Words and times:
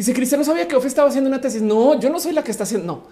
Dice 0.00 0.14
Cristian, 0.14 0.40
no 0.40 0.46
sabía 0.46 0.66
que 0.66 0.74
Ofe 0.76 0.88
estaba 0.88 1.10
haciendo 1.10 1.28
una 1.28 1.42
tesis. 1.42 1.60
No, 1.60 2.00
yo 2.00 2.08
no 2.08 2.18
soy 2.18 2.32
la 2.32 2.42
que 2.42 2.50
está 2.50 2.62
haciendo. 2.64 2.86
No, 2.86 3.02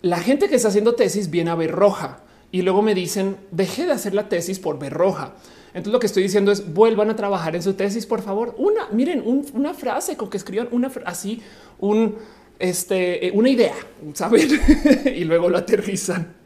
la 0.00 0.20
gente 0.20 0.48
que 0.48 0.54
está 0.54 0.68
haciendo 0.68 0.94
tesis 0.94 1.28
viene 1.28 1.50
a 1.50 1.56
ver 1.56 1.72
roja 1.72 2.20
y 2.52 2.62
luego 2.62 2.82
me 2.82 2.94
dicen 2.94 3.36
dejé 3.50 3.84
de 3.84 3.90
hacer 3.90 4.14
la 4.14 4.28
tesis 4.28 4.60
por 4.60 4.78
ver 4.78 4.92
roja. 4.92 5.34
Entonces 5.74 5.92
lo 5.92 5.98
que 5.98 6.06
estoy 6.06 6.22
diciendo 6.22 6.52
es 6.52 6.72
vuelvan 6.72 7.10
a 7.10 7.16
trabajar 7.16 7.56
en 7.56 7.64
su 7.64 7.74
tesis, 7.74 8.06
por 8.06 8.22
favor. 8.22 8.54
Una, 8.58 8.86
miren, 8.92 9.24
una 9.54 9.74
frase 9.74 10.16
con 10.16 10.30
que 10.30 10.36
escriban 10.36 10.68
una 10.70 10.88
así, 11.04 11.42
un, 11.80 12.14
este, 12.60 13.26
eh, 13.26 13.32
una 13.34 13.50
idea, 13.50 13.74
saben, 14.14 14.48
y 15.12 15.24
luego 15.24 15.50
lo 15.50 15.58
aterrizan. 15.58 16.36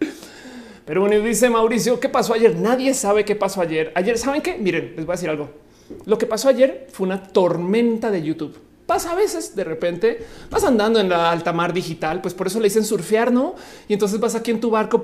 Pero 0.87 1.03
bueno, 1.03 1.23
dice 1.23 1.51
Mauricio, 1.51 2.01
¿qué 2.01 2.09
pasó 2.09 2.33
ayer? 2.33 2.57
Nadie 2.57 2.95
sabe 2.95 3.27
qué 3.27 3.37
pasó 3.37 3.61
ayer. 3.61 3.93
Ayer, 3.95 4.17
¿saben 4.17 4.41
qué? 4.41 4.57
Miren, 4.57 4.95
les 4.97 5.05
voy 5.05 5.13
a 5.13 5.17
decir 5.17 5.29
algo. 5.29 5.51
Lo 6.07 6.17
que 6.17 6.25
pasó 6.25 6.49
ayer 6.49 6.87
fue 6.91 7.07
una 7.07 7.23
tormenta 7.23 8.11
de 8.11 8.23
YouTube 8.23 8.57
pasa 8.87 9.13
a 9.13 9.15
veces 9.15 9.57
de 9.57 9.65
repente 9.65 10.27
vas 10.51 10.65
andando 10.65 11.01
en 11.01 11.09
la 11.09 11.31
alta 11.31 11.53
mar 11.53 11.73
digital, 11.73 12.21
pues 12.21 12.35
por 12.35 12.47
eso 12.47 12.59
le 12.59 12.65
dicen 12.65 12.85
surfear, 12.85 13.33
no? 13.33 13.55
Y 13.89 13.95
entonces 13.95 14.21
vas 14.21 14.35
aquí 14.35 14.51
en 14.51 14.61
tu 14.61 14.71
barco 14.71 15.01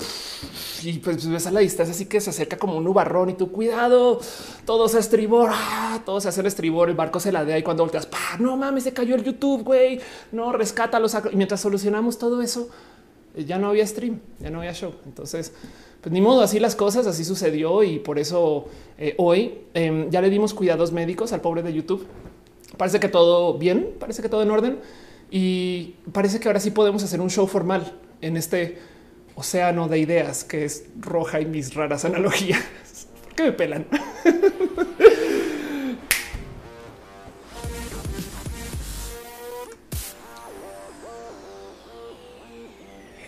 y 0.83 0.99
pues 0.99 1.27
ves 1.29 1.47
a 1.47 1.51
la 1.51 1.61
distancia, 1.61 1.95
así 1.95 2.07
que 2.07 2.21
se 2.21 2.31
acerca 2.31 2.59
como 2.59 2.77
un 2.77 2.85
nubarrón 2.85 3.31
y 3.31 3.35
tu 3.35 3.51
cuidado, 3.51 4.21
todo 4.67 4.89
se 4.89 4.99
estribor, 4.99 5.51
¡ah! 5.53 6.01
todo 6.05 6.21
se 6.21 6.29
hace 6.29 6.41
el 6.41 6.47
estribor, 6.47 6.91
el 6.91 6.95
barco 6.95 7.21
se 7.21 7.33
ladea 7.33 7.59
y 7.59 7.63
cuando 7.63 7.83
volteas, 7.83 8.09
no 8.39 8.57
mames, 8.57 8.85
se 8.85 8.93
cayó 8.93 9.15
el 9.15 9.25
YouTube, 9.25 9.63
güey, 9.63 10.01
no 10.33 10.53
rescata 10.53 11.01
los 11.01 11.17
y 11.33 11.37
mientras 11.37 11.61
solucionamos 11.61 12.19
todo 12.19 12.43
eso, 12.43 12.69
eh, 13.35 13.45
ya 13.45 13.59
no 13.59 13.69
había 13.69 13.87
stream, 13.87 14.21
ya 14.41 14.51
no 14.51 14.59
había 14.59 14.75
show. 14.75 14.93
Entonces, 15.07 15.53
pues 16.03 16.13
ni 16.13 16.21
modo, 16.21 16.43
así 16.43 16.59
las 16.61 16.77
cosas, 16.77 17.07
así 17.07 17.25
sucedió 17.25 17.83
y 17.83 17.99
por 17.99 18.19
eso 18.19 18.67
eh, 18.99 19.15
hoy 19.19 19.61
em, 19.73 20.11
ya 20.11 20.21
le 20.21 20.29
dimos 20.29 20.53
cuidados 20.53 20.93
médicos 20.93 21.33
al 21.33 21.41
pobre 21.41 21.63
de 21.63 21.73
YouTube 21.73 22.07
Parece 22.77 23.01
que 23.01 23.09
todo 23.09 23.59
bien, 23.59 23.95
parece 23.99 24.23
que 24.23 24.29
todo 24.29 24.43
en 24.43 24.51
orden 24.51 24.79
y 25.31 25.95
parece 26.13 26.41
que 26.41 26.49
ahora 26.49 26.61
sí 26.61 26.71
podemos 26.71 27.03
hacer 27.03 27.21
un 27.21 27.31
show 27.31 27.47
formal 27.47 27.99
en 28.21 28.37
este 28.37 28.79
océano 29.35 29.89
de 29.89 29.99
ideas 29.99 30.45
que 30.45 30.65
es 30.65 30.85
roja 30.99 31.41
y 31.41 31.47
mis 31.47 31.75
raras 31.75 32.05
analogías. 32.05 32.61
¿Por 33.25 33.35
qué 33.35 33.43
me 33.45 33.53
pelan? 33.53 33.87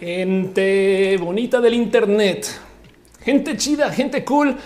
gente 0.00 1.16
bonita 1.20 1.60
del 1.60 1.74
Internet, 1.74 2.48
gente 3.20 3.56
chida, 3.56 3.92
gente 3.92 4.24
cool 4.24 4.56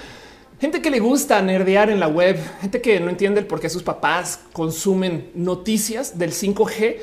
gente 0.60 0.80
que 0.80 0.90
le 0.90 1.00
gusta 1.00 1.40
nerdear 1.42 1.90
en 1.90 2.00
la 2.00 2.08
web, 2.08 2.38
gente 2.60 2.80
que 2.80 2.98
no 3.00 3.10
entiende 3.10 3.40
el 3.40 3.46
por 3.46 3.60
qué 3.60 3.68
sus 3.68 3.82
papás 3.82 4.40
consumen 4.52 5.30
noticias 5.34 6.18
del 6.18 6.32
5G 6.32 6.96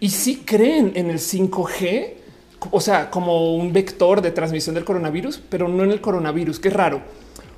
y 0.00 0.10
sí 0.10 0.42
creen 0.44 0.92
en 0.94 1.10
el 1.10 1.18
5G, 1.18 2.12
o 2.70 2.80
sea, 2.80 3.10
como 3.10 3.56
un 3.56 3.72
vector 3.72 4.20
de 4.20 4.30
transmisión 4.30 4.74
del 4.74 4.84
coronavirus, 4.84 5.40
pero 5.48 5.68
no 5.68 5.84
en 5.84 5.90
el 5.90 6.00
coronavirus, 6.00 6.58
que 6.60 6.70
raro. 6.70 7.02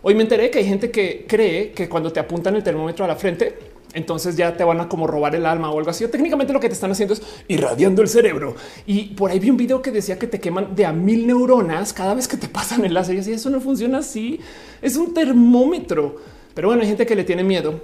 Hoy 0.02 0.14
me 0.14 0.22
enteré 0.22 0.50
que 0.50 0.58
hay 0.58 0.66
gente 0.66 0.90
que 0.90 1.26
cree 1.28 1.72
que 1.72 1.88
cuando 1.88 2.12
te 2.12 2.20
apuntan 2.20 2.56
el 2.56 2.62
termómetro 2.62 3.04
a 3.04 3.08
la 3.08 3.16
frente, 3.16 3.75
entonces 3.96 4.36
ya 4.36 4.54
te 4.54 4.62
van 4.62 4.78
a 4.78 4.90
como 4.90 5.06
robar 5.06 5.34
el 5.34 5.46
alma 5.46 5.70
o 5.70 5.78
algo 5.78 5.90
así. 5.90 6.06
técnicamente 6.06 6.52
lo 6.52 6.60
que 6.60 6.68
te 6.68 6.74
están 6.74 6.90
haciendo 6.90 7.14
es 7.14 7.22
irradiando 7.48 8.02
el 8.02 8.08
cerebro. 8.08 8.54
Y 8.86 9.14
por 9.14 9.30
ahí 9.30 9.38
vi 9.38 9.48
un 9.48 9.56
video 9.56 9.80
que 9.80 9.90
decía 9.90 10.18
que 10.18 10.26
te 10.26 10.38
queman 10.38 10.74
de 10.76 10.84
a 10.84 10.92
mil 10.92 11.26
neuronas 11.26 11.94
cada 11.94 12.12
vez 12.12 12.28
que 12.28 12.36
te 12.36 12.46
pasan 12.46 12.84
el 12.84 12.92
láser. 12.92 13.16
Y 13.16 13.20
así 13.20 13.32
eso 13.32 13.48
no 13.48 13.58
funciona 13.58 13.98
así. 13.98 14.38
Es 14.82 14.96
un 14.96 15.14
termómetro. 15.14 16.16
Pero 16.52 16.68
bueno, 16.68 16.82
hay 16.82 16.88
gente 16.88 17.06
que 17.06 17.16
le 17.16 17.24
tiene 17.24 17.42
miedo. 17.42 17.80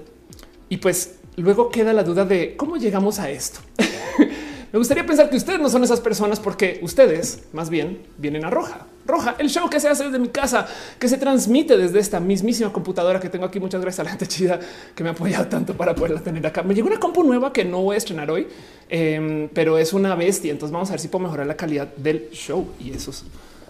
Y 0.68 0.76
pues 0.76 1.14
luego 1.36 1.70
queda 1.70 1.94
la 1.94 2.04
duda 2.04 2.26
de 2.26 2.58
cómo 2.58 2.76
llegamos 2.76 3.18
a 3.18 3.30
esto. 3.30 3.60
Me 4.72 4.78
gustaría 4.78 5.06
pensar 5.06 5.30
que 5.30 5.36
ustedes 5.36 5.60
no 5.60 5.70
son 5.70 5.82
esas 5.82 6.00
personas 6.00 6.40
porque 6.40 6.78
ustedes 6.82 7.44
más 7.54 7.70
bien 7.70 8.02
vienen 8.18 8.44
a 8.44 8.50
Roja. 8.50 8.86
Roja, 9.06 9.36
el 9.38 9.48
show 9.48 9.68
que 9.68 9.80
se 9.80 9.88
hace 9.88 10.04
desde 10.04 10.18
mi 10.18 10.28
casa, 10.28 10.66
que 10.98 11.08
se 11.08 11.18
transmite 11.18 11.76
desde 11.76 11.98
esta 11.98 12.20
mismísima 12.20 12.72
computadora 12.72 13.18
que 13.20 13.28
tengo 13.28 13.44
aquí. 13.44 13.58
Muchas 13.58 13.80
gracias 13.80 14.00
a 14.00 14.04
la 14.04 14.10
gente 14.10 14.26
chida 14.26 14.60
que 14.94 15.02
me 15.02 15.10
ha 15.10 15.12
apoyado 15.12 15.46
tanto 15.46 15.74
para 15.74 15.94
poderla 15.94 16.20
tener 16.20 16.46
acá. 16.46 16.62
Me 16.62 16.74
llegó 16.74 16.88
una 16.88 17.00
compu 17.00 17.22
nueva 17.22 17.52
que 17.52 17.64
no 17.64 17.82
voy 17.82 17.94
a 17.94 17.98
estrenar 17.98 18.30
hoy, 18.30 18.46
em, 18.88 19.48
pero 19.52 19.78
es 19.78 19.92
una 19.92 20.14
bestia. 20.14 20.52
Entonces 20.52 20.72
vamos 20.72 20.88
a 20.90 20.92
ver 20.92 21.00
si 21.00 21.08
puedo 21.08 21.24
mejorar 21.24 21.46
la 21.46 21.56
calidad 21.56 21.88
del 21.96 22.30
show 22.30 22.68
y 22.78 22.92
eso 22.92 23.10
es 23.10 23.24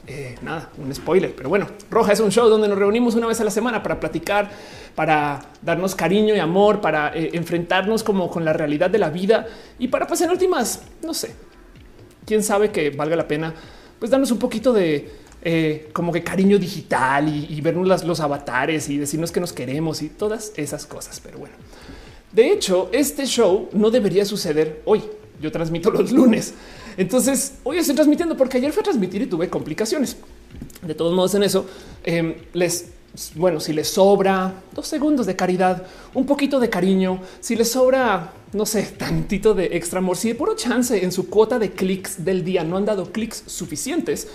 eh, 0.06 0.36
nada, 0.42 0.70
un 0.78 0.94
spoiler. 0.94 1.34
Pero 1.34 1.48
bueno, 1.48 1.68
Roja 1.90 2.12
es 2.12 2.20
un 2.20 2.30
show 2.30 2.48
donde 2.48 2.68
nos 2.68 2.78
reunimos 2.78 3.14
una 3.14 3.26
vez 3.26 3.40
a 3.40 3.44
la 3.44 3.50
semana 3.50 3.82
para 3.82 4.00
platicar 4.00 4.50
para 4.94 5.40
darnos 5.62 5.94
cariño 5.94 6.34
y 6.34 6.38
amor, 6.38 6.80
para 6.80 7.16
eh, 7.16 7.30
enfrentarnos 7.32 8.02
como 8.02 8.30
con 8.30 8.44
la 8.44 8.52
realidad 8.52 8.90
de 8.90 8.98
la 8.98 9.10
vida 9.10 9.46
y 9.78 9.88
para 9.88 10.06
pasar 10.06 10.26
en 10.26 10.32
últimas, 10.32 10.82
no 11.02 11.14
sé, 11.14 11.34
quién 12.26 12.42
sabe 12.42 12.70
que 12.70 12.90
valga 12.90 13.16
la 13.16 13.26
pena, 13.26 13.54
pues 13.98 14.10
darnos 14.10 14.30
un 14.30 14.38
poquito 14.38 14.72
de 14.72 15.21
eh, 15.44 15.88
como 15.92 16.12
que 16.12 16.22
cariño 16.22 16.58
digital 16.58 17.28
y, 17.28 17.60
vernos 17.60 18.04
los 18.04 18.20
avatares 18.20 18.88
y 18.88 18.96
decirnos 18.98 19.32
que 19.32 19.40
nos 19.40 19.52
queremos 19.52 20.02
y 20.02 20.08
todas 20.08 20.52
esas 20.56 20.86
cosas. 20.86 21.20
Pero 21.20 21.38
bueno, 21.38 21.54
de 22.32 22.52
hecho, 22.52 22.88
este 22.92 23.26
show 23.26 23.68
no 23.72 23.90
debería 23.90 24.24
suceder 24.24 24.82
hoy. 24.84 25.02
Yo 25.40 25.50
transmito 25.50 25.90
los 25.90 26.12
lunes. 26.12 26.54
Entonces 26.96 27.54
hoy 27.64 27.78
estoy 27.78 27.94
transmitiendo 27.94 28.36
porque 28.36 28.58
ayer 28.58 28.72
fue 28.72 28.82
a 28.82 28.84
transmitir 28.84 29.22
y 29.22 29.26
tuve 29.26 29.48
complicaciones. 29.48 30.16
De 30.82 30.94
todos 30.94 31.14
modos, 31.14 31.34
en 31.34 31.42
eso 31.42 31.66
eh, 32.04 32.46
les 32.52 32.90
bueno, 33.34 33.60
si 33.60 33.72
les 33.72 33.88
sobra 33.88 34.54
dos 34.74 34.86
segundos 34.86 35.26
de 35.26 35.36
caridad, 35.36 35.86
un 36.14 36.24
poquito 36.24 36.58
de 36.58 36.70
cariño, 36.70 37.20
si 37.40 37.56
les 37.56 37.70
sobra, 37.70 38.32
no 38.52 38.64
sé, 38.64 38.82
tantito 38.98 39.54
de 39.54 39.76
extra 39.76 39.98
amor, 39.98 40.16
si 40.16 40.28
de 40.28 40.34
puro 40.34 40.56
chance 40.56 41.04
en 41.04 41.12
su 41.12 41.28
cuota 41.28 41.58
de 41.58 41.72
clics 41.72 42.24
del 42.24 42.42
día 42.42 42.64
no 42.64 42.76
han 42.78 42.86
dado 42.86 43.12
clics 43.12 43.42
suficientes, 43.46 44.28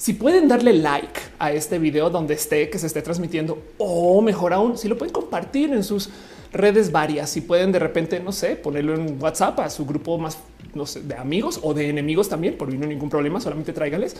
si 0.00 0.14
pueden 0.14 0.48
darle 0.48 0.72
like 0.72 1.20
a 1.38 1.52
este 1.52 1.78
video 1.78 2.08
donde 2.08 2.32
esté, 2.32 2.70
que 2.70 2.78
se 2.78 2.86
esté 2.86 3.02
transmitiendo, 3.02 3.62
o 3.76 4.22
mejor 4.22 4.54
aún, 4.54 4.78
si 4.78 4.88
lo 4.88 4.96
pueden 4.96 5.12
compartir 5.12 5.74
en 5.74 5.84
sus 5.84 6.08
redes 6.54 6.90
varias, 6.90 7.28
si 7.28 7.42
pueden 7.42 7.70
de 7.70 7.80
repente, 7.80 8.18
no 8.18 8.32
sé, 8.32 8.56
ponerlo 8.56 8.94
en 8.94 9.22
WhatsApp 9.22 9.60
a 9.60 9.68
su 9.68 9.84
grupo 9.84 10.16
más 10.16 10.38
no 10.72 10.86
sé, 10.86 11.02
de 11.02 11.16
amigos 11.16 11.60
o 11.62 11.74
de 11.74 11.90
enemigos 11.90 12.30
también, 12.30 12.56
por 12.56 12.68
mí 12.68 12.78
no 12.78 12.86
ningún 12.86 13.10
problema, 13.10 13.42
solamente 13.42 13.74
tráigales 13.74 14.16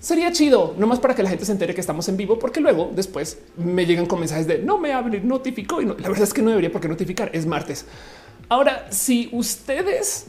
sería 0.00 0.32
chido, 0.32 0.74
no 0.78 0.88
más 0.88 0.98
para 0.98 1.14
que 1.14 1.22
la 1.22 1.30
gente 1.30 1.44
se 1.44 1.52
entere 1.52 1.76
que 1.76 1.80
estamos 1.80 2.08
en 2.08 2.16
vivo, 2.16 2.36
porque 2.36 2.60
luego 2.60 2.90
después 2.92 3.38
me 3.56 3.86
llegan 3.86 4.06
con 4.06 4.18
mensajes 4.18 4.48
de 4.48 4.58
no 4.58 4.78
me 4.78 4.92
hable, 4.92 5.20
notificó 5.20 5.80
y 5.80 5.86
la 5.86 5.94
verdad 5.94 6.22
es 6.22 6.34
que 6.34 6.42
no 6.42 6.50
debería 6.50 6.72
porque 6.72 6.88
notificar 6.88 7.30
es 7.32 7.46
martes. 7.46 7.86
Ahora, 8.48 8.88
si 8.90 9.30
ustedes 9.30 10.26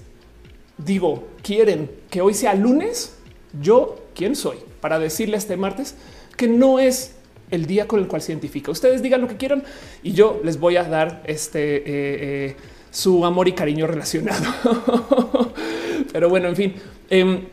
digo 0.78 1.28
quieren 1.41 1.90
que 2.12 2.22
hoy 2.22 2.35
sea 2.35 2.53
lunes, 2.53 3.16
yo 3.59 3.97
quién 4.13 4.35
soy 4.35 4.57
para 4.85 5.00
decirle 5.00 5.35
este 5.35 5.57
martes 5.57 5.96
que 6.38 6.47
no 6.47 6.78
es 6.78 7.16
el 7.50 7.66
día 7.66 7.88
con 7.88 8.00
el 8.00 8.07
cual 8.07 8.22
se 8.22 8.34
identifica. 8.34 8.69
Ustedes 8.69 9.01
digan 9.01 9.19
lo 9.19 9.28
que 9.28 9.35
quieran 9.35 9.63
y 10.03 10.12
yo 10.12 10.40
les 10.44 10.59
voy 10.59 10.78
a 10.78 10.84
dar 10.84 11.23
este 11.25 11.78
eh, 11.78 11.84
eh, 11.88 12.56
su 12.91 13.25
amor 13.25 13.47
y 13.47 13.53
cariño 13.53 13.88
relacionado. 13.88 14.46
Pero 16.13 16.29
bueno, 16.29 16.50
en 16.50 16.56
fin. 16.56 16.75
Em, 17.09 17.46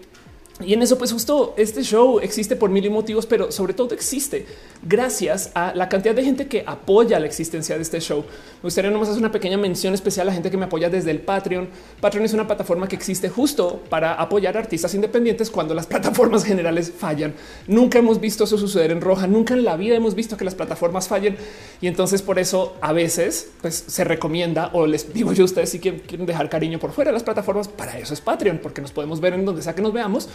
y 0.61 0.75
en 0.75 0.83
eso, 0.83 0.99
pues 0.99 1.13
justo 1.13 1.55
este 1.57 1.83
show 1.83 2.21
existe 2.21 2.57
por 2.57 2.71
mil 2.71 2.89
motivos, 2.91 3.27
pero 3.27 3.51
sobre 3.51 3.75
todo 3.75 3.95
existe 3.95 4.47
gracias 4.83 5.51
a 5.55 5.73
la 5.75 5.89
cantidad 5.89 6.15
de 6.15 6.25
gente 6.25 6.47
que 6.47 6.63
apoya 6.67 7.19
la 7.19 7.27
existencia 7.27 7.77
de 7.77 7.83
este 7.83 8.01
show. 8.01 8.21
Me 8.21 8.67
gustaría 8.67 8.91
nomás 8.91 9.09
hacer 9.09 9.21
una 9.21 9.33
pequeña 9.33 9.57
mención 9.57 9.95
especial 9.95 10.27
a 10.27 10.31
la 10.31 10.35
gente 10.35 10.51
que 10.51 10.57
me 10.57 10.67
apoya 10.67 10.91
desde 10.91 11.11
el 11.11 11.21
Patreon. 11.21 11.69
Patreon 12.01 12.27
es 12.27 12.33
una 12.33 12.47
plataforma 12.47 12.87
que 12.87 12.97
existe 12.97 13.29
justo 13.29 13.83
para 13.89 14.15
apoyar 14.15 14.57
artistas 14.57 14.95
independientes 14.95 15.51
cuando 15.51 15.75
las 15.75 15.87
plataformas 15.93 16.45
generales 16.45 16.93
fallan. 16.97 17.35
Nunca 17.67 17.99
hemos 17.99 18.21
visto 18.21 18.45
eso 18.45 18.59
suceder 18.59 18.91
en 18.91 19.01
roja, 19.01 19.27
nunca 19.27 19.55
en 19.55 19.65
la 19.65 19.77
vida 19.77 19.97
hemos 19.97 20.15
visto 20.15 20.37
que 20.37 20.45
las 20.45 20.55
plataformas 20.55 21.09
fallen. 21.09 21.37
Y 21.81 21.87
entonces 21.87 22.23
por 22.23 22.39
eso 22.39 22.77
a 22.81 22.93
veces 22.93 23.51
pues, 23.63 23.85
se 23.87 24.05
recomienda 24.05 24.71
o 24.75 24.87
les 24.87 25.13
digo 25.13 25.33
yo 25.33 25.43
a 25.43 25.47
ustedes 25.47 25.71
si 25.71 25.81
quieren 25.81 26.27
dejar 26.27 26.49
cariño 26.49 26.79
por 26.79 26.93
fuera 26.93 27.11
de 27.11 27.15
las 27.15 27.25
plataformas, 27.25 27.69
para 27.69 27.99
eso 27.99 28.15
es 28.15 28.21
Patreon, 28.21 28.59
porque 28.63 28.81
nos 28.81 28.93
podemos 28.93 29.21
ver 29.21 29.35
en 29.35 29.45
donde 29.45 29.63
sea 29.63 29.75
que 29.75 29.83
nos 29.83 29.93
veamos 29.93 30.29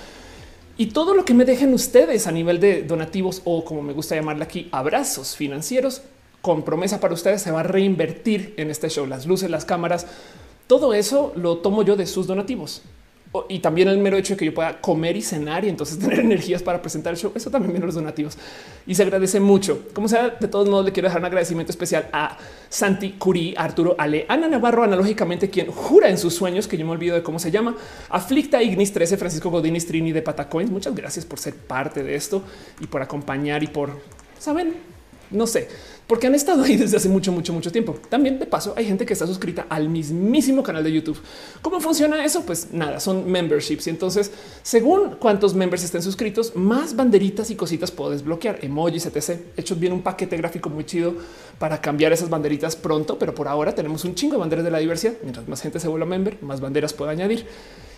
y 0.78 0.88
todo 0.88 1.14
lo 1.14 1.26
que 1.26 1.34
me 1.34 1.46
dejen 1.46 1.74
ustedes 1.74 2.28
a 2.28 2.32
nivel 2.32 2.60
de 2.60 2.84
donativos 2.84 3.42
o 3.46 3.66
como 3.66 3.82
me 3.82 3.94
gusta 3.94 4.16
llamarle 4.16 4.44
aquí, 4.44 4.70
abrazos 4.72 5.36
financieros 5.36 6.02
con 6.42 6.64
promesa 6.64 7.00
para 7.00 7.14
ustedes 7.14 7.42
se 7.42 7.52
va 7.52 7.62
a 7.62 7.64
reinvertir 7.64 8.54
en 8.58 8.70
este 8.70 8.90
show. 8.90 9.06
Las 9.06 9.26
luces, 9.26 9.50
las 9.50 9.66
cámaras, 9.66 10.08
todo 10.68 10.94
eso 10.94 11.34
lo 11.36 11.58
tomo 11.58 11.84
yo 11.84 11.96
de 11.96 12.06
sus 12.06 12.28
donativos 12.28 12.84
y 13.50 13.60
también 13.60 13.88
el 13.88 13.98
mero 13.98 14.18
hecho 14.18 14.34
de 14.34 14.38
que 14.38 14.46
yo 14.46 14.54
pueda 14.54 14.82
comer 14.82 15.16
y 15.16 15.22
cenar 15.22 15.66
y 15.66 15.70
entonces 15.70 16.00
tener 16.00 16.20
energías 16.20 16.64
para 16.64 16.82
presentar 16.82 17.14
el 17.14 17.20
show. 17.20 17.32
Eso 17.36 17.50
también 17.50 17.72
viene 17.72 17.86
los 17.86 17.96
donativos 17.96 18.38
y 18.86 18.96
se 18.96 19.04
agradece 19.04 19.40
mucho. 19.40 19.88
Como 19.94 20.08
sea, 20.08 20.30
de 20.30 20.48
todos 20.48 20.68
modos, 20.68 20.86
le 20.86 20.92
quiero 20.92 21.08
dejar 21.08 21.22
un 21.22 21.26
agradecimiento 21.26 21.72
especial 21.72 22.10
a 22.12 22.38
Santi 22.70 23.14
Curí, 23.14 23.54
Arturo 23.58 23.96
Ale, 23.98 24.26
Ana 24.28 24.48
Navarro, 24.48 24.84
analógicamente, 24.84 25.50
quien 25.50 25.68
jura 25.68 26.10
en 26.10 26.18
sus 26.18 26.34
sueños 26.34 26.68
que 26.68 26.78
yo 26.78 26.86
me 26.86 26.92
olvido 26.92 27.16
de 27.16 27.24
cómo 27.24 27.40
se 27.40 27.52
llama, 27.52 27.76
Aflicta 28.10 28.62
Ignis 28.64 28.92
13, 28.94 29.18
Francisco 29.18 29.50
Godín 29.50 29.78
Trini 29.78 30.12
de 30.12 30.22
Patacoins. 30.22 30.72
Muchas 30.72 30.96
gracias 30.96 31.26
por 31.26 31.40
ser 31.40 31.56
parte 31.56 32.04
de 32.04 32.16
esto 32.16 32.42
y 32.80 32.88
por 32.88 33.02
acompañar 33.02 33.64
y 33.64 33.68
por 33.68 33.92
saben 34.40 34.76
no 35.30 35.46
sé 35.46 35.68
porque 36.08 36.26
han 36.26 36.36
estado 36.36 36.64
ahí 36.64 36.78
desde 36.78 36.98
hace 36.98 37.10
mucho, 37.10 37.32
mucho, 37.34 37.52
mucho 37.52 37.72
tiempo. 37.72 37.96
También 38.10 38.40
de 38.40 38.46
paso 38.46 38.74
hay 38.78 38.86
gente 38.86 39.06
que 39.06 39.14
está 39.14 39.28
suscrita 39.28 39.68
al 39.70 39.90
mismísimo 39.90 40.64
canal 40.64 40.84
de 40.84 40.94
YouTube. 40.94 41.20
¿Cómo 41.62 41.82
funciona 41.82 42.24
eso? 42.24 42.44
Pues 42.46 42.72
nada, 42.72 43.02
son 43.02 43.30
memberships. 43.30 43.88
Y 43.88 43.90
entonces, 43.90 44.32
según 44.64 45.18
cuántos 45.20 45.54
members 45.54 45.84
estén 45.84 46.02
suscritos, 46.02 46.56
más 46.56 46.96
banderitas 46.96 47.52
y 47.52 47.56
cositas 47.56 47.92
puedo 47.92 48.12
desbloquear, 48.12 48.60
emojis, 48.62 49.06
etc. 49.06 49.42
He 49.58 49.62
hecho 49.62 49.76
bien 49.76 49.92
un 49.92 50.02
paquete 50.02 50.38
gráfico 50.38 50.70
muy 50.70 50.86
chido 50.86 51.14
para 51.60 51.82
cambiar 51.82 52.14
esas 52.14 52.30
banderitas 52.30 52.78
pronto, 52.78 53.20
pero 53.20 53.36
por 53.36 53.50
ahora 53.50 53.76
tenemos 53.76 54.06
un 54.06 54.16
chingo 54.16 54.34
de 54.34 54.40
banderas 54.40 54.64
de 54.64 54.72
la 54.72 54.80
diversidad. 54.80 55.14
Mientras 55.24 55.48
más 55.48 55.62
gente 55.62 55.80
se 55.80 55.90
vuelva 55.90 56.06
member, 56.06 56.38
más 56.42 56.62
banderas 56.62 56.94
puedo 56.94 57.12
añadir. 57.12 57.46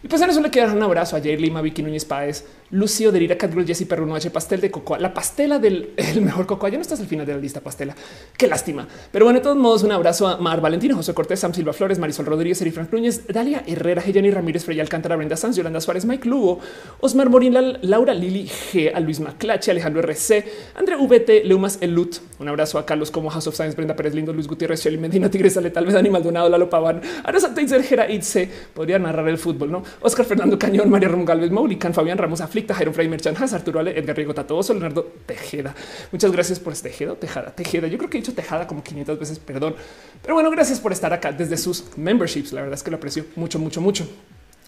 Y 0.02 0.08
pues 0.08 0.22
en 0.22 0.30
eso 0.30 0.42
le 0.42 0.50
quedan 0.50 0.76
un 0.76 0.82
abrazo 0.82 1.16
a 1.16 1.20
Jair 1.20 1.40
Lima, 1.40 1.62
Vicky 1.62 1.84
Núñez 1.84 2.06
Páez, 2.06 2.46
Lucio 2.72 3.12
Derira, 3.12 3.38
Catgirl, 3.38 3.66
Jesse 3.66 3.86
Perruno, 3.86 4.16
H, 4.16 4.30
pastel 4.30 4.62
de 4.62 4.70
cocoa, 4.70 5.00
la 5.00 5.14
pastela 5.14 5.58
del 5.58 5.94
el 5.98 6.22
mejor 6.22 6.46
cocoa. 6.46 6.70
Ya 6.70 6.78
no 6.78 6.82
estás 6.82 7.00
al 7.00 7.08
final 7.08 7.26
de 7.26 7.34
la 7.34 7.40
lista 7.40 7.62
pastela. 7.62 7.96
Qué 8.38 8.48
lástima. 8.48 8.88
Pero 9.12 9.26
bueno, 9.26 9.40
de 9.40 9.44
todos 9.44 9.58
modos, 9.58 9.84
un 9.84 9.92
abrazo 9.92 10.28
a 10.28 10.38
Mar 10.38 10.62
Valentino, 10.62 10.96
José 10.96 11.14
Cortés, 11.14 11.40
Sam 11.40 11.54
Silva 11.54 11.74
Flores, 11.74 11.98
Marisol 11.98 12.26
Rodríguez, 12.26 12.62
Eri 12.62 12.72
Frank 12.72 12.92
Núñez, 12.92 13.26
Dalia 13.28 13.64
Herrera, 13.66 14.02
Jenny 14.02 14.32
Ramírez, 14.32 14.66
Freya 14.66 14.84
Alcántara, 14.84 15.16
Brenda 15.16 15.36
Sanz, 15.36 15.56
Yolanda 15.56 15.82
Suárez, 15.82 16.06
Mike 16.06 16.28
Lugo, 16.28 16.60
Osmar 17.00 17.30
Morín, 17.30 17.56
Laura 17.82 18.14
Lili 18.14 18.48
G, 18.48 18.92
a 18.94 19.00
Luis 19.00 19.20
Maclache, 19.20 19.72
Alejandro 19.72 20.02
RC, 20.02 20.46
André 20.76 20.96
VT, 20.96 21.46
Leumas 21.46 21.80
Elut. 21.82 22.18
Un 22.40 22.48
abrazo 22.48 22.78
a 22.78 22.86
Carlos 22.86 23.12
como 23.12 23.30
House 23.30 23.48
of 23.48 23.56
Science, 23.56 23.76
Brenda 23.76 23.96
Pérez 23.96 24.14
Lindo, 24.14 24.32
Luis 24.32 24.48
Gutiérrez, 24.48 24.82
Shelly 24.84 24.98
Medina, 24.98 25.30
Tigresa 25.30 25.60
Letal, 25.60 25.86
Vedani 25.86 26.10
Maldonado, 26.10 26.50
Lalo 26.50 26.70
Paván, 26.70 27.02
Ana 27.24 27.40
Santa 27.40 27.62
Itze, 27.62 28.50
podría 28.74 29.00
narrar 29.00 29.28
el 29.28 29.38
fútbol, 29.38 29.72
¿no? 29.72 29.84
Oscar 30.02 30.26
Fernando 30.26 30.58
Cañón, 30.58 30.90
María 30.90 31.10
Rom 31.10 31.26
Galvez, 31.26 31.52
Maulican, 31.52 31.94
Fabián 31.94 32.18
Ramos, 32.18 32.42
Jairo 32.68 32.94
Frey, 32.94 33.08
Merchan, 33.08 33.36
Arturo 33.38 33.80
Ale, 33.80 33.98
Edgar 33.98 34.16
Rigo, 34.16 34.34
Tatoso, 34.34 34.74
Leonardo 34.74 35.04
Tejeda. 35.26 35.76
Muchas 36.12 36.32
gracias 36.32 36.60
por 36.60 36.74
este 36.74 36.90
Tejeda, 36.90 37.16
Tejada, 37.16 37.52
Tejeda. 37.52 37.88
Yo 37.88 37.98
creo 37.98 38.10
que 38.10 38.18
he 38.18 38.22
dicho 38.22 38.34
Tejada 38.34 38.68
como 38.68 38.84
500 38.84 39.20
veces, 39.20 39.40
perdón. 39.40 39.76
Pero 40.22 40.34
bueno, 40.34 40.50
gracias 40.52 40.80
por 40.80 40.92
estar 40.92 41.14
acá 41.14 41.32
desde 41.32 41.58
sus 41.58 41.86
memberships. 41.98 42.52
La 42.54 42.62
verdad 42.62 42.76
es 42.76 42.84
que 42.84 42.92
lo 42.92 42.98
aprecio 42.98 43.26
mucho, 43.36 43.60
mucho, 43.60 43.82
mucho. 43.82 44.08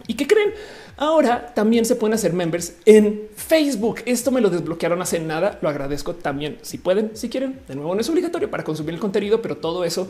¿Y 0.07 0.15
qué 0.15 0.27
creen? 0.27 0.53
Ahora 0.97 1.53
también 1.53 1.85
se 1.85 1.95
pueden 1.95 2.13
hacer 2.13 2.33
members 2.33 2.73
en 2.85 3.23
Facebook. 3.35 4.01
Esto 4.05 4.31
me 4.31 4.41
lo 4.41 4.49
desbloquearon 4.49 5.01
hace 5.01 5.19
nada. 5.19 5.59
Lo 5.61 5.69
agradezco 5.69 6.15
también 6.15 6.57
si 6.61 6.77
pueden, 6.77 7.11
si 7.15 7.29
quieren. 7.29 7.59
De 7.67 7.75
nuevo, 7.75 7.93
no 7.93 8.01
es 8.01 8.09
obligatorio 8.09 8.49
para 8.49 8.63
consumir 8.63 8.95
el 8.95 8.99
contenido, 8.99 9.41
pero 9.41 9.57
todo 9.57 9.83
eso 9.83 10.09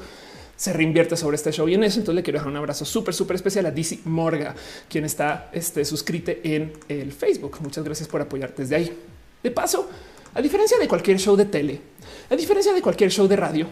se 0.62 0.74
reinvierte 0.74 1.18
sobre 1.18 1.38
este 1.38 1.52
show 1.52 1.68
y 1.68 1.74
en 1.74 1.84
eso. 1.84 2.00
Entonces 2.00 2.18
le 2.18 2.22
quiero 2.22 2.38
dejar 2.38 2.52
un 2.52 2.58
abrazo 2.58 2.86
súper, 2.86 3.16
súper 3.16 3.36
especial 3.36 3.66
a 3.66 3.72
DC 3.72 4.02
Morga, 4.06 4.54
quien 4.88 5.06
está 5.06 5.50
este, 5.54 5.84
suscrito 5.84 6.32
en 6.44 6.72
el 6.88 7.12
Facebook. 7.12 7.58
Muchas 7.62 7.84
gracias 7.84 8.08
por 8.08 8.22
apoyarte 8.22 8.62
desde 8.62 8.76
ahí. 8.76 8.96
De 9.42 9.50
paso, 9.50 9.90
a 10.36 10.40
diferencia 10.40 10.78
de 10.78 10.88
cualquier 10.88 11.18
show 11.18 11.36
de 11.36 11.46
tele, 11.46 11.82
a 12.30 12.36
diferencia 12.36 12.74
de 12.74 12.82
cualquier 12.84 13.10
show 13.10 13.28
de 13.28 13.36
radio, 13.38 13.66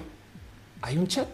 hay 0.82 0.98
un 0.98 1.06
chat. 1.06 1.28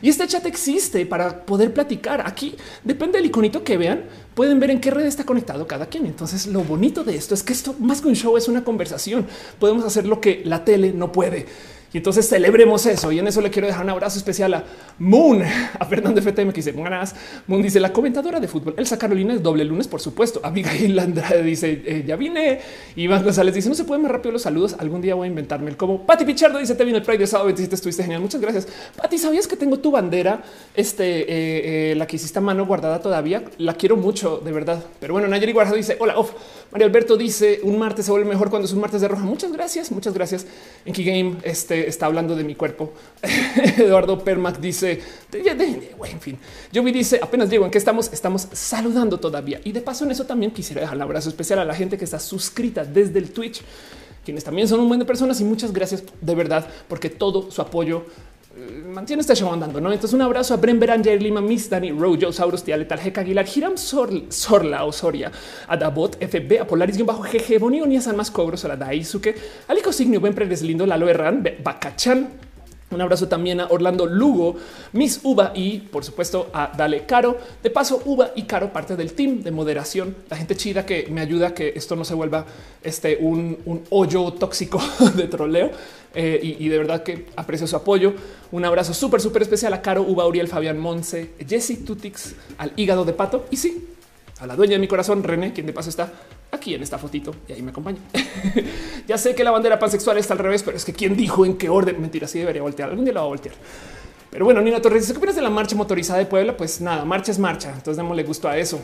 Y 0.00 0.08
este 0.08 0.26
chat 0.26 0.46
existe 0.46 1.04
para 1.04 1.44
poder 1.44 1.74
platicar. 1.74 2.26
Aquí 2.26 2.56
depende 2.82 3.18
del 3.18 3.26
iconito 3.26 3.62
que 3.62 3.76
vean, 3.76 4.04
pueden 4.34 4.58
ver 4.58 4.70
en 4.70 4.80
qué 4.80 4.90
red 4.90 5.04
está 5.04 5.24
conectado 5.24 5.66
cada 5.66 5.84
quien. 5.84 6.06
Entonces, 6.06 6.46
lo 6.46 6.62
bonito 6.64 7.04
de 7.04 7.14
esto 7.14 7.34
es 7.34 7.42
que 7.42 7.52
esto 7.52 7.74
más 7.78 8.00
que 8.00 8.08
un 8.08 8.16
show 8.16 8.38
es 8.38 8.48
una 8.48 8.64
conversación. 8.64 9.26
Podemos 9.58 9.84
hacer 9.84 10.06
lo 10.06 10.18
que 10.18 10.40
la 10.46 10.64
tele 10.64 10.94
no 10.94 11.12
puede. 11.12 11.44
Y 11.92 11.98
entonces 11.98 12.28
celebremos 12.28 12.84
eso. 12.86 13.10
Y 13.12 13.18
en 13.18 13.26
eso 13.26 13.40
le 13.40 13.50
quiero 13.50 13.66
dejar 13.66 13.84
un 13.84 13.90
abrazo 13.90 14.18
especial 14.18 14.52
a 14.54 14.64
Moon, 14.98 15.42
a 15.42 15.84
Fernando 15.86 16.20
FTM 16.20 16.50
que 16.50 16.56
dice 16.56 16.72
ganas. 16.72 17.14
Moon 17.46 17.62
dice 17.62 17.80
la 17.80 17.92
comentadora 17.92 18.40
de 18.40 18.48
fútbol. 18.48 18.74
Elsa 18.76 18.98
Carolina 18.98 19.34
es 19.34 19.42
doble 19.42 19.64
lunes, 19.64 19.88
por 19.88 20.00
supuesto. 20.00 20.40
Abigail 20.42 20.98
Andrade 20.98 21.42
dice 21.42 21.82
eh, 21.86 22.04
ya 22.06 22.16
vine. 22.16 22.60
Iván 22.96 23.24
González 23.24 23.54
dice 23.54 23.68
no 23.68 23.74
se 23.74 23.84
puede 23.84 24.02
más 24.02 24.10
rápido 24.10 24.32
los 24.32 24.42
saludos. 24.42 24.76
Algún 24.78 25.00
día 25.00 25.14
voy 25.14 25.26
a 25.26 25.28
inventarme 25.28 25.70
el 25.70 25.76
como. 25.76 26.04
Pati 26.04 26.24
Pichardo 26.24 26.58
dice 26.58 26.74
te 26.74 26.84
vino 26.84 26.98
el 26.98 27.04
Pride 27.04 27.18
de 27.18 27.26
sábado 27.26 27.46
27. 27.46 27.74
Estuviste 27.74 28.02
genial. 28.02 28.20
Muchas 28.20 28.40
gracias. 28.40 28.68
Pati, 28.96 29.16
¿sabías 29.16 29.46
que 29.46 29.56
tengo 29.56 29.78
tu 29.78 29.90
bandera? 29.90 30.42
Este, 30.74 31.20
eh, 31.20 31.92
eh, 31.92 31.94
la 31.94 32.06
que 32.06 32.16
hiciste 32.16 32.38
a 32.38 32.42
mano 32.42 32.66
guardada 32.66 33.00
todavía. 33.00 33.44
La 33.56 33.74
quiero 33.74 33.96
mucho, 33.96 34.42
de 34.44 34.52
verdad. 34.52 34.84
Pero 35.00 35.14
bueno, 35.14 35.26
Nayeli 35.28 35.52
Guardado 35.52 35.76
dice 35.76 35.96
hola, 36.00 36.18
off. 36.18 36.32
María 36.70 36.86
Alberto 36.86 37.16
dice 37.16 37.60
un 37.62 37.78
martes 37.78 38.04
se 38.04 38.10
vuelve 38.10 38.28
mejor 38.28 38.50
cuando 38.50 38.66
es 38.66 38.72
un 38.72 38.80
martes 38.80 39.00
de 39.00 39.08
roja. 39.08 39.24
Muchas 39.24 39.52
gracias, 39.52 39.90
muchas 39.90 40.12
gracias. 40.12 40.46
En 40.84 40.92
Key 40.92 41.04
Game 41.04 41.36
este, 41.42 41.88
está 41.88 42.06
hablando 42.06 42.36
de 42.36 42.44
mi 42.44 42.54
cuerpo. 42.54 42.92
Eduardo 43.78 44.22
Permac 44.22 44.58
dice, 44.58 45.00
en 45.32 46.20
fin, 46.20 46.38
yo 46.70 46.82
vi 46.82 46.92
dice 46.92 47.20
apenas 47.22 47.48
digo 47.48 47.64
en 47.64 47.70
que 47.70 47.78
estamos, 47.78 48.12
estamos 48.12 48.48
saludando 48.52 49.18
todavía. 49.18 49.60
Y 49.64 49.72
de 49.72 49.80
paso 49.80 50.04
en 50.04 50.10
eso 50.10 50.26
también 50.26 50.50
quisiera 50.50 50.82
dejar 50.82 50.96
un 50.96 51.02
abrazo 51.02 51.30
especial 51.30 51.58
a 51.58 51.64
la 51.64 51.74
gente 51.74 51.96
que 51.96 52.04
está 52.04 52.18
suscrita 52.18 52.84
desde 52.84 53.18
el 53.18 53.30
Twitch, 53.30 53.62
quienes 54.22 54.44
también 54.44 54.68
son 54.68 54.80
un 54.80 54.88
buen 54.88 55.00
de 55.00 55.06
personas 55.06 55.40
y 55.40 55.44
muchas 55.44 55.72
gracias 55.72 56.02
de 56.20 56.34
verdad 56.34 56.68
porque 56.86 57.08
todo 57.08 57.50
su 57.50 57.62
apoyo 57.62 58.04
mantiene 58.56 59.20
este 59.20 59.34
show 59.34 59.52
andando. 59.52 59.80
¿no? 59.80 59.92
Entonces, 59.92 60.14
un 60.14 60.22
abrazo 60.22 60.54
a 60.54 60.56
Bren 60.56 60.80
Beranger, 60.80 61.22
Lima, 61.22 61.40
Miss 61.40 61.68
Dani, 61.68 61.92
Rojo, 61.92 62.32
Saurus, 62.32 62.64
Tia 62.64 62.76
Letal, 62.76 62.98
Jeca 62.98 63.20
Aguilar, 63.20 63.46
Hiram 63.54 63.76
Sorla 63.76 64.84
o 64.84 64.92
Soria, 64.92 65.30
a 65.66 65.76
Dabot, 65.76 66.16
FB, 66.16 66.60
a 66.60 66.66
Polaris, 66.66 67.04
bajo 67.04 67.22
GG, 67.22 67.58
Boni, 67.58 67.80
Onia, 67.80 68.00
San 68.00 68.16
Más 68.16 68.30
Cobros, 68.30 68.64
a 68.64 68.68
la 68.68 68.76
Daisuke, 68.76 69.34
Alico 69.68 69.92
Signio, 69.92 70.20
Buen 70.20 70.34
Predes 70.34 70.62
Lindo, 70.62 70.86
Lalo 70.86 71.08
Herrán, 71.08 71.46
Bacachan, 71.62 72.47
un 72.90 73.00
abrazo 73.00 73.28
también 73.28 73.60
a 73.60 73.66
Orlando 73.66 74.06
Lugo, 74.06 74.56
Miss 74.92 75.20
Uva 75.22 75.52
y 75.54 75.78
por 75.78 76.04
supuesto 76.04 76.48
a 76.54 76.72
Dale 76.76 77.04
Caro. 77.04 77.36
De 77.62 77.70
paso, 77.70 78.00
Uva 78.06 78.30
y 78.34 78.44
Caro, 78.44 78.72
parte 78.72 78.96
del 78.96 79.12
team 79.12 79.42
de 79.42 79.50
moderación, 79.50 80.16
la 80.30 80.36
gente 80.36 80.56
chida 80.56 80.86
que 80.86 81.06
me 81.10 81.20
ayuda 81.20 81.48
a 81.48 81.54
que 81.54 81.72
esto 81.76 81.96
no 81.96 82.04
se 82.04 82.14
vuelva 82.14 82.46
este, 82.82 83.18
un, 83.20 83.84
hoyo 83.90 84.32
tóxico 84.32 84.80
de 85.16 85.24
troleo. 85.24 85.70
Eh, 86.14 86.40
y, 86.42 86.64
y, 86.64 86.68
de 86.70 86.78
verdad 86.78 87.02
que 87.02 87.26
aprecio 87.36 87.66
su 87.66 87.76
apoyo. 87.76 88.14
Un 88.50 88.64
abrazo 88.64 88.94
súper, 88.94 89.20
súper 89.20 89.42
especial 89.42 89.74
a 89.74 89.82
Caro, 89.82 90.02
Uva, 90.02 90.26
Uriel, 90.26 90.48
Fabián 90.48 90.78
Monse, 90.78 91.32
Jesse 91.46 91.84
Tutix, 91.84 92.34
al 92.56 92.72
hígado 92.76 93.04
de 93.04 93.12
pato 93.12 93.44
y 93.50 93.58
sí, 93.58 93.86
a 94.40 94.46
la 94.46 94.54
dueña 94.54 94.72
de 94.74 94.78
mi 94.78 94.88
corazón, 94.88 95.22
René, 95.22 95.52
quien 95.52 95.66
de 95.66 95.72
paso 95.72 95.90
está 95.90 96.12
aquí 96.50 96.74
en 96.74 96.82
esta 96.82 96.98
fotito 96.98 97.34
y 97.48 97.52
ahí 97.52 97.62
me 97.62 97.70
acompaña. 97.70 97.98
ya 99.08 99.18
sé 99.18 99.34
que 99.34 99.42
la 99.44 99.50
bandera 99.50 99.78
pansexual 99.78 100.18
está 100.18 100.34
al 100.34 100.38
revés, 100.38 100.62
pero 100.62 100.76
es 100.76 100.84
que 100.84 100.92
quién 100.92 101.16
dijo 101.16 101.44
en 101.44 101.56
qué 101.56 101.68
orden. 101.68 102.00
Mentira, 102.00 102.28
sí 102.28 102.38
debería 102.38 102.62
voltear. 102.62 102.90
Algún 102.90 103.04
día 103.04 103.14
la 103.14 103.20
va 103.20 103.26
a 103.26 103.30
voltear. 103.30 103.54
Pero 104.30 104.44
bueno, 104.44 104.60
Nina 104.60 104.80
Torres 104.80 105.10
¿Qué 105.10 105.16
opinas 105.16 105.36
de 105.36 105.42
la 105.42 105.50
marcha 105.50 105.74
motorizada 105.74 106.18
de 106.18 106.26
Puebla? 106.26 106.56
Pues 106.56 106.80
nada, 106.80 107.04
marcha 107.04 107.32
es 107.32 107.38
marcha. 107.38 107.70
Entonces 107.70 107.96
démosle 107.96 108.22
gusto 108.22 108.48
a 108.48 108.56
eso. 108.56 108.80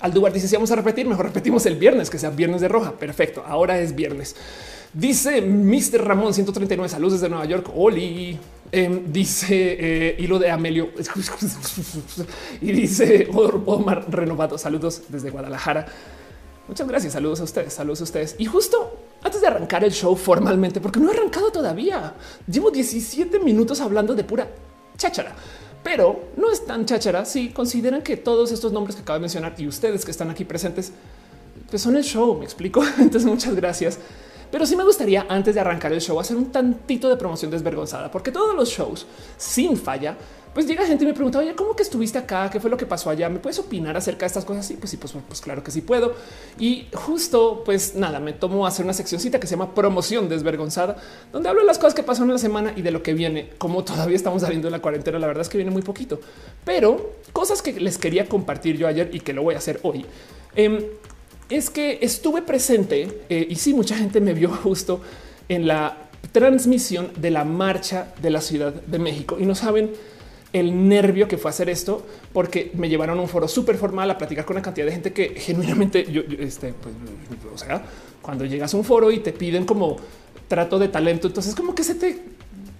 Aldubar 0.00 0.32
dice: 0.32 0.48
Si 0.48 0.54
vamos 0.54 0.70
a 0.70 0.76
repetir, 0.76 1.06
mejor 1.06 1.26
repetimos 1.26 1.66
el 1.66 1.76
viernes, 1.76 2.08
que 2.08 2.18
sea 2.18 2.30
viernes 2.30 2.60
de 2.60 2.68
roja. 2.68 2.92
Perfecto. 2.92 3.44
Ahora 3.46 3.78
es 3.78 3.94
viernes. 3.94 4.36
Dice 4.92 5.42
Mr. 5.42 6.04
Ramón 6.04 6.32
139 6.32 6.88
saludos 6.88 7.14
desde 7.14 7.28
Nueva 7.28 7.44
York. 7.44 7.70
Oli. 7.74 8.38
Eh, 8.70 9.04
dice 9.06 9.76
eh, 9.80 10.16
hilo 10.18 10.38
de 10.38 10.50
Amelio 10.50 10.90
y 12.60 12.72
dice 12.72 13.28
Omar 13.32 14.06
Renovado. 14.10 14.58
Saludos 14.58 15.02
desde 15.08 15.30
Guadalajara. 15.30 15.86
Muchas 16.68 16.86
gracias. 16.86 17.12
Saludos 17.14 17.40
a 17.40 17.44
ustedes. 17.44 17.72
Saludos 17.72 18.00
a 18.02 18.04
ustedes. 18.04 18.36
Y 18.38 18.44
justo 18.44 18.98
antes 19.22 19.40
de 19.40 19.46
arrancar 19.46 19.84
el 19.84 19.92
show 19.92 20.14
formalmente, 20.14 20.80
porque 20.80 21.00
no 21.00 21.10
he 21.10 21.14
arrancado 21.14 21.50
todavía, 21.50 22.14
llevo 22.46 22.70
17 22.70 23.40
minutos 23.40 23.80
hablando 23.80 24.14
de 24.14 24.22
pura 24.22 24.48
cháchara, 24.96 25.34
pero 25.82 26.28
no 26.36 26.52
es 26.52 26.64
tan 26.64 26.84
cháchara 26.84 27.24
si 27.24 27.50
consideran 27.50 28.02
que 28.02 28.16
todos 28.16 28.52
estos 28.52 28.72
nombres 28.72 28.96
que 28.96 29.02
acabo 29.02 29.14
de 29.14 29.22
mencionar 29.22 29.54
y 29.58 29.66
ustedes 29.66 30.04
que 30.04 30.10
están 30.10 30.30
aquí 30.30 30.44
presentes, 30.44 30.92
pues 31.70 31.82
son 31.82 31.96
el 31.96 32.04
show. 32.04 32.36
Me 32.38 32.44
explico. 32.44 32.82
Entonces, 32.98 33.24
muchas 33.24 33.54
gracias. 33.54 33.98
Pero 34.50 34.66
sí 34.66 34.76
me 34.76 34.84
gustaría 34.84 35.26
antes 35.28 35.54
de 35.54 35.60
arrancar 35.60 35.92
el 35.92 36.00
show 36.00 36.18
hacer 36.18 36.36
un 36.36 36.50
tantito 36.50 37.08
de 37.08 37.16
promoción 37.16 37.50
desvergonzada, 37.50 38.10
porque 38.10 38.32
todos 38.32 38.54
los 38.54 38.68
shows 38.68 39.06
sin 39.36 39.76
falla 39.76 40.16
pues 40.58 40.66
llega 40.66 40.84
gente 40.84 41.04
y 41.04 41.06
me 41.06 41.14
pregunta, 41.14 41.38
oye, 41.38 41.54
¿cómo 41.54 41.76
que 41.76 41.84
estuviste 41.84 42.18
acá? 42.18 42.50
¿Qué 42.50 42.58
fue 42.58 42.68
lo 42.68 42.76
que 42.76 42.84
pasó 42.84 43.10
allá? 43.10 43.28
¿Me 43.28 43.38
puedes 43.38 43.60
opinar 43.60 43.96
acerca 43.96 44.20
de 44.20 44.26
estas 44.26 44.44
cosas? 44.44 44.66
Sí, 44.66 44.74
pues 44.74 44.90
sí, 44.90 44.96
pues, 44.96 45.14
pues 45.28 45.40
claro 45.40 45.62
que 45.62 45.70
sí 45.70 45.82
puedo. 45.82 46.14
Y 46.58 46.88
justo, 46.92 47.62
pues 47.64 47.94
nada, 47.94 48.18
me 48.18 48.32
tomo 48.32 48.64
a 48.64 48.68
hacer 48.68 48.84
una 48.84 48.92
seccioncita 48.92 49.38
que 49.38 49.46
se 49.46 49.52
llama 49.52 49.72
promoción 49.72 50.28
desvergonzada, 50.28 50.96
donde 51.32 51.48
hablo 51.48 51.60
de 51.60 51.66
las 51.68 51.78
cosas 51.78 51.94
que 51.94 52.02
pasaron 52.02 52.30
en 52.30 52.34
la 52.34 52.40
semana 52.40 52.72
y 52.74 52.82
de 52.82 52.90
lo 52.90 53.04
que 53.04 53.14
viene. 53.14 53.50
Como 53.58 53.84
todavía 53.84 54.16
estamos 54.16 54.42
saliendo 54.42 54.66
de 54.66 54.72
la 54.72 54.80
cuarentena, 54.80 55.18
la 55.18 55.28
verdad 55.28 55.42
es 55.42 55.48
que 55.48 55.58
viene 55.58 55.70
muy 55.70 55.82
poquito, 55.82 56.18
pero 56.64 57.12
cosas 57.32 57.62
que 57.62 57.78
les 57.78 57.98
quería 57.98 58.26
compartir 58.26 58.76
yo 58.76 58.88
ayer 58.88 59.10
y 59.12 59.20
que 59.20 59.32
lo 59.32 59.42
voy 59.42 59.54
a 59.54 59.58
hacer 59.58 59.78
hoy. 59.84 60.04
Em, 60.56 60.82
es 61.48 61.70
que 61.70 61.98
estuve 62.02 62.42
presente 62.42 63.22
eh, 63.28 63.46
y 63.48 63.56
sí, 63.56 63.74
mucha 63.74 63.96
gente 63.96 64.20
me 64.20 64.34
vio 64.34 64.50
justo 64.62 65.00
en 65.48 65.66
la 65.66 66.08
transmisión 66.32 67.10
de 67.16 67.30
la 67.30 67.44
marcha 67.44 68.12
de 68.20 68.30
la 68.30 68.40
Ciudad 68.40 68.72
de 68.72 68.98
México 68.98 69.36
y 69.40 69.46
no 69.46 69.54
saben 69.54 69.90
el 70.52 70.88
nervio 70.88 71.28
que 71.28 71.36
fue 71.36 71.50
hacer 71.50 71.68
esto, 71.68 72.06
porque 72.32 72.70
me 72.74 72.88
llevaron 72.88 73.18
a 73.18 73.22
un 73.22 73.28
foro 73.28 73.46
súper 73.48 73.76
formal 73.76 74.10
a 74.10 74.16
platicar 74.16 74.44
con 74.44 74.56
una 74.56 74.62
cantidad 74.62 74.86
de 74.86 74.92
gente 74.92 75.12
que 75.12 75.30
genuinamente 75.30 76.10
yo, 76.10 76.22
este, 76.38 76.72
pues, 76.72 76.94
o 77.54 77.58
sea, 77.58 77.82
cuando 78.22 78.44
llegas 78.46 78.72
a 78.72 78.76
un 78.76 78.84
foro 78.84 79.10
y 79.10 79.18
te 79.18 79.32
piden 79.32 79.66
como 79.66 79.96
trato 80.48 80.78
de 80.78 80.88
talento, 80.88 81.28
entonces 81.28 81.54
como 81.54 81.74
que 81.74 81.84
se 81.84 81.94
te 81.94 82.22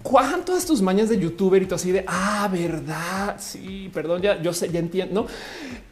cuajan 0.02 0.44
todas 0.44 0.64
tus 0.64 0.80
mañas 0.80 1.10
de 1.10 1.18
youtuber 1.18 1.62
y 1.62 1.66
todo 1.66 1.76
así 1.76 1.92
de 1.92 2.04
ah, 2.06 2.48
verdad. 2.50 3.36
Sí, 3.38 3.90
perdón, 3.92 4.22
ya 4.22 4.40
yo 4.40 4.54
sé, 4.54 4.70
ya 4.70 4.78
entiendo, 4.78 5.26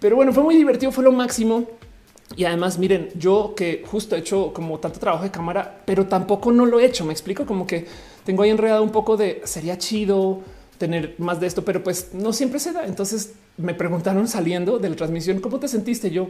pero 0.00 0.16
bueno, 0.16 0.32
fue 0.32 0.42
muy 0.42 0.56
divertido, 0.56 0.92
fue 0.92 1.04
lo 1.04 1.12
máximo. 1.12 1.68
Y 2.34 2.44
además, 2.44 2.78
miren, 2.78 3.10
yo 3.14 3.54
que 3.54 3.84
justo 3.86 4.16
he 4.16 4.18
hecho 4.18 4.52
como 4.52 4.80
tanto 4.80 4.98
trabajo 4.98 5.22
de 5.22 5.30
cámara, 5.30 5.82
pero 5.84 6.06
tampoco 6.06 6.50
no 6.50 6.66
lo 6.66 6.80
he 6.80 6.84
hecho. 6.84 7.04
Me 7.04 7.12
explico 7.12 7.46
como 7.46 7.66
que 7.66 7.86
tengo 8.24 8.42
ahí 8.42 8.50
enredado 8.50 8.82
un 8.82 8.90
poco 8.90 9.16
de 9.16 9.42
sería 9.44 9.78
chido 9.78 10.40
tener 10.78 11.14
más 11.18 11.40
de 11.40 11.46
esto, 11.46 11.64
pero 11.64 11.82
pues 11.82 12.12
no 12.14 12.32
siempre 12.32 12.58
se 12.58 12.72
da. 12.72 12.84
Entonces 12.84 13.34
me 13.56 13.74
preguntaron 13.74 14.26
saliendo 14.26 14.78
de 14.78 14.90
la 14.90 14.96
transmisión, 14.96 15.40
¿cómo 15.40 15.60
te 15.60 15.68
sentiste? 15.68 16.10
Yo, 16.10 16.28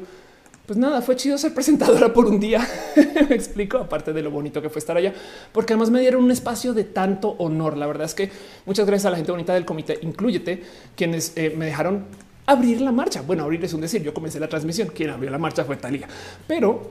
pues 0.67 0.79
nada, 0.79 1.01
fue 1.01 1.17
chido 1.17 1.39
ser 1.39 1.55
presentadora 1.55 2.13
por 2.13 2.27
un 2.27 2.39
día. 2.41 2.67
me 3.29 3.35
explico, 3.35 3.79
aparte 3.79 4.13
de 4.13 4.23
lo 4.23 4.31
bonito 4.31 4.61
que 4.61 4.69
fue 4.69 4.81
estar 4.81 4.99
allá, 4.99 5.15
porque 5.53 5.73
además 5.73 5.91
me 5.91 6.01
dieron 6.01 6.23
un 6.23 6.31
espacio 6.31 6.75
de 6.75 6.85
tanto 6.85 7.31
honor. 7.39 7.77
La 7.77 7.87
verdad 7.87 8.05
es 8.05 8.15
que 8.15 8.31
muchas 8.67 8.87
gracias 8.87 9.07
a 9.07 9.11
la 9.11 9.17
gente 9.17 9.33
bonita 9.33 9.55
del 9.55 9.65
comité, 9.65 9.99
incluyete, 10.03 10.63
quienes 10.95 11.33
eh, 11.37 11.55
me 11.57 11.65
dejaron 11.65 12.05
abrir 12.47 12.81
la 12.81 12.93
marcha. 12.93 13.23
Bueno, 13.23 13.43
abrir 13.43 13.63
es 13.65 13.75
un 13.75 13.81
decir, 13.81 14.03
yo 14.03 14.15
comencé 14.15 14.41
la 14.41 14.49
transmisión, 14.49 14.89
quien 14.89 15.11
abrió 15.11 15.31
la 15.31 15.39
marcha 15.39 15.65
fue 15.65 15.77
Talía, 15.77 16.09
pero 16.47 16.91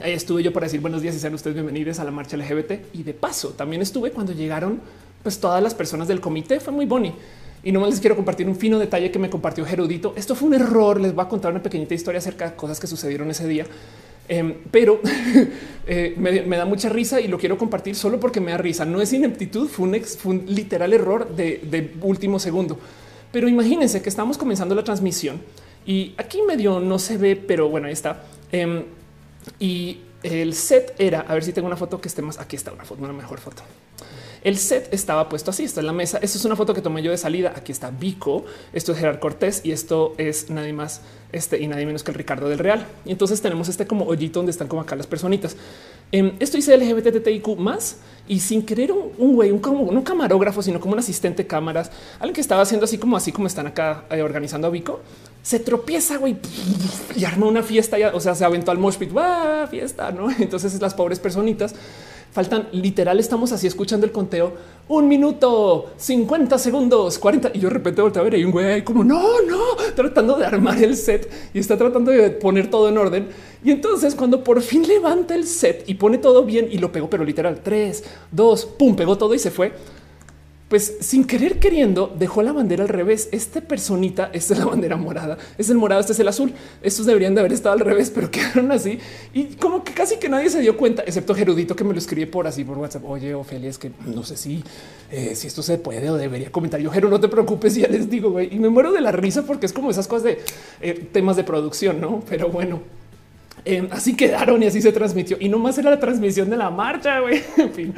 ahí 0.00 0.12
estuve 0.12 0.42
yo 0.42 0.52
para 0.52 0.66
decir 0.66 0.80
buenos 0.80 1.02
días 1.02 1.14
y 1.14 1.18
sean 1.18 1.34
ustedes 1.34 1.54
bienvenidos 1.54 1.98
a 1.98 2.04
la 2.04 2.10
marcha 2.10 2.36
LGBT. 2.36 2.94
Y 2.94 3.02
de 3.02 3.12
paso, 3.12 3.50
también 3.50 3.82
estuve 3.82 4.12
cuando 4.12 4.32
llegaron 4.32 4.80
pues 5.22 5.38
todas 5.38 5.62
las 5.62 5.74
personas 5.74 6.08
del 6.08 6.20
comité, 6.20 6.60
fue 6.60 6.72
muy 6.72 6.86
bonito. 6.86 7.16
Y 7.64 7.70
no 7.70 7.86
les 7.86 8.00
quiero 8.00 8.16
compartir 8.16 8.48
un 8.48 8.56
fino 8.56 8.78
detalle 8.78 9.12
que 9.12 9.20
me 9.20 9.30
compartió 9.30 9.64
Gerudito. 9.64 10.14
Esto 10.16 10.34
fue 10.34 10.48
un 10.48 10.54
error. 10.54 11.00
Les 11.00 11.14
voy 11.14 11.24
a 11.24 11.28
contar 11.28 11.52
una 11.52 11.62
pequeñita 11.62 11.94
historia 11.94 12.18
acerca 12.18 12.50
de 12.50 12.56
cosas 12.56 12.80
que 12.80 12.88
sucedieron 12.88 13.30
ese 13.30 13.46
día. 13.46 13.66
Em, 14.28 14.54
pero 14.68 15.00
eh, 15.86 16.14
me, 16.16 16.56
da 16.56 16.64
mucha 16.64 16.88
risa 16.88 17.20
y 17.20 17.28
lo 17.28 17.38
quiero 17.38 17.56
compartir 17.56 17.94
solo 17.94 18.18
porque 18.18 18.40
me 18.40 18.50
da 18.50 18.58
risa. 18.58 18.84
No 18.84 19.00
es 19.00 19.12
ineptitud, 19.12 19.68
fue 19.68 19.86
un, 19.86 19.94
ex, 19.94 20.16
fue 20.16 20.34
un 20.34 20.44
literal 20.48 20.92
error 20.92 21.36
de 21.36 21.94
último 22.02 22.40
segundo. 22.40 22.80
Pero 23.32 23.48
imagínense 23.48 24.02
que 24.02 24.08
estamos 24.08 24.38
comenzando 24.38 24.74
la 24.74 24.84
transmisión 24.84 25.40
y 25.86 26.14
aquí 26.16 26.42
medio 26.42 26.80
no 26.80 26.98
se 26.98 27.16
ve, 27.16 27.34
pero 27.34 27.68
bueno, 27.68 27.86
ahí 27.86 27.92
está. 27.92 28.22
Em, 28.52 28.84
y 29.58 29.98
el 30.22 30.54
set 30.54 30.94
era, 30.98 31.20
a 31.20 31.34
ver 31.34 31.42
si 31.42 31.52
tengo 31.52 31.66
una 31.66 31.76
foto 31.76 32.00
que 32.00 32.08
esté 32.08 32.22
más, 32.22 32.38
aquí 32.38 32.56
está 32.56 32.72
una 32.72 32.84
foto, 32.84 33.02
una 33.02 33.12
mejor 33.12 33.40
foto. 33.40 33.62
El 34.44 34.58
set 34.58 34.92
estaba 34.92 35.28
puesto 35.28 35.52
así, 35.52 35.64
está 35.64 35.80
en 35.80 35.86
la 35.86 35.92
mesa. 35.92 36.18
Esta 36.20 36.36
es 36.36 36.44
una 36.44 36.56
foto 36.56 36.74
que 36.74 36.80
tomé 36.80 37.00
yo 37.00 37.12
de 37.12 37.16
salida. 37.16 37.52
Aquí 37.54 37.70
está 37.70 37.90
Vico, 37.90 38.44
esto 38.72 38.90
es 38.90 38.98
Gerard 38.98 39.20
Cortés 39.20 39.60
y 39.64 39.70
esto 39.70 40.14
es 40.18 40.50
nadie 40.50 40.72
más 40.72 41.00
este 41.30 41.60
y 41.60 41.68
nadie 41.68 41.86
menos 41.86 42.02
que 42.02 42.10
el 42.10 42.16
Ricardo 42.16 42.48
del 42.48 42.58
Real. 42.58 42.84
Y 43.04 43.12
entonces 43.12 43.40
tenemos 43.40 43.68
este 43.68 43.86
como 43.86 44.04
hoyito 44.04 44.40
donde 44.40 44.50
están 44.50 44.66
como 44.66 44.82
acá 44.82 44.96
las 44.96 45.06
personitas. 45.06 45.56
Em, 46.12 46.32
esto 46.40 46.58
dice 46.58 46.76
LGBTTIQ 46.76 47.56
más 47.56 47.96
y 48.28 48.38
sin 48.40 48.64
querer 48.64 48.92
un 48.92 49.34
güey, 49.34 49.50
un, 49.50 49.66
un, 49.66 50.02
camarógrafo, 50.02 50.62
sino 50.62 50.78
como 50.78 50.92
un 50.92 50.98
asistente 50.98 51.42
de 51.42 51.46
cámaras, 51.46 51.90
alguien 52.18 52.34
que 52.34 52.42
estaba 52.42 52.62
haciendo 52.62 52.84
así 52.84 52.98
como 52.98 53.16
así 53.16 53.32
como 53.32 53.46
están 53.46 53.66
acá 53.66 54.04
eh, 54.10 54.22
organizando 54.22 54.66
a 54.68 54.70
Vico, 54.70 55.00
se 55.42 55.58
tropieza 55.58 56.18
güey 56.18 56.36
y 57.16 57.24
arma 57.24 57.46
una 57.46 57.62
fiesta. 57.62 57.98
Ya, 57.98 58.14
o 58.14 58.20
sea, 58.20 58.34
se 58.34 58.44
aventó 58.44 58.70
al 58.70 58.78
mosh 58.78 58.96
pit, 58.96 59.10
fiesta, 59.70 60.12
no? 60.12 60.30
Entonces 60.38 60.78
las 60.80 60.94
pobres 60.94 61.18
personitas 61.18 61.74
Faltan 62.32 62.68
literal, 62.72 63.20
estamos 63.20 63.52
así 63.52 63.66
escuchando 63.66 64.06
el 64.06 64.12
conteo. 64.12 64.54
Un 64.88 65.06
minuto, 65.06 65.90
50 65.98 66.56
segundos, 66.58 67.18
40. 67.18 67.50
Y 67.52 67.58
yo 67.60 67.68
de 67.68 67.74
repente 67.74 68.00
volteo 68.00 68.22
a 68.22 68.24
ver, 68.24 68.42
un 68.46 68.50
güey 68.50 68.82
como 68.82 69.04
no, 69.04 69.42
no, 69.42 69.76
tratando 69.94 70.38
de 70.38 70.46
armar 70.46 70.82
el 70.82 70.96
set 70.96 71.30
y 71.52 71.58
está 71.58 71.76
tratando 71.76 72.10
de 72.10 72.30
poner 72.30 72.70
todo 72.70 72.88
en 72.88 72.96
orden. 72.96 73.28
Y 73.62 73.70
entonces 73.70 74.14
cuando 74.14 74.42
por 74.42 74.62
fin 74.62 74.88
levanta 74.88 75.34
el 75.34 75.46
set 75.46 75.84
y 75.86 75.94
pone 75.94 76.16
todo 76.16 76.42
bien 76.44 76.68
y 76.72 76.78
lo 76.78 76.90
pegó, 76.90 77.10
pero 77.10 77.22
literal, 77.22 77.60
tres, 77.62 78.02
dos, 78.30 78.64
pum, 78.64 78.96
pegó 78.96 79.18
todo 79.18 79.34
y 79.34 79.38
se 79.38 79.50
fue 79.50 79.72
pues 80.72 80.96
sin 81.00 81.24
querer 81.24 81.58
queriendo 81.58 82.10
dejó 82.18 82.42
la 82.42 82.50
bandera 82.50 82.84
al 82.84 82.88
revés. 82.88 83.28
Esta 83.30 83.60
personita, 83.60 84.30
esta 84.32 84.54
es 84.54 84.60
la 84.60 84.64
bandera 84.64 84.96
morada, 84.96 85.36
es 85.58 85.68
el 85.68 85.76
morado, 85.76 86.00
este 86.00 86.14
es 86.14 86.18
el 86.20 86.28
azul. 86.28 86.50
Estos 86.82 87.04
deberían 87.04 87.34
de 87.34 87.40
haber 87.40 87.52
estado 87.52 87.74
al 87.74 87.80
revés, 87.80 88.10
pero 88.10 88.30
quedaron 88.30 88.72
así 88.72 88.98
y 89.34 89.56
como 89.56 89.84
que 89.84 89.92
casi 89.92 90.16
que 90.16 90.30
nadie 90.30 90.48
se 90.48 90.62
dio 90.62 90.78
cuenta, 90.78 91.02
excepto 91.02 91.34
Gerudito 91.34 91.76
que 91.76 91.84
me 91.84 91.92
lo 91.92 91.98
escribe 91.98 92.26
por 92.26 92.46
así 92.46 92.64
por 92.64 92.78
WhatsApp. 92.78 93.04
Oye, 93.04 93.34
Ofelia, 93.34 93.68
es 93.68 93.76
que 93.76 93.90
no 94.06 94.24
sé 94.24 94.38
si, 94.38 94.64
eh, 95.10 95.34
si 95.34 95.46
esto 95.46 95.62
se 95.62 95.76
puede 95.76 96.08
o 96.08 96.16
debería 96.16 96.50
comentar. 96.50 96.80
Yo, 96.80 96.90
Geru, 96.90 97.10
no 97.10 97.20
te 97.20 97.28
preocupes, 97.28 97.74
ya 97.74 97.88
les 97.88 98.08
digo, 98.08 98.30
güey, 98.30 98.48
y 98.50 98.58
me 98.58 98.70
muero 98.70 98.92
de 98.92 99.02
la 99.02 99.12
risa 99.12 99.42
porque 99.42 99.66
es 99.66 99.74
como 99.74 99.90
esas 99.90 100.08
cosas 100.08 100.22
de 100.22 100.38
eh, 100.80 101.06
temas 101.12 101.36
de 101.36 101.44
producción, 101.44 102.00
no? 102.00 102.24
Pero 102.26 102.48
bueno. 102.48 102.80
Eh, 103.64 103.86
así 103.92 104.16
quedaron 104.16 104.60
y 104.62 104.66
así 104.66 104.82
se 104.82 104.90
transmitió 104.90 105.36
y 105.38 105.48
no 105.48 105.58
más 105.58 105.78
era 105.78 105.90
la 105.90 106.00
transmisión 106.00 106.50
de 106.50 106.56
la 106.56 106.70
marcha. 106.70 107.20
güey. 107.20 107.42
en 107.58 107.72
fin, 107.72 107.94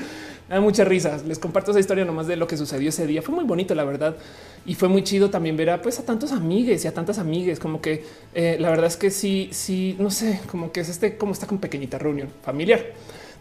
hay 0.55 0.61
muchas 0.61 0.87
risas. 0.87 1.25
Les 1.25 1.39
comparto 1.39 1.73
esa 1.73 1.81
historia 1.81 2.05
nomás 2.05 2.29
de 2.29 2.37
lo 2.37 2.47
que 2.47 2.57
sucedió 2.57 2.91
ese 2.91 3.09
día. 3.09 3.23
Fue 3.23 3.35
muy 3.35 3.45
bonito, 3.45 3.75
la 3.75 3.83
verdad. 3.83 4.17
Y 4.65 4.77
fue 4.77 4.89
muy 4.89 5.03
chido 5.03 5.29
también 5.29 5.57
ver 5.57 5.71
a, 5.71 5.83
pues, 5.83 5.99
a 5.99 6.05
tantos 6.05 6.31
amigues 6.31 6.85
y 6.85 6.89
a 6.89 6.95
tantas 6.95 7.19
amigues. 7.19 7.59
Como 7.59 7.81
que 7.81 8.05
eh, 8.35 8.57
la 8.61 8.71
verdad 8.71 8.87
es 8.87 8.97
que 8.97 9.11
sí, 9.11 9.49
sí, 9.51 9.97
no 9.99 10.11
sé, 10.11 10.41
como 10.49 10.71
que 10.71 10.81
es 10.81 10.89
este, 10.89 11.17
como 11.17 11.33
está 11.33 11.49
con 11.49 11.59
pequeñita 11.59 11.99
reunión 11.99 12.29
familiar. 12.43 12.81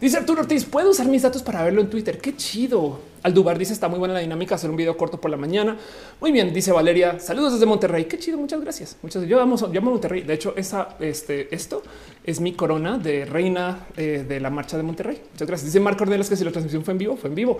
Dice 0.00 0.16
Arturo 0.16 0.42
Ortiz, 0.42 0.64
puedo 0.64 0.90
usar 0.90 1.06
mis 1.06 1.22
datos 1.22 1.42
para 1.42 1.62
verlo 1.62 1.82
en 1.82 1.88
Twitter. 1.88 2.18
Qué 2.18 2.36
chido. 2.36 2.98
Aldubar 3.24 3.56
dice 3.58 3.72
está 3.72 3.88
muy 3.88 3.98
buena 3.98 4.12
la 4.12 4.20
dinámica, 4.20 4.54
hacer 4.54 4.68
un 4.68 4.76
video 4.76 4.98
corto 4.98 5.18
por 5.18 5.30
la 5.30 5.38
mañana. 5.38 5.78
Muy 6.20 6.30
bien, 6.30 6.52
dice 6.52 6.72
Valeria. 6.72 7.18
Saludos 7.18 7.54
desde 7.54 7.64
Monterrey. 7.64 8.04
Qué 8.04 8.18
chido, 8.18 8.36
muchas 8.36 8.60
gracias. 8.60 8.98
Muchas 9.00 9.26
yo 9.26 9.40
amo, 9.40 9.56
yo 9.72 9.80
amo 9.80 9.92
Monterrey. 9.92 10.20
De 10.20 10.34
hecho, 10.34 10.52
esa, 10.58 10.96
este, 11.00 11.54
esto 11.54 11.82
es 12.22 12.40
mi 12.40 12.52
corona 12.52 12.98
de 12.98 13.24
reina 13.24 13.86
eh, 13.96 14.26
de 14.28 14.40
la 14.40 14.50
marcha 14.50 14.76
de 14.76 14.82
Monterrey. 14.82 15.22
Muchas 15.32 15.48
gracias. 15.48 15.72
Dice 15.72 15.80
Marco 15.80 16.04
Ornelas 16.04 16.28
que 16.28 16.36
si 16.36 16.44
la 16.44 16.52
transmisión 16.52 16.84
fue 16.84 16.92
en 16.92 16.98
vivo, 16.98 17.16
fue 17.16 17.30
en 17.30 17.34
vivo. 17.34 17.58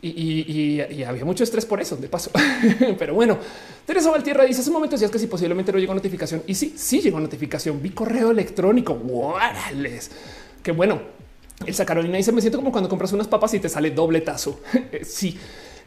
Y, 0.00 0.80
había 1.02 1.24
mucho 1.24 1.42
estrés 1.42 1.66
por 1.66 1.80
eso, 1.80 1.96
de 1.96 2.06
paso. 2.06 2.30
Pero 2.98 3.14
bueno, 3.14 3.38
Teresa 3.84 4.08
Valtierra 4.08 4.44
dice 4.44 4.60
hace 4.60 4.70
un 4.70 4.74
momento 4.74 4.94
decías 4.94 5.10
que 5.10 5.18
si 5.18 5.26
posiblemente 5.26 5.72
no 5.72 5.78
llegó 5.78 5.94
notificación. 5.94 6.44
Y 6.46 6.54
sí, 6.54 6.74
sí 6.76 7.00
llegó 7.00 7.18
notificación. 7.18 7.82
Vi 7.82 7.90
correo 7.90 8.30
electrónico. 8.30 8.94
Guárales. 8.94 10.12
Qué 10.62 10.70
bueno. 10.70 11.21
Elsa 11.66 11.84
Carolina 11.84 12.16
dice: 12.16 12.32
Me 12.32 12.40
siento 12.40 12.58
como 12.58 12.72
cuando 12.72 12.88
compras 12.88 13.12
unas 13.12 13.28
papas 13.28 13.54
y 13.54 13.60
te 13.60 13.68
sale 13.68 13.90
doble 13.90 14.20
tazo. 14.20 14.60
Eh, 14.92 15.04
sí, 15.04 15.38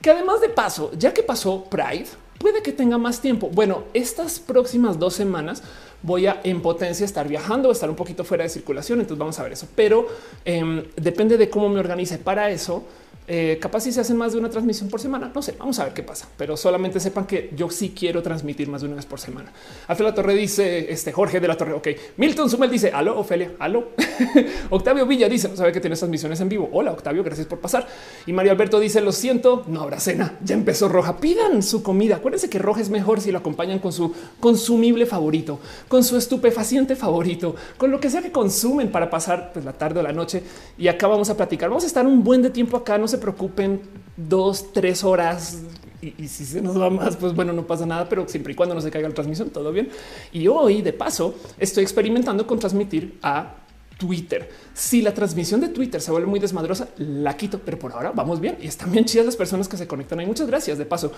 que 0.02 0.10
además 0.10 0.42
de 0.42 0.50
paso, 0.50 0.92
ya 0.98 1.14
que 1.14 1.22
pasó 1.22 1.66
Pride, 1.66 2.08
puede 2.40 2.62
que 2.62 2.72
tenga 2.72 2.98
más 2.98 3.22
tiempo. 3.22 3.50
Bueno, 3.50 3.84
estas 3.94 4.40
próximas 4.40 5.00
dos 5.00 5.14
semanas 5.14 5.62
voy 6.02 6.28
a 6.28 6.42
en 6.44 6.62
potencia 6.62 7.06
estar 7.06 7.28
viajando, 7.28 7.72
estar 7.72 7.90
un 7.90 7.96
poquito 7.96 8.24
fuera 8.24 8.44
de 8.44 8.50
circulación. 8.50 9.00
Entonces 9.00 9.20
vamos 9.20 9.40
a 9.40 9.44
ver 9.44 9.54
eso, 9.54 9.68
pero 9.76 10.08
em, 10.44 10.84
depende 10.96 11.38
de 11.38 11.50
cómo 11.50 11.70
me 11.70 11.80
organice 11.80 12.18
para 12.18 12.50
eso. 12.50 12.84
Eh, 13.28 13.58
capaz 13.60 13.82
si 13.82 13.92
se 13.92 14.02
hacen 14.02 14.18
más 14.18 14.34
de 14.34 14.40
una 14.40 14.50
transmisión 14.50 14.90
por 14.90 15.00
semana. 15.00 15.32
No 15.34 15.42
sé, 15.42 15.56
vamos 15.58 15.80
a 15.80 15.86
ver 15.86 15.94
qué 15.94 16.04
pasa, 16.04 16.28
pero 16.38 16.56
solamente 16.56 17.00
sepan 17.00 17.26
que 17.26 17.50
yo 17.56 17.70
sí 17.70 17.94
quiero 17.98 18.22
transmitir 18.22 18.70
más 18.70 18.82
de 18.82 18.88
una 18.88 18.98
vez 18.98 19.06
por 19.06 19.20
semana. 19.20 19.52
Alfredo 19.88 20.10
La 20.10 20.16
Torre 20.16 20.36
dice 20.36 20.92
este 20.92 21.12
Jorge 21.12 21.40
de 21.40 21.48
la 21.48 21.58
Torre. 21.58 21.74
Ok, 21.74 21.88
Milton 22.18 22.50
Sumel 22.50 22.70
dice 22.70 22.92
aló, 22.94 23.20
Ofelia, 23.20 23.54
aló. 23.58 23.90
Octavio 24.70 25.08
Villa 25.08 25.28
dice 25.28 25.50
no 25.50 25.56
sabe 25.56 25.72
que 25.72 25.82
tienes 25.82 26.00
transmisiones 26.00 26.40
en 26.42 26.50
vivo. 26.50 26.70
Hola, 26.72 26.92
Octavio, 26.92 27.24
gracias 27.24 27.48
por 27.48 27.60
pasar. 27.60 27.88
Y 28.28 28.34
Mario 28.34 28.52
Alberto 28.52 28.80
dice 28.80 29.02
lo 29.02 29.12
siento, 29.12 29.64
no 29.68 29.82
habrá 29.82 30.00
cena. 30.00 30.38
Ya 30.44 30.54
empezó 30.54 30.88
Roja. 30.88 31.18
Pidan 31.18 31.64
su 31.64 31.82
comida. 31.82 32.18
Acuérdense 32.18 32.50
que 32.50 32.60
Roja 32.60 32.82
es 32.82 32.90
mejor 32.90 33.22
si 33.22 33.32
lo 33.32 33.40
acompañan 33.40 33.80
con 33.80 33.92
su 33.92 34.14
consumible 34.40 35.08
favorito, 35.08 35.60
con 35.88 36.04
su 36.04 36.16
estupefaciente 36.18 36.96
favorito, 36.96 37.56
con 37.78 37.90
lo 37.90 38.00
que 38.00 38.10
sea 38.12 38.22
que 38.22 38.32
consumen 38.32 38.92
para 38.92 39.10
pasar 39.10 39.52
pues, 39.52 39.66
la 39.66 39.74
tarde 39.74 40.00
o 40.00 40.04
la 40.04 40.12
noche. 40.12 40.44
Y 40.78 40.88
acá 40.88 41.08
vamos 41.08 41.30
a 41.32 41.38
platicar. 41.38 41.70
Vamos 41.70 41.84
a 41.84 41.88
estar 41.88 42.06
un 42.06 42.24
buen 42.24 42.44
de 42.44 42.52
tiempo 42.52 42.78
acá. 42.78 43.00
No 43.00 43.08
se 43.16 43.22
preocupen 43.22 43.82
dos, 44.18 44.74
tres 44.74 45.04
horas. 45.04 45.62
Y, 46.02 46.28
si 46.28 46.46
se 46.46 46.62
nos 46.62 46.80
va 46.80 46.90
más, 46.90 47.16
pues 47.16 47.34
bueno, 47.34 47.52
no 47.54 47.66
pasa 47.66 47.86
nada, 47.86 48.08
pero 48.08 48.28
siempre 48.28 48.54
y 48.54 48.56
cuando 48.56 48.76
no 48.76 48.82
se 48.82 48.92
caiga 48.92 49.08
la 49.08 49.16
transmisión, 49.16 49.50
todo 49.50 49.72
bien. 49.72 49.90
Y 50.32 50.48
hoy, 50.48 50.82
de 50.82 50.94
paso, 50.94 51.34
estoy 51.58 51.84
experimentando 51.84 52.46
con 52.46 52.60
transmitir 52.60 53.18
a 53.24 53.56
Twitter. 53.98 54.50
Si 54.74 55.02
la 55.02 55.14
transmisión 55.14 55.62
de 55.62 55.70
Twitter 55.70 56.02
se 56.02 56.12
vuelve 56.12 56.28
muy 56.28 56.40
desmadrosa, 56.40 56.90
la 56.98 57.36
quito, 57.36 57.60
pero 57.60 57.80
por 57.80 57.94
ahora 57.94 58.12
vamos 58.12 58.40
bien 58.40 58.58
y 58.62 58.68
están 58.68 58.92
bien 58.92 59.06
chidas 59.06 59.26
las 59.26 59.36
personas 59.36 59.68
que 59.68 59.78
se 59.78 59.88
conectan 59.88 60.20
ahí. 60.20 60.26
Muchas 60.26 60.48
gracias. 60.48 60.78
De 60.78 60.86
paso, 60.86 61.12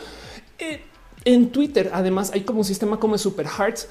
eh, 0.60 0.84
en 1.26 1.50
Twitter, 1.50 1.90
además, 1.92 2.32
hay 2.34 2.42
como 2.42 2.60
un 2.60 2.66
sistema 2.66 2.98
como 2.98 3.18
Super 3.18 3.48
Hearts 3.48 3.90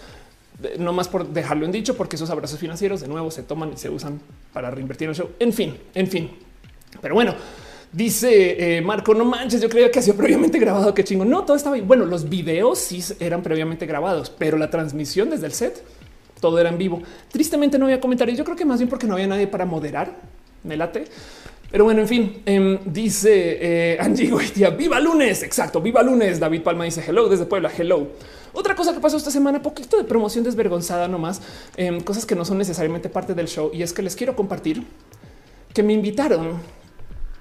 eh, 0.62 0.76
no 0.78 0.94
más 0.94 1.08
por 1.08 1.28
dejarlo 1.28 1.66
en 1.66 1.72
dicho, 1.72 1.96
porque 1.96 2.16
esos 2.16 2.30
abrazos 2.30 2.58
financieros 2.58 3.02
de 3.02 3.08
nuevo 3.08 3.30
se 3.30 3.42
toman 3.42 3.74
y 3.74 3.76
se 3.76 3.90
usan 3.90 4.20
para 4.52 4.70
reinvertir 4.70 5.06
en 5.06 5.10
el 5.10 5.16
show. 5.16 5.30
En 5.38 5.52
fin, 5.52 5.76
en 5.94 6.06
fin. 6.06 6.30
Pero 7.02 7.14
bueno, 7.14 7.34
Dice 7.96 8.76
eh, 8.76 8.82
Marco, 8.82 9.14
no 9.14 9.24
manches, 9.24 9.62
yo 9.62 9.70
creía 9.70 9.90
que 9.90 10.00
ha 10.00 10.02
sido 10.02 10.16
previamente 10.18 10.58
grabado. 10.58 10.92
Qué 10.92 11.02
chingo. 11.02 11.24
No, 11.24 11.46
todo 11.46 11.56
estaba 11.56 11.76
bien. 11.76 11.88
Bueno, 11.88 12.04
los 12.04 12.28
videos 12.28 12.78
sí 12.78 13.02
eran 13.20 13.42
previamente 13.42 13.86
grabados, 13.86 14.28
pero 14.28 14.58
la 14.58 14.68
transmisión 14.68 15.30
desde 15.30 15.46
el 15.46 15.52
set, 15.52 15.82
todo 16.38 16.58
era 16.58 16.68
en 16.68 16.76
vivo. 16.76 17.00
Tristemente 17.32 17.78
no 17.78 17.86
había 17.86 17.98
comentarios. 17.98 18.36
Yo 18.36 18.44
creo 18.44 18.54
que 18.54 18.66
más 18.66 18.80
bien 18.80 18.90
porque 18.90 19.06
no 19.06 19.14
había 19.14 19.26
nadie 19.26 19.46
para 19.46 19.64
moderar. 19.64 20.14
Me 20.62 20.76
late. 20.76 21.04
Pero 21.70 21.84
bueno, 21.84 22.02
en 22.02 22.08
fin, 22.08 22.42
em, 22.44 22.78
dice 22.84 23.58
eh, 23.62 23.98
Angie 23.98 24.28
Goitia, 24.28 24.68
viva 24.68 25.00
lunes. 25.00 25.42
Exacto, 25.42 25.80
viva 25.80 26.02
lunes. 26.02 26.38
David 26.38 26.60
Palma 26.64 26.84
dice 26.84 27.02
hello 27.08 27.30
desde 27.30 27.46
Puebla. 27.46 27.72
Hello. 27.74 28.08
Otra 28.52 28.74
cosa 28.74 28.92
que 28.92 29.00
pasó 29.00 29.16
esta 29.16 29.30
semana, 29.30 29.62
poquito 29.62 29.96
de 29.96 30.04
promoción 30.04 30.44
desvergonzada 30.44 31.08
nomás, 31.08 31.40
em, 31.78 32.02
cosas 32.02 32.26
que 32.26 32.34
no 32.34 32.44
son 32.44 32.58
necesariamente 32.58 33.08
parte 33.08 33.32
del 33.32 33.48
show. 33.48 33.70
Y 33.72 33.80
es 33.80 33.94
que 33.94 34.02
les 34.02 34.14
quiero 34.14 34.36
compartir 34.36 34.84
que 35.72 35.82
me 35.82 35.94
invitaron 35.94 36.60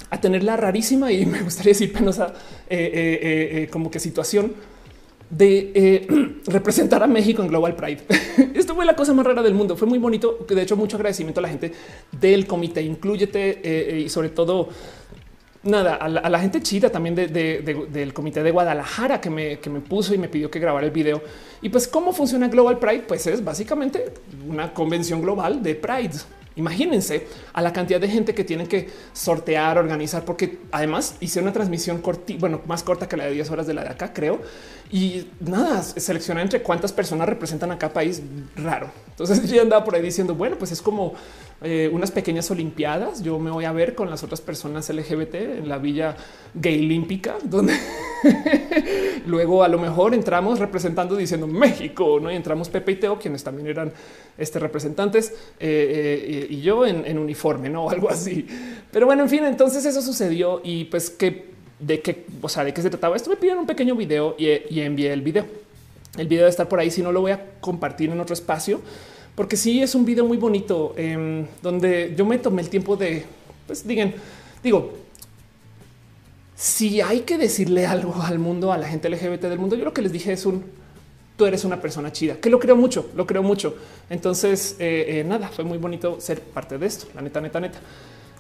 a 0.10 0.22
tener 0.22 0.44
la 0.44 0.58
rarísima 0.58 1.12
y 1.12 1.26
me 1.26 1.42
gustaría 1.42 1.72
decir 1.72 1.92
penosa 1.92 2.34
eh, 2.70 2.92
eh, 2.94 3.64
eh, 3.64 3.68
como 3.70 3.90
que 3.92 4.00
situación 4.00 4.54
de 5.30 6.08
representar 6.48 7.02
a 7.04 7.08
México 7.08 7.42
en 7.42 7.48
Global 7.48 7.76
Pride. 7.76 8.04
Esto 8.54 8.76
fue 8.76 8.86
la 8.86 8.96
cosa 8.96 9.14
más 9.14 9.26
rara 9.26 9.42
del 9.42 9.54
mundo. 9.54 9.76
Fue 9.76 9.88
muy 9.88 9.98
bonito. 9.98 10.46
De 10.48 10.62
hecho, 10.62 10.78
mucho 10.78 10.98
agradecimiento 10.98 11.40
a 11.40 11.44
la 11.44 11.50
gente 11.50 11.72
del 12.12 12.46
comité. 12.46 12.82
Incluyete 12.84 14.00
y 14.06 14.08
sobre 14.08 14.30
todo 14.30 14.70
nada 15.64 15.96
a 15.96 16.08
la, 16.08 16.40
gente 16.40 16.62
chida 16.62 16.92
también 16.92 17.16
del 17.16 18.14
comité 18.14 18.44
de 18.44 18.52
Guadalajara 18.52 19.20
que 19.20 19.32
me, 19.32 19.58
que 19.58 19.72
me 19.72 19.80
puso 19.80 20.14
y 20.14 20.20
me 20.20 20.30
pidió 20.30 20.52
que 20.52 20.60
grabara 20.60 20.86
el 20.86 20.92
video. 20.92 21.24
Y 21.64 21.70
pues 21.70 21.88
cómo 21.88 22.14
funciona 22.14 22.48
Global 22.48 22.78
Pride, 22.78 23.06
pues 23.08 23.26
es 23.26 23.44
básicamente 23.44 24.14
una 24.48 24.72
convención 24.76 25.24
global 25.24 25.64
de 25.64 25.74
Pride. 25.74 26.20
Imagínense 26.56 27.28
a 27.54 27.62
la 27.62 27.74
cantidad 27.74 28.00
de 28.00 28.08
gente 28.08 28.34
que 28.34 28.44
tienen 28.44 28.68
que 28.68 28.90
sortear, 29.14 29.78
organizar, 29.78 30.24
porque 30.24 30.60
además 30.72 31.16
hice 31.20 31.42
una 31.42 31.52
transmisión 31.52 32.02
corta, 32.02 32.34
bueno, 32.40 32.62
más 32.66 32.84
corta 32.84 33.08
que 33.10 33.18
la 33.18 33.26
de 33.26 33.32
10 33.32 33.52
horas 33.52 33.68
de 33.68 33.74
la 33.74 33.84
de 33.84 33.90
acá, 33.90 34.14
creo. 34.14 34.42
Y 34.92 35.28
nada, 35.40 35.84
seleccionar 35.84 36.44
entre 36.44 36.62
cuántas 36.62 36.94
personas 36.94 37.28
representan 37.28 37.72
a 37.72 37.78
cada 37.78 37.94
país 37.94 38.22
raro. 38.56 38.90
Entonces 39.18 39.50
yo 39.50 39.62
andaba 39.62 39.86
por 39.86 39.96
ahí 39.96 40.02
diciendo, 40.02 40.36
bueno, 40.36 40.58
pues 40.58 40.74
es 40.74 40.82
como 40.82 41.14
eh, 41.62 41.90
unas 41.94 42.12
pequeñas 42.12 42.52
olimpiadas. 42.52 43.24
Yo 43.24 43.40
me 43.40 43.50
voy 43.50 43.64
a 43.64 43.72
ver 43.72 43.96
con 43.96 44.10
las 44.10 44.24
otras 44.24 44.42
personas 44.42 44.90
LGBT 44.90 45.36
en 45.36 45.70
la 45.70 45.78
villa 45.78 46.18
gay 46.54 46.84
olímpica, 46.84 47.36
donde 47.46 47.74
luego 49.26 49.64
a 49.64 49.70
lo 49.70 49.80
mejor 49.80 50.14
entramos 50.14 50.60
representando 50.60 51.16
diciendo 51.16 51.48
México, 51.48 52.20
no 52.20 52.30
y 52.30 52.36
entramos 52.36 52.68
Pepe 52.68 52.92
y 52.92 52.96
Teo, 52.98 53.18
quienes 53.18 53.42
también 53.42 53.68
eran 53.68 53.94
este 54.38 54.60
representantes 54.60 55.32
eh, 55.62 56.26
eh, 56.42 56.48
y 56.50 56.60
yo 56.60 56.86
en, 56.86 57.18
uniforme, 57.18 57.70
no 57.70 57.90
algo 57.90 58.10
así. 58.10 58.46
Pero 58.92 59.06
bueno, 59.06 59.24
en 59.24 59.30
fin, 59.30 59.46
entonces 59.46 59.86
eso 59.86 60.02
sucedió 60.02 60.60
y 60.62 60.86
pues 60.86 61.10
que 61.10 61.56
de 61.80 62.02
qué, 62.02 62.26
o 62.42 62.50
sea, 62.50 62.66
de 62.66 62.74
qué 62.74 62.82
se 62.82 62.90
trataba 62.90 63.16
esto. 63.16 63.30
Me 63.30 63.38
pidieron 63.38 63.62
un 63.62 63.68
pequeño 63.68 63.96
video 63.96 64.36
y 64.38 64.82
envié 64.82 65.14
el 65.14 65.22
video. 65.22 65.65
El 66.18 66.28
video 66.28 66.44
debe 66.44 66.50
estar 66.50 66.68
por 66.68 66.80
ahí. 66.80 66.92
Si 66.92 67.02
no 67.02 67.12
lo 67.12 67.22
voy 67.22 67.32
a 67.32 67.60
compartir 67.60 68.10
en 68.10 68.20
otro 68.20 68.34
espacio, 68.34 68.82
porque 69.36 69.58
sí 69.58 69.82
es 69.82 69.96
un 69.96 70.06
video 70.06 70.26
muy 70.26 70.38
bonito 70.38 70.94
em, 70.98 71.46
donde 71.62 72.14
yo 72.18 72.26
me 72.26 72.38
tomé 72.38 72.62
el 72.62 72.70
tiempo 72.70 72.96
de, 72.96 73.26
pues 73.68 73.86
digan, 73.86 74.14
digo, 74.64 74.94
si 76.56 77.02
hay 77.02 77.22
que 77.22 77.38
decirle 77.38 77.86
algo 77.86 78.22
al 78.22 78.40
mundo, 78.40 78.72
a 78.72 78.78
la 78.78 78.88
gente 78.88 79.10
LGBT 79.10 79.44
del 79.44 79.60
mundo, 79.60 79.76
yo 79.76 79.84
lo 79.84 79.94
que 79.94 80.02
les 80.02 80.12
dije 80.12 80.32
es 80.32 80.46
un 80.46 80.64
tú 81.36 81.46
eres 81.46 81.66
una 81.66 81.82
persona 81.82 82.12
chida, 82.12 82.36
que 82.38 82.50
lo 82.50 82.60
creo 82.60 82.76
mucho, 82.76 83.10
lo 83.16 83.26
creo 83.26 83.44
mucho. 83.44 83.76
Entonces, 84.10 84.76
eh, 84.80 85.20
eh, 85.20 85.24
nada, 85.24 85.50
fue 85.50 85.64
muy 85.64 85.78
bonito 85.78 86.20
ser 86.22 86.42
parte 86.42 86.78
de 86.78 86.86
esto, 86.86 87.08
la 87.14 87.22
neta, 87.22 87.42
neta, 87.42 87.60
neta. 87.60 87.80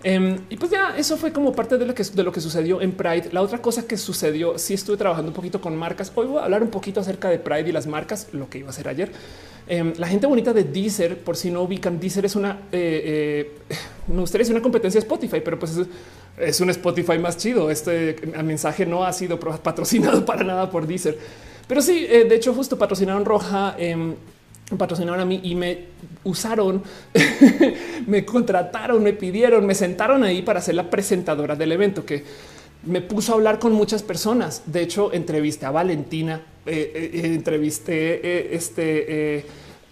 Em, 0.03 0.37
y 0.49 0.57
pues 0.57 0.71
ya 0.71 0.95
eso 0.97 1.17
fue 1.17 1.31
como 1.31 1.53
parte 1.53 1.77
de 1.77 1.85
lo, 1.85 1.95
que, 1.95 2.03
de 2.03 2.23
lo 2.23 2.31
que 2.31 2.41
sucedió 2.41 2.81
en 2.81 2.91
Pride. 2.91 3.29
La 3.31 3.41
otra 3.41 3.59
cosa 3.59 3.87
que 3.87 3.97
sucedió, 3.97 4.57
sí 4.57 4.73
estuve 4.73 4.97
trabajando 4.97 5.29
un 5.29 5.35
poquito 5.35 5.59
con 5.59 5.75
marcas. 5.75 6.11
Hoy 6.13 6.27
voy 6.27 6.39
a 6.39 6.43
hablar 6.43 6.61
un 6.61 6.69
poquito 6.69 6.99
acerca 6.99 7.29
de 7.29 7.39
Pride 7.39 7.69
y 7.69 7.71
las 7.71 7.87
marcas, 7.87 8.27
lo 8.31 8.49
que 8.49 8.59
iba 8.59 8.67
a 8.67 8.71
hacer 8.71 8.87
ayer. 8.87 9.11
Em, 9.67 9.93
la 9.97 10.07
gente 10.07 10.27
bonita 10.27 10.53
de 10.53 10.63
Deezer, 10.63 11.17
por 11.17 11.35
si 11.35 11.49
no 11.49 11.63
ubican, 11.63 11.99
Deezer 11.99 12.25
es 12.25 12.35
una, 12.35 12.59
eh, 12.71 13.51
eh, 13.69 13.75
me 14.07 14.21
decir 14.21 14.51
una 14.51 14.61
competencia 14.61 14.99
Spotify, 14.99 15.41
pero 15.43 15.57
pues 15.57 15.75
es, 16.37 16.61
un 16.61 16.69
Spotify 16.69 17.17
más 17.17 17.37
chido. 17.37 17.71
Este 17.71 18.15
mensaje 18.43 18.85
no 18.85 19.03
ha 19.03 19.11
sido 19.11 19.39
patrocinado 19.39 20.23
para 20.25 20.43
nada 20.43 20.69
por 20.69 20.85
Deezer, 20.85 21.17
pero 21.67 21.81
sí, 21.81 22.05
eh, 22.07 22.25
de 22.25 22.35
hecho, 22.35 22.53
justo 22.53 22.77
patrocinaron 22.77 23.25
Roja. 23.25 23.75
Patrocinaron 24.77 25.19
a 25.19 25.25
mí 25.25 25.41
y 25.43 25.53
me 25.53 25.85
usaron, 26.23 26.81
me 28.07 28.25
contrataron, 28.25 29.03
me 29.03 29.13
pidieron, 29.13 29.65
me 29.65 29.75
sentaron 29.75 30.23
ahí 30.23 30.41
para 30.41 30.59
ser 30.59 30.75
la 30.75 30.89
presentadora 30.89 31.55
del 31.55 31.71
evento 31.71 32.03
que 32.03 32.23
me 32.83 33.01
puso 33.01 33.33
a 33.33 33.35
hablar 33.35 33.59
con 33.59 33.73
muchas 33.73 34.01
personas. 34.01 34.63
De 34.65 34.81
hecho, 34.81 35.13
entrevisté 35.13 35.65
a 35.65 35.71
Valentina, 35.71 36.41
eh, 36.65 36.91
eh, 36.95 37.11
eh, 37.13 37.33
entrevisté 37.35 38.55
este 38.55 39.45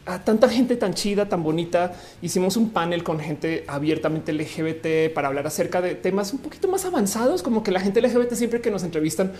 a 0.05 0.19
tanta 0.19 0.49
gente 0.49 0.75
tan 0.75 0.93
chida, 0.93 1.29
tan 1.29 1.43
bonita. 1.43 1.93
Hicimos 2.21 2.57
un 2.57 2.71
panel 2.71 3.03
con 3.03 3.19
gente 3.19 3.63
abiertamente 3.67 4.33
LGBT 4.33 5.13
para 5.13 5.29
hablar 5.29 5.47
acerca 5.47 5.81
de 5.81 5.95
temas 5.95 6.33
un 6.33 6.39
poquito 6.39 6.67
más 6.67 6.85
avanzados, 6.85 7.41
como 7.41 7.63
que 7.63 7.71
la 7.71 7.79
gente 7.79 8.01
LGBT 8.01 8.33
siempre 8.33 8.61
que 8.61 8.69
nos 8.69 8.83
entrevistan, 8.83 9.31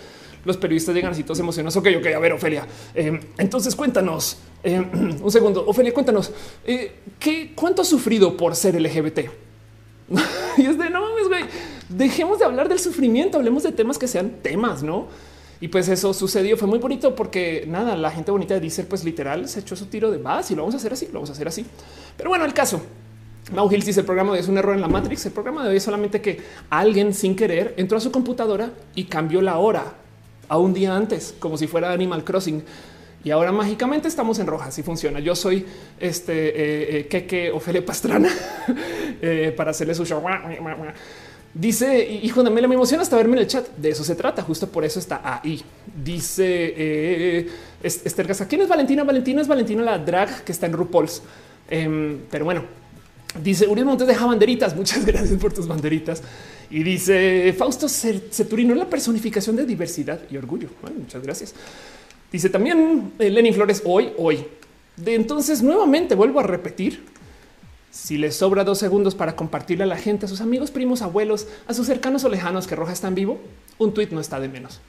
los 0.44 0.56
periodistas 0.56 0.94
llegan 0.94 1.12
así 1.12 1.22
todos 1.22 1.40
emocionados. 1.40 1.76
Ok, 1.76 1.88
ok, 1.98 2.06
a 2.14 2.18
ver, 2.18 2.32
Ofelia. 2.32 2.66
entonces 2.94 3.74
cuéntanos 3.74 4.38
un 4.64 5.30
segundo. 5.30 5.64
Ofelia, 5.66 5.92
cuéntanos 5.92 6.32
qué 6.64 7.52
cuánto 7.54 7.82
has 7.82 7.88
sufrido 7.88 8.36
por 8.36 8.54
ser 8.56 8.80
LGBT. 8.80 9.20
y 10.58 10.66
es 10.66 10.78
de 10.78 10.90
no 10.90 11.00
mames, 11.00 11.28
güey 11.28 11.44
dejemos 11.88 12.38
de 12.38 12.44
hablar 12.44 12.68
del 12.68 12.78
sufrimiento, 12.78 13.38
hablemos 13.38 13.62
de 13.62 13.72
temas 13.72 13.98
que 13.98 14.08
sean 14.08 14.30
temas, 14.42 14.82
¿no? 14.82 15.06
Y 15.60 15.68
pues 15.68 15.88
eso 15.88 16.12
sucedió, 16.12 16.56
fue 16.56 16.68
muy 16.68 16.78
bonito 16.78 17.14
porque 17.14 17.64
nada, 17.68 17.96
la 17.96 18.10
gente 18.10 18.30
bonita 18.30 18.54
de 18.54 18.60
Deezer 18.60 18.86
pues 18.86 19.04
literal 19.04 19.48
se 19.48 19.60
echó 19.60 19.76
su 19.76 19.86
tiro 19.86 20.10
de 20.10 20.18
más 20.18 20.50
y 20.50 20.54
lo 20.54 20.62
vamos 20.62 20.74
a 20.74 20.78
hacer 20.78 20.92
así, 20.92 21.06
lo 21.06 21.14
vamos 21.14 21.30
a 21.30 21.32
hacer 21.32 21.48
así. 21.48 21.64
Pero 22.16 22.28
bueno, 22.28 22.44
el 22.44 22.52
caso, 22.52 22.82
Mau 23.52 23.70
Hills 23.70 23.86
dice 23.86 24.00
el 24.00 24.06
programa 24.06 24.32
de 24.32 24.38
hoy 24.38 24.42
es 24.42 24.48
un 24.48 24.58
error 24.58 24.74
en 24.74 24.80
la 24.80 24.88
Matrix. 24.88 25.24
El 25.26 25.32
programa 25.32 25.62
de 25.62 25.70
hoy 25.70 25.76
es 25.76 25.82
solamente 25.82 26.20
que 26.20 26.40
alguien 26.68 27.14
sin 27.14 27.36
querer 27.36 27.74
entró 27.76 27.96
a 27.96 28.00
su 28.00 28.10
computadora 28.10 28.72
y 28.94 29.04
cambió 29.04 29.40
la 29.40 29.58
hora 29.58 29.94
a 30.48 30.58
un 30.58 30.74
día 30.74 30.96
antes, 30.96 31.34
como 31.38 31.56
si 31.56 31.66
fuera 31.66 31.92
Animal 31.92 32.24
Crossing. 32.24 32.62
Y 33.24 33.30
ahora 33.30 33.52
mágicamente 33.52 34.06
estamos 34.06 34.38
en 34.38 34.46
roja. 34.46 34.66
Así 34.66 34.82
funciona. 34.82 35.18
Yo 35.18 35.34
soy 35.34 35.64
este 35.98 36.48
eh, 36.48 36.98
eh, 36.98 37.06
Keke 37.08 37.50
Ofelia 37.50 37.84
Pastrana 37.84 38.28
eh, 39.22 39.52
para 39.56 39.70
hacerle 39.70 39.94
su 39.94 40.04
show. 40.04 40.22
Dice, 41.54 42.04
hijo 42.22 42.42
de 42.42 42.50
me 42.50 42.60
emociona 42.60 43.04
hasta 43.04 43.16
verme 43.16 43.36
en 43.36 43.42
el 43.44 43.46
chat. 43.46 43.66
De 43.76 43.88
eso 43.88 44.04
se 44.04 44.14
trata. 44.14 44.42
Justo 44.42 44.68
por 44.68 44.84
eso 44.84 44.98
está 44.98 45.20
ahí. 45.24 45.62
Dice 46.02 46.74
eh, 46.76 47.50
Esther 47.82 48.26
Gaza. 48.26 48.46
¿Quién 48.46 48.60
es 48.60 48.68
Valentina? 48.68 49.04
Valentina 49.04 49.40
es 49.40 49.48
Valentina 49.48 49.82
la 49.82 49.98
drag 49.98 50.42
que 50.42 50.52
está 50.52 50.66
en 50.66 50.72
RuPaul's. 50.74 51.22
Em, 51.70 52.18
pero 52.30 52.44
bueno, 52.44 52.64
dice 53.40 53.66
Uriel 53.68 53.86
Montes 53.86 54.06
deja 54.06 54.26
banderitas. 54.26 54.76
Muchas 54.76 55.06
gracias 55.06 55.38
por 55.40 55.52
tus 55.52 55.66
banderitas. 55.66 56.22
Y 56.74 56.82
dice 56.82 57.54
Fausto 57.56 57.88
Ceturino, 57.88 58.74
la 58.74 58.90
personificación 58.90 59.54
de 59.54 59.64
diversidad 59.64 60.22
y 60.28 60.36
orgullo. 60.36 60.66
muchas 60.98 61.22
gracias. 61.22 61.54
Dice 62.32 62.48
también 62.48 63.12
eh, 63.20 63.30
Lenny 63.30 63.52
Flores 63.52 63.80
hoy, 63.84 64.10
hoy. 64.18 64.44
De 64.96 65.14
entonces 65.14 65.62
nuevamente 65.62 66.16
vuelvo 66.16 66.40
a 66.40 66.42
repetir 66.42 67.04
si 67.92 68.18
les 68.18 68.34
sobra 68.34 68.64
dos 68.64 68.78
segundos 68.78 69.14
para 69.14 69.36
compartirle 69.36 69.84
a 69.84 69.86
la 69.86 69.96
gente, 69.96 70.26
a 70.26 70.28
sus 70.28 70.40
amigos, 70.40 70.72
primos, 70.72 71.00
abuelos, 71.00 71.46
a 71.68 71.74
sus 71.74 71.86
cercanos 71.86 72.24
o 72.24 72.28
lejanos 72.28 72.66
que 72.66 72.74
Roja 72.74 72.92
está 72.92 73.06
en 73.06 73.14
vivo, 73.14 73.38
un 73.78 73.94
tweet 73.94 74.08
no 74.10 74.18
está 74.18 74.40
de 74.40 74.48
menos. 74.48 74.80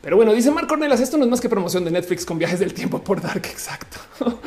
Pero 0.00 0.16
bueno, 0.16 0.32
dice 0.32 0.50
Marco 0.50 0.68
Cornelas, 0.68 1.00
esto 1.00 1.18
no 1.18 1.24
es 1.24 1.30
más 1.30 1.42
que 1.42 1.50
promoción 1.50 1.84
de 1.84 1.90
Netflix 1.90 2.24
con 2.24 2.38
viajes 2.38 2.58
del 2.58 2.72
tiempo 2.72 3.04
por 3.04 3.20
Dark. 3.20 3.44
Exacto. 3.50 3.98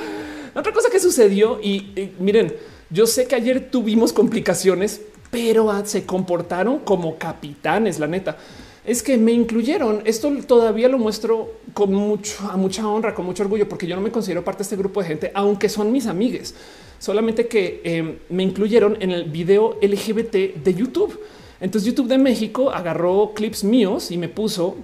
Otra 0.56 0.74
cosa 0.74 0.90
que 0.90 1.00
sucedió 1.00 1.60
y, 1.62 2.14
miren, 2.20 2.56
yo 2.90 3.06
sé 3.06 3.28
que 3.28 3.36
ayer 3.36 3.70
tuvimos 3.70 4.12
complicaciones, 4.14 5.02
pero 5.32 5.74
se 5.86 6.06
comportaron 6.06 6.80
como 6.80 7.18
capitanes, 7.18 7.98
la 7.98 8.08
neta. 8.08 8.38
Es 8.86 9.02
que 9.02 9.18
me 9.18 9.32
incluyeron. 9.32 10.02
Esto 10.06 10.32
todavía 10.46 10.90
lo 10.90 10.98
muestro 11.00 11.62
con 11.74 11.94
mucho, 11.94 12.50
a 12.50 12.58
mucha 12.58 12.88
honra, 12.88 13.16
con 13.16 13.26
mucho 13.26 13.44
orgullo, 13.44 13.68
porque 13.68 13.88
yo 13.88 13.96
no 13.96 14.02
me 14.02 14.12
considero 14.12 14.44
parte 14.44 14.60
de 14.60 14.64
este 14.64 14.76
grupo 14.76 15.02
de 15.02 15.08
gente, 15.08 15.32
aunque 15.34 15.70
son 15.70 15.92
mis 15.92 16.06
amigues 16.06 16.54
solamente 17.02 17.48
que 17.48 17.82
em, 17.84 18.18
me 18.30 18.44
incluyeron 18.44 18.96
en 19.02 19.10
el 19.10 19.24
video 19.24 19.80
LGBT 19.82 20.64
de 20.64 20.74
YouTube. 20.74 21.20
Entonces 21.60 21.88
YouTube 21.88 22.08
de 22.08 22.20
México 22.20 22.70
agarró 22.70 23.34
clips 23.34 23.64
míos 23.64 24.12
y 24.12 24.18
me 24.18 24.30
puso 24.30 24.78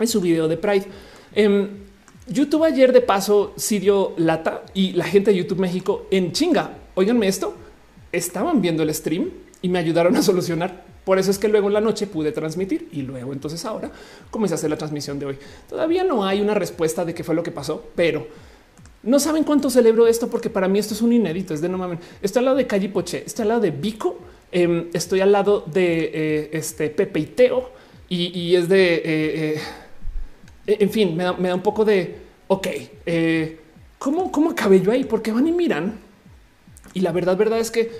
en 0.00 0.08
su 0.08 0.20
video 0.22 0.48
de 0.48 0.56
Pride. 0.56 0.86
Em, 1.34 1.68
YouTube 2.26 2.64
ayer 2.64 2.90
de 2.92 3.02
paso 3.02 3.52
sí 3.56 3.78
dio 3.78 4.14
lata 4.16 4.64
y 4.72 4.92
la 4.92 5.04
gente 5.04 5.30
de 5.30 5.36
YouTube 5.36 5.58
México 5.58 6.06
en 6.10 6.32
chinga. 6.32 6.78
Óiganme 6.94 7.28
esto, 7.28 7.54
estaban 8.12 8.62
viendo 8.62 8.82
el 8.82 8.94
stream 8.94 9.28
y 9.62 9.68
me 9.68 9.78
ayudaron 9.78 10.16
a 10.16 10.22
solucionar. 10.22 10.84
Por 11.04 11.18
eso 11.18 11.30
es 11.30 11.38
que 11.38 11.48
luego 11.48 11.68
en 11.68 11.74
la 11.74 11.80
noche 11.80 12.06
pude 12.06 12.32
transmitir 12.32 12.88
y 12.92 13.02
luego 13.02 13.32
entonces 13.32 13.64
ahora 13.64 13.90
comencé 14.30 14.54
a 14.54 14.56
hacer 14.56 14.70
la 14.70 14.76
transmisión 14.76 15.18
de 15.18 15.26
hoy. 15.26 15.38
Todavía 15.68 16.04
no 16.04 16.24
hay 16.24 16.40
una 16.40 16.54
respuesta 16.54 17.04
de 17.04 17.14
qué 17.14 17.24
fue 17.24 17.34
lo 17.34 17.42
que 17.42 17.50
pasó, 17.50 17.84
pero 17.96 18.26
no 19.02 19.18
saben 19.18 19.42
cuánto 19.42 19.68
celebro 19.68 20.06
esto 20.06 20.28
porque 20.28 20.48
para 20.48 20.68
mí 20.68 20.78
esto 20.78 20.94
es 20.94 21.02
un 21.02 21.12
inédito. 21.12 21.54
Es 21.54 21.60
de 21.60 21.68
no 21.68 21.78
mames. 21.78 21.98
Estoy 22.20 22.40
al 22.40 22.44
lado 22.46 22.56
de 22.56 22.66
Calle 22.66 22.88
Poche, 22.88 23.24
estoy 23.26 23.42
al 23.42 23.48
lado 23.48 23.60
de 23.60 23.70
Vico, 23.70 24.18
em, 24.52 24.88
estoy 24.92 25.20
al 25.20 25.32
lado 25.32 25.64
de 25.66 26.10
eh, 26.12 26.50
este 26.52 26.90
Pepe 26.90 27.20
y 27.20 27.26
Teo 27.26 27.70
y, 28.08 28.54
es 28.54 28.68
de 28.68 28.94
eh, 28.96 29.60
eh, 30.66 30.76
en 30.80 30.90
fin, 30.90 31.16
me 31.16 31.24
da, 31.24 31.54
un 31.54 31.62
poco 31.62 31.82
de 31.84 32.14
ok, 32.46 32.68
¿cómo, 33.98 34.30
cómo 34.30 34.50
acabé 34.50 34.82
yo 34.82 34.92
ahí? 34.92 35.04
Porque 35.04 35.32
van 35.32 35.46
y 35.46 35.52
miran. 35.52 35.98
Y 36.94 37.00
la 37.00 37.10
verdad, 37.10 37.38
verdad 37.38 37.58
es 37.58 37.70
que 37.70 37.90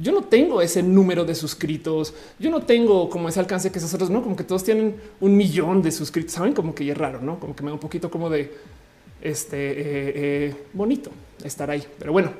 yo 0.00 0.12
no 0.12 0.22
tengo 0.22 0.62
ese 0.62 0.82
número 0.82 1.24
de 1.24 1.34
suscritos. 1.34 2.14
Yo 2.38 2.50
no 2.50 2.62
tengo 2.62 3.10
como 3.10 3.28
ese 3.28 3.38
alcance 3.38 3.70
que 3.70 3.78
esos 3.78 3.92
otros, 3.92 4.08
no 4.08 4.22
como 4.22 4.34
que 4.34 4.44
todos 4.44 4.64
tienen 4.64 4.96
un 5.20 5.36
millón 5.36 5.82
de 5.82 5.92
suscritos. 5.92 6.32
Saben 6.32 6.54
como 6.54 6.74
que 6.74 6.90
es 6.90 6.96
raro, 6.96 7.20
no 7.20 7.38
como 7.38 7.54
que 7.54 7.62
me 7.62 7.68
da 7.68 7.74
un 7.74 7.80
poquito 7.80 8.10
como 8.10 8.30
de 8.30 8.50
este 9.20 9.56
eh, 9.56 10.12
eh, 10.14 10.54
bonito 10.72 11.10
estar 11.44 11.70
ahí. 11.70 11.84
Pero 11.98 12.12
bueno, 12.12 12.32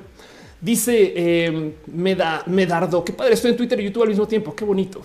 dice 0.59 1.13
eh, 1.15 1.75
me 1.93 2.15
da 2.15 2.43
Medardo, 2.47 3.05
qué 3.05 3.13
padre, 3.13 3.35
estoy 3.35 3.51
en 3.51 3.57
Twitter 3.57 3.79
y 3.79 3.85
YouTube 3.85 4.03
al 4.03 4.09
mismo 4.09 4.27
tiempo. 4.27 4.55
Qué 4.55 4.65
bonito, 4.65 5.01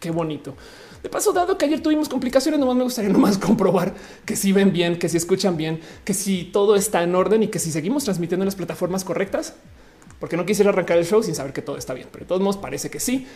qué 0.00 0.10
bonito. 0.10 0.56
De 1.04 1.08
paso, 1.08 1.32
dado 1.32 1.56
que 1.56 1.66
ayer 1.66 1.80
tuvimos 1.80 2.08
complicaciones, 2.08 2.58
nomás 2.58 2.74
me 2.74 2.82
gustaría 2.82 3.10
nomás 3.12 3.38
comprobar 3.38 3.94
que 4.24 4.34
si 4.34 4.50
ven 4.50 4.72
bien, 4.72 4.98
que 4.98 5.08
si 5.08 5.18
escuchan 5.18 5.56
bien, 5.56 5.80
que 6.04 6.14
si 6.14 6.42
todo 6.44 6.74
está 6.74 7.04
en 7.04 7.14
orden 7.14 7.44
y 7.44 7.46
que 7.46 7.60
si 7.60 7.70
seguimos 7.70 8.02
transmitiendo 8.02 8.42
en 8.42 8.46
las 8.46 8.56
plataformas 8.56 9.04
correctas, 9.04 9.54
porque 10.18 10.36
no 10.36 10.46
quisiera 10.46 10.70
arrancar 10.70 10.98
el 10.98 11.04
show 11.04 11.22
sin 11.22 11.34
saber 11.34 11.52
que 11.52 11.62
todo 11.62 11.76
está 11.76 11.94
bien, 11.94 12.08
pero 12.10 12.24
de 12.24 12.28
todos 12.28 12.40
modos 12.40 12.56
parece 12.56 12.90
que 12.90 13.00
sí. 13.00 13.26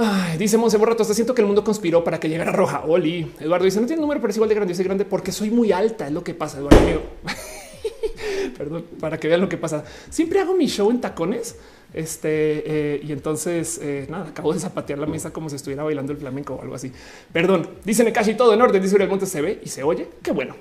Ay, 0.00 0.38
dice 0.38 0.56
Monse 0.56 0.76
Borrato, 0.76 1.02
hasta 1.02 1.12
siento 1.12 1.34
que 1.34 1.42
el 1.42 1.46
mundo 1.46 1.64
conspiró 1.64 2.04
para 2.04 2.20
que 2.20 2.28
llegara 2.28 2.52
roja. 2.52 2.84
Oli, 2.86 3.32
Eduardo 3.40 3.64
dice, 3.64 3.80
no 3.80 3.86
tiene 3.86 4.00
número, 4.00 4.20
pero 4.20 4.30
es 4.30 4.36
igual 4.36 4.48
de 4.48 4.54
grande. 4.54 4.74
Soy 4.74 4.84
grande 4.84 5.04
porque 5.04 5.32
soy 5.32 5.50
muy 5.50 5.72
alta, 5.72 6.06
es 6.06 6.12
lo 6.12 6.22
que 6.22 6.34
pasa, 6.34 6.58
Eduardo 6.58 6.80
mío. 6.82 7.00
Perdón, 8.56 8.84
para 9.00 9.18
que 9.18 9.26
vean 9.26 9.40
lo 9.40 9.48
que 9.48 9.56
pasa. 9.56 9.84
Siempre 10.08 10.38
hago 10.38 10.54
mi 10.54 10.66
show 10.66 10.90
en 10.90 11.00
tacones. 11.00 11.56
Este 11.92 12.28
eh, 12.66 13.00
y 13.02 13.12
entonces 13.12 13.80
eh, 13.82 14.06
nada, 14.10 14.28
acabo 14.28 14.52
de 14.52 14.60
zapatear 14.60 14.98
la 14.98 15.06
mesa 15.06 15.32
como 15.32 15.48
si 15.48 15.56
estuviera 15.56 15.82
bailando 15.82 16.12
el 16.12 16.18
flamenco 16.18 16.54
o 16.54 16.62
algo 16.62 16.74
así. 16.74 16.92
Perdón, 17.32 17.68
dicen 17.84 18.08
casi 18.12 18.34
todo 18.34 18.54
en 18.54 18.62
orden. 18.62 18.80
Dice 18.80 18.96
el 18.96 19.08
Monte 19.08 19.26
se 19.26 19.40
ve 19.40 19.60
y 19.64 19.68
se 19.68 19.82
oye. 19.82 20.08
Qué 20.22 20.30
bueno. 20.32 20.54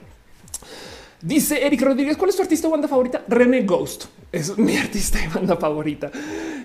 Dice 1.21 1.65
Eric 1.65 1.81
Rodríguez, 1.81 2.15
¿cuál 2.15 2.29
es 2.29 2.35
tu 2.35 2.43
artista 2.43 2.67
o 2.67 2.71
banda 2.71 2.87
favorita? 2.87 3.23
René 3.27 3.63
Ghost 3.63 4.05
es 4.31 4.57
mi 4.57 4.77
artista 4.77 5.19
y 5.23 5.27
banda 5.27 5.55
favorita. 5.57 6.11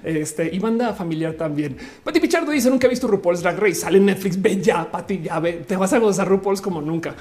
Este 0.04 0.50
y 0.52 0.58
banda 0.58 0.92
familiar 0.92 1.34
también. 1.34 1.76
Pati 2.04 2.20
Pichardo 2.20 2.50
dice: 2.50 2.68
Nunca 2.68 2.86
he 2.86 2.90
visto 2.90 3.06
RuPaul's 3.06 3.42
Drag 3.42 3.58
Race. 3.58 3.76
Sale 3.76 3.98
en 3.98 4.06
Netflix. 4.06 4.40
Ve 4.40 4.60
ya, 4.60 4.90
Pati, 4.90 5.22
ya 5.22 5.40
ve. 5.40 5.64
Te 5.66 5.76
vas 5.76 5.92
a 5.92 5.98
gozar 5.98 6.28
RuPaul's 6.28 6.60
como 6.60 6.82
nunca. 6.82 7.14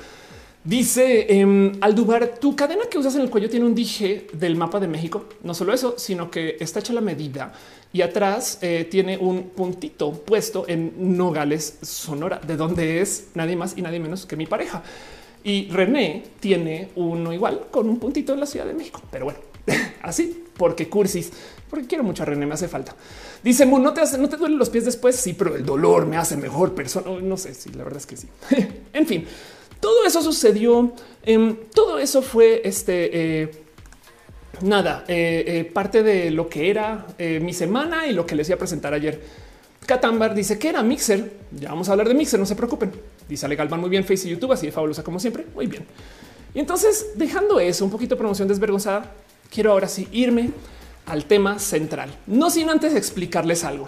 Dice 0.64 1.26
eh, 1.28 1.72
Aldubar, 1.82 2.38
tu 2.38 2.56
cadena 2.56 2.84
que 2.86 2.98
usas 3.00 3.16
en 3.16 3.22
el 3.22 3.30
cuello 3.30 3.50
tiene 3.50 3.66
un 3.66 3.74
dije 3.74 4.28
del 4.34 4.56
mapa 4.56 4.80
de 4.80 4.88
México. 4.88 5.26
No 5.44 5.54
solo 5.54 5.74
eso, 5.74 5.96
sino 5.98 6.30
que 6.30 6.58
está 6.60 6.80
hecha 6.80 6.94
la 6.94 7.02
medida 7.02 7.54
y 7.94 8.02
atrás 8.02 8.60
eh, 8.62 8.88
tiene 8.90 9.18
un 9.18 9.50
puntito 9.50 10.12
puesto 10.12 10.66
en 10.68 11.18
Nogales, 11.18 11.80
Sonora, 11.82 12.40
de 12.46 12.58
donde 12.58 13.02
es 13.02 13.30
nadie 13.34 13.56
más 13.56 13.78
y 13.78 13.82
nadie 13.82 14.00
menos 14.00 14.26
que 14.26 14.36
mi 14.36 14.46
pareja. 14.46 14.84
Y 15.44 15.70
René 15.70 16.24
tiene 16.40 16.90
uno 16.96 17.34
igual 17.34 17.68
con 17.72 17.90
un 17.90 18.00
puntito 18.00 18.34
en 18.34 18.40
la 18.40 18.46
Ciudad 18.46 18.66
de 18.66 18.74
México. 18.74 19.02
Pero 19.12 19.26
bueno, 19.26 19.40
así 20.02 20.44
porque 20.56 20.88
cursis, 20.90 21.32
porque 21.70 21.88
quiero 21.88 22.04
mucho 22.04 22.24
a 22.24 22.28
René, 22.28 22.46
me 22.46 22.54
hace 22.54 22.68
falta. 22.68 22.96
Dice 23.44 23.66
no 23.66 23.94
te 23.94 24.18
no 24.18 24.30
te 24.30 24.38
duelen 24.38 24.60
los 24.60 24.70
pies 24.70 24.86
después. 24.86 25.16
Sí, 25.16 25.34
pero 25.34 25.56
el 25.56 25.66
dolor 25.66 26.06
me 26.06 26.18
hace 26.18 26.38
mejor 26.38 26.76
persona. 26.76 27.10
No 27.22 27.38
sé 27.38 27.54
si 27.54 27.70
la 27.72 27.84
verdad 27.84 28.00
es 28.00 28.06
que 28.06 28.18
sí. 28.18 28.28
en 28.94 29.08
fin, 29.08 29.26
todo 29.80 30.06
eso 30.06 30.22
sucedió. 30.22 30.94
Em, 31.24 31.58
todo 31.74 31.98
eso 31.98 32.22
fue 32.22 32.62
este. 32.64 33.42
Eh, 33.42 33.52
nada, 34.62 35.04
eh, 35.08 35.44
eh, 35.48 35.64
parte 35.66 36.04
de 36.04 36.30
lo 36.30 36.48
que 36.48 36.70
era 36.70 37.08
mi 37.18 37.54
semana 37.54 38.06
y 38.06 38.14
lo 38.14 38.26
que 38.26 38.36
les 38.36 38.48
iba 38.48 38.56
a 38.56 38.60
presentar 38.60 38.94
ayer. 38.94 39.20
Catambar 39.86 40.36
dice 40.36 40.60
que 40.60 40.70
era 40.70 40.84
Mixer. 40.84 41.32
Ya 41.52 41.70
vamos 41.70 41.90
a 41.90 41.94
hablar 41.94 42.08
de 42.08 42.14
Mixer, 42.14 42.40
no 42.40 42.46
se 42.46 42.56
preocupen. 42.56 42.92
Dice 43.32 43.46
Ale 43.46 43.56
Galván 43.56 43.80
muy 43.80 43.90
bien, 43.90 44.04
Face 44.04 44.28
y 44.28 44.32
YouTube, 44.32 44.52
así 44.52 44.66
de 44.66 44.74
fabulosa 44.74 45.04
como 45.04 45.18
siempre. 45.18 45.46
Muy 45.56 45.66
bien. 45.66 45.86
Y 46.54 46.60
entonces, 46.60 47.12
dejando 47.16 47.62
eso, 47.62 47.86
un 47.86 47.90
poquito 47.90 48.16
de 48.16 48.20
promoción 48.20 48.46
desvergonzada, 48.46 49.10
quiero 49.50 49.72
ahora 49.72 49.88
sí 49.88 50.10
irme 50.12 50.50
al 51.06 51.24
tema 51.24 51.58
central. 51.58 52.10
No 52.28 52.50
sin 52.50 52.70
antes 52.70 52.94
explicarles 52.94 53.64
algo. 53.64 53.88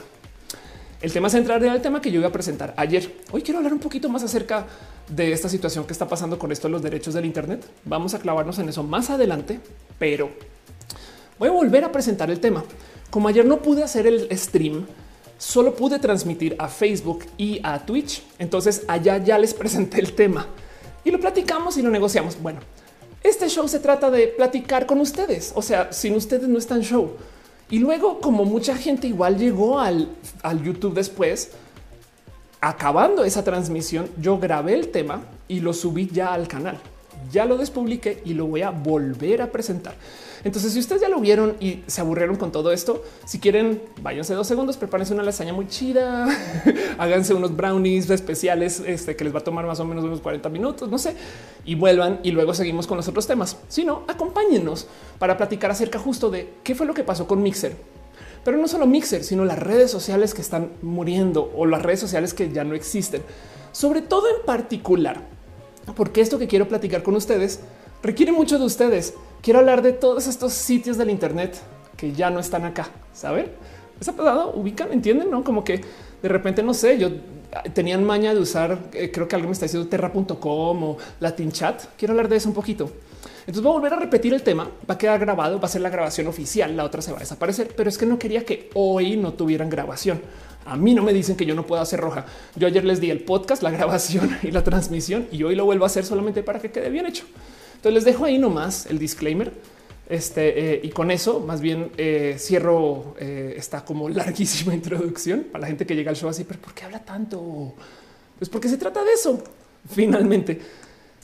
El 1.02 1.12
tema 1.12 1.30
central 1.30 1.62
era 1.62 1.76
el 1.76 1.82
tema 1.82 2.02
que 2.02 2.10
yo 2.10 2.20
iba 2.20 2.30
a 2.30 2.32
presentar 2.32 2.74
ayer. 2.78 3.14
Hoy 3.34 3.42
quiero 3.42 3.58
hablar 3.58 3.74
un 3.74 3.80
poquito 3.80 4.08
más 4.08 4.24
acerca 4.24 4.66
de 5.10 5.34
esta 5.34 5.50
situación 5.50 5.84
que 5.84 5.92
está 5.92 6.08
pasando 6.08 6.40
con 6.40 6.54
esto 6.54 6.70
de 6.70 6.72
los 6.72 6.82
derechos 6.82 7.14
del 7.14 7.26
Internet. 7.26 7.66
Vamos 7.84 8.14
a 8.14 8.20
clavarnos 8.20 8.60
en 8.60 8.70
eso 8.70 8.82
más 8.82 9.10
adelante, 9.10 9.60
pero 10.00 10.32
voy 11.38 11.50
a 11.50 11.52
volver 11.52 11.84
a 11.84 11.92
presentar 11.92 12.32
el 12.32 12.40
tema. 12.40 12.64
Como 13.10 13.28
ayer 13.28 13.46
no 13.46 13.62
pude 13.62 13.84
hacer 13.84 14.08
el 14.08 14.30
stream, 14.38 14.86
solo 15.44 15.76
pude 15.76 16.00
transmitir 16.00 16.56
a 16.58 16.70
Facebook 16.70 17.26
y 17.38 17.60
a 17.64 17.86
Twitch. 17.86 18.24
Entonces 18.40 18.84
allá 18.88 19.18
ya 19.18 19.38
les 19.38 19.54
presenté 19.62 20.00
el 20.00 20.14
tema 20.14 20.48
y 21.04 21.12
lo 21.12 21.20
platicamos 21.20 21.78
y 21.78 21.82
lo 21.82 21.90
negociamos. 21.90 22.42
Bueno, 22.42 22.60
este 23.22 23.50
show 23.50 23.68
se 23.68 23.80
trata 23.80 24.10
de 24.10 24.28
platicar 24.30 24.86
con 24.86 25.02
ustedes. 25.02 25.52
O 25.56 25.62
sea, 25.62 25.92
sin 25.92 26.16
ustedes 26.16 26.48
no 26.48 26.58
está 26.58 26.76
en 26.76 26.82
show. 26.82 27.12
Y 27.70 27.80
luego, 27.80 28.20
como 28.22 28.46
mucha 28.46 28.76
gente 28.76 29.08
igual 29.08 29.38
llegó 29.38 29.80
al, 29.80 30.10
al 30.44 30.64
YouTube 30.64 30.94
después, 30.94 31.52
acabando 32.62 33.26
esa 33.26 33.44
transmisión, 33.44 34.10
yo 34.22 34.38
grabé 34.38 34.74
el 34.74 34.90
tema 34.90 35.24
y 35.48 35.60
lo 35.60 35.74
subí 35.74 36.08
ya 36.08 36.34
al 36.34 36.48
canal. 36.48 36.80
Ya 37.32 37.46
lo 37.46 37.58
despubliqué 37.58 38.22
y 38.26 38.34
lo 38.34 38.46
voy 38.46 38.62
a 38.62 38.70
volver 38.70 39.42
a 39.42 39.52
presentar. 39.52 39.96
Entonces, 40.44 40.74
si 40.74 40.80
ustedes 40.80 41.02
ya 41.02 41.08
lo 41.08 41.20
vieron 41.20 41.56
y 41.62 41.84
se 41.88 42.02
aburrieron 42.02 42.36
con 42.36 42.52
todo 42.52 42.74
esto, 42.74 43.02
si 43.26 43.40
quieren, 43.40 43.82
váyanse 44.02 44.34
dos 44.34 44.46
segundos, 44.46 44.76
prepárense 44.76 45.14
una 45.14 45.24
lasaña 45.24 45.54
muy 45.54 45.68
chida, 45.68 46.28
háganse 46.98 47.34
unos 47.34 47.56
brownies 47.56 48.10
especiales 48.10 48.82
este, 48.86 49.16
que 49.16 49.24
les 49.24 49.34
va 49.34 49.40
a 49.40 49.44
tomar 49.44 49.66
más 49.66 49.80
o 49.80 49.86
menos 49.86 50.04
unos 50.04 50.20
40 50.20 50.50
minutos, 50.50 50.90
no 50.90 50.98
sé, 50.98 51.16
y 51.64 51.76
vuelvan 51.76 52.20
y 52.24 52.32
luego 52.32 52.54
seguimos 52.54 52.88
con 52.88 52.98
los 52.98 53.08
otros 53.08 53.26
temas. 53.26 53.58
Si 53.70 53.86
no, 53.86 54.04
acompáñennos 54.08 54.88
para 55.18 55.38
platicar 55.38 55.72
acerca 55.72 55.98
justo 55.98 56.30
de 56.30 56.56
qué 56.64 56.76
fue 56.76 56.86
lo 56.86 56.94
que 56.94 57.06
pasó 57.06 57.26
con 57.26 57.42
Mixer. 57.42 57.78
Pero 58.44 58.58
no 58.58 58.68
solo 58.68 58.86
Mixer, 58.86 59.24
sino 59.24 59.46
las 59.46 59.60
redes 59.60 59.90
sociales 59.90 60.34
que 60.34 60.42
están 60.42 60.72
muriendo 60.82 61.54
o 61.56 61.66
las 61.66 61.82
redes 61.82 62.02
sociales 62.02 62.34
que 62.34 62.52
ya 62.52 62.66
no 62.66 62.76
existen. 62.76 63.24
Sobre 63.72 64.02
todo 64.02 64.28
en 64.28 64.46
particular, 64.46 65.22
porque 65.96 66.20
esto 66.20 66.38
que 66.38 66.48
quiero 66.48 66.68
platicar 66.68 67.02
con 67.02 67.16
ustedes 67.16 67.62
requiere 68.02 68.34
mucho 68.34 68.60
de 68.60 68.66
ustedes 68.66 69.14
quiero 69.44 69.60
hablar 69.60 69.84
de 69.84 69.92
todos 69.92 70.26
estos 70.26 70.54
sitios 70.54 70.98
del 70.98 71.12
Internet 71.12 71.60
que 71.96 72.14
ya 72.14 72.32
no 72.32 72.40
están 72.40 72.66
acá. 72.66 72.88
Saben? 73.14 73.52
¿Les 74.00 74.08
ha 74.08 74.14
pasado? 74.14 74.54
Ubican, 74.56 74.92
entienden, 74.92 75.30
no? 75.30 75.44
Como 75.44 75.64
que 75.64 75.82
de 76.24 76.30
repente, 76.30 76.64
no 76.64 76.74
sé, 76.74 76.98
yo 76.98 77.12
tenían 77.74 78.04
maña 78.04 78.34
de 78.34 78.40
usar, 78.40 78.80
eh, 78.94 79.12
creo 79.12 79.28
que 79.28 79.36
alguien 79.36 79.50
me 79.50 79.54
está 79.54 79.66
diciendo 79.66 79.88
terra.com 79.90 80.84
o 80.84 80.98
Latin 81.20 81.52
Chat. 81.52 81.84
Quiero 81.98 82.14
hablar 82.14 82.30
de 82.30 82.38
eso 82.38 82.50
un 82.50 82.56
poquito. 82.56 82.90
Entonces 83.42 83.62
voy 83.62 83.72
a 83.72 83.74
volver 83.74 83.94
a 83.94 83.98
repetir 83.98 84.34
el 84.34 84.42
tema, 84.42 84.70
va 84.90 84.96
a 84.96 84.98
quedar 84.98 85.20
grabado, 85.20 85.60
va 85.60 85.66
a 85.66 85.70
ser 85.70 85.82
la 85.82 85.90
grabación 85.90 86.28
oficial, 86.28 86.78
la 86.78 86.86
otra 86.86 87.02
se 87.02 87.12
va 87.12 87.18
a 87.18 87.20
desaparecer, 87.20 87.74
pero 87.76 87.90
es 87.90 87.98
que 87.98 88.06
no 88.06 88.18
quería 88.18 88.46
que 88.46 88.70
hoy 88.74 89.18
no 89.18 89.34
tuvieran 89.34 89.70
grabación. 89.70 90.22
A 90.66 90.78
mí 90.78 90.94
no 90.94 91.04
me 91.04 91.12
dicen 91.12 91.36
que 91.36 91.46
yo 91.46 91.54
no 91.54 91.66
puedo 91.66 91.82
hacer 91.82 92.00
roja. 92.00 92.26
Yo 92.56 92.68
ayer 92.68 92.86
les 92.86 93.02
di 93.02 93.10
el 93.10 93.20
podcast, 93.26 93.62
la 93.62 93.72
grabación 93.78 94.38
y 94.42 94.52
la 94.52 94.64
transmisión 94.64 95.28
y 95.30 95.44
hoy 95.44 95.56
lo 95.56 95.66
vuelvo 95.66 95.84
a 95.84 95.88
hacer 95.88 96.06
solamente 96.06 96.42
para 96.42 96.60
que 96.60 96.72
quede 96.72 96.90
bien 96.90 97.06
hecho. 97.06 97.26
Entonces 97.84 98.06
les 98.06 98.14
dejo 98.14 98.24
ahí 98.24 98.38
nomás 98.38 98.86
el 98.86 98.98
disclaimer. 98.98 99.52
Este 100.08 100.76
eh, 100.76 100.80
y 100.84 100.90
con 100.92 101.12
eso 101.12 101.42
más 101.42 101.60
bien 101.60 101.92
eh, 101.98 102.38
cierro 102.40 103.14
eh, 103.20 103.56
esta 103.58 103.84
como 103.84 104.08
larguísima 104.08 104.74
introducción 104.82 105.48
para 105.52 105.64
la 105.64 105.68
gente 105.68 105.86
que 105.86 105.94
llega 105.94 106.10
al 106.10 106.16
show 106.16 106.30
así, 106.30 106.46
pero 106.46 106.62
¿por 106.62 106.74
qué 106.74 106.86
habla 106.86 107.04
tanto? 107.04 107.74
Pues 108.38 108.50
porque 108.50 108.70
se 108.70 108.78
trata 108.78 109.04
de 109.04 109.12
eso 109.12 109.44
finalmente. 109.90 110.62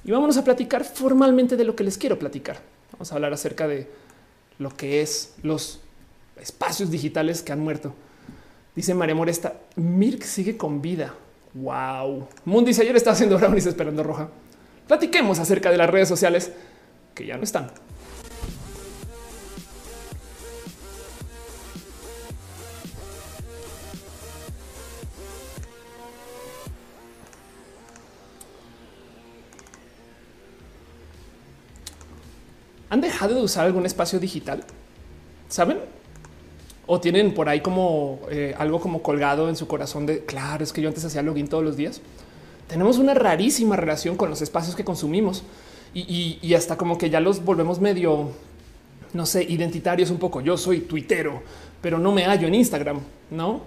Y 0.03 0.11
vámonos 0.11 0.35
a 0.35 0.43
platicar 0.43 0.83
formalmente 0.83 1.55
de 1.55 1.63
lo 1.63 1.77
que 1.77 1.85
les 1.85 1.97
quiero 1.97 2.19
platicar. 2.19 2.59
Vamos 2.91 3.09
a 3.09 3.15
hablar 3.15 3.31
acerca 3.31 3.65
de 3.65 3.87
lo 4.57 4.75
que 4.75 5.01
es 5.01 5.35
los 5.43 5.79
espacios 6.41 6.91
digitales 6.91 7.41
que 7.41 7.53
han 7.53 7.61
muerto. 7.61 7.93
Dice 8.75 8.93
María 8.93 9.15
Moresta, 9.15 9.61
Mirk 9.77 10.23
sigue 10.23 10.57
con 10.57 10.81
vida. 10.81 11.15
Wow. 11.53 12.27
Mundi 12.43 12.71
dice 12.71 12.81
ayer 12.81 12.97
estaba 12.97 13.13
haciendo 13.13 13.37
brownies 13.37 13.65
esperando 13.65 14.03
roja 14.03 14.29
platiquemos 14.89 15.37
acerca 15.37 15.69
de 15.69 15.77
las 15.77 15.87
redes 15.87 16.09
sociales 16.09 16.51
que 17.13 17.23
ya 17.23 17.37
no 17.37 17.43
están. 17.43 17.69
¿Han 32.89 33.01
dejado 33.01 33.35
de 33.35 33.43
usar 33.43 33.67
algún 33.67 33.85
espacio 33.85 34.19
digital? 34.19 34.63
¿Saben? 35.49 35.77
O 36.87 36.99
tienen 36.99 37.35
por 37.35 37.47
ahí 37.47 37.61
como 37.61 38.21
eh, 38.31 38.55
algo 38.57 38.79
como 38.79 39.03
colgado 39.03 39.49
en 39.49 39.55
su 39.55 39.67
corazón 39.67 40.07
de, 40.07 40.25
claro, 40.25 40.63
es 40.63 40.73
que 40.73 40.81
yo 40.81 40.89
antes 40.89 41.05
hacía 41.05 41.21
login 41.21 41.47
todos 41.47 41.63
los 41.63 41.77
días 41.77 42.01
tenemos 42.69 42.99
una 42.99 43.15
rarísima 43.15 43.75
relación 43.75 44.15
con 44.15 44.29
los 44.29 44.41
espacios 44.43 44.75
que 44.75 44.85
consumimos 44.85 45.43
y, 45.93 46.53
hasta 46.53 46.77
como 46.77 46.99
que 46.99 47.09
ya 47.09 47.19
los 47.19 47.43
volvemos 47.43 47.81
medio, 47.81 48.29
no 49.11 49.25
sé, 49.25 49.43
identitarios 49.43 50.11
un 50.11 50.19
poco. 50.19 50.39
Yo 50.39 50.55
soy 50.55 50.81
tuitero, 50.81 51.41
pero 51.81 51.97
no 51.97 52.11
me 52.11 52.25
hallo 52.25 52.47
en 52.47 52.53
Instagram, 52.53 52.99
no? 53.31 53.61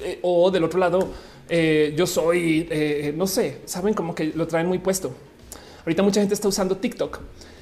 Eh, 0.00 0.18
o 0.22 0.50
del 0.50 0.64
otro 0.64 0.80
lado, 0.80 1.08
eh, 1.48 1.94
yo 1.96 2.04
soy, 2.04 2.66
eh, 2.68 3.14
no 3.16 3.28
sé, 3.28 3.60
saben 3.64 3.94
como 3.94 4.12
que 4.12 4.32
lo 4.34 4.48
traen 4.48 4.66
muy 4.66 4.78
puesto. 4.78 5.14
Ahorita 5.84 6.02
mucha 6.02 6.20
gente 6.20 6.34
está 6.34 6.48
usando 6.48 6.76
TikTok 6.78 7.20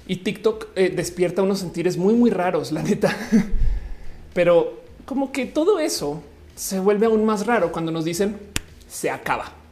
y 0.08 0.16
TikTok 0.16 0.74
despierta 0.74 1.42
unos 1.42 1.58
sentires 1.58 1.98
muy, 1.98 2.14
muy 2.14 2.30
raros, 2.30 2.72
la 2.72 2.82
neta. 2.82 3.14
Pero 4.34 4.80
como 5.04 5.30
que 5.30 5.44
todo 5.44 5.78
eso 5.78 6.22
se 6.54 6.80
vuelve 6.80 7.04
aún 7.04 7.26
más 7.26 7.46
raro 7.46 7.70
cuando 7.70 7.92
nos 7.92 8.06
dicen 8.06 8.38
se 8.88 9.10
acaba. 9.10 9.65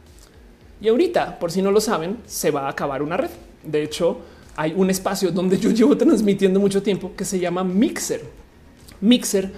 Y 0.81 0.87
ahorita, 0.89 1.39
por 1.39 1.51
si 1.51 1.61
no 1.61 1.71
lo 1.71 1.79
saben, 1.79 2.17
se 2.25 2.51
va 2.51 2.67
a 2.67 2.69
acabar 2.69 3.01
una 3.01 3.17
red. 3.17 3.29
De 3.63 3.83
hecho, 3.83 4.19
hay 4.55 4.73
un 4.75 4.89
espacio 4.89 5.31
donde 5.31 5.57
yo 5.57 5.69
llevo 5.71 5.97
transmitiendo 5.97 6.59
mucho 6.59 6.81
tiempo 6.83 7.11
que 7.15 7.25
se 7.25 7.39
llama 7.39 7.63
Mixer. 7.63 8.21
Mixer, 9.01 9.51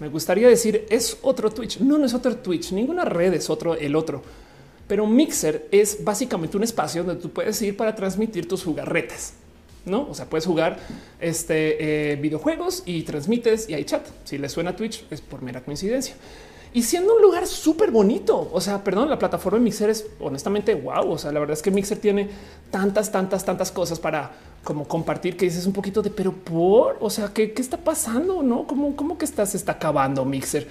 me 0.00 0.08
gustaría 0.08 0.48
decir, 0.48 0.86
es 0.90 1.18
otro 1.22 1.50
Twitch. 1.50 1.80
No, 1.80 1.98
no 1.98 2.06
es 2.06 2.14
otro 2.14 2.36
Twitch. 2.36 2.72
Ninguna 2.72 3.04
red 3.04 3.34
es 3.34 3.48
otro 3.50 3.74
el 3.74 3.94
otro. 3.94 4.22
pero 4.86 5.06
Mixer 5.06 5.68
es 5.70 6.04
básicamente 6.04 6.56
un 6.56 6.64
espacio 6.64 7.04
donde 7.04 7.22
tú 7.22 7.30
puedes 7.30 7.60
ir 7.62 7.76
para 7.76 7.94
transmitir 7.94 8.46
tus 8.48 8.64
jugarretas. 8.64 9.34
No, 9.86 10.08
o 10.08 10.14
sea, 10.14 10.28
puedes 10.30 10.46
jugar 10.46 10.78
este 11.20 12.12
eh, 12.12 12.16
videojuegos 12.16 12.82
y 12.86 13.02
transmites 13.02 13.68
y 13.68 13.74
hay 13.74 13.84
chat. 13.84 14.06
Si 14.24 14.38
le 14.38 14.48
suena 14.48 14.74
Twitch 14.74 15.04
es 15.10 15.20
por 15.20 15.42
mera 15.42 15.62
coincidencia 15.62 16.16
y 16.74 16.82
siendo 16.82 17.14
un 17.14 17.22
lugar 17.22 17.46
súper 17.46 17.92
bonito. 17.92 18.50
O 18.52 18.60
sea, 18.60 18.82
perdón, 18.82 19.08
la 19.08 19.16
plataforma 19.16 19.58
de 19.58 19.64
Mixer 19.64 19.90
es 19.90 20.06
honestamente 20.18 20.74
wow. 20.74 21.12
O 21.12 21.18
sea, 21.18 21.30
la 21.30 21.38
verdad 21.38 21.54
es 21.54 21.62
que 21.62 21.70
Mixer 21.70 21.98
tiene 21.98 22.28
tantas, 22.72 23.12
tantas, 23.12 23.44
tantas 23.44 23.70
cosas 23.70 24.00
para 24.00 24.32
como 24.64 24.88
compartir 24.88 25.36
que 25.36 25.44
dices 25.44 25.66
un 25.66 25.72
poquito 25.72 26.02
de 26.02 26.10
pero 26.10 26.32
por 26.32 26.96
o 27.00 27.10
sea, 27.10 27.28
¿qué, 27.32 27.52
qué 27.52 27.62
está 27.62 27.76
pasando? 27.76 28.42
No, 28.42 28.66
como, 28.66 28.96
cómo 28.96 29.16
que 29.16 29.24
estás 29.24 29.54
está 29.54 29.72
acabando 29.72 30.24
Mixer. 30.24 30.66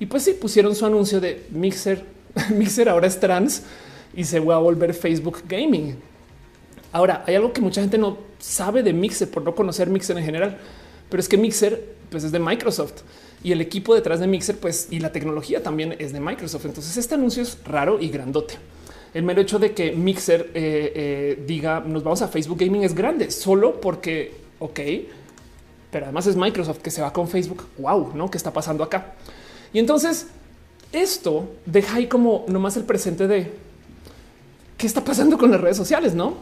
Y 0.00 0.06
pues 0.06 0.22
sí, 0.22 0.32
pusieron 0.32 0.74
su 0.74 0.86
anuncio 0.86 1.20
de 1.20 1.46
Mixer. 1.50 2.02
Mixer 2.50 2.88
ahora 2.88 3.06
es 3.06 3.20
trans 3.20 3.64
y 4.14 4.24
se 4.24 4.40
va 4.40 4.54
a 4.54 4.58
volver 4.58 4.94
Facebook 4.94 5.42
Gaming. 5.46 5.96
Ahora 6.92 7.24
hay 7.26 7.34
algo 7.34 7.52
que 7.52 7.60
mucha 7.60 7.82
gente 7.82 7.98
no 7.98 8.16
sabe 8.38 8.82
de 8.82 8.94
Mixer 8.94 9.30
por 9.30 9.42
no 9.42 9.54
conocer 9.54 9.90
Mixer 9.90 10.16
en 10.16 10.24
general, 10.24 10.56
pero 11.10 11.20
es 11.20 11.28
que 11.28 11.36
Mixer 11.36 11.94
pues 12.08 12.24
es 12.24 12.32
de 12.32 12.38
Microsoft 12.38 13.02
y 13.42 13.52
el 13.52 13.60
equipo 13.60 13.94
detrás 13.94 14.20
de 14.20 14.26
Mixer, 14.26 14.56
pues 14.56 14.88
y 14.90 15.00
la 15.00 15.12
tecnología 15.12 15.62
también 15.62 15.96
es 15.98 16.12
de 16.12 16.20
Microsoft. 16.20 16.64
Entonces 16.66 16.96
este 16.96 17.14
anuncio 17.14 17.42
es 17.42 17.58
raro 17.64 18.00
y 18.00 18.08
grandote. 18.08 18.54
El 19.14 19.24
mero 19.24 19.42
hecho 19.42 19.58
de 19.58 19.72
que 19.72 19.92
Mixer 19.92 20.50
eh, 20.54 20.92
eh, 20.94 21.44
diga 21.46 21.80
nos 21.80 22.02
vamos 22.02 22.22
a 22.22 22.28
Facebook 22.28 22.58
Gaming 22.58 22.84
es 22.84 22.94
grande 22.94 23.30
solo 23.30 23.80
porque, 23.80 24.32
ok, 24.58 24.80
pero 25.90 26.06
además 26.06 26.26
es 26.26 26.36
Microsoft 26.36 26.78
que 26.78 26.90
se 26.90 27.02
va 27.02 27.12
con 27.12 27.28
Facebook. 27.28 27.66
Wow, 27.78 28.12
no? 28.14 28.30
¿Qué 28.30 28.38
está 28.38 28.52
pasando 28.52 28.84
acá? 28.84 29.14
Y 29.72 29.78
entonces 29.78 30.28
esto 30.92 31.50
deja 31.66 31.96
ahí 31.96 32.06
como 32.06 32.44
nomás 32.48 32.76
el 32.76 32.84
presente 32.84 33.26
de 33.26 33.50
qué 34.78 34.86
está 34.86 35.04
pasando 35.04 35.36
con 35.36 35.50
las 35.50 35.60
redes 35.60 35.76
sociales, 35.76 36.14
no? 36.14 36.36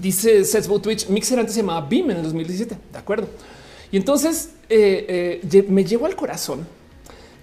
Dice 0.00 0.44
Sethbo 0.44 0.80
Twitch, 0.80 1.08
Mixer 1.08 1.38
antes 1.38 1.54
se 1.54 1.60
llamaba 1.60 1.86
Beam 1.88 2.10
en 2.10 2.18
el 2.18 2.22
2017. 2.22 2.76
De 2.92 2.98
acuerdo. 2.98 3.28
Y 3.92 3.96
entonces 3.96 4.50
eh, 4.68 5.40
eh, 5.42 5.64
me 5.68 5.84
llevo 5.84 6.06
al 6.06 6.16
corazón 6.16 6.66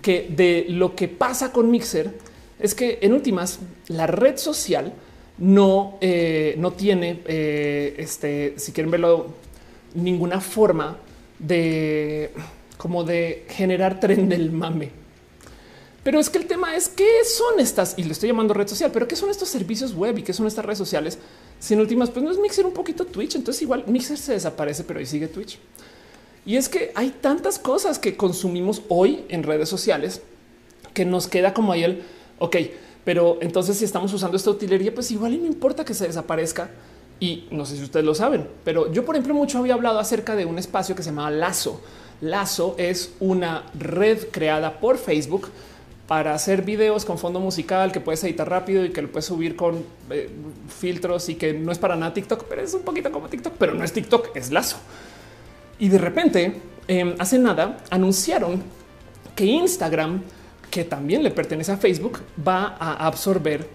que 0.01 0.27
de 0.29 0.65
lo 0.69 0.95
que 0.95 1.07
pasa 1.07 1.51
con 1.51 1.69
Mixer 1.69 2.11
es 2.59 2.73
que 2.73 2.99
en 3.01 3.13
últimas 3.13 3.59
la 3.87 4.07
red 4.07 4.37
social 4.37 4.93
no, 5.37 5.97
eh, 6.01 6.55
no 6.57 6.71
tiene, 6.73 7.21
este, 7.27 8.55
si 8.57 8.71
quieren 8.71 8.89
verlo, 8.89 9.27
ninguna 9.93 10.41
forma 10.41 10.97
de 11.39 12.31
como 12.77 13.03
de 13.03 13.45
generar 13.49 13.99
tren 13.99 14.29
del 14.29 14.51
mame. 14.51 14.91
Pero 16.03 16.19
es 16.19 16.29
que 16.29 16.37
el 16.37 16.45
tema 16.45 16.75
es 16.75 16.87
qué 16.87 17.09
son 17.25 17.59
estas, 17.59 17.95
y 17.97 18.03
le 18.03 18.13
estoy 18.13 18.29
llamando 18.29 18.53
red 18.53 18.67
social, 18.67 18.91
pero 18.93 19.07
qué 19.07 19.15
son 19.15 19.29
estos 19.29 19.49
servicios 19.49 19.93
web 19.93 20.17
y 20.17 20.23
qué 20.23 20.31
son 20.31 20.47
estas 20.47 20.63
redes 20.63 20.77
sociales. 20.77 21.17
Si 21.59 21.73
en 21.73 21.81
últimas, 21.81 22.09
pues 22.11 22.23
no 22.23 22.31
es 22.31 22.37
Mixer 22.37 22.65
un 22.65 22.71
poquito 22.71 23.03
Twitch, 23.03 23.35
entonces 23.35 23.61
igual 23.63 23.83
Mixer 23.87 24.17
se 24.17 24.33
desaparece, 24.33 24.85
pero 24.85 24.99
ahí 24.99 25.05
sigue 25.05 25.27
Twitch. 25.27 25.59
Y 26.47 26.55
es 26.55 26.69
que 26.69 26.93
hay 26.95 27.09
tantas 27.09 27.59
cosas 27.59 27.99
que 27.99 28.15
consumimos 28.15 28.81
hoy 28.87 29.25
en 29.27 29.43
redes 29.43 29.67
sociales 29.67 30.21
que 30.93 31.03
nos 31.03 31.27
queda 31.27 31.53
como 31.53 31.73
ahí 31.73 31.83
el, 31.83 32.03
ok, 32.39 32.55
pero 33.03 33.37
entonces 33.41 33.77
si 33.77 33.83
estamos 33.83 34.13
usando 34.13 34.37
esta 34.37 34.49
utilería, 34.49 34.95
pues 34.95 35.11
igual 35.11 35.33
y 35.33 35.39
no 35.39 35.45
importa 35.45 35.83
que 35.83 35.93
se 35.93 36.07
desaparezca. 36.07 36.69
Y 37.19 37.49
no 37.51 37.65
sé 37.65 37.75
si 37.75 37.83
ustedes 37.83 38.05
lo 38.05 38.15
saben, 38.15 38.47
pero 38.63 38.91
yo, 38.93 39.03
por 39.03 39.15
ejemplo, 39.15 39.33
mucho 39.33 39.57
había 39.57 39.73
hablado 39.73 39.99
acerca 39.99 40.37
de 40.37 40.45
un 40.45 40.57
espacio 40.57 40.95
que 40.95 41.03
se 41.03 41.09
llama 41.09 41.29
Lazo. 41.31 41.81
Lazo 42.21 42.75
es 42.77 43.11
una 43.19 43.65
red 43.77 44.27
creada 44.31 44.79
por 44.79 44.97
Facebook 44.97 45.49
para 46.07 46.33
hacer 46.33 46.61
videos 46.61 47.03
con 47.03 47.17
fondo 47.17 47.41
musical 47.41 47.91
que 47.91 47.99
puedes 47.99 48.23
editar 48.23 48.49
rápido 48.49 48.85
y 48.85 48.91
que 48.91 49.01
lo 49.01 49.11
puedes 49.11 49.25
subir 49.25 49.57
con 49.57 49.83
eh, 50.11 50.29
filtros 50.79 51.27
y 51.27 51.35
que 51.35 51.51
no 51.51 51.73
es 51.73 51.77
para 51.77 51.97
nada 51.97 52.13
TikTok, 52.13 52.45
pero 52.45 52.61
es 52.61 52.73
un 52.73 52.83
poquito 52.83 53.11
como 53.11 53.27
TikTok, 53.27 53.55
pero 53.59 53.73
no 53.73 53.83
es 53.83 53.91
TikTok, 53.91 54.33
es 54.33 54.51
Lazo. 54.51 54.77
Y 55.79 55.89
de 55.89 55.97
repente, 55.97 56.61
em, 56.87 57.15
hace 57.19 57.37
nada, 57.37 57.77
anunciaron 57.89 58.61
que 59.35 59.45
Instagram, 59.45 60.23
que 60.71 60.83
también 60.83 61.23
le 61.23 61.31
pertenece 61.31 61.71
a 61.71 61.77
Facebook, 61.77 62.19
va 62.45 62.75
a 62.79 63.05
absorber 63.05 63.67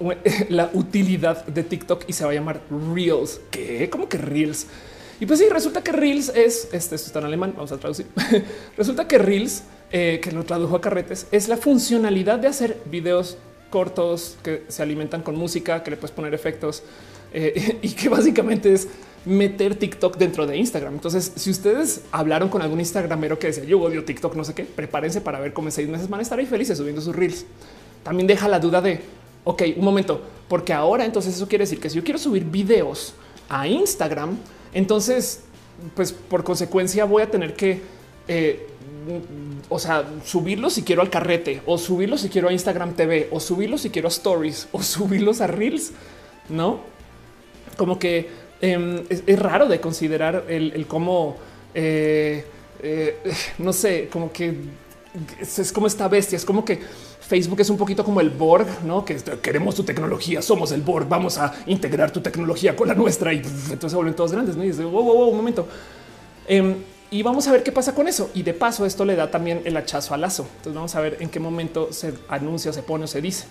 la 0.48 0.70
utilidad 0.74 1.44
de 1.46 1.62
TikTok 1.62 2.04
y 2.06 2.12
se 2.12 2.24
va 2.24 2.30
a 2.30 2.34
llamar 2.34 2.60
Reels. 2.94 3.40
¿Qué? 3.50 3.88
¿Cómo 3.90 4.08
que 4.08 4.18
Reels? 4.18 4.66
Y 5.20 5.26
pues 5.26 5.38
sí, 5.38 5.46
resulta 5.50 5.82
que 5.82 5.92
Reels 5.92 6.30
es, 6.30 6.68
este, 6.72 6.94
esto 6.94 7.08
está 7.08 7.18
en 7.18 7.26
alemán, 7.26 7.52
vamos 7.54 7.72
a 7.72 7.78
traducir. 7.78 8.06
resulta 8.76 9.06
que 9.06 9.18
Reels, 9.18 9.64
eh, 9.92 10.18
que 10.22 10.32
lo 10.32 10.44
tradujo 10.44 10.76
a 10.76 10.80
carretes, 10.80 11.26
es 11.30 11.48
la 11.48 11.58
funcionalidad 11.58 12.38
de 12.38 12.48
hacer 12.48 12.78
videos 12.86 13.36
cortos 13.68 14.38
que 14.42 14.64
se 14.68 14.82
alimentan 14.82 15.22
con 15.22 15.36
música, 15.36 15.82
que 15.82 15.90
le 15.90 15.96
puedes 15.96 16.10
poner 16.12 16.32
efectos 16.32 16.82
eh, 17.32 17.78
y 17.82 17.90
que 17.90 18.08
básicamente 18.08 18.72
es 18.72 18.88
meter 19.24 19.74
TikTok 19.74 20.16
dentro 20.16 20.46
de 20.46 20.56
Instagram. 20.56 20.94
Entonces, 20.94 21.32
si 21.36 21.50
ustedes 21.50 22.02
hablaron 22.10 22.48
con 22.48 22.62
algún 22.62 22.80
Instagramero 22.80 23.38
que 23.38 23.48
decía 23.48 23.64
yo 23.64 23.80
odio 23.80 24.04
TikTok, 24.04 24.34
no 24.34 24.44
sé 24.44 24.54
qué, 24.54 24.64
prepárense 24.64 25.20
para 25.20 25.40
ver 25.40 25.52
cómo 25.52 25.68
en 25.68 25.72
seis 25.72 25.88
meses 25.88 26.08
van 26.08 26.20
a 26.20 26.22
estar 26.22 26.38
ahí 26.38 26.46
felices 26.46 26.78
subiendo 26.78 27.02
sus 27.02 27.14
reels. 27.14 27.44
También 28.02 28.26
deja 28.26 28.48
la 28.48 28.58
duda 28.58 28.80
de, 28.80 29.00
ok, 29.44 29.62
un 29.76 29.84
momento, 29.84 30.22
porque 30.48 30.72
ahora 30.72 31.04
entonces 31.04 31.34
eso 31.34 31.46
quiere 31.48 31.64
decir 31.64 31.80
que 31.80 31.90
si 31.90 31.96
yo 31.96 32.04
quiero 32.04 32.18
subir 32.18 32.44
videos 32.44 33.14
a 33.48 33.66
Instagram, 33.66 34.38
entonces, 34.72 35.42
pues 35.94 36.12
por 36.12 36.42
consecuencia 36.44 37.04
voy 37.04 37.22
a 37.22 37.30
tener 37.30 37.54
que, 37.54 37.82
eh, 38.26 38.66
o 39.68 39.78
sea, 39.78 40.04
subirlos 40.24 40.74
si 40.74 40.82
quiero 40.82 41.02
al 41.02 41.10
carrete 41.10 41.62
o 41.66 41.76
subirlos 41.76 42.22
si 42.22 42.28
quiero 42.30 42.48
a 42.48 42.52
Instagram 42.52 42.94
TV 42.94 43.28
o 43.30 43.40
subirlos 43.40 43.82
si 43.82 43.90
quiero 43.90 44.08
a 44.08 44.10
stories 44.10 44.68
o 44.72 44.82
subirlos 44.82 45.42
a 45.42 45.46
reels, 45.46 45.92
no? 46.48 46.80
Como 47.76 47.98
que 47.98 48.28
Em, 48.60 49.04
es, 49.08 49.38
raro 49.38 49.66
de 49.66 49.80
considerar 49.80 50.44
el, 50.48 50.86
cómo, 50.86 51.36
eh, 51.74 52.44
eh, 52.82 53.16
no 53.58 53.72
sé, 53.72 54.08
como 54.12 54.30
que 54.30 54.54
es, 55.40 55.72
como 55.72 55.86
esta 55.86 56.08
bestia, 56.08 56.36
es 56.36 56.44
como 56.44 56.64
que 56.64 56.78
Facebook 57.20 57.60
es 57.60 57.70
un 57.70 57.78
poquito 57.78 58.04
como 58.04 58.20
el 58.20 58.30
Borg, 58.30 58.66
no 58.84 59.04
que 59.04 59.16
queremos 59.40 59.74
tu 59.74 59.84
tecnología, 59.84 60.42
somos 60.42 60.72
el 60.72 60.82
Borg, 60.82 61.08
vamos 61.08 61.38
a 61.38 61.54
integrar 61.66 62.10
tu 62.10 62.20
tecnología 62.20 62.76
con 62.76 62.88
la 62.88 62.94
nuestra 62.94 63.32
y 63.32 63.38
entonces 63.38 63.90
se 63.92 63.96
vuelven 63.96 64.14
todos 64.14 64.32
grandes. 64.32 64.56
¿no? 64.56 64.64
Y 64.64 64.68
dice, 64.68 64.84
wow, 64.84 65.02
wow, 65.02 65.28
un 65.28 65.36
momento. 65.36 65.66
Em, 66.46 66.74
y 67.10 67.22
vamos 67.22 67.48
a 67.48 67.52
ver 67.52 67.62
qué 67.62 67.72
pasa 67.72 67.94
con 67.94 68.08
eso. 68.08 68.30
Y 68.34 68.42
de 68.42 68.52
paso, 68.52 68.84
esto 68.84 69.04
le 69.04 69.16
da 69.16 69.30
también 69.30 69.62
el 69.64 69.76
hachazo 69.76 70.14
al 70.14 70.20
lazo. 70.20 70.46
Entonces 70.56 70.74
vamos 70.74 70.94
a 70.94 71.00
ver 71.00 71.16
en 71.20 71.28
qué 71.28 71.40
momento 71.40 71.92
se 71.92 72.14
anuncia, 72.28 72.72
se 72.72 72.82
pone 72.82 73.04
o 73.04 73.06
se 73.06 73.20
dice. 73.20 73.46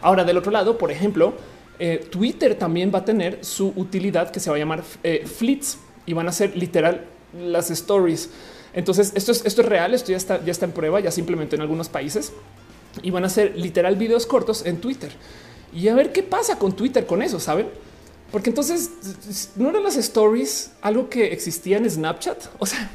Ahora, 0.00 0.24
del 0.24 0.36
otro 0.36 0.50
lado, 0.50 0.78
por 0.78 0.90
ejemplo, 0.90 1.34
eh, 1.78 2.06
Twitter 2.10 2.54
también 2.54 2.92
va 2.94 3.00
a 3.00 3.04
tener 3.04 3.44
su 3.44 3.72
utilidad 3.76 4.30
que 4.30 4.40
se 4.40 4.50
va 4.50 4.56
a 4.56 4.58
llamar 4.58 4.82
eh, 5.02 5.26
fleets 5.26 5.78
y 6.06 6.12
van 6.12 6.28
a 6.28 6.32
ser 6.32 6.56
literal 6.56 7.04
las 7.38 7.70
stories. 7.70 8.30
Entonces 8.74 9.12
esto 9.14 9.32
es, 9.32 9.44
esto 9.44 9.62
es 9.62 9.68
real, 9.68 9.94
esto 9.94 10.12
ya 10.12 10.16
está, 10.16 10.44
ya 10.44 10.50
está 10.50 10.66
en 10.66 10.72
prueba, 10.72 11.00
ya 11.00 11.10
simplemente 11.10 11.56
en 11.56 11.62
algunos 11.62 11.88
países 11.88 12.32
y 13.02 13.10
van 13.10 13.24
a 13.24 13.28
ser 13.28 13.56
literal 13.56 13.96
videos 13.96 14.26
cortos 14.26 14.66
en 14.66 14.78
Twitter 14.78 15.10
y 15.72 15.88
a 15.88 15.94
ver 15.94 16.12
qué 16.12 16.22
pasa 16.22 16.58
con 16.58 16.72
Twitter 16.76 17.06
con 17.06 17.22
eso, 17.22 17.40
saben? 17.40 17.68
Porque 18.30 18.50
entonces 18.50 18.90
no 19.56 19.70
eran 19.70 19.82
las 19.82 19.96
stories 19.96 20.72
algo 20.80 21.08
que 21.08 21.32
existía 21.32 21.76
en 21.76 21.88
Snapchat. 21.88 22.44
O 22.58 22.66
sea, 22.66 22.90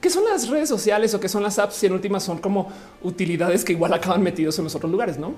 ¿qué 0.00 0.10
son 0.10 0.24
las 0.24 0.48
redes 0.48 0.68
sociales 0.68 1.14
o 1.14 1.20
qué 1.20 1.28
son 1.28 1.42
las 1.42 1.58
apps? 1.58 1.82
Y 1.82 1.86
en 1.86 1.92
últimas 1.92 2.22
son 2.22 2.38
como 2.38 2.70
utilidades 3.02 3.64
que 3.64 3.72
igual 3.72 3.92
acaban 3.94 4.22
metidos 4.22 4.58
en 4.58 4.64
los 4.64 4.74
otros 4.74 4.90
lugares, 4.90 5.18
no? 5.18 5.34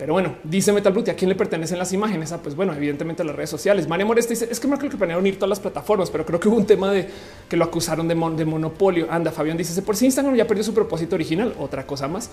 Pero 0.00 0.14
bueno, 0.14 0.36
dice 0.44 0.72
Metal 0.72 0.94
Brute, 0.94 1.10
¿a 1.10 1.14
quién 1.14 1.28
le 1.28 1.34
pertenecen 1.34 1.78
las 1.78 1.92
imágenes? 1.92 2.32
Ah, 2.32 2.40
pues 2.42 2.56
bueno, 2.56 2.72
evidentemente 2.72 3.20
a 3.20 3.24
las 3.26 3.36
redes 3.36 3.50
sociales. 3.50 3.86
María 3.86 4.06
Moresta 4.06 4.30
dice, 4.30 4.48
es 4.50 4.58
que 4.58 4.66
creo 4.66 4.90
que 4.90 4.96
planearon 4.96 5.26
ir 5.26 5.34
todas 5.34 5.50
las 5.50 5.60
plataformas, 5.60 6.10
pero 6.10 6.24
creo 6.24 6.40
que 6.40 6.48
hubo 6.48 6.56
un 6.56 6.64
tema 6.64 6.90
de 6.90 7.06
que 7.46 7.54
lo 7.58 7.66
acusaron 7.66 8.08
de, 8.08 8.14
monopolio. 8.14 9.08
Anda, 9.10 9.30
Fabián 9.30 9.58
dice, 9.58 9.82
por 9.82 9.96
si 9.96 10.06
Instagram 10.06 10.34
ya 10.36 10.46
perdió 10.46 10.64
su 10.64 10.72
propósito 10.72 11.16
original, 11.16 11.54
otra 11.58 11.86
cosa 11.86 12.08
más. 12.08 12.30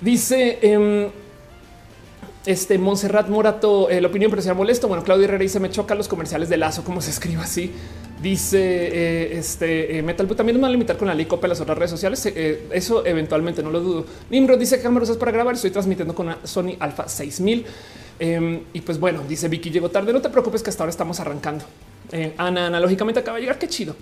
Dice... 0.00 0.60
Em, 0.62 1.08
este 2.46 2.78
Montserrat 2.78 3.28
Morato, 3.28 3.90
eh, 3.90 4.00
la 4.00 4.08
opinión 4.08 4.30
empresarial 4.30 4.56
molesto. 4.56 4.88
Bueno, 4.88 5.04
Claudio 5.04 5.24
Herrera 5.24 5.42
dice: 5.42 5.60
Me 5.60 5.70
choca 5.70 5.94
los 5.94 6.08
comerciales 6.08 6.48
de 6.48 6.56
lazo, 6.56 6.82
como 6.82 7.02
se 7.02 7.10
escribe 7.10 7.42
así. 7.42 7.74
Dice 8.22 8.58
eh, 8.58 9.38
este 9.38 9.98
eh, 9.98 10.02
Metal, 10.02 10.26
también 10.28 10.56
nos 10.56 10.62
van 10.62 10.70
a 10.70 10.72
limitar 10.72 10.96
con 10.96 11.06
la 11.06 11.14
ley 11.14 11.26
copia 11.26 11.48
las 11.48 11.60
otras 11.60 11.78
redes 11.78 11.90
sociales. 11.90 12.26
eso 12.72 13.06
eventualmente 13.06 13.62
no 13.62 13.70
lo 13.70 13.80
dudo. 13.80 14.06
Nimro 14.30 14.56
dice 14.56 14.80
cámara 14.80 15.04
usas 15.04 15.16
para 15.16 15.30
grabar. 15.30 15.54
Estoy 15.54 15.70
transmitiendo 15.70 16.14
con 16.14 16.26
una 16.26 16.38
Sony 16.44 16.76
Alpha 16.80 17.08
6000. 17.08 17.64
Em, 18.18 18.60
y 18.72 18.80
pues 18.80 18.98
bueno, 18.98 19.22
dice 19.28 19.48
Vicky 19.48 19.70
llegó 19.70 19.88
tarde. 19.90 20.12
No 20.12 20.20
te 20.20 20.30
preocupes 20.30 20.62
que 20.62 20.70
hasta 20.70 20.82
ahora 20.82 20.90
estamos 20.90 21.20
arrancando. 21.20 21.64
Ana, 22.38 22.66
analógicamente 22.66 23.20
acaba 23.20 23.36
de 23.36 23.42
llegar. 23.42 23.58
Qué 23.58 23.68
chido. 23.68 23.94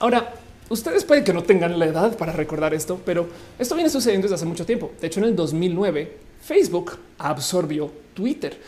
Ahora, 0.00 0.34
ustedes 0.68 1.04
pueden 1.04 1.24
que 1.24 1.32
no 1.32 1.42
tengan 1.42 1.78
la 1.78 1.86
edad 1.86 2.16
para 2.16 2.32
recordar 2.32 2.74
esto, 2.74 3.00
pero 3.06 3.28
esto 3.58 3.74
viene 3.74 3.88
sucediendo 3.88 4.26
desde 4.26 4.34
hace 4.34 4.46
mucho 4.46 4.66
tiempo. 4.66 4.92
De 5.00 5.06
hecho, 5.06 5.20
en 5.20 5.26
el 5.26 5.36
2009, 5.36 6.12
Facebook 6.42 6.98
absorbió 7.18 7.90
Twitter. 8.12 8.58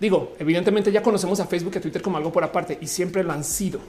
Digo, 0.00 0.34
evidentemente 0.38 0.90
ya 0.90 1.02
conocemos 1.02 1.38
a 1.40 1.46
Facebook 1.46 1.72
y 1.74 1.78
a 1.78 1.80
Twitter 1.80 2.02
como 2.02 2.16
algo 2.16 2.32
por 2.32 2.42
aparte 2.42 2.76
y 2.80 2.86
siempre 2.86 3.22
lo 3.22 3.32
han 3.32 3.44
sido. 3.44 3.80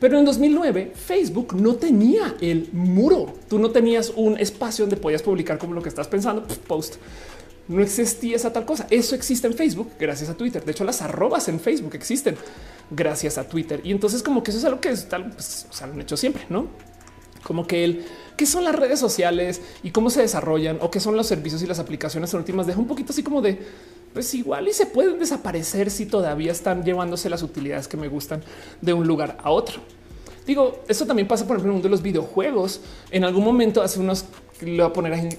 Pero 0.00 0.18
en 0.18 0.24
2009 0.24 0.92
Facebook 0.94 1.54
no 1.54 1.76
tenía 1.76 2.34
el 2.40 2.68
muro. 2.72 3.34
Tú 3.48 3.58
no 3.58 3.70
tenías 3.70 4.12
un 4.16 4.38
espacio 4.38 4.84
donde 4.84 4.96
podías 4.96 5.22
publicar 5.22 5.58
como 5.58 5.74
lo 5.74 5.82
que 5.82 5.88
estás 5.88 6.08
pensando, 6.08 6.44
post. 6.66 6.96
No 7.66 7.82
existía 7.82 8.36
esa 8.36 8.52
tal 8.52 8.66
cosa. 8.66 8.86
Eso 8.90 9.14
existe 9.14 9.46
en 9.46 9.54
Facebook 9.54 9.92
gracias 9.98 10.28
a 10.28 10.34
Twitter. 10.34 10.64
De 10.64 10.72
hecho, 10.72 10.84
las 10.84 11.00
arrobas 11.00 11.48
en 11.48 11.60
Facebook 11.60 11.94
existen 11.94 12.36
gracias 12.90 13.38
a 13.38 13.48
Twitter. 13.48 13.80
Y 13.84 13.92
entonces 13.92 14.22
como 14.22 14.42
que 14.42 14.50
eso 14.50 14.58
es 14.58 14.64
algo 14.66 14.80
que 14.80 14.90
es 14.90 15.08
tal, 15.08 15.30
pues, 15.30 15.66
han 15.80 15.98
hecho 16.00 16.16
siempre, 16.16 16.44
¿no? 16.50 16.68
Como 17.42 17.66
que 17.66 17.84
el 17.84 18.04
qué 18.36 18.46
son 18.46 18.64
las 18.64 18.74
redes 18.74 18.98
sociales 18.98 19.62
y 19.82 19.90
cómo 19.90 20.10
se 20.10 20.20
desarrollan 20.20 20.78
o 20.80 20.90
qué 20.90 21.00
son 21.00 21.16
los 21.16 21.26
servicios 21.26 21.62
y 21.62 21.66
las 21.66 21.78
aplicaciones 21.78 22.34
últimas 22.34 22.66
deja 22.66 22.78
un 22.78 22.88
poquito 22.88 23.12
así 23.12 23.22
como 23.22 23.40
de 23.40 23.60
pues 24.14 24.32
igual 24.34 24.68
y 24.68 24.72
se 24.72 24.86
pueden 24.86 25.18
desaparecer 25.18 25.90
si 25.90 26.06
todavía 26.06 26.52
están 26.52 26.84
llevándose 26.84 27.28
las 27.28 27.42
utilidades 27.42 27.88
que 27.88 27.96
me 27.96 28.08
gustan 28.08 28.42
de 28.80 28.94
un 28.94 29.06
lugar 29.06 29.36
a 29.42 29.50
otro. 29.50 29.80
Digo, 30.46 30.84
eso 30.88 31.04
también 31.04 31.26
pasa 31.26 31.46
por 31.46 31.56
ejemplo 31.56 31.72
en 31.72 31.76
el 31.76 31.82
mundo 31.82 31.88
de 31.88 31.90
los 31.90 32.02
videojuegos. 32.02 32.80
En 33.10 33.24
algún 33.24 33.44
momento 33.44 33.82
hace 33.82 33.98
unos, 33.98 34.24
le 34.60 34.76
voy 34.76 34.82
a 34.82 34.92
poner 34.92 35.36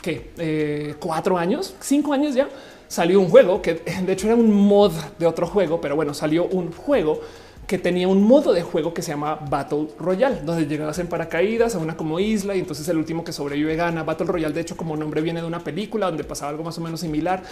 que 0.00 0.30
eh, 0.38 0.94
cuatro 0.98 1.36
años, 1.36 1.74
cinco 1.80 2.14
años 2.14 2.34
ya, 2.34 2.48
salió 2.88 3.20
un 3.20 3.28
juego 3.28 3.60
que 3.60 3.74
de 3.74 4.12
hecho 4.12 4.26
era 4.26 4.36
un 4.36 4.50
mod 4.50 4.92
de 5.18 5.26
otro 5.26 5.46
juego, 5.46 5.80
pero 5.80 5.94
bueno, 5.94 6.14
salió 6.14 6.46
un 6.46 6.72
juego 6.72 7.20
que 7.68 7.76
tenía 7.76 8.08
un 8.08 8.22
modo 8.22 8.54
de 8.54 8.62
juego 8.62 8.94
que 8.94 9.02
se 9.02 9.10
llama 9.10 9.38
Battle 9.48 9.88
Royale, 9.98 10.40
donde 10.42 10.66
llegabas 10.66 10.98
en 11.00 11.06
paracaídas 11.06 11.74
a 11.74 11.78
una 11.78 11.98
como 11.98 12.18
isla 12.18 12.56
y 12.56 12.60
entonces 12.60 12.88
el 12.88 12.96
último 12.96 13.22
que 13.22 13.30
sobrevive 13.30 13.76
gana. 13.76 14.02
Battle 14.04 14.26
Royale, 14.26 14.54
de 14.54 14.62
hecho, 14.62 14.74
como 14.74 14.96
nombre 14.96 15.20
viene 15.20 15.42
de 15.42 15.46
una 15.46 15.60
película 15.60 16.06
donde 16.06 16.24
pasaba 16.24 16.50
algo 16.50 16.64
más 16.64 16.78
o 16.78 16.80
menos 16.80 17.00
similar. 17.00 17.42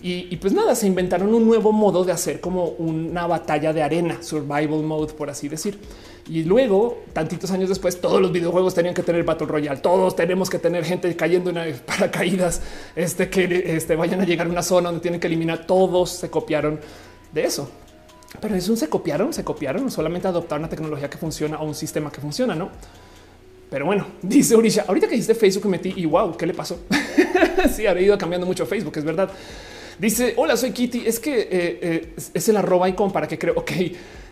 Y, 0.00 0.34
pues 0.36 0.54
nada, 0.54 0.74
se 0.74 0.86
inventaron 0.86 1.34
un 1.34 1.44
nuevo 1.44 1.70
modo 1.70 2.02
de 2.02 2.12
hacer 2.12 2.40
como 2.40 2.64
una 2.78 3.26
batalla 3.26 3.74
de 3.74 3.82
arena, 3.82 4.22
survival 4.22 4.82
mode, 4.84 5.12
por 5.12 5.28
así 5.28 5.50
decir. 5.50 5.78
Y 6.30 6.44
luego, 6.44 7.02
tantitos 7.12 7.50
años 7.50 7.68
después, 7.68 8.00
todos 8.00 8.22
los 8.22 8.32
videojuegos 8.32 8.74
tenían 8.74 8.94
que 8.94 9.02
tener 9.02 9.22
Battle 9.24 9.48
Royale. 9.48 9.80
Todos 9.80 10.16
tenemos 10.16 10.48
que 10.48 10.58
tener 10.58 10.84
gente 10.86 11.14
cayendo 11.14 11.50
en 11.50 11.76
paracaídas, 11.86 12.62
este, 12.96 13.28
que 13.28 13.76
este, 13.76 13.96
vayan 13.96 14.22
a 14.22 14.24
llegar 14.24 14.46
a 14.46 14.50
una 14.50 14.62
zona 14.62 14.88
donde 14.88 15.02
tienen 15.02 15.20
que 15.20 15.26
eliminar. 15.26 15.66
Todos 15.66 16.10
se 16.10 16.30
copiaron 16.30 16.80
de 17.34 17.44
eso. 17.44 17.68
Pero 18.40 18.54
eso 18.54 18.76
se 18.76 18.88
copiaron, 18.88 19.32
se 19.32 19.42
copiaron, 19.42 19.90
solamente 19.90 20.28
adoptar 20.28 20.58
una 20.58 20.68
tecnología 20.68 21.08
que 21.08 21.16
funciona 21.16 21.58
o 21.58 21.66
un 21.66 21.74
sistema 21.74 22.10
que 22.12 22.20
funciona, 22.20 22.54
¿no? 22.54 22.70
Pero 23.70 23.86
bueno, 23.86 24.06
dice 24.22 24.56
Urisha, 24.56 24.84
ahorita 24.86 25.08
que 25.08 25.14
hiciste 25.14 25.34
Facebook 25.34 25.66
metí 25.66 25.94
y 25.96 26.06
wow, 26.06 26.36
¿qué 26.36 26.46
le 26.46 26.54
pasó? 26.54 26.80
sí, 27.74 27.86
ha 27.86 27.98
ido 27.98 28.16
cambiando 28.18 28.46
mucho 28.46 28.66
Facebook, 28.66 28.96
es 28.96 29.04
verdad. 29.04 29.30
Dice, 29.98 30.34
hola, 30.36 30.56
soy 30.56 30.70
Kitty, 30.70 31.06
es 31.06 31.18
que 31.18 31.40
eh, 31.40 31.48
eh, 31.50 32.14
es 32.32 32.48
el 32.48 32.56
arroba 32.56 32.88
icon 32.88 33.10
para 33.10 33.26
que 33.26 33.36
creo, 33.36 33.54
ok, 33.56 33.72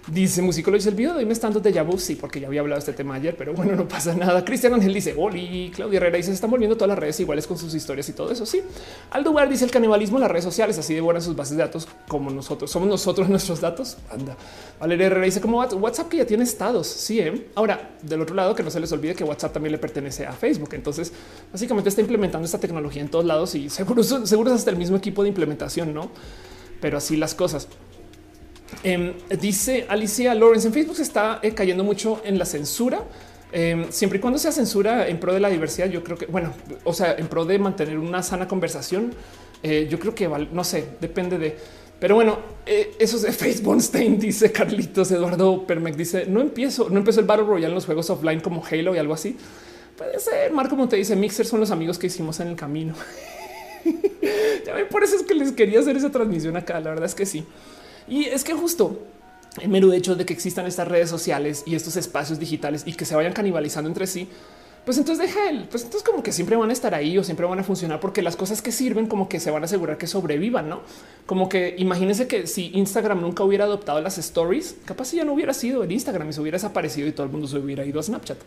Dice 0.09 0.41
músico 0.41 0.71
lo 0.71 0.77
dice 0.77 0.91
el 0.91 0.95
video 0.95 1.15
de 1.15 1.27
me 1.27 1.33
estando 1.33 1.59
de 1.59 1.83
vu. 1.83 1.99
Sí, 1.99 2.15
porque 2.15 2.39
ya 2.39 2.47
había 2.47 2.61
hablado 2.61 2.77
de 2.77 2.81
este 2.81 2.93
tema 2.93 3.17
ayer, 3.17 3.37
pero 3.37 3.53
bueno, 3.55 3.75
no 3.75 3.89
pasa 3.89 4.15
nada. 4.15 4.45
Cristian 4.45 4.73
Ángel 4.75 4.95
dice 4.95 5.17
Oli, 5.19 5.73
Claudia 5.75 5.97
Herrera 5.97 6.17
dice 6.17 6.29
se 6.29 6.35
están 6.35 6.49
volviendo 6.49 6.77
todas 6.77 6.91
las 6.91 6.99
redes 6.99 7.19
iguales 7.19 7.45
con 7.45 7.59
sus 7.59 7.75
historias 7.75 8.09
y 8.09 8.13
todo 8.13 8.31
eso. 8.31 8.47
Sí, 8.47 8.63
Aldo 9.11 9.33
Bar 9.33 9.49
dice 9.49 9.65
el 9.65 9.73
canibalismo 9.73 10.19
en 10.19 10.23
las 10.23 10.31
redes 10.31 10.45
sociales, 10.45 10.79
así 10.79 10.95
de 10.95 11.01
buenas 11.01 11.25
sus 11.25 11.35
bases 11.35 11.57
de 11.57 11.65
datos 11.65 11.89
como 12.07 12.31
nosotros 12.31 12.71
somos 12.71 12.89
nosotros 12.89 13.29
nuestros 13.37 13.61
datos. 13.61 13.97
Anda. 14.09 14.37
Valeria 14.79 15.07
Herrera 15.07 15.25
dice 15.25 15.41
como 15.41 15.59
WhatsApp 15.59 16.09
que 16.09 16.19
ya 16.19 16.27
tiene 16.27 16.45
estados. 16.45 16.87
Sí, 16.87 17.19
¿eh? 17.19 17.49
ahora 17.57 17.97
del 18.01 18.21
otro 18.23 18.37
lado 18.37 18.55
que 18.55 18.63
no 18.63 18.71
se 18.71 18.79
les 18.79 18.93
olvide 18.93 19.17
que 19.17 19.25
WhatsApp 19.25 19.55
también 19.55 19.73
le 19.73 19.79
pertenece 19.79 20.25
a 20.25 20.33
Facebook. 20.33 20.71
Entonces, 20.75 21.13
básicamente 21.51 21.89
está 21.89 22.01
implementando 22.01 22.47
esta 22.47 22.61
tecnología 22.61 23.03
en 23.03 23.09
todos 23.09 23.25
lados 23.25 23.57
y 23.57 23.69
seguro, 23.71 24.05
seguro 24.05 24.51
es 24.51 24.57
hasta 24.57 24.71
el 24.71 24.77
mismo 24.77 24.97
equipo 24.97 25.25
de 25.25 25.31
implementación, 25.31 25.93
no? 25.93 26.13
Pero 26.81 26.99
así 26.99 27.17
las 27.17 27.35
cosas. 27.35 27.67
Em, 28.83 29.15
dice 29.41 29.87
Alicia 29.89 30.35
Lawrence 30.35 30.67
en 30.67 30.75
Facebook 30.75 30.97
se 30.97 31.03
está 31.03 31.41
eh, 31.43 31.53
cayendo 31.53 31.85
mucho 31.85 32.21
en 32.25 32.39
la 32.39 32.45
censura. 32.45 33.03
Em, 33.53 33.91
siempre 33.91 34.19
y 34.19 34.21
cuando 34.21 34.39
sea 34.39 34.53
censura 34.53 35.09
en 35.09 35.19
pro 35.19 35.33
de 35.33 35.41
la 35.41 35.49
diversidad, 35.49 35.89
yo 35.89 36.03
creo 36.03 36.19
que, 36.19 36.27
bueno, 36.27 36.53
o 36.85 36.93
sea, 36.93 37.15
en 37.17 37.29
pro 37.29 37.45
de 37.45 37.59
mantener 37.59 37.99
una 37.99 38.23
sana 38.23 38.49
conversación, 38.49 39.13
eh, 39.63 39.87
yo 39.89 39.99
creo 39.99 40.15
que 40.15 40.29
no 40.29 40.65
sé, 40.65 40.87
depende 41.01 41.39
de. 41.39 41.57
Pero 41.99 42.17
bueno, 42.17 42.39
eh, 42.67 42.95
eso 42.99 43.17
es 43.17 43.23
de 43.23 43.33
Facebook 43.33 43.79
dice 44.19 44.53
Carlitos 44.53 45.11
Eduardo 45.11 45.67
Permec, 45.67 45.97
dice 45.97 46.27
no 46.27 46.41
empiezo, 46.41 46.91
no 46.91 46.99
empezó 46.99 47.21
el 47.21 47.27
Battle 47.27 47.47
Royale 47.47 47.69
en 47.69 47.75
los 47.75 47.87
juegos 47.87 48.11
offline 48.11 48.41
como 48.41 48.63
Halo 48.65 48.95
y 48.95 48.99
algo 48.99 49.15
así. 49.15 49.37
Puede 49.97 50.19
ser. 50.21 50.53
Marco 50.53 50.77
Monte 50.77 50.97
dice 50.97 51.17
Mixer 51.17 51.47
son 51.47 51.61
los 51.61 51.71
amigos 51.71 51.99
que 51.99 52.09
hicimos 52.09 52.39
en 52.41 52.49
el 52.49 52.57
camino. 52.57 52.95
ya 54.67 54.75
ven, 54.75 54.89
por 54.89 55.03
eso 55.05 55.17
es 55.17 55.23
que 55.23 55.35
les 55.35 55.53
quería 55.53 55.81
hacer 55.81 55.97
esa 55.97 56.11
transmisión 56.11 56.57
acá. 56.57 56.81
La 56.81 56.91
verdad 56.91 57.07
es 57.07 57.15
que 57.15 57.25
sí. 57.25 57.47
Y 58.09 58.25
es 58.25 58.45
que 58.45 58.55
justo 58.55 59.03
el 59.61 59.69
mero 59.69 59.93
hecho 59.93 60.15
de 60.15 60.25
que 60.25 60.33
existan 60.33 60.67
estas 60.67 60.89
redes 60.89 61.11
sociales 61.11 61.63
y 61.67 61.75
estos 61.75 61.97
espacios 61.97 62.39
digitales 62.39 62.83
y 62.87 62.93
que 62.95 63.05
se 63.05 63.15
vayan 63.15 63.33
canibalizando 63.33 63.89
entre 63.89 64.07
sí, 64.07 64.29
pues 64.85 64.99
entonces 64.99 65.27
deja 65.27 65.51
el, 65.51 65.65
pues 65.65 65.83
entonces 65.83 66.09
como 66.09 66.23
que 66.23 66.31
siempre 66.31 66.55
van 66.55 66.71
a 66.71 66.73
estar 66.73 66.95
ahí 66.95 67.19
o 67.19 67.25
siempre 67.25 67.45
van 67.45 67.59
a 67.59 67.65
funcionar 67.65 67.99
porque 67.99 68.23
las 68.23 68.37
cosas 68.37 68.63
que 68.63 68.71
sirven 68.71 69.07
como 69.07 69.29
que 69.29 69.41
se 69.41 69.51
van 69.51 69.63
a 69.63 69.65
asegurar 69.65 69.99
que 69.99 70.07
sobrevivan, 70.07 70.69
¿no? 70.69 70.83
Como 71.27 71.49
que 71.49 71.75
imagínense 71.77 72.29
que 72.29 72.47
si 72.47 72.71
Instagram 72.73 73.21
nunca 73.21 73.43
hubiera 73.43 73.65
adoptado 73.65 74.01
las 74.01 74.17
stories, 74.19 74.77
capaz 74.85 75.07
si 75.07 75.17
ya 75.17 75.25
no 75.25 75.33
hubiera 75.33 75.55
sido 75.55 75.83
el 75.83 75.91
Instagram 75.91 76.29
y 76.29 76.33
se 76.33 76.41
hubiera 76.41 76.55
desaparecido 76.55 77.09
y 77.09 77.13
todo 77.13 77.27
el 77.27 77.33
mundo 77.33 77.49
se 77.49 77.59
hubiera 77.59 77.85
ido 77.85 77.99
a 77.99 78.03
Snapchat. 78.05 78.39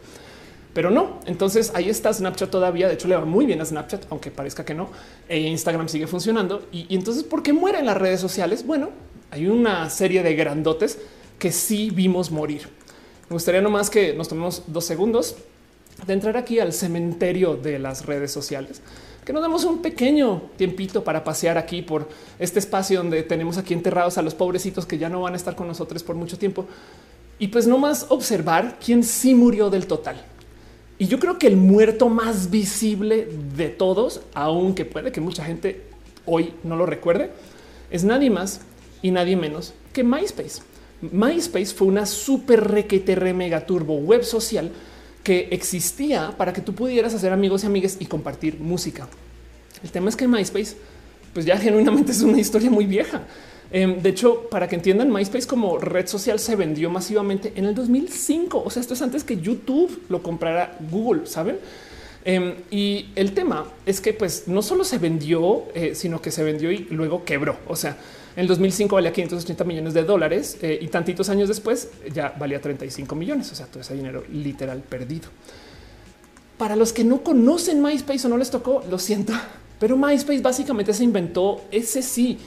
Pero 0.73 0.91
no, 0.91 1.19
entonces 1.25 1.73
ahí 1.73 1.89
está 1.89 2.13
Snapchat 2.13 2.49
todavía, 2.49 2.87
de 2.87 2.93
hecho 2.93 3.09
le 3.09 3.17
va 3.17 3.25
muy 3.25 3.45
bien 3.45 3.59
a 3.59 3.65
Snapchat, 3.65 4.05
aunque 4.09 4.31
parezca 4.31 4.63
que 4.63 4.75
no, 4.75 4.91
e 5.27 5.39
Instagram 5.39 5.89
sigue 5.89 6.07
funcionando. 6.07 6.67
Y, 6.71 6.85
y 6.87 6.95
entonces, 6.95 7.23
¿por 7.23 7.43
qué 7.43 7.51
mueren 7.51 7.85
las 7.85 7.97
redes 7.97 8.21
sociales? 8.21 8.65
Bueno, 8.65 8.91
hay 9.31 9.47
una 9.47 9.89
serie 9.89 10.23
de 10.23 10.35
grandotes 10.35 10.97
que 11.37 11.51
sí 11.51 11.89
vimos 11.91 12.31
morir. 12.31 12.67
Me 13.29 13.35
gustaría 13.35 13.61
nomás 13.61 13.89
que 13.89 14.13
nos 14.13 14.27
tomemos 14.27 14.63
dos 14.67 14.85
segundos 14.85 15.35
de 16.05 16.13
entrar 16.13 16.37
aquí 16.37 16.59
al 16.59 16.73
cementerio 16.73 17.55
de 17.55 17.77
las 17.77 18.05
redes 18.05 18.31
sociales, 18.31 18.81
que 19.25 19.33
nos 19.33 19.41
demos 19.41 19.63
un 19.65 19.81
pequeño 19.81 20.43
tiempito 20.57 21.03
para 21.03 21.23
pasear 21.23 21.57
aquí 21.57 21.81
por 21.81 22.09
este 22.39 22.59
espacio 22.59 22.99
donde 22.99 23.21
tenemos 23.23 23.57
aquí 23.57 23.73
enterrados 23.73 24.17
a 24.17 24.21
los 24.21 24.33
pobrecitos 24.33 24.85
que 24.85 24.97
ya 24.97 25.09
no 25.09 25.21
van 25.21 25.33
a 25.33 25.37
estar 25.37 25.55
con 25.55 25.67
nosotros 25.67 26.03
por 26.03 26.15
mucho 26.15 26.37
tiempo 26.37 26.65
y 27.37 27.49
pues 27.49 27.67
nomás 27.67 28.05
observar 28.09 28.77
quién 28.83 29.03
sí 29.03 29.35
murió 29.35 29.69
del 29.69 29.87
total. 29.87 30.21
Y 30.97 31.07
yo 31.07 31.19
creo 31.19 31.37
que 31.37 31.47
el 31.47 31.55
muerto 31.55 32.09
más 32.09 32.49
visible 32.49 33.29
de 33.55 33.69
todos, 33.69 34.21
aunque 34.33 34.83
puede 34.83 35.11
que 35.11 35.21
mucha 35.21 35.45
gente 35.45 35.85
hoy 36.25 36.53
no 36.63 36.75
lo 36.75 36.85
recuerde, 36.85 37.31
es 37.89 38.03
nadie 38.03 38.29
más 38.29 38.61
y 39.01 39.11
nadie 39.11 39.35
menos 39.35 39.73
que 39.93 40.03
MySpace. 40.03 40.61
MySpace 41.01 41.73
fue 41.73 41.87
una 41.87 42.05
super 42.05 42.65
requete 42.69 43.15
mega 43.33 43.65
turbo 43.65 43.95
web 43.95 44.23
social 44.23 44.71
que 45.23 45.49
existía 45.51 46.33
para 46.37 46.53
que 46.53 46.61
tú 46.61 46.73
pudieras 46.73 47.13
hacer 47.13 47.31
amigos 47.31 47.63
y 47.63 47.67
amigas 47.67 47.97
y 47.99 48.05
compartir 48.05 48.59
música. 48.59 49.07
El 49.83 49.91
tema 49.91 50.09
es 50.09 50.15
que 50.15 50.27
MySpace, 50.27 50.75
pues 51.33 51.45
ya 51.45 51.57
genuinamente 51.57 52.11
es 52.11 52.21
una 52.21 52.39
historia 52.39 52.69
muy 52.69 52.85
vieja. 52.85 53.23
Em, 53.71 54.01
de 54.01 54.09
hecho, 54.09 54.49
para 54.49 54.67
que 54.67 54.75
entiendan, 54.75 55.11
MySpace 55.11 55.47
como 55.47 55.77
red 55.77 56.07
social 56.07 56.39
se 56.39 56.55
vendió 56.55 56.89
masivamente 56.89 57.53
en 57.55 57.65
el 57.65 57.75
2005. 57.75 58.63
O 58.65 58.69
sea, 58.69 58.81
esto 58.81 58.95
es 58.95 59.01
antes 59.01 59.23
que 59.23 59.37
YouTube 59.37 60.03
lo 60.09 60.23
comprara 60.23 60.77
Google, 60.89 61.27
saben? 61.27 61.59
Em, 62.25 62.55
y 62.71 63.09
el 63.15 63.33
tema 63.33 63.65
es 63.85 64.01
que, 64.01 64.13
pues, 64.13 64.47
no 64.47 64.61
solo 64.61 64.83
se 64.83 64.97
vendió, 64.97 65.65
eh, 65.75 65.93
sino 65.93 66.21
que 66.21 66.31
se 66.31 66.43
vendió 66.43 66.71
y 66.71 66.87
luego 66.89 67.23
quebró. 67.23 67.57
O 67.67 67.75
sea, 67.75 67.97
en 68.35 68.41
el 68.41 68.47
2005 68.47 68.95
valía 68.95 69.11
580 69.11 69.63
millones 69.63 69.93
de 69.93 70.03
dólares 70.03 70.57
eh, 70.61 70.79
y 70.81 70.87
tantitos 70.87 71.29
años 71.29 71.47
después 71.47 71.89
ya 72.13 72.33
valía 72.39 72.61
35 72.61 73.15
millones. 73.15 73.51
O 73.51 73.55
sea, 73.55 73.65
todo 73.65 73.81
ese 73.81 73.95
dinero 73.95 74.23
literal 74.31 74.79
perdido. 74.81 75.29
Para 76.57 76.75
los 76.75 76.93
que 76.93 77.03
no 77.03 77.23
conocen 77.23 77.81
MySpace 77.81 78.27
o 78.27 78.29
no 78.29 78.37
les 78.37 78.51
tocó, 78.51 78.83
lo 78.89 78.99
siento, 78.99 79.33
pero 79.79 79.97
MySpace 79.97 80.41
básicamente 80.41 80.93
se 80.93 81.03
inventó 81.03 81.61
ese 81.71 82.01
sí, 82.01 82.37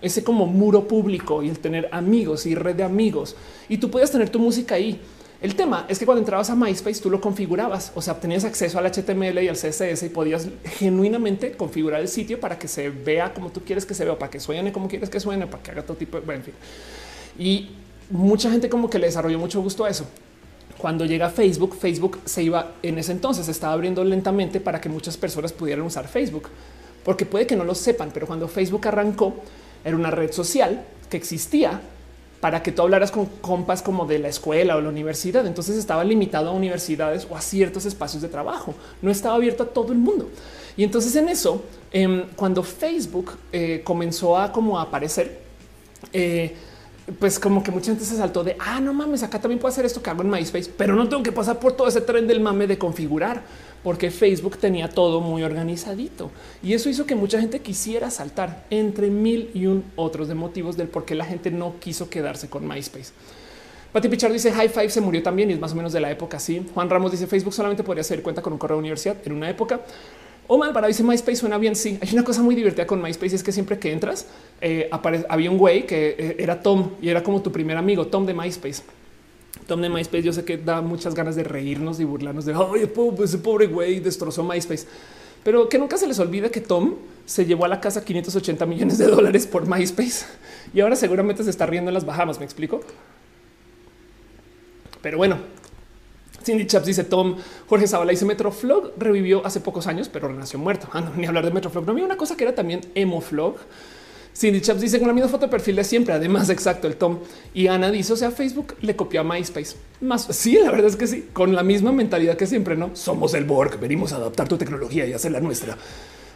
ese 0.00 0.22
como 0.22 0.46
muro 0.46 0.86
público 0.86 1.42
y 1.42 1.48
el 1.48 1.58
tener 1.58 1.88
amigos 1.92 2.46
y 2.46 2.54
red 2.54 2.76
de 2.76 2.82
amigos 2.82 3.36
y 3.68 3.78
tú 3.78 3.90
puedes 3.90 4.10
tener 4.10 4.30
tu 4.30 4.38
música 4.38 4.74
ahí. 4.74 5.00
El 5.42 5.56
tema 5.56 5.86
es 5.88 5.98
que 5.98 6.06
cuando 6.06 6.20
entrabas 6.20 6.50
a 6.50 6.54
MySpace 6.54 7.02
tú 7.02 7.10
lo 7.10 7.20
configurabas, 7.20 7.90
o 7.96 8.00
sea, 8.00 8.14
tenías 8.14 8.44
acceso 8.44 8.78
al 8.78 8.86
HTML 8.86 9.42
y 9.42 9.48
al 9.48 9.56
CSS 9.56 10.04
y 10.04 10.08
podías 10.08 10.46
genuinamente 10.64 11.50
configurar 11.52 12.00
el 12.00 12.06
sitio 12.06 12.38
para 12.38 12.56
que 12.60 12.68
se 12.68 12.90
vea 12.90 13.34
como 13.34 13.50
tú 13.50 13.60
quieres 13.64 13.84
que 13.84 13.92
se 13.92 14.04
vea, 14.04 14.16
para 14.16 14.30
que 14.30 14.38
suene 14.38 14.72
como 14.72 14.86
quieres 14.86 15.10
que 15.10 15.18
suene, 15.18 15.48
para 15.48 15.60
que 15.60 15.72
haga 15.72 15.82
todo 15.82 15.96
tipo 15.96 16.20
de, 16.20 16.24
bueno, 16.24 16.38
en 16.38 16.44
fin. 16.44 16.54
Y 17.36 17.70
mucha 18.08 18.52
gente 18.52 18.68
como 18.68 18.88
que 18.88 19.00
le 19.00 19.06
desarrolló 19.06 19.40
mucho 19.40 19.60
gusto 19.60 19.84
a 19.84 19.90
eso. 19.90 20.06
Cuando 20.78 21.04
llega 21.06 21.28
Facebook, 21.28 21.74
Facebook 21.74 22.20
se 22.24 22.44
iba 22.44 22.74
en 22.80 22.98
ese 22.98 23.10
entonces, 23.10 23.48
estaba 23.48 23.72
abriendo 23.72 24.04
lentamente 24.04 24.60
para 24.60 24.80
que 24.80 24.88
muchas 24.88 25.16
personas 25.16 25.52
pudieran 25.52 25.84
usar 25.84 26.06
Facebook, 26.06 26.50
porque 27.04 27.26
puede 27.26 27.48
que 27.48 27.56
no 27.56 27.64
lo 27.64 27.74
sepan, 27.74 28.12
pero 28.14 28.28
cuando 28.28 28.46
Facebook 28.46 28.86
arrancó, 28.86 29.34
era 29.84 29.96
una 29.96 30.12
red 30.12 30.30
social 30.30 30.84
que 31.10 31.16
existía 31.16 31.80
para 32.42 32.60
que 32.60 32.72
tú 32.72 32.82
hablaras 32.82 33.12
con 33.12 33.26
compas 33.26 33.82
como 33.82 34.04
de 34.04 34.18
la 34.18 34.26
escuela 34.26 34.74
o 34.76 34.80
la 34.80 34.88
universidad. 34.88 35.46
Entonces 35.46 35.76
estaba 35.76 36.02
limitado 36.02 36.50
a 36.50 36.52
universidades 36.52 37.24
o 37.30 37.36
a 37.36 37.40
ciertos 37.40 37.86
espacios 37.86 38.20
de 38.20 38.28
trabajo. 38.28 38.74
No 39.00 39.12
estaba 39.12 39.36
abierto 39.36 39.62
a 39.62 39.66
todo 39.66 39.92
el 39.92 39.98
mundo. 39.98 40.28
Y 40.76 40.82
entonces 40.82 41.14
en 41.14 41.28
eso, 41.28 41.62
em, 41.92 42.24
cuando 42.34 42.64
Facebook 42.64 43.38
eh, 43.52 43.82
comenzó 43.84 44.36
a 44.36 44.50
como 44.50 44.80
aparecer, 44.80 45.38
eh, 46.12 46.56
pues 47.18 47.38
como 47.38 47.62
que 47.62 47.70
mucha 47.70 47.86
gente 47.86 48.04
se 48.04 48.16
saltó 48.16 48.44
de 48.44 48.56
ah, 48.58 48.80
no 48.80 48.94
mames, 48.94 49.22
acá 49.22 49.40
también 49.40 49.58
puedo 49.58 49.72
hacer 49.72 49.84
esto 49.84 50.02
que 50.02 50.10
hago 50.10 50.22
en 50.22 50.30
MySpace, 50.30 50.70
pero 50.76 50.94
no 50.94 51.08
tengo 51.08 51.22
que 51.22 51.32
pasar 51.32 51.58
por 51.58 51.72
todo 51.72 51.88
ese 51.88 52.00
tren 52.00 52.26
del 52.26 52.40
mame 52.40 52.66
de 52.66 52.78
configurar, 52.78 53.42
porque 53.82 54.10
Facebook 54.10 54.56
tenía 54.56 54.88
todo 54.88 55.20
muy 55.20 55.42
organizadito 55.42 56.30
y 56.62 56.74
eso 56.74 56.88
hizo 56.88 57.04
que 57.04 57.14
mucha 57.14 57.40
gente 57.40 57.60
quisiera 57.60 58.10
saltar 58.10 58.66
entre 58.70 59.10
mil 59.10 59.50
y 59.54 59.66
un 59.66 59.84
otros 59.96 60.28
de 60.28 60.34
motivos 60.34 60.76
del 60.76 60.88
por 60.88 61.04
qué 61.04 61.14
la 61.14 61.24
gente 61.24 61.50
no 61.50 61.74
quiso 61.80 62.08
quedarse 62.08 62.48
con 62.48 62.66
MySpace. 62.66 63.12
Pati 63.92 64.08
Pichard 64.08 64.32
dice 64.32 64.50
High 64.52 64.70
Five 64.70 64.88
se 64.88 65.00
murió 65.02 65.22
también 65.22 65.50
y 65.50 65.52
es 65.52 65.60
más 65.60 65.72
o 65.72 65.74
menos 65.74 65.92
de 65.92 66.00
la 66.00 66.10
época. 66.10 66.38
Sí, 66.38 66.66
Juan 66.72 66.88
Ramos 66.88 67.10
dice 67.10 67.26
Facebook 67.26 67.52
solamente 67.52 67.82
podría 67.82 68.00
hacer 68.00 68.22
cuenta 68.22 68.40
con 68.40 68.54
un 68.54 68.58
correo 68.58 68.78
de 68.78 68.80
universidad 68.80 69.16
en 69.24 69.32
una 69.32 69.50
época. 69.50 69.80
Omar 70.48 70.72
para 70.72 70.88
dice 70.88 71.02
MySpace 71.02 71.36
suena 71.36 71.58
bien. 71.58 71.76
Sí, 71.76 71.98
hay 72.00 72.08
una 72.12 72.24
cosa 72.24 72.42
muy 72.42 72.54
divertida 72.54 72.86
con 72.86 73.00
MySpace 73.00 73.36
es 73.36 73.42
que 73.42 73.52
siempre 73.52 73.78
que 73.78 73.92
entras 73.92 74.26
eh, 74.60 74.90
había 75.28 75.50
un 75.50 75.58
güey 75.58 75.86
que 75.86 76.16
eh, 76.18 76.36
era 76.38 76.60
Tom 76.62 76.90
y 77.00 77.08
era 77.08 77.22
como 77.22 77.40
tu 77.42 77.52
primer 77.52 77.76
amigo, 77.76 78.06
Tom 78.06 78.26
de 78.26 78.34
MySpace. 78.34 78.82
Tom 79.66 79.80
de 79.80 79.88
MySpace, 79.88 80.22
yo 80.22 80.32
sé 80.32 80.44
que 80.44 80.58
da 80.58 80.80
muchas 80.80 81.14
ganas 81.14 81.36
de 81.36 81.44
reírnos 81.44 82.00
y 82.00 82.04
burlarnos 82.04 82.44
de 82.44 82.54
oye, 82.54 82.90
ese 83.22 83.38
pobre 83.38 83.66
güey 83.66 84.00
destrozó 84.00 84.42
MySpace, 84.42 84.86
pero 85.44 85.68
que 85.68 85.78
nunca 85.78 85.96
se 85.96 86.06
les 86.06 86.18
olvide 86.18 86.50
que 86.50 86.60
Tom 86.60 86.96
se 87.24 87.46
llevó 87.46 87.64
a 87.64 87.68
la 87.68 87.80
casa 87.80 88.04
580 88.04 88.66
millones 88.66 88.98
de 88.98 89.06
dólares 89.06 89.46
por 89.46 89.66
MySpace 89.68 90.26
y 90.74 90.80
ahora 90.80 90.96
seguramente 90.96 91.44
se 91.44 91.50
está 91.50 91.66
riendo 91.66 91.90
en 91.90 91.94
las 91.94 92.04
Bahamas. 92.04 92.38
Me 92.38 92.44
explico. 92.44 92.80
Pero 95.00 95.18
bueno, 95.18 95.38
Cindy 96.44 96.66
Chaps 96.66 96.86
dice 96.86 97.04
Tom 97.04 97.36
Jorge 97.68 97.86
Zavala 97.86 98.10
dice 98.10 98.24
Metroflog 98.24 98.92
revivió 98.96 99.44
hace 99.44 99.60
pocos 99.60 99.86
años, 99.86 100.08
pero 100.08 100.28
renació 100.28 100.58
muerto. 100.58 100.88
Ah, 100.92 101.10
ni 101.16 101.26
hablar 101.26 101.44
de 101.44 101.50
Metroflog. 101.50 101.84
No 101.86 101.92
había 101.92 102.04
una 102.04 102.16
cosa 102.16 102.36
que 102.36 102.44
era 102.44 102.54
también 102.54 102.80
Emoflog. 102.94 103.56
Cindy 104.34 104.62
Chaps 104.62 104.80
dice 104.80 104.98
con 104.98 105.08
la 105.08 105.14
misma 105.14 105.28
foto 105.28 105.46
de 105.46 105.50
perfil 105.50 105.76
de 105.76 105.84
siempre. 105.84 106.14
Además, 106.14 106.48
exacto, 106.48 106.86
el 106.86 106.96
Tom 106.96 107.18
y 107.52 107.66
Ana 107.66 107.90
dice: 107.90 108.12
O 108.14 108.16
sea, 108.16 108.30
Facebook 108.30 108.74
le 108.80 108.96
copió 108.96 109.20
a 109.20 109.24
MySpace. 109.24 109.76
Más 110.00 110.26
sí, 110.30 110.58
la 110.58 110.70
verdad 110.70 110.88
es 110.88 110.96
que 110.96 111.06
sí, 111.06 111.28
con 111.32 111.54
la 111.54 111.62
misma 111.62 111.92
mentalidad 111.92 112.36
que 112.36 112.46
siempre. 112.46 112.76
No 112.76 112.90
somos 112.94 113.34
el 113.34 113.44
Borg, 113.44 113.78
venimos 113.78 114.12
a 114.12 114.16
adaptar 114.16 114.48
tu 114.48 114.56
tecnología 114.56 115.06
y 115.06 115.12
hacer 115.12 115.32
la 115.32 115.40
nuestra. 115.40 115.76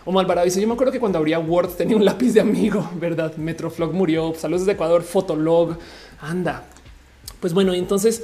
O 0.04 0.12
Malvarado 0.12 0.44
dice: 0.44 0.60
Yo 0.60 0.68
me 0.68 0.74
acuerdo 0.74 0.92
que 0.92 1.00
cuando 1.00 1.18
abría 1.18 1.38
Word 1.38 1.70
tenía 1.70 1.96
un 1.96 2.04
lápiz 2.04 2.32
de 2.34 2.40
amigo, 2.40 2.88
verdad? 3.00 3.34
Metroflog 3.36 3.94
murió. 3.94 4.34
Saludos 4.36 4.66
de 4.66 4.72
Ecuador, 4.72 5.02
Fotolog. 5.02 5.78
Anda. 6.20 6.64
Pues 7.40 7.54
bueno, 7.54 7.72
entonces 7.72 8.22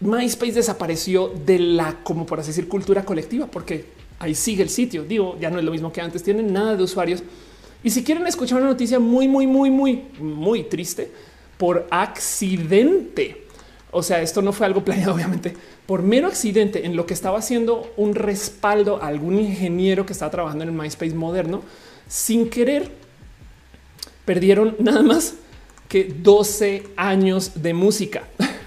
MySpace 0.00 0.52
desapareció 0.52 1.28
de 1.28 1.58
la, 1.58 2.00
como 2.02 2.26
por 2.26 2.40
así 2.40 2.48
decir, 2.48 2.68
cultura 2.68 3.04
colectiva, 3.04 3.46
porque 3.46 3.86
ahí 4.18 4.34
sigue 4.34 4.62
el 4.62 4.70
sitio. 4.70 5.04
Digo, 5.04 5.36
ya 5.40 5.50
no 5.50 5.58
es 5.58 5.64
lo 5.64 5.70
mismo 5.70 5.92
que 5.92 6.00
antes, 6.00 6.22
tienen 6.22 6.52
nada 6.52 6.76
de 6.76 6.82
usuarios. 6.82 7.22
Y 7.82 7.90
si 7.90 8.02
quieren 8.02 8.26
escuchar 8.26 8.58
una 8.60 8.70
noticia 8.70 8.98
muy, 8.98 9.28
muy, 9.28 9.46
muy, 9.46 9.70
muy, 9.70 10.04
muy 10.18 10.64
triste, 10.64 11.10
por 11.58 11.86
accidente, 11.90 13.44
o 13.90 14.02
sea, 14.02 14.20
esto 14.22 14.42
no 14.42 14.52
fue 14.52 14.66
algo 14.66 14.84
planeado, 14.84 15.14
obviamente, 15.14 15.54
por 15.86 16.02
mero 16.02 16.28
accidente 16.28 16.86
en 16.86 16.96
lo 16.96 17.06
que 17.06 17.14
estaba 17.14 17.38
haciendo 17.38 17.92
un 17.96 18.14
respaldo 18.14 19.02
a 19.02 19.08
algún 19.08 19.38
ingeniero 19.38 20.06
que 20.06 20.12
estaba 20.12 20.30
trabajando 20.30 20.64
en 20.64 20.76
MySpace 20.76 21.14
moderno, 21.14 21.62
sin 22.08 22.50
querer, 22.50 22.90
perdieron 24.24 24.76
nada 24.78 25.02
más 25.02 25.34
que 25.88 26.04
12 26.04 26.84
años 26.96 27.62
de 27.62 27.74
música. 27.74 28.24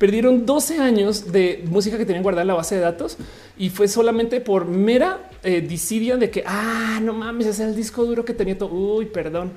perdieron 0.00 0.46
12 0.46 0.78
años 0.78 1.30
de 1.30 1.62
música 1.66 1.98
que 1.98 2.06
tenían 2.06 2.22
guardada 2.22 2.40
en 2.40 2.48
la 2.48 2.54
base 2.54 2.74
de 2.74 2.80
datos 2.80 3.18
y 3.58 3.68
fue 3.68 3.86
solamente 3.86 4.40
por 4.40 4.64
mera 4.64 5.28
eh, 5.42 5.60
disidia 5.60 6.16
de 6.16 6.30
que, 6.30 6.42
ah, 6.46 7.00
no 7.02 7.12
mames, 7.12 7.46
ese 7.46 7.64
es 7.64 7.68
el 7.68 7.76
disco 7.76 8.06
duro 8.06 8.24
que 8.24 8.32
tenía 8.32 8.56
todo. 8.56 8.72
Uy, 8.72 9.04
perdón. 9.04 9.52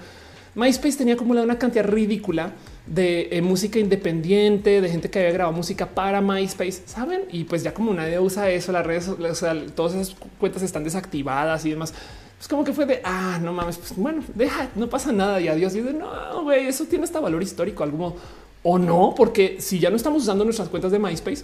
MySpace 0.53 0.97
tenía 0.97 1.13
acumulada 1.13 1.45
una 1.45 1.57
cantidad 1.57 1.85
ridícula 1.85 2.51
de 2.85 3.29
eh, 3.31 3.41
música 3.41 3.79
independiente, 3.79 4.81
de 4.81 4.89
gente 4.89 5.09
que 5.09 5.19
había 5.19 5.31
grabado 5.31 5.55
música 5.55 5.87
para 5.87 6.19
MySpace, 6.19 6.83
saben? 6.87 7.21
Y 7.31 7.45
pues 7.45 7.63
ya 7.63 7.73
como 7.73 7.93
nadie 7.93 8.19
usa 8.19 8.51
eso, 8.51 8.73
las 8.73 8.85
redes, 8.85 9.07
o 9.07 9.35
sea, 9.35 9.55
todas 9.73 9.93
esas 9.93 10.13
cuentas 10.41 10.61
están 10.61 10.83
desactivadas 10.83 11.63
y 11.63 11.69
demás. 11.69 11.93
Pues 12.37 12.49
como 12.49 12.65
que 12.65 12.73
fue 12.73 12.85
de 12.85 12.99
ah, 13.05 13.39
no 13.41 13.53
mames, 13.53 13.77
pues 13.77 13.95
bueno, 13.95 14.21
deja, 14.35 14.67
no 14.75 14.89
pasa 14.89 15.13
nada 15.13 15.39
y 15.39 15.47
adiós. 15.47 15.73
Y 15.75 15.79
de 15.79 15.93
no, 15.93 16.43
güey, 16.43 16.67
eso 16.67 16.83
tiene 16.83 17.05
hasta 17.05 17.21
valor 17.21 17.41
histórico, 17.41 17.85
algo 17.85 18.17
o 18.63 18.79
no, 18.79 19.13
porque 19.15 19.57
si 19.59 19.79
ya 19.79 19.89
no 19.89 19.95
estamos 19.95 20.23
usando 20.23 20.43
nuestras 20.43 20.69
cuentas 20.69 20.91
de 20.91 20.99
MySpace, 20.99 21.43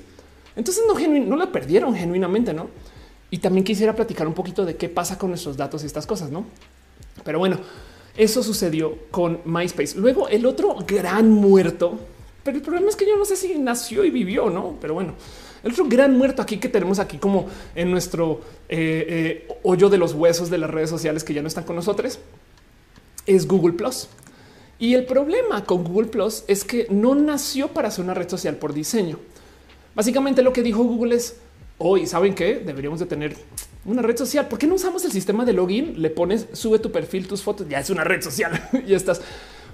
entonces 0.56 0.84
no, 0.88 0.96
no 1.26 1.36
la 1.36 1.52
perdieron 1.52 1.94
genuinamente, 1.94 2.54
no? 2.54 2.68
Y 3.30 3.38
también 3.38 3.64
quisiera 3.64 3.96
platicar 3.96 4.28
un 4.28 4.34
poquito 4.34 4.66
de 4.66 4.76
qué 4.76 4.90
pasa 4.90 5.18
con 5.18 5.30
nuestros 5.30 5.56
datos 5.56 5.84
y 5.84 5.86
estas 5.86 6.08
cosas, 6.08 6.32
no? 6.32 6.46
Pero 7.24 7.40
bueno, 7.40 7.60
eso 8.18 8.42
sucedió 8.42 8.98
con 9.12 9.40
MySpace. 9.46 9.98
Luego 9.98 10.28
el 10.28 10.46
otro 10.46 10.76
gran 10.88 11.30
muerto, 11.30 12.00
pero 12.44 12.58
el 12.58 12.64
problema 12.64 12.90
es 12.90 12.96
que 12.96 13.06
yo 13.06 13.18
no 13.18 13.26
sé 13.26 13.36
si 13.36 13.58
nació 13.58 14.04
y 14.04 14.10
vivió, 14.10 14.50
no? 14.50 14.78
Pero 14.82 14.94
bueno, 14.94 15.14
el 15.64 15.72
otro 15.72 15.86
gran 15.88 16.18
muerto 16.18 16.42
aquí 16.42 16.58
que 16.58 16.70
tenemos 16.70 17.00
aquí 17.00 17.18
como 17.18 17.48
en 17.76 17.92
nuestro 17.92 18.42
eh, 18.70 19.46
eh, 19.48 19.58
hoyo 19.64 19.90
de 19.90 19.98
los 19.98 20.14
huesos 20.14 20.50
de 20.50 20.58
las 20.58 20.70
redes 20.70 20.90
sociales 20.90 21.24
que 21.24 21.34
ya 21.34 21.42
no 21.42 21.48
están 21.48 21.66
con 21.66 21.76
nosotros 21.76 22.20
es 23.26 23.48
Google 23.48 23.74
Plus. 23.74 24.08
Y 24.80 24.94
el 24.94 25.06
problema 25.06 25.66
con 25.66 25.84
Google 25.84 26.08
Plus 26.08 26.46
es 26.48 26.64
que 26.64 26.88
no 26.90 27.14
nació 27.14 27.68
para 27.68 27.92
ser 27.92 28.06
una 28.06 28.14
red 28.14 28.30
social 28.30 28.56
por 28.56 28.74
diseño. 28.74 29.20
Básicamente 29.94 30.42
lo 30.42 30.54
que 30.54 30.64
dijo 30.64 30.84
Google 30.84 31.16
es 31.16 31.36
hoy, 31.78 32.08
¿saben 32.08 32.34
qué? 32.34 32.62
Deberíamos 32.66 33.02
de 33.02 33.06
tener 33.06 33.36
una 33.84 34.02
red 34.02 34.16
social. 34.16 34.48
¿Por 34.48 34.58
qué 34.58 34.68
no 34.68 34.76
usamos 34.76 35.04
el 35.04 35.12
sistema 35.12 35.44
de 35.44 35.52
login? 35.52 36.02
Le 36.02 36.10
pones, 36.10 36.48
sube 36.54 36.80
tu 36.80 36.92
perfil, 36.92 37.28
tus 37.28 37.42
fotos, 37.44 37.68
ya 37.68 37.80
es 37.80 37.90
una 37.90 38.06
red 38.06 38.22
social 38.22 38.70
y 38.88 38.94
estás. 38.94 39.22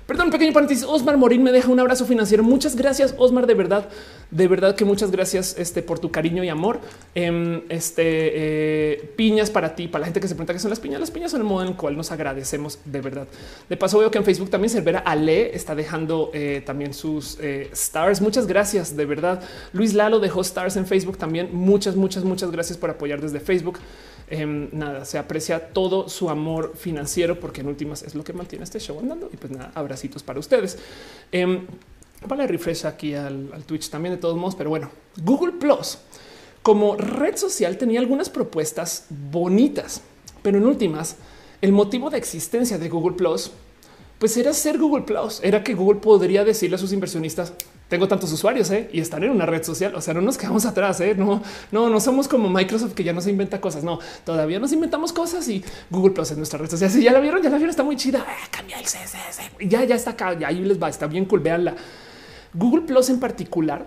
Perdón, 0.06 0.30
pequeño 0.30 0.53
paréntesis. 0.53 0.84
Osmar 0.84 1.18
Morín 1.18 1.41
me 1.41 1.51
deja 1.51 1.72
un 1.72 1.80
abrazo 1.80 2.06
financiero. 2.06 2.43
Muchas 2.43 2.76
gracias, 2.76 3.16
Osmar. 3.18 3.47
De 3.47 3.56
verdad, 3.56 3.89
de 4.30 4.47
verdad 4.47 4.76
que 4.76 4.86
muchas 4.86 5.10
gracias 5.10 5.56
este, 5.58 5.82
por 5.82 5.97
tu 5.97 6.12
cariño 6.12 6.43
y 6.43 6.49
amor. 6.49 6.80
Em, 7.16 7.64
este 7.70 8.03
eh, 8.06 9.14
piñas 9.16 9.49
para 9.49 9.74
ti, 9.74 9.88
para 9.88 10.01
la 10.01 10.06
gente 10.06 10.20
que 10.20 10.28
se 10.28 10.36
pregunta 10.36 10.53
qué 10.53 10.60
son 10.60 10.70
las 10.70 10.80
piñas. 10.80 10.99
Las 10.99 11.10
piñas 11.10 11.32
son 11.32 11.41
el 11.41 11.47
modo 11.47 11.64
en 11.64 11.70
el 11.70 11.76
cual 11.76 11.97
nos 11.97 12.12
agradecemos 12.12 12.78
de 12.86 13.01
verdad. 13.01 13.28
De 13.68 13.78
paso, 13.78 13.97
veo 13.97 14.12
que 14.12 14.20
en 14.20 14.26
Facebook 14.26 14.51
también 14.51 14.70
Cervera 14.70 14.99
Ale 14.99 15.56
está 15.56 15.74
dejando 15.74 16.30
eh, 16.36 16.62
también 16.64 16.93
sus 16.93 17.39
eh, 17.41 17.70
stars. 17.74 18.22
Muchas 18.22 18.45
gracias, 18.45 18.95
de 18.95 19.06
verdad. 19.06 19.41
Luis 19.74 19.95
Lalo 19.95 20.20
dejó 20.20 20.41
stars 20.41 20.78
en 20.78 20.86
Facebook 20.86 21.18
también. 21.18 21.49
Muchas, 21.51 21.95
muchas, 21.95 22.24
muchas 22.24 22.51
gracias 22.51 22.78
por 22.78 22.91
apoyar 22.91 23.22
desde 23.22 23.39
Facebook. 23.39 23.80
Em, 24.28 24.69
nada, 24.71 25.05
se 25.05 25.17
aprecia 25.17 25.69
todo 25.73 26.09
su 26.09 26.30
amor 26.30 26.73
financiero 26.76 27.39
porque 27.39 27.61
en 27.61 27.67
últimas 27.67 28.01
es 28.03 28.15
lo 28.15 28.23
que 28.23 28.34
mantiene 28.34 28.63
este 28.63 28.80
show 28.80 28.99
andando. 28.99 29.30
Y 29.32 29.38
pues 29.38 29.51
nada, 29.51 29.71
abracitos 29.76 30.23
para 30.23 30.39
ustedes. 30.39 30.78
Eh, 31.32 31.65
vale, 32.28 32.47
refresh 32.47 32.86
aquí 32.86 33.13
al, 33.13 33.51
al 33.53 33.63
Twitch 33.63 33.89
también 33.89 34.15
de 34.15 34.21
todos 34.21 34.38
modos, 34.38 34.55
pero 34.55 34.69
bueno, 34.69 34.89
Google 35.17 35.53
Plus 35.53 35.99
como 36.65 36.95
red 36.95 37.36
social 37.36 37.78
tenía 37.78 37.99
algunas 37.99 38.32
propuestas 38.32 39.05
bonitas, 39.09 40.01
pero 40.41 40.57
en 40.57 40.65
últimas, 40.65 41.17
el 41.61 41.71
motivo 41.71 42.09
de 42.09 42.17
existencia 42.17 42.80
de 42.80 42.89
Google 42.89 43.15
Plus 43.15 43.51
pues 44.17 44.36
era 44.36 44.51
ser 44.51 44.80
Google 44.80 45.03
Plus, 45.03 45.41
era 45.43 45.63
que 45.63 45.76
Google 45.76 45.99
podría 45.99 46.43
decirle 46.43 46.78
a 46.78 46.80
sus 46.80 46.91
inversionistas, 46.91 47.53
tengo 47.88 48.07
tantos 48.07 48.31
usuarios 48.31 48.71
¿eh? 48.71 48.89
y 48.91 48.99
están 48.99 49.23
en 49.23 49.31
una 49.31 49.45
red 49.45 49.63
social. 49.63 49.93
O 49.95 50.01
sea, 50.01 50.13
no 50.13 50.21
nos 50.21 50.38
quedamos 50.38 50.65
atrás. 50.65 50.99
¿eh? 51.01 51.13
No, 51.15 51.41
no, 51.71 51.89
no 51.89 51.99
somos 51.99 52.27
como 52.27 52.49
Microsoft 52.49 52.93
que 52.93 53.03
ya 53.03 53.13
no 53.13 53.21
se 53.21 53.29
inventa 53.29 53.61
cosas. 53.61 53.83
No, 53.83 53.99
todavía 54.23 54.59
nos 54.59 54.71
inventamos 54.71 55.13
cosas 55.13 55.47
y 55.47 55.63
Google 55.89 56.13
Plus 56.13 56.31
es 56.31 56.38
nuestra 56.38 56.57
red 56.57 56.69
social. 56.69 56.89
Si 56.89 57.03
ya 57.03 57.11
la 57.11 57.19
vieron, 57.19 57.41
ya 57.43 57.49
la 57.49 57.57
vieron, 57.57 57.69
está 57.69 57.83
muy 57.83 57.95
chida. 57.95 58.25
Ah, 58.27 58.47
cambia 58.49 58.79
el 58.79 58.86
CSS. 58.86 59.67
Ya, 59.67 59.83
ya 59.83 59.95
está 59.95 60.11
acá. 60.11 60.33
Ya 60.38 60.47
ahí 60.47 60.63
les 60.63 60.81
va. 60.81 60.89
Está 60.89 61.05
bien 61.07 61.25
cool. 61.25 61.41
Veanla. 61.41 61.75
Google 62.53 62.81
Plus 62.81 63.09
en 63.09 63.19
particular 63.19 63.86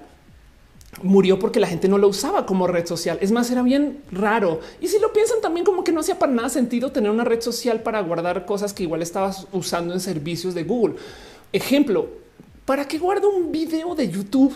murió 1.02 1.38
porque 1.38 1.60
la 1.60 1.66
gente 1.66 1.88
no 1.88 1.98
lo 1.98 2.08
usaba 2.08 2.46
como 2.46 2.68
red 2.68 2.86
social. 2.86 3.18
Es 3.20 3.32
más, 3.32 3.50
era 3.50 3.62
bien 3.62 4.02
raro. 4.12 4.60
Y 4.80 4.86
si 4.86 5.00
lo 5.00 5.12
piensan 5.12 5.40
también 5.40 5.64
como 5.64 5.82
que 5.82 5.90
no 5.90 6.00
hacía 6.00 6.18
para 6.18 6.32
nada 6.32 6.50
sentido 6.50 6.92
tener 6.92 7.10
una 7.10 7.24
red 7.24 7.40
social 7.40 7.82
para 7.82 8.00
guardar 8.00 8.46
cosas 8.46 8.72
que 8.72 8.84
igual 8.84 9.02
estabas 9.02 9.48
usando 9.52 9.92
en 9.92 10.00
servicios 10.00 10.54
de 10.54 10.62
Google. 10.62 10.96
Ejemplo, 11.52 12.08
¿para 12.68 12.86
qué 12.86 12.98
guardo 12.98 13.30
un 13.30 13.50
video 13.50 13.94
de 13.94 14.10
YouTube 14.10 14.54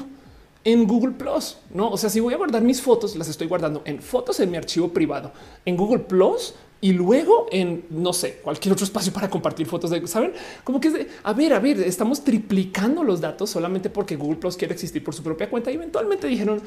en 0.64 0.86
Google 0.86 1.12
Plus? 1.12 1.56
No, 1.72 1.88
o 1.88 1.96
sea, 1.96 2.10
si 2.10 2.20
voy 2.20 2.34
a 2.34 2.36
guardar 2.36 2.60
mis 2.60 2.82
fotos, 2.82 3.16
las 3.16 3.26
estoy 3.26 3.46
guardando 3.46 3.80
en 3.86 4.02
fotos 4.02 4.38
en 4.40 4.50
mi 4.50 4.58
archivo 4.58 4.90
privado. 4.90 5.32
En 5.64 5.78
Google 5.78 6.00
Plus 6.00 6.52
y 6.82 6.92
luego 6.92 7.46
en 7.50 7.86
no 7.88 8.12
sé, 8.12 8.40
cualquier 8.42 8.74
otro 8.74 8.84
espacio 8.84 9.14
para 9.14 9.30
compartir 9.30 9.66
fotos 9.66 9.88
de 9.88 10.06
saben 10.06 10.34
como 10.62 10.78
que 10.78 10.88
es 10.88 10.94
de 10.94 11.08
a 11.22 11.32
ver, 11.32 11.54
a 11.54 11.58
ver, 11.58 11.80
estamos 11.80 12.22
triplicando 12.22 13.02
los 13.02 13.22
datos 13.22 13.48
solamente 13.48 13.88
porque 13.88 14.14
Google 14.14 14.36
Plus 14.36 14.58
quiere 14.58 14.74
existir 14.74 15.02
por 15.02 15.14
su 15.14 15.22
propia 15.22 15.48
cuenta 15.48 15.70
y 15.70 15.76
eventualmente 15.76 16.26
dijeron 16.26 16.60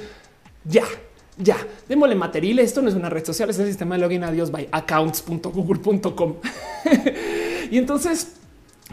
ya, 0.63 0.85
ya, 1.37 1.57
démosle 1.87 2.15
material. 2.15 2.57
Esto 2.57 2.81
no 2.81 2.89
es 2.89 2.95
una 2.95 3.11
red 3.11 3.23
social, 3.23 3.51
es 3.51 3.59
el 3.59 3.67
sistema 3.67 3.93
de 3.93 4.01
login. 4.01 4.23
Adiós, 4.23 4.49
by 4.49 4.67
accounts.google.com. 4.71 6.37
y 7.69 7.77
entonces 7.77 8.31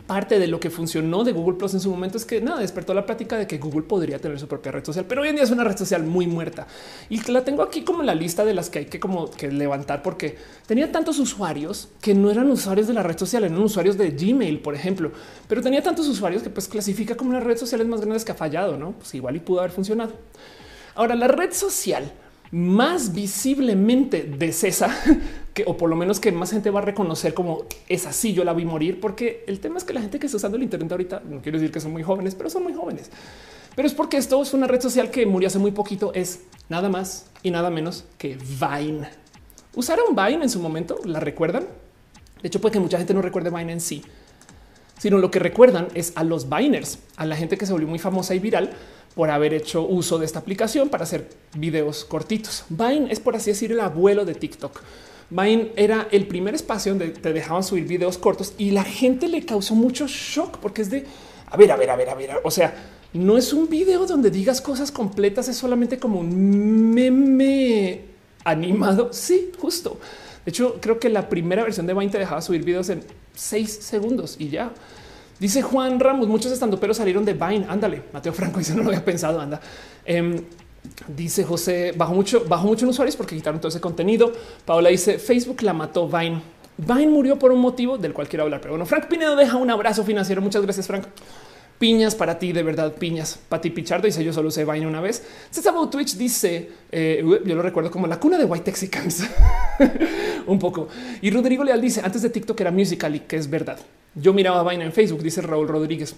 parte 0.06 0.38
de 0.38 0.46
lo 0.46 0.60
que 0.60 0.70
funcionó 0.70 1.24
de 1.24 1.32
Google 1.32 1.56
Plus 1.56 1.74
en 1.74 1.80
su 1.80 1.90
momento 1.90 2.16
es 2.16 2.24
que 2.24 2.40
nada 2.40 2.60
despertó 2.60 2.94
la 2.94 3.06
plática 3.06 3.36
de 3.36 3.46
que 3.46 3.58
Google 3.58 3.82
podría 3.82 4.18
tener 4.18 4.38
su 4.38 4.48
propia 4.48 4.72
red 4.72 4.84
social, 4.84 5.04
pero 5.08 5.22
hoy 5.22 5.28
en 5.28 5.36
día 5.36 5.44
es 5.44 5.50
una 5.50 5.64
red 5.64 5.76
social 5.76 6.02
muy 6.02 6.26
muerta 6.26 6.66
y 7.08 7.20
la 7.30 7.44
tengo 7.44 7.62
aquí 7.62 7.82
como 7.82 8.02
la 8.02 8.14
lista 8.14 8.44
de 8.44 8.54
las 8.54 8.70
que 8.70 8.80
hay 8.80 8.84
que 8.86 9.00
como 9.00 9.30
que 9.30 9.50
levantar 9.50 10.02
porque 10.02 10.36
tenía 10.66 10.90
tantos 10.90 11.18
usuarios 11.18 11.88
que 12.00 12.14
no 12.14 12.30
eran 12.30 12.50
usuarios 12.50 12.88
de 12.88 12.94
la 12.94 13.02
red 13.02 13.18
social, 13.18 13.44
eran 13.44 13.58
usuarios 13.58 13.96
de 13.96 14.10
Gmail, 14.10 14.60
por 14.60 14.74
ejemplo, 14.74 15.12
pero 15.48 15.62
tenía 15.62 15.82
tantos 15.82 16.08
usuarios 16.08 16.42
que 16.42 16.50
pues 16.50 16.68
clasifica 16.68 17.16
como 17.16 17.30
una 17.30 17.40
red 17.40 17.56
social 17.56 17.86
más 17.86 18.00
grande 18.00 18.24
que 18.24 18.32
ha 18.32 18.34
fallado, 18.34 18.76
no? 18.76 18.92
Pues 18.92 19.14
igual 19.14 19.36
y 19.36 19.40
pudo 19.40 19.60
haber 19.60 19.70
funcionado. 19.70 20.12
Ahora 20.94 21.14
la 21.14 21.28
red 21.28 21.52
social 21.52 22.12
más 22.52 23.14
visiblemente 23.14 24.24
de 24.24 24.52
César, 24.52 24.90
que 25.54 25.64
o 25.66 25.76
por 25.76 25.88
lo 25.88 25.96
menos 25.96 26.20
que 26.20 26.30
más 26.30 26.50
gente 26.50 26.70
va 26.70 26.80
a 26.80 26.84
reconocer 26.84 27.34
como 27.34 27.64
es 27.88 28.06
así, 28.06 28.34
yo 28.34 28.44
la 28.44 28.52
vi 28.52 28.66
morir, 28.66 29.00
porque 29.00 29.42
el 29.48 29.58
tema 29.58 29.78
es 29.78 29.84
que 29.84 29.94
la 29.94 30.02
gente 30.02 30.18
que 30.18 30.26
está 30.26 30.36
usando 30.36 30.58
el 30.58 30.62
Internet 30.62 30.92
ahorita, 30.92 31.22
no 31.28 31.40
quiero 31.40 31.58
decir 31.58 31.72
que 31.72 31.80
son 31.80 31.92
muy 31.92 32.02
jóvenes, 32.02 32.34
pero 32.34 32.50
son 32.50 32.62
muy 32.62 32.74
jóvenes. 32.74 33.10
Pero 33.74 33.88
es 33.88 33.94
porque 33.94 34.18
esto 34.18 34.40
es 34.42 34.52
una 34.52 34.66
red 34.66 34.82
social 34.82 35.10
que 35.10 35.24
murió 35.24 35.48
hace 35.48 35.58
muy 35.58 35.70
poquito, 35.70 36.12
es 36.14 36.40
nada 36.68 36.90
más 36.90 37.26
y 37.42 37.50
nada 37.50 37.70
menos 37.70 38.04
que 38.18 38.36
Vine. 38.36 39.08
¿Usaron 39.74 40.14
Vine 40.14 40.42
en 40.42 40.50
su 40.50 40.60
momento? 40.60 40.98
¿La 41.06 41.20
recuerdan? 41.20 41.64
De 42.42 42.48
hecho, 42.48 42.60
puede 42.60 42.74
que 42.74 42.80
mucha 42.80 42.98
gente 42.98 43.14
no 43.14 43.22
recuerde 43.22 43.48
Vine 43.48 43.72
en 43.72 43.80
sí, 43.80 44.02
sino 44.98 45.16
lo 45.16 45.30
que 45.30 45.38
recuerdan 45.38 45.88
es 45.94 46.12
a 46.16 46.22
los 46.22 46.50
Viners, 46.50 46.98
a 47.16 47.24
la 47.24 47.34
gente 47.34 47.56
que 47.56 47.64
se 47.64 47.72
volvió 47.72 47.88
muy 47.88 47.98
famosa 47.98 48.34
y 48.34 48.40
viral 48.40 48.72
por 49.14 49.30
haber 49.30 49.54
hecho 49.54 49.86
uso 49.86 50.18
de 50.18 50.26
esta 50.26 50.38
aplicación 50.38 50.88
para 50.88 51.04
hacer 51.04 51.28
videos 51.54 52.04
cortitos. 52.04 52.64
Vine 52.68 53.12
es 53.12 53.20
por 53.20 53.36
así 53.36 53.50
decir 53.50 53.72
el 53.72 53.80
abuelo 53.80 54.24
de 54.24 54.34
TikTok. 54.34 54.80
Vine 55.30 55.72
era 55.76 56.08
el 56.10 56.26
primer 56.26 56.54
espacio 56.54 56.92
donde 56.92 57.08
te 57.08 57.32
dejaban 57.32 57.62
subir 57.62 57.84
videos 57.84 58.18
cortos 58.18 58.54
y 58.58 58.70
la 58.70 58.84
gente 58.84 59.28
le 59.28 59.44
causó 59.44 59.74
mucho 59.74 60.06
shock 60.06 60.58
porque 60.58 60.82
es 60.82 60.90
de 60.90 61.06
a 61.52 61.56
ver, 61.56 61.70
a 61.70 61.76
ver, 61.76 61.90
a 61.90 61.96
ver, 61.96 62.08
a 62.08 62.14
ver. 62.14 62.30
O 62.44 62.50
sea, 62.50 62.74
no 63.12 63.36
es 63.36 63.52
un 63.52 63.68
video 63.68 64.06
donde 64.06 64.30
digas 64.30 64.62
cosas 64.62 64.90
completas, 64.90 65.48
es 65.48 65.56
solamente 65.56 65.98
como 65.98 66.20
un 66.20 66.94
meme 66.94 68.00
animado. 68.42 69.10
Sí, 69.12 69.52
justo. 69.58 69.98
De 70.46 70.50
hecho, 70.50 70.78
creo 70.80 70.98
que 70.98 71.10
la 71.10 71.28
primera 71.28 71.62
versión 71.62 71.86
de 71.86 71.92
Vine 71.92 72.10
te 72.10 72.18
dejaba 72.18 72.40
subir 72.40 72.64
videos 72.64 72.88
en 72.88 73.04
seis 73.34 73.70
segundos 73.82 74.36
y 74.38 74.48
ya. 74.48 74.72
Dice 75.42 75.60
Juan 75.60 75.98
Ramos, 75.98 76.28
muchos 76.28 76.52
estando 76.52 76.78
pero 76.78 76.94
salieron 76.94 77.24
de 77.24 77.32
Vine. 77.32 77.66
Ándale, 77.68 78.04
Mateo 78.12 78.32
Franco 78.32 78.58
dice 78.60 78.76
no 78.76 78.84
lo 78.84 78.90
había 78.90 79.04
pensado. 79.04 79.40
Anda. 79.40 79.60
Em, 80.04 80.40
dice 81.08 81.42
José, 81.42 81.92
bajó 81.96 82.14
mucho, 82.14 82.44
bajó 82.46 82.68
mucho 82.68 82.84
en 82.84 82.90
usuarios 82.90 83.16
porque 83.16 83.34
quitaron 83.34 83.58
todo 83.58 83.68
ese 83.68 83.80
contenido. 83.80 84.32
Paola 84.64 84.90
dice 84.90 85.18
Facebook 85.18 85.62
la 85.62 85.72
mató 85.72 86.06
Vine. 86.06 86.40
Vine 86.76 87.08
murió 87.08 87.40
por 87.40 87.50
un 87.50 87.58
motivo 87.58 87.98
del 87.98 88.12
cual 88.12 88.28
quiero 88.28 88.44
hablar. 88.44 88.60
Pero 88.60 88.74
bueno, 88.74 88.86
Frank 88.86 89.08
Pinedo 89.08 89.34
deja 89.34 89.56
un 89.56 89.68
abrazo 89.68 90.04
financiero. 90.04 90.40
Muchas 90.40 90.62
gracias, 90.62 90.86
Frank. 90.86 91.06
Piñas 91.82 92.14
para 92.14 92.38
ti, 92.38 92.52
de 92.52 92.62
verdad, 92.62 92.94
piñas. 92.94 93.40
Pati 93.48 93.70
Pichardo 93.70 94.06
dice 94.06 94.22
yo 94.22 94.32
solo 94.32 94.50
usé 94.50 94.64
Vine 94.64 94.86
una 94.86 95.00
vez. 95.00 95.26
César 95.50 95.74
Twitch 95.90 96.14
dice 96.14 96.70
eh, 96.92 97.24
yo 97.44 97.56
lo 97.56 97.60
recuerdo 97.60 97.90
como 97.90 98.06
la 98.06 98.20
cuna 98.20 98.38
de 98.38 98.44
White 98.44 98.66
Texicans 98.66 99.24
un 100.46 100.60
poco. 100.60 100.86
Y 101.20 101.32
Rodrigo 101.32 101.64
Leal 101.64 101.80
dice 101.80 102.00
antes 102.00 102.22
de 102.22 102.30
TikTok 102.30 102.60
era 102.60 102.70
Musical.ly, 102.70 103.22
que 103.26 103.34
es 103.34 103.50
verdad. 103.50 103.80
Yo 104.14 104.32
miraba 104.32 104.62
Vine 104.70 104.84
en 104.84 104.92
Facebook, 104.92 105.24
dice 105.24 105.42
Raúl 105.42 105.66
Rodríguez. 105.66 106.14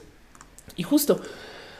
Y 0.77 0.83
justo 0.83 1.19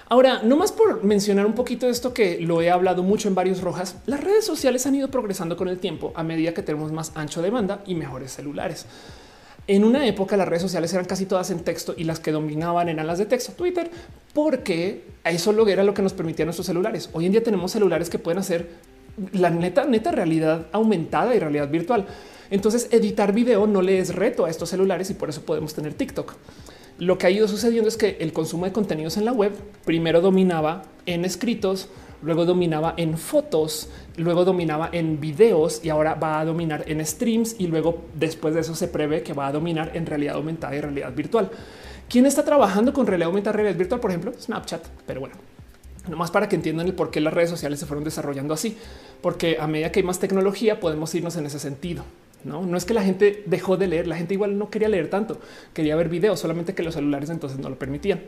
ahora, 0.09 0.41
no 0.43 0.57
más 0.57 0.73
por 0.73 1.05
mencionar 1.05 1.45
un 1.45 1.55
poquito 1.55 1.87
esto 1.87 2.15
que 2.15 2.41
lo 2.41 2.63
he 2.63 2.71
hablado 2.71 3.03
mucho 3.03 3.29
en 3.29 3.35
varios 3.35 3.61
rojas, 3.61 3.97
las 4.07 4.25
redes 4.25 4.47
sociales 4.47 4.87
han 4.87 4.95
ido 4.95 5.09
progresando 5.09 5.59
con 5.59 5.69
el 5.69 5.79
tiempo 5.79 6.15
a 6.17 6.23
medida 6.23 6.55
que 6.55 6.63
tenemos 6.63 6.91
más 6.91 7.13
ancho 7.17 7.43
de 7.43 7.51
banda 7.51 7.83
y 7.87 7.95
mejores 7.97 8.33
celulares. 8.33 8.87
En 9.67 9.83
una 9.83 10.07
época 10.07 10.37
las 10.37 10.47
redes 10.47 10.63
sociales 10.63 10.93
eran 10.93 11.07
casi 11.07 11.25
todas 11.25 11.51
en 11.51 11.61
texto 11.61 11.95
y 11.97 12.05
las 12.05 12.21
que 12.21 12.33
dominaban 12.33 12.91
eran 12.91 13.07
las 13.07 13.19
de 13.19 13.25
texto, 13.25 13.53
Twitter, 13.53 13.91
porque 14.35 15.05
eso 15.25 15.53
lo 15.53 15.67
era 15.67 15.85
lo 15.85 15.95
que 15.95 16.03
nos 16.03 16.13
permitía 16.13 16.45
nuestros 16.45 16.67
celulares. 16.67 17.09
Hoy 17.15 17.25
en 17.25 17.33
día 17.33 17.43
tenemos 17.43 17.73
celulares 17.73 18.11
que 18.11 18.19
pueden 18.19 18.41
hacer 18.41 18.69
la 19.33 19.49
neta, 19.49 19.87
neta 19.87 20.11
realidad 20.11 20.67
aumentada 20.73 21.35
y 21.35 21.39
realidad 21.39 21.71
virtual. 21.71 22.05
Entonces 22.51 22.89
editar 22.91 23.33
video 23.33 23.67
no 23.67 23.81
le 23.81 24.01
es 24.01 24.15
reto 24.15 24.45
a 24.45 24.51
estos 24.51 24.69
celulares 24.69 25.09
y 25.09 25.15
por 25.15 25.31
eso 25.31 25.43
podemos 25.43 25.73
tener 25.73 25.95
TikTok. 25.95 26.35
Lo 26.99 27.17
que 27.17 27.27
ha 27.27 27.31
ido 27.31 27.49
sucediendo 27.49 27.89
es 27.89 27.97
que 27.97 28.19
el 28.21 28.35
consumo 28.35 28.67
de 28.67 28.73
contenidos 28.73 29.17
en 29.17 29.25
la 29.25 29.33
web 29.33 29.53
primero 29.87 30.21
dominaba 30.21 30.83
en 31.07 31.25
escritos, 31.25 31.89
luego 32.23 32.45
dominaba 32.45 32.93
en 32.99 33.17
fotos, 33.17 33.89
luego 34.17 34.45
dominaba 34.45 34.89
en 34.93 35.21
videos 35.21 35.81
y 35.85 35.89
ahora 35.89 36.15
va 36.15 36.41
a 36.41 36.45
dominar 36.45 36.85
en 36.87 37.05
streams 37.05 37.57
y 37.59 37.67
luego 37.67 38.05
después 38.15 38.55
de 38.55 38.61
eso 38.61 38.75
se 38.75 38.89
prevé 38.89 39.23
que 39.23 39.33
va 39.33 39.49
a 39.49 39.53
dominar 39.53 39.91
en 39.95 40.07
realidad 40.07 40.37
aumentada 40.37 40.75
y 40.77 40.81
realidad 40.81 41.13
virtual. 41.13 41.51
¿Quién 42.09 42.27
está 42.27 42.45
trabajando 42.45 42.93
con 42.93 43.07
realidad 43.07 43.29
aumentada 43.29 43.55
y 43.55 43.57
realidad 43.59 43.79
virtual? 43.79 44.01
Por 44.01 44.11
ejemplo, 44.11 44.33
Snapchat. 44.39 44.85
Pero 45.07 45.21
bueno, 45.21 45.35
nomás 46.09 46.31
para 46.31 46.49
que 46.49 46.57
entiendan 46.57 46.87
el 46.87 46.95
por 46.95 47.11
qué 47.11 47.21
las 47.21 47.33
redes 47.33 47.51
sociales 47.51 47.81
se 47.81 47.87
fueron 47.87 48.05
desarrollando 48.05 48.55
así, 48.55 48.77
porque 49.21 49.57
a 49.59 49.67
medida 49.67 49.91
que 49.91 50.01
hay 50.01 50.07
más 50.07 50.19
tecnología 50.19 50.81
podemos 50.81 51.15
irnos 51.15 51.37
en 51.37 51.47
ese 51.47 51.59
sentido. 51.59 52.05
No, 52.45 52.67
no 52.67 52.77
es 52.77 52.85
que 52.85 52.93
la 52.93 53.03
gente 53.03 53.43
dejó 53.47 53.79
de 53.79 53.89
leer, 53.89 54.07
la 54.07 54.17
gente 54.17 54.35
igual 54.35 54.59
no 54.59 54.69
quería 54.69 54.89
leer 54.89 55.09
tanto, 55.09 55.41
quería 55.73 55.97
ver 55.97 56.11
videos, 56.11 56.39
solamente 56.39 56.75
que 56.75 56.83
los 56.83 56.95
celulares 56.95 57.31
entonces 57.31 57.59
no 57.59 57.71
lo 57.71 57.79
permitían. 57.79 58.21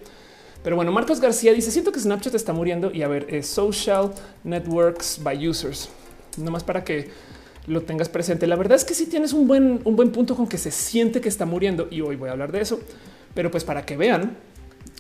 Pero 0.63 0.77
bueno, 0.77 0.93
Marcos 0.93 1.21
García 1.21 1.53
dice: 1.53 1.71
Siento 1.71 1.93
que 1.93 2.01
Snapchat 2.01 2.35
está 2.35 2.53
muriendo. 2.53 2.91
Y 2.93 3.03
a 3.03 3.09
ver, 3.09 3.27
es 3.29 3.47
social 3.47 4.13
networks 4.45 5.21
by 5.23 5.49
users. 5.49 5.89
No 6.37 6.51
más 6.51 6.65
para 6.65 6.85
que 6.85 7.11
lo 7.67 7.83
tengas 7.83 8.09
presente. 8.09 8.47
La 8.47 8.57
verdad 8.57 8.77
es 8.77 8.85
que 8.85 8.95
si 8.95 9.05
sí 9.05 9.11
tienes 9.11 9.33
un 9.33 9.47
buen, 9.47 9.81
un 9.85 9.97
buen 9.97 10.11
punto 10.11 10.37
con 10.37 10.47
que 10.47 10.59
se 10.59 10.71
siente 10.71 11.21
que 11.21 11.29
está 11.29 11.47
muriendo. 11.47 11.89
Y 11.91 12.01
hoy 12.01 12.17
voy 12.17 12.29
a 12.29 12.33
hablar 12.33 12.53
de 12.53 12.61
eso. 12.61 12.81
Pero 13.35 13.51
pues 13.51 13.65
para 13.65 13.85
que 13.85 13.97
vean, 13.97 14.37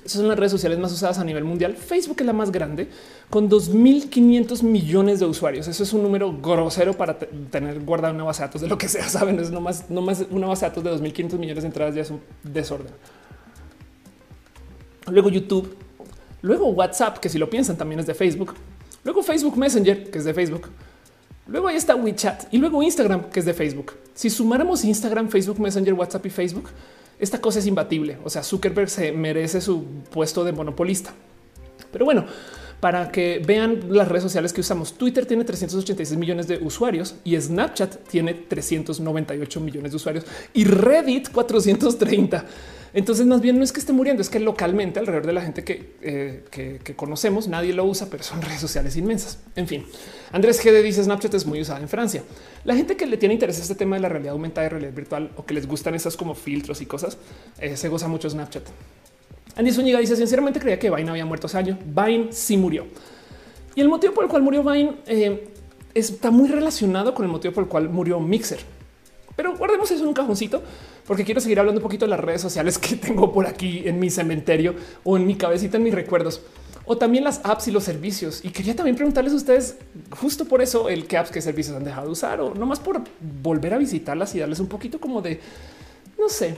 esas 0.06 0.20
son 0.20 0.28
las 0.28 0.38
redes 0.38 0.52
sociales 0.52 0.78
más 0.78 0.92
usadas 0.92 1.18
a 1.18 1.24
nivel 1.24 1.42
mundial. 1.42 1.74
Facebook 1.74 2.18
es 2.20 2.26
la 2.26 2.32
más 2.32 2.52
grande 2.52 2.88
con 3.28 3.50
2.500 3.50 4.62
millones 4.62 5.18
de 5.18 5.26
usuarios. 5.26 5.66
Eso 5.66 5.82
es 5.82 5.92
un 5.92 6.02
número 6.02 6.32
grosero 6.40 6.94
para 6.94 7.18
tener 7.18 7.80
guardado 7.80 8.14
una 8.14 8.22
base 8.22 8.42
de 8.42 8.46
datos 8.46 8.62
de 8.62 8.68
lo 8.68 8.78
que 8.78 8.88
sea. 8.88 9.08
Saben, 9.08 9.40
es 9.40 9.50
no 9.50 9.60
más, 9.60 9.90
no 9.90 10.02
más 10.02 10.24
una 10.30 10.46
base 10.46 10.64
de 10.64 10.68
datos 10.70 10.84
de 10.84 11.10
2.500 11.10 11.38
millones 11.38 11.64
de 11.64 11.68
entradas 11.68 11.94
ya 11.94 12.02
es 12.02 12.10
un 12.10 12.20
desorden. 12.44 12.92
Luego 15.10 15.28
YouTube, 15.28 15.76
luego 16.42 16.68
WhatsApp, 16.68 17.18
que 17.18 17.28
si 17.28 17.38
lo 17.38 17.48
piensan 17.48 17.76
también 17.76 18.00
es 18.00 18.06
de 18.06 18.14
Facebook. 18.14 18.54
Luego 19.04 19.22
Facebook 19.22 19.56
Messenger, 19.56 20.10
que 20.10 20.18
es 20.18 20.24
de 20.24 20.34
Facebook. 20.34 20.68
Luego 21.46 21.68
ahí 21.68 21.76
está 21.76 21.94
WeChat 21.94 22.52
y 22.52 22.58
luego 22.58 22.82
Instagram, 22.82 23.30
que 23.30 23.38
es 23.38 23.46
de 23.46 23.54
Facebook. 23.54 23.92
Si 24.14 24.30
sumáramos 24.30 24.84
Instagram, 24.84 25.28
Facebook, 25.28 25.60
Messenger, 25.60 25.94
WhatsApp 25.94 26.26
y 26.26 26.30
Facebook, 26.30 26.70
esta 27.20 27.40
cosa 27.40 27.60
es 27.60 27.66
imbatible. 27.66 28.18
O 28.24 28.30
sea, 28.30 28.42
Zuckerberg 28.42 28.90
se 28.90 29.12
merece 29.12 29.60
su 29.60 29.84
puesto 30.10 30.42
de 30.42 30.52
monopolista. 30.52 31.14
Pero 31.92 32.04
bueno, 32.04 32.26
para 32.80 33.10
que 33.10 33.40
vean 33.46 33.80
las 33.88 34.08
redes 34.08 34.24
sociales 34.24 34.52
que 34.52 34.60
usamos, 34.60 34.94
Twitter 34.94 35.24
tiene 35.24 35.44
386 35.44 36.18
millones 36.18 36.46
de 36.46 36.58
usuarios 36.58 37.14
y 37.24 37.40
Snapchat 37.40 38.08
tiene 38.08 38.34
398 38.34 39.60
millones 39.60 39.92
de 39.92 39.96
usuarios 39.96 40.24
y 40.52 40.64
Reddit 40.64 41.30
430. 41.30 42.44
Entonces, 42.96 43.26
más 43.26 43.42
bien 43.42 43.58
no 43.58 43.62
es 43.62 43.72
que 43.72 43.80
esté 43.80 43.92
muriendo, 43.92 44.22
es 44.22 44.30
que 44.30 44.40
localmente 44.40 44.98
alrededor 44.98 45.26
de 45.26 45.34
la 45.34 45.42
gente 45.42 45.62
eh, 46.00 46.44
que, 46.50 46.96
conocemos, 46.96 47.46
nadie 47.46 47.74
lo 47.74 47.84
usa, 47.84 48.08
pero 48.10 48.22
son 48.22 48.40
redes 48.42 48.58
sociales 48.58 48.96
inmensas. 48.96 49.38
En 49.54 49.68
fin, 49.68 49.84
Andrés 50.32 50.64
GD 50.64 50.82
dice 50.82 51.04
Snapchat 51.04 51.34
es 51.34 51.44
muy 51.44 51.60
usada 51.60 51.78
en 51.78 51.90
Francia. 51.90 52.24
La 52.64 52.74
gente 52.74 52.96
que 52.96 53.04
le 53.04 53.18
tiene 53.18 53.34
interés 53.34 53.58
a 53.58 53.60
este 53.60 53.74
tema 53.74 53.96
de 53.96 54.00
la 54.00 54.08
realidad 54.08 54.32
aumentada 54.32 54.66
y 54.66 54.70
realidad 54.70 54.94
virtual 54.94 55.30
o 55.36 55.44
que 55.44 55.52
les 55.52 55.68
gustan 55.68 55.94
esas 55.94 56.16
como 56.16 56.34
filtros 56.34 56.80
y 56.80 56.86
cosas, 56.86 57.18
eh, 57.58 57.76
se 57.76 57.90
goza 57.90 58.08
mucho 58.08 58.30
Snapchat. 58.30 58.62
Andy 59.56 59.72
Zúñiga 59.72 59.98
dice 59.98 60.16
sinceramente 60.16 60.58
creía 60.58 60.78
que 60.78 60.90
Vine 60.90 61.10
había 61.10 61.26
muerto 61.26 61.48
hace 61.48 61.58
años. 61.58 61.76
Vine 61.84 62.28
sí 62.30 62.56
murió. 62.56 62.86
Y 63.74 63.82
el 63.82 63.90
motivo 63.90 64.14
por 64.14 64.24
el 64.24 64.30
cual 64.30 64.40
murió 64.40 64.64
Vine 64.64 64.94
eh, 65.04 65.48
está 65.92 66.30
muy 66.30 66.48
relacionado 66.48 67.12
con 67.12 67.26
el 67.26 67.30
motivo 67.30 67.52
por 67.52 67.64
el 67.64 67.68
cual 67.68 67.90
murió 67.90 68.18
Mixer. 68.20 68.60
Pero 69.36 69.54
guardemos 69.54 69.90
eso 69.90 70.02
en 70.02 70.08
un 70.08 70.14
cajoncito 70.14 70.62
porque 71.06 71.24
quiero 71.24 71.40
seguir 71.40 71.58
hablando 71.60 71.80
un 71.80 71.82
poquito 71.82 72.04
de 72.04 72.10
las 72.10 72.20
redes 72.20 72.40
sociales 72.40 72.78
que 72.78 72.96
tengo 72.96 73.32
por 73.32 73.46
aquí 73.46 73.82
en 73.86 73.98
mi 73.98 74.10
cementerio 74.10 74.74
o 75.04 75.16
en 75.16 75.26
mi 75.26 75.36
cabecita, 75.36 75.76
en 75.76 75.84
mis 75.84 75.94
recuerdos 75.94 76.42
o 76.86 76.96
también 76.96 77.24
las 77.24 77.40
apps 77.44 77.68
y 77.68 77.72
los 77.72 77.84
servicios. 77.84 78.44
Y 78.44 78.50
quería 78.50 78.74
también 78.74 78.96
preguntarles 78.96 79.32
a 79.32 79.36
ustedes 79.36 79.76
justo 80.10 80.46
por 80.46 80.62
eso 80.62 80.88
el 80.88 81.06
qué 81.06 81.18
apps, 81.18 81.30
qué 81.30 81.42
servicios 81.42 81.76
han 81.76 81.84
dejado 81.84 82.06
de 82.06 82.12
usar 82.12 82.40
o 82.40 82.54
no 82.54 82.64
más 82.64 82.80
por 82.80 83.02
volver 83.42 83.74
a 83.74 83.78
visitarlas 83.78 84.34
y 84.34 84.38
darles 84.38 84.60
un 84.60 84.68
poquito 84.68 85.00
como 85.00 85.20
de, 85.20 85.40
no 86.18 86.28
sé, 86.28 86.56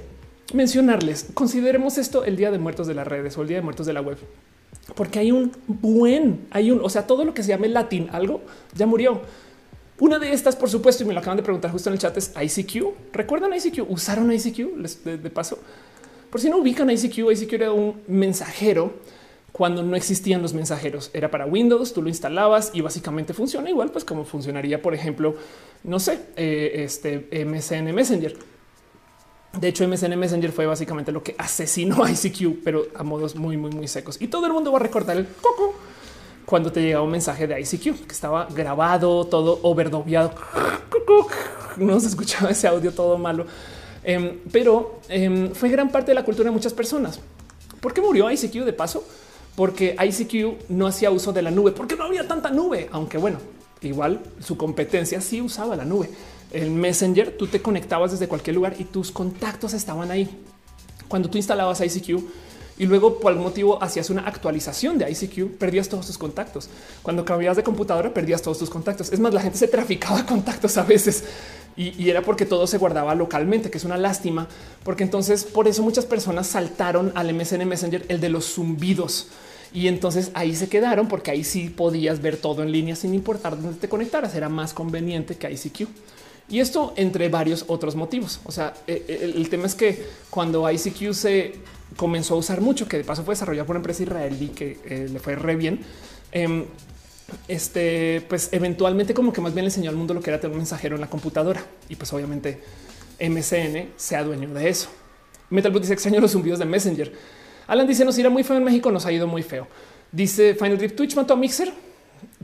mencionarles. 0.53 1.29
Consideremos 1.35 1.99
esto 1.99 2.25
el 2.25 2.37
día 2.37 2.51
de 2.51 2.59
muertos 2.59 2.87
de 2.87 2.95
las 2.95 3.07
redes 3.07 3.37
o 3.39 3.43
el 3.43 3.49
día 3.49 3.57
de 3.57 3.63
muertos 3.63 3.87
de 3.87 3.95
la 3.95 4.03
web, 4.03 4.19
porque 4.95 5.19
hay 5.19 5.33
un 5.33 5.53
buen, 5.67 6.47
hay 6.51 6.71
un, 6.71 6.81
o 6.85 6.91
sea, 6.91 7.07
todo 7.07 7.25
lo 7.25 7.33
que 7.33 7.43
se 7.43 7.49
llame 7.49 7.69
latín, 7.69 8.09
algo 8.13 8.43
ya 8.75 8.87
murió. 8.87 9.23
Una 10.01 10.19
de 10.19 10.33
estas, 10.33 10.55
por 10.55 10.71
supuesto, 10.71 11.03
y 11.03 11.07
me 11.07 11.13
lo 11.13 11.21
acaban 11.21 11.37
de 11.37 11.43
preguntar 11.43 11.73
justo 11.73 11.89
en 11.89 11.95
el 11.95 11.99
chat, 11.99 12.17
es 12.17 12.33
ICQ. 12.41 13.13
¿Recuerdan 13.13 13.53
ICQ? 13.53 13.91
¿Usaron 13.91 14.33
ICQ? 14.33 14.77
De, 15.05 15.31
paso, 15.31 15.59
por 16.31 16.41
si 16.41 16.49
no 16.49 16.59
ubican 16.59 16.89
ICQ, 16.89 17.33
ICQ 17.33 17.53
era 17.55 17.73
un 17.73 18.01
mensajero 18.07 18.93
cuando 19.51 19.83
no 19.83 19.97
existían 19.97 20.41
los 20.41 20.55
mensajeros. 20.55 21.11
Era 21.15 21.33
para 21.33 21.47
Windows, 21.47 21.93
tú 21.93 22.03
lo 22.03 22.09
instalabas 22.09 22.71
y 22.75 22.81
básicamente 22.81 23.35
funciona 23.35 23.71
igual, 23.71 23.91
pues 23.91 24.05
como 24.05 24.25
funcionaría, 24.25 24.81
por 24.81 24.95
ejemplo, 24.95 25.35
no 25.83 25.99
sé, 25.99 26.21
eh, 26.37 26.85
este 26.85 27.29
MSN 27.45 27.93
Messenger. 27.93 28.37
De 29.59 29.67
hecho, 29.67 29.89
MSN 29.89 30.17
Messenger 30.17 30.53
fue 30.53 30.67
básicamente 30.67 31.11
lo 31.11 31.25
que 31.25 31.35
asesinó 31.39 32.05
a 32.05 32.11
ICQ, 32.13 32.63
pero 32.63 32.87
a 32.95 33.03
modos 33.03 33.35
muy, 33.35 33.57
muy, 33.57 33.73
muy 33.73 33.89
secos. 33.89 34.23
Y 34.23 34.29
todo 34.29 34.47
el 34.47 34.53
mundo 34.53 34.71
va 34.71 34.79
a 34.79 34.83
recordar 34.83 35.17
el 35.17 35.27
coco 35.27 35.75
cuando 36.49 36.73
te 36.73 36.81
llegaba 36.81 37.05
un 37.05 37.11
mensaje 37.11 37.47
de 37.47 37.61
ICQ 37.61 38.07
que 38.07 38.13
estaba 38.13 38.47
grabado, 38.47 39.27
todo 39.27 39.61
overdobiado. 39.63 40.33
No 41.77 42.01
se 42.01 42.09
escuchaba 42.09 42.51
ese 42.51 42.67
audio 42.67 42.93
todo 42.93 43.17
malo, 43.19 43.47
em, 44.03 44.41
pero 44.51 44.99
em, 45.09 45.53
fue 45.53 45.69
gran 45.69 45.91
parte 45.91 46.11
de 46.11 46.15
la 46.17 46.25
cultura 46.25 46.49
de 46.49 46.51
muchas 46.51 46.73
personas. 46.73 47.21
¿Por 47.81 47.95
qué 47.95 48.01
murió 48.01 48.29
ICQ 48.29 48.65
de 48.65 48.73
paso? 48.73 49.05
Porque 49.55 49.95
ICQ 49.95 50.71
no 50.71 50.89
hacía 50.89 51.13
uso 51.13 51.33
de 51.33 51.43
la 51.43 51.53
nube, 51.53 51.71
porque 51.71 51.95
no 51.95 52.03
había 52.03 52.27
tanta 52.27 52.51
nube, 52.51 52.89
aunque 52.91 53.17
bueno, 53.17 53.39
igual 53.81 54.21
su 54.41 54.57
competencia 54.57 55.21
sí 55.21 55.41
usaba 55.41 55.77
la 55.77 55.85
nube 55.85 56.11
el 56.51 56.71
Messenger, 56.71 57.37
tú 57.37 57.47
te 57.47 57.61
conectabas 57.61 58.13
desde 58.13 58.29
cualquier 58.29 58.57
lugar 58.57 58.75
y 58.79 58.85
tus 58.85 59.11
contactos 59.11 59.75
estaban 59.75 60.11
ahí. 60.11 60.29
Cuando 61.07 61.29
tú 61.29 61.39
instalabas 61.39 61.81
ICQ 61.81 62.23
y 62.79 62.87
luego 62.87 63.19
por 63.19 63.33
algún 63.33 63.45
motivo 63.45 63.83
hacías 63.83 64.11
una 64.11 64.23
actualización 64.23 64.99
de 64.99 65.11
ICQ, 65.11 65.59
perdías 65.59 65.89
todos 65.89 66.07
tus 66.07 66.19
contactos. 66.19 66.69
Cuando 67.03 67.25
cambiabas 67.25 67.57
de 67.57 67.63
computadora, 67.63 68.15
perdías 68.15 68.43
todos 68.43 68.59
tus 68.59 68.71
contactos. 68.71 69.13
Es 69.13 69.21
más, 69.21 69.35
la 69.35 69.41
gente 69.41 69.59
se 69.59 69.69
traficaba 69.69 70.25
contactos 70.27 70.77
a 70.77 70.85
veces 70.85 71.25
y, 71.77 71.95
y, 72.03 72.11
era 72.11 72.23
porque 72.23 72.45
todo 72.45 72.67
se 72.67 72.79
guardaba 72.79 73.15
localmente, 73.15 73.71
que 73.71 73.79
es 73.79 73.85
una 73.85 73.97
lástima, 73.97 74.49
porque 74.83 75.05
entonces 75.05 75.45
por 75.45 75.69
eso 75.69 75.83
muchas 75.83 76.07
personas 76.07 76.49
saltaron 76.49 77.13
al 77.15 77.33
MSN 77.33 77.67
Messenger, 77.67 78.05
el 78.09 78.21
de 78.21 78.29
los 78.29 78.47
zumbidos. 78.55 79.29
Y 79.73 79.89
entonces 79.89 80.31
ahí 80.35 80.55
se 80.57 80.69
quedaron 80.69 81.09
porque 81.09 81.31
ahí 81.31 81.45
sí 81.45 81.69
podías 81.69 82.23
ver 82.23 82.37
todo 82.37 82.63
en 82.63 82.73
línea 82.73 82.97
sin 82.97 83.15
importar 83.15 83.61
dónde 83.61 83.79
te 83.79 83.89
conectaras. 83.89 84.35
Era 84.35 84.49
más 84.49 84.73
conveniente 84.73 85.37
que 85.37 85.51
ICQ. 85.51 85.89
Y 86.51 86.61
esto 86.61 86.95
entre 86.97 87.29
varios 87.29 87.65
otros 87.69 87.95
motivos. 87.95 88.41
O 88.45 88.53
sea, 88.53 88.73
eh, 88.87 89.05
eh, 89.07 89.33
el, 89.37 89.49
tema 89.51 89.67
es 89.67 89.75
que 89.75 90.07
cuando 90.31 90.69
ICQ 90.71 91.13
se 91.13 91.53
comenzó 91.97 92.35
a 92.35 92.39
usar 92.39 92.61
mucho, 92.61 92.89
que 92.89 92.99
de 92.99 93.05
paso 93.05 93.25
fue 93.25 93.33
desarrollado 93.33 93.67
por 93.67 93.77
una 93.77 93.81
empresa 93.81 94.03
israelí 94.03 94.49
que 94.49 94.79
eh, 94.85 95.09
le 95.11 95.19
fue 95.19 95.35
re 95.35 95.57
bien, 95.57 95.81
em, 96.33 96.65
este, 97.47 98.25
pues 98.29 98.49
eventualmente 98.53 99.15
como 99.15 99.33
que 99.33 99.41
más 99.41 99.55
bien 99.55 99.65
le 99.65 99.69
enseñó 99.69 99.91
al 99.91 99.97
mundo 99.97 100.15
lo 100.15 100.21
que 100.21 100.31
era 100.31 100.41
tener 100.41 100.53
un 100.53 100.59
mensajero 100.59 100.95
en 100.95 101.01
la 101.01 101.11
computadora. 101.11 101.63
Y 101.89 101.97
pues 101.97 102.13
obviamente 102.13 102.61
MSN 103.21 103.91
se 103.97 104.17
adueñó 104.17 104.49
de 104.55 104.69
eso. 104.69 104.89
Metal 105.51 105.73
dice 105.73 105.93
extraño 105.93 106.21
los 106.21 106.33
zumbidos 106.33 106.59
de 106.59 106.65
Messenger. 106.65 107.13
Alan 107.67 107.87
dice 107.87 108.05
nos 108.05 108.19
irá 108.19 108.31
muy 108.31 108.45
feo 108.45 108.57
en 108.57 108.65
México, 108.65 108.91
nos 108.91 109.05
ha 109.07 109.13
ido 109.13 109.27
muy 109.27 109.43
feo. 109.43 109.67
Dice 110.11 110.55
Final 110.55 110.79
Drip 110.79 110.97
Twitch 110.97 111.15
mató 111.17 111.35
a 111.35 111.37
Mixer. 111.37 111.73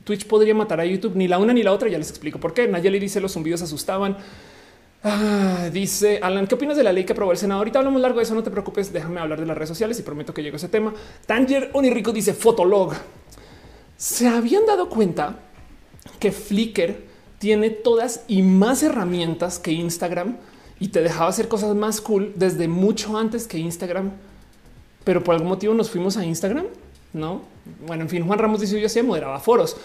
Twitch 0.04 0.26
podría 0.26 0.54
matar 0.54 0.80
a 0.80 0.84
YouTube, 0.84 1.16
ni 1.16 1.28
la 1.28 1.38
una 1.38 1.52
ni 1.52 1.62
la 1.62 1.72
otra. 1.72 1.88
Ya 1.88 1.98
les 1.98 2.10
explico 2.10 2.38
por 2.38 2.52
qué. 2.52 2.68
Nayeli 2.68 2.98
dice 2.98 3.20
los 3.20 3.32
zumbidos 3.32 3.62
asustaban. 3.62 4.18
Ah, 5.06 5.68
dice 5.70 6.18
Alan, 6.22 6.46
¿qué 6.46 6.54
opinas 6.54 6.78
de 6.78 6.82
la 6.82 6.90
ley 6.90 7.04
que 7.04 7.12
aprobó 7.12 7.30
el 7.30 7.36
Senado? 7.36 7.58
Ahorita 7.58 7.78
hablamos 7.78 8.00
largo 8.00 8.16
de 8.16 8.22
eso, 8.22 8.34
no 8.34 8.42
te 8.42 8.50
preocupes, 8.50 8.90
déjame 8.90 9.20
hablar 9.20 9.38
de 9.38 9.44
las 9.44 9.54
redes 9.54 9.68
sociales 9.68 9.98
y 9.98 10.02
prometo 10.02 10.32
que 10.32 10.42
llego 10.42 10.54
a 10.54 10.56
ese 10.56 10.68
tema. 10.68 10.94
Tanger 11.26 11.68
Onirico 11.74 12.10
dice 12.10 12.32
Fotolog. 12.32 12.94
¿Se 13.98 14.26
habían 14.26 14.64
dado 14.64 14.88
cuenta 14.88 15.40
que 16.18 16.32
Flickr 16.32 16.96
tiene 17.38 17.68
todas 17.68 18.24
y 18.28 18.40
más 18.40 18.82
herramientas 18.82 19.58
que 19.58 19.72
Instagram 19.72 20.38
y 20.80 20.88
te 20.88 21.02
dejaba 21.02 21.28
hacer 21.28 21.48
cosas 21.48 21.74
más 21.76 22.00
cool 22.00 22.32
desde 22.36 22.66
mucho 22.66 23.18
antes 23.18 23.46
que 23.46 23.58
Instagram? 23.58 24.10
Pero 25.04 25.22
por 25.22 25.34
algún 25.34 25.50
motivo 25.50 25.74
nos 25.74 25.90
fuimos 25.90 26.16
a 26.16 26.24
Instagram. 26.24 26.64
No, 27.12 27.42
bueno, 27.86 28.04
en 28.04 28.08
fin, 28.08 28.26
Juan 28.26 28.38
Ramos 28.38 28.62
dice 28.62 28.80
yo 28.80 28.86
hacía 28.86 29.02
moderaba 29.02 29.38
foros. 29.38 29.76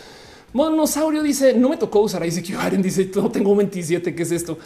Monosaurio 0.54 1.22
dice 1.22 1.54
no 1.56 1.68
me 1.68 1.76
tocó 1.76 2.00
usar 2.00 2.26
ICQ. 2.26 2.56
Aren 2.58 2.82
dice 2.82 3.12
no 3.14 3.30
tengo 3.30 3.54
27. 3.54 4.16
¿Qué 4.16 4.24
es 4.24 4.32
esto? 4.32 4.58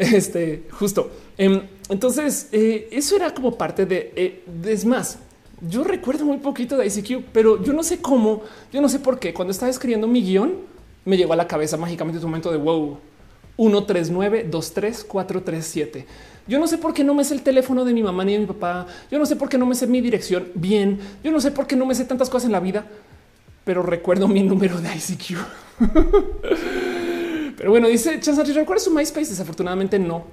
Este 0.14 0.64
justo. 0.70 1.10
Em, 1.36 1.60
entonces, 1.90 2.48
eh, 2.52 2.88
eso 2.90 3.16
era 3.16 3.34
como 3.34 3.56
parte 3.58 3.84
de 3.84 4.12
eh, 4.16 4.44
es 4.66 4.84
más. 4.84 5.18
Yo 5.60 5.84
recuerdo 5.84 6.24
muy 6.24 6.38
poquito 6.38 6.78
de 6.78 6.86
ICQ, 6.86 7.26
pero 7.32 7.62
yo 7.62 7.74
no 7.74 7.82
sé 7.82 8.00
cómo, 8.00 8.42
yo 8.72 8.80
no 8.80 8.88
sé 8.88 8.98
por 8.98 9.18
qué. 9.18 9.34
Cuando 9.34 9.52
estaba 9.52 9.68
escribiendo 9.68 10.06
mi 10.06 10.22
guion, 10.22 10.54
me 11.04 11.18
llegó 11.18 11.34
a 11.34 11.36
la 11.36 11.46
cabeza 11.46 11.76
mágicamente 11.76 12.18
un 12.18 12.24
momento 12.30 12.50
de 12.50 12.56
wow, 12.56 12.98
139 13.58 14.44
23437 14.44 16.06
yo 16.50 16.58
no 16.58 16.66
sé 16.66 16.78
por 16.78 16.92
qué 16.92 17.04
no 17.04 17.14
me 17.14 17.22
sé 17.22 17.34
el 17.34 17.42
teléfono 17.42 17.84
de 17.84 17.92
mi 17.92 18.02
mamá 18.02 18.24
ni 18.24 18.32
de 18.32 18.40
mi 18.40 18.46
papá. 18.46 18.84
Yo 19.08 19.20
no 19.20 19.26
sé 19.26 19.36
por 19.36 19.48
qué 19.48 19.56
no 19.56 19.66
me 19.66 19.76
sé 19.76 19.86
mi 19.86 20.00
dirección 20.00 20.48
bien. 20.54 20.98
Yo 21.22 21.30
no 21.30 21.40
sé 21.40 21.52
por 21.52 21.68
qué 21.68 21.76
no 21.76 21.86
me 21.86 21.94
sé 21.94 22.04
tantas 22.04 22.28
cosas 22.28 22.46
en 22.46 22.52
la 22.52 22.58
vida, 22.58 22.86
pero 23.62 23.84
recuerdo 23.84 24.26
mi 24.26 24.42
número 24.42 24.80
de 24.80 24.88
ICQ. 24.88 25.38
pero 27.60 27.72
bueno, 27.72 27.88
dice 27.88 28.18
Chansari, 28.18 28.54
¿recuerdas 28.54 28.84
su 28.84 28.90
MySpace? 28.90 29.28
Desafortunadamente 29.28 29.98
no. 29.98 30.24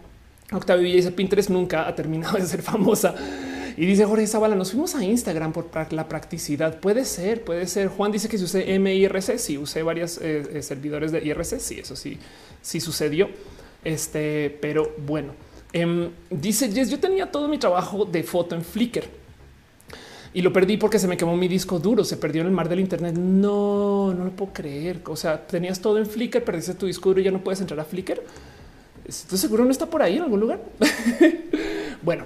Octavio 0.53 0.83
Villa 0.83 0.95
dice 0.95 1.11
Pinterest 1.11 1.49
nunca 1.49 1.85
ha 1.85 1.93
terminado 1.93 2.37
de 2.37 2.45
ser 2.45 2.61
famosa. 2.61 3.13
Y 3.75 3.85
dice 3.85 4.05
Jorge 4.05 4.25
Zavala, 4.27 4.55
nos 4.55 4.71
fuimos 4.71 4.95
a 4.95 5.03
Instagram 5.03 5.51
por 5.51 5.69
la 5.91 6.07
practicidad. 6.07 6.79
Puede 6.79 7.03
ser, 7.03 7.43
puede 7.43 7.67
ser. 7.67 7.89
Juan 7.89 8.13
dice 8.13 8.29
que 8.29 8.37
si 8.37 8.45
usé 8.45 8.79
MIRC, 8.79 9.37
sí 9.39 9.57
usé 9.57 9.83
varios 9.83 10.19
eh, 10.19 10.41
eh, 10.53 10.61
servidores 10.61 11.11
de 11.11 11.21
IRC. 11.25 11.59
Sí, 11.59 11.79
eso 11.81 11.97
sí, 11.97 12.17
sí 12.61 12.79
sucedió. 12.79 13.27
Este, 13.83 14.57
pero 14.61 14.95
bueno. 15.05 15.33
Em, 15.73 16.09
dice 16.29 16.71
Jess, 16.71 16.89
yo 16.89 16.97
tenía 16.97 17.29
todo 17.29 17.49
mi 17.49 17.57
trabajo 17.57 18.05
de 18.05 18.23
foto 18.23 18.55
en 18.55 18.63
Flickr 18.63 19.03
y 20.37 20.43
lo 20.43 20.53
perdí 20.53 20.77
porque 20.77 20.99
se 20.99 21.07
me 21.07 21.17
quemó 21.17 21.35
mi 21.35 21.47
disco 21.47 21.79
duro, 21.79 22.03
se 22.03 22.15
perdió 22.15 22.41
en 22.41 22.47
el 22.49 22.53
mar 22.53 22.69
del 22.69 22.79
Internet. 22.79 23.15
No, 23.15 24.13
no 24.13 24.25
lo 24.25 24.29
puedo 24.29 24.53
creer. 24.53 25.01
O 25.07 25.15
sea, 25.15 25.47
tenías 25.47 25.79
todo 25.79 25.97
en 25.97 26.05
Flickr, 26.05 26.43
perdiste 26.43 26.75
tu 26.75 26.85
disco 26.85 27.09
duro 27.09 27.21
y 27.21 27.23
ya 27.23 27.31
no 27.31 27.43
puedes 27.43 27.59
entrar 27.59 27.79
a 27.79 27.83
Flickr. 27.83 28.21
¿Estás 29.03 29.39
seguro 29.39 29.65
no 29.65 29.71
está 29.71 29.87
por 29.87 30.03
ahí 30.03 30.17
en 30.17 30.21
algún 30.21 30.39
lugar? 30.39 30.59
bueno, 32.03 32.25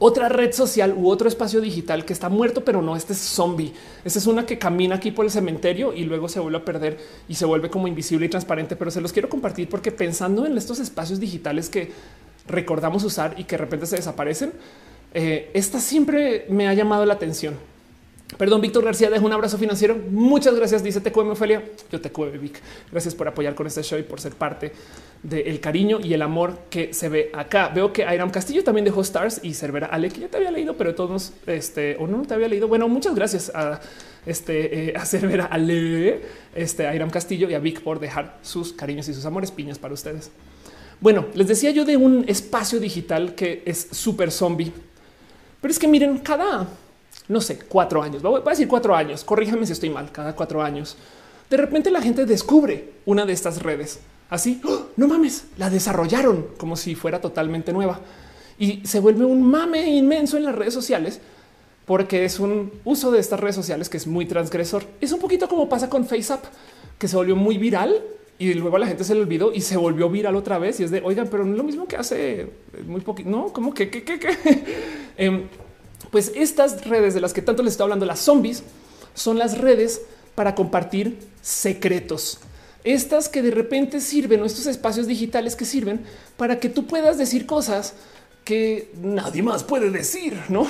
otra 0.00 0.28
red 0.28 0.52
social 0.52 0.96
u 0.98 1.08
otro 1.08 1.28
espacio 1.28 1.60
digital 1.60 2.04
que 2.04 2.12
está 2.12 2.28
muerto, 2.28 2.64
pero 2.64 2.82
no, 2.82 2.96
este 2.96 3.12
es 3.12 3.20
zombie. 3.20 3.72
Esta 4.04 4.18
es 4.18 4.26
una 4.26 4.44
que 4.46 4.58
camina 4.58 4.96
aquí 4.96 5.12
por 5.12 5.24
el 5.24 5.30
cementerio 5.30 5.92
y 5.94 6.02
luego 6.02 6.28
se 6.28 6.40
vuelve 6.40 6.58
a 6.58 6.64
perder 6.64 6.98
y 7.28 7.36
se 7.36 7.44
vuelve 7.44 7.70
como 7.70 7.86
invisible 7.86 8.26
y 8.26 8.30
transparente, 8.30 8.74
pero 8.74 8.90
se 8.90 9.00
los 9.00 9.12
quiero 9.12 9.28
compartir 9.28 9.68
porque 9.68 9.92
pensando 9.92 10.44
en 10.44 10.58
estos 10.58 10.80
espacios 10.80 11.20
digitales 11.20 11.70
que 11.70 11.92
recordamos 12.48 13.04
usar 13.04 13.36
y 13.38 13.44
que 13.44 13.54
de 13.54 13.58
repente 13.58 13.86
se 13.86 13.94
desaparecen. 13.94 14.54
Eh, 15.14 15.50
esta 15.54 15.80
siempre 15.80 16.46
me 16.48 16.68
ha 16.68 16.74
llamado 16.74 17.06
la 17.06 17.14
atención. 17.14 17.54
Perdón, 18.38 18.60
Víctor 18.60 18.84
García, 18.84 19.10
dejo 19.10 19.26
un 19.26 19.32
abrazo 19.32 19.58
financiero. 19.58 19.96
Muchas 20.10 20.56
gracias. 20.56 20.82
Dice 20.82 21.00
te 21.00 21.12
cueme 21.12 21.32
Ophelia. 21.32 21.62
Yo 21.92 22.00
te 22.00 22.10
cueve 22.10 22.38
Vic. 22.38 22.60
Gracias 22.90 23.14
por 23.14 23.28
apoyar 23.28 23.54
con 23.54 23.66
este 23.66 23.82
show 23.82 23.98
y 23.98 24.02
por 24.02 24.20
ser 24.20 24.32
parte 24.32 24.72
del 25.22 25.60
cariño 25.60 26.00
y 26.02 26.14
el 26.14 26.22
amor 26.22 26.58
que 26.68 26.92
se 26.92 27.08
ve 27.08 27.30
acá. 27.32 27.68
Veo 27.68 27.92
que 27.92 28.04
Airam 28.04 28.30
Castillo 28.30 28.64
también 28.64 28.84
dejó 28.84 29.02
stars 29.02 29.40
y 29.44 29.54
Cervera 29.54 29.86
Ale, 29.86 30.10
que 30.10 30.22
ya 30.22 30.28
te 30.28 30.38
había 30.38 30.50
leído, 30.50 30.76
pero 30.76 30.94
todos 30.96 31.32
este 31.46 31.96
o 32.00 32.08
no 32.08 32.22
te 32.22 32.34
había 32.34 32.48
leído. 32.48 32.66
Bueno, 32.66 32.88
muchas 32.88 33.14
gracias 33.14 33.52
a 33.54 33.80
este 34.26 34.90
eh, 34.90 34.94
a 34.96 35.04
Cervera 35.06 35.44
Ale, 35.44 36.22
este 36.56 36.88
Airam 36.88 37.10
Castillo 37.10 37.48
y 37.48 37.54
a 37.54 37.60
Vic 37.60 37.82
por 37.82 38.00
dejar 38.00 38.38
sus 38.42 38.72
cariños 38.72 39.08
y 39.08 39.14
sus 39.14 39.26
amores 39.26 39.52
piñas 39.52 39.78
para 39.78 39.94
ustedes. 39.94 40.32
Bueno, 41.00 41.26
les 41.34 41.46
decía 41.46 41.70
yo 41.70 41.84
de 41.84 41.96
un 41.96 42.24
espacio 42.26 42.80
digital 42.80 43.34
que 43.34 43.62
es 43.66 43.88
súper 43.92 44.30
zombie, 44.30 44.72
pero 45.64 45.72
es 45.72 45.78
que 45.78 45.88
miren, 45.88 46.18
cada 46.18 46.68
no 47.26 47.40
sé, 47.40 47.58
cuatro 47.58 48.02
años, 48.02 48.20
voy 48.20 48.42
a 48.44 48.50
decir 48.50 48.68
cuatro 48.68 48.94
años, 48.94 49.24
corríjame 49.24 49.64
si 49.64 49.72
estoy 49.72 49.88
mal, 49.88 50.12
cada 50.12 50.36
cuatro 50.36 50.62
años, 50.62 50.94
de 51.48 51.56
repente 51.56 51.90
la 51.90 52.02
gente 52.02 52.26
descubre 52.26 52.92
una 53.06 53.24
de 53.24 53.32
estas 53.32 53.62
redes 53.62 54.00
así. 54.28 54.60
¡Oh! 54.62 54.88
no 54.98 55.08
mames, 55.08 55.46
la 55.56 55.70
desarrollaron 55.70 56.48
como 56.58 56.76
si 56.76 56.94
fuera 56.94 57.18
totalmente 57.18 57.72
nueva 57.72 57.98
y 58.58 58.86
se 58.86 59.00
vuelve 59.00 59.24
un 59.24 59.42
mame 59.42 59.88
inmenso 59.88 60.36
en 60.36 60.44
las 60.44 60.54
redes 60.54 60.74
sociales 60.74 61.22
porque 61.86 62.26
es 62.26 62.40
un 62.40 62.70
uso 62.84 63.10
de 63.10 63.20
estas 63.20 63.40
redes 63.40 63.56
sociales 63.56 63.88
que 63.88 63.96
es 63.96 64.06
muy 64.06 64.26
transgresor. 64.26 64.84
Es 65.00 65.12
un 65.12 65.18
poquito 65.18 65.48
como 65.48 65.70
pasa 65.70 65.88
con 65.88 66.04
FaceApp, 66.04 66.44
que 66.98 67.08
se 67.08 67.16
volvió 67.16 67.36
muy 67.36 67.56
viral 67.56 68.02
y 68.38 68.54
luego 68.54 68.78
la 68.78 68.86
gente 68.86 69.04
se 69.04 69.14
le 69.14 69.20
olvidó 69.20 69.52
y 69.52 69.60
se 69.60 69.76
volvió 69.76 70.10
viral 70.10 70.34
otra 70.36 70.58
vez. 70.58 70.80
Y 70.80 70.84
es 70.84 70.90
de 70.90 71.00
oigan, 71.02 71.28
pero 71.30 71.44
no 71.44 71.52
es 71.52 71.58
lo 71.58 71.64
mismo 71.64 71.86
que 71.86 71.96
hace 71.96 72.48
muy 72.86 73.00
poquito. 73.00 73.30
No, 73.30 73.52
como 73.52 73.72
que, 73.72 73.90
que, 73.90 74.02
que, 74.02 74.18
em, 75.16 75.44
pues 76.10 76.32
estas 76.34 76.86
redes 76.86 77.14
de 77.14 77.20
las 77.20 77.32
que 77.32 77.42
tanto 77.42 77.62
les 77.62 77.72
estoy 77.72 77.84
hablando, 77.84 78.06
las 78.06 78.20
zombies, 78.20 78.64
son 79.14 79.38
las 79.38 79.58
redes 79.58 80.02
para 80.34 80.54
compartir 80.54 81.18
secretos. 81.42 82.40
Estas 82.82 83.28
que 83.28 83.40
de 83.40 83.50
repente 83.50 84.00
sirven 84.00 84.44
estos 84.44 84.66
espacios 84.66 85.06
digitales 85.06 85.56
que 85.56 85.64
sirven 85.64 86.02
para 86.36 86.60
que 86.60 86.68
tú 86.68 86.86
puedas 86.86 87.16
decir 87.16 87.46
cosas 87.46 87.94
que 88.44 88.90
nadie 89.00 89.42
más 89.42 89.64
puede 89.64 89.90
decir, 89.90 90.38
no 90.50 90.68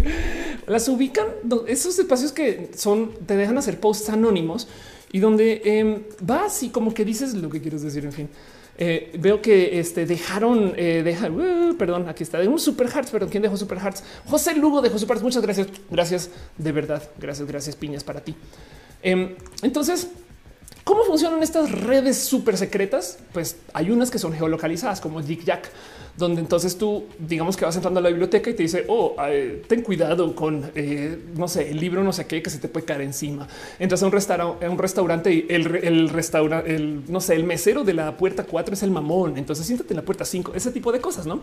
las 0.66 0.88
ubican. 0.88 1.26
Esos 1.66 1.98
espacios 1.98 2.32
que 2.32 2.70
son, 2.76 3.14
te 3.26 3.36
dejan 3.36 3.56
hacer 3.56 3.80
posts 3.80 4.10
anónimos 4.10 4.68
y 5.12 5.18
donde 5.20 5.62
eh, 5.64 6.08
vas 6.20 6.62
y 6.62 6.70
como 6.70 6.92
que 6.94 7.04
dices 7.04 7.34
lo 7.34 7.48
que 7.50 7.60
quieres 7.60 7.82
decir. 7.82 8.04
En 8.04 8.12
fin, 8.12 8.28
eh, 8.76 9.10
veo 9.18 9.42
que 9.42 9.78
este 9.80 10.06
dejaron, 10.06 10.72
eh, 10.76 11.02
uh, 11.30 11.76
perdón, 11.76 12.08
aquí 12.08 12.22
está 12.22 12.38
de 12.38 12.48
un 12.48 12.58
super 12.58 12.88
hearts, 12.88 13.10
pero 13.10 13.28
quién 13.28 13.42
dejó 13.42 13.56
super 13.56 13.78
hearts? 13.78 14.04
José 14.26 14.54
Lugo 14.54 14.80
dejó 14.80 14.98
super 14.98 15.16
hearts. 15.16 15.24
Muchas 15.24 15.42
gracias. 15.42 15.68
Gracias 15.90 16.30
de 16.56 16.72
verdad. 16.72 17.02
Gracias, 17.18 17.48
gracias 17.48 17.76
piñas 17.76 18.04
para 18.04 18.20
ti. 18.20 18.34
Em, 19.02 19.34
entonces, 19.62 20.08
¿Cómo 20.88 21.04
funcionan 21.04 21.42
estas 21.42 21.70
redes 21.70 22.16
súper 22.16 22.56
secretas? 22.56 23.18
Pues 23.34 23.58
hay 23.74 23.90
unas 23.90 24.10
que 24.10 24.18
son 24.18 24.32
geolocalizadas 24.32 25.02
como 25.02 25.20
Dick 25.20 25.44
Jack, 25.44 25.70
donde 26.18 26.40
entonces 26.40 26.76
tú 26.76 27.04
digamos 27.18 27.56
que 27.56 27.64
vas 27.64 27.76
entrando 27.76 28.00
a 28.00 28.02
la 28.02 28.08
biblioteca 28.08 28.50
y 28.50 28.54
te 28.54 28.64
dice, 28.64 28.84
oh, 28.88 29.14
eh, 29.28 29.62
ten 29.68 29.82
cuidado 29.82 30.34
con, 30.34 30.70
eh, 30.74 31.16
no 31.36 31.46
sé, 31.46 31.70
el 31.70 31.78
libro 31.78 32.02
no 32.02 32.12
sé 32.12 32.26
qué, 32.26 32.42
que 32.42 32.50
se 32.50 32.58
te 32.58 32.68
puede 32.68 32.84
caer 32.84 33.02
encima. 33.02 33.46
Entras 33.78 34.02
a 34.02 34.06
un, 34.06 34.12
restaurante, 34.12 34.68
un 34.68 34.78
restaurante 34.78 35.32
y 35.32 35.46
el, 35.48 35.76
el 35.76 36.08
restaurante, 36.08 36.74
el, 36.74 37.04
no 37.08 37.20
sé, 37.20 37.36
el 37.36 37.44
mesero 37.44 37.84
de 37.84 37.94
la 37.94 38.16
puerta 38.16 38.44
4 38.44 38.74
es 38.74 38.82
el 38.82 38.90
mamón, 38.90 39.38
entonces 39.38 39.64
siéntate 39.64 39.94
en 39.94 39.98
la 39.98 40.04
puerta 40.04 40.24
5, 40.24 40.52
ese 40.54 40.72
tipo 40.72 40.90
de 40.90 41.00
cosas, 41.00 41.26
¿no? 41.26 41.40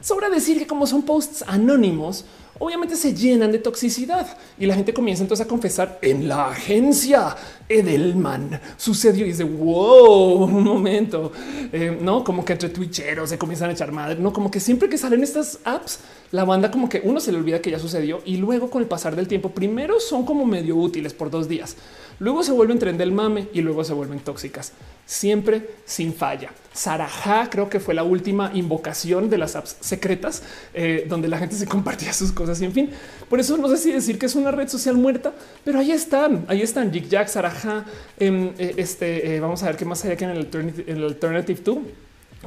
Sobra 0.00 0.30
decir 0.30 0.58
que 0.58 0.66
como 0.66 0.86
son 0.86 1.02
posts 1.02 1.44
anónimos, 1.46 2.24
obviamente 2.58 2.96
se 2.96 3.14
llenan 3.14 3.52
de 3.52 3.58
toxicidad 3.58 4.26
y 4.58 4.66
la 4.66 4.74
gente 4.74 4.94
comienza 4.94 5.22
entonces 5.22 5.44
a 5.44 5.48
confesar 5.48 5.98
en 6.00 6.28
la 6.28 6.48
agencia. 6.48 7.36
Edelman 7.68 8.60
sucedió 8.76 9.24
y 9.24 9.28
dice 9.28 9.44
wow, 9.44 10.44
un 10.44 10.64
momento, 10.64 11.32
eh, 11.72 11.98
no 12.00 12.24
como 12.24 12.44
que 12.44 12.54
entre 12.54 12.70
twitcheros 12.70 13.30
se 13.30 13.38
comienzan 13.38 13.70
a 13.70 13.72
echar 13.72 13.92
madre, 13.92 14.16
no 14.18 14.32
como 14.32 14.50
que 14.50 14.58
siempre 14.58 14.88
que 14.88 14.98
salen 14.98 15.22
estas 15.22 15.58
apps, 15.64 16.00
la 16.32 16.44
banda 16.44 16.70
como 16.70 16.88
que 16.88 17.00
uno 17.04 17.20
se 17.20 17.30
le 17.32 17.38
olvida 17.38 17.60
que 17.60 17.70
ya 17.70 17.78
sucedió 17.78 18.22
y 18.24 18.38
luego 18.38 18.70
con 18.70 18.82
el 18.82 18.88
pasar 18.88 19.16
del 19.16 19.28
tiempo, 19.28 19.50
primero 19.50 20.00
son 20.00 20.24
como 20.24 20.46
medio 20.46 20.76
útiles 20.76 21.12
por 21.12 21.30
dos 21.30 21.48
días 21.48 21.76
luego 22.20 22.44
se 22.44 22.52
vuelven 22.52 22.78
tren 22.78 22.96
del 22.96 23.10
mame 23.10 23.48
y 23.52 23.60
luego 23.62 23.82
se 23.82 23.92
vuelven 23.92 24.20
tóxicas, 24.20 24.72
siempre 25.04 25.70
sin 25.84 26.14
falla. 26.14 26.52
Sarajá 26.72 27.50
creo 27.50 27.68
que 27.68 27.80
fue 27.80 27.94
la 27.94 28.04
última 28.04 28.52
invocación 28.54 29.28
de 29.28 29.38
las 29.38 29.56
apps 29.56 29.76
secretas 29.80 30.44
eh, 30.72 31.04
donde 31.08 31.26
la 31.26 31.38
gente 31.38 31.56
se 31.56 31.66
compartía 31.66 32.12
sus 32.12 32.30
cosas 32.30 32.60
y 32.60 32.66
en 32.66 32.72
fin. 32.72 32.90
Por 33.28 33.40
eso 33.40 33.56
no 33.56 33.68
sé 33.68 33.76
si 33.76 33.90
decir 33.90 34.18
que 34.18 34.26
es 34.26 34.36
una 34.36 34.52
red 34.52 34.68
social 34.68 34.96
muerta, 34.96 35.32
pero 35.64 35.80
ahí 35.80 35.90
están, 35.90 36.44
ahí 36.46 36.62
están 36.62 36.92
Jig 36.92 37.08
Jack, 37.08 37.26
Sarajá. 37.26 37.84
Em, 38.18 38.52
eh, 38.58 38.74
este 38.76 39.34
eh, 39.34 39.40
vamos 39.40 39.62
a 39.62 39.66
ver 39.66 39.76
qué 39.76 39.84
más 39.84 40.04
hay 40.04 40.12
aquí 40.12 40.24
en 40.24 40.30
el 40.30 40.38
Alternative, 40.38 40.92
el 40.92 41.04
alternative 41.04 41.60
2. 41.64 41.78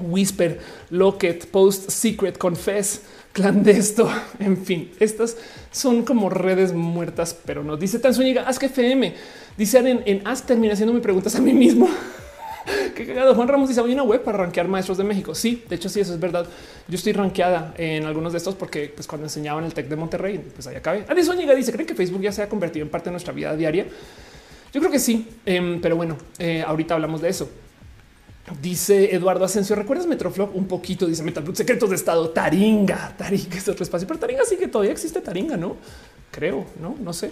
Whisper, 0.01 0.59
Locket, 0.89 1.45
Post, 1.47 1.89
Secret, 1.89 2.37
Confess, 2.37 3.01
Clandesto, 3.31 4.09
en 4.39 4.57
fin, 4.57 4.91
estas 4.99 5.37
son 5.73 6.03
como 6.03 6.29
redes 6.29 6.71
muertas, 6.71 7.35
pero 7.45 7.63
no 7.63 7.75
dice 7.75 7.99
tan 7.99 8.13
sueñiga, 8.13 8.43
haz 8.47 8.59
que 8.59 8.67
FM. 8.67 9.13
Dice 9.57 9.79
en, 9.79 10.01
en 10.05 10.25
Ask 10.25 10.45
termina 10.45 10.73
haciendo 10.73 10.99
preguntas 11.01 11.35
a 11.35 11.41
mí 11.41 11.53
mismo. 11.53 11.89
Qué 12.95 13.05
cagado. 13.05 13.35
Juan 13.35 13.47
Ramos 13.47 13.67
dice 13.67 13.81
hay 13.81 13.91
una 13.91 14.03
web 14.03 14.23
para 14.23 14.37
rankear 14.37 14.67
maestros 14.67 14.97
de 14.97 15.03
México. 15.03 15.35
Sí, 15.35 15.63
de 15.67 15.75
hecho, 15.75 15.89
sí, 15.89 15.99
eso 15.99 16.13
es 16.13 16.19
verdad. 16.19 16.45
Yo 16.87 16.95
estoy 16.95 17.11
rankeada 17.11 17.73
en 17.77 18.05
algunos 18.05 18.31
de 18.31 18.37
estos 18.37 18.55
porque 18.55 18.91
pues, 18.95 19.07
cuando 19.07 19.25
enseñaban 19.25 19.65
el 19.65 19.73
tech 19.73 19.87
de 19.87 19.95
Monterrey, 19.95 20.39
pues 20.53 20.67
ahí 20.67 20.75
acabé. 20.75 21.05
Adi 21.07 21.23
Zúñiga 21.23 21.53
dice: 21.53 21.71
¿Creen 21.71 21.87
que 21.87 21.95
Facebook 21.95 22.21
ya 22.21 22.31
se 22.31 22.41
ha 22.41 22.47
convertido 22.49 22.85
en 22.85 22.89
parte 22.89 23.09
de 23.09 23.11
nuestra 23.11 23.33
vida 23.33 23.55
diaria? 23.55 23.85
Yo 24.71 24.79
creo 24.79 24.91
que 24.91 24.99
sí, 24.99 25.27
em, 25.45 25.81
pero 25.81 25.95
bueno, 25.95 26.17
eh, 26.39 26.63
ahorita 26.65 26.95
hablamos 26.95 27.21
de 27.21 27.29
eso. 27.29 27.49
Dice 28.61 29.15
Eduardo 29.15 29.45
Asensio, 29.45 29.73
¿recuerdas 29.75 30.05
Metroflop? 30.05 30.53
Un 30.53 30.67
poquito, 30.67 31.07
dice 31.07 31.23
Metal 31.23 31.43
Secretos 31.55 31.89
de 31.89 31.95
Estado, 31.95 32.29
Taringa, 32.29 33.15
Taringa 33.17 33.55
es 33.55 33.69
otro 33.69 33.83
espacio, 33.83 34.05
pero 34.05 34.19
Taringa 34.19 34.43
sí 34.43 34.57
que 34.57 34.67
todavía 34.67 34.91
existe 34.91 35.21
Taringa, 35.21 35.55
¿no? 35.55 35.77
Creo, 36.29 36.65
¿no? 36.81 36.95
No 36.99 37.13
sé. 37.13 37.31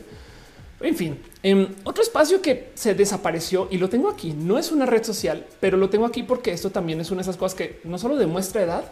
En 0.80 0.96
fin, 0.96 1.20
en 1.44 1.76
otro 1.84 2.02
espacio 2.02 2.42
que 2.42 2.72
se 2.76 2.96
desapareció 2.96 3.68
y 3.70 3.78
lo 3.78 3.90
tengo 3.90 4.10
aquí. 4.10 4.34
No 4.34 4.58
es 4.58 4.72
una 4.72 4.86
red 4.86 5.04
social, 5.04 5.46
pero 5.60 5.78
lo 5.78 5.90
tengo 5.90 6.06
aquí 6.06 6.24
porque 6.24 6.54
esto 6.54 6.70
también 6.70 7.02
es 7.02 7.12
una 7.12 7.18
de 7.18 7.24
esas 7.24 7.38
cosas 7.38 7.56
que 7.58 7.82
no 7.84 7.98
solo 7.98 8.16
demuestra 8.16 8.64
edad, 8.64 8.86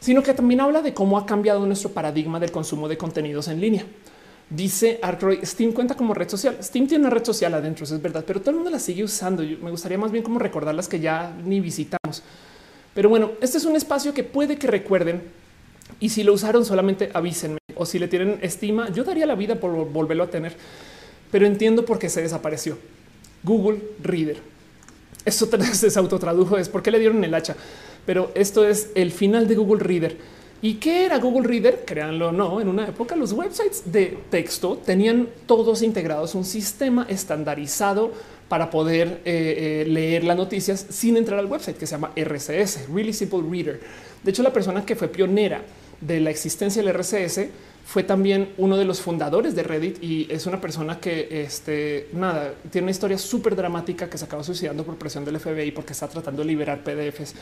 sino 0.00 0.24
que 0.24 0.34
también 0.34 0.60
habla 0.60 0.82
de 0.82 0.92
cómo 0.92 1.16
ha 1.18 1.24
cambiado 1.24 1.64
nuestro 1.64 1.90
paradigma 1.90 2.40
del 2.40 2.50
consumo 2.50 2.88
de 2.88 2.98
contenidos 2.98 3.46
en 3.46 3.60
línea. 3.60 3.86
Dice 4.50 4.98
Arcroy, 5.00 5.40
Steam 5.44 5.72
cuenta 5.72 5.94
como 5.94 6.12
red 6.12 6.28
social. 6.28 6.58
Steam 6.62 6.86
tiene 6.86 7.06
una 7.06 7.14
red 7.14 7.24
social 7.24 7.54
adentro, 7.54 7.84
eso 7.84 7.94
es 7.94 8.02
verdad, 8.02 8.24
pero 8.26 8.40
todo 8.40 8.50
el 8.50 8.56
mundo 8.56 8.70
la 8.70 8.78
sigue 8.78 9.02
usando. 9.02 9.42
me 9.42 9.70
gustaría 9.70 9.96
más 9.96 10.12
bien 10.12 10.22
como 10.22 10.38
recordar 10.38 10.74
las 10.74 10.88
que 10.88 11.00
ya 11.00 11.34
ni 11.44 11.60
visitamos. 11.60 12.22
Pero 12.94 13.08
bueno, 13.08 13.32
este 13.40 13.58
es 13.58 13.64
un 13.64 13.76
espacio 13.76 14.12
que 14.12 14.24
puede 14.24 14.56
que 14.58 14.66
recuerden 14.66 15.22
y 16.00 16.10
si 16.10 16.22
lo 16.22 16.32
usaron 16.32 16.64
solamente 16.64 17.10
avísenme 17.14 17.58
o 17.74 17.86
si 17.86 17.98
le 17.98 18.08
tienen 18.08 18.38
estima, 18.42 18.90
yo 18.90 19.04
daría 19.04 19.26
la 19.26 19.34
vida 19.34 19.56
por 19.56 19.70
volverlo 19.90 20.24
a 20.24 20.30
tener. 20.30 20.54
Pero 21.30 21.46
entiendo 21.46 21.84
por 21.84 21.98
qué 21.98 22.10
se 22.10 22.20
desapareció. 22.20 22.76
Google 23.42 23.80
Reader. 24.02 24.38
Esto 25.24 25.48
se 25.72 25.98
autotradujo, 25.98 26.58
es 26.58 26.68
porque 26.68 26.90
le 26.90 26.98
dieron 26.98 27.22
el 27.24 27.34
hacha. 27.34 27.56
Pero 28.04 28.32
esto 28.34 28.66
es 28.66 28.90
el 28.94 29.12
final 29.12 29.48
de 29.48 29.54
Google 29.54 29.82
Reader. 29.82 30.16
¿Y 30.64 30.74
qué 30.74 31.04
era 31.04 31.18
Google 31.18 31.48
Reader? 31.48 31.84
Créanlo 31.84 32.28
o 32.28 32.32
no, 32.32 32.60
en 32.60 32.68
una 32.68 32.86
época 32.86 33.16
los 33.16 33.32
websites 33.32 33.82
de 33.90 34.16
texto 34.30 34.76
tenían 34.76 35.28
todos 35.44 35.82
integrados 35.82 36.36
un 36.36 36.44
sistema 36.44 37.04
estandarizado 37.08 38.12
para 38.48 38.70
poder 38.70 39.22
eh, 39.24 39.82
eh, 39.82 39.84
leer 39.88 40.22
las 40.22 40.36
noticias 40.36 40.86
sin 40.88 41.16
entrar 41.16 41.40
al 41.40 41.46
website 41.46 41.76
que 41.76 41.86
se 41.86 41.96
llama 41.96 42.12
RCS, 42.14 42.88
Really 42.94 43.12
Simple 43.12 43.40
Reader. 43.50 43.80
De 44.22 44.30
hecho, 44.30 44.44
la 44.44 44.52
persona 44.52 44.86
que 44.86 44.94
fue 44.94 45.08
pionera 45.08 45.62
de 46.00 46.20
la 46.20 46.30
existencia 46.30 46.80
del 46.80 46.94
RCS 46.94 47.40
fue 47.84 48.04
también 48.04 48.52
uno 48.58 48.76
de 48.76 48.84
los 48.84 49.00
fundadores 49.00 49.54
de 49.54 49.62
Reddit 49.62 50.02
y 50.02 50.26
es 50.30 50.46
una 50.46 50.60
persona 50.60 51.00
que 51.00 51.42
este 51.42 52.08
nada 52.12 52.54
tiene 52.70 52.86
una 52.86 52.90
historia 52.90 53.18
súper 53.18 53.56
dramática 53.56 54.08
que 54.08 54.18
se 54.18 54.24
acaba 54.24 54.44
suicidando 54.44 54.84
por 54.84 54.96
presión 54.96 55.24
del 55.24 55.38
FBI 55.38 55.72
porque 55.72 55.92
está 55.92 56.08
tratando 56.08 56.42
de 56.42 56.48
liberar 56.48 56.82
PDFs 56.82 57.34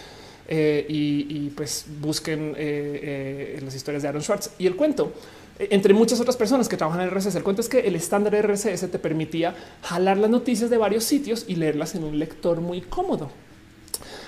eh, 0.48 0.84
y, 0.88 1.50
pues 1.50 1.84
busquen 2.00 2.54
eh, 2.56 3.56
eh, 3.56 3.60
las 3.62 3.74
historias 3.74 4.02
de 4.02 4.08
Aaron 4.08 4.22
Schwartz 4.22 4.50
y 4.58 4.66
el 4.66 4.76
cuento 4.76 5.12
entre 5.58 5.92
muchas 5.92 6.18
otras 6.18 6.38
personas 6.38 6.70
que 6.70 6.78
trabajan 6.78 7.02
en 7.02 7.10
RCS. 7.10 7.34
El 7.34 7.42
cuento 7.42 7.60
es 7.60 7.68
que 7.68 7.80
el 7.80 7.94
estándar 7.94 8.34
RCS 8.34 8.90
te 8.90 8.98
permitía 8.98 9.54
jalar 9.82 10.16
las 10.16 10.30
noticias 10.30 10.70
de 10.70 10.78
varios 10.78 11.04
sitios 11.04 11.44
y 11.48 11.56
leerlas 11.56 11.94
en 11.94 12.04
un 12.04 12.18
lector 12.18 12.62
muy 12.62 12.80
cómodo. 12.80 13.30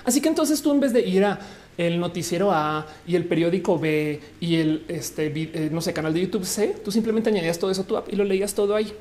Así 0.04 0.20
que 0.20 0.28
entonces 0.28 0.60
tú 0.60 0.72
en 0.72 0.80
vez 0.80 0.92
de 0.92 1.00
ir 1.00 1.24
a 1.24 1.38
el 1.78 1.98
noticiero 1.98 2.52
A 2.52 2.86
y 3.06 3.16
el 3.16 3.24
periódico 3.24 3.78
B 3.78 4.20
y 4.40 4.56
el 4.56 4.84
este, 4.88 5.32
eh, 5.34 5.70
no 5.72 5.80
sé, 5.80 5.92
canal 5.92 6.12
de 6.12 6.20
YouTube 6.20 6.44
C, 6.44 6.76
tú 6.84 6.92
simplemente 6.92 7.30
añadías 7.30 7.58
todo 7.58 7.70
eso 7.70 7.82
a 7.82 7.86
tu 7.86 7.96
app 7.96 8.12
y 8.12 8.16
lo 8.16 8.24
leías 8.24 8.54
todo 8.54 8.74
ahí. 8.74 8.92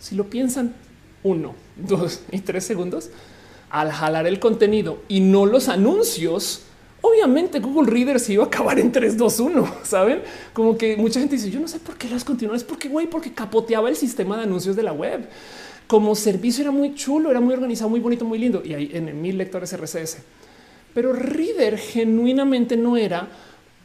Si 0.00 0.14
lo 0.14 0.24
piensan 0.24 0.74
uno, 1.22 1.54
dos 1.76 2.22
y 2.32 2.40
tres 2.40 2.64
segundos, 2.64 3.10
al 3.70 3.90
jalar 3.90 4.26
el 4.26 4.38
contenido 4.38 5.02
y 5.08 5.20
no 5.20 5.44
los 5.44 5.68
anuncios, 5.68 6.62
obviamente 7.02 7.60
Google 7.60 7.90
Reader 7.90 8.20
se 8.20 8.34
iba 8.34 8.44
a 8.44 8.46
acabar 8.46 8.78
en 8.78 8.92
3, 8.92 9.16
2, 9.16 9.40
1. 9.40 9.74
Saben 9.82 10.22
como 10.52 10.78
que 10.78 10.96
mucha 10.96 11.20
gente 11.20 11.36
dice: 11.36 11.50
Yo 11.50 11.60
no 11.60 11.68
sé 11.68 11.80
por 11.80 11.96
qué 11.96 12.08
las 12.08 12.24
continúan, 12.24 12.56
es 12.56 12.64
porque 12.64 12.88
güey, 12.88 13.08
porque 13.08 13.32
capoteaba 13.32 13.88
el 13.88 13.96
sistema 13.96 14.36
de 14.36 14.44
anuncios 14.44 14.76
de 14.76 14.82
la 14.82 14.92
web. 14.92 15.28
Como 15.86 16.16
servicio 16.16 16.62
era 16.62 16.72
muy 16.72 16.94
chulo, 16.94 17.30
era 17.30 17.40
muy 17.40 17.54
organizado, 17.54 17.88
muy 17.88 18.00
bonito, 18.00 18.24
muy 18.24 18.38
lindo. 18.38 18.62
Y 18.64 18.74
ahí 18.74 18.90
en 18.92 19.20
mil 19.20 19.38
lectores 19.38 19.72
RCS. 19.72 20.18
Pero 20.96 21.12
Reader 21.12 21.76
genuinamente 21.76 22.74
no 22.74 22.96
era 22.96 23.28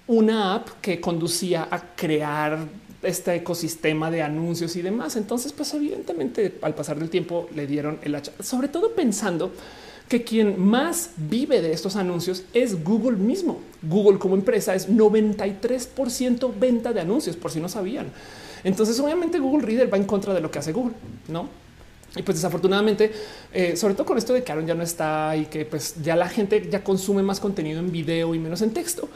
una 0.08 0.56
app 0.56 0.70
que 0.82 1.02
conducía 1.02 1.68
a 1.70 1.94
crear 1.94 2.60
este 3.04 3.36
ecosistema 3.36 4.10
de 4.10 4.22
anuncios 4.22 4.78
y 4.78 4.82
demás. 4.82 5.18
Entonces, 5.18 5.52
pues 5.52 5.74
evidentemente 5.74 6.58
al 6.62 6.74
pasar 6.74 6.98
del 6.98 7.10
tiempo 7.10 7.50
le 7.54 7.68
dieron 7.68 8.00
el 8.04 8.16
hacha, 8.16 8.32
sobre 8.42 8.70
todo 8.70 8.92
pensando 8.92 9.52
que 10.08 10.24
quien 10.24 10.58
más 10.58 11.10
vive 11.18 11.62
de 11.62 11.74
estos 11.74 11.98
anuncios 11.98 12.46
es 12.54 12.82
Google 12.82 13.18
mismo. 13.18 13.60
Google 13.82 14.18
como 14.18 14.36
empresa 14.36 14.74
es 14.74 14.88
93% 14.88 16.50
venta 16.58 16.94
de 16.94 17.02
anuncios, 17.02 17.36
por 17.36 17.52
si 17.52 17.60
no 17.60 17.68
sabían. 17.68 18.08
Entonces, 18.64 18.98
obviamente 19.02 19.38
Google 19.38 19.66
Reader 19.66 19.94
va 19.94 19.98
en 19.98 20.06
contra 20.06 20.34
de 20.34 20.40
lo 20.40 20.50
que 20.50 20.60
hace 20.60 20.72
Google, 20.72 20.94
¿no? 21.28 21.50
Y 22.16 22.24
pues 22.24 22.38
desafortunadamente, 22.38 23.12
eh, 23.54 23.78
sobre 23.78 23.94
todo 23.94 24.06
con 24.06 24.18
esto 24.18 24.34
de 24.34 24.44
que 24.44 24.52
Aaron 24.52 24.68
ya 24.68 24.76
no 24.76 24.84
está 24.84 25.36
y 25.38 25.46
que 25.46 25.66
pues 25.66 25.96
ya 26.04 26.16
la 26.16 26.28
gente 26.28 26.68
ya 26.70 26.84
consume 26.84 27.24
más 27.24 27.40
contenido 27.40 27.80
en 27.80 27.92
video 27.92 28.36
y 28.36 28.40
menos 28.40 28.62
en 28.62 28.72
texto. 28.72 29.08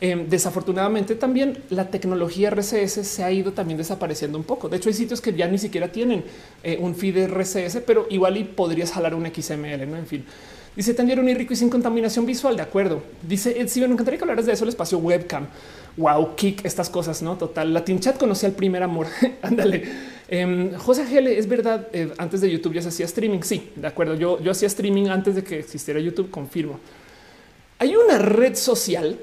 Eh, 0.00 0.26
desafortunadamente 0.28 1.14
también 1.14 1.62
la 1.70 1.88
tecnología 1.88 2.50
RCS 2.50 3.06
se 3.06 3.24
ha 3.24 3.32
ido 3.32 3.52
también 3.52 3.78
desapareciendo 3.78 4.38
un 4.38 4.44
poco. 4.44 4.68
De 4.68 4.76
hecho, 4.76 4.88
hay 4.88 4.94
sitios 4.94 5.20
que 5.20 5.32
ya 5.32 5.48
ni 5.48 5.58
siquiera 5.58 5.90
tienen 5.90 6.24
eh, 6.62 6.78
un 6.80 6.94
feed 6.94 7.28
RCS, 7.28 7.78
pero 7.86 8.06
igual 8.10 8.36
y 8.36 8.44
podrías 8.44 8.92
jalar 8.92 9.14
un 9.14 9.26
XML, 9.26 9.90
¿no? 9.90 9.96
En 9.96 10.06
fin. 10.06 10.24
Dice 10.76 10.92
también 10.92 11.20
un 11.20 11.32
rico 11.34 11.52
y 11.52 11.56
sin 11.56 11.70
contaminación 11.70 12.26
visual. 12.26 12.56
De 12.56 12.62
acuerdo. 12.62 13.02
Dice 13.22 13.66
si 13.68 13.80
me 13.80 13.86
encantaría 13.86 14.18
que 14.18 14.24
hablaras 14.24 14.46
de 14.46 14.52
eso, 14.52 14.64
el 14.64 14.70
espacio 14.70 14.98
webcam. 14.98 15.46
Wow, 15.96 16.34
kick 16.34 16.64
estas 16.64 16.90
cosas, 16.90 17.22
no 17.22 17.36
total. 17.36 17.72
Latin 17.72 18.00
chat 18.00 18.18
conocía 18.18 18.48
el 18.48 18.54
primer 18.54 18.82
amor. 18.82 19.06
Ándale. 19.42 20.13
Em, 20.28 20.74
José 20.74 21.04
GL, 21.04 21.28
es 21.28 21.48
verdad, 21.48 21.88
eh, 21.92 22.12
antes 22.18 22.40
de 22.40 22.50
YouTube 22.50 22.74
ya 22.74 22.82
se 22.82 22.88
hacía 22.88 23.06
streaming. 23.06 23.40
Sí, 23.42 23.70
de 23.76 23.86
acuerdo. 23.86 24.14
Yo, 24.14 24.40
yo 24.40 24.50
hacía 24.50 24.68
streaming 24.68 25.08
antes 25.08 25.34
de 25.34 25.44
que 25.44 25.58
existiera 25.58 26.00
YouTube, 26.00 26.30
confirmo. 26.30 26.80
Hay 27.78 27.96
una 27.96 28.18
red 28.18 28.54
social 28.54 29.18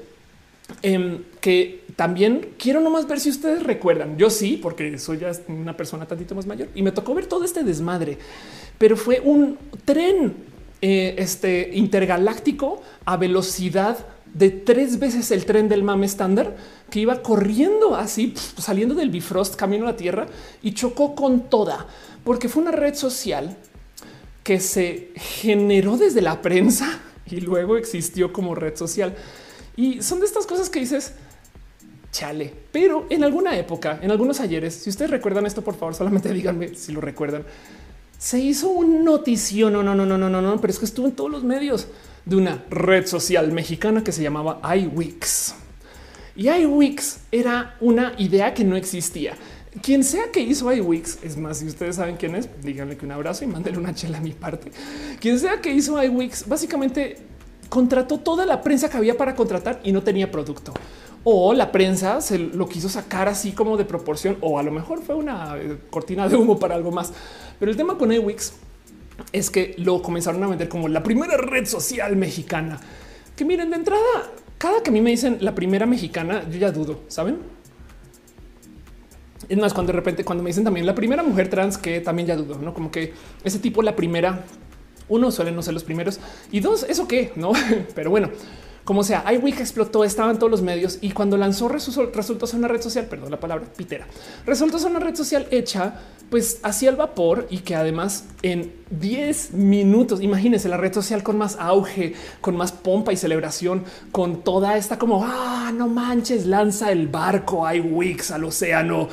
em, 0.82 1.22
que 1.40 1.82
también 1.96 2.50
quiero 2.58 2.80
nomás 2.80 3.06
ver 3.08 3.18
si 3.20 3.30
ustedes 3.30 3.62
recuerdan. 3.62 4.16
Yo 4.16 4.30
sí, 4.30 4.58
porque 4.60 4.98
soy 4.98 5.18
ya 5.18 5.32
una 5.48 5.76
persona 5.76 6.06
tantito 6.06 6.34
más 6.34 6.46
mayor 6.46 6.68
y 6.74 6.82
me 6.82 6.92
tocó 6.92 7.14
ver 7.14 7.26
todo 7.26 7.44
este 7.44 7.64
desmadre, 7.64 8.18
pero 8.78 8.96
fue 8.96 9.20
un 9.20 9.58
tren 9.84 10.34
eh, 10.80 11.14
este 11.18 11.70
intergaláctico 11.74 12.82
a 13.04 13.16
velocidad 13.16 14.06
de 14.32 14.50
tres 14.50 14.98
veces 14.98 15.30
el 15.30 15.44
tren 15.44 15.68
del 15.68 15.82
mame 15.82 16.06
estándar 16.06 16.56
que 16.92 17.00
iba 17.00 17.22
corriendo 17.22 17.96
así, 17.96 18.34
saliendo 18.58 18.94
del 18.94 19.08
Bifrost 19.08 19.56
camino 19.56 19.84
a 19.84 19.92
la 19.92 19.96
Tierra 19.96 20.26
y 20.62 20.74
chocó 20.74 21.14
con 21.14 21.48
toda, 21.48 21.86
porque 22.22 22.50
fue 22.50 22.60
una 22.60 22.70
red 22.70 22.94
social 22.94 23.56
que 24.42 24.60
se 24.60 25.08
generó 25.16 25.96
desde 25.96 26.20
la 26.20 26.42
prensa 26.42 27.00
y 27.24 27.40
luego 27.40 27.78
existió 27.78 28.30
como 28.30 28.54
red 28.54 28.76
social. 28.76 29.16
Y 29.74 30.02
son 30.02 30.20
de 30.20 30.26
estas 30.26 30.44
cosas 30.44 30.68
que 30.68 30.80
dices, 30.80 31.14
chale, 32.10 32.52
pero 32.70 33.06
en 33.08 33.24
alguna 33.24 33.56
época, 33.56 33.98
en 34.02 34.10
algunos 34.10 34.40
ayeres, 34.40 34.74
si 34.74 34.90
ustedes 34.90 35.10
recuerdan 35.10 35.46
esto, 35.46 35.64
por 35.64 35.76
favor, 35.76 35.94
solamente 35.94 36.30
díganme 36.30 36.74
si 36.74 36.92
lo 36.92 37.00
recuerdan. 37.00 37.46
Se 38.18 38.38
hizo 38.38 38.68
un 38.68 39.02
notición, 39.02 39.72
no, 39.72 39.82
no, 39.82 39.94
no, 39.94 40.04
no, 40.04 40.18
no, 40.18 40.28
no, 40.28 40.42
no, 40.42 40.60
pero 40.60 40.70
es 40.70 40.78
que 40.78 40.84
estuvo 40.84 41.06
en 41.06 41.12
todos 41.12 41.30
los 41.30 41.42
medios 41.42 41.86
de 42.26 42.36
una 42.36 42.62
red 42.68 43.06
social 43.06 43.50
mexicana 43.50 44.04
que 44.04 44.12
se 44.12 44.22
llamaba 44.22 44.60
iWix. 44.76 45.54
Y 46.34 46.48
iWix 46.48 47.20
era 47.30 47.76
una 47.80 48.14
idea 48.18 48.54
que 48.54 48.64
no 48.64 48.76
existía. 48.76 49.34
Quien 49.80 50.04
sea 50.04 50.30
que 50.30 50.40
hizo 50.40 50.72
iWix, 50.72 51.18
es 51.22 51.36
más, 51.36 51.58
si 51.58 51.66
ustedes 51.66 51.96
saben 51.96 52.16
quién 52.16 52.34
es, 52.34 52.48
díganle 52.62 52.96
que 52.96 53.06
un 53.06 53.12
abrazo 53.12 53.44
y 53.44 53.46
mándenle 53.46 53.78
una 53.78 53.94
chela 53.94 54.18
a 54.18 54.20
mi 54.20 54.32
parte. 54.32 54.70
Quien 55.18 55.38
sea 55.38 55.60
que 55.60 55.72
hizo 55.72 56.02
iWix, 56.02 56.46
básicamente 56.46 57.16
contrató 57.70 58.18
toda 58.18 58.44
la 58.44 58.60
prensa 58.60 58.90
que 58.90 58.98
había 58.98 59.16
para 59.16 59.34
contratar 59.34 59.80
y 59.82 59.92
no 59.92 60.02
tenía 60.02 60.30
producto. 60.30 60.74
O 61.24 61.54
la 61.54 61.72
prensa 61.72 62.20
se 62.20 62.38
lo 62.38 62.68
quiso 62.68 62.88
sacar 62.90 63.28
así 63.28 63.52
como 63.52 63.78
de 63.78 63.86
proporción, 63.86 64.36
o 64.42 64.58
a 64.58 64.62
lo 64.62 64.72
mejor 64.72 65.02
fue 65.02 65.14
una 65.14 65.56
eh, 65.56 65.78
cortina 65.88 66.28
de 66.28 66.36
humo 66.36 66.58
para 66.58 66.74
algo 66.74 66.90
más. 66.90 67.12
Pero 67.58 67.70
el 67.70 67.76
tema 67.76 67.96
con 67.96 68.12
iWix 68.12 68.52
es 69.32 69.48
que 69.48 69.74
lo 69.78 70.02
comenzaron 70.02 70.42
a 70.44 70.48
vender 70.48 70.68
como 70.68 70.88
la 70.88 71.02
primera 71.02 71.36
red 71.38 71.64
social 71.64 72.14
mexicana. 72.16 72.78
Que 73.36 73.46
miren, 73.46 73.70
de 73.70 73.76
entrada, 73.76 74.30
cada 74.62 74.80
que 74.80 74.90
a 74.90 74.92
mí 74.92 75.00
me 75.00 75.10
dicen 75.10 75.38
la 75.40 75.56
primera 75.56 75.86
mexicana, 75.86 76.48
yo 76.48 76.56
ya 76.56 76.70
dudo, 76.70 77.00
¿saben? 77.08 77.40
Es 79.48 79.58
más, 79.58 79.74
cuando 79.74 79.92
de 79.92 79.96
repente, 79.96 80.24
cuando 80.24 80.44
me 80.44 80.50
dicen 80.50 80.62
también 80.62 80.86
la 80.86 80.94
primera 80.94 81.24
mujer 81.24 81.50
trans, 81.50 81.76
que 81.76 82.00
también 82.00 82.28
ya 82.28 82.36
dudo, 82.36 82.60
no 82.60 82.72
como 82.72 82.92
que 82.92 83.12
ese 83.42 83.58
tipo, 83.58 83.82
la 83.82 83.96
primera, 83.96 84.44
uno 85.08 85.32
suele 85.32 85.50
no 85.50 85.62
ser 85.62 85.74
los 85.74 85.82
primeros. 85.82 86.20
Y 86.52 86.60
dos, 86.60 86.84
eso 86.88 87.08
qué, 87.08 87.32
no, 87.34 87.50
pero 87.96 88.10
bueno, 88.10 88.30
como 88.84 89.04
sea, 89.04 89.24
iWeek 89.32 89.60
explotó, 89.60 90.04
estaba 90.04 90.30
en 90.30 90.38
todos 90.38 90.50
los 90.50 90.62
medios 90.62 90.98
y 91.00 91.12
cuando 91.12 91.36
lanzó 91.36 91.68
resultó 91.68 92.46
ser 92.46 92.58
una 92.58 92.68
red 92.68 92.80
social, 92.80 93.06
perdón 93.06 93.30
la 93.30 93.38
palabra 93.38 93.66
pitera, 93.76 94.06
resultó 94.44 94.78
ser 94.78 94.90
una 94.90 95.00
red 95.00 95.14
social 95.14 95.46
hecha 95.50 95.94
pues 96.30 96.60
hacia 96.62 96.88
el 96.88 96.96
vapor 96.96 97.46
y 97.50 97.58
que 97.58 97.74
además 97.74 98.24
en 98.42 98.72
10 98.90 99.52
minutos, 99.52 100.22
imagínense 100.22 100.68
la 100.68 100.78
red 100.78 100.92
social 100.92 101.22
con 101.22 101.36
más 101.36 101.56
auge, 101.60 102.14
con 102.40 102.56
más 102.56 102.72
pompa 102.72 103.12
y 103.12 103.16
celebración, 103.16 103.84
con 104.10 104.42
toda 104.42 104.78
esta 104.78 104.98
como, 104.98 105.22
ah, 105.24 105.70
no 105.74 105.88
manches, 105.88 106.46
lanza 106.46 106.90
el 106.90 107.06
barco 107.06 107.70
iWeeks 107.70 108.30
al 108.30 108.44
océano 108.44 109.10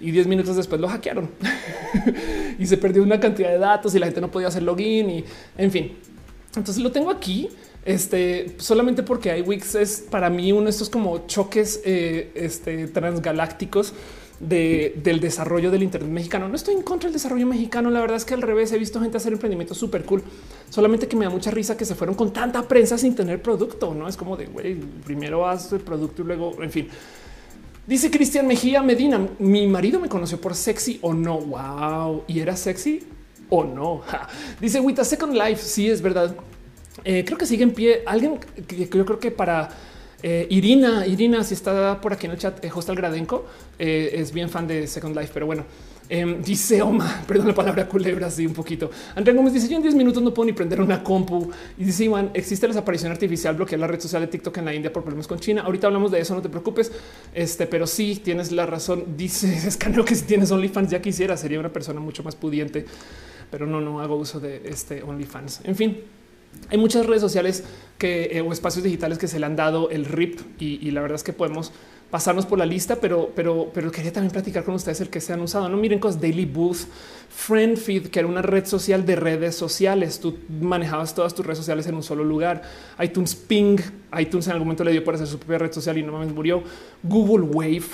y 0.00 0.10
10 0.10 0.26
minutos 0.26 0.56
después 0.56 0.80
lo 0.80 0.88
hackearon. 0.88 1.30
Y 2.58 2.66
se 2.66 2.78
perdió 2.78 3.02
una 3.02 3.20
cantidad 3.20 3.50
de 3.50 3.58
datos 3.58 3.94
y 3.94 3.98
la 3.98 4.06
gente 4.06 4.20
no 4.20 4.30
podía 4.30 4.48
hacer 4.48 4.62
login 4.62 5.10
y 5.10 5.24
en 5.58 5.70
fin. 5.70 5.92
Entonces 6.56 6.82
lo 6.82 6.90
tengo 6.90 7.10
aquí 7.10 7.50
este 7.86 8.56
solamente 8.58 9.02
porque 9.02 9.38
iWix 9.38 9.76
es 9.76 10.04
para 10.10 10.28
mí 10.28 10.52
uno 10.52 10.64
de 10.64 10.70
estos 10.70 10.90
como 10.90 11.26
choques 11.26 11.80
eh, 11.84 12.32
este, 12.34 12.88
transgalácticos 12.88 13.94
de, 14.40 14.94
del 15.02 15.20
desarrollo 15.20 15.70
del 15.70 15.82
Internet 15.82 16.10
mexicano. 16.10 16.48
No 16.48 16.56
estoy 16.56 16.74
en 16.74 16.82
contra 16.82 17.06
del 17.06 17.14
desarrollo 17.14 17.46
mexicano. 17.46 17.90
La 17.90 18.00
verdad 18.00 18.16
es 18.16 18.24
que 18.24 18.34
al 18.34 18.42
revés 18.42 18.72
he 18.72 18.78
visto 18.78 19.00
gente 19.00 19.16
hacer 19.16 19.32
emprendimientos 19.32 19.78
súper 19.78 20.04
cool. 20.04 20.22
Solamente 20.68 21.08
que 21.08 21.16
me 21.16 21.24
da 21.24 21.30
mucha 21.30 21.50
risa 21.50 21.76
que 21.76 21.84
se 21.84 21.94
fueron 21.94 22.16
con 22.16 22.32
tanta 22.32 22.66
prensa 22.66 22.98
sin 22.98 23.14
tener 23.14 23.40
producto. 23.40 23.94
No 23.94 24.08
es 24.08 24.16
como 24.16 24.36
de 24.36 24.46
güey, 24.46 24.74
primero 25.04 25.48
haz 25.48 25.72
el 25.72 25.80
producto 25.80 26.22
y 26.22 26.24
luego, 26.26 26.60
en 26.62 26.70
fin. 26.70 26.88
Dice 27.86 28.10
Cristian 28.10 28.46
Mejía 28.46 28.82
Medina. 28.82 29.28
Mi 29.38 29.66
marido 29.66 30.00
me 30.00 30.08
conoció 30.08 30.40
por 30.40 30.54
sexy 30.54 30.98
o 31.02 31.14
no. 31.14 31.38
Wow. 31.38 32.24
Y 32.26 32.40
era 32.40 32.56
sexy 32.56 33.04
o 33.48 33.64
no. 33.64 34.02
Dice 34.60 34.80
Wita 34.80 35.04
Second 35.04 35.34
Life. 35.34 35.62
Sí, 35.62 35.88
es 35.88 36.02
verdad. 36.02 36.34
Eh, 37.08 37.24
creo 37.24 37.38
que 37.38 37.46
sigue 37.46 37.62
en 37.62 37.70
pie 37.70 38.02
alguien 38.04 38.40
que, 38.66 38.88
yo 38.88 39.06
creo 39.06 39.20
que 39.20 39.30
para 39.30 39.68
eh, 40.24 40.48
Irina, 40.50 41.06
Irina, 41.06 41.44
si 41.44 41.54
está 41.54 42.00
por 42.00 42.12
aquí 42.12 42.26
en 42.26 42.32
el 42.32 42.38
chat, 42.38 42.64
eh, 42.64 42.70
Hostal 42.74 42.96
Gradenko 42.96 43.46
es 43.78 44.32
bien 44.32 44.50
fan 44.50 44.66
de 44.66 44.88
Second 44.88 45.16
Life, 45.16 45.30
pero 45.32 45.46
bueno. 45.46 45.64
Em, 46.08 46.40
dice 46.40 46.82
Oma, 46.82 47.24
perdón 47.28 47.48
la 47.48 47.54
palabra 47.54 47.88
culebra, 47.88 48.28
sí, 48.28 48.44
un 48.44 48.54
poquito. 48.54 48.90
Andrea 49.14 49.36
Gómez 49.36 49.52
dice: 49.52 49.68
Yo 49.68 49.76
en 49.76 49.82
10 49.82 49.94
minutos 49.94 50.20
no 50.20 50.34
puedo 50.34 50.46
ni 50.46 50.52
prender 50.52 50.80
una 50.80 51.02
compu. 51.02 51.50
Y 51.78 51.84
dice 51.84 52.04
Iván: 52.04 52.30
Existe 52.34 52.66
la 52.66 52.74
desaparición 52.74 53.12
artificial, 53.12 53.54
bloquear 53.54 53.80
la 53.80 53.86
red 53.86 54.00
social 54.00 54.22
de 54.22 54.28
TikTok 54.28 54.56
en 54.58 54.64
la 54.64 54.74
India 54.74 54.92
por 54.92 55.02
problemas 55.02 55.26
con 55.26 55.38
China. 55.38 55.62
Ahorita 55.62 55.88
hablamos 55.88 56.10
de 56.10 56.20
eso, 56.20 56.34
no 56.34 56.42
te 56.42 56.48
preocupes. 56.48 56.92
Este, 57.34 57.66
pero 57.66 57.86
sí 57.86 58.20
tienes 58.22 58.50
la 58.52 58.66
razón. 58.66 59.04
Dice: 59.16 59.52
Es 59.66 59.76
que 59.76 59.92
que 60.04 60.14
si 60.14 60.24
tienes 60.24 60.50
OnlyFans 60.50 60.90
ya 60.90 61.02
quisiera, 61.02 61.36
sería 61.36 61.58
una 61.58 61.72
persona 61.72 61.98
mucho 61.98 62.22
más 62.22 62.36
pudiente, 62.36 62.86
pero 63.50 63.66
no, 63.66 63.80
no 63.80 64.00
hago 64.00 64.16
uso 64.16 64.38
de 64.38 64.62
este 64.64 65.02
OnlyFans. 65.02 65.62
En 65.64 65.74
fin, 65.74 65.98
hay 66.68 66.78
muchas 66.78 67.06
redes 67.06 67.22
sociales 67.22 67.64
que 67.98 68.30
eh, 68.32 68.40
o 68.40 68.52
espacios 68.52 68.84
digitales 68.84 69.18
que 69.18 69.28
se 69.28 69.38
le 69.38 69.46
han 69.46 69.56
dado 69.56 69.90
el 69.90 70.04
RIP 70.04 70.40
y, 70.60 70.90
la 70.90 71.00
verdad 71.00 71.16
es 71.16 71.22
que 71.22 71.32
podemos 71.32 71.72
pasarnos 72.10 72.46
por 72.46 72.58
la 72.58 72.66
lista, 72.66 72.96
pero, 72.96 73.30
pero, 73.34 73.70
pero 73.74 73.90
quería 73.90 74.12
también 74.12 74.32
platicar 74.32 74.64
con 74.64 74.74
ustedes 74.74 75.00
el 75.00 75.10
que 75.10 75.20
se 75.20 75.32
han 75.32 75.40
usado. 75.40 75.68
No 75.68 75.76
miren 75.76 75.98
cosas 75.98 76.20
Daily 76.20 76.44
Booth, 76.44 76.86
Friendfeed, 77.28 78.08
que 78.08 78.20
era 78.20 78.28
una 78.28 78.42
red 78.42 78.64
social 78.64 79.04
de 79.04 79.16
redes 79.16 79.56
sociales. 79.56 80.20
Tú 80.20 80.36
manejabas 80.60 81.14
todas 81.14 81.34
tus 81.34 81.44
redes 81.44 81.58
sociales 81.58 81.86
en 81.86 81.96
un 81.96 82.02
solo 82.02 82.22
lugar. 82.22 82.62
iTunes 83.02 83.34
Ping, 83.34 83.78
iTunes 84.18 84.46
en 84.46 84.52
algún 84.52 84.68
momento 84.68 84.84
le 84.84 84.92
dio 84.92 85.02
por 85.02 85.14
hacer 85.14 85.26
su 85.26 85.38
propia 85.38 85.58
red 85.58 85.72
social 85.72 85.98
y 85.98 86.02
no 86.02 86.18
me 86.18 86.26
murió. 86.26 86.62
Google 87.02 87.46
Wave 87.46 87.86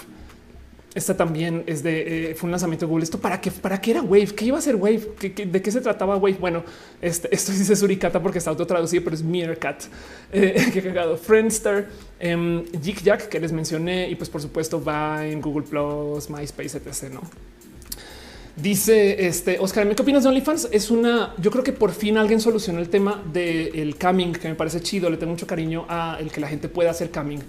esta 0.94 1.16
también 1.16 1.64
es 1.66 1.82
de 1.82 2.30
eh, 2.30 2.34
fue 2.34 2.48
un 2.48 2.50
lanzamiento 2.50 2.84
de 2.84 2.90
Google. 2.90 3.04
Esto 3.04 3.18
para 3.18 3.40
qué, 3.40 3.50
para 3.50 3.80
qué 3.80 3.92
era 3.92 4.02
Wave? 4.02 4.34
¿Qué 4.34 4.44
iba 4.44 4.58
a 4.58 4.60
ser 4.60 4.76
Wave? 4.76 5.08
de 5.46 5.62
qué 5.62 5.70
se 5.70 5.80
trataba 5.80 6.16
Wave? 6.16 6.36
Bueno, 6.38 6.64
este, 7.00 7.34
esto 7.34 7.52
dice 7.52 7.74
Suricata 7.74 8.22
porque 8.22 8.38
está 8.38 8.50
auto 8.50 8.66
traducido, 8.66 9.02
pero 9.02 9.16
es 9.16 9.22
Meerkat. 9.22 9.84
Eh, 10.34 10.70
qué 10.72 10.82
cagado. 10.82 11.18
Friendster, 11.18 11.88
eh, 12.18 12.64
Jack 12.80 13.28
que 13.28 13.38
les 13.38 13.52
mencioné 13.52 14.08
y 14.08 14.14
pues 14.14 14.30
por 14.30 14.40
supuesto 14.40 14.82
va 14.82 15.26
en 15.26 15.42
Google 15.42 15.66
Plus, 15.66 16.30
MySpace, 16.30 16.78
etc. 16.78 17.12
No 17.12 17.20
dice 18.56 19.26
este 19.26 19.58
Oscar, 19.58 19.88
¿qué 19.94 20.02
opinas 20.02 20.22
de 20.22 20.28
OnlyFans? 20.28 20.68
Es 20.72 20.90
una, 20.90 21.34
yo 21.38 21.50
creo 21.50 21.64
que 21.64 21.72
por 21.72 21.92
fin 21.92 22.18
alguien 22.18 22.40
solucionó 22.40 22.80
el 22.80 22.88
tema 22.88 23.22
del 23.32 23.74
el 23.74 23.96
coming, 23.96 24.32
que 24.32 24.48
me 24.48 24.54
parece 24.54 24.80
chido. 24.80 25.10
Le 25.10 25.16
tengo 25.16 25.32
mucho 25.32 25.46
cariño 25.46 25.84
a 25.88 26.16
el 26.18 26.30
que 26.30 26.40
la 26.40 26.48
gente 26.48 26.68
pueda 26.68 26.90
hacer 26.90 27.10
coming 27.10 27.40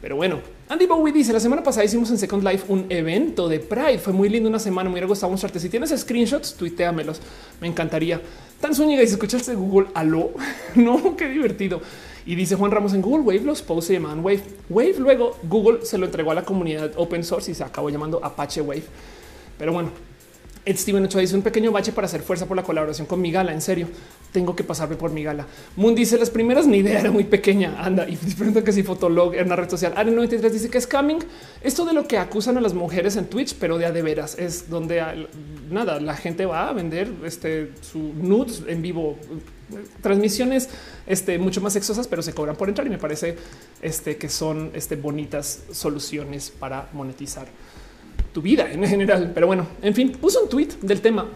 pero 0.00 0.14
bueno, 0.14 0.38
Andy 0.68 0.86
Bowie 0.86 1.12
dice 1.12 1.32
la 1.32 1.40
semana 1.40 1.62
pasada 1.62 1.84
hicimos 1.84 2.10
en 2.10 2.18
Second 2.18 2.44
Life 2.44 2.66
un 2.68 2.86
evento 2.88 3.48
de 3.48 3.58
Pride. 3.58 3.98
Fue 3.98 4.12
muy 4.12 4.28
lindo 4.28 4.48
una 4.48 4.60
semana. 4.60 4.90
Hubiera 4.90 5.06
gustado 5.08 5.30
mostrarte. 5.30 5.58
Si 5.58 5.68
tienes 5.68 5.90
screenshots, 5.90 6.54
tuiteamelos. 6.54 7.20
Me 7.60 7.66
encantaría. 7.66 8.20
Tan 8.60 8.74
Zúñiga 8.74 9.04
si 9.04 9.12
escuchaste 9.12 9.54
Google, 9.54 9.88
aló. 9.94 10.30
no, 10.76 11.16
qué 11.16 11.28
divertido. 11.28 11.80
Y 12.26 12.34
dice 12.34 12.54
Juan 12.54 12.70
Ramos 12.70 12.92
en 12.92 13.00
Google 13.00 13.22
Wave 13.22 13.40
los 13.40 13.62
posts 13.62 13.86
se 13.86 13.94
llaman 13.94 14.20
Wave. 14.20 14.42
Wave 14.68 14.96
luego 14.98 15.36
Google 15.44 15.84
se 15.84 15.96
lo 15.96 16.06
entregó 16.06 16.30
a 16.30 16.34
la 16.34 16.42
comunidad 16.42 16.92
open 16.96 17.24
source 17.24 17.50
y 17.50 17.54
se 17.54 17.64
acabó 17.64 17.88
llamando 17.88 18.22
Apache 18.22 18.60
Wave. 18.60 18.84
Pero 19.56 19.72
bueno, 19.72 19.90
Steven 20.76 21.04
8 21.04 21.18
dice 21.18 21.34
un 21.34 21.42
pequeño 21.42 21.72
bache 21.72 21.92
para 21.92 22.06
hacer 22.06 22.22
fuerza 22.22 22.46
por 22.46 22.56
la 22.56 22.62
colaboración 22.62 23.06
con 23.06 23.20
mi 23.20 23.30
gala. 23.30 23.52
En 23.52 23.60
serio, 23.60 23.88
tengo 24.32 24.54
que 24.54 24.64
pasarme 24.64 24.96
por 24.96 25.10
mi 25.10 25.22
gala. 25.22 25.46
Moon 25.76 25.94
dice 25.94 26.18
las 26.18 26.30
primeras 26.30 26.66
ni 26.66 26.78
idea 26.78 27.00
era 27.00 27.10
muy 27.10 27.24
pequeña. 27.24 27.82
Anda 27.82 28.08
y 28.08 28.16
pregunta 28.36 28.62
que 28.62 28.72
si 28.72 28.82
Fotolog 28.82 29.34
era 29.34 29.44
una 29.44 29.56
red 29.56 29.70
social. 29.70 29.92
Ari 29.96 30.10
93 30.10 30.52
dice 30.52 30.70
que 30.70 30.78
es 30.78 30.86
coming. 30.86 31.18
Esto 31.62 31.84
de 31.84 31.92
lo 31.92 32.06
que 32.06 32.18
acusan 32.18 32.56
a 32.58 32.60
las 32.60 32.74
mujeres 32.74 33.16
en 33.16 33.26
Twitch, 33.26 33.54
pero 33.54 33.78
de 33.78 33.86
a 33.86 33.92
de 33.92 34.02
veras 34.02 34.38
es 34.38 34.68
donde 34.68 35.02
nada, 35.70 36.00
la 36.00 36.16
gente 36.16 36.46
va 36.46 36.68
a 36.68 36.72
vender 36.72 37.12
este 37.24 37.72
su 37.80 37.98
nudes 37.98 38.62
en 38.66 38.82
vivo, 38.82 39.16
transmisiones 40.02 40.68
este, 41.06 41.38
mucho 41.38 41.60
más 41.60 41.72
sexosas, 41.72 42.06
pero 42.06 42.22
se 42.22 42.32
cobran 42.32 42.56
por 42.56 42.68
entrar 42.68 42.86
y 42.86 42.90
me 42.90 42.98
parece 42.98 43.36
este, 43.82 44.16
que 44.16 44.28
son 44.28 44.70
este, 44.74 44.96
bonitas 44.96 45.62
soluciones 45.72 46.50
para 46.50 46.88
monetizar 46.92 47.46
tu 48.32 48.42
vida 48.42 48.70
en 48.70 48.86
general. 48.86 49.32
Pero 49.34 49.46
bueno, 49.46 49.66
en 49.82 49.94
fin, 49.94 50.12
puso 50.12 50.42
un 50.42 50.48
tweet 50.48 50.68
del 50.82 51.00
tema 51.00 51.26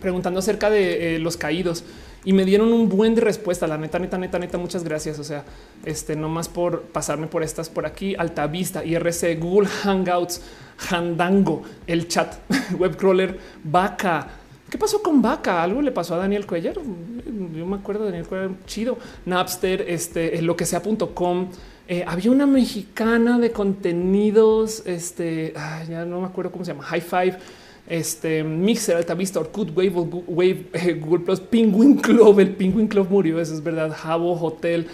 preguntando 0.00 0.40
acerca 0.40 0.70
de 0.70 1.16
eh, 1.16 1.18
los 1.18 1.36
caídos 1.36 1.84
y 2.24 2.32
me 2.32 2.44
dieron 2.44 2.72
un 2.72 2.88
buen 2.88 3.14
de 3.14 3.20
respuesta. 3.20 3.66
La 3.66 3.76
neta, 3.76 3.98
neta, 3.98 4.18
neta, 4.18 4.38
neta, 4.38 4.58
muchas 4.58 4.82
gracias. 4.82 5.18
O 5.18 5.24
sea, 5.24 5.44
este 5.84 6.16
no 6.16 6.28
más 6.28 6.48
por 6.48 6.82
pasarme 6.82 7.26
por 7.26 7.42
estas 7.42 7.68
por 7.68 7.86
aquí. 7.86 8.14
Alta 8.16 8.46
Vista, 8.46 8.84
IRC, 8.84 9.38
Google 9.38 9.68
Hangouts, 9.68 10.42
Handango, 10.90 11.62
el 11.86 12.08
chat, 12.08 12.34
Webcrawler, 12.78 13.38
Vaca. 13.62 14.28
¿Qué 14.70 14.78
pasó 14.78 15.02
con 15.02 15.20
Vaca? 15.20 15.62
Algo 15.62 15.82
le 15.82 15.92
pasó 15.92 16.14
a 16.14 16.18
Daniel 16.18 16.46
Cuellar. 16.46 16.74
Yo 16.74 17.66
me 17.66 17.76
acuerdo 17.76 18.04
de 18.04 18.10
Daniel 18.10 18.26
Cuellar, 18.26 18.50
chido. 18.66 18.98
Napster, 19.26 19.84
este, 19.86 20.40
lo 20.40 20.56
que 20.56 20.64
sea.com. 20.64 21.50
Eh, 21.86 22.02
había 22.06 22.30
una 22.30 22.46
mexicana 22.46 23.38
de 23.38 23.52
contenidos, 23.52 24.82
este, 24.86 25.52
ya 25.86 26.06
no 26.06 26.22
me 26.22 26.26
acuerdo 26.26 26.50
cómo 26.50 26.64
se 26.64 26.72
llama, 26.72 26.84
High 26.84 27.02
Five, 27.02 27.38
este, 27.86 28.42
Mixer, 28.42 28.96
Alta 28.96 29.12
Vista, 29.12 29.38
Orkut, 29.38 29.76
Wave, 29.76 29.92
Wave 30.26 30.66
eh, 30.72 30.94
Google 30.94 31.24
Plus, 31.24 31.40
Penguin 31.40 31.96
Club, 31.96 32.40
el 32.40 32.54
Penguin 32.54 32.88
Club 32.88 33.08
murió, 33.10 33.38
eso 33.38 33.52
es 33.52 33.62
verdad, 33.62 33.94
Jabo, 33.94 34.32
Hotel, 34.40 34.86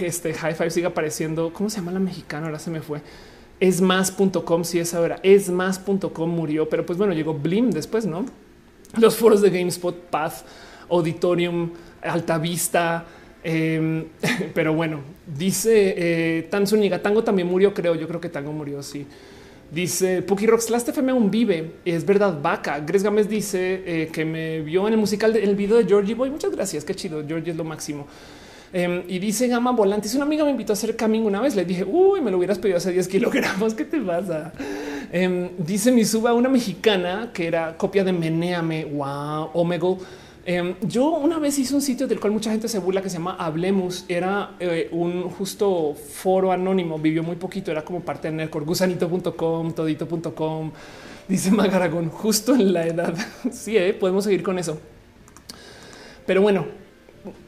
este, 0.00 0.34
High 0.34 0.54
Five 0.54 0.70
sigue 0.70 0.86
apareciendo, 0.86 1.52
¿cómo 1.52 1.70
se 1.70 1.76
llama 1.76 1.92
la 1.92 2.00
mexicana? 2.00 2.46
Ahora 2.46 2.58
se 2.58 2.70
me 2.70 2.80
fue. 2.80 3.02
Es 3.60 3.80
más.com, 3.80 4.64
si 4.64 4.80
es 4.80 4.94
ahora, 4.94 5.20
es 5.22 5.48
más.com 5.48 6.28
murió, 6.28 6.68
pero 6.68 6.84
pues 6.84 6.98
bueno, 6.98 7.12
llegó 7.12 7.34
Blim 7.34 7.70
después, 7.70 8.04
¿no? 8.04 8.26
Los 8.98 9.16
foros 9.16 9.40
de 9.42 9.50
GameSpot, 9.50 9.94
Path, 9.94 10.44
Auditorium, 10.90 11.70
Altavista. 12.02 13.06
Eh, 13.48 14.04
pero 14.54 14.74
bueno, 14.74 15.02
dice 15.24 15.94
eh, 15.96 16.48
Tan 16.50 16.64
Tango 17.00 17.22
también 17.22 17.46
murió, 17.46 17.72
creo. 17.72 17.94
Yo 17.94 18.08
creo 18.08 18.20
que 18.20 18.28
Tango 18.28 18.52
murió, 18.52 18.82
sí. 18.82 19.06
Dice 19.70 20.22
Puki 20.22 20.46
Rocks, 20.46 20.68
Last 20.68 20.88
FM 20.88 21.12
aún 21.12 21.30
vive. 21.30 21.74
Es 21.84 22.04
verdad, 22.04 22.40
vaca. 22.42 22.80
Gres 22.80 23.04
Gámez 23.04 23.28
dice 23.28 23.82
eh, 23.86 24.10
que 24.12 24.24
me 24.24 24.60
vio 24.62 24.86
en 24.88 24.94
el 24.94 24.98
musical, 24.98 25.32
del 25.32 25.44
el 25.44 25.54
video 25.54 25.76
de 25.76 25.84
Georgie 25.84 26.14
Boy. 26.14 26.30
Muchas 26.30 26.50
gracias. 26.50 26.84
Qué 26.84 26.94
chido. 26.94 27.24
Georgie 27.26 27.52
es 27.52 27.56
lo 27.56 27.62
máximo. 27.62 28.06
Em, 28.72 29.04
y 29.06 29.20
dice 29.20 29.46
Gama 29.46 29.70
Volante. 29.70 30.08
Si 30.08 30.16
una 30.16 30.26
amiga 30.26 30.44
me 30.44 30.50
invitó 30.50 30.72
a 30.72 30.74
hacer 30.74 30.96
caming 30.96 31.24
una 31.24 31.40
vez, 31.40 31.54
le 31.54 31.64
dije, 31.64 31.84
uy, 31.84 32.20
me 32.20 32.32
lo 32.32 32.38
hubieras 32.38 32.58
pedido 32.58 32.78
hace 32.78 32.90
10 32.90 33.06
kilogramos. 33.16 33.74
¿Qué 33.74 33.84
te 33.84 34.00
pasa? 34.00 34.52
Eh, 35.12 35.52
dice 35.58 35.92
mi 35.92 36.04
suba, 36.04 36.34
una 36.34 36.48
mexicana 36.48 37.30
que 37.32 37.46
era 37.46 37.76
copia 37.76 38.02
de 38.02 38.12
Meneame. 38.12 38.84
Wow, 38.86 39.50
Omegle. 39.54 39.98
Em, 40.48 40.76
yo 40.80 41.10
una 41.10 41.40
vez 41.40 41.58
hice 41.58 41.74
un 41.74 41.82
sitio 41.82 42.06
del 42.06 42.20
cual 42.20 42.32
mucha 42.32 42.52
gente 42.52 42.68
se 42.68 42.78
burla 42.78 43.02
que 43.02 43.10
se 43.10 43.16
llama 43.16 43.34
Hablemos. 43.36 44.04
Era 44.06 44.54
eh, 44.60 44.88
un 44.92 45.24
justo 45.24 45.94
foro 45.94 46.52
anónimo, 46.52 47.00
vivió 47.00 47.24
muy 47.24 47.34
poquito, 47.34 47.72
era 47.72 47.84
como 47.84 48.00
parte 48.00 48.30
de 48.30 48.34
Nercor, 48.36 48.64
gusanito.com, 48.64 49.72
todito.com. 49.72 50.70
Dice 51.26 51.50
Magaragón, 51.50 52.10
justo 52.10 52.54
en 52.54 52.72
la 52.72 52.86
edad. 52.86 53.12
sí, 53.50 53.76
eh, 53.76 53.92
podemos 53.92 54.22
seguir 54.22 54.44
con 54.44 54.56
eso. 54.60 54.78
Pero 56.26 56.42
bueno, 56.42 56.66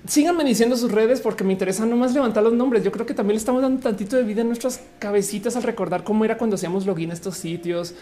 síganme 0.04 0.42
diciendo 0.42 0.76
sus 0.76 0.90
redes 0.90 1.20
porque 1.20 1.44
me 1.44 1.52
interesa 1.52 1.86
nomás 1.86 2.12
levantar 2.12 2.42
los 2.42 2.52
nombres. 2.52 2.82
Yo 2.82 2.90
creo 2.90 3.06
que 3.06 3.14
también 3.14 3.36
le 3.36 3.38
estamos 3.38 3.62
dando 3.62 3.80
tantito 3.80 4.16
de 4.16 4.24
vida 4.24 4.40
en 4.40 4.48
nuestras 4.48 4.80
cabecitas 4.98 5.54
al 5.54 5.62
recordar 5.62 6.02
cómo 6.02 6.24
era 6.24 6.36
cuando 6.36 6.56
hacíamos 6.56 6.84
login 6.84 7.12
a 7.12 7.14
estos 7.14 7.36
sitios 7.36 7.94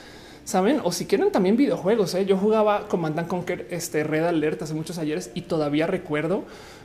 saben? 0.46 0.80
O 0.84 0.92
si 0.92 1.04
quieren 1.04 1.30
también 1.30 1.56
videojuegos. 1.56 2.14
¿eh? 2.14 2.24
Yo 2.24 2.38
jugaba 2.38 2.88
Command 2.88 3.26
Conquer 3.26 3.66
este 3.70 4.04
Red 4.04 4.24
Alert 4.24 4.62
hace 4.62 4.72
muchos 4.72 4.96
ayeres 4.96 5.30
y 5.34 5.42
todavía 5.42 5.86
recuerdo 5.86 6.44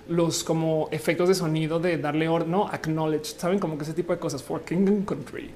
los 0.10 0.44
como 0.44 0.90
efectos 0.92 1.30
de 1.30 1.36
sonido 1.36 1.80
de 1.80 1.98
darle 1.98 2.28
or 2.28 2.48
no 2.48 2.68
acknowledge, 2.68 3.36
saben 3.38 3.60
como 3.60 3.78
que 3.78 3.84
ese 3.84 3.94
tipo 3.94 4.12
de 4.12 4.20
cosas 4.20 4.42
for 4.42 4.64
Kingdom 4.64 5.06
Country. 5.06 5.52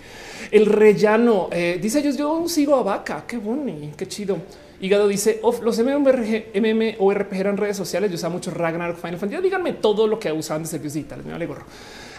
El 0.52 0.68
rellano 0.68 1.50
eh, 1.52 1.80
dice 1.82 2.00
ellos 2.00 2.16
yo 2.16 2.48
sigo 2.48 2.76
a 2.76 2.84
vaca. 2.84 3.26
Qué 3.28 3.38
bonito, 3.38 3.98
qué 3.98 4.08
chido. 4.08 4.38
Hígado 4.80 5.08
dice 5.08 5.42
los 5.64 5.80
MMORPG 5.80 7.36
eran 7.36 7.58
redes 7.58 7.76
sociales. 7.76 8.12
Yo 8.12 8.16
usaba 8.16 8.34
mucho 8.34 8.52
Ragnarok, 8.52 8.98
Final 8.98 9.18
Fantasy. 9.18 9.42
Díganme 9.42 9.74
todo 9.74 10.06
lo 10.08 10.20
que 10.20 10.32
usaban 10.32 10.62
de 10.62 10.70
servicios 10.70 10.94
digitales. 10.94 11.26
Me 11.26 11.32
vale 11.32 11.48
gorro. 11.48 11.66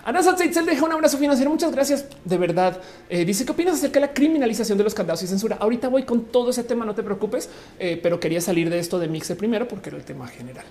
Ana 0.07 0.23
Satzel 0.23 0.65
deja 0.65 0.85
un 0.85 0.93
abrazo 0.93 1.19
financiero. 1.19 1.51
Muchas 1.51 1.73
gracias. 1.73 2.05
De 2.25 2.39
verdad. 2.39 2.81
Eh, 3.09 3.25
dice 3.25 3.45
qué 3.45 3.51
opinas 3.51 3.75
acerca 3.75 3.95
de 3.95 4.07
la 4.07 4.15
criminalización 4.15 4.79
de 4.79 4.85
los 4.85 4.95
candados 4.95 5.21
y 5.25 5.27
censura. 5.27 5.57
Ahorita 5.59 5.89
voy 5.89 6.05
con 6.05 6.27
todo 6.27 6.51
ese 6.51 6.63
tema, 6.63 6.85
no 6.85 6.95
te 6.95 7.03
preocupes, 7.03 7.51
eh, 7.81 7.99
pero 8.01 8.21
quería 8.21 8.41
salir 8.41 8.71
de 8.71 8.79
esto 8.79 9.01
de 9.01 9.09
Mixer 9.09 9.37
primero 9.37 9.67
porque 9.67 9.89
era 9.91 9.99
el 9.99 10.05
tema 10.05 10.29
general. 10.29 10.65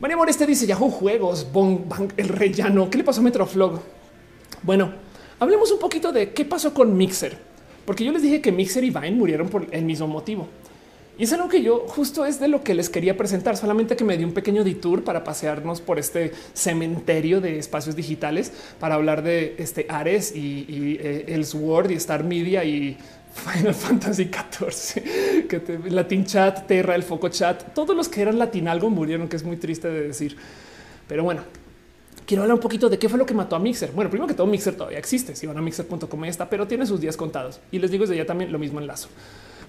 María 0.00 0.16
Moreste 0.16 0.46
dice 0.46 0.66
Yahoo 0.66 0.90
Juegos, 0.90 1.52
Bong, 1.52 1.82
el 2.16 2.28
rellano. 2.28 2.88
¿Qué 2.88 2.96
le 2.96 3.04
pasó 3.04 3.20
a 3.20 3.24
Metroflog? 3.24 3.78
Bueno, 4.62 4.90
hablemos 5.38 5.70
un 5.70 5.78
poquito 5.78 6.10
de 6.10 6.32
qué 6.32 6.46
pasó 6.46 6.72
con 6.72 6.96
Mixer, 6.96 7.36
porque 7.84 8.06
yo 8.06 8.12
les 8.12 8.22
dije 8.22 8.40
que 8.40 8.52
Mixer 8.52 8.84
y 8.84 8.88
Vine 8.88 9.10
murieron 9.10 9.50
por 9.50 9.66
el 9.70 9.84
mismo 9.84 10.06
motivo. 10.06 10.48
Y 11.18 11.24
es 11.24 11.32
algo 11.32 11.48
que 11.48 11.62
yo 11.62 11.86
justo 11.88 12.26
es 12.26 12.38
de 12.40 12.48
lo 12.48 12.62
que 12.62 12.74
les 12.74 12.90
quería 12.90 13.16
presentar, 13.16 13.56
solamente 13.56 13.96
que 13.96 14.04
me 14.04 14.18
di 14.18 14.24
un 14.24 14.32
pequeño 14.32 14.64
detour 14.64 15.02
para 15.02 15.24
pasearnos 15.24 15.80
por 15.80 15.98
este 15.98 16.32
cementerio 16.52 17.40
de 17.40 17.58
espacios 17.58 17.96
digitales 17.96 18.52
para 18.78 18.96
hablar 18.96 19.22
de 19.22 19.56
este 19.58 19.86
Ares 19.88 20.36
y, 20.36 20.98
eh, 21.00 21.24
el 21.28 21.46
Sword 21.46 21.90
y 21.90 21.94
Star 21.94 22.22
Media 22.22 22.64
y 22.64 22.98
Final 23.34 23.74
Fantasy 23.74 24.24
XIV, 24.24 25.46
que 25.48 25.62
Latin 25.88 26.26
Chat, 26.26 26.66
Terra, 26.66 26.94
el 26.94 27.02
Foco 27.02 27.30
Chat, 27.30 27.74
todos 27.74 27.96
los 27.96 28.08
que 28.08 28.20
eran 28.20 28.38
Latin 28.38 28.68
algo 28.68 28.90
murieron, 28.90 29.28
que 29.28 29.36
es 29.36 29.44
muy 29.44 29.56
triste 29.56 29.88
de 29.88 30.08
decir. 30.08 30.36
Pero 31.08 31.24
bueno, 31.24 31.42
quiero 32.26 32.42
hablar 32.42 32.56
un 32.56 32.60
poquito 32.60 32.90
de 32.90 32.98
qué 32.98 33.08
fue 33.08 33.18
lo 33.18 33.24
que 33.24 33.32
mató 33.32 33.56
a 33.56 33.58
Mixer. 33.58 33.92
Bueno, 33.92 34.10
primero 34.10 34.26
que 34.26 34.34
todo, 34.34 34.46
Mixer 34.46 34.74
todavía 34.74 34.98
existe. 34.98 35.34
Si 35.34 35.46
van 35.46 35.56
a 35.56 35.62
mixer.com 35.62 36.24
está, 36.26 36.50
pero 36.50 36.66
tiene 36.66 36.84
sus 36.84 37.00
días 37.00 37.16
contados. 37.16 37.60
Y 37.70 37.78
les 37.78 37.90
digo 37.90 38.02
desde 38.02 38.16
ya 38.16 38.26
también 38.26 38.52
lo 38.52 38.58
mismo 38.58 38.80
en 38.80 38.86
lazo. 38.86 39.08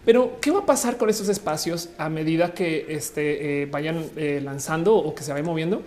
Pero 0.08 0.38
¿qué 0.40 0.52
va 0.52 0.60
a 0.60 0.66
pasar 0.66 0.96
con 0.96 1.10
estos 1.10 1.28
espacios 1.28 1.90
a 1.98 2.08
medida 2.08 2.54
que 2.54 2.86
este, 2.88 3.64
eh, 3.64 3.66
vayan 3.66 4.06
eh, 4.16 4.40
lanzando 4.42 4.96
o 4.96 5.14
que 5.14 5.22
se 5.22 5.34
vayan 5.34 5.46
moviendo? 5.46 5.82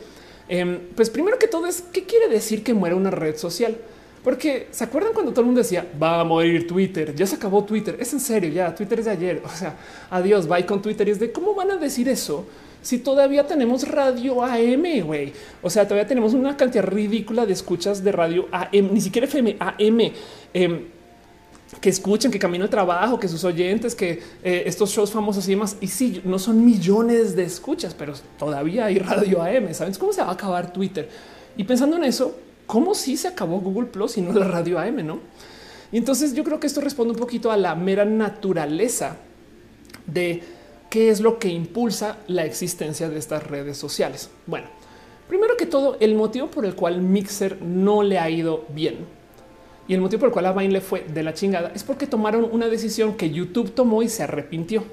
Em, 0.47 0.79
pues 0.95 1.09
primero 1.09 1.39
que 1.39 1.49
todo 1.49 1.67
es 1.67 1.83
qué 1.91 2.05
quiere 2.05 2.29
decir 2.29 2.63
que 2.63 2.75
muera 2.75 2.97
una 2.97 3.11
red 3.11 3.39
social. 3.39 3.79
Porque 4.23 4.67
se 4.73 4.85
acuerdan 4.85 5.15
cuando 5.15 5.33
todo 5.33 5.41
el 5.41 5.47
mundo 5.47 5.63
decía 5.63 5.87
va 6.01 6.21
a 6.21 6.25
morir 6.25 6.67
Twitter, 6.67 7.15
ya 7.15 7.27
se 7.27 7.37
acabó 7.37 7.65
Twitter. 7.65 7.97
Es 7.99 8.13
en 8.13 8.21
serio, 8.21 8.51
ya 8.51 8.75
Twitter 8.75 8.99
es 8.99 9.07
de 9.07 9.11
ayer. 9.13 9.43
O 9.47 9.49
sea, 9.49 9.75
adiós, 10.11 10.47
bye 10.47 10.67
con 10.67 10.83
Twitter. 10.83 11.09
Y 11.09 11.13
es 11.13 11.19
de 11.19 11.33
cómo 11.33 11.55
van 11.55 11.71
a 11.71 11.77
decir 11.79 12.07
eso 12.07 12.45
si 12.83 12.99
todavía 12.99 13.47
tenemos 13.47 13.89
radio 13.89 14.45
AM, 14.45 15.01
güey. 15.03 15.33
O 15.63 15.71
sea, 15.71 15.85
todavía 15.85 16.07
tenemos 16.07 16.35
una 16.35 16.59
cantidad 16.59 16.85
ridícula 16.85 17.47
de 17.47 17.55
escuchas 17.55 18.05
de 18.05 18.13
radio 18.13 18.49
AM, 18.53 18.93
ni 18.93 19.01
siquiera 19.01 19.27
FM, 19.27 19.57
AM. 19.59 20.13
Eh, 20.53 21.00
que 21.81 21.89
escuchen, 21.89 22.31
que 22.31 22.39
camino 22.39 22.65
de 22.65 22.71
trabajo, 22.71 23.19
que 23.19 23.29
sus 23.29 23.45
oyentes, 23.45 23.95
que 23.95 24.21
eh, 24.43 24.65
estos 24.67 24.91
shows 24.91 25.11
famosos 25.11 25.47
y 25.47 25.53
demás. 25.53 25.77
Y 25.81 25.87
sí, 25.87 26.21
no 26.25 26.39
son 26.39 26.65
millones 26.65 27.37
de 27.37 27.45
escuchas, 27.45 27.95
pero 27.95 28.15
todavía 28.39 28.87
hay 28.87 28.99
radio 28.99 29.43
AM. 29.43 29.73
¿Sabes 29.73 29.99
cómo 29.99 30.13
se 30.13 30.21
va 30.21 30.29
a 30.29 30.33
acabar 30.33 30.73
Twitter? 30.73 31.09
Y 31.57 31.65
pensando 31.65 31.97
en 31.97 32.05
eso, 32.05 32.37
¿cómo 32.67 32.95
si 32.95 33.17
se 33.17 33.29
acabó 33.29 33.61
Google 33.61 33.87
Plus 33.87 34.19
y 34.19 34.23
no 34.23 34.33
la 34.33 34.49
radio 34.49 34.79
AM? 34.79 35.07
No? 35.07 35.21
Y 35.93 35.99
entonces 35.99 36.35
yo 36.35 36.43
creo 36.43 36.59
que 36.59 36.67
esto 36.67 36.81
responde 36.81 37.13
un 37.13 37.19
poquito 37.19 37.53
a 37.53 37.57
la 37.57 37.75
mera 37.75 38.05
naturaleza 38.05 39.17
de 40.07 40.43
qué 40.89 41.11
es 41.11 41.21
lo 41.21 41.39
que 41.39 41.49
impulsa 41.49 42.19
la 42.27 42.45
existencia 42.45 43.09
de 43.09 43.19
estas 43.19 43.45
redes 43.47 43.77
sociales. 43.77 44.31
Bueno, 44.47 44.67
primero 45.29 45.57
que 45.57 45.67
todo, 45.67 45.97
el 46.01 46.17
motivo 46.17 46.49
por 46.49 46.65
el 46.65 46.75
cual 46.75 47.01
Mixer 47.01 47.63
no 47.63 48.03
le 48.03 48.19
ha 48.19 48.29
ido 48.29 48.65
bien 48.71 49.20
y 49.91 49.95
el 49.95 50.01
motivo 50.01 50.21
por 50.21 50.29
el 50.29 50.33
cual 50.33 50.47
a 50.47 50.53
Vine 50.53 50.73
le 50.73 50.81
fue 50.81 51.05
de 51.13 51.25
la 51.25 51.35
chingada 51.35 51.73
es 51.75 51.83
porque 51.83 52.07
tomaron 52.07 52.49
una 52.53 52.69
decisión 52.69 53.17
que 53.17 53.31
YouTube 53.31 53.73
tomó 53.73 54.05
y 54.05 54.09
se 54.09 54.23
arrepintió. 54.23 54.85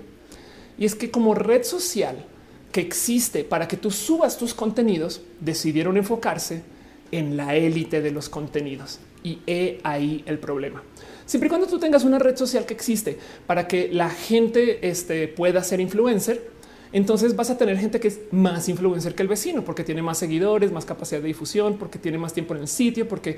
Y 0.75 0.85
es 0.85 0.95
que 0.95 1.11
como 1.11 1.35
red 1.35 1.61
social 1.61 2.25
que 2.71 2.81
existe 2.81 3.43
para 3.43 3.67
que 3.67 3.77
tú 3.77 3.91
subas 3.91 4.39
tus 4.39 4.55
contenidos, 4.55 5.21
decidieron 5.39 5.97
enfocarse 5.97 6.63
en 7.11 7.37
la 7.37 7.55
élite 7.55 8.01
de 8.01 8.09
los 8.09 8.27
contenidos. 8.27 8.99
Y 9.21 9.37
he 9.45 9.79
ahí 9.83 10.23
el 10.25 10.39
problema. 10.39 10.81
Siempre 11.27 11.45
y 11.45 11.49
cuando 11.49 11.67
tú 11.67 11.77
tengas 11.77 12.03
una 12.03 12.17
red 12.17 12.35
social 12.35 12.65
que 12.65 12.73
existe 12.73 13.19
para 13.45 13.67
que 13.67 13.89
la 13.93 14.09
gente 14.09 14.89
este, 14.89 15.27
pueda 15.27 15.63
ser 15.63 15.79
influencer, 15.79 16.49
entonces 16.91 17.35
vas 17.35 17.49
a 17.49 17.57
tener 17.57 17.77
gente 17.77 17.99
que 17.99 18.07
es 18.07 18.19
más 18.31 18.69
influencer 18.69 19.15
que 19.15 19.23
el 19.23 19.27
vecino 19.27 19.63
porque 19.63 19.83
tiene 19.83 20.01
más 20.01 20.17
seguidores, 20.17 20.71
más 20.71 20.85
capacidad 20.85 21.21
de 21.21 21.27
difusión, 21.27 21.77
porque 21.77 21.99
tiene 21.99 22.17
más 22.17 22.33
tiempo 22.33 22.55
en 22.55 22.61
el 22.61 22.67
sitio, 22.67 23.07
porque 23.07 23.37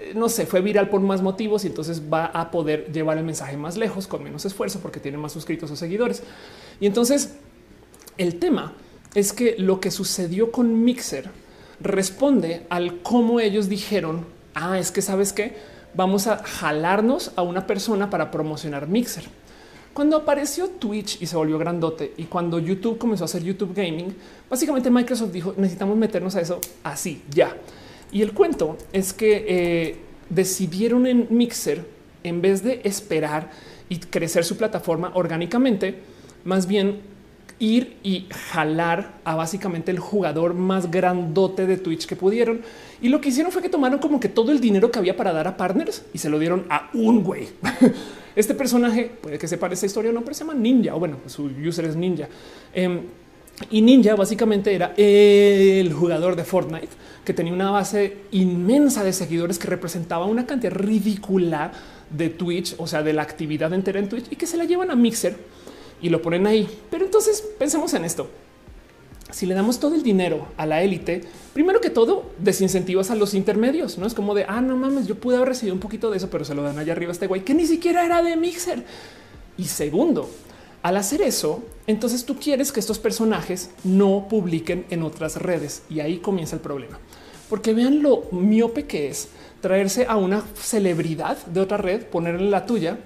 eh, 0.00 0.12
no 0.14 0.28
sé, 0.28 0.46
fue 0.46 0.60
viral 0.60 0.88
por 0.88 1.00
más 1.00 1.22
motivos 1.22 1.64
y 1.64 1.68
entonces 1.68 2.02
va 2.12 2.26
a 2.26 2.50
poder 2.50 2.92
llevar 2.92 3.18
el 3.18 3.24
mensaje 3.24 3.56
más 3.56 3.76
lejos 3.76 4.06
con 4.06 4.22
menos 4.22 4.44
esfuerzo 4.44 4.80
porque 4.80 5.00
tiene 5.00 5.18
más 5.18 5.32
suscritos 5.32 5.70
o 5.70 5.76
seguidores. 5.76 6.22
Y 6.80 6.86
entonces 6.86 7.34
el 8.18 8.38
tema 8.38 8.74
es 9.14 9.32
que 9.32 9.56
lo 9.58 9.80
que 9.80 9.90
sucedió 9.90 10.52
con 10.52 10.84
Mixer 10.84 11.30
responde 11.80 12.66
al 12.70 13.02
cómo 13.02 13.40
ellos 13.40 13.68
dijeron, 13.68 14.26
ah, 14.54 14.78
es 14.78 14.90
que 14.90 15.02
sabes 15.02 15.32
que 15.32 15.54
vamos 15.94 16.26
a 16.26 16.38
jalarnos 16.38 17.32
a 17.36 17.42
una 17.42 17.66
persona 17.66 18.10
para 18.10 18.30
promocionar 18.30 18.88
Mixer. 18.88 19.24
Cuando 19.94 20.16
apareció 20.16 20.68
Twitch 20.68 21.20
y 21.20 21.26
se 21.26 21.36
volvió 21.36 21.58
grandote 21.58 22.14
y 22.16 22.24
cuando 22.24 22.58
YouTube 22.58 22.96
comenzó 22.96 23.24
a 23.24 23.26
hacer 23.26 23.42
YouTube 23.42 23.74
Gaming, 23.74 24.14
básicamente 24.48 24.90
Microsoft 24.90 25.32
dijo 25.32 25.54
necesitamos 25.56 25.98
meternos 25.98 26.34
a 26.34 26.40
eso 26.40 26.60
así 26.82 27.22
ya. 27.30 27.54
Y 28.10 28.22
el 28.22 28.32
cuento 28.32 28.78
es 28.92 29.12
que 29.12 29.44
eh, 29.46 29.96
decidieron 30.30 31.06
en 31.06 31.26
Mixer, 31.28 31.86
en 32.24 32.40
vez 32.40 32.62
de 32.62 32.80
esperar 32.84 33.50
y 33.90 33.98
crecer 33.98 34.44
su 34.44 34.56
plataforma 34.56 35.12
orgánicamente, 35.14 35.98
más 36.44 36.66
bien 36.66 37.00
ir 37.58 37.98
y 38.02 38.26
jalar 38.50 39.20
a 39.24 39.34
básicamente 39.34 39.90
el 39.90 39.98
jugador 39.98 40.54
más 40.54 40.90
grandote 40.90 41.66
de 41.66 41.76
Twitch 41.76 42.06
que 42.06 42.16
pudieron. 42.16 42.62
Y 43.02 43.08
lo 43.08 43.20
que 43.20 43.28
hicieron 43.28 43.52
fue 43.52 43.60
que 43.60 43.68
tomaron 43.68 43.98
como 43.98 44.20
que 44.20 44.30
todo 44.30 44.52
el 44.52 44.60
dinero 44.60 44.90
que 44.90 44.98
había 44.98 45.16
para 45.16 45.32
dar 45.32 45.46
a 45.48 45.56
partners 45.56 46.02
y 46.14 46.18
se 46.18 46.30
lo 46.30 46.38
dieron 46.38 46.64
a 46.70 46.88
un 46.94 47.22
güey. 47.22 47.48
Este 48.34 48.54
personaje 48.54 49.10
puede 49.20 49.38
que 49.38 49.48
se 49.48 49.58
parezca 49.58 49.86
a 49.86 49.88
historia 49.88 50.10
o 50.10 50.14
no, 50.14 50.22
pero 50.22 50.34
se 50.34 50.40
llama 50.40 50.54
Ninja. 50.54 50.94
O 50.94 50.98
bueno, 50.98 51.18
su 51.26 51.50
user 51.66 51.84
es 51.84 51.96
Ninja. 51.96 52.28
Em, 52.72 53.00
y 53.70 53.82
Ninja 53.82 54.14
básicamente 54.14 54.74
era 54.74 54.94
el 54.96 55.92
jugador 55.92 56.36
de 56.36 56.44
Fortnite 56.44 56.88
que 57.24 57.34
tenía 57.34 57.52
una 57.52 57.70
base 57.70 58.16
inmensa 58.32 59.04
de 59.04 59.12
seguidores 59.12 59.58
que 59.58 59.68
representaba 59.68 60.26
una 60.26 60.46
cantidad 60.46 60.72
ridícula 60.72 61.72
de 62.10 62.30
Twitch, 62.30 62.74
o 62.78 62.86
sea, 62.86 63.02
de 63.02 63.12
la 63.12 63.22
actividad 63.22 63.72
entera 63.72 64.00
en 64.00 64.08
Twitch 64.08 64.26
y 64.30 64.36
que 64.36 64.46
se 64.46 64.56
la 64.56 64.64
llevan 64.64 64.90
a 64.90 64.96
Mixer 64.96 65.36
y 66.00 66.08
lo 66.08 66.20
ponen 66.20 66.46
ahí. 66.46 66.68
Pero 66.90 67.04
entonces 67.04 67.42
pensemos 67.58 67.94
en 67.94 68.04
esto 68.04 68.28
si 69.32 69.46
le 69.46 69.54
damos 69.54 69.80
todo 69.80 69.94
el 69.94 70.02
dinero 70.02 70.46
a 70.56 70.66
la 70.66 70.82
élite, 70.82 71.22
primero 71.54 71.80
que 71.80 71.90
todo 71.90 72.30
desincentivas 72.38 73.10
a 73.10 73.16
los 73.16 73.34
intermedios. 73.34 73.98
No 73.98 74.06
es 74.06 74.14
como 74.14 74.34
de 74.34 74.44
ah, 74.46 74.60
no 74.60 74.76
mames, 74.76 75.06
yo 75.06 75.16
pude 75.16 75.36
haber 75.36 75.48
recibido 75.48 75.74
un 75.74 75.80
poquito 75.80 76.10
de 76.10 76.18
eso, 76.18 76.30
pero 76.30 76.44
se 76.44 76.54
lo 76.54 76.62
dan 76.62 76.78
allá 76.78 76.92
arriba 76.92 77.10
a 77.10 77.14
este 77.14 77.26
güey 77.26 77.44
que 77.44 77.54
ni 77.54 77.66
siquiera 77.66 78.04
era 78.04 78.22
de 78.22 78.36
Mixer. 78.36 78.84
Y 79.56 79.64
segundo, 79.64 80.30
Al 80.82 80.96
hacer 80.96 81.22
eso, 81.22 81.62
entonces 81.86 82.24
tú 82.24 82.36
quieres 82.36 82.72
que 82.72 82.80
estos 82.80 82.98
personajes 82.98 83.70
no 83.84 84.26
publiquen 84.28 84.84
en 84.90 85.04
otras 85.04 85.36
redes 85.36 85.84
y 85.88 86.00
ahí 86.00 86.18
comienza 86.18 86.56
el 86.56 86.60
problema. 86.60 86.98
Porque 87.48 87.72
vean 87.72 88.02
lo 88.02 88.24
miope 88.32 88.86
que 88.86 89.08
es 89.08 89.28
traerse 89.60 90.06
a 90.06 90.16
una 90.16 90.42
celebridad 90.56 91.38
de 91.46 91.60
otra 91.60 91.76
red, 91.76 92.04
ponerle 92.06 92.50
la 92.50 92.66
tuya 92.66 92.98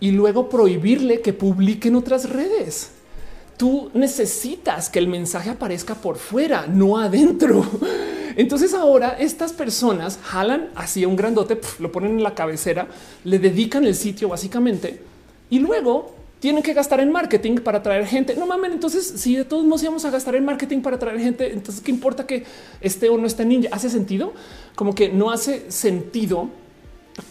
y 0.00 0.12
luego 0.12 0.48
prohibirle 0.48 1.20
que 1.20 1.34
publique 1.34 1.88
en 1.88 1.96
otras 1.96 2.30
redes. 2.30 2.92
Tú 3.58 3.90
necesitas 3.92 4.88
que 4.88 4.98
el 4.98 5.08
mensaje 5.08 5.50
aparezca 5.50 5.94
por 5.94 6.16
fuera, 6.16 6.66
no 6.66 6.96
adentro. 6.96 7.66
Entonces 8.36 8.72
ahora 8.72 9.16
estas 9.18 9.52
personas 9.52 10.20
jalan 10.22 10.70
así 10.76 11.04
un 11.04 11.16
grandote, 11.16 11.60
lo 11.80 11.90
ponen 11.90 12.12
en 12.12 12.22
la 12.22 12.34
cabecera, 12.34 12.86
le 13.24 13.40
dedican 13.40 13.84
el 13.84 13.96
sitio 13.96 14.28
básicamente 14.28 15.02
y 15.50 15.58
luego 15.58 16.14
tienen 16.38 16.62
que 16.62 16.72
gastar 16.72 17.00
en 17.00 17.10
marketing 17.10 17.56
para 17.56 17.82
traer 17.82 18.06
gente. 18.06 18.36
No 18.36 18.46
mames, 18.46 18.70
entonces 18.70 19.14
si 19.16 19.34
de 19.34 19.44
todos 19.44 19.64
modos 19.64 19.82
íbamos 19.82 20.04
a 20.04 20.10
gastar 20.10 20.36
en 20.36 20.44
marketing 20.44 20.82
para 20.82 20.98
traer 20.98 21.18
gente, 21.18 21.52
entonces 21.52 21.82
qué 21.82 21.90
importa 21.90 22.26
que 22.26 22.44
esté 22.80 23.08
o 23.08 23.18
no 23.18 23.26
esté 23.26 23.44
ninja? 23.44 23.70
¿Hace 23.72 23.90
sentido? 23.90 24.32
Como 24.76 24.94
que 24.94 25.08
no 25.08 25.32
hace 25.32 25.68
sentido 25.72 26.48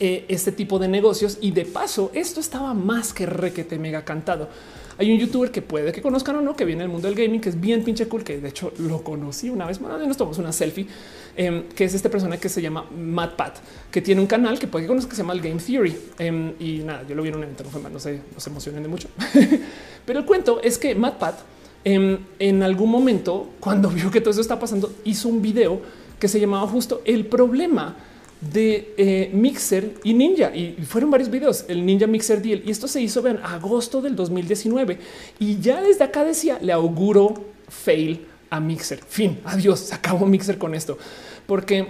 eh, 0.02 0.26
este 0.28 0.52
tipo 0.52 0.78
de 0.78 0.90
negocios 0.90 1.38
y 1.40 1.52
de 1.52 1.64
paso 1.64 2.12
esto 2.14 2.42
estaba 2.42 2.74
más 2.74 3.14
que 3.14 3.26
requete 3.26 3.80
mega 3.80 4.04
cantado. 4.04 4.50
Hay 4.98 5.12
un 5.12 5.20
youtuber 5.20 5.52
que 5.52 5.62
puede 5.62 5.92
que 5.92 6.02
conozcan 6.02 6.38
o 6.38 6.42
no, 6.42 6.56
que 6.56 6.66
viene 6.66 6.82
del 6.82 6.90
mundo 6.90 7.08
del 7.08 7.16
gaming, 7.16 7.40
que 7.40 7.50
es 7.50 7.60
bien 7.60 7.84
pinche 7.84 8.08
cool, 8.08 8.24
que 8.24 8.40
de 8.40 8.50
hecho 8.50 8.74
lo 8.80 9.04
conocí 9.04 9.50
una 9.50 9.66
vez 9.66 9.80
más, 9.80 10.00
nos 10.00 10.18
tomamos 10.18 10.40
una 10.40 10.52
selfie, 10.52 10.88
em, 11.36 11.64
que 11.76 11.86
es 11.86 11.94
este 11.94 12.10
persona 12.10 12.38
que 12.38 12.50
se 12.50 12.62
llama 12.62 12.86
Matt 12.98 13.36
Pat, 13.36 13.58
que 13.92 14.02
tiene 14.02 14.22
un 14.22 14.28
canal 14.28 14.58
que 14.58 14.68
puede 14.68 14.86
que 14.86 14.88
conozca 14.88 15.10
que 15.10 15.16
se 15.16 15.22
llama 15.22 15.34
el 15.34 15.42
Game 15.42 15.60
Theory. 15.60 15.96
Em, 16.18 16.54
y 16.60 16.80
nada, 16.80 17.04
yo 17.08 17.16
lo 17.16 17.22
vi 17.22 17.30
en 17.30 17.36
un 17.36 17.44
evento, 17.44 17.64
no, 17.64 17.70
fue 17.70 17.82
no 17.90 18.00
se, 18.00 18.22
emocionen 18.48 18.84
de 18.84 18.90
mucho. 18.90 19.10
Pero 20.06 20.20
el 20.20 20.26
cuento 20.26 20.62
es 20.64 20.78
que 20.78 20.96
Matt 20.96 21.20
Pat 21.20 21.40
em, 21.84 22.18
en 22.40 22.64
algún 22.64 22.90
momento, 22.90 23.50
cuando 23.60 23.90
vio 23.90 24.10
que 24.10 24.20
todo 24.20 24.32
eso 24.32 24.42
está 24.42 24.60
pasando, 24.60 24.92
hizo 25.06 25.30
un 25.30 25.42
video 25.42 25.82
que 26.20 26.28
se 26.28 26.40
llamaba 26.40 26.68
justo 26.68 27.02
el 27.06 27.26
problema 27.28 27.96
de 28.42 28.94
eh, 28.98 29.32
Mixer 29.34 29.96
y 30.04 30.14
Ninja 30.14 30.56
y 30.56 30.78
fueron 30.88 31.10
varios 31.10 31.30
videos, 31.30 31.66
el 31.68 31.86
Ninja 31.86 32.08
Mixer 32.08 32.42
Deal 32.42 32.62
y 32.66 32.72
esto 32.72 32.88
se 32.88 33.02
hizo 33.02 33.26
en 33.28 33.38
agosto 33.38 34.02
del 34.02 34.16
2019 34.16 35.00
y 35.40 35.60
ya 35.60 35.82
desde 35.82 36.04
acá 36.04 36.24
decía 36.24 36.60
le 36.62 36.72
auguro 36.72 37.34
fail 37.68 38.26
a 38.50 38.60
Mixer. 38.60 39.00
Fin, 39.04 39.40
adiós, 39.44 39.80
se 39.80 39.96
acabó 39.96 40.26
Mixer 40.26 40.58
con 40.58 40.76
esto, 40.76 40.98
porque 41.46 41.88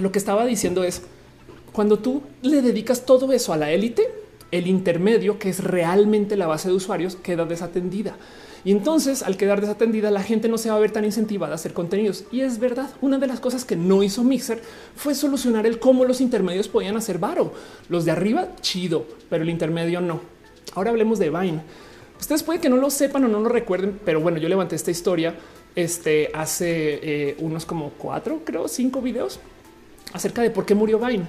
lo 0.00 0.12
que 0.12 0.18
estaba 0.18 0.44
diciendo 0.46 0.84
es 0.84 1.02
cuando 1.72 1.98
tú 1.98 2.22
le 2.42 2.62
dedicas 2.62 3.04
todo 3.04 3.32
eso 3.32 3.52
a 3.52 3.56
la 3.56 3.70
élite, 3.70 4.08
el 4.50 4.66
intermedio, 4.66 5.38
que 5.38 5.50
es 5.50 5.62
realmente 5.62 6.36
la 6.36 6.46
base 6.46 6.68
de 6.68 6.74
usuarios, 6.74 7.16
queda 7.16 7.44
desatendida. 7.44 8.16
Y 8.66 8.72
entonces, 8.72 9.22
al 9.22 9.36
quedar 9.36 9.60
desatendida, 9.60 10.10
la 10.10 10.24
gente 10.24 10.48
no 10.48 10.58
se 10.58 10.70
va 10.70 10.74
a 10.74 10.80
ver 10.80 10.90
tan 10.90 11.04
incentivada 11.04 11.52
a 11.52 11.54
hacer 11.54 11.72
contenidos. 11.72 12.24
Y 12.32 12.40
es 12.40 12.58
verdad, 12.58 12.90
una 13.00 13.16
de 13.16 13.28
las 13.28 13.38
cosas 13.38 13.64
que 13.64 13.76
no 13.76 14.02
hizo 14.02 14.24
Mixer 14.24 14.60
fue 14.96 15.14
solucionar 15.14 15.66
el 15.66 15.78
cómo 15.78 16.04
los 16.04 16.20
intermedios 16.20 16.66
podían 16.66 16.96
hacer 16.96 17.20
varo. 17.20 17.52
Los 17.88 18.04
de 18.04 18.10
arriba, 18.10 18.48
chido, 18.62 19.06
pero 19.30 19.44
el 19.44 19.50
intermedio 19.50 20.00
no. 20.00 20.20
Ahora 20.74 20.90
hablemos 20.90 21.20
de 21.20 21.30
Vine. 21.30 21.60
Ustedes 22.18 22.42
pueden 22.42 22.60
que 22.60 22.68
no 22.68 22.76
lo 22.76 22.90
sepan 22.90 23.24
o 23.26 23.28
no 23.28 23.38
lo 23.38 23.48
recuerden, 23.48 24.00
pero 24.04 24.20
bueno, 24.20 24.38
yo 24.38 24.48
levanté 24.48 24.74
esta 24.74 24.90
historia 24.90 25.36
este, 25.76 26.32
hace 26.34 26.98
eh, 27.02 27.36
unos 27.38 27.66
como 27.66 27.90
cuatro, 27.90 28.40
creo, 28.44 28.66
cinco 28.66 29.00
videos 29.00 29.38
acerca 30.12 30.42
de 30.42 30.50
por 30.50 30.66
qué 30.66 30.74
murió 30.74 30.98
Vine. 30.98 31.26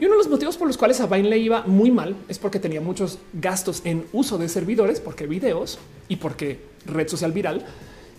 Y 0.00 0.06
uno 0.06 0.14
de 0.14 0.18
los 0.18 0.30
motivos 0.30 0.56
por 0.56 0.66
los 0.66 0.78
cuales 0.78 0.98
a 1.00 1.06
Vine 1.06 1.28
le 1.28 1.36
iba 1.36 1.62
muy 1.66 1.90
mal 1.90 2.16
es 2.26 2.38
porque 2.38 2.58
tenía 2.58 2.80
muchos 2.80 3.18
gastos 3.34 3.82
en 3.84 4.06
uso 4.12 4.38
de 4.38 4.48
servidores, 4.48 4.98
porque 4.98 5.26
videos 5.26 5.78
y 6.08 6.16
porque 6.16 6.58
red 6.86 7.06
social 7.06 7.32
viral 7.32 7.66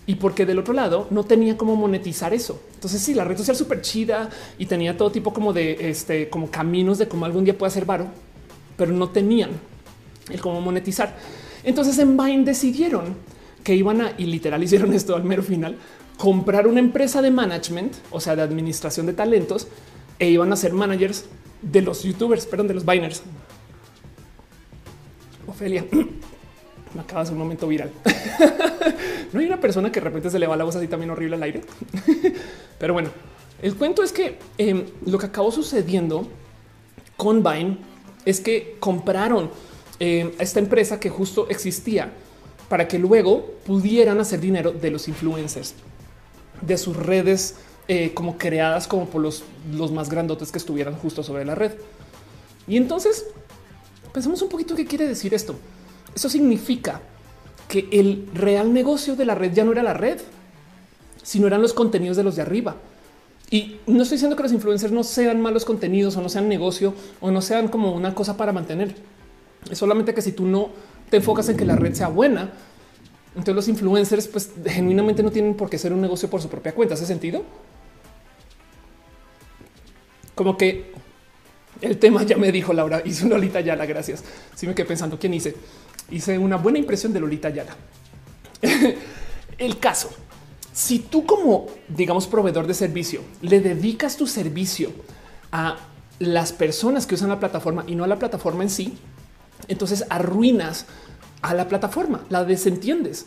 y 0.06 0.14
porque 0.14 0.46
del 0.46 0.60
otro 0.60 0.74
lado 0.74 1.08
no 1.10 1.24
tenía 1.24 1.56
cómo 1.56 1.74
monetizar 1.74 2.32
eso. 2.32 2.62
Entonces, 2.74 3.02
sí, 3.02 3.14
la 3.14 3.24
red 3.24 3.36
social 3.36 3.56
súper 3.56 3.82
chida 3.82 4.30
y 4.58 4.66
tenía 4.66 4.96
todo 4.96 5.10
tipo 5.10 5.32
como 5.32 5.52
de 5.52 5.90
este, 5.90 6.28
como 6.28 6.52
caminos 6.52 6.98
de 6.98 7.08
cómo 7.08 7.24
algún 7.24 7.44
día 7.44 7.58
puede 7.58 7.70
hacer 7.70 7.84
varo, 7.84 8.06
pero 8.76 8.92
no 8.92 9.08
tenían 9.08 9.50
el 10.30 10.40
cómo 10.40 10.60
monetizar. 10.60 11.16
Entonces 11.64 11.98
en 11.98 12.16
Vine 12.16 12.44
decidieron 12.44 13.16
que 13.64 13.74
iban 13.74 14.00
a 14.00 14.12
y 14.18 14.26
literal 14.26 14.62
hicieron 14.62 14.92
esto 14.94 15.16
al 15.16 15.24
mero 15.24 15.42
final, 15.42 15.76
comprar 16.16 16.68
una 16.68 16.78
empresa 16.78 17.22
de 17.22 17.32
management, 17.32 17.92
o 18.12 18.20
sea, 18.20 18.36
de 18.36 18.42
administración 18.42 19.06
de 19.06 19.14
talentos 19.14 19.66
e 20.20 20.30
iban 20.30 20.52
a 20.52 20.56
ser 20.56 20.72
managers 20.72 21.24
de 21.62 21.80
los 21.80 22.02
youtubers, 22.02 22.44
perdón, 22.46 22.68
de 22.68 22.74
los 22.74 22.84
biners. 22.84 23.22
Ofelia, 25.46 25.86
me 26.94 27.00
acabas 27.00 27.30
un 27.30 27.38
momento 27.38 27.68
viral. 27.68 27.90
no 29.32 29.40
hay 29.40 29.46
una 29.46 29.60
persona 29.60 29.90
que 29.90 30.00
de 30.00 30.04
repente 30.04 30.30
se 30.30 30.38
le 30.38 30.46
va 30.46 30.56
la 30.56 30.64
voz 30.64 30.76
así 30.76 30.88
también 30.88 31.10
horrible 31.10 31.36
al 31.36 31.42
aire. 31.42 31.62
Pero 32.78 32.92
bueno, 32.92 33.10
el 33.62 33.76
cuento 33.76 34.02
es 34.02 34.12
que 34.12 34.38
em, 34.58 34.84
lo 35.06 35.18
que 35.18 35.26
acabó 35.26 35.52
sucediendo 35.52 36.26
con 37.16 37.42
Vine 37.42 37.78
es 38.24 38.40
que 38.40 38.76
compraron 38.80 39.50
em, 40.00 40.32
esta 40.38 40.58
empresa 40.58 40.98
que 40.98 41.10
justo 41.10 41.48
existía 41.48 42.12
para 42.68 42.88
que 42.88 42.98
luego 42.98 43.54
pudieran 43.66 44.18
hacer 44.20 44.40
dinero 44.40 44.72
de 44.72 44.90
los 44.90 45.06
influencers, 45.06 45.74
de 46.60 46.78
sus 46.78 46.96
redes 46.96 47.56
eh, 47.88 48.12
como 48.14 48.38
creadas 48.38 48.86
como 48.86 49.06
por 49.06 49.20
los, 49.20 49.42
los 49.72 49.90
más 49.92 50.08
grandotes 50.08 50.52
que 50.52 50.58
estuvieran 50.58 50.94
justo 50.94 51.22
sobre 51.22 51.44
la 51.44 51.54
red. 51.54 51.72
Y 52.66 52.76
entonces 52.76 53.26
pensamos 54.12 54.40
un 54.42 54.48
poquito 54.48 54.74
qué 54.74 54.86
quiere 54.86 55.08
decir 55.08 55.34
esto. 55.34 55.56
Eso 56.14 56.28
significa 56.28 57.00
que 57.68 57.88
el 57.90 58.28
real 58.34 58.72
negocio 58.72 59.16
de 59.16 59.24
la 59.24 59.34
red 59.34 59.52
ya 59.52 59.64
no 59.64 59.72
era 59.72 59.82
la 59.82 59.94
red, 59.94 60.20
sino 61.22 61.46
eran 61.46 61.62
los 61.62 61.72
contenidos 61.72 62.16
de 62.16 62.22
los 62.22 62.36
de 62.36 62.42
arriba. 62.42 62.76
Y 63.50 63.78
no 63.86 64.02
estoy 64.02 64.16
diciendo 64.16 64.36
que 64.36 64.42
los 64.42 64.52
influencers 64.52 64.92
no 64.92 65.04
sean 65.04 65.40
malos 65.40 65.64
contenidos 65.64 66.16
o 66.16 66.22
no 66.22 66.28
sean 66.28 66.48
negocio 66.48 66.94
o 67.20 67.30
no 67.30 67.42
sean 67.42 67.68
como 67.68 67.92
una 67.92 68.14
cosa 68.14 68.36
para 68.36 68.52
mantener. 68.52 68.94
Es 69.70 69.78
solamente 69.78 70.14
que 70.14 70.22
si 70.22 70.32
tú 70.32 70.46
no 70.46 70.70
te 71.10 71.18
enfocas 71.18 71.48
en 71.48 71.56
que 71.56 71.64
la 71.64 71.76
red 71.76 71.94
sea 71.94 72.08
buena, 72.08 72.50
entonces 73.34 73.54
los 73.54 73.68
influencers 73.68 74.28
pues 74.28 74.50
genuinamente 74.66 75.22
no 75.22 75.30
tienen 75.30 75.54
por 75.54 75.68
qué 75.68 75.78
ser 75.78 75.92
un 75.92 76.00
negocio 76.00 76.30
por 76.30 76.40
su 76.40 76.48
propia 76.48 76.74
cuenta. 76.74 76.94
¿Hace 76.94 77.06
sentido? 77.06 77.42
Como 80.34 80.56
que 80.56 80.92
el 81.80 81.98
tema 81.98 82.22
ya 82.22 82.36
me 82.36 82.52
dijo 82.52 82.72
Laura, 82.72 83.02
hice 83.04 83.24
una 83.24 83.34
Lolita 83.34 83.60
Yala, 83.60 83.86
gracias. 83.86 84.22
Si 84.54 84.66
me 84.66 84.74
quedé 84.74 84.86
pensando 84.86 85.18
quién 85.18 85.34
hice. 85.34 85.54
Hice 86.10 86.38
una 86.38 86.56
buena 86.56 86.78
impresión 86.78 87.12
de 87.12 87.20
Lolita 87.20 87.50
Yala. 87.50 87.76
el 89.58 89.78
caso, 89.78 90.10
si 90.72 91.00
tú 91.00 91.26
como, 91.26 91.66
digamos, 91.88 92.26
proveedor 92.26 92.66
de 92.66 92.74
servicio, 92.74 93.22
le 93.40 93.60
dedicas 93.60 94.16
tu 94.16 94.26
servicio 94.26 94.92
a 95.50 95.76
las 96.18 96.52
personas 96.52 97.06
que 97.06 97.16
usan 97.16 97.30
la 97.30 97.40
plataforma 97.40 97.84
y 97.86 97.94
no 97.94 98.04
a 98.04 98.06
la 98.06 98.18
plataforma 98.18 98.62
en 98.62 98.70
sí, 98.70 98.94
entonces 99.68 100.04
arruinas 100.08 100.86
a 101.42 101.54
la 101.54 101.68
plataforma, 101.68 102.24
la 102.28 102.44
desentiendes. 102.44 103.26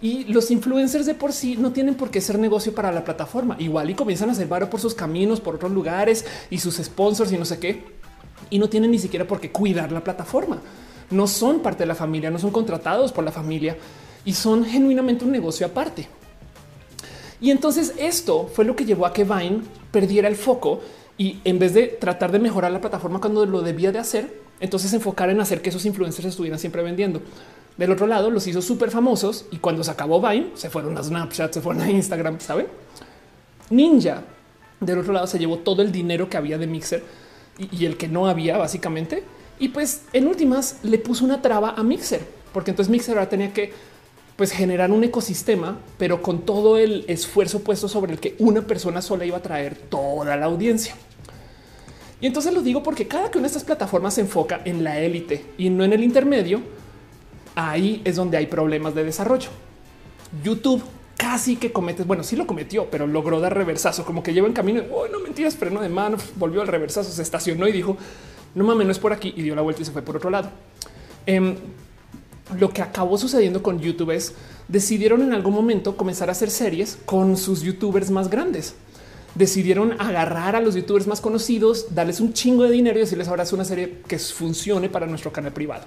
Y 0.00 0.24
los 0.24 0.50
influencers 0.50 1.06
de 1.06 1.14
por 1.14 1.32
sí 1.32 1.56
no 1.56 1.72
tienen 1.72 1.94
por 1.94 2.10
qué 2.10 2.20
ser 2.20 2.38
negocio 2.38 2.74
para 2.74 2.92
la 2.92 3.04
plataforma. 3.04 3.56
Igual 3.58 3.90
y 3.90 3.94
comienzan 3.94 4.28
a 4.28 4.32
hacer 4.32 4.46
varo 4.46 4.68
por 4.68 4.80
sus 4.80 4.94
caminos, 4.94 5.40
por 5.40 5.54
otros 5.54 5.72
lugares 5.72 6.24
y 6.50 6.58
sus 6.58 6.76
sponsors 6.76 7.32
y 7.32 7.38
no 7.38 7.44
sé 7.44 7.58
qué. 7.58 7.84
Y 8.50 8.58
no 8.58 8.68
tienen 8.68 8.90
ni 8.90 8.98
siquiera 8.98 9.26
por 9.26 9.40
qué 9.40 9.50
cuidar 9.50 9.92
la 9.92 10.04
plataforma. 10.04 10.60
No 11.10 11.26
son 11.26 11.60
parte 11.60 11.84
de 11.84 11.86
la 11.86 11.94
familia, 11.94 12.30
no 12.30 12.38
son 12.38 12.50
contratados 12.50 13.12
por 13.12 13.24
la 13.24 13.32
familia 13.32 13.76
y 14.24 14.34
son 14.34 14.64
genuinamente 14.64 15.24
un 15.24 15.32
negocio 15.32 15.66
aparte. 15.66 16.08
Y 17.40 17.50
entonces 17.50 17.94
esto 17.98 18.50
fue 18.52 18.64
lo 18.64 18.76
que 18.76 18.84
llevó 18.84 19.06
a 19.06 19.12
que 19.12 19.24
Vine 19.24 19.60
perdiera 19.90 20.28
el 20.28 20.36
foco 20.36 20.80
y 21.18 21.38
en 21.44 21.58
vez 21.58 21.74
de 21.74 21.86
tratar 21.86 22.32
de 22.32 22.38
mejorar 22.38 22.72
la 22.72 22.80
plataforma 22.80 23.20
cuando 23.20 23.46
lo 23.46 23.62
debía 23.62 23.92
de 23.92 23.98
hacer, 23.98 24.40
entonces 24.60 24.92
enfocar 24.92 25.30
en 25.30 25.40
hacer 25.40 25.62
que 25.62 25.70
esos 25.70 25.84
influencers 25.86 26.28
estuvieran 26.28 26.58
siempre 26.58 26.82
vendiendo. 26.82 27.22
Del 27.76 27.90
otro 27.90 28.06
lado 28.06 28.30
los 28.30 28.46
hizo 28.46 28.62
súper 28.62 28.90
famosos 28.90 29.46
y 29.50 29.58
cuando 29.58 29.84
se 29.84 29.90
acabó 29.90 30.20
Vine 30.20 30.50
se 30.54 30.70
fueron 30.70 30.96
a 30.96 31.02
Snapchat, 31.02 31.52
se 31.52 31.60
fueron 31.60 31.82
a 31.82 31.90
Instagram, 31.90 32.40
¿saben? 32.40 32.68
Ninja 33.68 34.22
del 34.80 34.98
otro 34.98 35.12
lado 35.12 35.26
se 35.26 35.38
llevó 35.38 35.58
todo 35.58 35.82
el 35.82 35.92
dinero 35.92 36.28
que 36.28 36.36
había 36.36 36.58
de 36.58 36.66
Mixer 36.66 37.02
y, 37.58 37.86
el 37.86 37.96
que 37.96 38.08
no 38.08 38.28
había 38.28 38.56
básicamente. 38.58 39.24
Y 39.58 39.68
pues 39.68 40.02
en 40.12 40.26
últimas 40.26 40.78
le 40.82 40.98
puso 40.98 41.24
una 41.24 41.40
traba 41.40 41.70
a 41.70 41.82
Mixer, 41.82 42.20
porque 42.52 42.70
entonces 42.70 42.90
Mixer 42.90 43.16
ahora 43.16 43.28
tenía 43.28 43.52
que 43.52 43.72
pues 44.36 44.52
generar 44.52 44.90
un 44.90 45.02
ecosistema, 45.02 45.78
pero 45.96 46.20
con 46.20 46.42
todo 46.42 46.76
el 46.76 47.04
esfuerzo 47.08 47.60
puesto 47.60 47.88
sobre 47.88 48.12
el 48.12 48.20
que 48.20 48.36
una 48.38 48.62
persona 48.62 49.00
sola 49.00 49.24
iba 49.24 49.38
a 49.38 49.42
traer 49.42 49.76
toda 49.76 50.36
la 50.36 50.44
audiencia. 50.44 50.94
Y 52.20 52.26
entonces 52.26 52.52
lo 52.52 52.62
digo 52.62 52.82
porque 52.82 53.06
cada 53.06 53.30
que 53.30 53.38
una 53.38 53.46
de 53.46 53.52
estas 53.52 53.64
plataformas 53.64 54.14
se 54.14 54.22
enfoca 54.22 54.60
en 54.64 54.84
la 54.84 55.00
élite 55.00 55.46
y 55.56 55.70
no 55.70 55.84
en 55.84 55.94
el 55.94 56.04
intermedio, 56.04 56.60
ahí 57.56 58.02
es 58.04 58.14
donde 58.14 58.36
hay 58.36 58.46
problemas 58.46 58.94
de 58.94 59.02
desarrollo. 59.02 59.48
YouTube 60.44 60.84
casi 61.16 61.56
que 61.56 61.72
comete, 61.72 62.04
bueno, 62.04 62.22
sí 62.22 62.36
lo 62.36 62.46
cometió, 62.46 62.88
pero 62.90 63.08
logró 63.08 63.40
dar 63.40 63.56
reversazo, 63.56 64.04
como 64.04 64.22
que 64.22 64.32
lleva 64.32 64.46
en 64.46 64.52
camino. 64.52 64.82
Oh, 64.92 65.08
no 65.08 65.18
mentiras, 65.18 65.56
frenó 65.56 65.80
de 65.80 65.88
mano, 65.88 66.18
volvió 66.36 66.60
al 66.60 66.68
reversazo, 66.68 67.10
se 67.10 67.22
estacionó 67.22 67.66
y 67.66 67.72
dijo 67.72 67.96
no 68.56 68.64
mames, 68.64 68.86
no 68.86 68.92
es 68.92 68.98
por 68.98 69.12
aquí 69.12 69.34
y 69.36 69.42
dio 69.42 69.54
la 69.54 69.60
vuelta 69.60 69.82
y 69.82 69.84
se 69.84 69.92
fue 69.92 70.00
por 70.00 70.16
otro 70.16 70.30
lado. 70.30 70.48
Em, 71.26 71.56
lo 72.58 72.70
que 72.70 72.80
acabó 72.80 73.18
sucediendo 73.18 73.62
con 73.62 73.80
YouTube 73.80 74.12
es 74.12 74.32
decidieron 74.66 75.20
en 75.22 75.34
algún 75.34 75.52
momento 75.52 75.96
comenzar 75.96 76.30
a 76.30 76.32
hacer 76.32 76.50
series 76.50 76.98
con 77.04 77.36
sus 77.36 77.60
youtubers 77.60 78.10
más 78.10 78.30
grandes. 78.30 78.74
Decidieron 79.34 80.00
agarrar 80.00 80.56
a 80.56 80.60
los 80.60 80.74
youtubers 80.74 81.06
más 81.06 81.20
conocidos, 81.20 81.94
darles 81.94 82.18
un 82.20 82.32
chingo 82.32 82.62
de 82.62 82.70
dinero 82.70 82.96
y 82.96 83.02
decirles 83.02 83.28
ahora 83.28 83.42
es 83.42 83.52
una 83.52 83.66
serie 83.66 83.98
que 84.08 84.18
funcione 84.18 84.88
para 84.88 85.06
nuestro 85.06 85.30
canal 85.30 85.52
privado. 85.52 85.84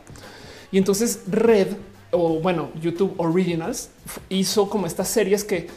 Y 0.71 0.77
entonces 0.77 1.21
Red 1.27 1.67
o 2.11 2.39
bueno, 2.39 2.69
YouTube 2.81 3.13
Originals 3.17 3.89
hizo 4.29 4.69
como 4.69 4.87
estas 4.87 5.07
series 5.07 5.43
que 5.43 5.67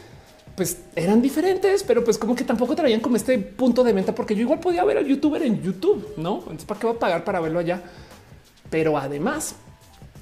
pues 0.55 0.77
eran 0.95 1.21
diferentes, 1.21 1.83
pero 1.83 2.03
pues 2.03 2.17
como 2.17 2.35
que 2.35 2.43
tampoco 2.43 2.75
traían 2.75 2.99
como 2.99 3.15
este 3.15 3.39
punto 3.39 3.83
de 3.83 3.93
venta, 3.93 4.13
porque 4.13 4.35
yo 4.35 4.41
igual 4.41 4.59
podía 4.59 4.83
ver 4.83 4.99
al 4.99 5.05
youtuber 5.05 5.41
en 5.41 5.61
YouTube, 5.63 6.13
no? 6.17 6.37
Entonces, 6.41 6.65
¿para 6.65 6.79
qué 6.79 6.87
va 6.87 6.93
a 6.93 6.99
pagar 6.99 7.23
para 7.23 7.39
verlo 7.39 7.59
allá? 7.59 7.81
Pero 8.69 8.97
además, 8.97 9.55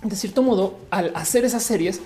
de 0.03 0.15
cierto 0.15 0.41
modo, 0.41 0.79
al 0.89 1.11
hacer 1.15 1.43
esas 1.43 1.63
series, 1.63 1.99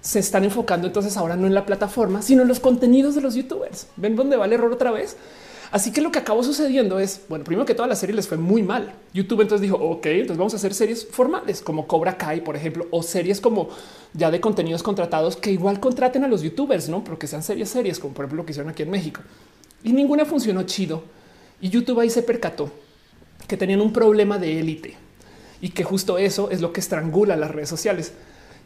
se 0.00 0.18
están 0.18 0.44
enfocando 0.44 0.86
entonces 0.86 1.16
ahora 1.16 1.36
no 1.36 1.46
en 1.46 1.54
la 1.54 1.66
plataforma, 1.66 2.22
sino 2.22 2.42
en 2.42 2.48
los 2.48 2.58
contenidos 2.58 3.14
de 3.14 3.20
los 3.20 3.34
youtubers. 3.34 3.86
Ven 3.96 4.16
dónde 4.16 4.36
va 4.36 4.46
el 4.46 4.52
error 4.52 4.72
otra 4.72 4.90
vez. 4.90 5.16
Así 5.70 5.92
que 5.92 6.00
lo 6.00 6.10
que 6.10 6.18
acabó 6.18 6.42
sucediendo 6.42 6.98
es, 6.98 7.22
bueno, 7.28 7.44
primero 7.44 7.64
que 7.64 7.74
toda 7.74 7.86
la 7.86 7.94
serie 7.94 8.14
les 8.14 8.26
fue 8.26 8.36
muy 8.36 8.62
mal. 8.62 8.92
YouTube 9.14 9.42
entonces 9.42 9.62
dijo, 9.62 9.76
ok, 9.76 10.04
entonces 10.06 10.36
vamos 10.36 10.52
a 10.52 10.56
hacer 10.56 10.74
series 10.74 11.06
formales 11.06 11.62
como 11.62 11.86
Cobra 11.86 12.18
Kai, 12.18 12.40
por 12.42 12.56
ejemplo, 12.56 12.88
o 12.90 13.04
series 13.04 13.40
como 13.40 13.68
ya 14.12 14.32
de 14.32 14.40
contenidos 14.40 14.82
contratados 14.82 15.36
que 15.36 15.52
igual 15.52 15.78
contraten 15.78 16.24
a 16.24 16.28
los 16.28 16.42
youtubers, 16.42 16.88
no? 16.88 17.04
Pero 17.04 17.20
que 17.20 17.28
sean 17.28 17.44
series, 17.44 17.68
series, 17.68 18.00
como 18.00 18.14
por 18.14 18.24
ejemplo 18.24 18.38
lo 18.38 18.46
que 18.46 18.50
hicieron 18.50 18.70
aquí 18.70 18.82
en 18.82 18.90
México. 18.90 19.20
Y 19.84 19.92
ninguna 19.92 20.24
funcionó 20.24 20.64
chido. 20.64 21.04
Y 21.60 21.68
YouTube 21.68 22.00
ahí 22.00 22.10
se 22.10 22.22
percató 22.22 22.72
que 23.46 23.56
tenían 23.56 23.80
un 23.80 23.92
problema 23.92 24.38
de 24.38 24.58
élite 24.58 24.96
y 25.60 25.68
que 25.68 25.84
justo 25.84 26.18
eso 26.18 26.50
es 26.50 26.60
lo 26.60 26.72
que 26.72 26.80
estrangula 26.80 27.36
las 27.36 27.50
redes 27.50 27.68
sociales. 27.68 28.12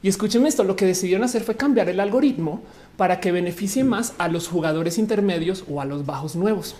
Y 0.02 0.08
escúchenme 0.08 0.48
esto, 0.48 0.64
lo 0.64 0.76
que 0.76 0.86
decidieron 0.86 1.24
hacer 1.24 1.42
fue 1.42 1.56
cambiar 1.56 1.88
el 1.88 2.00
algoritmo 2.00 2.62
para 2.96 3.20
que 3.20 3.32
beneficie 3.32 3.84
más 3.84 4.14
a 4.18 4.28
los 4.28 4.48
jugadores 4.48 4.98
intermedios 4.98 5.64
o 5.68 5.80
a 5.80 5.84
los 5.84 6.06
bajos 6.06 6.36
nuevos. 6.36 6.76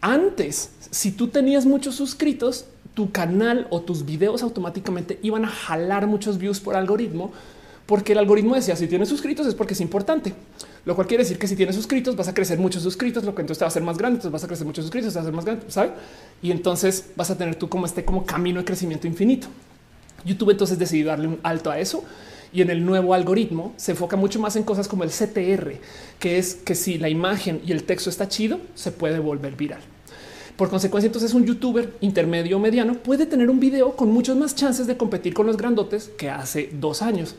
Antes, 0.00 0.70
si 0.90 1.10
tú 1.10 1.28
tenías 1.28 1.66
muchos 1.66 1.96
suscritos, 1.96 2.66
tu 2.94 3.10
canal 3.10 3.66
o 3.70 3.80
tus 3.80 4.04
videos 4.04 4.42
automáticamente 4.42 5.18
iban 5.22 5.44
a 5.44 5.48
jalar 5.48 6.06
muchos 6.06 6.38
views 6.38 6.60
por 6.60 6.76
algoritmo, 6.76 7.32
porque 7.86 8.12
el 8.12 8.18
algoritmo 8.18 8.54
decía 8.54 8.76
si 8.76 8.86
tienes 8.86 9.08
suscritos 9.08 9.46
es 9.46 9.54
porque 9.54 9.74
es 9.74 9.80
importante, 9.80 10.34
lo 10.84 10.94
cual 10.94 11.06
quiere 11.06 11.22
decir 11.22 11.38
que 11.38 11.46
si 11.46 11.56
tienes 11.56 11.74
suscritos 11.74 12.16
vas 12.16 12.28
a 12.28 12.34
crecer 12.34 12.58
muchos 12.58 12.82
suscritos, 12.82 13.24
lo 13.24 13.34
que 13.34 13.42
entonces 13.42 13.58
te 13.58 13.64
va 13.64 13.68
a 13.68 13.70
hacer 13.70 13.82
más 13.82 13.96
grande, 13.96 14.16
entonces 14.16 14.32
vas 14.32 14.44
a 14.44 14.46
crecer 14.46 14.66
muchos 14.66 14.84
suscritos, 14.84 15.12
te 15.12 15.18
va 15.18 15.20
a 15.20 15.22
hacer 15.22 15.34
más 15.34 15.44
grande, 15.44 15.64
¿sabes? 15.68 15.92
Y 16.42 16.50
entonces 16.50 17.10
vas 17.16 17.30
a 17.30 17.38
tener 17.38 17.54
tú 17.54 17.68
como 17.68 17.86
este 17.86 18.04
como 18.04 18.26
camino 18.26 18.58
de 18.60 18.64
crecimiento 18.64 19.06
infinito. 19.06 19.48
YouTube 20.24 20.50
entonces 20.50 20.78
decidió 20.78 21.06
darle 21.06 21.28
un 21.28 21.38
alto 21.42 21.70
a 21.70 21.78
eso 21.78 22.04
y 22.52 22.62
en 22.62 22.70
el 22.70 22.84
nuevo 22.84 23.14
algoritmo 23.14 23.72
se 23.76 23.92
enfoca 23.92 24.16
mucho 24.16 24.40
más 24.40 24.56
en 24.56 24.62
cosas 24.62 24.88
como 24.88 25.04
el 25.04 25.10
CTR, 25.10 25.72
que 26.18 26.38
es 26.38 26.54
que 26.54 26.74
si 26.74 26.98
la 26.98 27.08
imagen 27.08 27.60
y 27.66 27.72
el 27.72 27.84
texto 27.84 28.10
está 28.10 28.28
chido, 28.28 28.60
se 28.74 28.92
puede 28.92 29.18
volver 29.18 29.56
viral. 29.56 29.80
Por 30.56 30.70
consecuencia, 30.70 31.06
entonces 31.06 31.34
un 31.34 31.44
youtuber 31.44 31.94
intermedio 32.00 32.56
o 32.56 32.60
mediano 32.60 32.94
puede 32.94 33.26
tener 33.26 33.48
un 33.48 33.60
video 33.60 33.94
con 33.94 34.10
muchos 34.10 34.36
más 34.36 34.56
chances 34.56 34.88
de 34.88 34.96
competir 34.96 35.32
con 35.32 35.46
los 35.46 35.56
grandotes 35.56 36.10
que 36.16 36.30
hace 36.30 36.70
dos 36.72 37.00
años. 37.00 37.36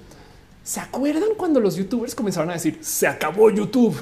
¿Se 0.64 0.80
acuerdan 0.80 1.32
cuando 1.36 1.60
los 1.60 1.76
youtubers 1.76 2.16
comenzaron 2.16 2.50
a 2.50 2.54
decir 2.54 2.78
se 2.82 3.08
acabó 3.08 3.50
YouTube? 3.50 4.02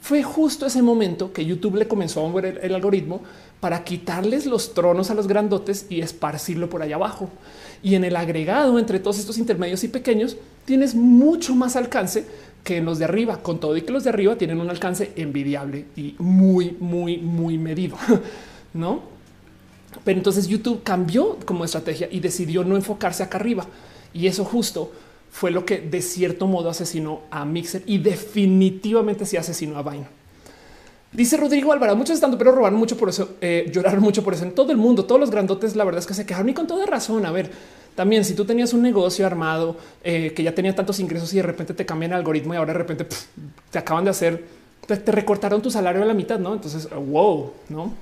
Fue 0.00 0.22
justo 0.22 0.66
ese 0.66 0.82
momento 0.82 1.32
que 1.32 1.44
YouTube 1.44 1.76
le 1.76 1.88
comenzó 1.88 2.24
a 2.24 2.28
mover 2.28 2.60
el, 2.62 2.74
algoritmo 2.74 3.22
para 3.60 3.84
quitarles 3.84 4.46
los 4.46 4.74
tronos 4.74 5.10
a 5.10 5.14
los 5.14 5.26
grandotes 5.26 5.86
y 5.88 6.00
esparcirlo 6.00 6.68
por 6.68 6.82
allá 6.82 6.96
abajo. 6.96 7.30
Y 7.82 7.94
en 7.94 8.04
el 8.04 8.16
agregado 8.16 8.78
entre 8.78 9.00
todos 9.00 9.18
estos 9.18 9.38
intermedios 9.38 9.84
y 9.84 9.88
pequeños 9.88 10.36
tienes 10.64 10.94
mucho 10.94 11.54
más 11.54 11.76
alcance 11.76 12.26
que 12.64 12.78
en 12.78 12.84
los 12.84 12.98
de 12.98 13.04
arriba, 13.04 13.42
con 13.42 13.60
todo 13.60 13.76
y 13.76 13.82
que 13.82 13.92
los 13.92 14.04
de 14.04 14.10
arriba 14.10 14.36
tienen 14.36 14.60
un 14.60 14.68
alcance 14.68 15.12
envidiable 15.16 15.86
y 15.96 16.16
muy, 16.18 16.76
muy, 16.80 17.18
muy 17.18 17.58
medido, 17.58 17.96
no? 18.74 19.02
Pero 20.04 20.18
entonces 20.18 20.48
YouTube 20.48 20.82
cambió 20.82 21.38
como 21.44 21.64
estrategia 21.64 22.08
y 22.10 22.20
decidió 22.20 22.64
no 22.64 22.76
enfocarse 22.76 23.22
acá 23.22 23.38
arriba. 23.38 23.66
Y 24.12 24.26
eso 24.26 24.44
justo 24.44 24.92
fue 25.30 25.50
lo 25.50 25.64
que 25.64 25.78
de 25.78 26.02
cierto 26.02 26.46
modo 26.46 26.70
asesinó 26.70 27.22
a 27.30 27.44
Mixer 27.44 27.82
y 27.86 27.98
definitivamente 27.98 29.26
sí 29.26 29.36
asesinó 29.36 29.78
a 29.78 29.82
Vine. 29.82 30.06
Dice 31.16 31.38
Rodrigo 31.38 31.72
Alvarado, 31.72 31.96
muchos 31.96 32.14
estando, 32.14 32.36
pero 32.36 32.52
robaron 32.52 32.78
mucho 32.78 32.98
por 32.98 33.08
eso, 33.08 33.36
eh, 33.40 33.70
lloraron 33.72 34.02
mucho 34.02 34.22
por 34.22 34.34
eso 34.34 34.44
en 34.44 34.54
todo 34.54 34.70
el 34.70 34.76
mundo. 34.76 35.06
Todos 35.06 35.18
los 35.18 35.30
grandotes, 35.30 35.74
la 35.74 35.82
verdad 35.84 36.00
es 36.00 36.06
que 36.06 36.12
se 36.12 36.26
quejaron 36.26 36.50
y 36.50 36.52
con 36.52 36.66
toda 36.66 36.84
razón. 36.84 37.24
A 37.24 37.32
ver, 37.32 37.50
también 37.94 38.22
si 38.22 38.34
tú 38.34 38.44
tenías 38.44 38.74
un 38.74 38.82
negocio 38.82 39.24
armado 39.24 39.78
eh, 40.04 40.34
que 40.36 40.42
ya 40.42 40.54
tenía 40.54 40.74
tantos 40.74 41.00
ingresos 41.00 41.32
y 41.32 41.36
de 41.36 41.42
repente 41.42 41.72
te 41.72 41.86
cambian 41.86 42.12
el 42.12 42.18
algoritmo 42.18 42.52
y 42.52 42.58
ahora 42.58 42.74
de 42.74 42.78
repente 42.80 43.06
te 43.70 43.78
acaban 43.78 44.04
de 44.04 44.10
hacer, 44.10 44.44
te, 44.86 44.94
te, 44.98 45.10
recortaron 45.10 45.62
tu 45.62 45.70
salario 45.70 46.02
a 46.02 46.04
la 46.04 46.12
mitad, 46.12 46.38
no? 46.38 46.52
Entonces, 46.52 46.86
wow, 46.90 47.50
no? 47.70 47.94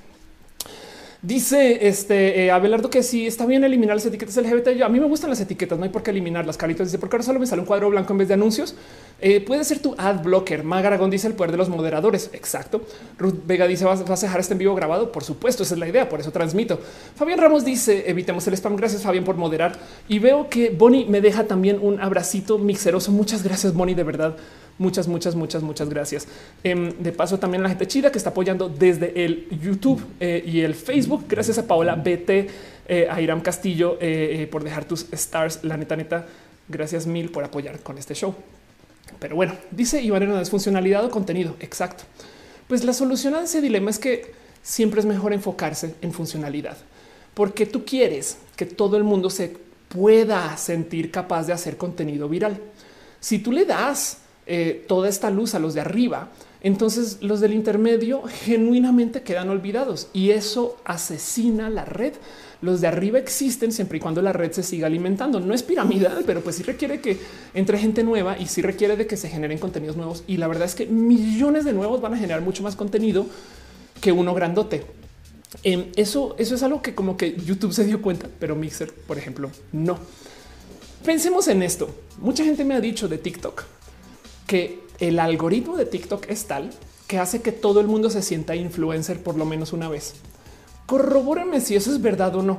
Dice 1.24 1.88
este 1.88 2.44
eh, 2.44 2.51
Abelardo 2.51 2.90
que 2.90 3.02
sí 3.02 3.26
está 3.26 3.46
bien 3.46 3.64
eliminar 3.64 3.96
las 3.96 4.05
etiquetas 4.05 4.36
LGBT. 4.36 4.82
a 4.82 4.90
mí 4.90 5.01
me 5.01 5.06
gustan 5.06 5.30
las 5.30 5.40
etiquetas, 5.40 5.78
no 5.78 5.84
hay 5.84 5.90
por 5.90 6.02
qué 6.02 6.10
eliminarlas. 6.10 6.59
Caritas 6.59 6.88
dice 6.88 6.98
porque 6.98 7.16
ahora 7.16 7.24
solo 7.24 7.40
me 7.40 7.46
sale 7.46 7.62
un 7.62 7.66
cuadro 7.66 7.88
blanco 7.88 8.12
en 8.12 8.18
vez 8.18 8.28
de 8.28 8.34
anuncios. 8.34 8.74
Eh, 9.22 9.40
puede 9.40 9.64
ser 9.64 9.78
tu 9.78 9.94
ad 9.96 10.22
blocker. 10.22 10.64
Magaragón 10.64 11.09
dice 11.09 11.26
el 11.26 11.32
poder 11.32 11.52
de 11.52 11.56
los 11.56 11.70
moderadores. 11.70 12.28
Exacto. 12.34 12.82
Ruth 13.16 13.36
Vega 13.46 13.66
dice 13.66 13.86
vas, 13.86 14.02
a 14.02 14.14
dejar 14.14 14.38
este 14.38 14.52
en 14.52 14.59
vivo 14.59 14.74
grabado. 14.74 15.12
Por 15.12 15.24
supuesto, 15.24 15.62
esa 15.62 15.72
es 15.72 15.80
la 15.80 15.88
idea. 15.88 16.10
Por 16.10 16.20
eso 16.20 16.30
transmito. 16.30 16.78
Fabián 17.16 17.38
Ramos 17.38 17.64
dice 17.64 18.05
evitemos 18.06 18.46
el 18.46 18.52
spam. 18.52 18.76
Gracias, 18.76 19.01
Fabián, 19.01 19.24
por 19.24 19.36
moderar. 19.36 19.78
Y 20.09 20.18
veo 20.18 20.51
que 20.51 20.68
Bonnie 20.68 21.06
me 21.06 21.22
deja 21.22 21.44
también 21.44 21.78
un 21.80 22.01
abracito 22.01 22.59
mixeroso. 22.59 23.12
Muchas 23.12 23.42
gracias, 23.42 23.72
Bonnie, 23.72 23.94
de 23.94 24.05
verdad. 24.05 24.36
Muchas, 24.76 25.06
muchas, 25.06 25.34
muchas, 25.36 25.62
muchas 25.62 25.88
gracias. 25.88 26.26
Em, 26.64 26.92
de 26.98 27.12
paso, 27.12 27.38
también 27.38 27.62
la 27.62 27.68
gente 27.68 27.86
chida 27.86 28.10
que 28.10 28.18
está 28.18 28.30
apoyando 28.30 28.68
desde 28.68 29.24
el 29.24 29.48
YouTube 29.60 30.05
eh, 30.18 30.42
y 30.44 30.60
el 30.60 30.74
Facebook. 30.74 31.26
Gracias 31.28 31.59
a 31.59 31.66
Paola 31.66 31.94
BT, 31.94 32.51
eh, 32.88 33.09
a 33.09 33.20
Iram 33.20 33.40
Castillo 33.40 33.98
eh, 34.01 34.48
por 34.51 34.64
dejar 34.64 34.84
tus 34.84 35.06
stars. 35.12 35.62
La 35.62 35.76
neta, 35.76 35.94
neta, 35.94 36.26
gracias 36.68 37.06
mil 37.06 37.30
por 37.30 37.44
apoyar 37.44 37.80
con 37.80 37.98
este 37.98 38.14
show. 38.14 38.34
Pero 39.20 39.36
bueno, 39.36 39.55
dice 39.70 40.02
Iván 40.02 40.22
es 40.38 40.51
funcionalidad 40.51 41.05
o 41.05 41.10
contenido. 41.10 41.55
Exacto. 41.60 42.05
Pues 42.66 42.82
la 42.84 42.92
solución 42.92 43.34
a 43.34 43.42
ese 43.42 43.60
dilema 43.60 43.90
es 43.90 43.98
que 43.98 44.32
siempre 44.62 45.01
es 45.01 45.06
mejor 45.06 45.32
enfocarse 45.32 45.94
en 46.01 46.12
funcionalidad, 46.12 46.76
porque 47.34 47.66
tú 47.66 47.84
quieres 47.84 48.38
que 48.56 48.64
todo 48.64 48.96
el 48.96 49.05
mundo 49.05 49.30
se 49.30 49.56
pueda 49.88 50.56
sentir 50.56 51.10
capaz 51.10 51.46
de 51.46 51.52
hacer 51.52 51.76
contenido 51.76 52.28
viral. 52.28 52.59
Si 53.20 53.38
tú 53.38 53.52
le 53.52 53.64
das 53.64 54.18
eh, 54.46 54.84
toda 54.88 55.08
esta 55.08 55.30
luz 55.30 55.54
a 55.54 55.58
los 55.58 55.74
de 55.74 55.80
arriba, 55.80 56.30
entonces 56.64 57.18
los 57.20 57.40
del 57.40 57.52
intermedio 57.52 58.22
genuinamente 58.22 59.20
quedan 59.20 59.50
olvidados 59.50 60.08
y 60.14 60.30
eso 60.30 60.78
asesina 60.86 61.68
la 61.68 61.84
red. 61.84 62.14
Los 62.62 62.80
de 62.80 62.86
arriba 62.86 63.18
existen 63.18 63.70
siempre 63.70 63.98
y 63.98 64.00
cuando 64.00 64.22
la 64.22 64.32
red 64.32 64.50
se 64.52 64.62
siga 64.62 64.86
alimentando. 64.86 65.40
No 65.40 65.52
es 65.52 65.62
piramidal, 65.62 66.24
pero 66.26 66.40
pues 66.40 66.56
sí 66.56 66.62
requiere 66.62 67.02
que 67.02 67.18
entre 67.52 67.76
gente 67.76 68.02
nueva 68.02 68.38
y 68.38 68.46
sí 68.46 68.62
requiere 68.62 68.96
de 68.96 69.06
que 69.06 69.18
se 69.18 69.28
generen 69.28 69.58
contenidos 69.58 69.98
nuevos. 69.98 70.24
Y 70.26 70.38
la 70.38 70.48
verdad 70.48 70.64
es 70.64 70.74
que 70.74 70.86
millones 70.86 71.66
de 71.66 71.74
nuevos 71.74 72.00
van 72.00 72.14
a 72.14 72.16
generar 72.16 72.40
mucho 72.40 72.62
más 72.62 72.76
contenido 72.76 73.26
que 74.00 74.12
uno 74.12 74.32
grandote. 74.32 74.84
Em, 75.64 75.88
eso, 75.96 76.34
eso 76.38 76.54
es 76.54 76.62
algo 76.62 76.80
que 76.80 76.94
como 76.94 77.18
que 77.18 77.36
YouTube 77.36 77.74
se 77.74 77.84
dio 77.84 78.00
cuenta, 78.00 78.28
pero 78.40 78.56
Mixer, 78.56 78.90
por 78.90 79.18
ejemplo, 79.18 79.50
no. 79.72 79.98
Pensemos 81.04 81.46
en 81.48 81.62
esto. 81.62 81.94
Mucha 82.20 82.42
gente 82.42 82.64
me 82.64 82.74
ha 82.74 82.80
dicho 82.80 83.06
de 83.06 83.18
TikTok 83.18 83.64
que 84.46 84.80
el 85.00 85.18
algoritmo 85.18 85.76
de 85.76 85.86
TikTok 85.86 86.28
es 86.28 86.46
tal 86.46 86.70
que 87.06 87.18
hace 87.18 87.42
que 87.42 87.52
todo 87.52 87.80
el 87.80 87.86
mundo 87.86 88.10
se 88.10 88.22
sienta 88.22 88.56
influencer 88.56 89.22
por 89.22 89.36
lo 89.36 89.44
menos 89.44 89.72
una 89.72 89.88
vez. 89.88 90.14
Corrobórenme 90.86 91.60
si 91.60 91.76
eso 91.76 91.92
es 91.92 92.00
verdad 92.00 92.34
o 92.36 92.42
no. 92.42 92.58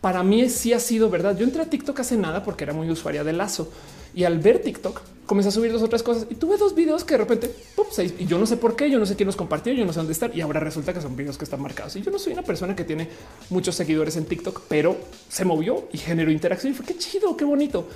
Para 0.00 0.22
mí 0.22 0.48
sí 0.48 0.72
ha 0.72 0.80
sido 0.80 1.10
verdad. 1.10 1.36
Yo 1.36 1.44
entré 1.44 1.62
a 1.62 1.70
TikTok 1.70 2.00
hace 2.00 2.16
nada 2.16 2.42
porque 2.42 2.64
era 2.64 2.72
muy 2.72 2.90
usuaria 2.90 3.24
de 3.24 3.32
lazo 3.32 3.68
y 4.14 4.24
al 4.24 4.38
ver 4.38 4.60
TikTok 4.62 5.00
comencé 5.26 5.48
a 5.48 5.52
subir 5.52 5.72
dos 5.72 5.82
otras 5.82 6.02
cosas 6.02 6.26
y 6.28 6.34
tuve 6.34 6.56
dos 6.56 6.74
videos 6.74 7.04
que 7.04 7.14
de 7.14 7.18
repente 7.18 7.54
seis, 7.92 8.14
y 8.18 8.26
yo 8.26 8.38
no 8.38 8.46
sé 8.46 8.56
por 8.56 8.74
qué, 8.74 8.90
yo 8.90 8.98
no 8.98 9.06
sé 9.06 9.16
quién 9.16 9.26
los 9.26 9.36
compartió, 9.36 9.72
yo 9.72 9.84
no 9.84 9.92
sé 9.92 9.98
dónde 9.98 10.12
están 10.12 10.32
y 10.34 10.40
ahora 10.40 10.60
resulta 10.60 10.92
que 10.92 11.00
son 11.00 11.14
videos 11.16 11.38
que 11.38 11.44
están 11.44 11.60
marcados. 11.60 11.94
Y 11.96 12.02
yo 12.02 12.10
no 12.10 12.18
soy 12.18 12.32
una 12.32 12.42
persona 12.42 12.74
que 12.74 12.84
tiene 12.84 13.08
muchos 13.50 13.74
seguidores 13.74 14.16
en 14.16 14.24
TikTok, 14.24 14.62
pero 14.68 14.96
se 15.28 15.44
movió 15.44 15.88
y 15.92 15.98
generó 15.98 16.30
interacción 16.30 16.72
y 16.72 16.74
fue 16.74 16.86
qué 16.86 16.96
chido, 16.96 17.36
qué 17.36 17.44
bonito. 17.44 17.86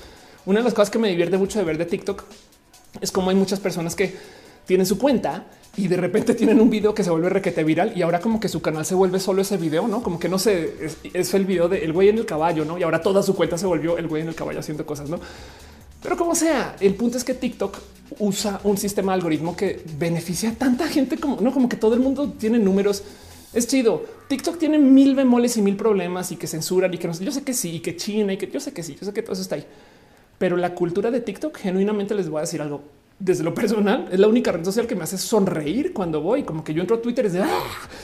Una 0.45 0.61
de 0.61 0.65
las 0.65 0.75
cosas 0.75 0.91
que 0.91 0.99
me 0.99 1.09
divierte 1.09 1.39
mucho 1.39 1.59
de 1.59 1.65
ver 1.65 1.79
de 1.79 1.87
TikTok 1.87 2.25
es 3.01 3.11
como 3.11 3.31
hay 3.31 3.37
muchas 3.37 3.61
personas 3.61 3.95
que 3.95 4.15
tienen 4.67 4.87
su 4.87 4.99
cuenta 4.99 5.47
y 5.77 5.89
de 5.89 5.97
repente 5.97 6.35
tienen 6.35 6.61
un 6.61 6.71
video 6.71 6.95
que 6.95 7.05
se 7.05 7.11
vuelve 7.11 7.29
requete 7.29 7.63
viral 7.63 7.93
y 7.95 8.03
ahora 8.03 8.21
como 8.21 8.41
que 8.41 8.49
su 8.49 8.63
canal 8.63 8.85
se 8.85 8.95
vuelve 8.95 9.21
solo 9.21 9.43
ese 9.43 9.57
video, 9.57 9.87
no 9.89 10.03
como 10.03 10.19
que 10.19 10.29
no 10.29 10.39
sé, 10.39 10.75
es, 11.13 11.35
el 11.35 11.45
video 11.45 11.69
del 11.69 11.93
güey 11.93 12.09
en 12.09 12.19
el 12.19 12.27
caballo, 12.27 12.65
no? 12.65 12.79
Y 12.79 12.83
ahora 12.83 13.01
toda 13.03 13.23
su 13.23 13.35
cuenta 13.35 13.59
se 13.59 13.67
volvió 13.67 13.99
el 13.99 14.09
güey 14.09 14.23
en 14.23 14.29
el 14.29 14.35
caballo 14.35 14.61
haciendo 14.61 14.87
cosas, 14.87 15.09
no? 15.09 15.21
Pero 16.03 16.17
como 16.17 16.35
sea, 16.35 16.77
el 16.81 16.95
punto 16.95 17.19
es 17.19 17.25
que 17.25 17.35
TikTok 17.35 17.77
usa 18.19 18.61
un 18.65 18.79
sistema 18.79 19.13
algoritmo 19.13 19.57
que 19.57 19.83
beneficia 19.99 20.51
a 20.51 20.53
tanta 20.53 20.87
gente 20.89 21.19
como 21.19 21.41
no, 21.41 21.53
como 21.53 21.69
que 21.69 21.77
todo 21.77 21.95
el 21.95 22.01
mundo 22.01 22.33
tiene 22.39 22.59
números. 22.59 23.03
Es 23.53 23.67
chido. 23.67 24.05
TikTok 24.29 24.59
tiene 24.59 24.79
mil 24.79 25.15
bemoles 25.15 25.57
y 25.57 25.63
mil 25.63 25.77
problemas 25.77 26.31
y 26.31 26.37
que 26.37 26.47
censuran 26.47 26.93
y 26.93 26.99
que 26.99 27.09
no 27.09 27.15
sé. 27.15 27.25
Yo 27.25 27.33
sé 27.33 27.43
que 27.43 27.55
sí, 27.55 27.77
y 27.77 27.81
que 27.81 27.97
China 27.97 28.33
y 28.33 28.37
que 28.37 28.49
yo 28.51 28.61
sé 28.61 28.73
que 28.73 28.83
sí, 28.83 28.97
yo 28.99 29.07
sé 29.07 29.13
que 29.13 29.23
todo 29.23 29.33
eso 29.33 29.43
está 29.43 29.57
ahí 29.57 29.67
pero 30.39 30.57
la 30.57 30.75
cultura 30.75 31.11
de 31.11 31.21
TikTok 31.21 31.57
genuinamente 31.57 32.15
les 32.15 32.29
voy 32.29 32.39
a 32.39 32.41
decir 32.43 32.61
algo 32.61 32.83
desde 33.19 33.43
lo 33.43 33.55
personal, 33.55 34.09
es 34.11 34.19
la 34.19 34.29
única 34.29 34.53
red 34.53 34.65
social 34.65 34.87
que 34.87 34.95
me 34.95 35.05
hace 35.05 35.17
sonreír 35.17 35.93
cuando 35.93 36.21
voy. 36.21 36.43
Como 36.43 36.63
que 36.63 36.75
yo 36.75 36.83
entro 36.83 36.97
a 36.97 37.03
Twitter 37.03 37.27
es 37.27 37.33
de 37.33 37.41
¡ah! 37.41 37.49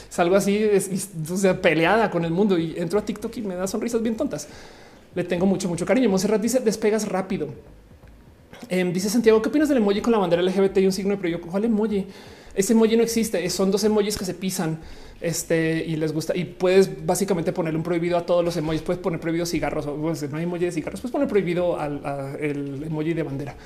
salgo 0.08 0.36
así, 0.36 0.56
es, 0.56 1.10
o 1.30 1.36
sea, 1.36 1.60
peleada 1.60 2.10
con 2.10 2.24
el 2.24 2.30
mundo 2.30 2.58
y 2.58 2.74
entro 2.78 2.98
a 2.98 3.04
TikTok 3.04 3.36
y 3.36 3.42
me 3.42 3.54
da 3.54 3.66
sonrisas 3.66 4.02
bien 4.02 4.16
tontas. 4.16 4.48
Le 5.14 5.24
tengo 5.24 5.44
mucho, 5.44 5.68
mucho 5.68 5.84
cariño. 5.84 6.08
Monserrat 6.08 6.40
dice 6.40 6.60
despegas 6.60 7.06
rápido. 7.06 7.48
Em, 8.68 8.92
dice 8.92 9.10
Santiago, 9.10 9.42
¿qué 9.42 9.50
opinas 9.50 9.68
del 9.68 9.78
emoji 9.78 10.00
con 10.00 10.12
la 10.12 10.18
bandera 10.18 10.42
LGBT 10.42 10.78
y 10.78 10.86
un 10.86 10.92
signo 10.92 11.18
pero 11.20 11.40
¿Cuál 11.42 11.66
emoji? 11.66 12.06
Ese 12.54 12.72
emoji 12.72 12.96
no 12.96 13.02
existe. 13.02 13.48
Son 13.50 13.70
dos 13.70 13.84
emojis 13.84 14.16
que 14.16 14.24
se 14.24 14.32
pisan 14.32 14.78
este 15.22 15.84
y 15.86 15.96
les 15.96 16.12
gusta. 16.12 16.36
Y 16.36 16.44
puedes 16.44 17.06
básicamente 17.06 17.52
ponerle 17.52 17.78
un 17.78 17.84
prohibido 17.84 18.18
a 18.18 18.26
todos 18.26 18.44
los 18.44 18.56
emojis. 18.56 18.82
Puedes 18.82 19.00
poner 19.00 19.20
prohibido 19.20 19.46
cigarros 19.46 19.86
o 19.86 19.96
no 19.96 20.36
hay 20.36 20.44
emoji 20.44 20.64
de 20.66 20.72
cigarros. 20.72 21.00
Puedes 21.00 21.12
poner 21.12 21.28
prohibido 21.28 21.78
al 21.78 22.36
emoji 22.40 23.14
de 23.14 23.22
bandera 23.22 23.56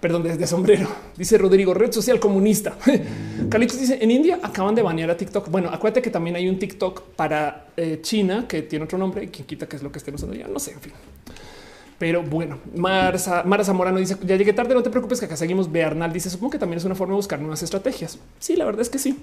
perdón, 0.00 0.22
desde 0.22 0.46
sombrero. 0.46 0.88
Dice 1.16 1.38
Rodrigo, 1.38 1.74
red 1.74 1.92
social 1.92 2.20
comunista. 2.20 2.76
Carlitos 3.50 3.80
dice 3.80 3.98
en 4.00 4.10
India 4.10 4.38
acaban 4.42 4.74
de 4.74 4.82
banear 4.82 5.10
a 5.10 5.16
TikTok. 5.16 5.50
Bueno, 5.50 5.68
acuérdate 5.70 6.02
que 6.02 6.10
también 6.10 6.36
hay 6.36 6.48
un 6.48 6.58
TikTok 6.58 7.02
para 7.16 7.68
eh, 7.76 7.98
China 8.02 8.46
que 8.48 8.62
tiene 8.62 8.84
otro 8.84 8.98
nombre 8.98 9.24
y 9.24 9.28
quien 9.28 9.46
quita 9.46 9.66
que 9.66 9.76
es 9.76 9.82
lo 9.82 9.90
que 9.90 9.98
estén 9.98 10.14
usando 10.14 10.34
ya. 10.34 10.48
No 10.48 10.58
sé, 10.58 10.72
en 10.72 10.80
fin. 10.80 10.92
Pero 11.98 12.22
bueno, 12.22 12.58
Mara, 12.74 13.18
Mara 13.46 13.64
Zamorano 13.64 13.98
dice 13.98 14.16
ya 14.22 14.36
llegué 14.36 14.52
tarde, 14.52 14.74
no 14.74 14.82
te 14.82 14.90
preocupes 14.90 15.18
que 15.18 15.26
acá 15.26 15.36
seguimos. 15.36 15.70
Bernal 15.70 16.12
dice 16.12 16.28
supongo 16.28 16.52
que 16.52 16.58
también 16.58 16.78
es 16.78 16.84
una 16.84 16.94
forma 16.94 17.12
de 17.12 17.16
buscar 17.16 17.40
nuevas 17.40 17.62
estrategias. 17.62 18.18
Sí, 18.38 18.54
la 18.56 18.64
verdad 18.64 18.82
es 18.82 18.90
que 18.90 18.98
sí. 18.98 19.18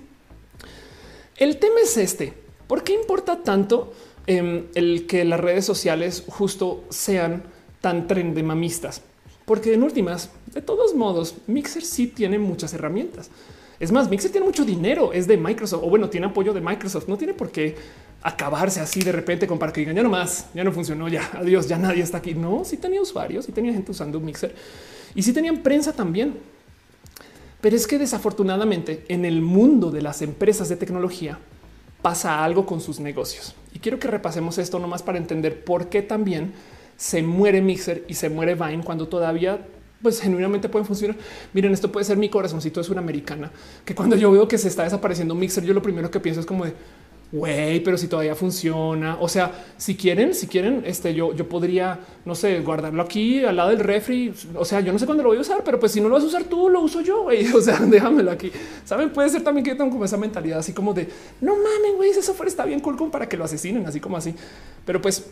El 1.38 1.58
tema 1.58 1.76
es 1.82 1.98
este. 1.98 2.34
¿Por 2.68 2.84
qué 2.84 2.94
importa 2.94 3.44
tanto 3.44 3.94
em, 4.28 4.66
el 4.76 5.08
que 5.08 5.26
las 5.26 5.40
redes 5.40 5.66
sociales 5.66 6.24
justo 6.28 6.84
sean 6.90 7.44
tan 7.82 8.08
trendemamistas? 8.08 9.02
Porque 9.46 9.74
en 9.74 9.84
últimas, 9.84 10.30
de 10.54 10.62
todos 10.62 10.96
modos, 10.96 11.36
Mixer 11.48 11.84
sí 11.84 12.08
tiene 12.08 12.40
muchas 12.40 12.74
herramientas. 12.74 13.30
Es 13.80 13.92
más, 13.92 14.10
Mixer 14.10 14.32
tiene 14.32 14.46
mucho 14.46 14.64
dinero, 14.64 15.12
es 15.12 15.28
de 15.28 15.36
Microsoft 15.36 15.84
o 15.84 15.90
bueno, 15.90 16.10
tiene 16.10 16.28
apoyo 16.28 16.54
de 16.54 16.62
Microsoft. 16.62 17.08
No 17.08 17.18
tiene 17.18 17.34
por 17.34 17.52
qué 17.52 17.76
acabarse 18.22 18.80
así 18.80 19.02
de 19.02 19.12
repente 19.12 19.46
con 19.46 19.60
para 19.60 19.74
que 19.74 19.82
digan 19.82 19.96
ya 19.98 20.04
no 20.04 20.10
más, 20.10 20.48
ya 20.54 20.64
no 20.64 20.72
funcionó, 20.72 21.10
ya 21.10 21.30
adiós, 21.34 21.68
ya 21.68 21.78
nadie 21.78 22.04
está 22.04 22.20
aquí. 22.20 22.34
No, 22.34 22.64
sí 22.64 22.78
tenía 22.78 23.02
usuarios, 23.02 23.46
sí 23.46 23.52
tenía 23.52 23.74
gente 23.74 23.92
usando 23.92 24.20
Mixer 24.20 24.56
y 25.16 25.24
sí 25.24 25.34
tenían 25.34 25.58
prensa 25.62 25.92
también. 25.92 26.38
Pero 27.64 27.78
es 27.78 27.88
que 27.88 27.98
desafortunadamente 27.98 29.06
en 29.08 29.24
el 29.24 29.42
mundo 29.42 29.90
de 29.90 30.02
las 30.02 30.22
empresas 30.22 30.68
de 30.68 30.76
tecnología 30.76 31.40
pasa 32.02 32.44
algo 32.44 32.66
con 32.66 32.82
sus 32.82 33.00
negocios. 33.00 33.56
Y 33.72 33.80
quiero 33.80 34.00
que 34.00 34.10
repasemos 34.10 34.58
esto 34.58 34.80
nomás 34.80 35.02
para 35.02 35.18
entender 35.18 35.64
por 35.64 35.88
qué 35.88 36.02
también 36.02 36.52
se 36.98 37.24
muere 37.24 37.62
Mixer 37.62 38.04
y 38.10 38.16
se 38.16 38.30
muere 38.30 38.56
Vine 38.56 38.84
cuando 38.84 39.08
todavía 39.08 39.66
pues 40.02 40.20
genuinamente 40.20 40.68
pueden 40.68 40.86
funcionar. 40.86 41.16
Miren, 41.54 41.72
esto 41.72 41.90
puede 41.90 42.04
ser 42.04 42.18
mi 42.18 42.28
corazoncito 42.28 42.84
de 42.84 43.00
americana 43.00 43.50
que 43.86 43.96
cuando 43.96 44.18
yo 44.18 44.30
veo 44.30 44.46
que 44.46 44.58
se 44.58 44.68
está 44.68 44.84
desapareciendo 44.84 45.34
Mixer, 45.34 45.64
yo 45.64 45.74
lo 45.74 45.82
primero 45.82 46.12
que 46.12 46.20
pienso 46.20 46.42
es 46.42 46.46
como 46.46 46.66
de 46.66 46.74
güey, 47.34 47.80
pero 47.80 47.98
si 47.98 48.08
todavía 48.08 48.36
funciona. 48.36 49.18
O 49.20 49.28
sea, 49.28 49.52
si 49.76 49.96
quieren, 49.96 50.36
si 50.36 50.46
quieren, 50.46 50.84
este 50.86 51.16
yo, 51.16 51.34
yo 51.34 51.50
podría, 51.50 52.00
no 52.26 52.36
sé, 52.36 52.60
guardarlo 52.60 53.02
aquí 53.02 53.44
al 53.44 53.56
lado 53.56 53.72
del 53.72 53.80
refri. 53.80 54.32
O 54.56 54.64
sea, 54.64 54.82
yo 54.82 54.94
no 54.94 55.00
sé 55.00 55.06
cuándo 55.06 55.24
lo 55.24 55.30
voy 55.30 55.40
a 55.40 55.42
usar, 55.42 55.64
pero 55.66 55.80
pues 55.80 55.92
si 55.92 56.00
no 56.00 56.10
lo 56.10 56.14
vas 56.14 56.24
a 56.24 56.28
usar 56.28 56.44
tú, 56.44 56.70
lo 56.70 56.82
uso 56.82 57.02
yo. 57.02 57.24
Güey. 57.24 57.48
O 57.54 57.62
sea, 57.62 57.80
déjamelo 57.80 58.32
aquí. 58.32 58.52
Saben, 58.86 59.10
puede 59.12 59.30
ser 59.30 59.44
también 59.44 59.64
que 59.64 59.72
yo 59.72 59.78
tengo 59.78 59.90
como 59.90 60.06
esa 60.06 60.18
mentalidad 60.18 60.60
así 60.60 60.74
como 60.74 60.94
de 60.94 61.08
no 61.42 61.56
mames, 61.56 61.96
güey, 61.96 62.10
ese 62.12 62.22
software 62.22 62.50
está 62.50 62.66
bien 62.66 62.80
cool 62.80 63.10
para 63.10 63.28
que 63.28 63.38
lo 63.38 63.46
asesinen, 63.46 63.86
así 63.86 64.00
como 64.00 64.18
así. 64.18 64.36
Pero 64.86 65.02
pues 65.02 65.26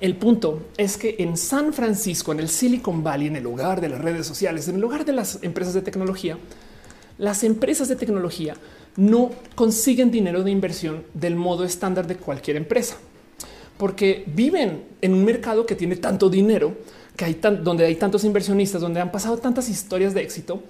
el 0.00 0.16
punto 0.16 0.62
es 0.76 0.96
que 0.96 1.16
en 1.18 1.36
San 1.36 1.72
Francisco, 1.72 2.32
en 2.32 2.40
el 2.40 2.48
Silicon 2.48 3.04
Valley, 3.04 3.28
en 3.28 3.36
el 3.36 3.44
lugar 3.44 3.80
de 3.80 3.88
las 3.88 4.00
redes 4.00 4.26
sociales, 4.26 4.66
en 4.68 4.76
el 4.76 4.80
lugar 4.80 5.04
de 5.04 5.12
las 5.12 5.42
empresas 5.42 5.74
de 5.74 5.82
tecnología, 5.82 6.38
las 7.18 7.44
empresas 7.44 7.88
de 7.88 7.96
tecnología 7.96 8.56
no 8.96 9.30
consiguen 9.54 10.10
dinero 10.10 10.42
de 10.42 10.50
inversión 10.50 11.04
del 11.14 11.36
modo 11.36 11.64
estándar 11.64 12.06
de 12.06 12.16
cualquier 12.16 12.56
empresa, 12.56 12.96
porque 13.78 14.24
viven 14.26 14.84
en 15.00 15.14
un 15.14 15.24
mercado 15.24 15.66
que 15.66 15.74
tiene 15.74 15.96
tanto 15.96 16.28
dinero, 16.30 16.74
que 17.16 17.24
hay 17.24 17.40
donde 17.62 17.86
hay 17.86 17.96
tantos 17.96 18.24
inversionistas, 18.24 18.80
donde 18.80 19.00
han 19.00 19.12
pasado 19.12 19.38
tantas 19.38 19.68
historias 19.68 20.14
de 20.14 20.22
éxito, 20.22 20.62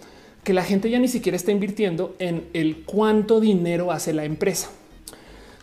que 0.45 0.53
la 0.53 0.63
gente 0.63 0.91
ya 0.91 0.99
ni 0.99 1.09
siquiera 1.09 1.37
está 1.37 1.51
invirtiendo 1.51 2.15
en 2.19 2.47
el 2.53 2.85
cuánto 2.85 3.41
dinero 3.41 3.91
hace 3.91 4.13
la 4.13 4.25
empresa 4.25 4.71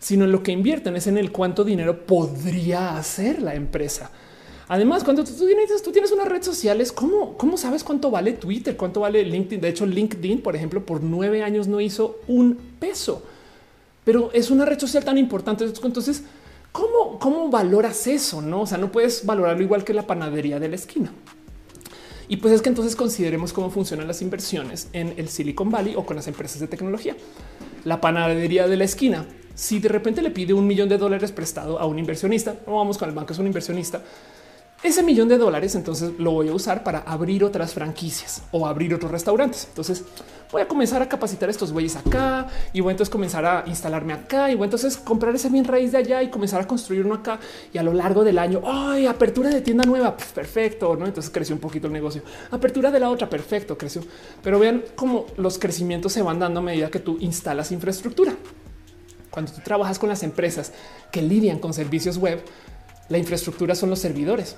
sino 0.04 0.26
en 0.26 0.34
lo 0.34 0.44
que 0.44 0.52
invierten 0.52 0.98
es 0.98 1.08
en 1.08 1.18
el 1.18 1.32
cuánto 1.32 1.64
dinero 1.64 2.06
podría 2.06 2.98
hacer 2.98 3.42
la 3.42 3.56
empresa. 3.56 4.12
Además, 4.68 5.04
cuando 5.04 5.24
tú 5.24 5.32
tienes, 5.34 5.84
tú 5.84 5.92
tienes 5.92 6.12
unas 6.12 6.28
redes 6.28 6.46
sociales, 6.46 6.92
¿cómo, 6.92 7.38
¿cómo 7.38 7.58
sabes 7.58 7.84
cuánto 7.84 8.10
vale 8.10 8.34
Twitter? 8.34 8.78
¿Cuánto 8.78 9.02
vale 9.02 9.24
LinkedIn? 9.24 9.62
De 9.62 9.70
hecho, 9.70 9.86
LinkedIn, 9.86 10.42
por 10.42 10.56
ejemplo, 10.56 10.86
por 10.86 11.04
nueve 11.04 11.44
años 11.44 11.68
no 11.68 11.82
hizo 11.82 12.20
un 12.28 12.58
peso, 12.80 13.24
pero 14.04 14.32
es 14.34 14.52
una 14.52 14.66
red 14.66 14.80
social 14.80 15.04
tan 15.04 15.18
importante. 15.18 15.66
Entonces, 15.66 16.24
¿cómo, 16.72 17.20
cómo 17.20 17.50
valoras 17.50 18.08
eso? 18.08 18.42
No, 18.42 18.62
o 18.62 18.68
sea, 18.68 18.78
no 18.78 18.92
puedes 18.92 19.26
valorarlo 19.26 19.64
igual 19.64 19.84
que 19.84 19.94
la 19.94 20.08
panadería 20.08 20.60
de 20.60 20.70
la 20.70 20.76
esquina. 20.76 21.12
Y 22.30 22.38
pues 22.38 22.54
es 22.54 22.62
que 22.62 22.70
entonces 22.70 22.96
consideremos 22.96 23.52
cómo 23.52 23.70
funcionan 23.70 24.08
las 24.08 24.22
inversiones 24.22 24.88
en 24.94 25.14
el 25.18 25.28
Silicon 25.28 25.70
Valley 25.70 25.96
o 25.96 26.06
con 26.06 26.16
las 26.16 26.28
empresas 26.28 26.62
de 26.62 26.68
tecnología. 26.68 27.18
La 27.84 28.00
panadería 28.00 28.68
de 28.68 28.78
la 28.78 28.86
esquina 28.86 29.26
si 29.56 29.80
de 29.80 29.90
repente 29.90 30.22
le 30.22 30.32
pide 30.32 30.54
un 30.54 30.66
millón 30.66 30.90
de 30.90 30.98
dólares 30.98 31.32
prestado 31.32 31.80
a 31.80 31.86
un 31.86 32.00
inversionista, 32.00 32.56
no 32.66 32.78
vamos 32.78 32.98
con 32.98 33.10
el 33.10 33.16
banco, 33.16 33.34
es 33.34 33.40
un 33.40 33.48
inversionista. 33.48 34.02
Ese 34.84 35.02
millón 35.02 35.30
de 35.30 35.38
dólares 35.38 35.76
entonces 35.76 36.12
lo 36.20 36.32
voy 36.32 36.50
a 36.50 36.54
usar 36.54 36.84
para 36.84 37.00
abrir 37.00 37.46
otras 37.46 37.74
franquicias 37.74 38.42
o 38.52 38.68
abrir 38.68 38.94
otros 38.94 39.12
restaurantes. 39.12 39.66
Entonces 39.70 40.04
voy 40.52 40.62
a 40.62 40.68
comenzar 40.68 41.02
a 41.02 41.08
capacitar 41.08 41.48
a 41.48 41.54
estos 41.54 41.72
güeyes 41.72 41.96
acá 41.96 42.48
y 42.74 42.82
voy 42.82 42.90
a 42.90 42.92
entonces 42.92 43.10
comenzar 43.10 43.46
a 43.46 43.64
instalarme 43.66 44.12
acá 44.12 44.52
y 44.52 44.56
voy 44.56 44.64
a 44.64 44.66
entonces 44.66 44.98
comprar 44.98 45.34
ese 45.34 45.48
bien 45.48 45.64
raíz 45.64 45.94
de 45.94 46.00
allá 46.00 46.22
y 46.22 46.30
comenzar 46.30 46.60
a 46.60 46.68
construir 46.68 47.06
uno 47.06 47.16
acá 47.16 47.40
y 47.72 47.78
a 47.78 47.84
lo 47.84 47.94
largo 47.94 48.26
del 48.26 48.38
año, 48.38 48.62
ay, 48.66 49.06
apertura 49.06 49.50
de 49.50 49.62
tienda 49.62 49.86
nueva, 49.86 50.18
pues 50.18 50.34
perfecto, 50.34 50.98
¿no? 50.98 51.06
Entonces 51.06 51.32
creció 51.32 51.56
un 51.56 51.62
poquito 51.62 51.88
el 51.88 51.94
negocio. 51.94 52.22
Apertura 52.52 52.92
de 52.92 53.00
la 53.00 53.10
otra, 53.10 53.30
perfecto, 53.30 53.78
creció. 53.78 54.02
Pero 54.42 54.60
vean 54.60 54.84
cómo 54.96 55.28
los 55.38 55.60
crecimientos 55.60 56.12
se 56.12 56.22
van 56.22 56.40
dando 56.40 56.60
a 56.60 56.64
medida 56.64 56.92
que 56.92 57.00
tú 57.00 57.18
instalas 57.22 57.72
infraestructura. 57.72 58.36
Cuando 59.30 59.54
tú 59.54 59.62
trabajas 59.64 59.98
con 59.98 60.10
las 60.10 60.24
empresas 60.24 60.74
que 61.10 61.22
lidian 61.22 61.60
con 61.60 61.74
servicios 61.74 62.18
web, 62.18 62.44
la 63.08 63.18
infraestructura 63.18 63.76
son 63.76 63.90
los 63.90 64.00
servidores. 64.00 64.58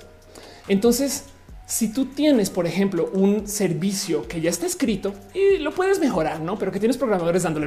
Entonces, 0.68 1.24
si 1.66 1.92
tú 1.92 2.06
tienes, 2.06 2.50
por 2.50 2.66
ejemplo, 2.66 3.10
un 3.12 3.48
servicio 3.48 4.26
que 4.28 4.40
ya 4.40 4.50
está 4.50 4.66
escrito 4.66 5.14
y 5.34 5.58
lo 5.58 5.74
puedes 5.74 5.98
mejorar, 5.98 6.40
no, 6.40 6.58
pero 6.58 6.70
que 6.70 6.78
tienes 6.78 6.96
programadores 6.96 7.42
dándole 7.42 7.66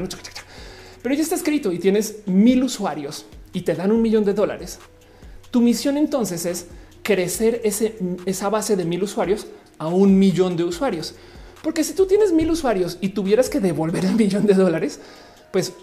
pero 1.02 1.16
ya 1.16 1.22
está 1.22 1.36
escrito 1.36 1.72
y 1.72 1.80
tienes 1.80 2.28
mil 2.28 2.64
usuarios 2.64 3.26
y 3.54 3.62
te 3.62 3.74
dan 3.74 3.92
un 3.92 4.02
millón 4.02 4.26
de 4.26 4.34
dólares. 4.34 4.80
Tu 5.52 5.62
misión 5.62 5.98
entonces 5.98 6.46
es 6.46 6.68
crecer 7.04 7.62
esa 7.64 8.50
base 8.50 8.76
de 8.76 8.86
mil 8.86 9.04
usuarios 9.04 9.48
a 9.78 9.88
un 9.88 10.20
millón 10.20 10.56
de 10.58 10.64
usuarios. 10.64 11.16
Porque 11.64 11.84
si 11.84 11.94
tú 11.94 12.06
tienes 12.06 12.32
mil 12.32 12.52
usuarios 12.52 12.98
y 13.02 13.10
tuvieras 13.10 13.50
que 13.50 13.60
devolver 13.60 14.06
el 14.06 14.16
millón 14.16 14.46
de 14.46 14.54
dólares, 14.54 15.00
pues 15.52 15.74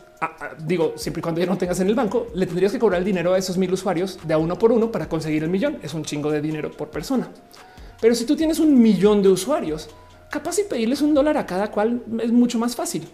digo, 0.67 0.95
siempre 0.97 1.21
y 1.21 1.23
cuando 1.23 1.41
ya 1.41 1.47
no 1.47 1.59
tengas 1.59 1.81
en 1.81 1.89
el 1.89 1.95
banco, 1.95 2.29
le 2.35 2.47
tendrías 2.47 2.73
que 2.73 2.79
cobrar 2.79 3.01
el 3.01 3.05
dinero 3.05 3.35
a 3.35 3.39
esos 3.39 3.59
mil 3.59 3.73
usuarios 3.73 4.19
de 4.25 4.35
a 4.35 4.39
uno 4.39 4.59
por 4.59 4.73
uno 4.73 4.91
para 4.91 5.09
conseguir 5.09 5.45
el 5.45 5.51
millón. 5.51 5.79
Es 5.83 5.95
un 5.95 6.05
chingo 6.05 6.31
de 6.31 6.41
dinero 6.41 6.71
por 6.71 6.91
persona. 6.91 7.29
Pero 8.01 8.15
si 8.15 8.25
tú 8.25 8.37
tienes 8.37 8.59
un 8.59 8.81
millón 8.81 9.23
de 9.23 9.29
usuarios, 9.29 9.89
capaz 10.31 10.59
y 10.59 10.65
pedirles 10.65 11.01
un 11.03 11.15
dólar 11.15 11.37
a 11.37 11.47
cada 11.47 11.71
cual 11.71 12.03
es 12.21 12.33
mucho 12.33 12.59
más 12.59 12.77
fácil. 12.77 13.09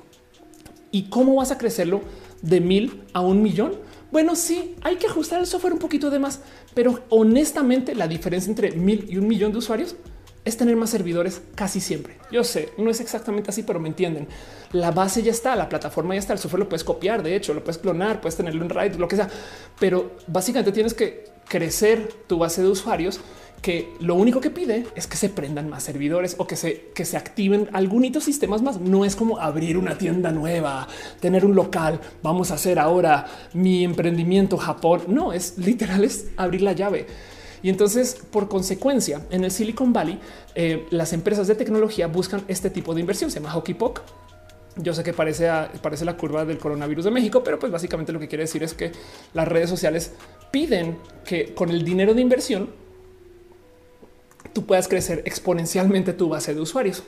¿Y 0.90 1.04
cómo 1.04 1.36
vas 1.36 1.50
a 1.50 1.58
crecerlo 1.58 2.02
de 2.42 2.60
mil 2.60 3.02
a 3.12 3.20
un 3.20 3.42
millón? 3.42 3.76
Bueno, 4.10 4.36
sí, 4.36 4.76
hay 4.82 4.96
que 4.96 5.06
ajustar 5.06 5.40
el 5.40 5.46
software 5.46 5.72
un 5.72 5.78
poquito 5.78 6.10
de 6.10 6.18
más, 6.18 6.40
pero 6.74 7.00
honestamente 7.08 7.94
la 7.94 8.06
diferencia 8.06 8.50
entre 8.50 8.72
mil 8.72 9.06
y 9.08 9.16
un 9.16 9.26
millón 9.26 9.52
de 9.52 9.58
usuarios 9.58 9.96
es 10.44 10.56
tener 10.56 10.76
más 10.76 10.90
servidores 10.90 11.42
casi 11.54 11.80
siempre. 11.80 12.18
Yo 12.30 12.44
sé, 12.44 12.70
no 12.78 12.90
es 12.90 13.00
exactamente 13.00 13.50
así, 13.50 13.62
pero 13.62 13.78
me 13.78 13.88
entienden. 13.88 14.28
La 14.72 14.90
base 14.90 15.22
ya 15.22 15.30
está, 15.30 15.54
la 15.54 15.68
plataforma 15.68 16.14
ya 16.14 16.20
está, 16.20 16.32
el 16.32 16.38
software 16.38 16.60
lo 16.60 16.68
puedes 16.68 16.84
copiar, 16.84 17.22
de 17.22 17.36
hecho, 17.36 17.54
lo 17.54 17.62
puedes 17.62 17.78
clonar, 17.78 18.20
puedes 18.20 18.36
tenerlo 18.36 18.64
en 18.64 18.70
RAID, 18.70 18.94
lo 18.94 19.08
que 19.08 19.16
sea, 19.16 19.28
pero 19.78 20.12
básicamente 20.26 20.72
tienes 20.72 20.94
que 20.94 21.24
crecer 21.48 22.12
tu 22.26 22.38
base 22.38 22.62
de 22.62 22.68
usuarios 22.68 23.20
que 23.62 23.94
lo 24.00 24.16
único 24.16 24.40
que 24.40 24.50
pide 24.50 24.86
es 24.96 25.06
que 25.06 25.16
se 25.16 25.28
prendan 25.28 25.70
más 25.70 25.84
servidores 25.84 26.34
o 26.38 26.46
que 26.48 26.56
se, 26.56 26.90
que 26.94 27.04
se 27.04 27.16
activen 27.16 27.68
algunos 27.72 28.24
sistemas 28.24 28.60
más. 28.60 28.80
No 28.80 29.04
es 29.04 29.14
como 29.14 29.38
abrir 29.38 29.78
una 29.78 29.96
tienda 29.96 30.32
nueva, 30.32 30.88
tener 31.20 31.44
un 31.44 31.54
local. 31.54 32.00
Vamos 32.22 32.50
a 32.50 32.54
hacer 32.54 32.80
ahora 32.80 33.26
mi 33.52 33.84
emprendimiento 33.84 34.58
Japón. 34.58 35.02
No 35.06 35.32
es 35.32 35.56
literal, 35.58 36.02
es 36.02 36.26
abrir 36.36 36.62
la 36.62 36.72
llave. 36.72 37.06
Y 37.62 37.68
entonces, 37.68 38.16
por 38.30 38.48
consecuencia, 38.48 39.22
en 39.30 39.44
el 39.44 39.50
Silicon 39.50 39.92
Valley, 39.92 40.18
eh, 40.54 40.86
las 40.90 41.12
empresas 41.12 41.46
de 41.46 41.54
tecnología 41.54 42.08
buscan 42.08 42.44
este 42.48 42.70
tipo 42.70 42.94
de 42.94 43.00
inversión. 43.00 43.30
Se 43.30 43.38
llama 43.38 43.52
Hockey 43.52 43.74
Puck. 43.74 44.00
Yo 44.76 44.94
sé 44.94 45.04
que 45.04 45.12
parece, 45.12 45.48
parece 45.82 46.04
la 46.04 46.16
curva 46.16 46.44
del 46.44 46.58
coronavirus 46.58 47.04
de 47.04 47.10
México, 47.10 47.44
pero 47.44 47.58
pues 47.58 47.70
básicamente 47.70 48.10
lo 48.10 48.18
que 48.18 48.26
quiere 48.26 48.44
decir 48.44 48.62
es 48.62 48.74
que 48.74 48.90
las 49.34 49.46
redes 49.46 49.68
sociales 49.68 50.12
piden 50.50 50.98
que 51.24 51.54
con 51.54 51.68
el 51.68 51.84
dinero 51.84 52.14
de 52.14 52.22
inversión 52.22 52.70
tú 54.52 54.64
puedas 54.66 54.88
crecer 54.88 55.22
exponencialmente 55.24 56.12
tu 56.14 56.28
base 56.28 56.54
de 56.54 56.60
usuarios. 56.60 57.02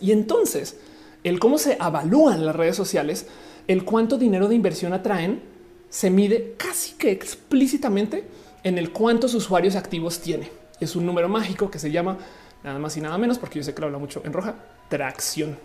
Y 0.00 0.12
entonces, 0.12 0.78
el 1.24 1.38
cómo 1.38 1.58
se 1.58 1.74
evalúan 1.74 2.44
las 2.44 2.56
redes 2.56 2.76
sociales, 2.76 3.26
el 3.66 3.84
cuánto 3.84 4.16
dinero 4.16 4.48
de 4.48 4.54
inversión 4.54 4.92
atraen, 4.92 5.42
se 5.90 6.10
mide 6.10 6.54
casi 6.56 6.94
que 6.94 7.10
explícitamente 7.10 8.24
en 8.68 8.78
el 8.78 8.92
cuántos 8.92 9.34
usuarios 9.34 9.76
activos 9.76 10.20
tiene. 10.20 10.50
Es 10.80 10.94
un 10.94 11.06
número 11.06 11.28
mágico 11.28 11.70
que 11.70 11.78
se 11.78 11.90
llama 11.90 12.18
nada 12.62 12.78
más 12.78 12.96
y 12.96 13.00
nada 13.00 13.18
menos, 13.18 13.38
porque 13.38 13.58
yo 13.58 13.64
sé 13.64 13.74
que 13.74 13.80
lo 13.80 13.86
habla 13.86 13.98
mucho 13.98 14.22
en 14.24 14.32
roja, 14.32 14.54
tracción. 14.88 15.58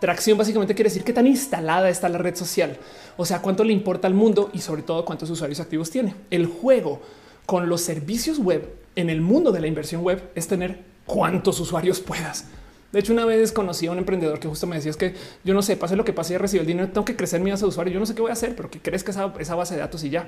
Tracción 0.00 0.36
básicamente 0.36 0.74
quiere 0.74 0.88
decir 0.88 1.04
qué 1.04 1.12
tan 1.12 1.26
instalada 1.26 1.88
está 1.88 2.08
la 2.08 2.18
red 2.18 2.34
social, 2.34 2.76
o 3.16 3.24
sea, 3.24 3.40
cuánto 3.40 3.62
le 3.62 3.72
importa 3.72 4.08
al 4.08 4.14
mundo 4.14 4.50
y 4.52 4.58
sobre 4.58 4.82
todo 4.82 5.04
cuántos 5.04 5.30
usuarios 5.30 5.60
activos 5.60 5.90
tiene. 5.90 6.16
El 6.30 6.46
juego 6.46 7.00
con 7.46 7.68
los 7.68 7.82
servicios 7.82 8.38
web 8.38 8.74
en 8.96 9.10
el 9.10 9.20
mundo 9.20 9.52
de 9.52 9.60
la 9.60 9.66
inversión 9.66 10.02
web 10.02 10.30
es 10.34 10.48
tener 10.48 10.82
cuántos 11.06 11.60
usuarios 11.60 12.00
puedas. 12.00 12.46
De 12.90 13.00
hecho, 13.00 13.12
una 13.12 13.24
vez 13.24 13.52
conocí 13.52 13.86
a 13.86 13.92
un 13.92 13.98
emprendedor 13.98 14.38
que 14.38 14.48
justo 14.48 14.66
me 14.66 14.76
decía 14.76 14.90
es 14.90 14.96
que 14.96 15.14
yo 15.44 15.54
no 15.54 15.62
sé, 15.62 15.76
pase 15.76 15.96
lo 15.96 16.04
que 16.04 16.12
pase 16.12 16.34
y 16.34 16.36
recibe 16.36 16.62
el 16.62 16.66
dinero, 16.66 16.88
tengo 16.88 17.04
que 17.04 17.16
crecer 17.16 17.40
mi 17.40 17.50
base 17.50 17.64
de 17.64 17.68
usuarios. 17.68 17.94
Yo 17.94 18.00
no 18.00 18.06
sé 18.06 18.14
qué 18.14 18.22
voy 18.22 18.30
a 18.30 18.34
hacer, 18.34 18.54
pero 18.56 18.70
que 18.70 18.80
que 18.80 18.94
esa, 18.94 19.32
esa 19.38 19.54
base 19.54 19.74
de 19.74 19.80
datos 19.80 20.04
y 20.04 20.10
ya. 20.10 20.26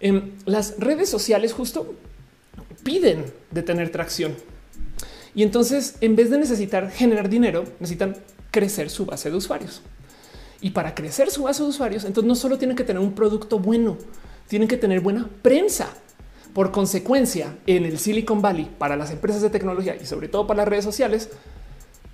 Em, 0.00 0.32
las 0.46 0.78
redes 0.78 1.08
sociales 1.08 1.52
justo 1.52 1.94
piden 2.82 3.26
de 3.50 3.62
tener 3.62 3.90
tracción. 3.90 4.34
Y 5.34 5.42
entonces, 5.42 5.96
en 6.00 6.16
vez 6.16 6.30
de 6.30 6.38
necesitar 6.38 6.90
generar 6.90 7.28
dinero, 7.28 7.64
necesitan 7.78 8.16
crecer 8.50 8.90
su 8.90 9.06
base 9.06 9.30
de 9.30 9.36
usuarios. 9.36 9.82
Y 10.60 10.70
para 10.70 10.94
crecer 10.94 11.30
su 11.30 11.44
base 11.44 11.62
de 11.62 11.68
usuarios, 11.68 12.04
entonces 12.04 12.26
no 12.26 12.34
solo 12.34 12.58
tienen 12.58 12.76
que 12.76 12.84
tener 12.84 13.00
un 13.00 13.14
producto 13.14 13.58
bueno, 13.58 13.96
tienen 14.48 14.68
que 14.68 14.76
tener 14.76 15.00
buena 15.00 15.28
prensa. 15.42 15.88
Por 16.52 16.72
consecuencia, 16.72 17.56
en 17.66 17.84
el 17.84 17.98
Silicon 17.98 18.42
Valley, 18.42 18.68
para 18.78 18.96
las 18.96 19.10
empresas 19.10 19.40
de 19.40 19.50
tecnología 19.50 19.96
y 20.00 20.04
sobre 20.04 20.28
todo 20.28 20.46
para 20.46 20.58
las 20.58 20.68
redes 20.68 20.84
sociales, 20.84 21.30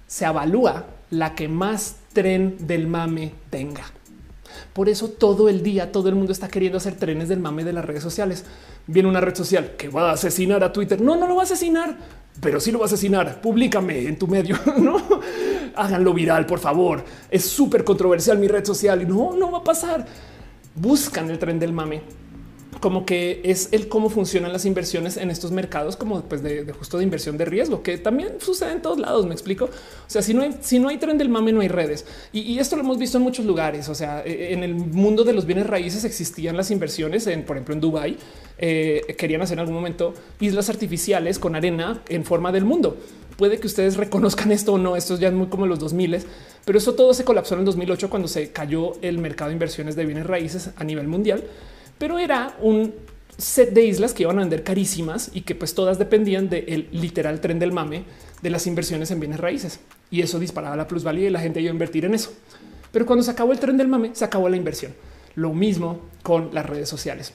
se 0.07 0.27
avalúa 0.27 0.87
la 1.11 1.35
que 1.35 1.49
más 1.49 1.97
tren 2.13 2.57
del 2.67 2.87
mame 2.87 3.33
tenga. 3.51 3.85
Por 4.77 4.91
eso 4.91 5.09
todo 5.09 5.49
el 5.49 5.63
día 5.63 5.91
todo 5.91 6.11
el 6.11 6.15
mundo 6.17 6.33
está 6.33 6.49
queriendo 6.49 6.77
hacer 6.77 6.97
trenes 6.97 7.31
del 7.31 7.41
mame 7.41 7.65
de 7.65 7.73
las 7.73 7.83
redes 7.83 8.03
sociales. 8.03 8.45
Viene 8.87 9.09
una 9.09 9.23
red 9.23 9.35
social 9.35 9.73
que 9.79 9.89
va 9.89 10.11
a 10.11 10.13
asesinar 10.13 10.63
a 10.63 10.71
Twitter. 10.71 11.01
No, 11.01 11.17
no 11.17 11.27
lo 11.27 11.35
va 11.35 11.41
a 11.41 11.45
asesinar, 11.45 11.97
pero 12.43 12.61
sí 12.61 12.71
lo 12.71 12.81
va 12.81 12.85
a 12.85 12.89
asesinar. 12.89 13.41
Públicame 13.41 14.07
en 14.07 14.19
tu 14.19 14.29
medio. 14.29 14.59
No 14.77 15.01
háganlo 15.77 16.13
viral, 16.13 16.45
por 16.45 16.59
favor. 16.59 17.03
Es 17.31 17.47
súper 17.47 17.85
controversial 17.85 18.39
mi 18.39 18.49
red 18.49 18.67
social 18.67 19.01
y 19.01 19.07
no, 19.07 19.35
no 19.35 19.51
va 19.51 19.59
a 19.61 19.65
pasar. 19.65 20.05
Buscan 20.75 21.31
el 21.31 21.39
tren 21.39 21.59
del 21.59 21.73
mame 21.73 22.03
como 22.81 23.07
que 23.07 23.41
es 23.45 23.69
el 23.73 23.89
cómo 23.89 24.11
funcionan 24.11 24.53
las 24.53 24.65
inversiones 24.65 25.17
en 25.17 25.31
estos 25.31 25.51
mercados, 25.51 25.97
como 25.97 26.23
pues 26.23 26.43
de, 26.43 26.73
justo 26.73 26.99
de 26.99 27.05
inversión 27.05 27.39
de 27.39 27.45
riesgo, 27.45 27.83
que 27.83 27.97
también 27.99 28.35
sucede 28.41 28.73
en 28.73 28.83
todos 28.83 28.99
lados. 28.99 29.27
Me 29.27 29.33
explico. 29.33 29.67
O 29.67 30.09
sea, 30.09 30.23
si 30.23 30.35
no 30.35 30.43
hay, 30.43 30.57
si 30.61 30.79
no 30.79 30.89
hay 30.89 30.99
tren 30.99 31.19
del 31.19 31.29
mame, 31.29 31.53
no 31.53 31.61
hay 31.61 31.69
redes. 31.69 32.05
Y, 32.33 32.59
esto 32.59 32.77
lo 32.77 32.83
hemos 32.83 32.99
visto 32.99 33.19
en 33.19 33.25
muchos 33.25 33.47
lugares. 33.47 33.89
O 33.89 33.95
sea, 33.95 34.23
e, 34.25 34.53
en 34.53 34.63
el 34.63 34.75
mundo 34.75 35.25
de 35.25 35.33
los 35.33 35.47
bienes 35.47 35.67
raíces 35.67 36.05
existían 36.05 36.57
las 36.57 36.71
inversiones 36.71 37.27
en, 37.27 37.45
por 37.45 37.57
ejemplo, 37.57 37.75
en 37.75 37.81
Dubai. 37.81 38.17
Eh, 38.59 39.15
querían 39.19 39.43
hacer 39.43 39.57
en 39.57 39.61
algún 39.61 39.75
momento 39.75 40.15
islas 40.41 40.69
artificiales 40.69 41.39
con 41.39 41.55
arena 41.55 42.03
en 42.09 42.25
forma 42.25 42.53
del 42.53 42.65
mundo. 42.65 42.97
Puede 43.37 43.59
que 43.59 43.67
ustedes 43.67 43.97
reconozcan 43.97 44.53
esto 44.53 44.75
o 44.75 44.79
no. 44.79 44.97
Esto 44.97 45.19
ya 45.19 45.29
es 45.29 45.35
muy 45.35 45.47
como 45.49 45.67
los 45.67 45.79
2000, 45.79 46.19
pero 46.65 46.79
eso 46.79 46.95
todo 46.95 47.15
se 47.15 47.25
colapsó 47.25 47.55
en 47.55 47.61
el 47.61 47.67
2008 47.67 48.11
cuando 48.11 48.29
se 48.29 48.51
cayó 48.51 48.93
el 49.03 49.19
mercado 49.19 49.49
de 49.49 49.55
inversiones 49.55 49.97
de 49.97 50.07
bienes 50.07 50.27
raíces 50.27 50.71
a 50.77 50.85
nivel 50.85 51.09
mundial 51.09 51.45
pero 51.99 52.19
era 52.19 52.57
un 52.61 52.95
set 53.39 53.71
de 53.73 53.85
islas 53.85 54.15
que 54.15 54.23
iban 54.23 54.39
a 54.39 54.41
vender 54.41 54.63
carísimas 54.63 55.31
y 55.35 55.43
que 55.43 55.55
pues 55.55 55.75
todas 55.75 55.99
dependían 55.99 56.49
del 56.49 56.89
literal 56.93 57.41
tren 57.41 57.59
del 57.59 57.73
mame 57.73 58.05
de 58.43 58.51
las 58.51 58.67
inversiones 58.67 59.11
en 59.11 59.21
bienes 59.21 59.41
raíces. 59.41 59.81
Y 60.11 60.23
eso 60.23 60.39
disparaba 60.39 60.77
la 60.77 60.87
plusvalía 60.87 61.29
y 61.29 61.31
la 61.31 61.41
gente 61.41 61.61
iba 61.61 61.71
a 61.71 61.73
invertir 61.73 62.05
en 62.05 62.15
eso. 62.15 62.33
Pero 62.93 63.07
cuando 63.07 63.23
se 63.23 63.31
acabó 63.31 63.53
el 63.53 63.59
tren 63.59 63.77
del 63.77 63.89
mame, 63.89 64.11
se 64.15 64.25
acabó 64.25 64.49
la 64.49 64.57
inversión. 64.57 64.95
Lo 65.35 65.53
mismo 65.53 66.01
con 66.23 66.55
las 66.55 66.65
redes 66.65 66.89
sociales. 66.89 67.35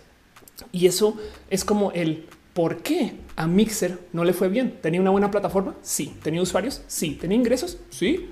Y 0.72 0.88
eso 0.88 1.18
es 1.50 1.66
como 1.66 1.92
el 1.92 2.28
por 2.54 2.78
qué 2.78 3.14
a 3.36 3.48
Mixer 3.48 4.00
no 4.14 4.24
le 4.24 4.34
fue 4.34 4.50
bien. 4.50 4.80
¿Tenía 4.82 5.02
una 5.02 5.12
buena 5.12 5.32
plataforma? 5.32 5.76
Sí. 5.82 6.18
¿Tenía 6.24 6.42
usuarios? 6.42 6.82
Sí. 6.88 7.18
¿Tenía 7.20 7.38
ingresos? 7.38 7.78
Sí. 7.90 8.30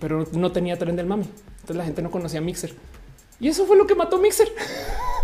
Pero 0.00 0.26
no 0.32 0.52
tenía 0.52 0.78
tren 0.78 0.96
del 0.96 1.06
mame. 1.06 1.24
Entonces 1.56 1.76
la 1.76 1.84
gente 1.84 2.02
no 2.02 2.10
conocía 2.10 2.40
Mixer. 2.40 2.74
Y 3.40 3.48
eso 3.48 3.66
fue 3.66 3.76
lo 3.76 3.86
que 3.86 3.94
mató 3.94 4.18
Mixer. 4.18 4.48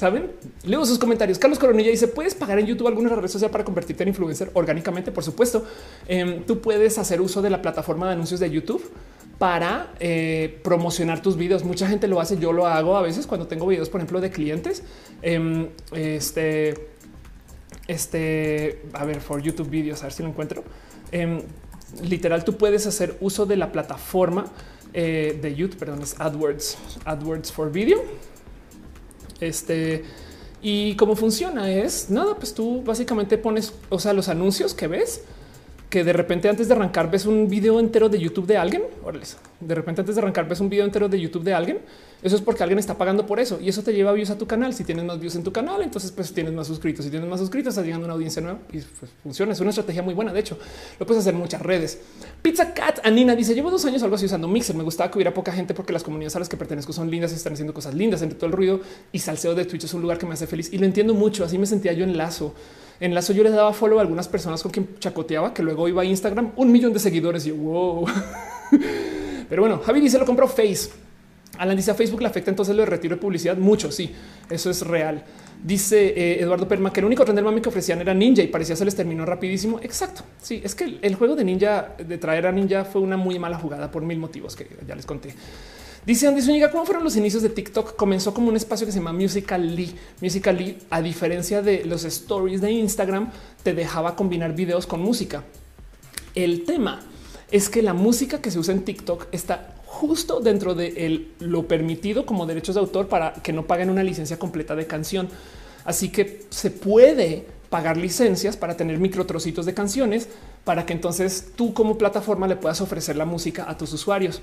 Saben? 0.00 0.30
Leo 0.64 0.82
sus 0.86 0.98
comentarios. 0.98 1.38
Carlos 1.38 1.58
Coronilla 1.58 1.90
dice: 1.90 2.08
Puedes 2.08 2.34
pagar 2.34 2.58
en 2.58 2.64
YouTube 2.64 2.88
alguna 2.88 3.10
red 3.10 3.28
social 3.28 3.50
para 3.50 3.64
convertirte 3.64 4.02
en 4.02 4.08
influencer 4.08 4.50
orgánicamente. 4.54 5.12
Por 5.12 5.22
supuesto, 5.22 5.66
em, 6.08 6.42
tú 6.44 6.62
puedes 6.62 6.96
hacer 6.96 7.20
uso 7.20 7.42
de 7.42 7.50
la 7.50 7.60
plataforma 7.60 8.06
de 8.06 8.14
anuncios 8.14 8.40
de 8.40 8.50
YouTube 8.50 8.82
para 9.38 9.92
eh, 10.00 10.58
promocionar 10.64 11.20
tus 11.20 11.36
videos. 11.36 11.64
Mucha 11.64 11.86
gente 11.86 12.08
lo 12.08 12.18
hace. 12.18 12.38
Yo 12.38 12.54
lo 12.54 12.66
hago 12.66 12.96
a 12.96 13.02
veces 13.02 13.26
cuando 13.26 13.46
tengo 13.46 13.66
videos, 13.66 13.90
por 13.90 14.00
ejemplo, 14.00 14.22
de 14.22 14.30
clientes. 14.30 14.82
Em, 15.20 15.68
este, 15.92 16.88
este, 17.86 18.80
a 18.94 19.04
ver, 19.04 19.20
for 19.20 19.42
YouTube 19.42 19.68
videos, 19.68 20.00
a 20.00 20.04
ver 20.04 20.14
si 20.14 20.22
lo 20.22 20.30
encuentro. 20.30 20.64
Em, 21.12 21.42
literal, 22.02 22.42
tú 22.42 22.56
puedes 22.56 22.86
hacer 22.86 23.18
uso 23.20 23.44
de 23.44 23.56
la 23.58 23.70
plataforma 23.70 24.46
eh, 24.94 25.38
de 25.42 25.54
YouTube, 25.54 25.78
perdón, 25.78 26.00
es 26.00 26.18
AdWords, 26.18 26.78
AdWords 27.04 27.52
for 27.52 27.70
Video 27.70 28.29
este 29.40 30.04
y 30.62 30.94
cómo 30.96 31.16
funciona 31.16 31.70
es 31.70 32.10
nada, 32.10 32.36
pues 32.36 32.52
tú 32.52 32.82
básicamente 32.84 33.38
pones, 33.38 33.72
o 33.88 33.98
sea, 33.98 34.12
los 34.12 34.28
anuncios 34.28 34.74
que 34.74 34.86
ves 34.86 35.22
que 35.88 36.04
de 36.04 36.12
repente 36.12 36.48
antes 36.48 36.68
de 36.68 36.74
arrancar 36.74 37.10
ves 37.10 37.26
un 37.26 37.48
video 37.48 37.80
entero 37.80 38.08
de 38.08 38.18
YouTube 38.18 38.46
de 38.46 38.56
alguien. 38.56 38.84
De 39.58 39.74
repente 39.74 40.02
antes 40.02 40.14
de 40.14 40.20
arrancar 40.22 40.48
ves 40.48 40.60
un 40.60 40.68
video 40.68 40.84
entero 40.84 41.08
de 41.08 41.20
YouTube 41.20 41.42
de 41.42 41.52
alguien. 41.52 41.78
Eso 42.22 42.36
es 42.36 42.42
porque 42.42 42.62
alguien 42.62 42.78
está 42.78 42.98
pagando 42.98 43.26
por 43.26 43.40
eso 43.40 43.58
y 43.62 43.68
eso 43.68 43.82
te 43.82 43.92
lleva 43.92 44.12
views 44.12 44.30
a 44.30 44.36
tu 44.36 44.46
canal. 44.46 44.74
Si 44.74 44.84
tienes 44.84 45.04
más 45.04 45.18
views 45.18 45.36
en 45.36 45.42
tu 45.42 45.52
canal, 45.52 45.80
entonces 45.82 46.12
pues 46.12 46.32
tienes 46.32 46.52
más 46.52 46.66
suscritos. 46.66 47.04
Si 47.04 47.10
tienes 47.10 47.28
más 47.28 47.40
suscritos, 47.40 47.72
estás 47.72 47.84
llegando 47.84 48.04
a 48.04 48.08
una 48.08 48.14
audiencia 48.14 48.42
nueva 48.42 48.58
y 48.68 48.78
pues, 48.78 49.10
funciona. 49.22 49.52
Es 49.52 49.60
una 49.60 49.70
estrategia 49.70 50.02
muy 50.02 50.12
buena. 50.12 50.32
De 50.32 50.40
hecho, 50.40 50.58
lo 50.98 51.06
puedes 51.06 51.22
hacer 51.22 51.34
en 51.34 51.40
muchas 51.40 51.62
redes. 51.62 51.98
Pizza 52.42 52.74
Cat 52.74 53.00
Anina 53.04 53.34
dice: 53.34 53.54
Llevo 53.54 53.70
dos 53.70 53.84
años 53.86 54.02
algo 54.02 54.16
así 54.16 54.26
usando 54.26 54.48
Mixer. 54.48 54.76
Me 54.76 54.82
gustaba 54.82 55.10
que 55.10 55.18
hubiera 55.18 55.32
poca 55.32 55.52
gente 55.52 55.72
porque 55.72 55.92
las 55.92 56.02
comunidades 56.02 56.36
a 56.36 56.40
las 56.40 56.48
que 56.48 56.56
pertenezco 56.56 56.92
son 56.92 57.10
lindas 57.10 57.32
y 57.32 57.36
están 57.36 57.54
haciendo 57.54 57.72
cosas 57.72 57.94
lindas 57.94 58.20
entre 58.22 58.38
todo 58.38 58.46
el 58.46 58.52
ruido 58.52 58.80
y 59.12 59.18
salseo 59.18 59.54
de 59.54 59.64
Twitch. 59.64 59.84
Es 59.84 59.94
un 59.94 60.02
lugar 60.02 60.18
que 60.18 60.26
me 60.26 60.34
hace 60.34 60.46
feliz 60.46 60.72
y 60.72 60.78
lo 60.78 60.84
entiendo 60.84 61.14
mucho. 61.14 61.44
Así 61.44 61.56
me 61.56 61.66
sentía 61.66 61.92
yo 61.92 62.04
en 62.04 62.18
lazo. 62.18 62.54
En 63.00 63.14
Lazo 63.14 63.32
yo 63.32 63.42
les 63.42 63.54
daba 63.54 63.72
follow 63.72 63.98
a 63.98 64.02
algunas 64.02 64.28
personas 64.28 64.62
con 64.62 64.70
quien 64.70 64.98
chacoteaba, 64.98 65.54
que 65.54 65.62
luego 65.62 65.88
iba 65.88 66.02
a 66.02 66.04
Instagram, 66.04 66.52
un 66.56 66.70
millón 66.70 66.92
de 66.92 66.98
seguidores 66.98 67.46
y 67.46 67.50
wow. 67.50 68.06
Pero 69.48 69.62
bueno, 69.62 69.78
Javi 69.78 70.00
dice 70.00 70.18
lo 70.18 70.26
compró 70.26 70.46
Face. 70.46 70.90
Alan 71.60 71.76
dice 71.76 71.90
a 71.90 71.94
Facebook 71.94 72.22
le 72.22 72.28
afecta 72.28 72.50
entonces 72.50 72.74
lo 72.74 72.80
de 72.80 72.86
retiro 72.86 73.16
de 73.16 73.20
publicidad 73.20 73.54
mucho. 73.58 73.92
Sí, 73.92 74.10
eso 74.48 74.70
es 74.70 74.80
real. 74.80 75.22
Dice 75.62 76.06
eh, 76.16 76.40
Eduardo 76.40 76.66
Perma 76.66 76.90
que 76.90 77.00
el 77.00 77.06
único 77.06 77.22
render 77.22 77.44
mami 77.44 77.60
que 77.60 77.68
ofrecían 77.68 78.00
era 78.00 78.14
Ninja 78.14 78.42
y 78.42 78.46
parecía 78.46 78.74
se 78.76 78.84
les 78.86 78.96
terminó 78.96 79.26
rapidísimo. 79.26 79.78
Exacto. 79.82 80.22
Sí, 80.40 80.62
es 80.64 80.74
que 80.74 80.98
el 81.02 81.14
juego 81.16 81.36
de 81.36 81.44
Ninja 81.44 81.96
de 81.98 82.16
traer 82.16 82.46
a 82.46 82.52
Ninja 82.52 82.86
fue 82.86 83.02
una 83.02 83.18
muy 83.18 83.38
mala 83.38 83.58
jugada 83.58 83.90
por 83.90 84.02
mil 84.02 84.18
motivos 84.18 84.56
que 84.56 84.68
ya 84.88 84.94
les 84.94 85.04
conté. 85.04 85.34
Dice 86.06 86.26
Andy 86.26 86.40
Zúñiga, 86.40 86.70
¿cómo 86.70 86.86
fueron 86.86 87.04
los 87.04 87.14
inicios 87.16 87.42
de 87.42 87.50
TikTok? 87.50 87.94
Comenzó 87.94 88.32
como 88.32 88.48
un 88.48 88.56
espacio 88.56 88.86
que 88.86 88.92
se 88.92 88.98
llama 88.98 89.12
Musical.ly. 89.12 89.94
Musical.ly, 90.22 90.78
a 90.88 91.02
diferencia 91.02 91.60
de 91.60 91.84
los 91.84 92.04
stories 92.04 92.62
de 92.62 92.70
Instagram, 92.70 93.30
te 93.62 93.74
dejaba 93.74 94.16
combinar 94.16 94.54
videos 94.54 94.86
con 94.86 95.02
música. 95.02 95.44
El 96.34 96.64
tema 96.64 97.00
es 97.50 97.68
que 97.68 97.82
la 97.82 97.92
música 97.92 98.40
que 98.40 98.50
se 98.50 98.58
usa 98.58 98.72
en 98.72 98.82
TikTok 98.82 99.26
está 99.30 99.74
justo 99.90 100.38
dentro 100.38 100.76
de 100.76 101.32
lo 101.40 101.66
permitido 101.66 102.24
como 102.24 102.46
derechos 102.46 102.76
de 102.76 102.80
autor 102.80 103.08
para 103.08 103.32
que 103.34 103.52
no 103.52 103.66
paguen 103.66 103.90
una 103.90 104.04
licencia 104.04 104.38
completa 104.38 104.76
de 104.76 104.86
canción. 104.86 105.28
Así 105.84 106.10
que 106.10 106.46
se 106.48 106.70
puede 106.70 107.44
pagar 107.70 107.96
licencias 107.96 108.56
para 108.56 108.76
tener 108.76 108.98
micro 108.98 109.26
trocitos 109.26 109.66
de 109.66 109.74
canciones 109.74 110.28
para 110.62 110.86
que 110.86 110.92
entonces 110.92 111.52
tú 111.56 111.74
como 111.74 111.98
plataforma 111.98 112.46
le 112.46 112.54
puedas 112.54 112.80
ofrecer 112.80 113.16
la 113.16 113.24
música 113.24 113.68
a 113.68 113.76
tus 113.76 113.92
usuarios. 113.92 114.40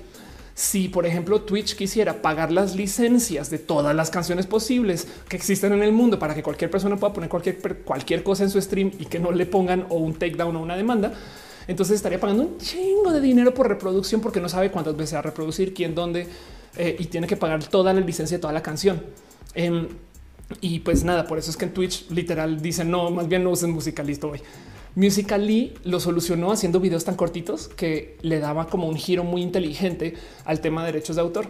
Si, 0.54 0.90
por 0.90 1.06
ejemplo, 1.06 1.40
Twitch 1.40 1.76
quisiera 1.76 2.20
pagar 2.20 2.52
las 2.52 2.76
licencias 2.76 3.48
de 3.48 3.58
todas 3.58 3.96
las 3.96 4.10
canciones 4.10 4.46
posibles 4.46 5.08
que 5.30 5.36
existen 5.36 5.72
en 5.72 5.82
el 5.82 5.92
mundo 5.92 6.18
para 6.18 6.34
que 6.34 6.42
cualquier 6.42 6.70
persona 6.70 6.96
pueda 6.96 7.14
poner 7.14 7.30
cualquier, 7.30 7.58
cualquier 7.84 8.22
cosa 8.22 8.44
en 8.44 8.50
su 8.50 8.60
stream 8.60 8.92
y 8.98 9.06
que 9.06 9.18
no 9.18 9.32
le 9.32 9.46
pongan 9.46 9.86
o 9.88 9.96
un 9.96 10.12
takedown 10.12 10.56
o 10.56 10.60
una 10.60 10.76
demanda, 10.76 11.14
entonces 11.68 11.96
estaría 11.96 12.18
pagando 12.18 12.42
un 12.42 12.58
chingo 12.58 13.12
de 13.12 13.20
dinero 13.20 13.54
por 13.54 13.68
reproducción 13.68 14.20
porque 14.20 14.40
no 14.40 14.48
sabe 14.48 14.70
cuántas 14.70 14.96
veces 14.96 15.14
va 15.14 15.18
a 15.20 15.22
reproducir, 15.22 15.74
quién, 15.74 15.94
dónde 15.94 16.26
eh, 16.76 16.96
y 16.98 17.04
tiene 17.04 17.26
que 17.26 17.36
pagar 17.36 17.62
toda 17.62 17.92
la 17.92 18.00
licencia 18.00 18.38
de 18.38 18.40
toda 18.40 18.52
la 18.52 18.62
canción. 18.62 19.02
Em, 19.54 19.86
y 20.62 20.80
pues 20.80 21.04
nada, 21.04 21.26
por 21.26 21.38
eso 21.38 21.50
es 21.50 21.56
que 21.56 21.66
en 21.66 21.74
Twitch 21.74 22.10
literal 22.10 22.62
dicen 22.62 22.90
no, 22.90 23.10
más 23.10 23.28
bien 23.28 23.44
no 23.44 23.50
usen 23.50 23.70
música, 23.70 24.02
listo 24.02 24.30
hoy. 24.30 24.40
Musical.ly 24.94 25.74
lo 25.84 26.00
solucionó 26.00 26.50
haciendo 26.50 26.80
videos 26.80 27.04
tan 27.04 27.14
cortitos 27.14 27.68
que 27.68 28.16
le 28.22 28.40
daba 28.40 28.66
como 28.66 28.88
un 28.88 28.96
giro 28.96 29.22
muy 29.22 29.42
inteligente 29.42 30.14
al 30.44 30.60
tema 30.60 30.84
de 30.84 30.92
derechos 30.92 31.16
de 31.16 31.22
autor. 31.22 31.48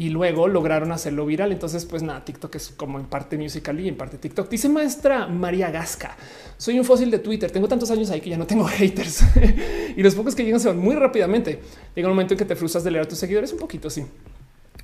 Y 0.00 0.08
luego 0.08 0.48
lograron 0.48 0.92
hacerlo 0.92 1.26
viral. 1.26 1.52
Entonces, 1.52 1.84
pues 1.84 2.02
nada, 2.02 2.24
TikTok 2.24 2.54
es 2.54 2.72
como 2.74 2.98
en 2.98 3.04
parte 3.04 3.36
musical 3.36 3.78
y 3.78 3.86
en 3.86 3.98
parte 3.98 4.16
TikTok. 4.16 4.48
Dice 4.48 4.70
maestra 4.70 5.26
María 5.26 5.70
Gasca. 5.70 6.16
Soy 6.56 6.78
un 6.78 6.86
fósil 6.86 7.10
de 7.10 7.18
Twitter. 7.18 7.50
Tengo 7.50 7.68
tantos 7.68 7.90
años 7.90 8.08
ahí 8.08 8.22
que 8.22 8.30
ya 8.30 8.38
no 8.38 8.46
tengo 8.46 8.64
haters 8.66 9.22
y 9.96 10.02
los 10.02 10.14
pocos 10.14 10.34
que 10.34 10.42
llegan 10.42 10.58
se 10.58 10.68
van 10.68 10.78
muy 10.78 10.94
rápidamente. 10.94 11.60
Llega 11.94 12.08
un 12.08 12.14
momento 12.14 12.32
en 12.32 12.38
que 12.38 12.46
te 12.46 12.56
frustras 12.56 12.82
de 12.82 12.92
leer 12.92 13.04
a 13.04 13.08
tus 13.08 13.18
seguidores 13.18 13.52
un 13.52 13.58
poquito 13.58 13.88
así. 13.88 14.06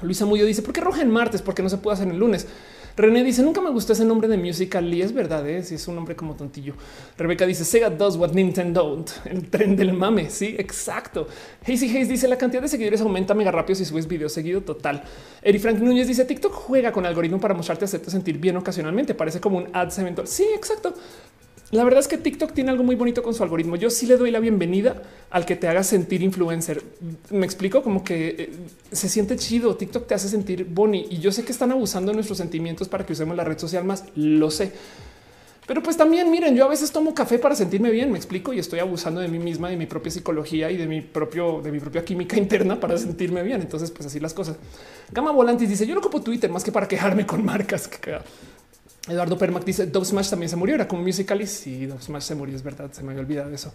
Luisa 0.02 0.26
Muyo 0.26 0.44
dice 0.44 0.60
por 0.60 0.74
qué 0.74 0.82
roja 0.82 1.00
en 1.00 1.10
martes? 1.10 1.40
Porque 1.40 1.62
no 1.62 1.70
se 1.70 1.78
puede 1.78 1.94
hacer 1.94 2.08
el 2.08 2.18
lunes. 2.18 2.46
René 2.96 3.22
dice 3.22 3.42
nunca 3.42 3.60
me 3.60 3.68
gustó 3.70 3.92
ese 3.92 4.06
nombre 4.06 4.26
de 4.26 4.38
Musical.ly. 4.38 5.02
Es 5.02 5.12
verdad, 5.12 5.46
¿eh? 5.46 5.62
si 5.62 5.74
es 5.74 5.86
un 5.86 5.96
nombre 5.96 6.16
como 6.16 6.34
tontillo. 6.34 6.74
Rebeca 7.18 7.44
dice 7.44 7.64
Sega 7.64 7.90
does 7.90 8.16
what 8.16 8.30
Nintendo 8.30 8.82
don't. 8.82 9.10
El 9.26 9.50
tren 9.50 9.76
del 9.76 9.92
mame. 9.92 10.30
Sí, 10.30 10.56
exacto. 10.58 11.28
Hazy 11.62 11.90
Hayes 11.90 12.08
dice 12.08 12.26
la 12.26 12.38
cantidad 12.38 12.62
de 12.62 12.68
seguidores 12.68 13.02
aumenta 13.02 13.34
mega 13.34 13.50
rápido 13.50 13.74
si 13.76 13.84
subes 13.84 14.08
video 14.08 14.30
seguido 14.30 14.62
total. 14.62 15.02
Eri 15.42 15.58
Frank 15.58 15.78
Núñez 15.78 16.08
dice 16.08 16.24
TikTok 16.24 16.52
juega 16.52 16.90
con 16.90 17.04
algoritmo 17.04 17.38
para 17.38 17.52
mostrarte 17.52 17.84
hacerte 17.84 18.10
sentir 18.10 18.38
bien 18.38 18.56
ocasionalmente. 18.56 19.14
Parece 19.14 19.40
como 19.40 19.58
un 19.58 19.68
ads 19.74 19.98
eventual. 19.98 20.26
Sí, 20.26 20.46
exacto. 20.54 20.94
La 21.72 21.82
verdad 21.82 21.98
es 21.98 22.06
que 22.06 22.16
TikTok 22.16 22.52
tiene 22.52 22.70
algo 22.70 22.84
muy 22.84 22.94
bonito 22.94 23.24
con 23.24 23.34
su 23.34 23.42
algoritmo. 23.42 23.74
Yo 23.74 23.90
sí 23.90 24.06
le 24.06 24.16
doy 24.16 24.30
la 24.30 24.38
bienvenida 24.38 25.02
al 25.30 25.44
que 25.44 25.56
te 25.56 25.66
haga 25.66 25.82
sentir 25.82 26.22
influencer. 26.22 26.80
Me 27.30 27.44
explico 27.44 27.82
como 27.82 28.04
que 28.04 28.28
eh, 28.28 28.50
se 28.92 29.08
siente 29.08 29.36
chido. 29.36 29.74
TikTok 29.76 30.06
te 30.06 30.14
hace 30.14 30.28
sentir 30.28 30.64
boni 30.64 31.06
y 31.10 31.18
yo 31.18 31.32
sé 31.32 31.44
que 31.44 31.50
están 31.50 31.72
abusando 31.72 32.12
de 32.12 32.14
nuestros 32.14 32.38
sentimientos 32.38 32.88
para 32.88 33.04
que 33.04 33.14
usemos 33.14 33.36
la 33.36 33.42
red 33.42 33.58
social 33.58 33.84
más. 33.84 34.04
Lo 34.14 34.50
sé. 34.52 34.72
Pero 35.66 35.82
pues 35.82 35.96
también 35.96 36.30
miren, 36.30 36.54
yo 36.54 36.64
a 36.64 36.68
veces 36.68 36.92
tomo 36.92 37.12
café 37.12 37.40
para 37.40 37.56
sentirme 37.56 37.90
bien, 37.90 38.12
me 38.12 38.18
explico 38.18 38.52
y 38.52 38.60
estoy 38.60 38.78
abusando 38.78 39.20
de 39.20 39.26
mí 39.26 39.40
misma, 39.40 39.68
de 39.68 39.76
mi 39.76 39.86
propia 39.86 40.12
psicología 40.12 40.70
y 40.70 40.76
de 40.76 40.86
mi 40.86 41.00
propio, 41.00 41.60
de 41.60 41.72
mi 41.72 41.80
propia 41.80 42.04
química 42.04 42.36
interna 42.38 42.78
para 42.78 42.96
sentirme 42.96 43.42
bien. 43.42 43.60
Entonces, 43.60 43.90
pues 43.90 44.06
así 44.06 44.20
las 44.20 44.32
cosas. 44.32 44.56
Gama 45.10 45.32
Volantis 45.32 45.68
dice: 45.68 45.84
Yo 45.84 45.94
no 45.94 46.00
ocupo 46.00 46.22
Twitter 46.22 46.48
más 46.48 46.62
que 46.62 46.70
para 46.70 46.86
quejarme 46.86 47.26
con 47.26 47.44
marcas. 47.44 47.90
Que 49.06 49.12
Eduardo 49.12 49.38
Permac 49.38 49.64
dice 49.64 49.86
Dove 49.86 50.04
Smash 50.04 50.30
también 50.30 50.48
se 50.48 50.56
murió. 50.56 50.74
Era 50.74 50.88
como 50.88 51.02
musical 51.02 51.40
y 51.40 51.86
Dove 51.86 52.02
Smash 52.02 52.22
se 52.22 52.34
murió. 52.34 52.56
Es 52.56 52.62
verdad. 52.62 52.90
Se 52.92 53.02
me 53.02 53.10
había 53.10 53.22
olvidado 53.22 53.50
eso. 53.52 53.72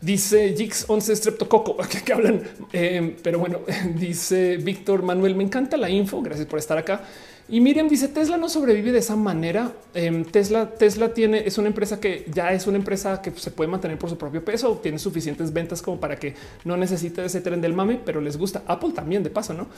Dice 0.00 0.54
Jix 0.54 0.84
11 0.88 1.16
Streptococo 1.16 1.76
que, 2.04 2.12
hablan. 2.12 2.42
Eh, 2.72 3.16
pero 3.22 3.38
bueno, 3.38 3.60
dice 3.98 4.56
Víctor 4.58 5.02
Manuel. 5.02 5.34
Me 5.34 5.44
encanta 5.44 5.76
la 5.76 5.88
info. 5.88 6.20
Gracias 6.22 6.46
por 6.46 6.58
estar 6.58 6.76
acá. 6.76 7.02
Y 7.48 7.60
Miriam 7.60 7.88
dice 7.88 8.08
Tesla 8.08 8.36
no 8.36 8.48
sobrevive 8.48 8.90
de 8.90 8.98
esa 8.98 9.14
manera. 9.14 9.72
Em, 9.94 10.24
Tesla, 10.24 10.68
Tesla 10.68 11.14
tiene, 11.14 11.46
es 11.46 11.58
una 11.58 11.68
empresa 11.68 12.00
que 12.00 12.26
ya 12.32 12.52
es 12.52 12.66
una 12.66 12.76
empresa 12.76 13.22
que 13.22 13.30
se 13.30 13.52
puede 13.52 13.70
mantener 13.70 13.98
por 13.98 14.10
su 14.10 14.18
propio 14.18 14.44
peso, 14.44 14.80
tiene 14.82 14.98
suficientes 14.98 15.52
ventas 15.52 15.80
como 15.80 16.00
para 16.00 16.16
que 16.16 16.34
no 16.64 16.76
necesite 16.76 17.24
ese 17.24 17.40
tren 17.40 17.60
del 17.60 17.72
mame, 17.72 18.00
pero 18.04 18.20
les 18.20 18.36
gusta. 18.36 18.64
Apple 18.66 18.90
también 18.92 19.22
de 19.22 19.30
paso, 19.30 19.54
no? 19.54 19.68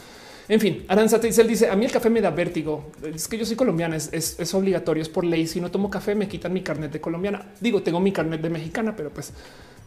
En 0.49 0.61
fin, 0.61 0.85
Aranza 0.89 1.21
él 1.23 1.47
dice 1.47 1.69
a 1.69 1.77
mí 1.77 1.85
el 1.85 1.93
café 1.93 2.09
me 2.09 2.23
da 2.23 2.31
vértigo. 2.31 2.91
Es 3.15 3.29
que 3.29 3.37
yo 3.37 3.45
soy 3.45 3.57
colombiana, 3.57 3.97
es, 3.97 4.11
es, 4.13 4.55
obligatorio, 4.55 5.03
es 5.03 5.09
por 5.09 5.25
ley. 5.25 5.47
Si 5.47 5.61
no 5.61 5.71
tomo 5.71 5.91
café, 5.91 6.15
me 6.15 6.27
quitan 6.27 6.55
mi 6.55 6.63
carnet 6.63 6.91
de 6.91 7.01
colombiana. 7.01 7.53
Digo, 7.61 7.83
tengo 7.83 8.01
mi 8.01 8.13
carnet 8.13 8.41
de 8.41 8.49
mexicana, 8.49 8.97
pero 8.97 9.11
pues, 9.11 9.33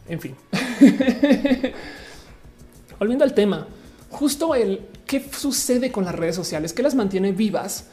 en 0.08 0.20
fin. 0.20 0.36
Volviendo 2.98 3.24
al 3.24 3.34
tema, 3.34 3.66
justo 4.10 4.54
el 4.54 4.82
qué 5.04 5.24
sucede 5.32 5.90
con 5.90 6.04
las 6.04 6.14
redes 6.14 6.36
sociales, 6.36 6.72
que 6.72 6.84
las 6.84 6.94
mantiene 6.94 7.32
vivas, 7.32 7.86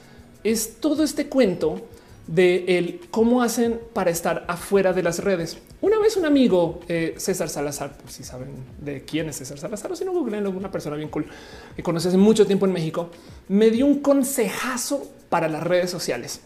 es 0.44 0.80
todo 0.80 1.04
este 1.04 1.28
cuento 1.28 1.88
de 2.28 2.78
el 2.78 3.02
cómo 3.10 3.42
hacen 3.42 3.80
para 3.94 4.12
estar 4.12 4.46
afuera 4.48 4.94
de 4.94 5.02
las 5.02 5.24
redes. 5.24 5.58
Una 5.82 5.98
vez 5.98 6.18
un 6.18 6.26
amigo, 6.26 6.82
eh, 6.90 7.16
César 7.18 7.48
Salazar, 7.48 7.96
si 8.08 8.24
saben 8.24 8.50
de 8.82 9.06
quién 9.06 9.30
es 9.30 9.38
César 9.38 9.58
Salazar, 9.58 9.94
o 9.94 9.96
si 9.96 10.04
no 10.04 10.12
googleen 10.12 10.46
una 10.46 10.70
persona 10.70 10.98
bien 10.98 11.08
cool 11.08 11.26
que 11.74 11.82
conoce 11.82 12.10
hace 12.10 12.18
mucho 12.18 12.46
tiempo 12.46 12.66
en 12.66 12.74
México, 12.74 13.10
me 13.48 13.70
dio 13.70 13.86
un 13.86 14.00
consejazo 14.00 15.10
para 15.30 15.48
las 15.48 15.64
redes 15.64 15.90
sociales 15.90 16.42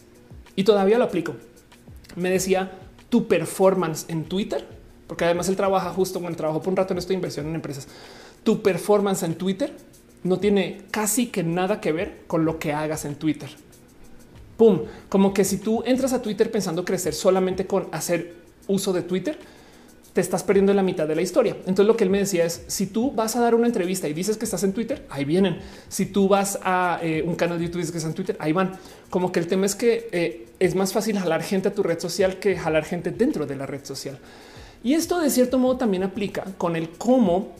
y 0.55 0.63
todavía 0.63 0.99
lo 0.99 1.05
aplico. 1.05 1.35
Me 2.15 2.29
decía 2.29 2.73
tu 3.09 3.27
performance 3.27 4.05
en 4.07 4.25
Twitter, 4.25 4.67
porque 5.07 5.25
además 5.25 5.49
él 5.49 5.55
trabaja 5.55 5.89
justo 5.89 6.19
cuando 6.19 6.37
trabajó 6.37 6.61
por 6.61 6.69
un 6.69 6.77
rato 6.77 6.93
en 6.93 6.99
esta 6.99 7.13
inversión 7.13 7.47
en 7.47 7.55
empresas. 7.55 7.87
Tu 8.43 8.61
performance 8.61 9.23
en 9.23 9.33
Twitter 9.33 9.73
no 10.23 10.39
tiene 10.39 10.83
casi 10.91 11.27
que 11.27 11.41
nada 11.41 11.81
que 11.81 11.91
ver 11.91 12.21
con 12.27 12.45
lo 12.45 12.59
que 12.59 12.71
hagas 12.71 13.03
en 13.05 13.15
Twitter 13.15 13.49
pum, 14.57 14.81
como 15.09 15.33
que 15.33 15.43
si 15.43 15.57
tú 15.57 15.83
entras 15.85 16.13
a 16.13 16.21
Twitter 16.21 16.51
pensando 16.51 16.85
crecer 16.85 17.13
solamente 17.13 17.65
con 17.65 17.87
hacer 17.91 18.42
uso 18.67 18.93
de 18.93 19.01
Twitter, 19.01 19.37
te 20.13 20.21
estás 20.21 20.43
perdiendo 20.43 20.73
la 20.73 20.83
mitad 20.83 21.07
de 21.07 21.15
la 21.15 21.21
historia. 21.23 21.57
Entonces 21.61 21.87
lo 21.87 21.97
que 21.97 22.03
él 22.03 22.09
me 22.11 22.19
decía 22.19 22.45
es, 22.45 22.63
si 22.67 22.85
tú 22.85 23.11
vas 23.11 23.35
a 23.35 23.41
dar 23.41 23.55
una 23.55 23.65
entrevista 23.65 24.07
y 24.07 24.13
dices 24.13 24.37
que 24.37 24.45
estás 24.45 24.63
en 24.63 24.71
Twitter, 24.71 25.05
ahí 25.09 25.25
vienen. 25.25 25.59
Si 25.89 26.05
tú 26.05 26.27
vas 26.27 26.59
a 26.63 26.99
eh, 27.01 27.23
un 27.25 27.35
canal 27.35 27.57
de 27.57 27.65
YouTube 27.65 27.77
y 27.77 27.81
dices 27.81 27.91
que 27.91 27.97
estás 27.97 28.11
en 28.11 28.15
Twitter, 28.15 28.37
ahí 28.39 28.53
van. 28.53 28.73
Como 29.09 29.31
que 29.31 29.39
el 29.39 29.47
tema 29.47 29.65
es 29.65 29.73
que 29.73 30.07
eh, 30.11 30.47
es 30.59 30.75
más 30.75 30.93
fácil 30.93 31.17
jalar 31.17 31.41
gente 31.41 31.69
a 31.69 31.73
tu 31.73 31.81
red 31.81 31.99
social 31.99 32.37
que 32.37 32.55
jalar 32.55 32.85
gente 32.85 33.09
dentro 33.09 33.47
de 33.47 33.55
la 33.55 33.65
red 33.65 33.83
social. 33.83 34.19
Y 34.83 34.93
esto 34.93 35.19
de 35.19 35.29
cierto 35.31 35.57
modo 35.57 35.77
también 35.77 36.03
aplica 36.03 36.43
con 36.57 36.75
el 36.75 36.89
cómo 36.89 37.53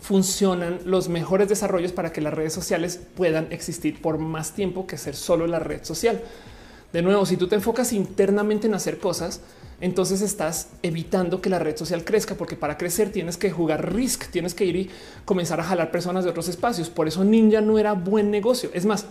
funcionan 0.00 0.80
los 0.84 1.08
mejores 1.08 1.48
desarrollos 1.48 1.92
para 1.92 2.12
que 2.12 2.20
las 2.20 2.34
redes 2.34 2.52
sociales 2.52 3.00
puedan 3.16 3.52
existir 3.52 4.02
por 4.02 4.18
más 4.18 4.52
tiempo 4.52 4.86
que 4.86 4.98
ser 4.98 5.14
solo 5.14 5.46
la 5.46 5.60
red 5.60 5.84
social. 5.84 6.20
De 6.92 7.02
nuevo, 7.02 7.24
si 7.24 7.36
tú 7.36 7.46
te 7.48 7.54
enfocas 7.54 7.92
internamente 7.92 8.66
en 8.66 8.74
hacer 8.74 8.98
cosas, 8.98 9.40
entonces 9.80 10.22
estás 10.22 10.68
evitando 10.82 11.40
que 11.40 11.50
la 11.50 11.58
red 11.58 11.76
social 11.76 12.04
crezca, 12.04 12.34
porque 12.34 12.56
para 12.56 12.78
crecer 12.78 13.10
tienes 13.10 13.36
que 13.36 13.50
jugar 13.50 13.94
risk, 13.94 14.30
tienes 14.30 14.54
que 14.54 14.64
ir 14.64 14.76
y 14.76 14.90
comenzar 15.24 15.60
a 15.60 15.64
jalar 15.64 15.90
personas 15.90 16.24
de 16.24 16.30
otros 16.30 16.48
espacios. 16.48 16.88
Por 16.90 17.08
eso 17.08 17.24
Ninja 17.24 17.60
no 17.60 17.78
era 17.78 17.92
buen 17.92 18.30
negocio. 18.30 18.70
Es 18.72 18.86
más, 18.86 19.06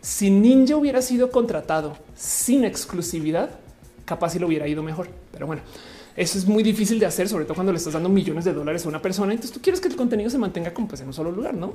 si 0.00 0.30
Ninja 0.30 0.76
hubiera 0.76 1.00
sido 1.02 1.30
contratado 1.30 1.96
sin 2.14 2.64
exclusividad, 2.64 3.50
capaz 4.04 4.30
si 4.30 4.38
lo 4.38 4.46
hubiera 4.46 4.68
ido 4.68 4.82
mejor. 4.82 5.08
Pero 5.32 5.46
bueno, 5.46 5.62
eso 6.16 6.38
es 6.38 6.46
muy 6.46 6.62
difícil 6.62 6.98
de 6.98 7.06
hacer, 7.06 7.28
sobre 7.28 7.44
todo 7.44 7.54
cuando 7.54 7.72
le 7.72 7.78
estás 7.78 7.94
dando 7.94 8.08
millones 8.08 8.44
de 8.44 8.52
dólares 8.52 8.84
a 8.84 8.88
una 8.88 9.02
persona. 9.02 9.32
Entonces 9.32 9.52
tú 9.52 9.60
quieres 9.60 9.80
que 9.80 9.88
el 9.88 9.96
contenido 9.96 10.30
se 10.30 10.38
mantenga 10.38 10.72
como 10.72 10.88
pues, 10.88 11.00
en 11.00 11.08
un 11.08 11.14
solo 11.14 11.32
lugar, 11.32 11.54
no? 11.54 11.74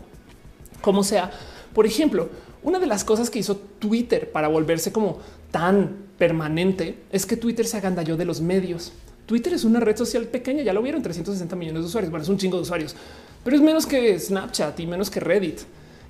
Como 0.82 1.04
sea, 1.04 1.32
por 1.74 1.86
ejemplo, 1.86 2.30
una 2.64 2.80
de 2.80 2.88
las 2.88 3.04
cosas 3.04 3.30
que 3.30 3.40
hizo 3.40 3.58
Twitter 3.58 4.32
para 4.32 4.48
volverse 4.48 4.92
como 4.92 5.20
tan 5.52 6.09
permanente 6.20 6.98
es 7.12 7.26
que 7.26 7.38
Twitter 7.38 7.66
se 7.66 7.78
agandalló 7.78 8.16
de 8.16 8.26
los 8.26 8.42
medios. 8.42 8.92
Twitter 9.26 9.54
es 9.54 9.64
una 9.64 9.80
red 9.80 9.98
social 9.98 10.26
pequeña, 10.26 10.62
ya 10.62 10.74
lo 10.74 10.82
vieron 10.82 11.02
360 11.02 11.56
millones 11.56 11.82
de 11.82 11.88
usuarios. 11.88 12.12
Bueno, 12.12 12.24
es 12.24 12.30
un 12.30 12.38
chingo 12.38 12.58
de 12.58 12.64
usuarios, 12.64 12.96
pero 13.44 13.56
es 13.56 13.62
menos 13.62 13.86
que 13.88 14.20
Snapchat 14.20 14.80
y 14.80 14.86
menos 14.86 15.10
que 15.10 15.20
Reddit. 15.20 15.62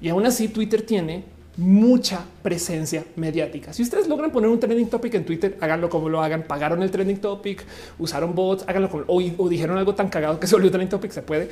Y 0.02 0.10
aún 0.10 0.26
así 0.26 0.50
Twitter 0.50 0.82
tiene 0.82 1.24
mucha 1.58 2.24
presencia 2.42 3.04
mediática. 3.18 3.74
Si 3.74 3.84
ustedes 3.84 4.08
logran 4.08 4.32
poner 4.32 4.50
un 4.50 4.60
trending 4.60 4.88
topic 4.88 5.14
en 5.16 5.26
Twitter, 5.26 5.58
háganlo 5.60 5.90
como 5.90 6.08
lo 6.08 6.22
hagan. 6.22 6.44
Pagaron 6.44 6.82
el 6.82 6.90
trending 6.90 7.20
topic, 7.20 7.66
usaron 8.00 8.34
bots, 8.34 8.64
háganlo 8.68 8.90
como 8.90 9.04
o, 9.08 9.50
dijeron 9.50 9.78
algo 9.78 9.94
tan 9.94 10.10
cagado 10.10 10.40
que 10.40 10.48
se 10.48 10.56
volvió 10.56 10.72
trending 10.72 10.90
topic. 10.90 11.12
Se 11.12 11.22
puede. 11.22 11.50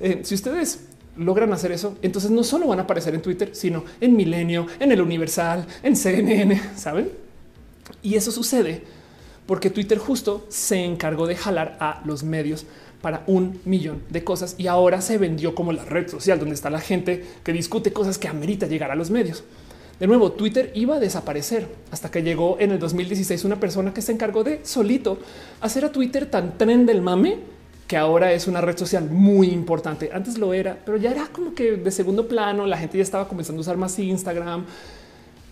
Eh, 0.00 0.20
si 0.22 0.34
ustedes 0.34 0.86
logran 1.16 1.52
hacer 1.52 1.72
eso, 1.72 1.98
entonces 2.00 2.30
no 2.30 2.42
solo 2.42 2.66
van 2.68 2.78
a 2.78 2.82
aparecer 2.82 3.14
en 3.14 3.20
Twitter, 3.20 3.50
sino 3.52 3.84
en 4.00 4.16
Milenio, 4.16 4.66
en 4.78 4.92
el 4.92 5.00
Universal, 5.02 5.66
en 5.82 5.94
CNN, 5.94 6.58
saben? 6.76 7.29
Y 8.02 8.14
eso 8.14 8.30
sucede 8.30 8.82
porque 9.46 9.70
Twitter 9.70 9.98
justo 9.98 10.46
se 10.48 10.84
encargó 10.84 11.26
de 11.26 11.34
jalar 11.34 11.76
a 11.80 12.02
los 12.04 12.22
medios 12.22 12.66
para 13.02 13.24
un 13.26 13.60
millón 13.64 14.02
de 14.10 14.22
cosas 14.22 14.54
y 14.58 14.66
ahora 14.66 15.00
se 15.00 15.18
vendió 15.18 15.54
como 15.54 15.72
la 15.72 15.84
red 15.84 16.08
social 16.08 16.38
donde 16.38 16.54
está 16.54 16.70
la 16.70 16.80
gente 16.80 17.24
que 17.42 17.52
discute 17.52 17.92
cosas 17.92 18.18
que 18.18 18.28
amerita 18.28 18.66
llegar 18.66 18.90
a 18.90 18.94
los 18.94 19.10
medios. 19.10 19.42
De 19.98 20.06
nuevo, 20.06 20.32
Twitter 20.32 20.70
iba 20.74 20.96
a 20.96 21.00
desaparecer 21.00 21.66
hasta 21.90 22.10
que 22.10 22.22
llegó 22.22 22.56
en 22.58 22.70
el 22.70 22.78
2016 22.78 23.44
una 23.44 23.60
persona 23.60 23.92
que 23.92 24.02
se 24.02 24.12
encargó 24.12 24.44
de 24.44 24.64
solito 24.64 25.18
hacer 25.60 25.84
a 25.84 25.92
Twitter 25.92 26.26
tan 26.26 26.56
tren 26.56 26.86
del 26.86 27.02
mame 27.02 27.38
que 27.86 27.96
ahora 27.96 28.32
es 28.32 28.46
una 28.46 28.60
red 28.60 28.78
social 28.78 29.10
muy 29.10 29.48
importante. 29.48 30.10
Antes 30.12 30.38
lo 30.38 30.54
era, 30.54 30.78
pero 30.86 30.96
ya 30.96 31.10
era 31.10 31.26
como 31.26 31.54
que 31.54 31.72
de 31.72 31.90
segundo 31.90 32.28
plano. 32.28 32.64
La 32.64 32.78
gente 32.78 32.96
ya 32.98 33.02
estaba 33.02 33.26
comenzando 33.26 33.58
a 33.58 33.62
usar 33.62 33.76
más 33.76 33.98
Instagram 33.98 34.64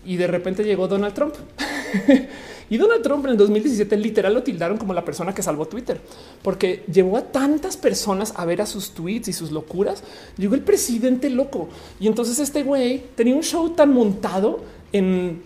y 0.05 0.17
de 0.17 0.27
repente 0.27 0.63
llegó 0.63 0.87
Donald 0.87 1.13
Trump. 1.13 1.35
Y 2.69 2.77
Donald 2.77 3.01
Trump 3.01 3.25
en 3.25 3.31
el 3.31 3.37
2017 3.37 3.97
literal 3.97 4.33
lo 4.33 4.43
tildaron 4.43 4.77
como 4.77 4.93
la 4.93 5.03
persona 5.03 5.33
que 5.33 5.41
salvó 5.41 5.65
Twitter, 5.67 5.99
porque 6.43 6.83
llevó 6.91 7.17
a 7.17 7.23
tantas 7.23 7.77
personas 7.77 8.33
a 8.35 8.45
ver 8.45 8.61
a 8.61 8.65
sus 8.65 8.91
tweets 8.91 9.27
y 9.27 9.33
sus 9.33 9.51
locuras. 9.51 10.03
Llegó 10.37 10.53
el 10.53 10.61
presidente 10.61 11.29
loco. 11.29 11.69
Y 11.99 12.07
entonces 12.07 12.37
este 12.37 12.63
güey 12.63 13.03
tenía 13.15 13.35
un 13.35 13.41
show 13.41 13.69
tan 13.71 13.91
montado 13.91 14.59
en, 14.91 15.41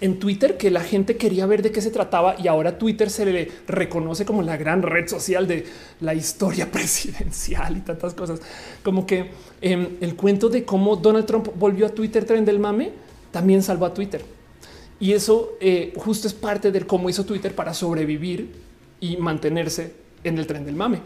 en 0.00 0.20
Twitter 0.20 0.56
que 0.56 0.70
la 0.70 0.82
gente 0.82 1.16
quería 1.16 1.46
ver 1.46 1.62
de 1.62 1.72
qué 1.72 1.80
se 1.80 1.90
trataba 1.90 2.36
y 2.38 2.46
ahora 2.46 2.78
Twitter 2.78 3.10
se 3.10 3.26
le 3.26 3.50
reconoce 3.66 4.24
como 4.24 4.42
la 4.42 4.56
gran 4.56 4.82
red 4.82 5.08
social 5.08 5.48
de 5.48 5.64
la 6.00 6.14
historia 6.14 6.70
presidencial 6.70 7.76
y 7.76 7.80
tantas 7.80 8.14
cosas. 8.14 8.40
Como 8.84 9.04
que 9.04 9.32
em, 9.60 9.96
el 10.00 10.14
cuento 10.14 10.48
de 10.48 10.64
cómo 10.64 10.94
Donald 10.94 11.26
Trump 11.26 11.48
volvió 11.56 11.86
a 11.86 11.88
Twitter 11.88 12.24
tren 12.24 12.44
del 12.44 12.60
mame 12.60 13.05
también 13.30 13.62
salvó 13.62 13.86
a 13.86 13.94
Twitter. 13.94 14.24
Y 14.98 15.12
eso 15.12 15.56
eh, 15.60 15.92
justo 15.96 16.26
es 16.26 16.34
parte 16.34 16.72
del 16.72 16.86
cómo 16.86 17.10
hizo 17.10 17.24
Twitter 17.24 17.54
para 17.54 17.74
sobrevivir 17.74 18.54
y 19.00 19.16
mantenerse 19.18 19.92
en 20.24 20.38
el 20.38 20.46
tren 20.46 20.64
del 20.64 20.74
mame. 20.74 21.00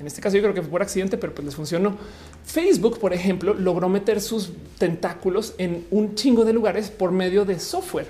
En 0.00 0.06
este 0.06 0.20
caso 0.20 0.36
yo 0.36 0.42
creo 0.42 0.54
que 0.54 0.62
fue 0.62 0.70
por 0.70 0.82
accidente, 0.82 1.16
pero 1.18 1.34
pues 1.34 1.44
les 1.44 1.54
funcionó. 1.54 1.96
Facebook, 2.44 2.98
por 2.98 3.12
ejemplo, 3.12 3.54
logró 3.54 3.88
meter 3.88 4.20
sus 4.20 4.50
tentáculos 4.78 5.54
en 5.58 5.86
un 5.90 6.14
chingo 6.14 6.44
de 6.44 6.52
lugares 6.52 6.90
por 6.90 7.12
medio 7.12 7.44
de 7.44 7.60
software. 7.60 8.08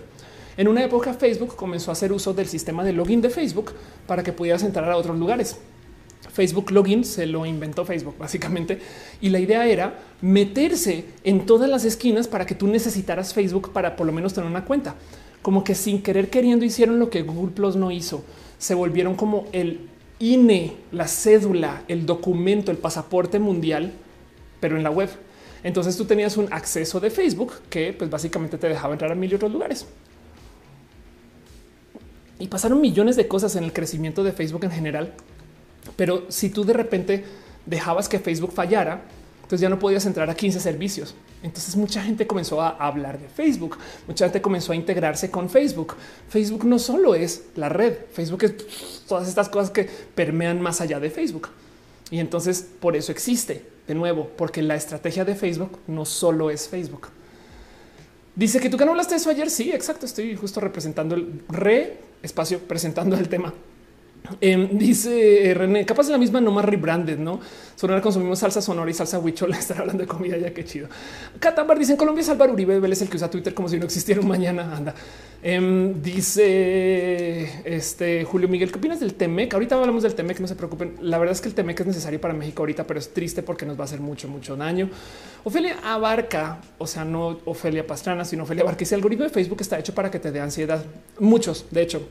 En 0.56 0.68
una 0.68 0.84
época 0.84 1.12
Facebook 1.14 1.56
comenzó 1.56 1.90
a 1.90 1.92
hacer 1.92 2.12
uso 2.12 2.32
del 2.32 2.46
sistema 2.46 2.84
de 2.84 2.92
login 2.92 3.20
de 3.20 3.28
Facebook 3.28 3.72
para 4.06 4.22
que 4.22 4.32
pudieras 4.32 4.62
entrar 4.62 4.88
a 4.90 4.96
otros 4.96 5.18
lugares. 5.18 5.58
Facebook 6.34 6.72
Login 6.72 7.04
se 7.04 7.26
lo 7.26 7.46
inventó 7.46 7.84
Facebook 7.84 8.16
básicamente 8.18 8.80
y 9.20 9.30
la 9.30 9.38
idea 9.38 9.68
era 9.68 10.00
meterse 10.20 11.04
en 11.22 11.46
todas 11.46 11.70
las 11.70 11.84
esquinas 11.84 12.26
para 12.26 12.44
que 12.44 12.56
tú 12.56 12.66
necesitaras 12.66 13.32
Facebook 13.32 13.72
para 13.72 13.94
por 13.94 14.04
lo 14.04 14.12
menos 14.12 14.34
tener 14.34 14.50
una 14.50 14.64
cuenta. 14.64 14.96
Como 15.42 15.62
que 15.62 15.76
sin 15.76 16.02
querer 16.02 16.30
queriendo 16.30 16.64
hicieron 16.64 16.98
lo 16.98 17.08
que 17.08 17.22
Google 17.22 17.52
Plus 17.52 17.76
no 17.76 17.92
hizo. 17.92 18.24
Se 18.58 18.74
volvieron 18.74 19.14
como 19.14 19.46
el 19.52 19.88
INE, 20.18 20.72
la 20.90 21.06
cédula, 21.06 21.84
el 21.86 22.04
documento, 22.04 22.72
el 22.72 22.78
pasaporte 22.78 23.38
mundial, 23.38 23.92
pero 24.58 24.76
en 24.76 24.82
la 24.82 24.90
web. 24.90 25.10
Entonces 25.62 25.96
tú 25.96 26.04
tenías 26.04 26.36
un 26.36 26.52
acceso 26.52 26.98
de 26.98 27.10
Facebook 27.10 27.52
que 27.70 27.92
pues 27.92 28.10
básicamente 28.10 28.58
te 28.58 28.68
dejaba 28.68 28.92
entrar 28.92 29.12
a 29.12 29.14
mil 29.14 29.30
y 29.30 29.36
otros 29.36 29.52
lugares. 29.52 29.86
Y 32.40 32.48
pasaron 32.48 32.80
millones 32.80 33.14
de 33.14 33.28
cosas 33.28 33.54
en 33.54 33.62
el 33.62 33.72
crecimiento 33.72 34.24
de 34.24 34.32
Facebook 34.32 34.64
en 34.64 34.72
general. 34.72 35.12
Pero 35.96 36.26
si 36.28 36.50
tú 36.50 36.64
de 36.64 36.72
repente 36.72 37.24
dejabas 37.66 38.08
que 38.08 38.18
Facebook 38.18 38.52
fallara, 38.52 39.02
entonces 39.36 39.60
ya 39.60 39.68
no 39.68 39.78
podías 39.78 40.06
entrar 40.06 40.28
a 40.30 40.34
15 40.34 40.58
servicios. 40.60 41.14
Entonces 41.42 41.76
mucha 41.76 42.02
gente 42.02 42.26
comenzó 42.26 42.62
a 42.62 42.70
hablar 42.70 43.18
de 43.18 43.28
Facebook, 43.28 43.76
mucha 44.08 44.24
gente 44.24 44.40
comenzó 44.40 44.72
a 44.72 44.76
integrarse 44.76 45.30
con 45.30 45.50
Facebook. 45.50 45.94
Facebook 46.28 46.64
no 46.64 46.78
solo 46.78 47.14
es 47.14 47.44
la 47.54 47.68
red, 47.68 47.94
Facebook 48.12 48.44
es 48.44 48.54
todas 49.06 49.28
estas 49.28 49.50
cosas 49.50 49.70
que 49.70 49.88
permean 50.14 50.62
más 50.62 50.80
allá 50.80 50.98
de 51.00 51.10
Facebook. 51.10 51.50
Y 52.10 52.18
entonces 52.18 52.66
por 52.80 52.96
eso 52.96 53.12
existe 53.12 53.66
de 53.86 53.94
nuevo, 53.94 54.30
porque 54.36 54.62
la 54.62 54.76
estrategia 54.76 55.24
de 55.24 55.34
Facebook 55.34 55.78
no 55.86 56.06
solo 56.06 56.50
es 56.50 56.68
Facebook. 56.68 57.08
Dice 58.34 58.58
que 58.60 58.68
tú 58.68 58.76
que 58.76 58.84
no 58.84 58.92
hablaste 58.92 59.14
de 59.14 59.20
eso 59.20 59.30
ayer. 59.30 59.50
Sí, 59.50 59.70
exacto. 59.72 60.06
Estoy 60.06 60.34
justo 60.34 60.60
representando 60.60 61.14
el 61.14 61.42
re 61.48 61.98
espacio, 62.22 62.58
presentando 62.58 63.16
el 63.16 63.28
tema. 63.28 63.52
Em, 64.40 64.68
dice 64.78 65.50
eh, 65.50 65.54
René, 65.54 65.84
capaz 65.84 66.06
de 66.06 66.12
la 66.12 66.18
misma, 66.18 66.40
no 66.40 66.50
más 66.50 66.64
rebranded, 66.64 67.18
no? 67.18 67.40
Sonora 67.76 68.00
consumimos 68.00 68.38
salsa 68.38 68.62
sonora 68.62 68.90
y 68.90 68.94
salsa 68.94 69.18
huichola. 69.18 69.58
Estar 69.58 69.80
hablando 69.80 70.02
de 70.02 70.08
comida, 70.08 70.38
ya 70.38 70.52
que 70.54 70.64
chido. 70.64 70.88
Catambar 71.38 71.78
dice 71.78 71.92
en 71.92 71.98
Colombia 71.98 72.22
es 72.22 72.28
Álvaro 72.30 72.54
Uribe 72.54 72.80
Vélez 72.80 73.02
el 73.02 73.08
que 73.10 73.16
usa 73.16 73.28
Twitter 73.28 73.52
como 73.52 73.68
si 73.68 73.78
no 73.78 73.84
existiera 73.84 74.20
un 74.20 74.28
mañana. 74.28 74.74
Anda. 74.74 74.94
Em, 75.42 76.00
dice 76.00 77.62
este 77.64 78.24
Julio 78.24 78.48
Miguel, 78.48 78.72
¿qué 78.72 78.78
opinas 78.78 79.00
del 79.00 79.12
Temec? 79.12 79.52
Ahorita 79.52 79.74
hablamos 79.74 80.02
del 80.02 80.14
Temec, 80.14 80.40
no 80.40 80.46
se 80.46 80.56
preocupen. 80.56 80.96
La 81.02 81.18
verdad 81.18 81.34
es 81.34 81.42
que 81.42 81.48
el 81.48 81.54
Temec 81.54 81.80
es 81.80 81.86
necesario 81.86 82.18
para 82.18 82.32
México 82.32 82.62
ahorita, 82.62 82.86
pero 82.86 82.98
es 82.98 83.12
triste 83.12 83.42
porque 83.42 83.66
nos 83.66 83.76
va 83.76 83.82
a 83.82 83.84
hacer 83.84 84.00
mucho, 84.00 84.26
mucho 84.28 84.56
daño. 84.56 84.88
Ofelia 85.42 85.76
abarca, 85.84 86.60
o 86.78 86.86
sea, 86.86 87.04
no 87.04 87.40
Ofelia 87.44 87.86
Pastrana, 87.86 88.24
sino 88.24 88.44
Ofelia 88.44 88.62
Abarca. 88.62 88.84
Ese 88.84 88.94
algoritmo 88.94 89.24
de 89.24 89.30
Facebook 89.30 89.58
está 89.60 89.78
hecho 89.78 89.94
para 89.94 90.10
que 90.10 90.18
te 90.18 90.32
dé 90.32 90.40
ansiedad. 90.40 90.82
Muchos, 91.18 91.66
de 91.70 91.82
hecho, 91.82 92.08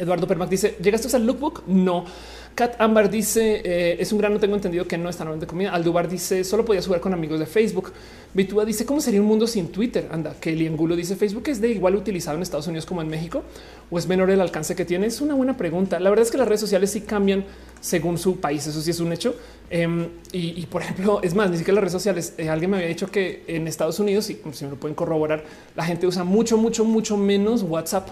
Eduardo 0.00 0.26
Permac 0.26 0.48
dice: 0.48 0.76
¿Llegaste 0.82 1.14
al 1.14 1.26
lookbook? 1.26 1.64
No. 1.66 2.06
Kat 2.54 2.80
Ambar 2.80 3.10
dice: 3.10 3.60
eh, 3.62 3.96
Es 4.00 4.12
un 4.12 4.18
gran, 4.18 4.32
no 4.32 4.40
tengo 4.40 4.56
entendido 4.56 4.86
que 4.86 4.96
no 4.96 5.10
está 5.10 5.24
hablando 5.24 5.44
de 5.44 5.46
comida. 5.46 5.72
Aldubar 5.72 6.08
dice: 6.08 6.42
Solo 6.42 6.64
podías 6.64 6.86
jugar 6.86 7.02
con 7.02 7.12
amigos 7.12 7.38
de 7.38 7.44
Facebook. 7.44 7.92
Vitúa 8.32 8.64
dice: 8.64 8.86
¿Cómo 8.86 9.02
sería 9.02 9.20
un 9.20 9.26
mundo 9.26 9.46
sin 9.46 9.68
Twitter? 9.68 10.08
Anda. 10.10 10.34
Kelly 10.40 10.66
Angulo 10.66 10.96
dice: 10.96 11.16
Facebook 11.16 11.48
es 11.48 11.60
de 11.60 11.68
igual 11.68 11.96
utilizado 11.96 12.38
en 12.38 12.42
Estados 12.42 12.66
Unidos 12.66 12.86
como 12.86 13.02
en 13.02 13.08
México 13.08 13.42
o 13.90 13.98
es 13.98 14.06
menor 14.06 14.30
el 14.30 14.40
alcance 14.40 14.74
que 14.74 14.86
tiene. 14.86 15.06
Es 15.06 15.20
una 15.20 15.34
buena 15.34 15.58
pregunta. 15.58 16.00
La 16.00 16.08
verdad 16.08 16.24
es 16.24 16.30
que 16.30 16.38
las 16.38 16.48
redes 16.48 16.60
sociales 16.60 16.90
sí 16.90 17.02
cambian 17.02 17.44
según 17.80 18.16
su 18.16 18.40
país. 18.40 18.66
Eso 18.66 18.80
sí 18.80 18.90
es 18.90 19.00
un 19.00 19.12
hecho. 19.12 19.34
Em, 19.68 20.08
y, 20.32 20.64
por 20.66 20.82
ejemplo, 20.82 21.20
es 21.22 21.34
más, 21.34 21.50
ni 21.50 21.58
siquiera 21.58 21.74
las 21.74 21.82
redes 21.82 21.92
sociales. 21.92 22.34
Eh, 22.38 22.48
alguien 22.48 22.70
me 22.70 22.78
había 22.78 22.88
dicho 22.88 23.10
que 23.10 23.44
en 23.46 23.68
Estados 23.68 24.00
Unidos, 24.00 24.30
y 24.30 24.40
si 24.52 24.64
me 24.64 24.70
lo 24.70 24.76
pueden 24.76 24.94
corroborar, 24.94 25.44
la 25.76 25.84
gente 25.84 26.06
usa 26.06 26.24
mucho, 26.24 26.56
mucho, 26.56 26.84
mucho 26.84 27.16
menos 27.16 27.62
WhatsApp 27.62 28.08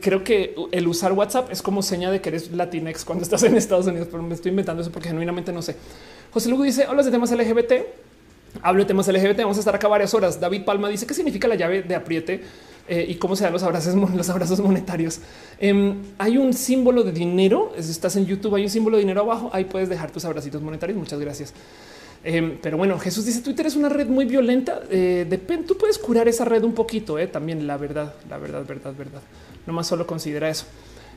creo 0.00 0.24
que 0.24 0.54
el 0.70 0.86
usar 0.86 1.12
WhatsApp 1.12 1.50
es 1.50 1.62
como 1.62 1.82
seña 1.82 2.10
de 2.10 2.20
que 2.20 2.28
eres 2.28 2.50
latinex 2.52 3.04
cuando 3.04 3.24
estás 3.24 3.42
en 3.42 3.56
Estados 3.56 3.86
Unidos, 3.86 4.08
pero 4.10 4.22
me 4.22 4.34
estoy 4.34 4.50
inventando 4.50 4.82
eso 4.82 4.90
porque 4.90 5.08
genuinamente 5.08 5.52
no 5.52 5.62
sé. 5.62 5.76
José 6.32 6.48
Lugo 6.48 6.62
dice, 6.62 6.84
hablas 6.84 7.06
de 7.06 7.12
temas 7.12 7.30
LGBT. 7.30 7.72
Hablo 8.62 8.82
de 8.82 8.86
temas 8.86 9.08
LGBT. 9.08 9.38
Vamos 9.38 9.56
a 9.56 9.60
estar 9.60 9.74
acá 9.74 9.88
varias 9.88 10.14
horas. 10.14 10.38
David 10.40 10.64
Palma 10.64 10.88
dice 10.88 11.06
qué 11.06 11.14
significa 11.14 11.48
la 11.48 11.54
llave 11.54 11.82
de 11.82 11.94
apriete 11.94 12.42
eh, 12.88 13.06
y 13.08 13.14
cómo 13.16 13.36
se 13.36 13.44
dan 13.44 13.52
los 13.52 13.62
abrazos, 13.62 13.94
los 13.94 14.28
abrazos 14.28 14.60
monetarios. 14.60 15.20
Em, 15.58 15.96
hay 16.18 16.38
un 16.38 16.52
símbolo 16.52 17.02
de 17.02 17.12
dinero. 17.12 17.72
Estás 17.76 18.16
en 18.16 18.26
YouTube, 18.26 18.54
hay 18.54 18.64
un 18.64 18.70
símbolo 18.70 18.96
de 18.96 19.02
dinero 19.02 19.22
abajo. 19.22 19.50
Ahí 19.52 19.64
puedes 19.64 19.88
dejar 19.88 20.10
tus 20.10 20.24
abracitos 20.24 20.60
monetarios. 20.62 20.98
Muchas 20.98 21.18
gracias. 21.18 21.54
Em, 22.24 22.58
pero 22.62 22.76
bueno, 22.76 22.98
Jesús 22.98 23.26
dice 23.26 23.40
Twitter 23.40 23.66
es 23.66 23.76
una 23.76 23.88
red 23.88 24.06
muy 24.06 24.24
violenta. 24.24 24.80
Eh, 24.90 25.26
depende, 25.28 25.66
tú 25.66 25.76
puedes 25.76 25.98
curar 25.98 26.28
esa 26.28 26.44
red 26.44 26.62
un 26.62 26.72
poquito. 26.72 27.18
Eh, 27.18 27.26
también 27.26 27.66
la 27.66 27.76
verdad, 27.76 28.14
la 28.28 28.38
verdad, 28.38 28.64
verdad, 28.66 28.94
verdad. 28.96 29.22
No 29.66 29.72
más 29.72 29.86
solo 29.86 30.06
considera 30.06 30.48
eso. 30.48 30.66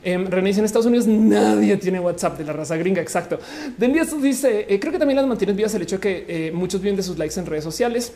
Eh, 0.04 0.24
René 0.28 0.50
dice 0.50 0.60
en 0.60 0.66
Estados 0.66 0.86
Unidos 0.86 1.06
nadie 1.06 1.76
tiene 1.78 1.98
WhatsApp 1.98 2.38
de 2.38 2.44
la 2.44 2.52
raza 2.52 2.76
gringa. 2.76 3.02
Exacto. 3.02 3.38
Díaz 3.76 4.20
dice 4.20 4.66
eh, 4.68 4.78
creo 4.78 4.92
que 4.92 4.98
también 4.98 5.16
las 5.16 5.26
mantienes 5.26 5.56
vivas 5.56 5.74
el 5.74 5.82
hecho 5.82 5.96
de 5.96 6.00
que 6.00 6.24
eh, 6.28 6.52
muchos 6.52 6.80
viven 6.80 6.96
de 6.96 7.02
sus 7.02 7.18
likes 7.18 7.38
en 7.38 7.46
redes 7.46 7.64
sociales. 7.64 8.12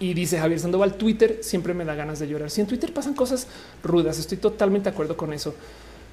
Y 0.00 0.12
dice 0.12 0.38
Javier 0.38 0.58
Sandoval, 0.58 0.94
Twitter 0.94 1.38
siempre 1.42 1.72
me 1.72 1.84
da 1.84 1.94
ganas 1.94 2.18
de 2.18 2.26
llorar. 2.26 2.50
Si 2.50 2.60
en 2.60 2.66
Twitter 2.66 2.92
pasan 2.92 3.14
cosas 3.14 3.46
rudas, 3.82 4.18
estoy 4.18 4.38
totalmente 4.38 4.90
de 4.90 4.94
acuerdo 4.94 5.16
con 5.16 5.32
eso. 5.32 5.54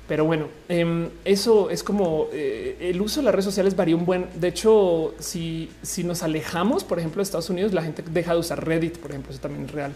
Pero 0.08 0.26
bueno, 0.26 0.48
em, 0.68 1.10
eso 1.24 1.70
es 1.70 1.84
como 1.84 2.28
eh, 2.34 2.76
el 2.80 3.02
uso 3.02 3.22
de 3.22 3.26
las 3.26 3.34
redes 3.34 3.46
sociales 3.46 3.76
varía 3.76 3.96
un 3.96 4.06
buen. 4.06 4.28
De 4.36 4.50
hecho, 4.50 5.16
si, 5.20 5.70
si 5.82 6.04
nos 6.04 6.22
alejamos, 6.22 6.84
por 6.84 7.00
ejemplo, 7.00 7.20
de 7.20 7.24
Estados 7.24 7.50
Unidos, 7.50 7.74
la 7.74 7.82
gente 7.82 8.04
deja 8.12 8.34
de 8.34 8.40
usar 8.40 8.66
Reddit, 8.66 8.98
por 8.98 9.12
ejemplo, 9.12 9.32
eso 9.32 9.42
también 9.42 9.66
es 9.66 9.72
real. 9.72 9.94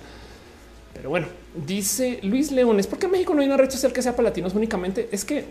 Pero 0.96 1.10
bueno, 1.10 1.28
dice 1.68 2.20
Luis 2.24 2.52
Leones, 2.52 2.88
¿por 2.88 2.98
qué 2.98 3.06
en 3.06 3.12
México 3.12 3.36
no 3.36 3.42
hay 3.42 3.48
una 3.48 3.58
red 3.58 3.70
social 3.70 3.94
que 3.94 4.02
sea 4.02 4.16
para 4.16 4.30
latinos 4.30 4.56
únicamente? 4.56 5.10
Es 5.12 5.26
que 5.26 5.46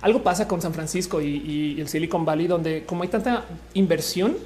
algo 0.00 0.22
pasa 0.22 0.48
con 0.48 0.62
San 0.62 0.72
Francisco 0.72 1.20
y, 1.20 1.78
el 1.78 1.88
Silicon 1.88 2.24
Valley, 2.24 2.46
donde 2.46 2.84
como 2.84 3.02
hay 3.02 3.08
tanta 3.08 3.44
inversión, 3.74 4.36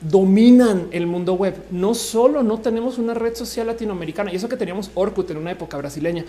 dominan 0.00 0.88
el 0.92 1.06
mundo 1.06 1.34
web. 1.34 1.54
No 1.70 1.94
solo 1.94 2.42
no 2.42 2.58
tenemos 2.60 2.98
una 2.98 3.14
red 3.14 3.34
social 3.34 3.66
latinoamericana 3.66 4.32
y 4.32 4.36
eso 4.36 4.48
que 4.48 4.56
teníamos 4.56 4.90
Orkut 4.94 5.30
en 5.30 5.36
una 5.36 5.50
época 5.50 5.76
brasileña, 5.76 6.24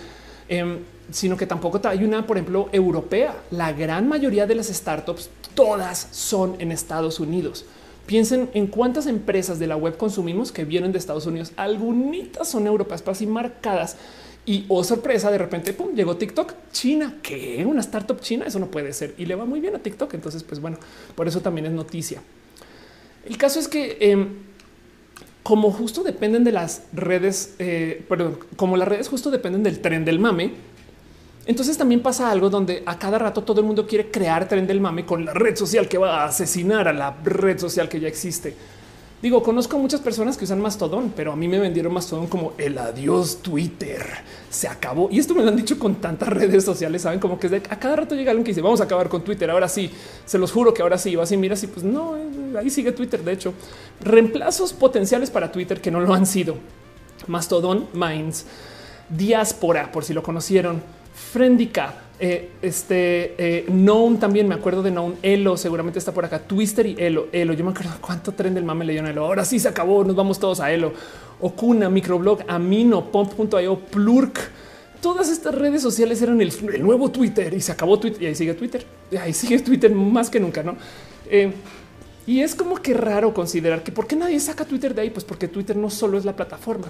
em, 0.49 0.79
sino 1.11 1.37
que 1.37 1.47
tampoco 1.47 1.79
hay 1.87 2.03
una, 2.03 2.27
por 2.27 2.37
ejemplo, 2.37 2.69
europea. 2.71 3.35
La 3.51 3.71
gran 3.71 4.07
mayoría 4.07 4.45
de 4.45 4.55
las 4.55 4.67
startups, 4.67 5.29
todas 5.55 6.07
son 6.11 6.55
en 6.59 6.71
Estados 6.71 7.19
Unidos. 7.19 7.65
Piensen 8.05 8.49
en 8.53 8.67
cuántas 8.67 9.07
empresas 9.07 9.59
de 9.59 9.67
la 9.67 9.77
web 9.77 9.95
consumimos 9.97 10.51
que 10.51 10.65
vienen 10.65 10.91
de 10.91 10.97
Estados 10.97 11.25
Unidos. 11.25 11.53
Algunas 11.55 12.47
son 12.47 12.67
europeas, 12.67 13.01
pero 13.01 13.13
así 13.13 13.25
marcadas. 13.25 13.97
Y 14.45 14.65
oh 14.67 14.83
sorpresa, 14.83 15.31
de 15.31 15.37
repente 15.37 15.71
pum, 15.71 15.95
llegó 15.95 16.17
TikTok 16.17 16.53
China. 16.73 17.15
que 17.21 17.65
una 17.65 17.79
startup 17.79 18.19
china? 18.19 18.45
Eso 18.45 18.59
no 18.59 18.67
puede 18.67 18.91
ser 18.91 19.15
y 19.17 19.25
le 19.25 19.35
va 19.35 19.45
muy 19.45 19.61
bien 19.61 19.75
a 19.75 19.79
TikTok. 19.79 20.13
Entonces, 20.13 20.43
pues 20.43 20.59
bueno, 20.59 20.77
por 21.15 21.27
eso 21.27 21.39
también 21.41 21.65
es 21.65 21.71
noticia. 21.71 22.21
El 23.25 23.37
caso 23.37 23.59
es 23.59 23.69
que, 23.69 23.97
em, 24.01 24.27
como 25.43 25.71
justo 25.71 26.03
dependen 26.03 26.43
de 26.43 26.51
las 26.51 26.83
redes, 26.91 27.55
eh, 27.59 28.03
perdón, 28.09 28.37
como 28.57 28.75
las 28.75 28.87
redes 28.87 29.07
justo 29.07 29.31
dependen 29.31 29.63
del 29.63 29.79
tren 29.79 30.03
del 30.03 30.19
mame, 30.19 30.51
entonces 31.45 31.77
también 31.77 32.01
pasa 32.01 32.31
algo 32.31 32.49
donde 32.49 32.83
a 32.85 32.97
cada 32.97 33.19
rato 33.19 33.43
todo 33.43 33.59
el 33.59 33.67
mundo 33.67 33.85
quiere 33.85 34.09
crear 34.09 34.47
tren 34.47 34.65
del 34.65 34.79
mame 34.79 35.05
con 35.05 35.25
la 35.25 35.33
red 35.33 35.55
social 35.57 35.89
que 35.89 35.97
va 35.97 36.21
a 36.21 36.25
asesinar 36.25 36.87
a 36.87 36.93
la 36.93 37.15
red 37.23 37.59
social 37.59 37.89
que 37.89 37.99
ya 37.99 38.07
existe. 38.07 38.55
Digo, 39.21 39.41
conozco 39.41 39.79
muchas 39.79 40.01
personas 40.01 40.35
que 40.35 40.43
usan 40.43 40.59
Mastodon, 40.59 41.13
pero 41.15 41.31
a 41.31 41.35
mí 41.37 41.47
me 41.47 41.57
vendieron 41.57 41.93
Mastodon 41.93 42.27
como 42.27 42.53
el 42.57 42.77
adiós 42.77 43.37
Twitter. 43.41 44.05
Se 44.49 44.67
acabó. 44.67 45.07
Y 45.09 45.19
esto 45.19 45.33
me 45.33 45.41
lo 45.43 45.47
han 45.47 45.55
dicho 45.55 45.79
con 45.79 45.95
tantas 45.95 46.27
redes 46.27 46.65
sociales. 46.65 47.03
Saben 47.03 47.19
como 47.19 47.39
que 47.39 47.47
a 47.47 47.79
cada 47.79 47.95
rato 47.95 48.15
llega 48.15 48.31
alguien 48.31 48.43
que 48.43 48.51
dice 48.51 48.61
vamos 48.61 48.81
a 48.81 48.83
acabar 48.83 49.07
con 49.07 49.23
Twitter. 49.23 49.49
Ahora 49.49 49.69
sí, 49.69 49.89
se 50.25 50.37
los 50.37 50.51
juro 50.51 50.73
que 50.73 50.81
ahora 50.81 50.97
sí. 50.97 51.15
Vas 51.15 51.31
y 51.31 51.37
miras 51.37 51.63
y 51.63 51.67
pues 51.67 51.85
no, 51.85 52.17
eh, 52.17 52.57
ahí 52.59 52.69
sigue 52.69 52.91
Twitter. 52.91 53.23
De 53.23 53.31
hecho, 53.31 53.53
reemplazos 54.01 54.73
potenciales 54.73 55.31
para 55.31 55.53
Twitter 55.53 55.79
que 55.79 55.89
no 55.89 56.01
lo 56.01 56.13
han 56.13 56.25
sido. 56.25 56.57
Mastodon, 57.27 57.87
Minds, 57.93 58.45
Diáspora, 59.07 59.89
por 59.93 60.03
si 60.03 60.13
lo 60.13 60.21
conocieron 60.21 60.81
Frendica, 61.13 62.03
eh, 62.19 62.51
este 62.61 63.35
eh, 63.37 63.65
Known 63.67 64.19
también 64.19 64.47
me 64.47 64.55
acuerdo 64.55 64.81
de 64.81 64.91
Known, 64.91 65.17
Elo 65.21 65.57
seguramente 65.57 65.99
está 65.99 66.13
por 66.13 66.23
acá, 66.23 66.39
Twister 66.39 66.85
y 66.85 66.95
Elo, 66.97 67.27
Elo. 67.31 67.53
Yo 67.53 67.65
me 67.65 67.71
acuerdo 67.71 67.91
cuánto 67.99 68.31
tren 68.31 68.53
del 68.53 68.63
mame 68.63 68.85
le 68.85 68.93
dieron 68.93 69.09
Elo. 69.09 69.25
Ahora 69.25 69.43
sí 69.45 69.59
se 69.59 69.67
acabó, 69.67 70.03
nos 70.03 70.15
vamos 70.15 70.39
todos 70.39 70.59
a 70.59 70.71
Elo. 70.71 70.93
Okuna, 71.41 71.89
Microblog, 71.89 72.43
Amino, 72.47 73.11
Pump.io, 73.11 73.79
Plurk. 73.79 74.39
Todas 75.01 75.29
estas 75.29 75.53
redes 75.53 75.81
sociales 75.81 76.21
eran 76.21 76.39
el, 76.39 76.53
nuevo 76.81 77.11
Twitter 77.11 77.53
y 77.53 77.59
se 77.59 77.73
acabó 77.73 77.99
Twitter 77.99 78.23
y 78.23 78.25
ahí 78.27 78.35
sigue 78.35 78.53
Twitter. 78.53 78.85
Y 79.11 79.17
ahí 79.17 79.33
sigue 79.33 79.59
Twitter 79.59 79.93
más 79.93 80.29
que 80.29 80.39
nunca, 80.39 80.63
no? 80.63 80.77
Eh, 81.29 81.51
y 82.25 82.39
es 82.39 82.55
como 82.55 82.77
que 82.77 82.93
raro 82.93 83.33
considerar 83.33 83.83
que 83.83 83.91
por 83.91 84.07
qué 84.07 84.15
nadie 84.15 84.39
saca 84.39 84.63
Twitter 84.63 84.95
de 84.95 85.01
ahí, 85.01 85.09
pues 85.09 85.25
porque 85.25 85.49
Twitter 85.49 85.75
no 85.75 85.89
solo 85.89 86.17
es 86.17 86.23
la 86.23 86.35
plataforma. 86.35 86.87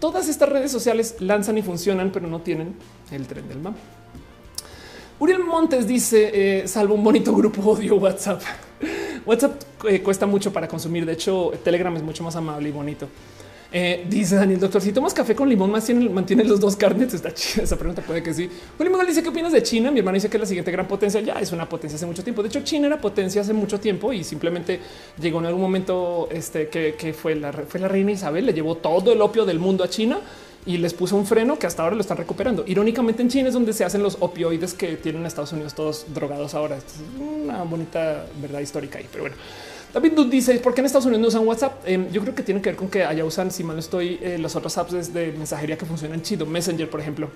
Todas 0.00 0.28
estas 0.28 0.48
redes 0.48 0.72
sociales 0.72 1.16
lanzan 1.20 1.58
y 1.58 1.62
funcionan, 1.62 2.10
pero 2.10 2.26
no 2.26 2.40
tienen 2.40 2.74
el 3.10 3.26
tren 3.26 3.46
del 3.48 3.58
mapa. 3.58 3.78
Uriel 5.18 5.44
Montes 5.44 5.86
dice, 5.86 6.62
eh, 6.62 6.66
salvo 6.66 6.94
un 6.94 7.04
bonito 7.04 7.34
grupo 7.34 7.60
odio 7.70 7.96
WhatsApp. 7.96 8.40
WhatsApp 9.26 9.62
eh, 9.86 10.02
cuesta 10.02 10.24
mucho 10.24 10.50
para 10.50 10.66
consumir. 10.66 11.04
De 11.04 11.12
hecho, 11.12 11.52
Telegram 11.62 11.94
es 11.94 12.02
mucho 12.02 12.24
más 12.24 12.34
amable 12.34 12.70
y 12.70 12.72
bonito. 12.72 13.06
Eh, 13.72 14.04
dice 14.08 14.34
Daniel, 14.34 14.58
doctor, 14.58 14.82
si 14.82 14.92
tomas 14.92 15.14
café 15.14 15.34
con 15.34 15.48
limón, 15.48 15.70
más 15.70 15.88
mantiene 15.90 16.44
los 16.44 16.58
dos 16.58 16.76
carnets. 16.76 17.14
Está 17.14 17.32
chida 17.32 17.62
esa 17.62 17.76
pregunta. 17.76 18.02
Puede 18.02 18.22
que 18.22 18.34
sí. 18.34 18.48
William 18.78 19.06
dice 19.06 19.22
qué 19.22 19.28
opinas 19.28 19.52
de 19.52 19.62
China. 19.62 19.90
Mi 19.90 20.00
hermano 20.00 20.16
dice 20.16 20.28
que 20.28 20.38
la 20.38 20.46
siguiente 20.46 20.70
gran 20.70 20.88
potencia 20.88 21.20
ya 21.20 21.34
es 21.34 21.52
una 21.52 21.68
potencia 21.68 21.96
hace 21.96 22.06
mucho 22.06 22.24
tiempo. 22.24 22.42
De 22.42 22.48
hecho, 22.48 22.60
China 22.62 22.88
era 22.88 23.00
potencia 23.00 23.42
hace 23.42 23.52
mucho 23.52 23.78
tiempo 23.78 24.12
y 24.12 24.24
simplemente 24.24 24.80
llegó 25.20 25.38
en 25.38 25.46
algún 25.46 25.62
momento 25.62 26.28
este 26.32 26.68
que, 26.68 27.14
fue 27.14 27.34
la 27.36 27.52
fue 27.52 27.80
la 27.80 27.88
reina 27.88 28.12
Isabel. 28.12 28.46
Le 28.46 28.52
llevó 28.52 28.76
todo 28.76 29.12
el 29.12 29.20
opio 29.20 29.44
del 29.44 29.58
mundo 29.58 29.84
a 29.84 29.88
China 29.88 30.18
y 30.66 30.76
les 30.76 30.92
puso 30.92 31.16
un 31.16 31.24
freno 31.24 31.58
que 31.58 31.66
hasta 31.66 31.82
ahora 31.82 31.94
lo 31.94 32.02
están 32.02 32.16
recuperando. 32.16 32.64
Irónicamente, 32.66 33.22
en 33.22 33.28
China 33.28 33.48
es 33.48 33.54
donde 33.54 33.72
se 33.72 33.84
hacen 33.84 34.02
los 34.02 34.16
opioides 34.20 34.74
que 34.74 34.96
tienen 34.96 35.24
Estados 35.26 35.52
Unidos 35.52 35.74
todos 35.74 36.06
drogados 36.12 36.54
ahora. 36.54 36.76
Es 36.76 36.84
una 37.18 37.62
bonita 37.62 38.26
verdad 38.42 38.60
histórica 38.60 38.98
ahí, 38.98 39.06
pero 39.10 39.24
bueno. 39.24 39.36
David 39.92 40.12
dice 40.30 40.54
por 40.60 40.72
qué 40.72 40.80
en 40.80 40.86
Estados 40.86 41.06
Unidos 41.06 41.20
no 41.20 41.28
usan 41.28 41.46
WhatsApp. 41.46 41.82
Em, 41.84 42.10
yo 42.12 42.20
creo 42.22 42.34
que 42.34 42.42
tiene 42.42 42.62
que 42.62 42.70
ver 42.70 42.76
con 42.76 42.88
que 42.88 43.04
allá 43.04 43.24
usan, 43.24 43.50
si 43.50 43.64
mal 43.64 43.76
no 43.76 43.80
estoy, 43.80 44.18
eh, 44.22 44.38
las 44.38 44.54
otras 44.54 44.78
apps 44.78 45.12
de 45.12 45.32
mensajería 45.32 45.76
que 45.76 45.86
funcionan 45.86 46.22
chido. 46.22 46.46
Messenger, 46.46 46.88
por 46.88 47.00
ejemplo. 47.00 47.28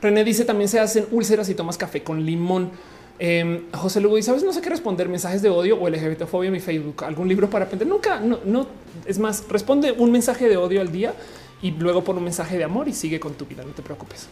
René 0.00 0.24
dice 0.24 0.44
también 0.44 0.68
se 0.68 0.80
hacen 0.80 1.06
úlceras 1.12 1.48
y 1.48 1.54
tomas 1.54 1.78
café 1.78 2.02
con 2.02 2.24
limón. 2.24 2.70
Em, 3.18 3.70
José 3.72 4.00
Lugo 4.00 4.16
dice 4.16 4.26
sabes, 4.26 4.42
no 4.42 4.52
sé 4.52 4.60
qué 4.60 4.70
responder 4.70 5.08
mensajes 5.08 5.42
de 5.42 5.48
odio 5.48 5.80
o 5.80 5.88
LGBTfobia 5.88 6.48
en 6.48 6.52
mi 6.52 6.60
Facebook, 6.60 7.04
algún 7.04 7.28
libro 7.28 7.48
para 7.48 7.66
aprender. 7.66 7.86
Nunca, 7.86 8.18
no, 8.20 8.40
no 8.44 8.66
es 9.06 9.18
más, 9.18 9.44
responde 9.48 9.92
un 9.92 10.10
mensaje 10.10 10.48
de 10.48 10.56
odio 10.56 10.80
al 10.80 10.90
día 10.90 11.14
y 11.60 11.70
luego 11.70 12.02
pon 12.02 12.18
un 12.18 12.24
mensaje 12.24 12.58
de 12.58 12.64
amor 12.64 12.88
y 12.88 12.92
sigue 12.92 13.20
con 13.20 13.34
tu 13.34 13.46
vida. 13.46 13.62
No 13.64 13.72
te 13.72 13.82
preocupes. 13.82 14.26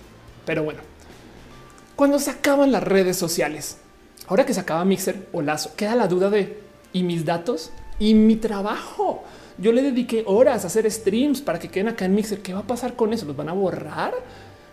Pero 0.45 0.65
bueno, 0.65 0.81
cuando 1.95 2.19
se 2.19 2.31
acaban 2.31 2.73
las 2.73 2.83
redes 2.83 3.17
sociales, 3.17 3.79
ahora 4.27 4.45
que 4.45 4.55
se 4.55 4.61
acaba 4.61 4.85
Mixer 4.85 5.29
o 5.33 5.43
Lazo, 5.43 5.75
queda 5.77 5.95
la 5.95 6.09
duda 6.09 6.31
de 6.31 6.70
y 6.93 7.03
mis 7.03 7.25
datos 7.25 7.71
y 7.99 8.15
mi 8.15 8.37
trabajo. 8.37 9.25
Yo 9.59 9.73
le 9.73 9.83
dediqué 9.83 10.25
horas 10.27 10.65
a 10.65 10.69
hacer 10.69 10.91
streams 10.91 11.43
para 11.43 11.59
que 11.59 11.69
queden 11.69 11.89
acá 11.89 12.07
en 12.07 12.15
Mixer. 12.15 12.41
¿Qué 12.41 12.55
va 12.55 12.61
a 12.61 12.67
pasar 12.67 12.95
con 12.95 13.13
eso? 13.13 13.27
¿Los 13.27 13.37
van 13.37 13.49
a 13.49 13.53
borrar? 13.53 14.15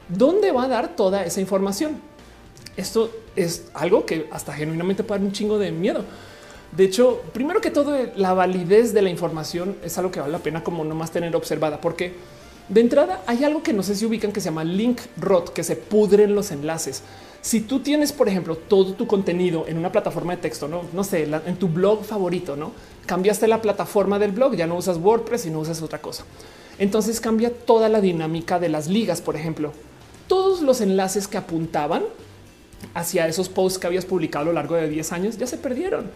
¿Dónde 0.08 0.52
va 0.52 0.64
a 0.64 0.68
dar 0.68 0.96
toda 0.96 1.26
esa 1.26 1.42
información? 1.42 2.00
Esto 2.78 3.12
es 3.36 3.66
algo 3.74 4.06
que 4.06 4.28
hasta 4.32 4.54
genuinamente 4.54 5.04
puede 5.04 5.20
dar 5.20 5.28
un 5.28 5.34
chingo 5.34 5.58
de 5.58 5.72
miedo. 5.72 6.06
De 6.72 6.84
hecho, 6.86 7.22
primero 7.34 7.60
que 7.60 7.72
todo, 7.72 7.98
la 8.16 8.34
validez 8.34 8.94
de 8.94 9.02
la 9.02 9.10
información 9.10 9.76
es 9.84 9.98
algo 9.98 10.12
que 10.12 10.20
vale 10.20 10.32
la 10.32 10.40
pena 10.40 10.64
como 10.64 10.84
no 10.84 10.96
más 10.96 11.12
tener 11.12 11.36
observada, 11.36 11.82
porque 11.82 12.14
de 12.70 12.82
entrada 12.82 13.24
hay 13.26 13.44
algo 13.44 13.64
que 13.64 13.74
no 13.74 13.84
sé 13.84 13.96
si 13.96 14.06
ubican 14.06 14.32
que 14.32 14.42
se 14.42 14.46
llama 14.46 14.64
link 14.64 15.00
rot, 15.18 15.54
que 15.54 15.64
se 15.64 15.76
pudren 15.76 16.36
los 16.36 16.52
enlaces. 16.52 17.04
Si 17.48 17.62
tú 17.62 17.80
tienes, 17.80 18.12
por 18.12 18.28
ejemplo, 18.28 18.58
todo 18.58 18.92
tu 18.92 19.08
contenido 19.08 19.68
en 19.70 19.78
una 19.78 19.90
plataforma 19.90 20.36
de 20.36 20.42
texto, 20.42 20.68
no, 20.68 21.04
sé, 21.06 21.24
en 21.24 21.56
tu 21.56 21.70
blog 21.70 22.04
favorito, 22.04 22.58
no 22.58 22.74
cambiaste 23.06 23.48
la 23.48 23.62
plataforma 23.62 24.20
del 24.20 24.34
blog, 24.34 24.56
ya 24.56 24.68
no 24.68 24.76
usas 24.76 24.98
WordPress 24.98 25.46
y 25.46 25.50
no 25.50 25.62
usas 25.62 25.82
otra 25.82 26.02
cosa. 26.02 26.26
Entonces 26.78 27.22
cambia 27.22 27.50
toda 27.50 27.88
la 27.88 28.02
dinámica 28.02 28.60
de 28.60 28.68
las 28.68 28.90
ligas. 28.90 29.22
Por 29.22 29.38
ejemplo, 29.38 29.72
todos 30.28 30.62
los 30.62 30.82
enlaces 30.82 31.30
que 31.30 31.38
apuntaban 31.38 32.04
hacia 32.94 33.26
esos 33.30 33.48
posts 33.48 33.80
que 33.80 33.88
habías 33.88 34.04
publicado 34.04 34.44
a 34.44 34.48
lo 34.48 34.52
largo 34.54 34.76
de 34.76 34.90
10 34.90 35.14
años 35.14 35.38
ya 35.38 35.48
se 35.48 35.58
perdieron. 35.58 36.12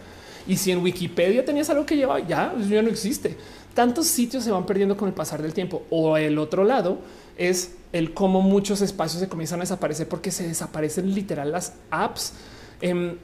Y 0.46 0.58
si 0.58 0.70
en 0.70 0.82
Wikipedia 0.82 1.46
tenías 1.46 1.70
algo 1.70 1.86
que 1.86 1.96
llevaba, 1.96 2.20
ya, 2.20 2.54
ya 2.68 2.82
no 2.82 2.90
existe. 2.90 3.38
Tantos 3.72 4.06
sitios 4.06 4.44
se 4.44 4.50
van 4.50 4.66
perdiendo 4.66 4.98
con 4.98 5.08
el 5.08 5.14
pasar 5.14 5.40
del 5.40 5.54
tiempo. 5.54 5.84
O 5.88 6.18
el 6.18 6.36
otro 6.36 6.62
lado 6.62 6.98
es 7.36 7.72
el 7.92 8.14
cómo 8.14 8.40
muchos 8.40 8.80
espacios 8.80 9.20
se 9.20 9.28
comienzan 9.28 9.60
a 9.60 9.64
desaparecer 9.64 10.08
porque 10.08 10.30
se 10.30 10.46
desaparecen 10.46 11.14
literal 11.14 11.52
las 11.52 11.74
apps. 11.90 12.32
Eh, 12.80 13.16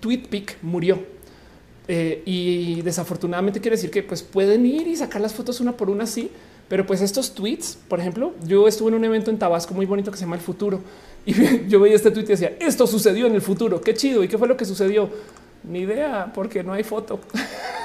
TweetPic 0.00 0.58
murió 0.62 0.98
eh, 1.86 2.22
y 2.26 2.82
desafortunadamente 2.82 3.60
quiere 3.60 3.76
decir 3.76 3.90
que 3.90 4.02
pues 4.02 4.22
pueden 4.22 4.66
ir 4.66 4.86
y 4.86 4.96
sacar 4.96 5.22
las 5.22 5.32
fotos 5.32 5.60
una 5.60 5.76
por 5.76 5.88
una, 5.88 6.06
sí, 6.06 6.30
pero 6.68 6.84
pues 6.84 7.00
estos 7.00 7.34
tweets, 7.34 7.78
por 7.88 7.98
ejemplo, 7.98 8.34
yo 8.44 8.68
estuve 8.68 8.90
en 8.90 8.94
un 8.96 9.04
evento 9.04 9.30
en 9.30 9.38
Tabasco 9.38 9.72
muy 9.72 9.86
bonito 9.86 10.10
que 10.10 10.18
se 10.18 10.24
llama 10.24 10.36
El 10.36 10.42
Futuro 10.42 10.80
y 11.24 11.34
yo 11.68 11.80
veía 11.80 11.96
este 11.96 12.10
tweet 12.10 12.24
y 12.24 12.28
decía 12.28 12.56
esto 12.60 12.86
sucedió 12.86 13.26
en 13.26 13.34
el 13.34 13.40
futuro. 13.40 13.80
Qué 13.80 13.94
chido. 13.94 14.22
Y 14.22 14.28
qué 14.28 14.38
fue 14.38 14.48
lo 14.48 14.56
que 14.56 14.64
sucedió? 14.64 15.08
Ni 15.64 15.80
idea, 15.80 16.30
porque 16.34 16.62
no 16.62 16.72
hay 16.72 16.84
foto, 16.84 17.20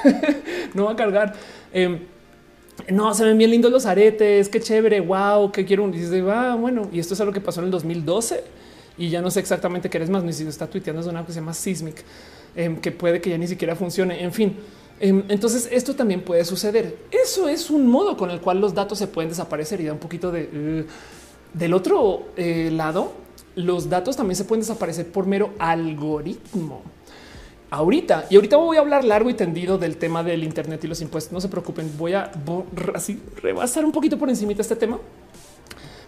no 0.73 0.85
va 0.85 0.91
a 0.91 0.95
cargar. 0.95 1.33
Em, 1.71 1.99
no, 2.91 3.13
se 3.13 3.23
ven 3.23 3.37
bien 3.37 3.51
lindos 3.51 3.71
los 3.71 3.85
aretes, 3.85 4.49
qué 4.49 4.59
chévere, 4.59 4.99
wow, 4.99 5.51
qué 5.51 5.65
quiero. 5.65 5.87
Y 5.89 5.91
dice, 5.91 6.23
ah, 6.29 6.55
bueno, 6.59 6.89
y 6.91 6.99
esto 6.99 7.13
es 7.13 7.21
algo 7.21 7.31
que 7.31 7.41
pasó 7.41 7.59
en 7.59 7.65
el 7.65 7.71
2012 7.71 8.43
y 8.97 9.09
ya 9.09 9.21
no 9.21 9.31
sé 9.31 9.39
exactamente 9.39 9.89
qué 9.89 9.97
eres 9.97 10.09
más, 10.09 10.23
ni 10.23 10.33
si 10.33 10.47
está 10.47 10.67
tuiteando 10.67 11.01
es 11.01 11.07
una 11.07 11.25
que 11.25 11.31
se 11.31 11.39
llama 11.39 11.53
Sismic, 11.53 12.03
em, 12.55 12.77
que 12.77 12.91
puede 12.91 13.21
que 13.21 13.29
ya 13.29 13.37
ni 13.37 13.47
siquiera 13.47 13.75
funcione. 13.75 14.21
En 14.21 14.31
fin, 14.31 14.55
em, 14.99 15.23
entonces 15.29 15.67
esto 15.71 15.95
también 15.95 16.21
puede 16.21 16.45
suceder. 16.45 16.97
Eso 17.11 17.47
es 17.47 17.69
un 17.69 17.87
modo 17.87 18.17
con 18.17 18.29
el 18.29 18.39
cual 18.39 18.59
los 18.61 18.73
datos 18.73 18.97
se 18.97 19.07
pueden 19.07 19.29
desaparecer 19.29 19.81
y 19.81 19.85
da 19.85 19.93
un 19.93 19.99
poquito 19.99 20.31
de 20.31 20.85
uh, 20.85 21.57
del 21.57 21.73
otro 21.73 22.27
eh, 22.37 22.69
lado. 22.71 23.13
Los 23.55 23.89
datos 23.89 24.15
también 24.15 24.35
se 24.35 24.45
pueden 24.45 24.61
desaparecer 24.61 25.07
por 25.11 25.27
mero 25.27 25.53
algoritmo 25.59 26.81
ahorita. 27.73 28.27
Y 28.29 28.35
ahorita 28.35 28.57
voy 28.57 28.77
a 28.77 28.81
hablar 28.81 29.03
largo 29.03 29.29
y 29.31 29.33
tendido 29.33 29.79
del 29.79 29.97
tema 29.97 30.23
del 30.23 30.43
Internet 30.43 30.83
y 30.83 30.87
los 30.87 31.01
impuestos. 31.01 31.33
No 31.33 31.41
se 31.41 31.49
preocupen, 31.49 31.91
voy 31.97 32.13
a 32.13 32.31
así 32.93 33.19
rebasar 33.41 33.83
un 33.83 33.91
poquito 33.91 34.17
por 34.17 34.29
encima 34.29 34.53
de 34.53 34.61
este 34.61 34.75
tema. 34.75 34.99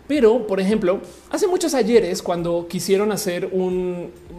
Pero, 0.07 0.45
por 0.45 0.59
ejemplo, 0.59 1.01
hace 1.31 1.47
muchos 1.47 1.73
ayeres, 1.73 2.21
cuando 2.21 2.67
quisieron 2.69 3.11
hacer 3.11 3.49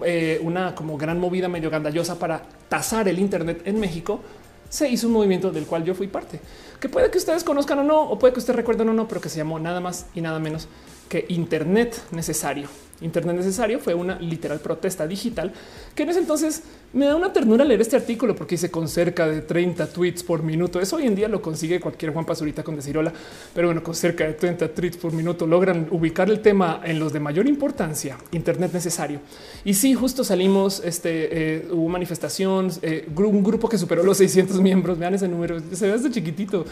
eh, 0.05 0.41
una 0.45 0.77
como 0.77 0.97
gran 0.97 1.19
movida 1.19 1.49
medio 1.49 1.69
gandallosa 1.69 2.17
para 2.17 2.43
tasar 2.69 3.09
el 3.09 3.19
Internet 3.19 3.63
en 3.65 3.81
México, 3.81 4.21
se 4.69 4.89
hizo 4.89 5.09
un 5.09 5.15
movimiento 5.15 5.51
del 5.51 5.67
cual 5.67 5.83
yo 5.83 5.97
fui 5.97 6.07
parte, 6.07 6.41
que 6.79 6.89
puede 6.89 7.11
que 7.11 7.19
ustedes 7.19 7.43
conozcan 7.43 7.81
o 7.81 7.85
no, 7.85 8.03
o 8.03 8.19
puede 8.19 8.35
que 8.35 8.39
ustedes 8.39 8.57
recuerden 8.57 8.89
o 8.91 8.93
no, 8.93 9.09
pero 9.09 9.21
que 9.21 9.29
se 9.29 9.39
llamó 9.39 9.59
nada 9.59 9.81
más 9.81 10.07
y 10.15 10.21
nada 10.21 10.39
menos 10.39 10.69
que 11.09 11.25
Internet 11.29 12.01
necesario. 12.13 12.69
Internet 13.01 13.37
necesario 13.37 13.79
fue 13.79 13.95
una 13.95 14.19
literal 14.19 14.61
protesta 14.61 15.07
digital 15.07 15.53
que 15.95 16.03
en 16.05 16.11
ese 16.11 16.21
entonces 16.21 16.63
me 16.93 17.07
da 17.07 17.17
una 17.17 17.33
ternura 17.33 17.65
leer 17.65 17.81
este 17.81 17.97
artículo 17.97 18.35
porque 18.35 18.55
dice 18.55 18.71
con 18.71 18.89
cerca 18.89 19.27
de 19.27 19.43
30 19.43 19.87
tweets 19.89 20.23
por 20.23 20.43
minuto. 20.43 20.81
Eso 20.81 20.97
hoy 20.97 21.07
en 21.07 21.15
día 21.15 21.29
lo 21.29 21.43
consigue 21.43 21.79
cualquier 21.79 22.13
Juan 22.13 22.25
Pazurita 22.25 22.63
con 22.63 22.77
decirola, 22.77 23.13
pero 23.55 23.69
bueno, 23.69 23.83
con 23.83 23.95
cerca 23.95 24.25
de 24.25 24.33
30 24.33 24.69
tweets 24.69 24.97
por 24.97 25.13
minuto 25.13 25.47
logran 25.47 25.89
ubicar 25.91 26.31
el 26.31 26.41
tema 26.41 26.81
en 26.85 26.99
los 26.99 27.13
de 27.13 27.21
mayor 27.21 27.47
importancia. 27.47 28.17
Internet 28.33 28.73
necesario. 28.73 29.21
Y 29.65 29.75
sí, 29.75 29.95
justo 29.95 30.25
salimos, 30.25 30.81
este 30.85 31.57
eh, 31.57 31.69
hubo 31.71 31.89
manifestaciones, 31.89 32.79
eh, 32.83 33.07
un 33.15 33.43
grupo 33.43 33.69
que 33.69 33.77
superó 33.77 34.03
los 34.03 34.17
600 34.19 34.61
miembros. 34.61 34.99
Vean 34.99 35.15
ese 35.15 35.29
número, 35.29 35.61
se 35.73 35.87
ve 35.87 35.93
desde 35.93 36.11
chiquitito. 36.11 36.65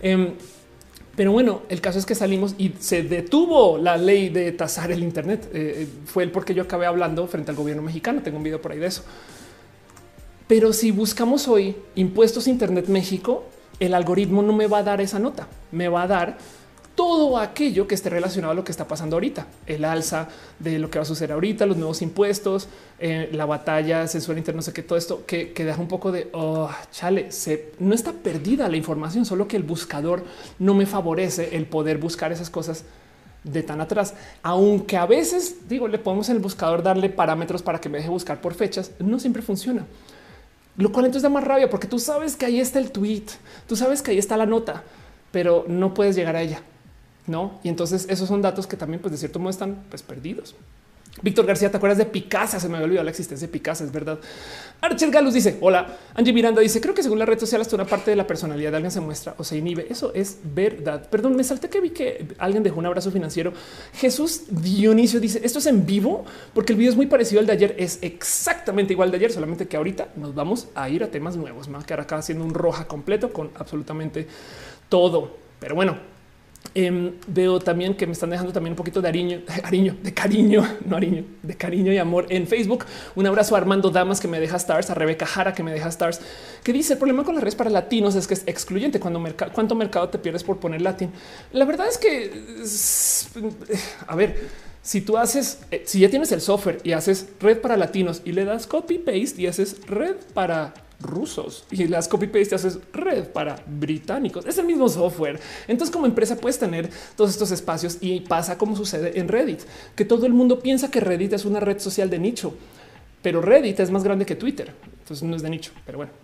Em, 0.00 0.32
pero 1.14 1.30
bueno, 1.32 1.62
el 1.68 1.80
caso 1.80 1.98
es 1.98 2.06
que 2.06 2.14
salimos 2.14 2.54
y 2.56 2.72
se 2.78 3.02
detuvo 3.02 3.76
la 3.76 3.96
ley 3.96 4.30
de 4.30 4.50
tasar 4.52 4.90
el 4.90 5.02
Internet. 5.02 5.50
Eh, 5.52 5.82
eh, 5.82 5.88
fue 6.06 6.22
el 6.22 6.30
porque 6.30 6.54
yo 6.54 6.62
acabé 6.62 6.86
hablando 6.86 7.26
frente 7.26 7.50
al 7.50 7.56
gobierno 7.56 7.82
mexicano. 7.82 8.22
Tengo 8.22 8.38
un 8.38 8.42
video 8.42 8.62
por 8.62 8.72
ahí 8.72 8.78
de 8.78 8.86
eso. 8.86 9.02
Pero 10.46 10.72
si 10.72 10.90
buscamos 10.90 11.48
hoy 11.48 11.76
impuestos 11.96 12.46
Internet 12.46 12.88
México, 12.88 13.44
el 13.78 13.92
algoritmo 13.94 14.42
no 14.42 14.54
me 14.54 14.66
va 14.66 14.78
a 14.78 14.82
dar 14.82 15.00
esa 15.02 15.18
nota. 15.18 15.48
Me 15.70 15.88
va 15.88 16.02
a 16.02 16.06
dar 16.06 16.38
todo 16.94 17.38
aquello 17.38 17.86
que 17.86 17.94
esté 17.94 18.10
relacionado 18.10 18.52
a 18.52 18.54
lo 18.54 18.64
que 18.64 18.72
está 18.72 18.86
pasando 18.86 19.16
ahorita, 19.16 19.46
el 19.66 19.84
alza 19.84 20.28
de 20.58 20.78
lo 20.78 20.90
que 20.90 20.98
va 20.98 21.02
a 21.02 21.06
suceder 21.06 21.32
ahorita, 21.32 21.66
los 21.66 21.76
nuevos 21.76 22.02
impuestos, 22.02 22.68
eh, 22.98 23.30
la 23.32 23.46
batalla 23.46 24.06
censura 24.08 24.38
interna, 24.38 24.58
no 24.58 24.62
sé 24.62 24.72
qué, 24.72 24.82
todo 24.82 24.98
esto 24.98 25.24
que, 25.26 25.52
que 25.52 25.64
deja 25.64 25.80
un 25.80 25.88
poco 25.88 26.12
de 26.12 26.28
oh, 26.32 26.70
chale, 26.90 27.32
se, 27.32 27.72
no 27.78 27.94
está 27.94 28.12
perdida 28.12 28.68
la 28.68 28.76
información, 28.76 29.24
solo 29.24 29.48
que 29.48 29.56
el 29.56 29.62
buscador 29.62 30.24
no 30.58 30.74
me 30.74 30.86
favorece 30.86 31.56
el 31.56 31.66
poder 31.66 31.98
buscar 31.98 32.32
esas 32.32 32.50
cosas 32.50 32.84
de 33.44 33.62
tan 33.62 33.80
atrás, 33.80 34.14
aunque 34.42 34.96
a 34.96 35.06
veces 35.06 35.68
digo, 35.68 35.88
le 35.88 35.98
podemos 35.98 36.28
en 36.28 36.36
el 36.36 36.42
buscador 36.42 36.82
darle 36.82 37.08
parámetros 37.08 37.62
para 37.62 37.80
que 37.80 37.88
me 37.88 37.98
deje 37.98 38.10
buscar 38.10 38.40
por 38.40 38.54
fechas, 38.54 38.92
no 38.98 39.18
siempre 39.18 39.42
funciona. 39.42 39.84
Lo 40.76 40.90
cual 40.90 41.06
entonces 41.06 41.22
da 41.22 41.28
más 41.28 41.44
rabia 41.44 41.68
porque 41.68 41.86
tú 41.86 41.98
sabes 41.98 42.36
que 42.36 42.46
ahí 42.46 42.60
está 42.60 42.78
el 42.78 42.92
tweet, 42.92 43.24
tú 43.66 43.76
sabes 43.76 44.00
que 44.00 44.12
ahí 44.12 44.18
está 44.18 44.36
la 44.36 44.46
nota, 44.46 44.84
pero 45.30 45.64
no 45.68 45.92
puedes 45.92 46.16
llegar 46.16 46.36
a 46.36 46.42
ella. 46.42 46.62
No, 47.26 47.60
y 47.62 47.68
entonces 47.68 48.06
esos 48.08 48.28
son 48.28 48.42
datos 48.42 48.66
que 48.66 48.76
también, 48.76 49.00
pues 49.00 49.12
de 49.12 49.18
cierto 49.18 49.38
modo, 49.38 49.50
están 49.50 49.84
pues, 49.88 50.02
perdidos. 50.02 50.54
Víctor 51.20 51.44
García, 51.44 51.70
¿te 51.70 51.76
acuerdas 51.76 51.98
de 51.98 52.06
Picasa? 52.06 52.58
Se 52.58 52.68
me 52.68 52.76
había 52.76 52.86
olvidado 52.86 53.04
la 53.04 53.10
existencia 53.10 53.46
de 53.46 53.52
Picasa, 53.52 53.84
es 53.84 53.92
verdad. 53.92 54.18
Archer 54.80 55.10
Galus 55.10 55.34
dice: 55.34 55.58
Hola. 55.60 55.98
Angie 56.14 56.32
Miranda 56.32 56.62
dice: 56.62 56.80
Creo 56.80 56.94
que 56.94 57.02
según 57.02 57.18
la 57.18 57.26
red 57.26 57.38
social, 57.38 57.60
hasta 57.60 57.76
una 57.76 57.84
parte 57.84 58.10
de 58.10 58.16
la 58.16 58.26
personalidad 58.26 58.70
de 58.70 58.76
alguien 58.76 58.90
se 58.90 59.00
muestra 59.00 59.34
o 59.36 59.44
se 59.44 59.58
inhibe. 59.58 59.86
Eso 59.90 60.12
es 60.14 60.38
verdad. 60.42 61.06
Perdón, 61.10 61.36
me 61.36 61.44
salté 61.44 61.68
que 61.68 61.80
vi 61.80 61.90
que 61.90 62.28
alguien 62.38 62.62
dejó 62.62 62.78
un 62.78 62.86
abrazo 62.86 63.10
financiero. 63.10 63.52
Jesús 63.92 64.44
Dionisio 64.48 65.20
dice: 65.20 65.42
Esto 65.44 65.58
es 65.58 65.66
en 65.66 65.84
vivo 65.84 66.24
porque 66.54 66.72
el 66.72 66.78
video 66.78 66.92
es 66.92 66.96
muy 66.96 67.06
parecido 67.06 67.40
al 67.40 67.46
de 67.46 67.52
ayer. 67.52 67.74
Es 67.78 67.98
exactamente 68.00 68.94
igual 68.94 69.10
de 69.10 69.18
ayer, 69.18 69.32
solamente 69.32 69.68
que 69.68 69.76
ahorita 69.76 70.08
nos 70.16 70.34
vamos 70.34 70.68
a 70.74 70.88
ir 70.88 71.04
a 71.04 71.08
temas 71.08 71.36
nuevos. 71.36 71.68
Me 71.68 71.74
va 71.74 71.80
a 71.80 71.86
quedar 71.86 72.00
acá 72.00 72.16
haciendo 72.16 72.42
un 72.42 72.54
roja 72.54 72.88
completo 72.88 73.34
con 73.34 73.50
absolutamente 73.56 74.26
todo. 74.88 75.36
Pero 75.60 75.74
bueno, 75.74 75.96
Em, 76.74 77.12
veo 77.26 77.60
también 77.60 77.94
que 77.94 78.06
me 78.06 78.12
están 78.12 78.30
dejando 78.30 78.50
también 78.50 78.72
un 78.72 78.76
poquito 78.76 79.02
de 79.02 79.08
ariño, 79.08 79.42
de 80.02 80.14
cariño, 80.14 80.66
no 80.86 80.96
ariño, 80.96 81.24
de 81.42 81.54
cariño 81.54 81.92
y 81.92 81.98
amor 81.98 82.26
en 82.30 82.46
Facebook. 82.46 82.86
Un 83.14 83.26
abrazo 83.26 83.54
a 83.54 83.58
Armando 83.58 83.90
Damas 83.90 84.20
que 84.20 84.28
me 84.28 84.40
deja 84.40 84.56
stars, 84.56 84.88
a 84.88 84.94
Rebeca 84.94 85.26
Jara 85.26 85.52
que 85.52 85.62
me 85.62 85.72
deja 85.72 85.88
stars, 85.88 86.20
que 86.62 86.72
dice 86.72 86.94
el 86.94 86.98
problema 86.98 87.24
con 87.24 87.34
las 87.34 87.44
redes 87.44 87.56
para 87.56 87.68
latinos 87.68 88.14
es 88.14 88.26
que 88.26 88.34
es 88.34 88.44
excluyente 88.46 89.00
cuando 89.00 89.22
cuánto 89.52 89.74
mercado 89.74 90.08
te 90.08 90.18
pierdes 90.18 90.44
por 90.44 90.58
poner 90.58 90.80
latín. 90.80 91.10
La 91.52 91.66
verdad 91.66 91.86
es 91.88 91.98
que, 91.98 92.32
a 94.06 94.16
ver, 94.16 94.48
si 94.82 95.02
tú 95.02 95.18
haces, 95.18 95.60
eh, 95.70 95.82
si 95.86 96.00
ya 96.00 96.08
tienes 96.08 96.32
el 96.32 96.40
software 96.40 96.80
y 96.84 96.92
haces 96.92 97.28
red 97.40 97.60
para 97.60 97.76
latinos 97.76 98.22
y 98.24 98.32
le 98.32 98.44
das 98.44 98.66
copy 98.66 98.98
paste 98.98 99.42
y 99.42 99.46
haces 99.46 99.86
red 99.86 100.16
para 100.32 100.72
rusos 101.02 101.64
y 101.70 101.86
las 101.88 102.08
copy 102.08 102.26
paste 102.26 102.54
haces 102.54 102.78
red 102.92 103.24
para 103.24 103.62
británicos. 103.66 104.46
Es 104.46 104.58
el 104.58 104.66
mismo 104.66 104.88
software. 104.88 105.40
Entonces, 105.68 105.92
como 105.92 106.06
empresa 106.06 106.36
puedes 106.36 106.58
tener 106.58 106.88
todos 107.16 107.30
estos 107.30 107.50
espacios 107.50 107.98
y 108.00 108.20
pasa 108.20 108.56
como 108.56 108.76
sucede 108.76 109.18
en 109.18 109.28
Reddit, 109.28 109.60
que 109.94 110.04
todo 110.04 110.26
el 110.26 110.32
mundo 110.32 110.60
piensa 110.60 110.90
que 110.90 111.00
Reddit 111.00 111.32
es 111.32 111.44
una 111.44 111.60
red 111.60 111.78
social 111.78 112.08
de 112.08 112.18
nicho, 112.18 112.54
pero 113.22 113.40
Reddit 113.40 113.80
es 113.80 113.90
más 113.90 114.04
grande 114.04 114.26
que 114.26 114.36
Twitter. 114.36 114.72
Entonces 115.00 115.22
no 115.22 115.36
es 115.36 115.42
de 115.42 115.50
nicho, 115.50 115.72
pero 115.84 115.98
bueno. 115.98 116.21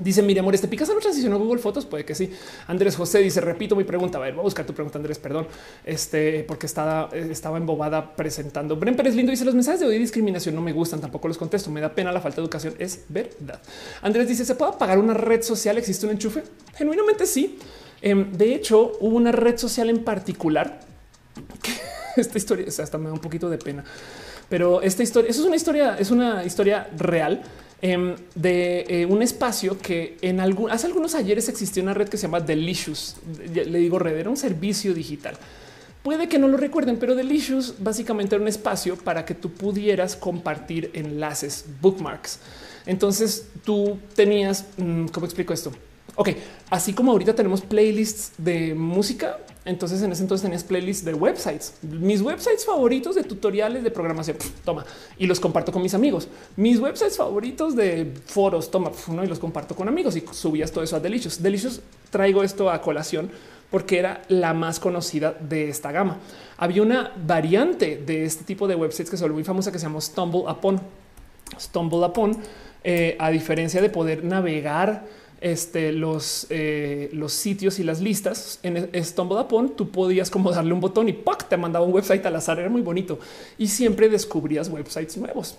Dice 0.00 0.22
Miriam 0.22 0.44
Amor, 0.44 0.58
¿te 0.58 0.68
picas 0.68 0.88
a 0.88 0.94
la 0.94 1.00
transición 1.00 1.34
a 1.34 1.36
Google 1.36 1.60
Fotos? 1.60 1.84
Puede 1.84 2.06
que 2.06 2.14
sí. 2.14 2.32
Andrés 2.66 2.96
José 2.96 3.18
dice, 3.18 3.42
repito 3.42 3.76
mi 3.76 3.84
pregunta. 3.84 4.16
A 4.16 4.22
ver, 4.22 4.32
voy 4.32 4.40
a 4.40 4.44
buscar 4.44 4.64
tu 4.64 4.72
pregunta, 4.72 4.98
Andrés, 4.98 5.18
perdón. 5.18 5.46
Este, 5.84 6.44
porque 6.44 6.64
estaba, 6.64 7.10
estaba 7.12 7.58
embobada 7.58 8.16
presentando. 8.16 8.74
Bren 8.76 8.96
Pérez 8.96 9.14
Lindo 9.14 9.30
dice, 9.30 9.44
los 9.44 9.54
mensajes 9.54 9.80
de 9.80 9.86
odio 9.86 9.96
y 9.96 9.98
discriminación 10.00 10.54
no 10.54 10.62
me 10.62 10.72
gustan, 10.72 11.02
tampoco 11.02 11.28
los 11.28 11.36
contesto. 11.36 11.70
Me 11.70 11.82
da 11.82 11.94
pena 11.94 12.10
la 12.10 12.22
falta 12.22 12.36
de 12.36 12.42
educación. 12.42 12.74
Es 12.78 13.04
verdad. 13.10 13.60
Andrés 14.00 14.28
dice, 14.28 14.46
¿se 14.46 14.54
puede 14.54 14.72
pagar 14.78 14.98
una 14.98 15.12
red 15.12 15.42
social? 15.42 15.76
¿Existe 15.76 16.06
un 16.06 16.12
enchufe? 16.12 16.42
Genuinamente 16.74 17.26
sí. 17.26 17.58
Em, 18.00 18.32
de 18.32 18.54
hecho, 18.54 18.92
hubo 19.00 19.16
una 19.16 19.30
red 19.30 19.58
social 19.58 19.90
en 19.90 20.04
particular. 20.04 20.80
esta 22.16 22.38
historia, 22.38 22.66
hasta 22.66 22.96
me 22.96 23.08
da 23.08 23.12
un 23.12 23.20
poquito 23.20 23.50
de 23.50 23.58
pena. 23.58 23.84
Pero 24.48 24.80
esta 24.80 25.02
historia, 25.02 25.30
eso 25.30 25.42
es 25.42 25.46
una 25.46 25.56
historia, 25.56 25.96
es 25.98 26.10
una 26.10 26.44
historia 26.44 26.88
real 26.96 27.42
Em, 27.84 28.14
de 28.36 28.84
eh, 28.88 29.06
un 29.06 29.22
espacio 29.22 29.76
que 29.76 30.16
en 30.22 30.38
algún 30.38 30.70
hace 30.70 30.86
algunos 30.86 31.16
ayeres 31.16 31.48
existió 31.48 31.82
una 31.82 31.92
red 31.92 32.08
que 32.08 32.16
se 32.16 32.28
llama 32.28 32.38
Delicious. 32.38 33.16
Le 33.52 33.78
digo 33.78 33.98
red, 33.98 34.16
era 34.16 34.30
un 34.30 34.36
servicio 34.36 34.94
digital. 34.94 35.36
Puede 36.04 36.28
que 36.28 36.38
no 36.38 36.46
lo 36.46 36.56
recuerden, 36.56 36.96
pero 36.98 37.16
Delicious 37.16 37.74
básicamente 37.80 38.36
era 38.36 38.42
un 38.42 38.46
espacio 38.46 38.96
para 38.96 39.24
que 39.24 39.34
tú 39.34 39.50
pudieras 39.50 40.14
compartir 40.14 40.90
enlaces, 40.94 41.64
bookmarks. 41.80 42.38
Entonces 42.86 43.48
tú 43.64 43.98
tenías, 44.14 44.66
mm, 44.76 45.06
¿cómo 45.06 45.26
explico 45.26 45.52
esto? 45.52 45.72
Ok, 46.14 46.30
así 46.70 46.92
como 46.92 47.10
ahorita 47.10 47.34
tenemos 47.34 47.62
playlists 47.62 48.32
de 48.38 48.74
música, 48.74 49.38
entonces 49.64 50.02
en 50.02 50.10
ese 50.10 50.22
entonces 50.22 50.42
tenías 50.42 50.64
playlists 50.64 51.04
de 51.04 51.14
websites. 51.14 51.74
Mis 51.82 52.20
websites 52.20 52.64
favoritos 52.64 53.14
de 53.14 53.22
tutoriales 53.22 53.84
de 53.84 53.90
programación, 53.90 54.36
toma, 54.64 54.84
y 55.18 55.26
los 55.26 55.38
comparto 55.38 55.70
con 55.70 55.82
mis 55.82 55.94
amigos. 55.94 56.28
Mis 56.56 56.80
websites 56.80 57.16
favoritos 57.16 57.76
de 57.76 58.12
foros, 58.26 58.70
toma, 58.70 58.90
y 59.22 59.26
los 59.26 59.38
comparto 59.38 59.76
con 59.76 59.88
amigos 59.88 60.16
y 60.16 60.24
subías 60.32 60.72
todo 60.72 60.82
eso 60.82 60.96
a 60.96 61.00
Delicious. 61.00 61.40
Delicious 61.42 61.80
traigo 62.10 62.42
esto 62.42 62.70
a 62.70 62.80
colación 62.80 63.30
porque 63.70 63.98
era 63.98 64.22
la 64.28 64.52
más 64.52 64.80
conocida 64.80 65.32
de 65.32 65.68
esta 65.68 65.92
gama. 65.92 66.18
Había 66.58 66.82
una 66.82 67.12
variante 67.16 67.96
de 67.96 68.24
este 68.24 68.44
tipo 68.44 68.68
de 68.68 68.74
websites 68.74 69.10
que 69.10 69.16
se 69.16 69.28
muy 69.28 69.44
famosa 69.44 69.72
que 69.72 69.78
se 69.78 69.86
llama 69.86 70.00
Stumble 70.00 70.40
Upon. 70.40 70.80
Stumble 71.58 72.04
Upon, 72.06 72.36
eh, 72.84 73.16
a 73.18 73.30
diferencia 73.30 73.80
de 73.80 73.88
poder 73.88 74.24
navegar 74.24 75.06
este, 75.42 75.92
los, 75.92 76.46
eh, 76.50 77.10
los 77.12 77.32
sitios 77.32 77.78
y 77.78 77.82
las 77.84 78.00
listas 78.00 78.60
en 78.62 78.88
Upon, 79.18 79.76
tú 79.76 79.90
podías 79.90 80.30
como 80.30 80.52
darle 80.52 80.72
un 80.72 80.80
botón 80.80 81.08
y 81.08 81.12
¡pac! 81.12 81.48
te 81.48 81.56
mandaba 81.56 81.84
un 81.84 81.92
website 81.92 82.24
al 82.26 82.36
azar. 82.36 82.58
Era 82.60 82.68
muy 82.68 82.82
bonito 82.82 83.18
y 83.58 83.66
siempre 83.66 84.08
descubrías 84.08 84.68
websites 84.68 85.16
nuevos. 85.16 85.56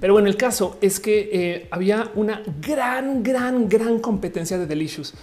Pero 0.00 0.14
bueno, 0.14 0.28
el 0.28 0.36
caso 0.36 0.78
es 0.80 1.00
que 1.00 1.30
eh, 1.32 1.68
había 1.70 2.10
una 2.14 2.42
gran, 2.60 3.22
gran, 3.22 3.68
gran 3.68 3.98
competencia 3.98 4.56
de 4.58 4.66
Delicious. 4.66 5.14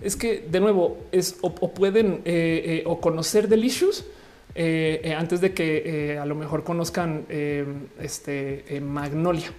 Es 0.00 0.16
que 0.16 0.44
de 0.50 0.60
nuevo 0.60 0.98
es 1.12 1.36
o, 1.40 1.54
pueden 1.54 2.20
eh, 2.24 2.82
o 2.86 3.00
conocer 3.00 3.48
Delicious 3.48 4.04
antes 5.16 5.40
de 5.42 5.52
que 5.52 6.18
a 6.20 6.24
lo 6.24 6.34
mejor 6.34 6.64
conozcan 6.64 7.26
este 8.00 8.80
Magnolia. 8.80 9.52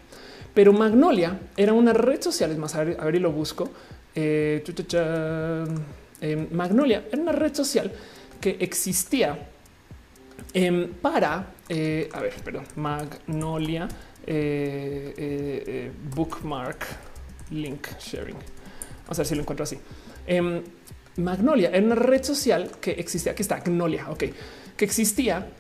Pero 0.57 0.73
Magnolia 0.73 1.39
era 1.55 1.71
una 1.71 1.93
red 1.93 2.19
social, 2.19 2.49
es 2.49 2.57
más, 2.57 2.73
a 2.73 2.83
ver, 2.83 3.13
y 3.13 3.19
lo 3.19 3.31
busco. 3.31 3.69
Eh, 4.15 4.63
em, 6.19 6.47
Magnolia 6.51 7.05
era 7.11 7.21
una 7.21 7.31
red 7.31 7.53
social 7.53 7.91
que 8.41 8.57
existía 8.59 9.37
em, 10.51 10.93
para, 10.93 11.53
eh, 11.69 12.09
a 12.11 12.21
ver, 12.21 12.33
perdón, 12.43 12.63
Magnolia 12.75 13.87
eh, 14.25 15.91
bookmark 16.15 16.87
link 17.51 17.89
sharing. 17.99 18.37
Vamos 19.03 19.19
a 19.19 19.21
ver 19.21 19.27
si 19.27 19.35
lo 19.35 19.41
encuentro 19.41 19.63
así. 19.63 19.77
Em, 20.25 20.63
Magnolia 21.17 21.69
era 21.69 21.85
una 21.85 21.93
red 21.93 22.23
social 22.23 22.71
que 22.81 22.93
existía. 22.93 23.33
Aquí 23.33 23.43
está 23.43 23.57
Magnolia. 23.57 24.09
Ok, 24.09 24.23
que 24.75 24.85
existía 24.85 25.51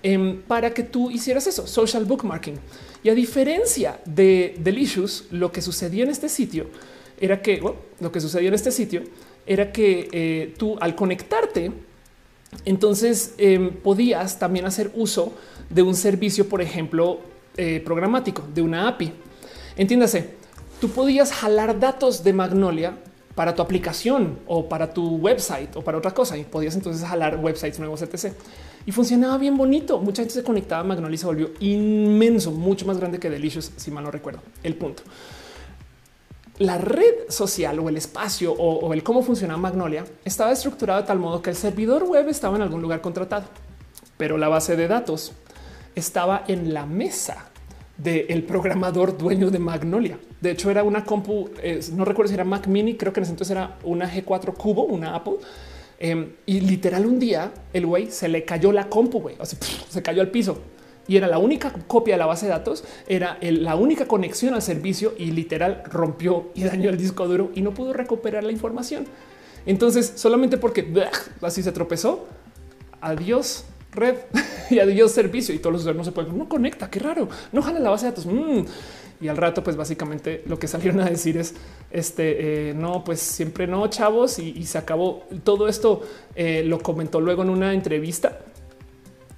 para 0.47 0.73
que 0.73 0.81
tú 0.81 1.11
hicieras 1.11 1.45
eso, 1.45 1.67
social 1.67 2.03
bookmarking. 2.05 2.59
Y 3.03 3.09
a 3.09 3.15
diferencia 3.15 3.99
de 4.05 4.55
Delicious, 4.59 5.25
lo 5.31 5.51
que 5.51 5.61
sucedía 5.61 6.03
en 6.03 6.09
este 6.09 6.29
sitio 6.29 6.67
era 7.19 7.41
que 7.41 7.61
lo 7.99 8.11
que 8.11 8.21
sucedía 8.21 8.47
en 8.47 8.53
este 8.53 8.71
sitio 8.71 9.03
era 9.45 9.71
que 9.71 10.09
eh, 10.11 10.53
tú 10.57 10.77
al 10.79 10.95
conectarte, 10.95 11.71
entonces 12.65 13.33
em, 13.37 13.71
podías 13.71 14.39
también 14.39 14.65
hacer 14.65 14.91
uso 14.93 15.33
de 15.69 15.81
un 15.81 15.95
servicio, 15.95 16.47
por 16.49 16.61
ejemplo, 16.61 17.19
eh, 17.55 17.81
programático, 17.83 18.43
de 18.53 18.61
una 18.61 18.87
API. 18.87 19.13
Entiéndase, 19.77 20.31
tú 20.81 20.89
podías 20.89 21.31
jalar 21.31 21.79
datos 21.79 22.23
de 22.23 22.33
Magnolia 22.33 22.97
para 23.35 23.55
tu 23.55 23.61
aplicación 23.61 24.39
o 24.47 24.67
para 24.67 24.93
tu 24.93 25.17
website 25.17 25.75
o 25.75 25.81
para 25.81 25.97
otra 25.97 26.11
cosa 26.11 26.37
y 26.37 26.43
podías 26.43 26.75
entonces 26.75 27.07
jalar 27.07 27.37
websites 27.37 27.79
nuevos, 27.79 28.01
etc 28.01 28.33
y 28.87 28.91
funcionaba 28.93 29.37
bien 29.37 29.57
bonito. 29.57 29.99
Mucha 29.99 30.21
gente 30.21 30.33
se 30.33 30.43
conectaba 30.43 30.81
Magnolia 30.81 31.17
se 31.17 31.25
volvió 31.25 31.51
inmenso, 31.59 32.51
mucho 32.51 32.85
más 32.85 32.97
grande 32.97 33.19
que 33.19 33.29
Delicious, 33.29 33.73
si 33.75 33.91
mal 33.91 34.05
no 34.05 34.11
recuerdo. 34.11 34.39
El 34.63 34.75
punto. 34.75 35.03
La 36.59 36.77
red 36.77 37.29
social 37.29 37.77
o 37.79 37.89
el 37.89 37.97
espacio 37.97 38.53
o, 38.53 38.93
el 38.93 39.03
cómo 39.03 39.21
funcionaba 39.21 39.59
Magnolia 39.59 40.05
estaba 40.23 40.53
estructurado 40.53 41.01
de 41.01 41.07
tal 41.07 41.19
modo 41.19 41.41
que 41.41 41.49
el 41.49 41.57
servidor 41.57 42.03
web 42.03 42.29
estaba 42.29 42.55
en 42.55 42.61
algún 42.61 42.81
lugar 42.81 43.01
contratado, 43.01 43.43
pero 44.15 44.37
la 44.37 44.47
base 44.47 44.77
de 44.77 44.87
datos 44.87 45.33
estaba 45.93 46.45
en 46.47 46.73
la 46.73 46.85
mesa 46.85 47.49
del 47.97 48.43
programador 48.43 49.17
dueño 49.17 49.51
de 49.51 49.59
Magnolia. 49.59 50.17
De 50.39 50.51
hecho, 50.51 50.71
era 50.71 50.83
una 50.83 51.03
compu, 51.03 51.49
no 51.93 52.05
recuerdo 52.05 52.29
si 52.29 52.35
era 52.35 52.45
Mac 52.45 52.67
Mini, 52.67 52.95
creo 52.95 53.11
que 53.11 53.19
en 53.19 53.23
ese 53.25 53.33
entonces 53.33 53.51
era 53.51 53.77
una 53.83 54.09
G4 54.09 54.53
Cubo, 54.53 54.83
una 54.83 55.13
Apple 55.13 55.39
Em, 55.99 56.33
y 56.45 56.61
literal 56.61 57.05
un 57.05 57.19
día 57.19 57.51
el 57.73 57.85
güey 57.85 58.11
se 58.11 58.27
le 58.27 58.45
cayó 58.45 58.71
la 58.71 58.87
compu, 58.87 59.19
güey, 59.19 59.35
o 59.39 59.45
se 59.45 60.01
cayó 60.03 60.21
al 60.21 60.29
piso 60.29 60.61
y 61.07 61.17
era 61.17 61.27
la 61.27 61.37
única 61.37 61.71
copia 61.87 62.15
de 62.15 62.19
la 62.19 62.25
base 62.25 62.45
de 62.45 62.51
datos, 62.51 62.83
era 63.07 63.37
la 63.41 63.75
única 63.75 64.07
conexión 64.07 64.53
al 64.53 64.61
servicio 64.61 65.13
y 65.17 65.31
literal 65.31 65.83
rompió 65.85 66.51
y 66.53 66.63
dañó 66.63 66.89
el 66.89 66.97
disco 66.97 67.27
duro 67.27 67.51
y 67.55 67.61
no 67.61 67.73
pudo 67.73 67.93
recuperar 67.93 68.43
la 68.43 68.51
información. 68.51 69.05
Entonces, 69.65 70.13
solamente 70.15 70.57
porque 70.57 70.85
así 71.41 71.63
se 71.63 71.71
tropezó, 71.71 72.27
adiós 73.01 73.65
red 73.91 74.15
y 74.69 74.79
adiós 74.79 75.11
servicio 75.11 75.55
y 75.55 75.59
todos 75.59 75.73
los 75.73 75.81
usuarios 75.81 75.99
no 75.99 76.03
se 76.05 76.11
pueden, 76.11 76.37
no 76.37 76.49
conecta, 76.49 76.89
qué 76.89 76.99
raro, 76.99 77.29
no 77.51 77.61
jala 77.61 77.79
la 77.79 77.89
base 77.89 78.05
de 78.05 78.11
datos. 78.11 78.25
Mm 78.25 78.65
y 79.19 79.27
al 79.27 79.37
rato 79.37 79.63
pues 79.63 79.75
básicamente 79.75 80.43
lo 80.45 80.59
que 80.59 80.67
salieron 80.67 80.99
a 81.01 81.05
decir 81.09 81.37
es 81.37 81.55
este 81.91 82.69
eh, 82.69 82.73
no 82.73 83.03
pues 83.03 83.19
siempre 83.19 83.67
no 83.67 83.87
chavos 83.87 84.39
y, 84.39 84.63
se 84.65 84.77
acabó. 84.77 85.23
Todo 85.43 85.67
esto 85.67 86.03
eh, 86.35 86.63
lo 86.65 86.79
comentó 86.79 87.19
luego 87.19 87.43
en 87.43 87.49
una 87.49 87.73
entrevista 87.73 88.39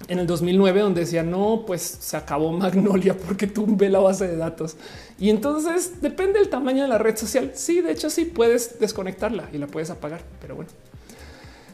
en 0.08 0.18
el 0.18 0.26
2009 0.26 0.80
donde 0.80 1.00
decía 1.02 1.22
no 1.22 1.64
pues 1.66 1.82
se 1.82 2.16
acabó 2.16 2.52
Magnolia 2.58 3.16
porque 3.16 3.46
tumbé 3.46 3.88
la 3.88 4.00
base 4.00 4.26
de 4.26 4.36
datos. 4.36 4.76
Y 5.18 5.30
entonces 5.30 6.00
depende 6.00 6.38
del 6.38 6.48
tamaño 6.48 6.82
de 6.82 6.88
la 6.88 6.98
red 6.98 7.16
social. 7.16 7.52
Sí 7.54 7.80
de 7.80 7.92
hecho 7.92 8.10
sí 8.10 8.24
puedes 8.26 8.78
desconectarla 8.78 9.48
y 9.52 9.58
la 9.58 9.66
puedes 9.66 9.90
apagar 9.90 10.22
pero 10.40 10.56
bueno. 10.56 10.70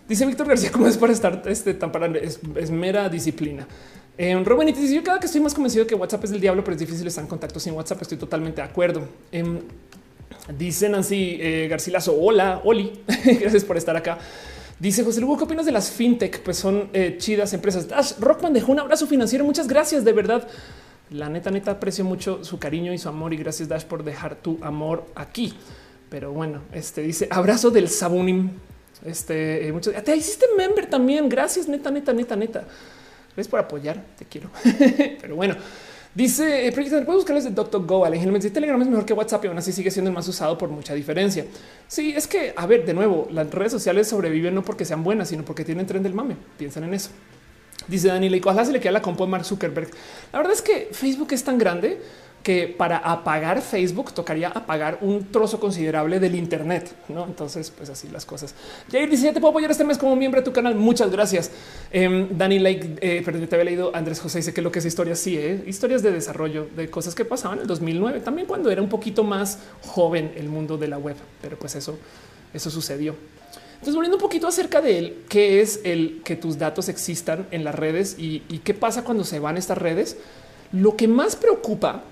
Dice 0.08 0.24
Víctor 0.24 0.46
García, 0.46 0.70
¿cómo 0.72 0.86
es 0.86 0.96
para 0.96 1.12
estar 1.12 1.42
este, 1.46 1.74
tan 1.74 1.90
para 1.90 2.06
es, 2.18 2.38
es 2.54 2.70
mera 2.70 3.08
disciplina? 3.08 3.66
Eh, 4.18 4.34
Rubén, 4.44 4.68
y 4.68 4.72
dice, 4.72 4.94
yo 4.94 5.02
cada 5.02 5.20
que 5.20 5.26
estoy 5.26 5.40
más 5.40 5.52
convencido 5.52 5.86
que 5.86 5.94
WhatsApp 5.94 6.24
es 6.24 6.30
del 6.30 6.40
diablo, 6.40 6.64
pero 6.64 6.74
es 6.74 6.80
difícil 6.80 7.06
estar 7.06 7.22
en 7.22 7.28
contacto 7.28 7.60
sin 7.60 7.74
WhatsApp. 7.74 8.02
Estoy 8.02 8.18
totalmente 8.18 8.62
de 8.62 8.68
acuerdo. 8.68 9.06
Eh, 9.30 9.60
dice 10.56 10.88
Nancy 10.88 11.38
eh, 11.40 11.68
Garcilaso, 11.68 12.16
hola, 12.18 12.60
Oli, 12.64 13.02
gracias 13.40 13.64
por 13.64 13.76
estar 13.76 13.96
acá. 13.96 14.18
Dice 14.78 15.02
José 15.04 15.22
Lugo, 15.22 15.38
¿qué 15.38 15.44
opinas 15.44 15.64
de 15.64 15.72
las 15.72 15.90
fintech? 15.90 16.42
Pues 16.42 16.58
son 16.58 16.90
eh, 16.92 17.16
chidas 17.18 17.54
empresas. 17.54 17.88
Dash 17.88 18.12
Rockman 18.18 18.52
dejó 18.52 18.72
un 18.72 18.78
abrazo 18.78 19.06
financiero. 19.06 19.44
Muchas 19.44 19.66
gracias, 19.68 20.04
de 20.04 20.12
verdad. 20.12 20.46
La 21.10 21.30
neta, 21.30 21.50
neta, 21.50 21.70
aprecio 21.72 22.04
mucho 22.04 22.44
su 22.44 22.58
cariño 22.58 22.92
y 22.92 22.98
su 22.98 23.08
amor 23.08 23.32
y 23.32 23.36
gracias 23.38 23.68
Dash 23.68 23.84
por 23.84 24.04
dejar 24.04 24.36
tu 24.36 24.58
amor 24.62 25.06
aquí. 25.14 25.54
Pero 26.10 26.32
bueno, 26.32 26.60
este 26.72 27.00
dice 27.02 27.26
abrazo 27.30 27.70
del 27.70 27.88
Sabunim. 27.88 28.50
Este, 29.04 29.66
eh, 29.66 29.72
muchos, 29.72 29.94
te 30.04 30.14
hiciste 30.14 30.46
member 30.56 30.86
también. 30.86 31.28
Gracias, 31.28 31.68
neta, 31.68 31.90
neta, 31.90 32.12
neta, 32.12 32.36
neta. 32.36 32.64
Gracias 33.36 33.48
por 33.48 33.60
apoyar. 33.60 34.02
Te 34.18 34.24
quiero. 34.24 34.48
Pero 35.20 35.36
bueno, 35.36 35.54
dice 36.14 36.66
eh, 36.66 36.72
Proyecto, 36.72 37.04
puedes 37.04 37.18
buscarles 37.18 37.44
de 37.44 37.50
Go. 37.50 38.04
Alejandro 38.06 38.34
dice 38.36 38.50
Telegram 38.50 38.80
es 38.80 38.88
mejor 38.88 39.04
que 39.04 39.12
WhatsApp 39.12 39.44
y 39.44 39.48
aún 39.48 39.58
así 39.58 39.72
sigue 39.72 39.90
siendo 39.90 40.08
el 40.08 40.14
más 40.14 40.26
usado 40.26 40.56
por 40.56 40.70
mucha 40.70 40.94
diferencia. 40.94 41.44
Sí, 41.86 42.14
es 42.16 42.26
que, 42.26 42.54
a 42.56 42.66
ver, 42.66 42.86
de 42.86 42.94
nuevo, 42.94 43.28
las 43.30 43.50
redes 43.50 43.72
sociales 43.72 44.08
sobreviven 44.08 44.54
no 44.54 44.62
porque 44.62 44.86
sean 44.86 45.04
buenas, 45.04 45.28
sino 45.28 45.44
porque 45.44 45.64
tienen 45.64 45.86
tren 45.86 46.02
del 46.02 46.14
mame. 46.14 46.34
Piensan 46.56 46.84
en 46.84 46.94
eso. 46.94 47.10
Dice 47.88 48.08
Daniel, 48.08 48.34
y 48.34 48.40
ojalá 48.40 48.64
se 48.64 48.72
le 48.72 48.80
queda 48.80 48.92
la 48.92 49.02
compu 49.02 49.24
de 49.24 49.30
Mark 49.30 49.44
Zuckerberg. 49.44 49.90
La 50.32 50.38
verdad 50.38 50.54
es 50.54 50.62
que 50.62 50.88
Facebook 50.92 51.28
es 51.32 51.44
tan 51.44 51.58
grande 51.58 52.00
que 52.46 52.68
para 52.68 52.98
apagar 52.98 53.60
Facebook 53.60 54.12
tocaría 54.12 54.46
apagar 54.46 54.98
un 55.00 55.32
trozo 55.32 55.58
considerable 55.58 56.20
del 56.20 56.36
Internet. 56.36 56.94
¿no? 57.08 57.24
Entonces, 57.24 57.72
pues 57.76 57.90
así 57.90 58.06
las 58.06 58.24
cosas. 58.24 58.54
Jair 58.88 59.10
dice: 59.10 59.32
Te 59.32 59.40
puedo 59.40 59.50
apoyar 59.50 59.72
este 59.72 59.82
mes 59.82 59.98
como 59.98 60.14
miembro 60.14 60.40
de 60.40 60.44
tu 60.44 60.52
canal. 60.52 60.76
Muchas 60.76 61.10
gracias. 61.10 61.50
Eh, 61.90 62.28
Dani 62.30 62.60
Lake, 62.60 62.98
eh, 63.00 63.46
te 63.48 63.54
había 63.56 63.64
leído. 63.64 63.90
Andrés 63.96 64.20
José 64.20 64.38
dice 64.38 64.54
que 64.54 64.62
lo 64.62 64.70
que 64.70 64.78
es 64.78 64.84
historia, 64.84 65.16
sí, 65.16 65.36
eh, 65.36 65.64
historias 65.66 66.04
de 66.04 66.12
desarrollo 66.12 66.68
de 66.76 66.88
cosas 66.88 67.16
que 67.16 67.24
pasaban 67.24 67.58
en 67.58 67.62
el 67.62 67.66
2009, 67.66 68.20
también 68.20 68.46
cuando 68.46 68.70
era 68.70 68.80
un 68.80 68.88
poquito 68.88 69.24
más 69.24 69.58
joven 69.82 70.32
el 70.36 70.48
mundo 70.48 70.78
de 70.78 70.86
la 70.86 70.98
web. 70.98 71.16
Pero 71.42 71.58
pues 71.58 71.74
eso, 71.74 71.98
eso 72.54 72.70
sucedió. 72.70 73.16
Entonces, 73.72 73.96
volviendo 73.96 74.18
un 74.18 74.22
poquito 74.22 74.46
acerca 74.46 74.80
de 74.80 74.98
él, 74.98 75.24
qué 75.28 75.62
es 75.62 75.80
el 75.82 76.20
que 76.22 76.36
tus 76.36 76.58
datos 76.58 76.88
existan 76.88 77.48
en 77.50 77.64
las 77.64 77.74
redes 77.74 78.14
y, 78.16 78.44
y 78.48 78.58
qué 78.58 78.72
pasa 78.72 79.02
cuando 79.02 79.24
se 79.24 79.40
van 79.40 79.56
estas 79.56 79.78
redes. 79.78 80.16
Lo 80.70 80.96
que 80.96 81.08
más 81.08 81.34
preocupa 81.34 82.04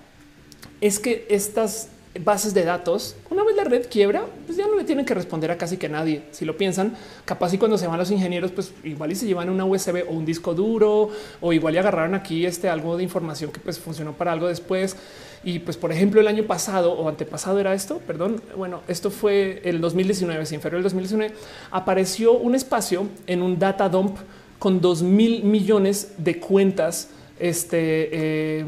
es 0.85 0.99
que 0.99 1.27
estas 1.31 1.89
bases 2.21 2.53
de 2.53 2.63
datos, 2.63 3.17
una 3.31 3.43
vez 3.43 3.57
la 3.57 3.65
red 3.65 3.87
quiebra, 3.91 4.27
pues 4.45 4.59
ya 4.59 4.67
no 4.67 4.77
le 4.77 4.85
tienen 4.85 5.07
que 5.07 5.15
responder 5.15 5.51
a 5.51 5.57
casi 5.57 5.79
que 5.79 5.89
nadie. 5.89 6.25
Si 6.31 6.45
lo 6.45 6.59
piensan, 6.59 6.95
capaz 7.25 7.55
y 7.55 7.59
cuando 7.59 7.79
se 7.79 7.87
van 7.87 7.99
los 7.99 8.11
ingenieros, 8.11 8.51
pues 8.51 8.71
igual 8.85 9.11
y 9.11 9.15
se 9.15 9.27
llevan 9.27 9.49
una 9.49 9.65
USB 9.65 10.05
o 10.07 10.13
un 10.13 10.27
disco 10.27 10.53
duro, 10.53 11.09
o 11.41 11.53
igual 11.55 11.75
y 11.75 11.79
agarraron 11.79 12.15
aquí 12.15 12.45
este 12.45 12.69
algo 12.69 12.99
de 12.99 13.03
información 13.03 13.51
que 13.51 13.61
pues 13.61 13.79
funcionó 13.79 14.13
para 14.13 14.33
algo 14.33 14.47
después. 14.47 14.95
Y 15.43 15.61
pues, 15.61 15.79
por 15.79 15.91
ejemplo, 15.91 16.21
el 16.21 16.29
año 16.29 16.45
pasado 16.45 16.93
o 16.93 17.09
antepasado 17.09 17.59
era 17.59 17.73
esto, 17.73 17.99
perdón, 18.07 18.43
bueno, 18.55 18.83
esto 18.87 19.11
fue 19.11 19.63
el 19.65 19.81
2019, 19.81 20.45
si 20.45 20.55
inferior 20.55 20.81
el 20.81 20.83
2019, 20.83 21.35
apareció 21.71 22.35
un 22.35 22.55
espacio 22.55 23.09
en 23.27 23.41
un 23.41 23.59
data 23.59 23.89
dump 23.89 24.19
con 24.59 24.83
dos 24.83 25.03
mil 25.03 25.45
millones 25.45 26.13
de 26.19 26.39
cuentas, 26.41 27.09
este, 27.39 28.11
eh, 28.13 28.65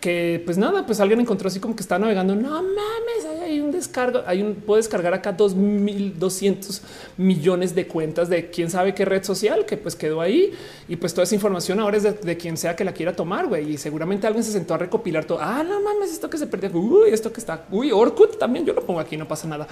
que 0.00 0.42
pues 0.46 0.56
nada, 0.56 0.86
pues 0.86 0.98
alguien 0.98 1.20
encontró 1.20 1.48
así 1.48 1.60
como 1.60 1.76
que 1.76 1.82
está 1.82 1.98
navegando. 1.98 2.34
No 2.34 2.62
mames, 2.62 3.42
hay 3.42 3.60
un 3.60 3.70
descargo, 3.70 4.22
hay 4.26 4.42
un 4.42 4.54
puedo 4.54 4.78
descargar 4.78 5.12
acá 5.12 5.32
2200 5.32 6.82
millones 7.18 7.74
de 7.74 7.86
cuentas 7.86 8.30
de 8.30 8.50
quién 8.50 8.70
sabe 8.70 8.94
qué 8.94 9.04
red 9.04 9.22
social 9.22 9.66
que 9.66 9.76
pues 9.76 9.94
quedó 9.94 10.22
ahí 10.22 10.52
y 10.88 10.96
pues 10.96 11.12
toda 11.12 11.24
esa 11.24 11.34
información 11.34 11.80
ahora 11.80 11.98
es 11.98 12.22
de, 12.22 12.36
quien 12.38 12.56
sea 12.56 12.74
que 12.74 12.84
la 12.84 12.92
quiera 12.92 13.14
tomar. 13.14 13.46
güey. 13.46 13.74
Y 13.74 13.78
seguramente 13.78 14.26
alguien 14.26 14.42
se 14.42 14.52
sentó 14.52 14.74
a 14.74 14.78
recopilar 14.78 15.26
todo. 15.26 15.38
Ah, 15.40 15.62
no 15.62 15.80
mames, 15.82 16.10
esto 16.12 16.30
que 16.30 16.38
se 16.38 16.46
perdió. 16.46 16.70
Uy, 16.72 17.10
esto 17.10 17.30
que 17.30 17.40
está. 17.40 17.66
Uy, 17.70 17.92
Orkut 17.92 18.38
también 18.38 18.64
yo 18.64 18.72
lo 18.72 18.84
pongo 18.84 19.00
aquí, 19.00 19.16
no 19.16 19.28
pasa 19.28 19.46
nada 19.46 19.68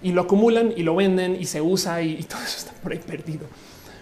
y 0.00 0.12
lo 0.12 0.22
acumulan 0.22 0.72
y 0.76 0.84
lo 0.84 0.94
venden 0.94 1.36
y 1.40 1.44
se 1.44 1.60
usa 1.60 2.00
y, 2.00 2.12
y 2.12 2.22
todo 2.22 2.40
eso 2.46 2.56
está 2.56 2.72
por 2.82 2.92
ahí 2.92 2.98
perdido. 2.98 3.46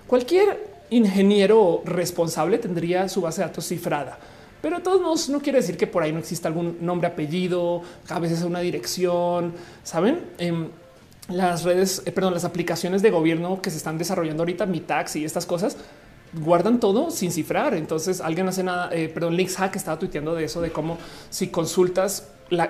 Cualquier 0.06 0.76
ingeniero 0.90 1.82
responsable 1.84 2.58
tendría 2.58 3.08
su 3.08 3.20
base 3.20 3.40
de 3.40 3.48
datos 3.48 3.66
cifrada 3.66 4.18
pero 4.66 4.80
todos 4.80 5.00
modos 5.00 5.28
no 5.28 5.40
quiere 5.40 5.60
decir 5.60 5.76
que 5.76 5.86
por 5.86 6.02
ahí 6.02 6.10
no 6.10 6.18
exista 6.18 6.48
algún 6.48 6.78
nombre, 6.80 7.06
apellido, 7.06 7.82
a 8.08 8.18
veces 8.18 8.42
una 8.42 8.58
dirección, 8.58 9.54
saben? 9.84 10.24
Em, 10.38 10.70
las 11.28 11.62
redes, 11.62 12.02
eh, 12.04 12.10
perdón, 12.10 12.34
las 12.34 12.44
aplicaciones 12.44 13.00
de 13.00 13.12
gobierno 13.12 13.62
que 13.62 13.70
se 13.70 13.76
están 13.76 13.96
desarrollando 13.96 14.42
ahorita, 14.42 14.66
mi 14.66 14.80
taxi 14.80 15.20
y 15.20 15.24
estas 15.24 15.46
cosas 15.46 15.76
guardan 16.32 16.80
todo 16.80 17.12
sin 17.12 17.30
cifrar. 17.30 17.74
Entonces 17.74 18.20
alguien 18.20 18.48
hace 18.48 18.64
nada, 18.64 18.92
eh, 18.92 19.08
perdón, 19.08 19.36
Links 19.36 19.54
Hack 19.54 19.76
estaba 19.76 20.00
tuiteando 20.00 20.34
de 20.34 20.42
eso, 20.42 20.60
de 20.60 20.72
cómo 20.72 20.98
si 21.30 21.46
consultas 21.46 22.26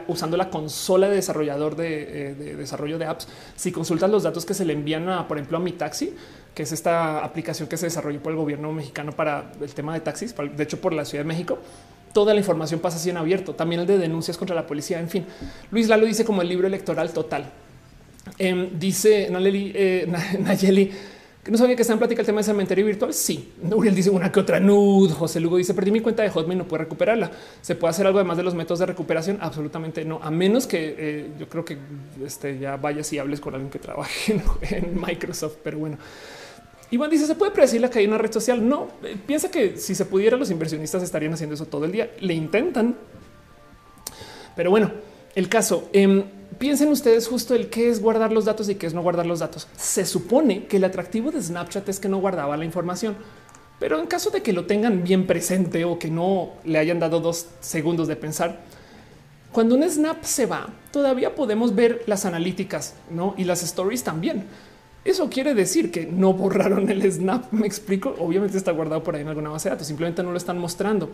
usando 0.07 0.37
la 0.37 0.51
consola 0.51 1.09
de 1.09 1.15
desarrollador 1.17 1.77
de, 1.77 2.03
eh, 2.03 2.35
de, 2.35 2.57
desarrollo 2.57 2.99
de 2.99 3.07
apps, 3.07 3.27
si 3.57 3.73
consultas 3.73 4.11
los 4.11 4.23
datos 4.23 4.45
que 4.45 4.53
se 4.53 4.67
le 4.67 4.75
envían 4.75 5.09
a, 5.09 5.27
por 5.27 5.39
ejemplo, 5.39 5.57
a 5.57 5.61
mi 5.61 5.73
taxi, 5.73 6.15
que 6.57 6.63
es 6.63 6.73
esta 6.73 7.23
aplicación 7.23 7.69
que 7.69 7.77
se 7.77 7.85
desarrolló 7.85 8.23
por 8.23 8.33
el 8.33 8.39
gobierno 8.39 8.73
mexicano 8.73 9.13
para 9.13 9.53
el 9.61 9.75
tema 9.75 9.93
de 9.93 10.01
taxis, 10.01 10.35
de 10.35 10.63
hecho 10.63 10.81
por 10.81 10.95
la 10.95 11.05
Ciudad 11.05 11.23
de 11.23 11.29
México. 11.29 11.59
Toda 12.15 12.33
la 12.33 12.41
información 12.41 12.81
pasa 12.81 12.97
así 12.97 13.11
en 13.11 13.19
abierto, 13.19 13.55
también 13.55 13.83
el 13.83 13.87
de 13.87 13.99
denuncias 13.99 14.39
contra 14.39 14.57
la 14.57 14.67
policía. 14.67 14.99
En 14.99 15.11
fin, 15.11 15.27
Luis 15.71 15.87
Lalo 15.87 16.07
dice 16.07 16.25
como 16.25 16.41
el 16.41 16.49
libro 16.49 16.67
electoral 16.67 17.13
total. 17.13 17.53
Em, 18.39 18.71
dice 18.79 19.29
Nayeli, 19.31 19.73
eh, 19.75 20.09
Nayeli 20.41 20.93
que 21.45 21.53
no 21.53 21.59
sabía 21.59 21.77
que 21.77 21.83
está 21.83 21.93
en 21.93 22.01
plática 22.01 22.23
el 22.23 22.27
tema 22.27 22.41
de 22.41 22.45
cementerio 22.45 22.87
virtual. 22.87 23.13
Sí, 23.13 23.53
Uriel 23.63 23.95
dice 23.95 24.09
una 24.09 24.33
que 24.33 24.41
otra 24.41 24.59
nud. 24.59 25.13
José 25.13 25.41
Lugo 25.41 25.59
dice 25.59 25.75
perdí 25.75 25.91
mi 25.91 26.01
cuenta 26.01 26.23
de 26.23 26.31
Hotmail, 26.31 26.59
no 26.59 26.67
puedo 26.67 26.83
recuperarla. 26.83 27.31
Se 27.61 27.75
puede 27.75 27.91
hacer 27.91 28.07
algo 28.07 28.19
además 28.19 28.39
de 28.39 28.45
los 28.45 28.55
métodos 28.55 28.79
de 28.79 28.87
recuperación. 28.87 29.39
Absolutamente 29.43 30.07
no, 30.07 30.21
a 30.23 30.31
menos 30.31 30.67
que 30.67 30.97
eh, 30.99 31.31
yo 31.39 31.49
creo 31.51 31.67
que 31.67 31.77
este, 32.25 32.59
ya 32.59 32.79
vayas 32.79 33.13
y 33.13 33.19
hables 33.19 33.41
con 33.41 33.53
alguien 33.55 33.71
que 33.71 33.79
trabaje 33.79 34.41
en 34.71 35.01
Microsoft. 35.01 35.59
Pero 35.63 35.79
bueno, 35.79 35.99
Iván 36.91 37.11
dice, 37.11 37.27
¿se 37.27 37.35
puede 37.35 37.53
predecir 37.53 37.81
la 37.81 37.91
caída 37.91 38.09
de 38.09 38.15
una 38.15 38.19
red 38.19 38.33
social? 38.33 38.67
No, 38.67 38.89
eh, 39.03 39.17
piensa 39.27 39.51
que 39.51 39.77
si 39.77 39.95
se 39.95 40.05
pudiera, 40.05 40.37
los 40.37 40.51
inversionistas 40.51 41.03
estarían 41.03 41.33
haciendo 41.33 41.55
eso 41.55 41.67
todo 41.67 41.85
el 41.85 41.93
día. 41.93 42.13
Le 42.21 42.35
intentan. 42.35 42.97
Pero 44.55 44.71
bueno, 44.71 44.93
el 45.35 45.49
caso, 45.49 45.89
eh, 45.93 46.25
piensen 46.59 46.89
ustedes 46.89 47.27
justo 47.27 47.55
el 47.55 47.69
qué 47.69 47.89
es 47.89 48.01
guardar 48.01 48.33
los 48.33 48.45
datos 48.45 48.69
y 48.69 48.77
qué 48.77 48.87
es 48.87 48.95
no 48.95 49.03
guardar 49.03 49.27
los 49.27 49.41
datos. 49.41 49.69
Se 49.77 50.07
supone 50.07 50.67
que 50.67 50.77
el 50.77 50.85
atractivo 50.85 51.31
de 51.31 51.43
Snapchat 51.43 51.89
es 51.89 52.01
que 52.01 52.09
no 52.09 52.19
guardaba 52.19 52.57
la 52.57 52.65
información. 52.65 53.17
Pero 53.79 54.01
en 54.01 54.07
caso 54.07 54.31
de 54.31 54.43
que 54.43 54.53
lo 54.53 54.65
tengan 54.65 55.05
bien 55.05 55.27
presente 55.27 55.85
o 55.85 55.99
que 55.99 56.11
no 56.11 56.53
le 56.65 56.79
hayan 56.79 56.99
dado 56.99 57.21
dos 57.21 57.49
segundos 57.61 58.09
de 58.09 58.17
pensar, 58.17 58.61
cuando 59.53 59.75
un 59.75 59.83
snap 59.89 60.23
se 60.25 60.47
va, 60.47 60.69
todavía 60.91 61.35
podemos 61.35 61.75
ver 61.75 62.03
las 62.07 62.25
analíticas 62.25 62.95
¿no? 63.11 63.35
y 63.37 63.45
las 63.45 63.63
stories 63.63 64.03
también. 64.03 64.45
Eso 65.07 65.31
quiere 65.31 65.55
decir 65.55 65.93
que 65.93 66.05
no 66.05 66.33
borraron 66.33 66.91
el 66.91 67.11
snap. 67.11 67.45
Me 67.53 67.67
explico. 67.67 68.17
Obviamente 68.19 68.59
está 68.59 68.73
guardado 68.73 69.05
por 69.05 69.15
ahí 69.15 69.23
en 69.23 69.29
alguna 69.29 69.51
base 69.51 69.69
de 69.69 69.77
datos, 69.77 69.87
simplemente 69.87 70.23
no 70.23 70.33
lo 70.33 70.37
están 70.37 70.59
mostrando. 70.59 71.11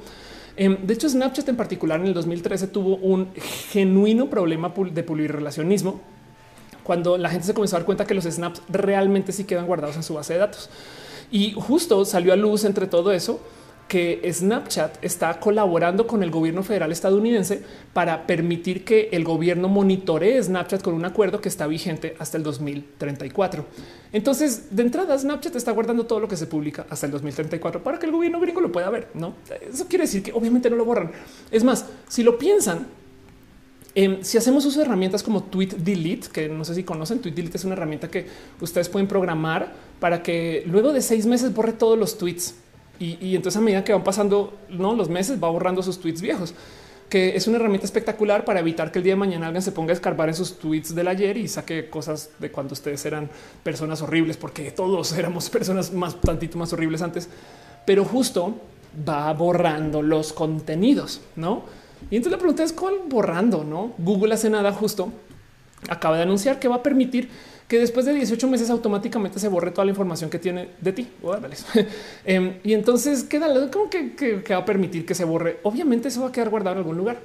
Em, 0.57 0.79
de 0.87 0.95
hecho, 0.95 1.09
Snapchat 1.09 1.49
en 1.49 1.57
particular 1.57 2.01
en 2.01 2.07
el 2.07 2.15
2013 2.15 2.69
tuvo 2.69 2.97
un 2.97 3.29
genuino 3.71 4.29
problema 4.31 4.73
de 4.93 5.03
relacionismo 5.29 6.01
cuando 6.83 7.17
la 7.17 7.29
gente 7.29 7.47
se 7.47 7.55
comenzó 7.55 7.77
a 7.77 7.79
dar 7.81 7.87
cuenta 7.87 8.07
que 8.07 8.15
los 8.15 8.25
snaps 8.25 8.63
realmente 8.69 9.33
sí 9.33 9.45
quedan 9.45 9.67
guardados 9.67 9.97
en 9.97 10.03
su 10.03 10.15
base 10.15 10.33
de 10.33 10.41
datos. 10.41 10.69
Y 11.31 11.53
justo 11.53 12.05
salió 12.05 12.33
a 12.33 12.37
luz 12.37 12.65
entre 12.65 12.87
todo 12.87 13.13
eso 13.13 13.41
que 13.93 14.23
Snapchat 14.33 15.05
está 15.05 15.39
colaborando 15.39 16.07
con 16.07 16.23
el 16.23 16.31
gobierno 16.31 16.63
federal 16.63 16.91
estadounidense 16.93 17.61
para 17.93 18.27
permitir 18.27 18.87
que 18.87 19.11
el 19.13 19.23
gobierno 19.23 19.69
monitoree 19.69 20.43
Snapchat 20.43 20.81
con 20.81 20.95
un 20.95 21.05
acuerdo 21.05 21.43
que 21.43 21.51
está 21.51 21.67
vigente 21.67 22.17
hasta 22.19 22.39
el 22.39 22.43
2034. 22.43 23.67
Entonces, 24.15 24.75
de 24.75 24.83
entrada, 24.83 25.19
Snapchat 25.19 25.57
está 25.57 25.73
guardando 25.73 26.07
todo 26.07 26.21
lo 26.21 26.27
que 26.27 26.39
se 26.39 26.47
publica 26.47 26.87
hasta 26.89 27.05
el 27.05 27.13
2034 27.13 27.83
para 27.83 27.99
que 27.99 28.07
el 28.07 28.13
gobierno 28.13 28.41
gringo 28.41 28.63
lo 28.63 28.73
pueda 28.73 28.89
ver. 28.89 29.09
No, 29.13 29.35
eso 29.71 29.87
quiere 29.87 30.05
decir 30.05 30.23
que 30.23 30.33
obviamente 30.33 30.71
no 30.71 30.77
lo 30.77 30.87
borran. 30.87 31.11
Es 31.51 31.63
más, 31.63 31.85
si 32.09 32.23
lo 32.23 32.39
piensan, 32.39 32.87
em, 33.95 34.23
si 34.23 34.39
hacemos 34.39 34.65
uso 34.65 34.79
de 34.79 34.87
herramientas 34.87 35.23
como 35.23 35.43
Tweet 35.43 35.75
Delete, 35.77 36.29
que 36.33 36.49
no 36.49 36.65
sé 36.65 36.75
si 36.75 36.83
conocen, 36.83 37.19
Tweet 37.19 37.35
Delete 37.35 37.59
es 37.59 37.65
una 37.67 37.75
herramienta 37.75 38.09
que 38.09 38.25
ustedes 38.59 38.89
pueden 38.89 39.07
programar 39.07 39.71
para 40.01 40.23
que 40.23 40.65
luego 40.67 40.95
de 40.95 41.03
seis 41.03 41.27
meses 41.27 41.53
borre 41.53 41.75
todos 41.75 41.99
los 41.99 42.17
tweets 42.17 42.55
y, 43.03 43.35
entonces 43.37 43.61
a 43.61 43.65
medida 43.65 43.83
que 43.83 43.93
van 43.93 44.05
pasando 44.05 44.57
los 44.69 45.09
meses 45.09 45.43
va 45.43 45.49
borrando 45.49 45.83
sus 45.83 45.99
tweets 45.99 46.21
viejos 46.21 46.55
que 47.13 47.37
es 47.37 47.47
una 47.47 47.59
herramienta 47.59 47.85
espectacular 47.85 48.47
para 48.47 48.61
evitar 48.61 48.91
que 48.91 48.99
el 48.99 49.03
día 49.03 49.13
de 49.13 49.19
mañana 49.19 49.49
alguien 49.49 49.61
se 49.61 49.73
ponga 49.73 49.91
a 49.91 49.93
escarbar 49.93 50.31
en 50.31 50.35
sus 50.35 50.59
tweets 50.59 50.95
del 50.95 51.09
ayer 51.09 51.37
y 51.37 51.47
saque 51.47 51.91
cosas 51.91 52.31
de 52.39 52.51
cuando 52.51 52.73
ustedes 52.73 53.05
eran 53.05 53.29
personas 53.63 54.01
horribles, 54.01 54.39
porque 54.39 54.71
todos 54.71 55.13
éramos 55.19 55.51
personas 55.51 55.93
más 55.93 56.19
tantito 56.19 56.57
más 56.57 56.73
horribles 56.73 57.03
antes, 57.03 57.29
pero 57.85 58.07
justo 58.07 58.55
va 59.07 59.31
borrando 59.35 60.01
los 60.01 60.33
contenidos, 60.33 61.21
no? 61.37 61.65
Y 62.11 62.17
entonces 62.17 62.33
la 62.33 62.39
pregunta 62.39 62.63
es 62.63 62.73
cuál 62.73 62.95
borrando, 63.07 63.63
no? 63.63 63.93
Google 63.99 64.33
hace 64.33 64.49
nada 64.49 64.73
justo 64.73 65.13
acaba 65.89 66.17
de 66.17 66.23
anunciar 66.23 66.59
que 66.59 66.69
va 66.69 66.77
a 66.77 66.83
permitir 66.83 67.29
que 67.73 67.79
después 67.79 68.05
de 68.05 68.13
18 68.13 68.49
meses 68.49 68.69
automáticamente 68.69 69.39
se 69.39 69.49
borre 69.49 69.71
toda 69.71 69.87
la 69.87 69.93
información 69.93 70.29
que 70.29 70.39
tiene 70.39 70.69
de 70.79 70.93
ti. 70.93 71.09
Em, 72.27 72.59
y 72.63 72.75
entonces 72.75 73.25
queda 73.25 73.49
como 73.71 73.89
que, 73.89 74.45
va 74.51 74.59
a 74.59 74.65
permitir 74.67 75.07
que 75.07 75.15
se 75.15 75.25
borre. 75.25 75.59
Obviamente 75.63 76.09
eso 76.09 76.21
va 76.21 76.29
a 76.29 76.33
quedar 76.33 76.51
guardado 76.51 76.75
en 76.75 76.79
algún 76.81 76.99
lugar. 76.99 77.17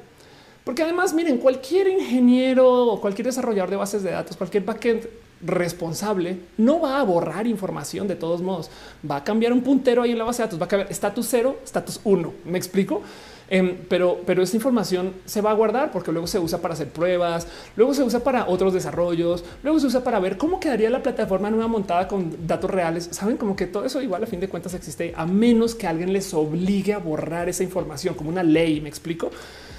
Porque 0.64 0.84
además, 0.84 1.14
miren, 1.14 1.40
cualquier 1.40 1.90
ingeniero 1.90 2.66
o 2.86 3.02
cualquier 3.02 3.26
desarrollador 3.26 3.70
de 3.70 3.76
bases 3.76 4.04
de 4.04 4.12
datos, 4.12 4.38
cualquier 4.38 4.64
backend 4.64 5.10
responsable 5.46 6.38
no 6.56 6.80
va 6.80 7.02
a 7.02 7.04
borrar 7.04 7.46
información 7.46 8.08
de 8.08 8.16
todos 8.16 8.42
modos. 8.42 8.72
Va 9.04 9.18
a 9.18 9.24
cambiar 9.26 9.52
un 9.52 9.60
puntero 9.60 10.04
ahí 10.04 10.12
en 10.12 10.18
la 10.18 10.24
base 10.24 10.44
de 10.44 10.46
datos. 10.46 10.62
Va 10.62 10.66
a 10.68 10.70
cambiar 10.70 10.90
estatus 10.90 11.28
cero, 11.30 11.60
estatus 11.62 12.00
uno. 12.06 12.34
Me 12.46 12.58
explico. 12.58 13.02
Em, 13.50 13.78
pero, 13.88 14.22
pero 14.26 14.44
esta 14.44 14.58
información 14.58 15.14
se 15.26 15.42
va 15.42 15.52
a 15.52 15.54
guardar 15.54 15.92
porque 15.92 16.12
luego 16.12 16.28
se 16.28 16.38
usa 16.38 16.60
para 16.60 16.74
hacer 16.74 16.90
pruebas, 16.90 17.48
luego 17.78 17.94
se 17.94 18.04
usa 18.04 18.20
para 18.20 18.48
otros 18.48 18.74
desarrollos, 18.74 19.44
luego 19.64 19.80
se 19.80 19.88
usa 19.88 20.04
para 20.04 20.20
ver 20.20 20.38
cómo 20.38 20.60
quedaría 20.60 20.90
la 20.90 21.02
plataforma 21.02 21.50
nueva 21.50 21.68
montada 21.68 22.08
con 22.08 22.46
datos 22.46 22.70
reales. 22.70 23.08
Saben 23.12 23.38
como 23.38 23.56
que 23.56 23.68
todo 23.68 23.86
eso 23.86 24.02
igual 24.02 24.24
a 24.24 24.28
fin 24.28 24.40
de 24.40 24.50
cuentas 24.50 24.74
existe 24.74 25.14
a 25.16 25.26
menos 25.26 25.76
que 25.76 25.88
alguien 25.88 26.12
les 26.12 26.34
obligue 26.34 26.94
a 26.94 26.98
borrar 26.98 27.48
esa 27.48 27.64
información 27.64 28.16
como 28.16 28.30
una 28.30 28.44
ley. 28.44 28.82
Me 28.82 28.90
explico. 28.90 29.32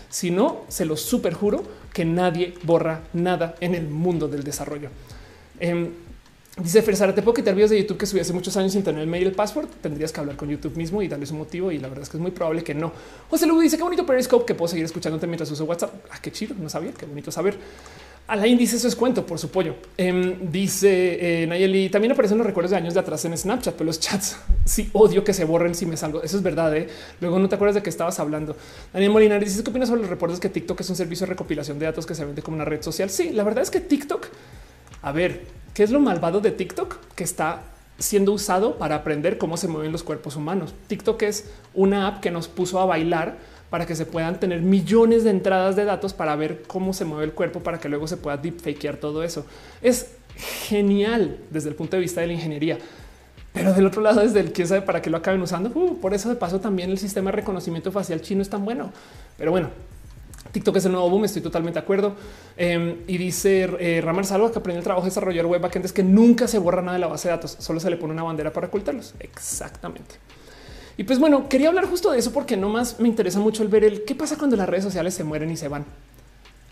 Si 0.08 0.30
no, 0.30 0.62
se 0.68 0.86
lo 0.86 0.96
super 0.96 1.34
juro 1.34 1.62
que 1.92 2.06
nadie 2.06 2.54
borra 2.62 3.02
nada 3.12 3.54
en 3.60 3.74
el 3.74 3.86
mundo 3.88 4.26
del 4.28 4.42
desarrollo. 4.42 4.88
Em, 5.60 5.90
dice 6.62 6.82
Fersara, 6.82 7.14
te 7.14 7.22
puedo 7.22 7.34
quitar 7.34 7.54
videos 7.54 7.70
de 7.70 7.80
YouTube 7.80 7.98
que 7.98 8.06
subí 8.06 8.20
hace 8.20 8.32
muchos 8.32 8.56
años 8.56 8.72
sin 8.72 8.82
tener 8.82 9.02
el 9.02 9.08
mail 9.08 9.24
y 9.24 9.26
el 9.26 9.32
password. 9.32 9.68
Tendrías 9.80 10.12
que 10.12 10.20
hablar 10.20 10.36
con 10.36 10.48
YouTube 10.48 10.76
mismo 10.76 11.02
y 11.02 11.08
darles 11.08 11.30
un 11.30 11.38
motivo. 11.38 11.72
Y 11.72 11.78
la 11.78 11.88
verdad 11.88 12.02
es 12.02 12.08
que 12.08 12.16
es 12.16 12.20
muy 12.20 12.30
probable 12.30 12.62
que 12.62 12.74
no. 12.74 12.92
José 13.30 13.46
Lugo 13.46 13.60
dice 13.60 13.76
qué 13.76 13.82
bonito 13.82 14.04
Periscope 14.04 14.44
que 14.44 14.54
puedo 14.54 14.68
seguir 14.68 14.84
escuchándote 14.84 15.26
mientras 15.26 15.50
uso 15.50 15.64
WhatsApp. 15.64 15.94
Ah, 16.10 16.18
qué 16.20 16.32
chido. 16.32 16.54
No 16.58 16.68
sabía. 16.68 16.92
Qué 16.92 17.06
bonito 17.06 17.30
saber. 17.30 17.56
Alain 18.28 18.58
dice 18.58 18.76
eso 18.76 18.88
es 18.88 18.94
cuento 18.94 19.24
por 19.24 19.38
su 19.38 19.50
pollo. 19.50 19.76
Em, 19.96 20.50
dice 20.50 21.42
eh, 21.42 21.46
Nayeli 21.46 21.88
también 21.88 22.12
aparecen 22.12 22.36
los 22.36 22.46
recuerdos 22.46 22.72
de 22.72 22.76
años 22.76 22.92
de 22.92 23.00
atrás 23.00 23.24
en 23.24 23.36
Snapchat, 23.36 23.74
pero 23.74 23.86
los 23.86 24.00
chats 24.00 24.36
sí 24.66 24.90
odio 24.92 25.24
que 25.24 25.32
se 25.32 25.46
borren 25.46 25.74
si 25.74 25.86
me 25.86 25.96
salgo. 25.96 26.22
Eso 26.22 26.36
es 26.36 26.42
verdad. 26.42 26.76
¿eh? 26.76 26.88
Luego 27.22 27.38
no 27.38 27.48
te 27.48 27.54
acuerdas 27.54 27.76
de 27.76 27.82
qué 27.82 27.88
estabas 27.88 28.20
hablando. 28.20 28.54
Daniel 28.92 29.12
Molina 29.12 29.38
dice 29.38 29.62
qué 29.64 29.70
opinas 29.70 29.88
sobre 29.88 30.02
los 30.02 30.10
reportes 30.10 30.40
que 30.40 30.50
TikTok 30.50 30.78
es 30.78 30.90
un 30.90 30.96
servicio 30.96 31.26
de 31.26 31.30
recopilación 31.30 31.78
de 31.78 31.86
datos 31.86 32.04
que 32.04 32.14
se 32.14 32.26
vende 32.26 32.42
como 32.42 32.56
una 32.56 32.66
red 32.66 32.82
social. 32.82 33.08
Sí, 33.08 33.30
la 33.30 33.44
verdad 33.44 33.62
es 33.62 33.70
que 33.70 33.80
TikTok, 33.80 34.26
a 35.02 35.12
ver, 35.12 35.46
¿qué 35.74 35.82
es 35.82 35.90
lo 35.90 36.00
malvado 36.00 36.40
de 36.40 36.50
TikTok? 36.50 36.96
Que 37.14 37.24
está 37.24 37.62
siendo 37.98 38.32
usado 38.32 38.78
para 38.78 38.96
aprender 38.96 39.38
cómo 39.38 39.56
se 39.56 39.68
mueven 39.68 39.92
los 39.92 40.02
cuerpos 40.02 40.36
humanos. 40.36 40.74
TikTok 40.86 41.22
es 41.22 41.50
una 41.74 42.06
app 42.06 42.20
que 42.20 42.30
nos 42.30 42.48
puso 42.48 42.80
a 42.80 42.86
bailar 42.86 43.36
para 43.70 43.86
que 43.86 43.96
se 43.96 44.06
puedan 44.06 44.40
tener 44.40 44.62
millones 44.62 45.24
de 45.24 45.30
entradas 45.30 45.76
de 45.76 45.84
datos 45.84 46.14
para 46.14 46.36
ver 46.36 46.62
cómo 46.66 46.92
se 46.92 47.04
mueve 47.04 47.24
el 47.24 47.32
cuerpo 47.32 47.60
para 47.60 47.78
que 47.78 47.88
luego 47.88 48.06
se 48.06 48.16
pueda 48.16 48.36
deepfakear 48.36 48.96
todo 48.96 49.22
eso. 49.22 49.44
Es 49.82 50.12
genial 50.36 51.38
desde 51.50 51.68
el 51.68 51.74
punto 51.74 51.96
de 51.96 52.00
vista 52.00 52.20
de 52.20 52.28
la 52.28 52.32
ingeniería. 52.32 52.78
Pero 53.52 53.74
del 53.74 53.86
otro 53.86 54.02
lado, 54.02 54.20
desde 54.20 54.40
el 54.40 54.52
quién 54.52 54.68
sabe 54.68 54.82
para 54.82 55.02
qué 55.02 55.10
lo 55.10 55.16
acaben 55.16 55.42
usando. 55.42 55.70
Uh, 55.74 55.98
por 55.98 56.14
eso 56.14 56.28
de 56.28 56.36
paso 56.36 56.60
también 56.60 56.90
el 56.90 56.98
sistema 56.98 57.30
de 57.30 57.36
reconocimiento 57.36 57.90
facial 57.90 58.22
chino 58.22 58.42
es 58.42 58.48
tan 58.48 58.64
bueno. 58.64 58.92
Pero 59.36 59.50
bueno, 59.50 59.70
TikTok 60.52 60.76
es 60.76 60.84
el 60.86 60.92
nuevo 60.92 61.10
boom, 61.10 61.24
estoy 61.24 61.42
totalmente 61.42 61.78
de 61.78 61.82
acuerdo. 61.82 62.14
Em, 62.56 62.98
y 63.06 63.18
dice 63.18 63.68
eh, 63.78 64.00
Ramar 64.00 64.26
Salva 64.26 64.50
que 64.50 64.58
aprende 64.58 64.78
el 64.78 64.84
trabajo 64.84 65.04
de 65.04 65.10
desarrollar 65.10 65.46
web 65.46 65.60
backend 65.60 65.84
es 65.84 65.92
que 65.92 66.02
nunca 66.02 66.48
se 66.48 66.58
borra 66.58 66.82
nada 66.82 66.94
de 66.94 67.00
la 67.00 67.06
base 67.06 67.28
de 67.28 67.34
datos, 67.34 67.56
solo 67.58 67.80
se 67.80 67.90
le 67.90 67.96
pone 67.96 68.12
una 68.12 68.22
bandera 68.22 68.52
para 68.52 68.66
ocultarlos. 68.68 69.14
Exactamente. 69.20 70.16
Y 70.96 71.04
pues 71.04 71.20
bueno, 71.20 71.48
quería 71.48 71.68
hablar 71.68 71.86
justo 71.86 72.10
de 72.10 72.18
eso 72.18 72.32
porque 72.32 72.56
no 72.56 72.68
más 72.68 72.98
me 72.98 73.08
interesa 73.08 73.38
mucho 73.38 73.62
el 73.62 73.68
ver 73.68 73.84
el 73.84 74.04
qué 74.04 74.14
pasa 74.16 74.36
cuando 74.36 74.56
las 74.56 74.68
redes 74.68 74.84
sociales 74.84 75.14
se 75.14 75.22
mueren 75.22 75.50
y 75.50 75.56
se 75.56 75.68
van. 75.68 75.84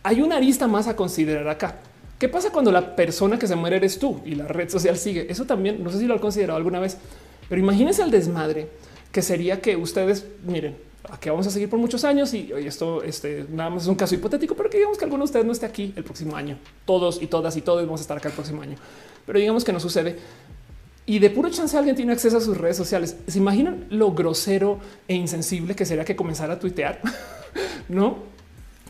Hay 0.02 0.20
una 0.20 0.36
arista 0.36 0.66
más 0.66 0.88
a 0.88 0.96
considerar 0.96 1.48
acá. 1.48 1.76
¿Qué 2.18 2.28
pasa 2.28 2.50
cuando 2.50 2.72
la 2.72 2.96
persona 2.96 3.38
que 3.38 3.46
se 3.46 3.54
muere 3.56 3.76
eres 3.76 3.98
tú 3.98 4.20
y 4.24 4.34
la 4.34 4.48
red 4.48 4.68
social 4.68 4.96
sigue? 4.96 5.30
Eso 5.30 5.44
también 5.44 5.84
no 5.84 5.90
sé 5.90 5.98
si 5.98 6.06
lo 6.06 6.14
han 6.14 6.20
considerado 6.20 6.56
alguna 6.56 6.80
vez, 6.80 6.96
pero 7.48 7.60
imagínense 7.60 8.02
el 8.02 8.10
desmadre 8.10 8.68
que 9.12 9.22
sería 9.22 9.60
que 9.60 9.76
ustedes 9.76 10.26
miren, 10.44 10.76
aquí 11.10 11.28
vamos 11.28 11.46
a 11.46 11.50
seguir 11.50 11.68
por 11.68 11.78
muchos 11.78 12.04
años 12.04 12.32
y 12.34 12.52
esto 12.52 13.02
este, 13.02 13.46
nada 13.50 13.70
más 13.70 13.82
es 13.82 13.88
un 13.88 13.94
caso 13.94 14.14
hipotético, 14.14 14.54
pero 14.54 14.70
que 14.70 14.78
digamos 14.78 14.98
que 14.98 15.04
alguno 15.04 15.22
de 15.22 15.26
ustedes 15.26 15.46
no 15.46 15.52
esté 15.52 15.66
aquí 15.66 15.92
el 15.96 16.04
próximo 16.04 16.36
año. 16.36 16.58
Todos 16.84 17.22
y 17.22 17.26
todas 17.26 17.56
y 17.56 17.62
todos 17.62 17.84
vamos 17.84 18.00
a 18.00 18.02
estar 18.02 18.16
acá 18.16 18.28
el 18.28 18.34
próximo 18.34 18.62
año, 18.62 18.76
pero 19.24 19.38
digamos 19.38 19.64
que 19.64 19.72
no 19.72 19.80
sucede 19.80 20.18
y 21.08 21.20
de 21.20 21.30
puro 21.30 21.48
chance 21.50 21.78
alguien 21.78 21.94
tiene 21.94 22.12
acceso 22.12 22.36
a 22.36 22.40
sus 22.40 22.56
redes 22.58 22.76
sociales. 22.76 23.16
¿Se 23.28 23.38
imaginan 23.38 23.86
lo 23.90 24.12
grosero 24.12 24.80
e 25.06 25.14
insensible 25.14 25.76
que 25.76 25.86
sería 25.86 26.04
que 26.04 26.16
comenzara 26.16 26.54
a 26.54 26.58
tuitear? 26.58 27.00
¿No? 27.88 28.18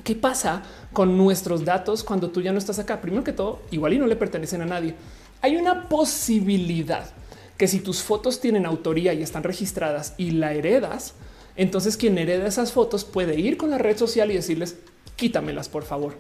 ¿Qué 0.02 0.14
pasa 0.14 0.62
con 0.94 1.18
nuestros 1.18 1.64
datos 1.64 2.02
cuando 2.02 2.30
tú 2.30 2.40
ya 2.40 2.52
no 2.52 2.58
estás 2.58 2.78
acá? 2.78 3.02
Primero 3.02 3.22
que 3.22 3.34
todo, 3.34 3.60
igual 3.70 3.92
y 3.92 3.98
no 3.98 4.06
le 4.06 4.16
pertenecen 4.16 4.62
a 4.62 4.64
nadie. 4.64 4.94
Hay 5.42 5.56
una 5.56 5.90
posibilidad 5.90 7.10
que 7.58 7.68
si 7.68 7.80
tus 7.80 8.02
fotos 8.02 8.40
tienen 8.40 8.64
autoría 8.64 9.12
y 9.12 9.22
están 9.22 9.42
registradas 9.42 10.14
y 10.16 10.30
la 10.30 10.54
heredas, 10.54 11.14
entonces 11.56 11.96
quien 11.96 12.18
hereda 12.18 12.46
esas 12.46 12.72
fotos 12.72 13.04
puede 13.04 13.38
ir 13.38 13.56
con 13.56 13.70
la 13.70 13.78
red 13.78 13.96
social 13.96 14.30
y 14.30 14.34
decirles 14.34 14.76
quítamelas, 15.16 15.68
por 15.68 15.84
favor. 15.84 16.14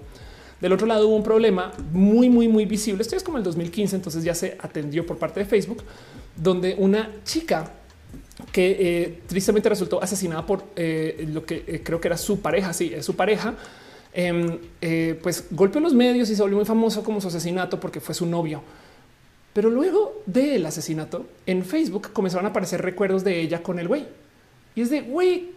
Del 0.60 0.72
otro 0.72 0.86
lado 0.86 1.08
hubo 1.08 1.16
un 1.16 1.22
problema 1.22 1.72
muy, 1.92 2.30
muy, 2.30 2.48
muy 2.48 2.64
visible. 2.64 3.02
Esto 3.02 3.14
es 3.14 3.22
como 3.22 3.36
el 3.36 3.44
2015, 3.44 3.96
entonces 3.96 4.24
ya 4.24 4.34
se 4.34 4.56
atendió 4.58 5.04
por 5.04 5.18
parte 5.18 5.40
de 5.40 5.46
Facebook, 5.46 5.82
donde 6.34 6.74
una 6.78 7.10
chica 7.24 7.70
que 8.52 8.76
eh, 8.78 9.18
tristemente 9.26 9.68
resultó 9.68 10.02
asesinada 10.02 10.44
por 10.44 10.64
eh, 10.76 11.26
lo 11.30 11.44
que 11.44 11.64
eh, 11.66 11.82
creo 11.82 12.00
que 12.00 12.08
era 12.08 12.16
su 12.16 12.40
pareja, 12.40 12.72
sí, 12.72 12.92
es 12.94 13.04
su 13.04 13.16
pareja, 13.16 13.54
em, 14.12 14.58
pues 15.22 15.44
golpeó 15.50 15.80
los 15.80 15.92
medios 15.92 16.30
y 16.30 16.36
se 16.36 16.42
volvió 16.42 16.56
muy 16.56 16.66
famoso 16.66 17.02
como 17.02 17.20
su 17.20 17.28
asesinato 17.28 17.78
porque 17.78 18.00
fue 18.00 18.14
su 18.14 18.24
novio. 18.24 18.62
Pero 19.52 19.70
luego 19.70 20.22
del 20.26 20.64
asesinato 20.66 21.26
en 21.46 21.64
Facebook 21.64 22.12
comenzaron 22.12 22.46
a 22.46 22.50
aparecer 22.50 22.82
recuerdos 22.82 23.24
de 23.24 23.40
ella 23.40 23.62
con 23.62 23.78
el 23.78 23.88
güey. 23.88 24.06
Y 24.76 24.82
es 24.82 24.90
de 24.90 25.00
güey, 25.00 25.50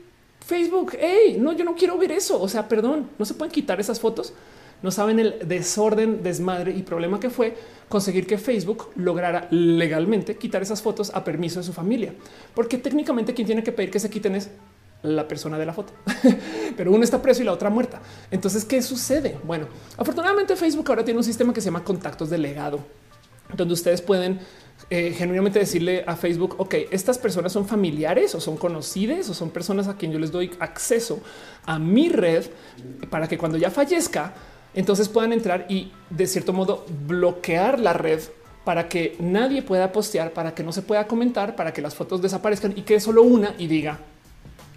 Facebook, 0.44 0.94
hey, 1.00 1.38
no, 1.40 1.54
yo 1.54 1.64
no 1.64 1.76
quiero 1.76 1.96
ver 2.00 2.12
eso. 2.12 2.42
O 2.42 2.48
sea, 2.48 2.68
perdón, 2.68 3.08
no 3.20 3.26
se 3.26 3.36
pueden 3.36 3.52
quitar 3.52 3.80
esas 3.80 4.00
fotos 4.00 4.34
no 4.82 4.92
saben 4.92 5.20
el 5.20 5.48
desorden, 5.48 6.24
desmadre 6.24 6.72
y 6.72 6.84
problema 6.84 7.20
que 7.20 7.30
fue 7.30 7.56
conseguir 7.88 8.26
que 8.26 8.38
Facebook 8.38 8.90
lograra 8.96 9.48
legalmente 9.52 10.36
quitar 10.36 10.62
esas 10.62 10.82
fotos 10.82 11.12
a 11.14 11.24
permiso 11.24 11.60
de 11.60 11.66
su 11.66 11.74
familia, 11.74 12.14
porque 12.54 12.78
técnicamente 12.78 13.34
quien 13.34 13.48
tiene 13.48 13.64
que 13.64 13.72
pedir 13.72 13.92
que 13.92 14.00
se 14.00 14.10
quiten 14.10 14.36
es 14.36 14.50
la 15.02 15.28
persona 15.28 15.58
de 15.58 15.66
la 15.66 15.74
foto, 15.74 15.94
pero 16.78 16.92
uno 16.92 17.04
está 17.04 17.22
preso 17.22 17.42
y 17.42 17.46
la 17.46 17.54
otra 17.54 17.70
muerta. 17.70 18.02
Entonces, 18.32 18.66
¿qué 18.66 18.82
sucede? 18.82 19.38
Bueno, 19.46 19.68
afortunadamente 19.98 20.56
Facebook 20.56 20.90
ahora 20.90 21.06
tiene 21.06 21.18
un 21.18 21.24
sistema 21.24 21.54
que 21.54 21.62
se 21.62 21.66
llama 21.66 21.84
contactos 21.84 22.30
de 22.30 22.38
legado, 22.38 22.80
donde 23.56 23.74
ustedes 23.74 24.02
pueden 24.02 24.40
eh, 24.90 25.14
genuinamente 25.16 25.60
decirle 25.60 26.04
a 26.08 26.16
Facebook, 26.16 26.56
ok, 26.58 26.76
estas 26.92 27.18
personas 27.18 27.52
son 27.52 27.68
familiares 27.68 28.34
o 28.36 28.42
son 28.42 28.58
conocidas 28.58 29.30
o 29.30 29.34
son 29.34 29.52
personas 29.52 29.88
a 29.88 29.98
quien 29.98 30.12
yo 30.12 30.20
les 30.20 30.32
doy 30.32 30.52
acceso 30.60 31.20
a 31.66 31.78
mi 31.78 32.10
red 32.10 32.46
para 33.10 33.28
que 33.28 33.38
cuando 33.38 33.58
ya 33.58 33.70
fallezca 33.70 34.34
entonces 34.74 35.10
puedan 35.10 35.34
entrar 35.34 35.66
y 35.70 35.92
de 36.10 36.28
cierto 36.28 36.54
modo 36.54 36.86
bloquear 37.08 37.80
la 37.80 37.94
red 37.94 38.20
para 38.64 38.88
que 38.88 39.16
nadie 39.20 39.62
pueda 39.62 39.92
postear, 39.92 40.32
para 40.32 40.54
que 40.54 40.64
no 40.64 40.72
se 40.72 40.82
pueda 40.82 41.08
comentar, 41.08 41.56
para 41.56 41.74
que 41.74 41.82
las 41.82 41.96
fotos 41.96 42.22
desaparezcan 42.22 42.74
y 42.76 42.84
quede 42.84 43.00
solo 43.00 43.24
una 43.24 43.56
y 43.58 43.68
diga 43.68 44.00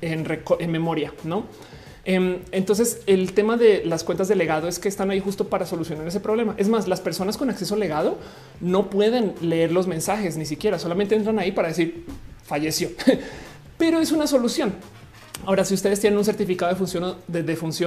en, 0.00 0.26
memoria, 0.70 1.12
¿no? 1.24 1.44
Em, 2.04 2.40
entonces, 2.50 3.00
el 3.06 3.32
tema 3.32 3.56
de 3.56 3.84
las 3.84 4.02
cuentas 4.02 4.26
de 4.26 4.34
legado 4.34 4.66
es 4.66 4.78
que 4.78 4.88
están 4.88 5.10
ahí 5.10 5.20
justo 5.20 5.48
para 5.48 5.66
solucionar 5.66 6.06
ese 6.06 6.20
problema. 6.20 6.54
Es 6.56 6.68
más, 6.68 6.88
las 6.88 7.00
personas 7.00 7.36
con 7.36 7.48
acceso 7.48 7.76
legado 7.76 8.18
no 8.60 8.90
pueden 8.90 9.34
leer 9.40 9.70
los 9.70 9.86
mensajes 9.86 10.36
ni 10.36 10.44
siquiera, 10.44 10.78
solamente 10.78 11.14
entran 11.14 11.38
ahí 11.38 11.52
para 11.52 11.68
decir 11.68 12.04
falleció, 12.44 12.90
pero 13.78 14.00
es 14.00 14.10
una 14.10 14.26
solución. 14.26 14.74
Ahora, 15.44 15.64
si 15.64 15.74
ustedes 15.74 15.98
tienen 15.98 16.18
un 16.18 16.24
certificado 16.24 16.70
de 16.70 16.76
función, 16.76 17.16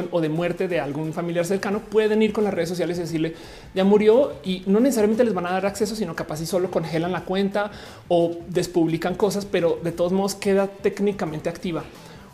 de, 0.05 0.07
o 0.11 0.19
de 0.19 0.29
muerte 0.29 0.67
de 0.67 0.79
algún 0.81 1.13
familiar 1.13 1.45
cercano, 1.45 1.79
pueden 1.79 2.21
ir 2.21 2.33
con 2.33 2.43
las 2.43 2.53
redes 2.53 2.67
sociales 2.67 2.97
y 2.97 3.01
decirle 3.01 3.33
ya 3.73 3.85
murió 3.85 4.33
y 4.43 4.63
no 4.65 4.81
necesariamente 4.81 5.23
les 5.23 5.33
van 5.33 5.45
a 5.45 5.51
dar 5.51 5.65
acceso, 5.65 5.95
sino 5.95 6.15
capaz 6.15 6.41
y 6.41 6.45
solo 6.45 6.69
congelan 6.69 7.13
la 7.13 7.23
cuenta 7.23 7.71
o 8.09 8.37
despublican 8.49 9.15
cosas, 9.15 9.45
pero 9.45 9.79
de 9.81 9.93
todos 9.93 10.11
modos 10.11 10.35
queda 10.35 10.67
técnicamente 10.67 11.47
activa. 11.47 11.83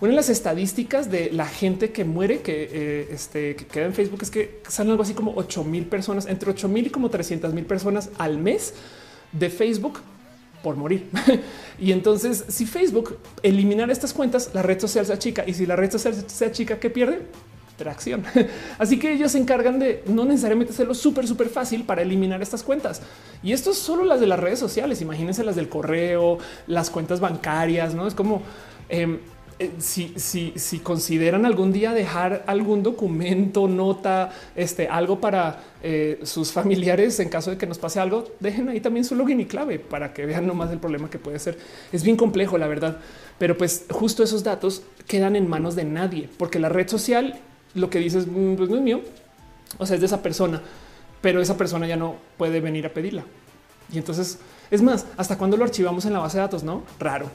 Una 0.01 0.09
de 0.09 0.15
las 0.15 0.29
estadísticas 0.29 1.11
de 1.11 1.29
la 1.31 1.45
gente 1.45 1.91
que 1.91 2.03
muere, 2.03 2.41
que, 2.41 2.69
eh, 2.71 3.07
este, 3.11 3.55
que 3.55 3.67
queda 3.67 3.85
en 3.85 3.93
Facebook, 3.93 4.23
es 4.23 4.31
que 4.31 4.59
salen 4.67 4.91
algo 4.91 5.03
así 5.03 5.13
como 5.13 5.33
8 5.35 5.63
mil 5.63 5.85
personas, 5.85 6.25
entre 6.25 6.49
8 6.49 6.67
mil 6.67 6.87
y 6.87 6.89
como 6.89 7.11
300 7.11 7.53
mil 7.53 7.65
personas 7.65 8.09
al 8.17 8.39
mes 8.39 8.73
de 9.31 9.51
Facebook 9.51 9.99
por 10.63 10.75
morir. 10.75 11.07
y 11.79 11.91
entonces, 11.91 12.45
si 12.47 12.65
Facebook 12.65 13.19
eliminar 13.43 13.91
estas 13.91 14.11
cuentas, 14.11 14.49
la 14.55 14.63
red 14.63 14.79
social 14.79 15.05
se 15.05 15.13
achica 15.13 15.43
y 15.45 15.53
si 15.53 15.67
la 15.67 15.75
red 15.75 15.91
social 15.91 16.15
se 16.25 16.45
achica, 16.45 16.79
¿qué 16.79 16.89
pierde? 16.89 17.21
Tracción. 17.77 18.23
Así 18.79 18.97
que 18.97 19.13
ellos 19.13 19.33
se 19.33 19.37
encargan 19.37 19.77
de 19.77 20.03
no 20.07 20.25
necesariamente 20.25 20.73
hacerlo 20.73 20.95
súper, 20.95 21.27
súper 21.27 21.49
fácil 21.49 21.83
para 21.83 22.01
eliminar 22.01 22.41
estas 22.41 22.63
cuentas. 22.63 23.03
Y 23.43 23.51
esto 23.51 23.69
es 23.69 23.77
solo 23.77 24.03
las 24.03 24.19
de 24.19 24.25
las 24.25 24.39
redes 24.39 24.57
sociales. 24.57 24.99
Imagínense 24.99 25.43
las 25.43 25.55
del 25.55 25.69
correo, 25.69 26.39
las 26.65 26.89
cuentas 26.89 27.19
bancarias, 27.19 27.93
no 27.93 28.07
es 28.07 28.15
como 28.15 28.41
em, 28.89 29.19
eh, 29.61 29.71
si, 29.79 30.13
si, 30.17 30.53
si, 30.55 30.79
consideran 30.79 31.45
algún 31.45 31.71
día 31.71 31.93
dejar 31.93 32.43
algún 32.47 32.83
documento, 32.83 33.67
nota, 33.67 34.31
este, 34.55 34.87
algo 34.87 35.21
para 35.21 35.63
eh, 35.83 36.19
sus 36.23 36.51
familiares 36.51 37.19
en 37.19 37.29
caso 37.29 37.51
de 37.51 37.57
que 37.57 37.65
nos 37.65 37.77
pase 37.77 37.99
algo, 37.99 38.27
dejen 38.39 38.69
ahí 38.69 38.81
también 38.81 39.05
su 39.05 39.15
login 39.15 39.39
y 39.39 39.45
clave 39.45 39.79
para 39.79 40.13
que 40.13 40.25
vean 40.25 40.47
nomás 40.47 40.71
el 40.71 40.79
problema 40.79 41.09
que 41.09 41.19
puede 41.19 41.39
ser. 41.39 41.57
Es 41.91 42.03
bien 42.03 42.17
complejo, 42.17 42.57
la 42.57 42.67
verdad, 42.67 42.97
pero 43.37 43.57
pues 43.57 43.85
justo 43.89 44.23
esos 44.23 44.43
datos 44.43 44.83
quedan 45.07 45.35
en 45.35 45.47
manos 45.47 45.75
de 45.75 45.85
nadie, 45.85 46.29
porque 46.37 46.59
la 46.59 46.69
red 46.69 46.87
social 46.87 47.39
lo 47.73 47.89
que 47.89 47.99
dices 47.99 48.27
mm, 48.27 48.55
pues 48.55 48.69
no 48.69 48.75
es 48.75 48.81
mío, 48.81 49.01
o 49.77 49.85
sea, 49.85 49.95
es 49.95 50.01
de 50.01 50.07
esa 50.07 50.21
persona 50.21 50.61
pero 51.21 51.41
esa 51.41 51.55
persona 51.55 51.87
ya 51.87 51.95
no 51.95 52.15
puede 52.37 52.59
venir 52.59 52.85
a 52.85 52.89
pedirla. 52.89 53.23
Y 53.91 53.97
entonces, 53.97 54.39
es 54.69 54.81
más, 54.81 55.05
hasta 55.17 55.37
cuando 55.37 55.57
lo 55.57 55.63
archivamos 55.63 56.05
en 56.05 56.13
la 56.13 56.19
base 56.19 56.37
de 56.37 56.41
datos, 56.41 56.63
no 56.63 56.83
raro. 56.99 57.29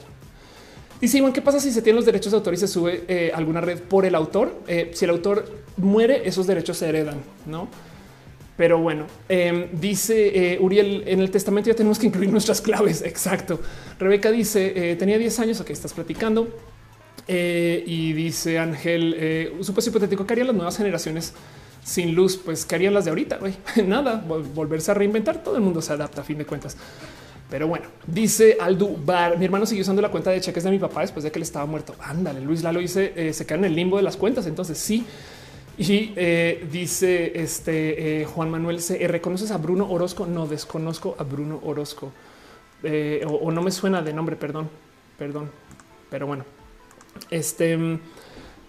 Dice 0.99 1.19
Iván, 1.19 1.31
¿qué 1.31 1.43
pasa 1.43 1.59
si 1.59 1.71
se 1.71 1.83
tienen 1.83 1.97
los 1.97 2.05
derechos 2.05 2.31
de 2.31 2.37
autor 2.37 2.55
y 2.55 2.57
se 2.57 2.67
sube 2.67 3.03
eh, 3.07 3.31
alguna 3.33 3.61
red 3.61 3.79
por 3.79 4.05
el 4.05 4.15
autor? 4.15 4.55
Eh, 4.67 4.91
si 4.93 5.05
el 5.05 5.11
autor 5.11 5.45
muere, 5.77 6.27
esos 6.27 6.47
derechos 6.47 6.77
se 6.77 6.89
heredan, 6.89 7.21
no? 7.45 7.67
Pero 8.57 8.79
bueno, 8.79 9.05
em, 9.29 9.67
dice 9.79 10.53
eh, 10.53 10.57
Uriel, 10.59 11.03
en 11.05 11.19
el 11.19 11.29
testamento 11.29 11.69
ya 11.69 11.75
tenemos 11.75 11.99
que 11.99 12.07
incluir 12.07 12.31
nuestras 12.31 12.61
claves. 12.61 13.01
Exacto. 13.05 13.59
Rebeca 13.99 14.31
dice, 14.31 14.95
tenía 14.97 15.19
10 15.19 15.39
años, 15.39 15.61
ok, 15.61 15.69
estás 15.69 15.93
platicando. 15.93 16.47
y 17.27 18.13
dice 18.13 18.57
Ángel, 18.57 19.51
un 19.55 19.63
supuesto 19.63 19.91
hipotético, 19.91 20.25
¿qué 20.25 20.33
harían 20.33 20.47
las 20.47 20.55
nuevas 20.55 20.77
generaciones 20.77 21.33
sin 21.83 22.15
luz? 22.15 22.37
Pues, 22.37 22.65
¿qué 22.65 22.73
harían 22.73 22.95
las 22.95 23.05
de 23.05 23.11
ahorita? 23.11 23.39
Nada, 23.85 24.25
volverse 24.55 24.89
a 24.89 24.95
reinventar. 24.95 25.43
Todo 25.43 25.57
el 25.57 25.61
mundo 25.61 25.79
se 25.83 25.93
adapta 25.93 26.21
a 26.21 26.23
fin 26.23 26.39
de 26.39 26.45
cuentas. 26.47 26.75
Pero 27.49 27.67
bueno, 27.67 27.85
dice 28.05 28.57
Aldu 28.59 28.97
Bar, 29.05 29.37
mi 29.37 29.45
hermano 29.45 29.65
siguió 29.65 29.81
usando 29.81 30.01
la 30.01 30.09
cuenta 30.09 30.31
de 30.31 30.41
cheques 30.41 30.63
de 30.63 30.71
mi 30.71 30.79
papá 30.79 31.01
después 31.01 31.23
de 31.23 31.31
que 31.31 31.39
él 31.39 31.43
estaba 31.43 31.65
muerto. 31.65 31.95
Ándale, 31.99 32.41
Luis 32.41 32.61
Lalo 32.61 32.79
dice, 32.79 33.13
eh, 33.15 33.31
se 33.31 33.45
queda 33.45 33.59
en 33.59 33.65
el 33.65 33.75
limbo 33.75 33.95
de 33.97 34.03
las 34.03 34.17
cuentas, 34.17 34.47
entonces 34.47 34.77
sí. 34.77 35.05
Y 35.77 36.11
eh, 36.15 36.67
dice 36.69 37.39
este 37.39 38.21
eh, 38.21 38.25
Juan 38.25 38.49
Manuel, 38.49 38.81
¿se 38.81 39.07
reconoces 39.07 39.51
a 39.51 39.57
Bruno 39.57 39.89
Orozco? 39.89 40.25
No, 40.25 40.45
desconozco 40.45 41.15
a 41.17 41.23
Bruno 41.23 41.61
Orozco. 41.63 42.11
o, 42.83 43.51
no 43.51 43.61
me 43.61 43.71
suena 43.71 44.01
de 44.01 44.11
nombre, 44.11 44.35
perdón, 44.35 44.69
perdón. 45.17 45.49
Pero 46.09 46.27
bueno, 46.27 46.43
este... 47.29 47.99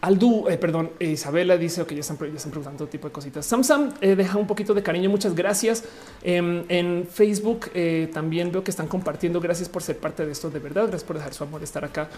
Aldu, 0.00 0.48
eh, 0.48 0.56
perdón, 0.58 0.92
Isabela 1.00 1.56
dice 1.56 1.84
que 1.84 1.94
ya 1.94 2.02
están, 2.02 2.16
preguntando 2.16 2.78
todo 2.78 2.88
tipo 2.88 3.08
de 3.08 3.12
cositas. 3.12 3.44
Samsam 3.44 3.94
eh, 4.00 4.14
deja 4.14 4.38
un 4.38 4.46
poquito 4.46 4.72
de 4.72 4.82
cariño. 4.82 5.10
Muchas 5.10 5.34
gracias. 5.34 5.82
Em, 6.22 6.64
en 6.68 7.06
Facebook 7.10 7.70
eh, 7.74 8.08
también 8.12 8.52
veo 8.52 8.62
que 8.62 8.70
están 8.70 8.86
compartiendo. 8.86 9.40
Gracias 9.40 9.68
por 9.68 9.82
ser 9.82 9.98
parte 9.98 10.24
de 10.24 10.30
esto. 10.30 10.50
De 10.50 10.60
verdad, 10.60 10.82
gracias 10.82 11.02
por 11.02 11.16
dejar 11.16 11.34
su 11.34 11.42
amor 11.42 11.62
estar 11.64 11.84
acá. 11.84 12.08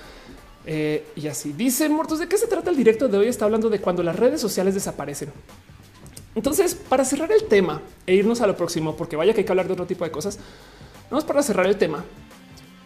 y 0.66 1.26
así 1.26 1.54
dice 1.54 1.88
Mortos. 1.88 2.18
¿De 2.18 2.28
qué 2.28 2.36
se 2.36 2.46
trata 2.46 2.68
el 2.68 2.76
directo 2.76 3.08
de 3.08 3.16
hoy? 3.16 3.28
Está 3.28 3.46
hablando 3.46 3.70
de 3.70 3.80
cuando 3.80 4.02
las 4.02 4.14
redes 4.14 4.42
sociales 4.42 4.74
desaparecen. 4.74 5.32
Entonces, 6.34 6.74
para 6.74 7.04
cerrar 7.04 7.32
el 7.32 7.44
tema 7.44 7.80
e 8.06 8.14
irnos 8.14 8.42
a 8.42 8.46
lo 8.46 8.56
próximo, 8.56 8.94
porque 8.94 9.16
vaya 9.16 9.32
que 9.32 9.40
hay 9.40 9.44
que 9.44 9.52
hablar 9.52 9.66
de 9.66 9.72
otro 9.72 9.86
tipo 9.86 10.04
de 10.04 10.10
cosas, 10.10 10.38
vamos 11.10 11.24
para 11.24 11.42
cerrar 11.42 11.66
el 11.66 11.76
tema. 11.76 12.04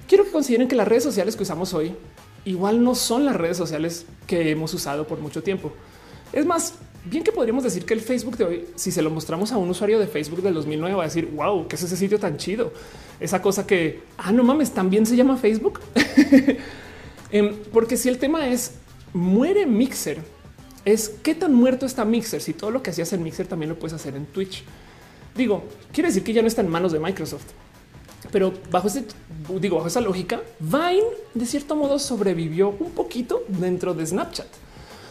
Quiero 0.06 0.24
que 0.24 0.30
consideren 0.30 0.68
que 0.68 0.76
las 0.76 0.86
redes 0.86 1.02
sociales 1.02 1.34
que 1.34 1.42
usamos 1.42 1.74
hoy 1.74 1.96
igual 2.44 2.82
no 2.82 2.94
son 2.94 3.24
las 3.24 3.36
redes 3.36 3.56
sociales 3.56 4.06
que 4.26 4.50
hemos 4.50 4.72
usado 4.74 5.06
por 5.06 5.20
mucho 5.20 5.42
tiempo. 5.42 5.72
Es 6.32 6.44
más, 6.46 6.74
bien 7.04 7.22
que 7.22 7.32
podríamos 7.32 7.64
decir 7.64 7.84
que 7.84 7.94
el 7.94 8.00
Facebook 8.00 8.36
de 8.36 8.44
hoy, 8.44 8.64
si 8.74 8.90
se 8.90 9.02
lo 9.02 9.10
mostramos 9.10 9.52
a 9.52 9.58
un 9.58 9.68
usuario 9.68 9.98
de 9.98 10.06
Facebook 10.06 10.42
del 10.42 10.54
2009, 10.54 10.96
va 10.96 11.02
a 11.02 11.06
decir, 11.06 11.30
wow, 11.34 11.66
¿qué 11.68 11.76
es 11.76 11.82
ese 11.82 11.96
sitio 11.96 12.18
tan 12.18 12.36
chido? 12.36 12.72
Esa 13.20 13.42
cosa 13.42 13.66
que, 13.66 14.02
ah, 14.18 14.32
no 14.32 14.42
mames, 14.42 14.72
también 14.72 15.06
se 15.06 15.16
llama 15.16 15.36
Facebook. 15.36 15.80
Em, 17.30 17.52
porque 17.72 17.96
si 17.96 18.08
el 18.08 18.18
tema 18.18 18.46
es, 18.46 18.74
muere 19.12 19.66
Mixer, 19.66 20.18
es 20.84 21.08
qué 21.20 21.34
tan 21.34 21.52
muerto 21.52 21.84
está 21.84 22.04
Mixer, 22.04 22.40
si 22.40 22.52
todo 22.52 22.70
lo 22.70 22.80
que 22.80 22.90
hacías 22.90 23.12
en 23.12 23.24
Mixer 23.24 23.48
también 23.48 23.70
lo 23.70 23.76
puedes 23.76 23.92
hacer 23.92 24.14
en 24.14 24.24
Twitch. 24.26 24.62
Digo, 25.34 25.64
quiere 25.92 26.10
decir 26.10 26.22
que 26.22 26.32
ya 26.32 26.42
no 26.42 26.48
está 26.48 26.60
en 26.60 26.68
manos 26.68 26.92
de 26.92 27.00
Microsoft. 27.00 27.46
Pero 28.34 28.52
bajo 28.68 28.88
ese, 28.88 29.04
digo, 29.60 29.76
bajo 29.76 29.86
esa 29.86 30.00
lógica, 30.00 30.42
Vine 30.58 31.04
de 31.34 31.46
cierto 31.46 31.76
modo 31.76 32.00
sobrevivió 32.00 32.70
un 32.80 32.90
poquito 32.90 33.44
dentro 33.46 33.94
de 33.94 34.04
Snapchat. 34.04 34.48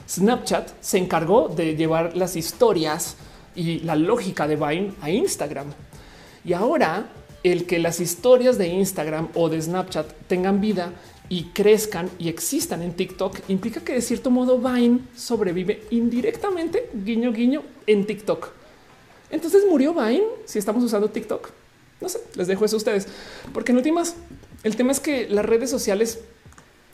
Snapchat 0.10 0.74
se 0.82 0.98
encargó 0.98 1.48
de 1.48 1.78
llevar 1.78 2.18
las 2.18 2.36
historias 2.36 3.16
y 3.56 3.80
la 3.80 3.96
lógica 3.96 4.46
de 4.46 4.58
Vine 4.58 4.92
a 5.00 5.10
Instagram. 5.10 5.68
Y 6.44 6.52
ahora 6.52 7.12
el 7.44 7.66
que 7.66 7.80
las 7.80 8.02
historias 8.02 8.58
de 8.58 8.68
Instagram 8.68 9.30
o 9.36 9.48
de 9.48 9.62
Snapchat 9.62 10.28
tengan 10.28 10.60
vida 10.60 10.92
y 11.30 11.46
crezcan 11.46 12.10
y 12.20 12.28
existan 12.28 12.82
en 12.82 12.92
TikTok 12.92 13.40
implica 13.48 13.80
que 13.80 13.94
de 13.94 14.02
cierto 14.02 14.32
modo 14.32 14.58
Vine 14.58 15.00
sobrevive 15.16 15.86
indirectamente, 15.92 16.90
guiño, 16.94 17.32
guiño, 17.32 17.64
en 17.88 18.06
TikTok. 18.06 18.50
Entonces 19.30 19.64
murió 19.70 19.94
Vine 19.94 20.26
si 20.44 20.60
estamos 20.60 20.84
usando 20.84 21.10
TikTok. 21.10 21.63
No 22.02 22.10
sé, 22.10 22.20
les 22.36 22.48
dejo 22.48 22.66
eso 22.66 22.76
a 22.76 22.78
ustedes, 22.78 23.08
porque 23.54 23.72
en 23.72 23.78
últimas 23.78 24.16
el 24.64 24.76
tema 24.76 24.92
es 24.92 25.00
que 25.00 25.28
las 25.30 25.46
redes 25.46 25.70
sociales 25.70 26.20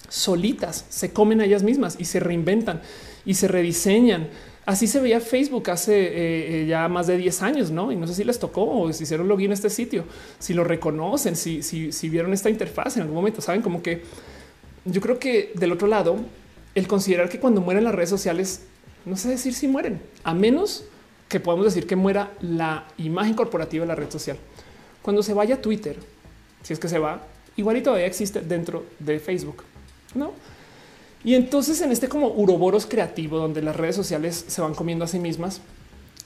solitas 0.10 0.86
se 0.90 1.12
comen 1.14 1.40
a 1.40 1.46
ellas 1.46 1.64
mismas 1.64 1.96
y 2.00 2.06
se 2.06 2.20
reinventan 2.20 2.82
y 3.26 3.36
se 3.36 3.48
rediseñan. 3.48 4.28
Así 4.66 4.88
se 4.88 5.00
veía 5.00 5.20
Facebook 5.20 5.70
hace 5.70 6.00
eh, 6.00 6.62
eh, 6.62 6.66
ya 6.68 6.88
más 6.88 7.08
de 7.08 7.18
10 7.18 7.42
años, 7.42 7.72
¿no? 7.72 7.92
Y 7.92 7.96
no 7.96 8.08
sé 8.08 8.14
si 8.14 8.24
les 8.24 8.40
tocó 8.40 8.70
o 8.70 8.94
si 8.94 9.04
hicieron 9.04 9.28
login 9.28 9.52
a 9.52 9.54
este 9.54 9.70
sitio, 9.70 10.06
si 10.38 10.54
lo 10.54 10.64
reconocen, 10.64 11.36
si, 11.36 11.64
si, 11.64 11.92
si 11.92 12.10
vieron 12.10 12.34
esta 12.34 12.50
interfaz 12.50 12.96
en 12.98 13.04
algún 13.04 13.16
momento, 13.16 13.42
saben 13.42 13.62
como 13.62 13.82
que 13.82 14.04
yo 14.86 15.02
creo 15.02 15.20
que 15.20 15.52
del 15.56 15.72
otro 15.72 15.88
lado, 15.88 16.18
el 16.76 16.88
considerar 16.88 17.30
que 17.30 17.40
cuando 17.40 17.62
mueren 17.62 17.84
las 17.84 17.96
redes 17.96 18.10
sociales, 18.10 18.64
no 19.06 19.18
sé 19.18 19.30
decir 19.30 19.54
si 19.54 19.68
mueren, 19.68 20.02
a 20.24 20.34
menos 20.34 20.86
que 21.28 21.40
podamos 21.40 21.66
decir 21.66 21.86
que 21.88 21.96
muera 21.96 22.32
la 22.42 22.88
imagen 22.98 23.36
corporativa 23.36 23.84
de 23.84 23.88
la 23.88 23.96
red 23.96 24.10
social. 24.10 24.38
Cuando 25.10 25.24
se 25.24 25.34
vaya 25.34 25.56
a 25.56 25.58
Twitter, 25.60 25.96
si 26.62 26.72
es 26.72 26.78
que 26.78 26.88
se 26.88 27.00
va, 27.00 27.24
igual 27.58 27.78
y 27.78 27.82
todavía 27.82 28.06
existe 28.06 28.42
dentro 28.42 28.86
de 29.00 29.18
Facebook, 29.18 29.64
¿no? 30.14 30.34
Y 31.24 31.34
entonces 31.34 31.82
en 31.82 31.92
este 31.92 32.08
como 32.08 32.28
uroboros 32.28 32.86
creativo 32.86 33.40
donde 33.40 33.64
las 33.64 33.76
redes 33.76 33.96
sociales 33.96 34.46
se 34.48 34.62
van 34.62 34.76
comiendo 34.76 35.06
a 35.06 35.08
sí 35.08 35.18
mismas, 35.18 35.62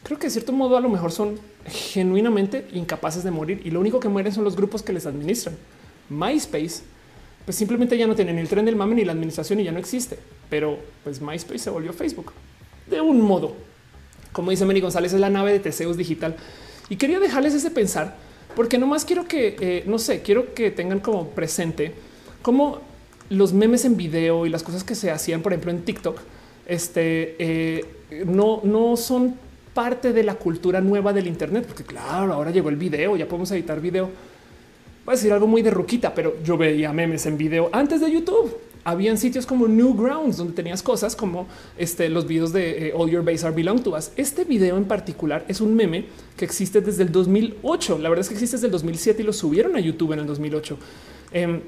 creo 0.03 0.19
que 0.19 0.27
de 0.27 0.31
cierto 0.31 0.51
modo 0.51 0.75
a 0.75 0.81
lo 0.81 0.89
mejor 0.89 1.13
son 1.13 1.39
genuinamente 1.65 2.67
incapaces 2.73 3.23
de 3.23 3.31
morir 3.31 3.61
y 3.63 3.71
lo 3.71 3.79
único 3.79 4.01
que 4.01 4.09
mueren 4.09 4.33
son 4.33 4.43
los 4.43 4.57
grupos 4.57 4.83
que 4.83 4.91
les 4.91 5.05
administran. 5.05 5.55
MySpace, 6.09 6.81
pues 7.45 7.55
simplemente 7.55 7.97
ya 7.97 8.05
no 8.05 8.15
tienen 8.15 8.37
el 8.37 8.49
tren 8.49 8.65
del 8.65 8.75
mame 8.75 8.95
ni 8.95 9.05
la 9.05 9.13
administración 9.13 9.61
y 9.61 9.63
ya 9.63 9.71
no 9.71 9.79
existe, 9.79 10.19
pero 10.49 10.77
pues 11.05 11.21
MySpace 11.21 11.59
se 11.59 11.69
volvió 11.69 11.93
Facebook 11.93 12.33
de 12.87 12.99
un 12.99 13.21
modo. 13.21 13.55
Como 14.33 14.51
dice 14.51 14.65
Mary 14.65 14.81
González, 14.81 15.13
es 15.13 15.21
la 15.21 15.29
nave 15.29 15.53
de 15.53 15.61
Teseus 15.61 15.95
digital 15.95 16.35
y 16.89 16.97
quería 16.97 17.21
dejarles 17.21 17.53
ese 17.53 17.71
pensar 17.71 18.32
porque 18.55 18.77
nomás 18.77 19.05
quiero 19.05 19.25
que, 19.27 19.55
eh, 19.59 19.83
no 19.85 19.99
sé, 19.99 20.21
quiero 20.21 20.53
que 20.53 20.71
tengan 20.71 20.99
como 20.99 21.29
presente 21.29 21.93
cómo 22.41 22.79
los 23.29 23.53
memes 23.53 23.85
en 23.85 23.97
video 23.97 24.45
y 24.45 24.49
las 24.49 24.63
cosas 24.63 24.83
que 24.83 24.95
se 24.95 25.11
hacían, 25.11 25.41
por 25.41 25.53
ejemplo, 25.53 25.71
en 25.71 25.83
TikTok, 25.83 26.19
este, 26.65 27.35
eh, 27.39 27.85
no, 28.25 28.61
no 28.63 28.95
son 28.97 29.35
parte 29.73 30.13
de 30.13 30.23
la 30.23 30.35
cultura 30.35 30.81
nueva 30.81 31.13
del 31.13 31.27
Internet, 31.27 31.65
porque 31.67 31.83
claro, 31.83 32.33
ahora 32.33 32.51
llegó 32.51 32.69
el 32.69 32.75
video, 32.75 33.17
ya 33.17 33.27
podemos 33.27 33.51
editar 33.51 33.81
video. 33.81 34.09
Voy 35.05 35.13
a 35.13 35.15
decir 35.15 35.33
algo 35.33 35.47
muy 35.47 35.61
de 35.61 35.71
ruquita, 35.71 36.13
pero 36.13 36.41
yo 36.43 36.57
veía 36.57 36.93
memes 36.93 37.25
en 37.25 37.37
video 37.37 37.69
antes 37.73 37.99
de 37.99 38.11
YouTube 38.11 38.55
habían 38.83 39.17
sitios 39.17 39.45
como 39.45 39.67
Newgrounds 39.67 40.37
donde 40.37 40.53
tenías 40.53 40.83
cosas 40.83 41.15
como 41.15 41.47
este, 41.77 42.09
los 42.09 42.27
videos 42.27 42.53
de 42.53 42.89
eh, 42.89 42.93
All 42.95 43.09
Your 43.09 43.23
Base 43.23 43.45
Are 43.45 43.55
Belong 43.55 43.81
to 43.81 43.95
Us. 43.95 44.11
Este 44.15 44.43
video 44.43 44.77
en 44.77 44.85
particular 44.85 45.45
es 45.47 45.61
un 45.61 45.75
meme 45.75 46.05
que 46.37 46.45
existe 46.45 46.81
desde 46.81 47.03
el 47.03 47.11
2008. 47.11 47.99
La 47.99 48.09
verdad 48.09 48.21
es 48.21 48.29
que 48.29 48.35
existe 48.35 48.57
desde 48.57 48.67
el 48.67 48.71
2007 48.71 49.21
y 49.21 49.25
lo 49.25 49.33
subieron 49.33 49.75
a 49.75 49.79
YouTube 49.79 50.13
en 50.13 50.19
el 50.19 50.25
2008. 50.25 50.77
Em, 51.31 51.61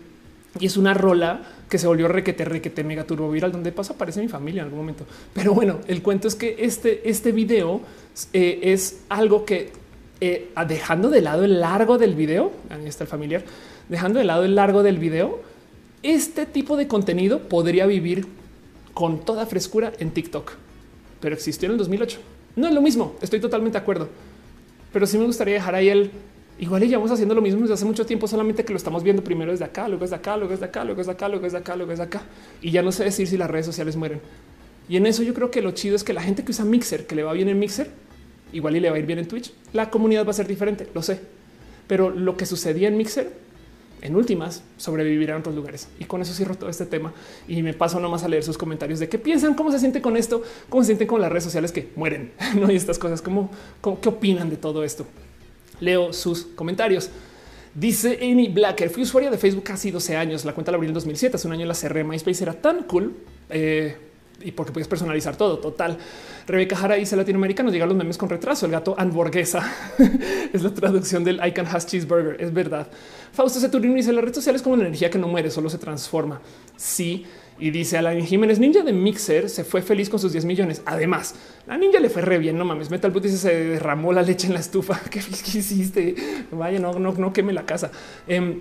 y 0.60 0.66
es 0.66 0.78
una 0.78 0.94
rola 0.94 1.42
que 1.70 1.78
se 1.78 1.88
volvió 1.88 2.08
requete, 2.08 2.46
requete, 2.46 2.84
mega 2.84 3.04
turbo 3.04 3.30
viral, 3.30 3.52
donde 3.52 3.72
pasa 3.72 3.94
aparece 3.94 4.22
mi 4.22 4.30
familia 4.30 4.62
en 4.62 4.66
algún 4.66 4.80
momento. 4.80 5.06
Pero 5.34 5.54
bueno, 5.54 5.80
el 5.88 6.02
cuento 6.02 6.28
es 6.28 6.36
que 6.36 6.56
este, 6.60 7.10
este 7.10 7.32
video 7.34 7.82
eh, 8.32 8.60
es 8.64 9.02
algo 9.10 9.44
que 9.44 9.74
eh, 10.22 10.52
dejando 10.68 11.10
de 11.10 11.22
lado 11.22 11.44
el 11.44 11.60
largo 11.60 11.98
del 11.98 12.16
video, 12.16 12.54
ahí 12.70 12.88
está 12.88 13.04
el 13.04 13.10
familiar, 13.10 13.44
dejando 13.90 14.20
de 14.20 14.26
lado 14.26 14.46
el 14.46 14.56
largo 14.56 14.82
del 14.82 14.98
video, 14.98 15.42
este 16.12 16.46
tipo 16.46 16.78
de 16.78 16.88
contenido 16.88 17.48
podría 17.48 17.86
vivir 17.86 18.26
con 18.94 19.20
toda 19.20 19.46
frescura 19.46 19.92
en 20.00 20.12
TikTok, 20.12 20.54
pero 21.20 21.36
existió 21.36 21.68
en 21.68 21.74
el 21.74 21.78
2008. 21.78 22.20
No 22.56 22.68
es 22.68 22.74
lo 22.74 22.82
mismo, 22.82 23.16
estoy 23.22 23.40
totalmente 23.40 23.78
de 23.78 23.82
acuerdo, 23.82 24.10
pero 24.94 25.08
sí 25.08 25.18
me 25.18 25.26
gustaría 25.26 25.56
dejar 25.56 25.76
ahí 25.76 25.90
el 25.90 26.12
igual 26.58 26.84
y 26.84 26.88
llevamos 26.88 27.12
haciendo 27.12 27.36
lo 27.36 27.42
mismo 27.42 27.62
desde 27.62 27.74
hace 27.74 27.86
mucho 27.86 28.06
tiempo, 28.06 28.28
solamente 28.28 28.64
que 28.64 28.72
lo 28.72 28.78
estamos 28.78 29.04
viendo 29.04 29.24
primero 29.24 29.52
desde 29.52 29.66
acá, 29.66 29.88
luego 29.88 30.04
desde 30.04 30.16
acá, 30.16 30.38
luego 30.38 30.52
desde 30.52 30.66
acá, 30.66 30.84
luego 30.84 31.00
desde 31.00 31.12
acá, 31.12 31.28
luego 31.28 31.44
desde 31.44 31.58
acá, 31.58 31.76
luego 31.76 31.92
desde 31.92 32.04
acá, 32.04 32.22
y 32.62 32.72
ya 32.72 32.82
no 32.82 32.92
sé 32.92 33.04
decir 33.04 33.28
si 33.28 33.38
las 33.38 33.50
redes 33.50 33.66
sociales 33.66 33.96
mueren. 33.96 34.22
Y 34.88 34.98
en 34.98 35.06
eso 35.06 35.24
yo 35.24 35.34
creo 35.34 35.52
que 35.52 35.62
lo 35.62 35.72
chido 35.72 35.96
es 35.96 36.04
que 36.04 36.14
la 36.14 36.22
gente 36.22 36.46
que 36.46 36.52
usa 36.52 36.64
Mixer, 36.64 37.08
que 37.08 37.16
le 37.16 37.24
va 37.24 37.34
bien 37.34 37.50
en 37.50 37.60
Mixer, 37.60 37.90
igual 38.54 38.76
y 38.76 38.80
le 38.80 38.90
va 38.90 38.96
a 38.96 39.00
ir 39.00 39.06
bien 39.06 39.20
en 39.20 39.28
Twitch, 39.28 39.52
la 39.74 39.90
comunidad 39.90 40.26
va 40.26 40.30
a 40.30 40.34
ser 40.34 40.48
diferente, 40.48 40.88
lo 40.94 41.02
sé. 41.02 41.20
Pero 41.88 42.10
lo 42.10 42.38
que 42.38 42.46
sucedía 42.46 42.88
en 42.88 42.98
Mixer 42.98 43.45
en 44.06 44.16
últimas 44.16 44.64
sobrevivirán 44.78 45.38
en 45.38 45.40
otros 45.42 45.56
lugares. 45.56 45.88
Y 46.00 46.06
con 46.06 46.22
eso 46.22 46.34
cierro 46.34 46.56
todo 46.56 46.70
este 46.70 46.86
tema 46.86 47.14
y 47.48 47.62
me 47.62 47.74
paso 47.74 48.00
nomás 48.00 48.24
a 48.24 48.28
leer 48.28 48.44
sus 48.44 48.58
comentarios 48.58 49.00
de 49.00 49.10
qué 49.10 49.18
piensan, 49.18 49.56
cómo 49.56 49.72
se 49.72 49.80
siente 49.80 50.02
con 50.02 50.16
esto, 50.16 50.44
cómo 50.70 50.84
se 50.84 50.88
sienten 50.88 51.08
con 51.08 51.22
las 51.22 51.32
redes 51.32 51.44
sociales 51.44 51.72
que 51.72 51.90
mueren, 51.96 52.32
no? 52.60 52.72
Y 52.72 52.76
estas 52.76 53.00
cosas, 53.00 53.22
cómo, 53.22 53.50
qué 54.02 54.10
opinan 54.10 54.50
de 54.50 54.58
todo 54.58 54.84
esto. 54.84 55.06
Leo 55.80 56.14
sus 56.14 56.46
comentarios. 56.46 57.10
Dice 57.74 58.20
Amy 58.22 58.48
Blacker, 58.48 58.90
fui 58.90 59.04
usuaria 59.04 59.30
de 59.30 59.38
Facebook 59.38 59.64
casi 59.64 59.92
12 59.92 60.16
años. 60.16 60.46
La 60.46 60.54
cuenta 60.54 60.72
la 60.72 60.78
abrí 60.78 60.88
en 60.88 60.94
2007. 60.94 61.36
Hace 61.36 61.48
un 61.48 61.54
año 61.54 61.66
la 61.66 61.74
cerré. 61.74 62.06
MySpace 62.06 62.44
era 62.44 62.54
tan 62.54 62.84
cool. 62.84 63.14
Eh, 63.50 63.98
y 64.42 64.52
porque 64.52 64.72
puedes 64.72 64.88
personalizar 64.88 65.36
todo. 65.36 65.60
Total. 65.60 65.98
Rebeca 66.48 66.76
Jara 66.76 66.96
dice 66.96 67.16
latinoamericanos 67.16 67.74
llegan 67.74 67.90
los 67.90 67.98
memes 67.98 68.18
con 68.18 68.30
retraso. 68.30 68.66
El 68.66 68.72
gato 68.72 68.96
hamburguesa 68.98 69.72
es 70.54 70.62
la 70.62 70.74
traducción 70.74 71.24
del 71.24 71.40
I 71.46 71.52
can 71.52 71.66
has 71.66 71.86
cheeseburger. 71.88 72.42
Es 72.42 72.54
verdad. 72.54 72.88
Fausto 73.34 73.60
Ceturino 73.60 73.96
dice 73.96 74.14
las 74.14 74.24
redes 74.24 74.36
sociales 74.36 74.62
como 74.62 74.76
una 74.76 74.84
energía 74.84 75.10
que 75.10 75.18
no 75.18 75.28
muere, 75.28 75.52
solo 75.52 75.70
se 75.70 75.78
transforma. 75.78 76.42
Sí. 76.78 77.26
Y 77.58 77.72
dice 77.72 77.98
Alain 77.98 78.26
Jiménez, 78.26 78.60
ninja 78.60 78.82
de 78.82 78.92
Mixer 78.92 79.50
se 79.50 79.64
fue 79.64 79.82
feliz 79.82 80.10
con 80.10 80.20
sus 80.20 80.34
10 80.34 80.44
millones. 80.44 80.82
Además, 80.86 81.36
la 81.66 81.78
ninja 81.78 82.02
le 82.02 82.10
fue 82.10 82.22
re 82.22 82.38
bien. 82.38 82.58
No 82.58 82.66
mames, 82.66 82.90
Metal 82.90 83.12
Boot 83.12 83.24
dice 83.24 83.38
se 83.38 83.56
derramó 83.56 84.12
la 84.12 84.24
leche 84.24 84.48
en 84.48 84.54
la 84.54 84.60
estufa. 84.60 85.00
¿Qué, 85.10 85.20
hiciste? 85.20 86.16
Vaya, 86.52 86.80
no, 86.80 87.00
no, 87.00 87.14
no 87.14 87.32
queme 87.32 87.54
la 87.54 87.66
casa. 87.66 87.92
Em, 88.28 88.60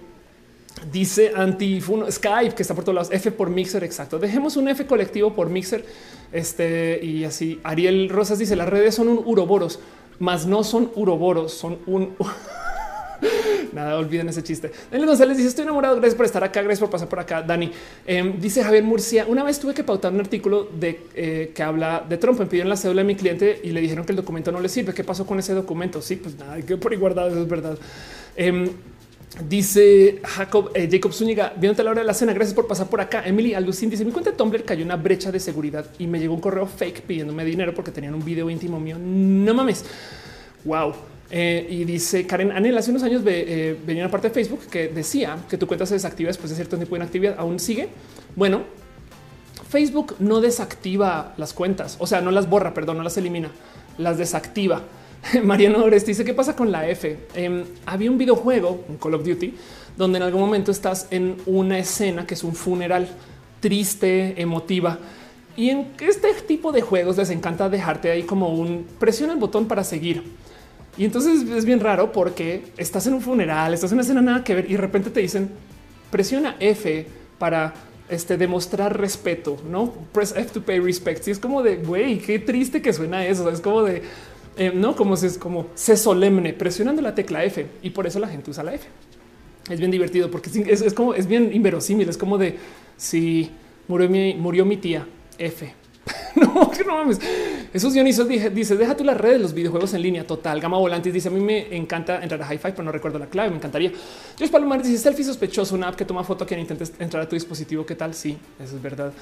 dice 0.91 1.33
Antifuno 1.35 2.11
Skype 2.11 2.55
que 2.55 2.63
está 2.63 2.75
por 2.75 2.85
todos 2.85 2.95
lados. 2.95 3.13
F 3.13 3.31
por 3.33 3.51
Mixer. 3.51 3.85
Exacto. 3.85 4.19
Dejemos 4.19 4.57
un 4.57 4.69
F 4.69 4.87
colectivo 4.87 5.35
por 5.35 5.49
Mixer. 5.49 5.85
Este 6.33 7.01
y 7.03 7.25
así. 7.25 7.61
Ariel 7.63 8.09
Rosas 8.09 8.39
dice 8.39 8.57
las 8.57 8.69
redes 8.69 8.95
son 8.95 9.09
un 9.09 9.23
uroboros, 9.25 9.79
más 10.19 10.47
no 10.47 10.65
son 10.65 10.91
uroboros, 10.97 11.53
son 11.53 11.79
un 11.87 12.15
Nada, 13.73 13.99
olviden 13.99 14.29
ese 14.29 14.43
chiste. 14.43 14.71
Daniel 14.91 15.09
González 15.09 15.37
dice: 15.37 15.49
Estoy 15.49 15.65
enamorado. 15.65 15.97
Gracias 15.97 16.15
por 16.15 16.27
estar 16.27 16.45
acá. 16.45 16.63
Gracias 16.63 16.81
por 16.81 16.91
pasar 16.91 17.09
por 17.09 17.19
acá. 17.19 17.43
Dani 17.43 17.71
em, 18.07 18.39
dice 18.41 18.63
Javier 18.63 18.85
Murcia. 18.85 19.27
Una 19.27 19.43
vez 19.43 19.59
tuve 19.59 19.75
que 19.75 19.83
pautar 19.83 20.13
un 20.13 20.21
artículo 20.21 20.65
de 20.65 21.01
eh, 21.15 21.53
que 21.55 21.63
habla 21.63 22.05
de 22.09 22.17
Trump. 22.17 22.39
Me 22.39 22.47
pidieron 22.47 22.69
la 22.69 22.77
cédula 22.77 23.03
de 23.03 23.07
mi 23.07 23.17
cliente 23.17 23.61
y 23.65 23.71
le 23.71 23.81
dijeron 23.81 24.05
que 24.05 24.13
el 24.13 24.17
documento 24.17 24.53
no 24.53 24.61
le 24.61 24.69
sirve. 24.69 24.95
¿Qué 24.95 25.03
pasó 25.03 25.27
con 25.27 25.39
ese 25.41 25.55
documento? 25.55 26.01
Sí, 26.03 26.17
pues 26.17 26.39
nada, 26.39 26.61
que 26.63 26.77
por 26.77 26.93
ahí 26.93 26.99
guardado. 26.99 27.41
Es 27.41 27.49
verdad. 27.49 27.77
Em, 28.37 28.71
dice 29.49 30.21
Jacob 30.23 30.71
eh, 30.75 30.89
Jacob 30.91 31.13
Zúñiga, 31.13 31.53
viéndote 31.57 31.83
a 31.83 31.85
la 31.85 31.91
hora 31.93 32.01
de 32.01 32.07
la 32.07 32.15
cena. 32.15 32.33
Gracias 32.33 32.55
por 32.55 32.67
pasar 32.67 32.89
por 32.89 33.01
acá. 33.01 33.23
Emily 33.27 33.55
Alucin 33.55 33.91
dice: 33.91 34.05
Mi 34.05 34.13
cuenta 34.13 34.31
de 34.31 34.37
Tumblr 34.37 34.65
cayó 34.65 34.85
una 34.85 34.97
brecha 34.97 35.33
de 35.33 35.41
seguridad 35.41 35.87
y 35.99 36.07
me 36.07 36.19
llegó 36.19 36.35
un 36.35 36.41
correo 36.41 36.67
fake 36.67 37.03
pidiéndome 37.03 37.45
dinero 37.45 37.75
porque 37.75 37.91
tenían 37.91 38.15
un 38.15 38.25
video 38.25 38.49
íntimo 38.51 38.79
mío. 38.81 38.97
No 38.99 39.55
mames. 39.55 39.85
Wow. 40.65 40.95
Eh, 41.31 41.67
y 41.69 41.85
dice 41.85 42.27
Karen 42.27 42.53
Anel, 42.53 42.77
hace 42.77 42.91
unos 42.91 43.03
años 43.03 43.23
eh, 43.27 43.77
venía 43.87 44.05
una 44.05 44.11
parte 44.11 44.29
de 44.29 44.35
Facebook 44.35 44.61
que 44.71 44.89
decía 44.89 45.39
que 45.49 45.57
tu 45.57 45.67
cuenta 45.67 45.87
se 45.87 45.95
desactiva 45.95 46.29
después 46.29 46.51
de 46.51 46.57
cierto 46.57 46.79
tipo 46.79 46.97
de 46.97 47.03
actividad. 47.03 47.37
¿Aún 47.39 47.59
sigue? 47.59 47.89
Bueno, 48.37 48.63
Facebook 49.69 50.17
no 50.21 50.41
desactiva 50.41 51.35
las 51.37 51.53
cuentas, 51.53 51.97
o 51.99 52.07
sea, 52.07 52.21
no 52.21 52.31
las 52.31 52.49
borra, 52.49 52.75
perdón, 52.75 52.99
no 52.99 53.03
las 53.03 53.17
elimina, 53.17 53.51
las 53.99 54.19
desactiva. 54.19 54.83
Mariano 55.43 55.85
Orest 55.85 56.07
dice, 56.07 56.25
¿qué 56.25 56.35
pasa 56.35 56.55
con 56.55 56.71
la 56.71 56.89
F? 56.89 57.17
Em, 57.35 57.65
había 57.87 58.11
un 58.11 58.19
videojuego, 58.19 58.85
un 58.89 58.97
Call 58.97 59.15
of 59.15 59.25
Duty, 59.25 59.55
donde 59.97 60.19
en 60.19 60.25
algún 60.25 60.41
momento 60.41 60.71
estás 60.71 61.09
en 61.11 61.37
una 61.47 61.79
escena 61.79 62.27
que 62.27 62.35
es 62.35 62.45
un 62.45 62.55
funeral 62.55 63.09
triste, 63.61 64.41
emotiva. 64.41 64.99
Y 65.57 65.71
en 65.71 65.89
este 66.01 66.33
tipo 66.47 66.73
de 66.73 66.83
juegos 66.83 67.17
les 67.17 67.31
encanta 67.31 67.69
dejarte 67.69 68.11
ahí 68.11 68.25
como 68.25 68.49
un 68.49 68.87
presiona 68.99 69.33
el 69.33 69.39
botón 69.39 69.67
para 69.67 69.85
seguir 69.85 70.25
y 70.97 71.05
entonces 71.05 71.49
es 71.51 71.65
bien 71.65 71.81
raro 71.81 72.13
porque 72.13 72.65
estás 72.77 73.07
en 73.07 73.15
un 73.15 73.21
funeral, 73.21 73.75
estás 73.75 73.91
en 73.91 73.97
una 73.97 74.03
escena 74.03 74.23
nada 74.23 74.45
que 74.45 74.55
ver 74.55 74.71
y 74.71 74.75
de 74.75 74.81
repente 74.81 75.11
te 75.11 75.21
dicen 75.21 75.51
presiona 76.11 76.57
F 76.61 77.07
para 77.39 77.75
este, 78.09 78.37
demostrar 78.37 78.99
respeto, 78.99 79.57
no 79.69 79.93
press 80.13 80.35
F 80.37 80.53
to 80.53 80.63
pay 80.63 80.79
respect. 80.79 81.27
Y 81.27 81.33
es 81.33 81.41
como 81.41 81.63
de 81.63 81.77
güey, 81.77 82.19
qué 82.19 82.39
triste 82.39 82.81
que 82.81 82.93
suena 82.93 83.27
eso. 83.27 83.49
Es 83.51 83.61
como 83.61 83.83
de 83.83 84.03
eh, 84.57 84.73
no 84.75 84.95
como 84.97 85.17
se 85.17 85.27
es 85.27 85.39
como 85.39 85.67
se 85.75 85.97
solemne 85.97 86.53
presionando 86.53 87.03
la 87.03 87.15
tecla 87.15 87.45
F 87.45 87.67
y 87.83 87.91
por 87.91 88.07
eso 88.07 88.19
la 88.19 88.29
gente 88.29 88.51
usa 88.51 88.63
la 88.65 88.75
F. 88.75 88.87
Es 89.69 89.79
bien 89.79 89.91
divertido 89.91 90.31
porque 90.31 90.51
es, 90.51 90.83
es 90.83 90.95
como 90.95 91.15
es 91.15 91.27
bien 91.27 91.51
inverosímil. 91.53 92.09
Es 92.09 92.19
como 92.19 92.39
de 92.39 92.59
si 92.97 93.51
murió 93.89 94.09
mi, 94.09 94.35
murió 94.35 94.65
mi 94.65 94.77
tía 94.77 95.07
F 95.39 95.75
no, 96.37 96.71
que 96.71 96.85
no 96.85 96.97
mames. 96.99 97.21
Esos 97.73 97.93
Dionisos 97.93 98.29
dice, 98.29 98.51
dice, 98.51 98.77
deja 98.77 98.97
tú 98.97 99.05
las 99.05 99.17
redes, 99.17 99.41
los 99.41 99.55
videojuegos 99.55 99.95
en 99.95 100.03
línea. 100.03 100.27
Total. 100.27 100.61
Gama 100.61 100.79
Volantes 100.79 101.13
dice, 101.13 101.29
a 101.29 101.31
mí 101.31 101.41
me 101.41 101.75
encanta 101.77 102.23
entrar 102.23 102.43
a 102.43 102.53
Hi-Fi, 102.53 102.71
pero 102.71 102.83
no 102.83 102.93
recuerdo 102.93 103.19
la 103.19 103.27
clave. 103.27 103.51
Me 103.51 103.57
encantaría. 103.57 103.93
Josh 104.39 104.51
Palomares 104.51 104.87
dice, 104.87 104.99
selfie 104.99 105.25
sospechoso, 105.25 105.75
una 105.75 105.89
app 105.89 105.97
que 105.97 106.05
toma 106.05 106.25
foto 106.25 106.45
a 106.45 106.47
quien 106.47 106.61
intentes 106.61 106.93
entrar 106.99 107.23
a 107.23 107.29
tu 107.29 107.37
dispositivo. 107.37 107.87
¿Qué 107.87 107.95
tal? 107.95 108.15
Sí, 108.15 108.37
eso 108.63 108.77
es 108.77 108.83
verdad. 108.83 109.13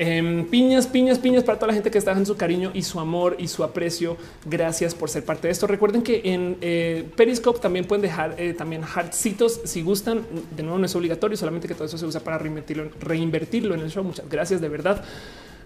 Em, 0.00 0.46
piñas, 0.46 0.86
piñas, 0.86 1.18
piñas 1.18 1.42
para 1.42 1.58
toda 1.58 1.66
la 1.68 1.74
gente 1.74 1.90
que 1.90 1.98
está 1.98 2.12
en 2.12 2.24
su 2.24 2.36
cariño 2.36 2.70
y 2.72 2.82
su 2.82 3.00
amor 3.00 3.34
y 3.36 3.48
su 3.48 3.64
aprecio. 3.64 4.16
Gracias 4.46 4.94
por 4.94 5.10
ser 5.10 5.24
parte 5.24 5.48
de 5.48 5.52
esto. 5.52 5.66
Recuerden 5.66 6.02
que 6.02 6.22
en 6.24 6.56
eh, 6.60 7.04
Periscope 7.16 7.58
también 7.58 7.84
pueden 7.84 8.02
dejar 8.02 8.36
eh, 8.38 8.54
también 8.54 8.82
heartsitos 8.84 9.60
si 9.64 9.82
gustan. 9.82 10.24
De 10.56 10.62
nuevo, 10.62 10.78
no 10.78 10.86
es 10.86 10.94
obligatorio, 10.94 11.36
solamente 11.36 11.66
que 11.66 11.74
todo 11.74 11.86
eso 11.86 11.98
se 11.98 12.06
usa 12.06 12.20
para 12.20 12.38
reinvertirlo, 12.38 12.90
reinvertirlo 13.00 13.74
en 13.74 13.80
el 13.80 13.90
show. 13.90 14.04
Muchas 14.04 14.28
gracias 14.28 14.60
de 14.60 14.68
verdad. 14.68 15.04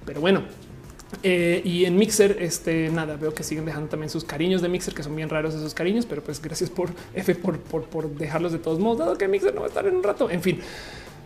Pero 0.06 0.22
bueno, 0.22 0.44
eh, 1.22 1.60
y 1.62 1.84
en 1.84 1.96
Mixer, 1.96 2.38
este 2.40 2.88
nada, 2.88 3.16
veo 3.16 3.34
que 3.34 3.42
siguen 3.42 3.66
dejando 3.66 3.90
también 3.90 4.08
sus 4.08 4.24
cariños 4.24 4.62
de 4.62 4.70
Mixer, 4.70 4.94
que 4.94 5.02
son 5.02 5.14
bien 5.14 5.28
raros 5.28 5.54
esos 5.54 5.74
cariños, 5.74 6.06
pero 6.06 6.22
pues 6.22 6.40
gracias 6.40 6.70
por 6.70 6.88
F 7.14 7.34
por, 7.34 7.58
por, 7.58 8.08
dejarlos 8.14 8.52
de 8.52 8.58
todos 8.58 8.78
modos, 8.78 8.98
dado 8.98 9.18
que 9.18 9.28
Mixer 9.28 9.54
no 9.54 9.60
va 9.60 9.66
a 9.66 9.68
estar 9.68 9.86
en 9.86 9.96
un 9.96 10.02
rato. 10.02 10.30
En 10.30 10.40
fin, 10.40 10.58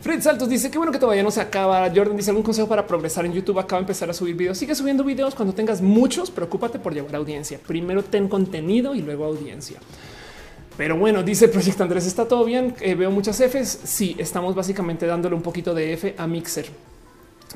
Fred 0.07 0.23
Saltos 0.23 0.49
dice 0.49 0.71
que 0.71 0.79
bueno 0.79 0.93
que 0.93 1.01
todavía 1.01 1.25
no 1.25 1.33
se 1.33 1.41
acaba. 1.41 1.91
Jordan 1.93 2.17
dice 2.17 2.31
algún 2.31 2.45
consejo 2.45 2.69
para 2.69 2.87
progresar 2.87 3.27
en 3.27 3.33
YouTube. 3.33 3.59
Acaba 3.59 3.81
de 3.81 3.87
empezar 3.87 4.09
a 4.09 4.13
subir 4.13 4.37
videos. 4.37 4.57
Sigue 4.57 4.73
subiendo 4.77 5.03
videos 5.03 5.35
cuando 5.35 5.53
tengas 5.53 5.83
muchos. 5.83 6.31
Preocúpate 6.31 6.79
por 6.79 6.95
llevar 6.95 7.17
audiencia. 7.17 7.59
Primero 7.67 8.05
ten 8.05 8.29
contenido 8.29 8.95
y 8.95 9.03
luego 9.03 9.25
audiencia. 9.25 9.81
Pero 10.77 10.97
bueno, 10.97 11.25
dice 11.25 11.49
Proyecto 11.49 11.83
Andrés, 11.83 12.07
está 12.07 12.29
todo 12.29 12.45
bien. 12.45 12.77
Eh, 12.81 12.95
veo 12.95 13.11
muchas 13.11 13.41
Fs. 13.41 13.81
Sí, 13.83 14.15
estamos 14.17 14.55
básicamente 14.55 15.07
dándole 15.07 15.35
un 15.35 15.43
poquito 15.43 15.75
de 15.75 15.95
F 15.95 16.15
a 16.17 16.29
Mixer. 16.29 16.67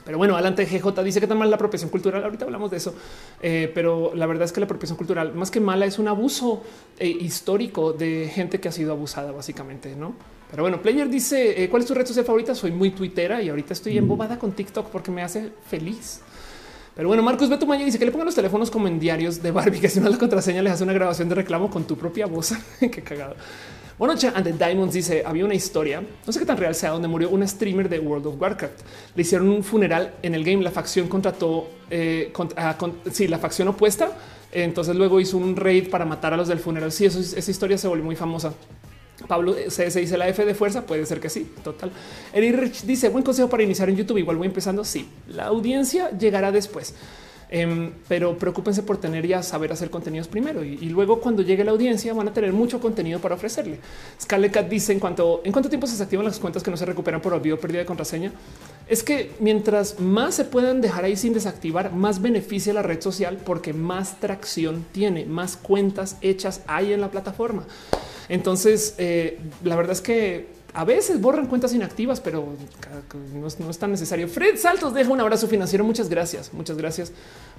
Pero 0.05 0.19
bueno, 0.19 0.35
adelante 0.35 0.67
GJ 0.67 1.05
dice 1.05 1.21
que 1.21 1.29
tan 1.29 1.39
mal 1.39 1.51
la 1.51 1.55
apropiación 1.55 1.89
cultural. 1.89 2.25
Ahorita 2.25 2.47
hablamos 2.47 2.73
de 2.73 2.79
eso, 2.79 2.97
eh, 3.43 3.71
pero 3.73 4.11
la 4.17 4.27
verdad 4.27 4.47
es 4.47 4.53
que 4.53 4.59
la 4.59 4.65
apropiación 4.65 4.97
cultural, 4.97 5.35
más 5.35 5.53
que 5.53 5.61
mala, 5.61 5.87
es 5.87 6.01
un 6.01 6.09
abuso 6.09 6.65
eh, 6.99 7.07
histórico 7.07 7.93
de 7.93 8.29
gente 8.35 8.59
que 8.59 8.67
ha 8.69 8.73
sido 8.73 8.91
abusada, 8.91 9.31
básicamente, 9.31 9.95
no? 9.95 10.40
Pero 10.51 10.63
bueno, 10.63 10.83
Player 10.83 11.09
dice: 11.09 11.63
eh, 11.63 11.69
¿Cuál 11.69 11.83
es 11.83 11.89
tu 11.89 11.95
red 11.95 12.07
social 12.07 12.25
favorita? 12.25 12.55
Soy 12.55 12.71
muy 12.71 12.91
tuitera 12.91 13.43
y 13.43 13.49
ahorita 13.49 13.73
estoy 13.73 13.97
embobada 13.99 14.39
con 14.39 14.53
TikTok 14.53 14.89
porque 14.91 15.11
me 15.11 15.23
hace 15.23 15.53
feliz. 15.69 16.21
Pero 16.95 17.09
bueno, 17.09 17.23
Marcos 17.23 17.49
Beto 17.49 17.67
Maya 17.67 17.85
dice 17.85 17.99
que 17.99 18.05
le 18.05 18.11
pongan 18.11 18.27
los 18.27 18.35
teléfonos 18.35 18.71
como 18.71 18.89
en 18.89 18.99
diarios 18.99 19.43
de 19.43 19.53
Barbie, 19.53 19.81
que 19.81 19.89
si 19.89 20.01
no 20.01 20.09
la 20.09 20.19
contraseña 20.19 20.61
les 20.61 20.73
hace 20.73 20.85
una 20.85 20.93
grabación 20.93 21.29
de 21.29 21.37
reclamo 21.37 21.71
con 21.71 21.85
tu 21.85 21.97
propia 21.97 22.27
voz. 22.27 22.53
Qué 22.81 23.03
cagado. 23.03 23.37
Bueno, 24.01 24.15
and 24.35 24.45
the 24.45 24.53
Diamonds 24.53 24.95
dice 24.95 25.23
había 25.27 25.45
una 25.45 25.55
historia, 25.55 26.03
no 26.27 26.33
sé 26.33 26.41
qué 26.41 26.47
tan 26.47 26.57
real 26.57 26.75
sea, 26.75 26.89
donde 26.89 27.07
murió 27.07 27.29
una 27.29 27.47
streamer 27.47 27.87
de 27.87 27.99
World 27.99 28.29
of 28.29 28.41
Warcraft. 28.41 28.81
Le 29.15 29.21
hicieron 29.21 29.51
un 29.51 29.63
funeral 29.63 30.15
en 30.23 30.35
el 30.35 30.43
game. 30.43 30.63
La 30.63 30.71
facción 30.71 31.07
contrató, 31.07 31.69
eh, 31.91 32.33
ah, 32.57 32.79
sí, 33.13 33.29
la 33.29 33.39
facción 33.39 33.69
opuesta. 33.69 34.17
Entonces 34.53 34.97
luego 34.97 35.21
hizo 35.21 35.37
un 35.37 35.55
raid 35.55 35.91
para 35.91 36.07
matar 36.07 36.33
a 36.33 36.39
los 36.39 36.49
del 36.49 36.61
funeral. 36.61 36.93
Sí, 36.93 37.05
eso, 37.05 37.21
esa 37.21 37.51
historia 37.51 37.77
se 37.77 37.89
volvió 37.89 38.05
muy 38.05 38.17
famosa. 38.17 38.55
Pablo 39.27 39.57
eh, 39.57 39.71
se, 39.71 39.89
dice 39.89 40.17
la 40.17 40.29
F 40.29 40.45
de 40.45 40.55
fuerza. 40.55 40.87
Puede 40.87 41.07
ser 41.07 41.21
que 41.21 41.29
sí. 41.29 41.51
Total. 41.63 41.91
Eric 42.33 42.57
Rich 42.57 42.83
dice 42.83 43.09
buen 43.09 43.25
consejo 43.25 43.49
para 43.49 43.63
iniciar 43.63 43.89
en 43.89 43.97
YouTube. 43.97 44.19
Igual 44.19 44.37
voy 44.37 44.47
empezando. 44.47 44.85
Sí, 44.85 45.09
la 45.29 45.47
audiencia 45.47 46.11
llegará 46.17 46.53
después. 46.53 46.95
Em, 47.53 47.91
pero 48.07 48.39
preocúpense 48.39 48.85
por 48.85 48.99
tener 48.99 49.27
ya 49.27 49.43
saber 49.43 49.73
hacer 49.73 49.91
contenidos 49.91 50.29
primero 50.29 50.63
y, 50.63 50.89
luego 50.89 51.19
cuando 51.19 51.43
llegue 51.43 51.65
la 51.65 51.73
audiencia 51.73 52.15
van 52.15 52.29
a 52.29 52.33
tener 52.33 52.53
mucho 52.53 52.79
contenido 52.81 53.19
para 53.19 53.35
ofrecerle. 53.35 53.81
Scarlett 54.23 54.69
dice 54.69 54.93
en 54.93 55.01
cuanto 55.01 55.41
en 55.43 55.51
cuánto 55.51 55.69
tiempo 55.69 55.89
se 55.89 56.01
activan 56.01 56.25
las 56.25 56.39
cuentas 56.39 56.63
que 56.63 56.71
no 56.71 56.77
se 56.77 56.87
recuperan 56.87 57.21
por 57.21 57.33
olvido 57.33 57.59
pérdida 57.59 57.81
de 57.81 57.87
contraseña. 57.87 58.33
Es 58.87 59.03
que 59.03 59.33
mientras 59.41 59.99
más 59.99 60.37
se 60.37 60.45
puedan 60.45 60.81
dejar 60.81 61.05
ahí 61.05 61.17
sin 61.17 61.33
desactivar, 61.33 61.93
más 61.93 62.23
beneficia 62.23 62.73
la 62.73 62.83
red 62.83 63.01
social 63.01 63.39
porque 63.45 63.73
más 63.73 64.21
tracción 64.21 64.87
tiene, 64.93 65.27
más 65.27 65.57
cuentas 65.57 66.19
hechas 66.21 66.63
hay 66.69 66.93
en 66.93 67.01
la 67.01 67.11
plataforma. 67.11 67.67
Entonces, 68.29 68.95
eh, 68.99 69.41
la 69.65 69.75
verdad 69.75 69.93
es 69.93 70.01
que 70.01 70.47
a 70.73 70.85
veces 70.85 71.21
borran 71.21 71.47
cuentas 71.47 71.75
inactivas, 71.75 72.21
pero 72.21 72.47
no 73.35 73.47
es, 73.47 73.79
tan 73.79 73.91
necesario. 73.91 74.29
Fred 74.29 74.57
Saltos 74.57 74.95
deja 74.95 75.11
un 75.11 75.21
abrazo 75.21 75.49
financiero. 75.49 75.85
Muchas 75.85 76.09
gracias. 76.09 76.53
Muchas 76.53 76.77
gracias. 76.77 77.13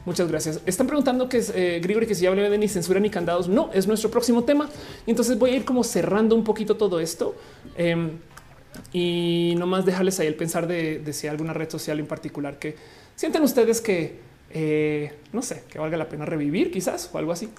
Muchas 0.05 0.27
gracias. 0.27 0.61
Están 0.65 0.87
preguntando 0.87 1.27
que 1.27 1.37
es 1.37 1.51
eh, 1.53 1.79
Grigori, 1.81 2.07
que 2.07 2.15
si 2.15 2.25
hable 2.25 2.49
de 2.49 2.57
ni 2.57 2.67
censura 2.67 2.99
ni 2.99 3.09
candados. 3.09 3.49
No, 3.49 3.69
es 3.73 3.87
nuestro 3.87 4.09
próximo 4.09 4.43
tema. 4.43 4.69
Entonces 5.05 5.37
voy 5.37 5.51
a 5.51 5.55
ir 5.57 5.65
como 5.65 5.83
cerrando 5.83 6.35
un 6.35 6.43
poquito 6.43 6.77
todo 6.77 6.99
esto. 6.99 7.35
Eh, 7.77 8.11
y 8.93 9.55
nomás 9.57 9.85
dejarles 9.85 10.19
ahí 10.19 10.27
el 10.27 10.35
pensar 10.35 10.65
de, 10.67 11.03
si 11.11 11.27
hay 11.27 11.31
alguna 11.31 11.53
red 11.53 11.69
social 11.69 11.99
en 11.99 12.07
particular 12.07 12.57
que 12.57 12.75
sienten 13.15 13.43
ustedes 13.43 13.81
que 13.81 14.19
eh, 14.53 15.13
no 15.33 15.41
sé, 15.41 15.63
que 15.69 15.79
valga 15.79 15.97
la 15.97 16.07
pena 16.09 16.25
revivir 16.25 16.71
quizás 16.71 17.09
o 17.11 17.17
algo 17.17 17.31
así. 17.31 17.49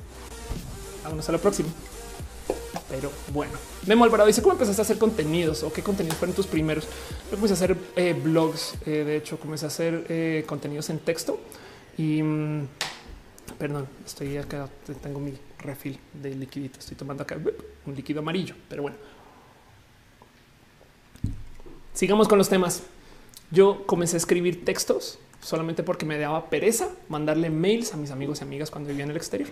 Vámonos 1.04 1.28
a 1.28 1.32
la 1.32 1.38
próxima. 1.38 1.68
Pero 2.88 3.10
bueno, 3.32 3.52
Memo 3.86 4.04
Alvarado 4.04 4.26
dice 4.26 4.42
cómo 4.42 4.52
empezaste 4.52 4.80
a 4.80 4.84
hacer 4.84 4.98
contenidos 4.98 5.62
o 5.62 5.72
qué 5.72 5.82
contenidos 5.82 6.18
fueron 6.18 6.34
tus 6.34 6.46
primeros. 6.46 6.84
Yo 7.30 7.36
comencé 7.36 7.52
a 7.52 7.56
hacer 7.56 7.76
eh, 7.96 8.12
blogs. 8.12 8.74
Eh, 8.86 9.04
de 9.04 9.16
hecho, 9.16 9.38
comencé 9.38 9.66
a 9.66 9.68
hacer 9.68 10.06
eh, 10.08 10.44
contenidos 10.46 10.90
en 10.90 10.98
texto 10.98 11.38
y 11.98 12.22
mm, 12.22 12.66
perdón, 13.58 13.88
estoy 14.04 14.36
acá. 14.36 14.68
Tengo 15.02 15.20
mi 15.20 15.34
refil 15.58 15.98
de 16.14 16.34
liquidito. 16.34 16.78
Estoy 16.78 16.96
tomando 16.96 17.22
acá 17.22 17.38
un 17.86 17.94
líquido 17.94 18.20
amarillo, 18.20 18.54
pero 18.68 18.82
bueno, 18.82 18.96
sigamos 21.94 22.28
con 22.28 22.38
los 22.38 22.48
temas. 22.48 22.82
Yo 23.50 23.86
comencé 23.86 24.16
a 24.16 24.18
escribir 24.18 24.64
textos 24.64 25.18
solamente 25.42 25.82
porque 25.82 26.06
me 26.06 26.18
daba 26.18 26.48
pereza 26.48 26.88
mandarle 27.08 27.50
mails 27.50 27.92
a 27.92 27.96
mis 27.96 28.10
amigos 28.10 28.40
y 28.40 28.44
amigas 28.44 28.70
cuando 28.70 28.88
vivía 28.88 29.04
en 29.04 29.10
el 29.10 29.16
exterior. 29.16 29.50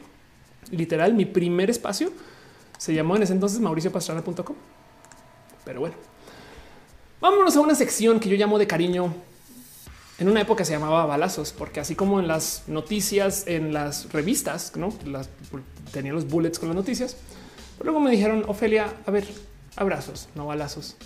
Literal, 0.71 1.15
mi 1.15 1.27
primer 1.27 1.69
espacio 1.69 2.13
se 2.81 2.95
llamó 2.95 3.15
en 3.15 3.23
ese 3.23 3.35
entonces 3.35 3.61
mauriciopastrana.com. 3.61 4.57
Pero 5.67 5.81
bueno, 5.81 5.97
vámonos 7.21 7.55
a 7.55 7.61
una 7.61 7.75
sección 7.75 8.19
que 8.19 8.31
yo 8.31 8.37
llamo 8.39 8.59
de 8.59 8.67
cariño. 8.67 9.13
En 10.19 10.31
una 10.31 10.41
época 10.41 10.65
se 10.65 10.73
llamaba 10.73 11.05
balazos, 11.05 11.53
porque 11.53 11.81
así 11.81 11.95
como 11.95 12.21
en 12.21 12.27
las 12.27 12.63
noticias, 12.69 13.47
en 13.47 13.75
las 13.75 14.11
revistas, 14.11 14.75
no 14.77 14.95
las 15.05 15.29
tenía 15.93 16.15
los 16.15 16.27
bullets 16.27 16.59
con 16.59 16.71
las 16.71 16.77
noticias. 16.77 17.19
Pero 17.77 17.91
luego 17.91 18.01
me 18.01 18.11
dijeron, 18.11 18.45
Ofelia, 18.49 18.91
a 19.05 19.11
ver, 19.11 19.29
abrazos, 19.77 20.31
no 20.35 20.47
balazos. 20.47 20.97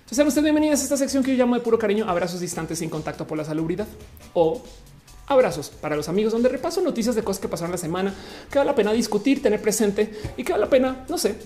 Entonces, 0.00 0.16
sean 0.16 0.26
ustedes 0.26 0.42
bienvenidos 0.42 0.80
a 0.80 0.82
esta 0.82 0.96
sección 0.96 1.22
que 1.22 1.30
yo 1.30 1.38
llamo 1.38 1.54
de 1.54 1.60
puro 1.60 1.78
cariño, 1.78 2.06
abrazos 2.08 2.40
distantes 2.40 2.80
sin 2.80 2.90
contacto 2.90 3.24
por 3.28 3.38
la 3.38 3.44
salubridad 3.44 3.86
o 4.34 4.64
abrazos 5.30 5.70
para 5.70 5.96
los 5.96 6.08
amigos, 6.08 6.32
donde 6.32 6.48
repaso 6.48 6.82
noticias 6.82 7.14
de 7.14 7.22
cosas 7.22 7.40
que 7.40 7.48
pasaron 7.48 7.70
la 7.70 7.78
semana, 7.78 8.12
que 8.50 8.58
vale 8.58 8.70
la 8.70 8.74
pena 8.74 8.92
discutir, 8.92 9.40
tener 9.40 9.62
presente 9.62 10.12
y 10.36 10.42
que 10.42 10.52
vale 10.52 10.64
la 10.64 10.70
pena, 10.70 11.04
no 11.08 11.16
sé, 11.16 11.36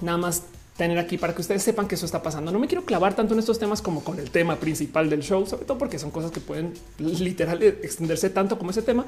nada 0.00 0.16
más 0.16 0.44
tener 0.76 0.98
aquí 0.98 1.18
para 1.18 1.34
que 1.34 1.40
ustedes 1.40 1.62
sepan 1.62 1.88
que 1.88 1.96
eso 1.96 2.06
está 2.06 2.22
pasando. 2.22 2.52
No 2.52 2.58
me 2.58 2.68
quiero 2.68 2.84
clavar 2.84 3.16
tanto 3.16 3.34
en 3.34 3.40
estos 3.40 3.58
temas 3.58 3.82
como 3.82 4.04
con 4.04 4.20
el 4.20 4.30
tema 4.30 4.56
principal 4.56 5.10
del 5.10 5.22
show, 5.22 5.44
sobre 5.44 5.64
todo 5.64 5.76
porque 5.76 5.98
son 5.98 6.10
cosas 6.10 6.30
que 6.30 6.40
pueden 6.40 6.72
literal 6.98 7.62
extenderse 7.62 8.30
tanto 8.30 8.58
como 8.58 8.70
ese 8.70 8.82
tema. 8.82 9.04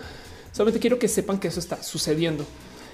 Solamente 0.50 0.80
quiero 0.80 0.98
que 0.98 1.06
sepan 1.06 1.38
que 1.38 1.48
eso 1.48 1.60
está 1.60 1.80
sucediendo. 1.82 2.44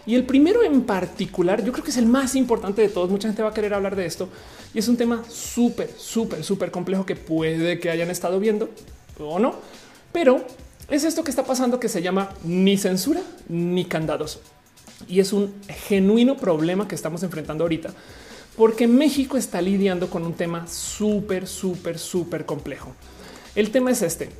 Y 0.07 0.17
el 0.17 0.27
primero 0.27 0.63
en 0.63 0.83
particular, 0.83 1.65
yo 1.65 1.73
creo 1.73 1.85
que 1.85 1.91
es 1.91 1.97
el 1.97 2.07
más 2.07 2.35
importante 2.35 2.83
de 2.83 2.91
todos. 2.91 3.09
Mucha 3.09 3.29
gente 3.29 3.43
va 3.43 3.51
a 3.51 3.55
querer 3.55 3.73
hablar 3.73 3.97
de 3.97 4.05
esto 4.05 4.29
y 4.75 4.79
es 4.79 4.89
un 4.89 4.99
tema 4.99 5.23
súper, 5.31 5.91
súper, 5.97 6.45
súper 6.45 6.71
complejo 6.71 7.07
que 7.07 7.17
puede 7.17 7.79
que 7.79 7.89
hayan 7.89 8.11
estado 8.11 8.39
viendo 8.39 8.69
o 9.19 9.39
no, 9.39 9.55
pero 10.13 10.45
es 10.89 11.05
esto 11.05 11.25
que 11.25 11.31
está 11.31 11.45
pasando 11.45 11.81
que 11.81 11.89
se 11.89 12.03
llama 12.03 12.31
ni 12.45 12.77
censura 12.77 13.23
ni 13.49 13.85
candados. 13.85 14.41
Y 15.09 15.21
es 15.21 15.33
un 15.33 15.55
genuino 15.69 16.37
problema 16.37 16.87
que 16.89 16.95
estamos 16.95 17.23
enfrentando 17.23 17.65
ahorita, 17.65 17.93
porque 18.57 18.87
México 18.87 19.37
está 19.37 19.61
lidiando 19.61 20.09
con 20.09 20.25
un 20.25 20.35
tema 20.35 20.67
súper, 20.67 21.47
súper, 21.47 21.99
súper 21.99 22.47
complejo. 22.47 22.95
El 23.55 23.71
tema 23.71 23.91
es 23.91 24.03
este. 24.03 24.31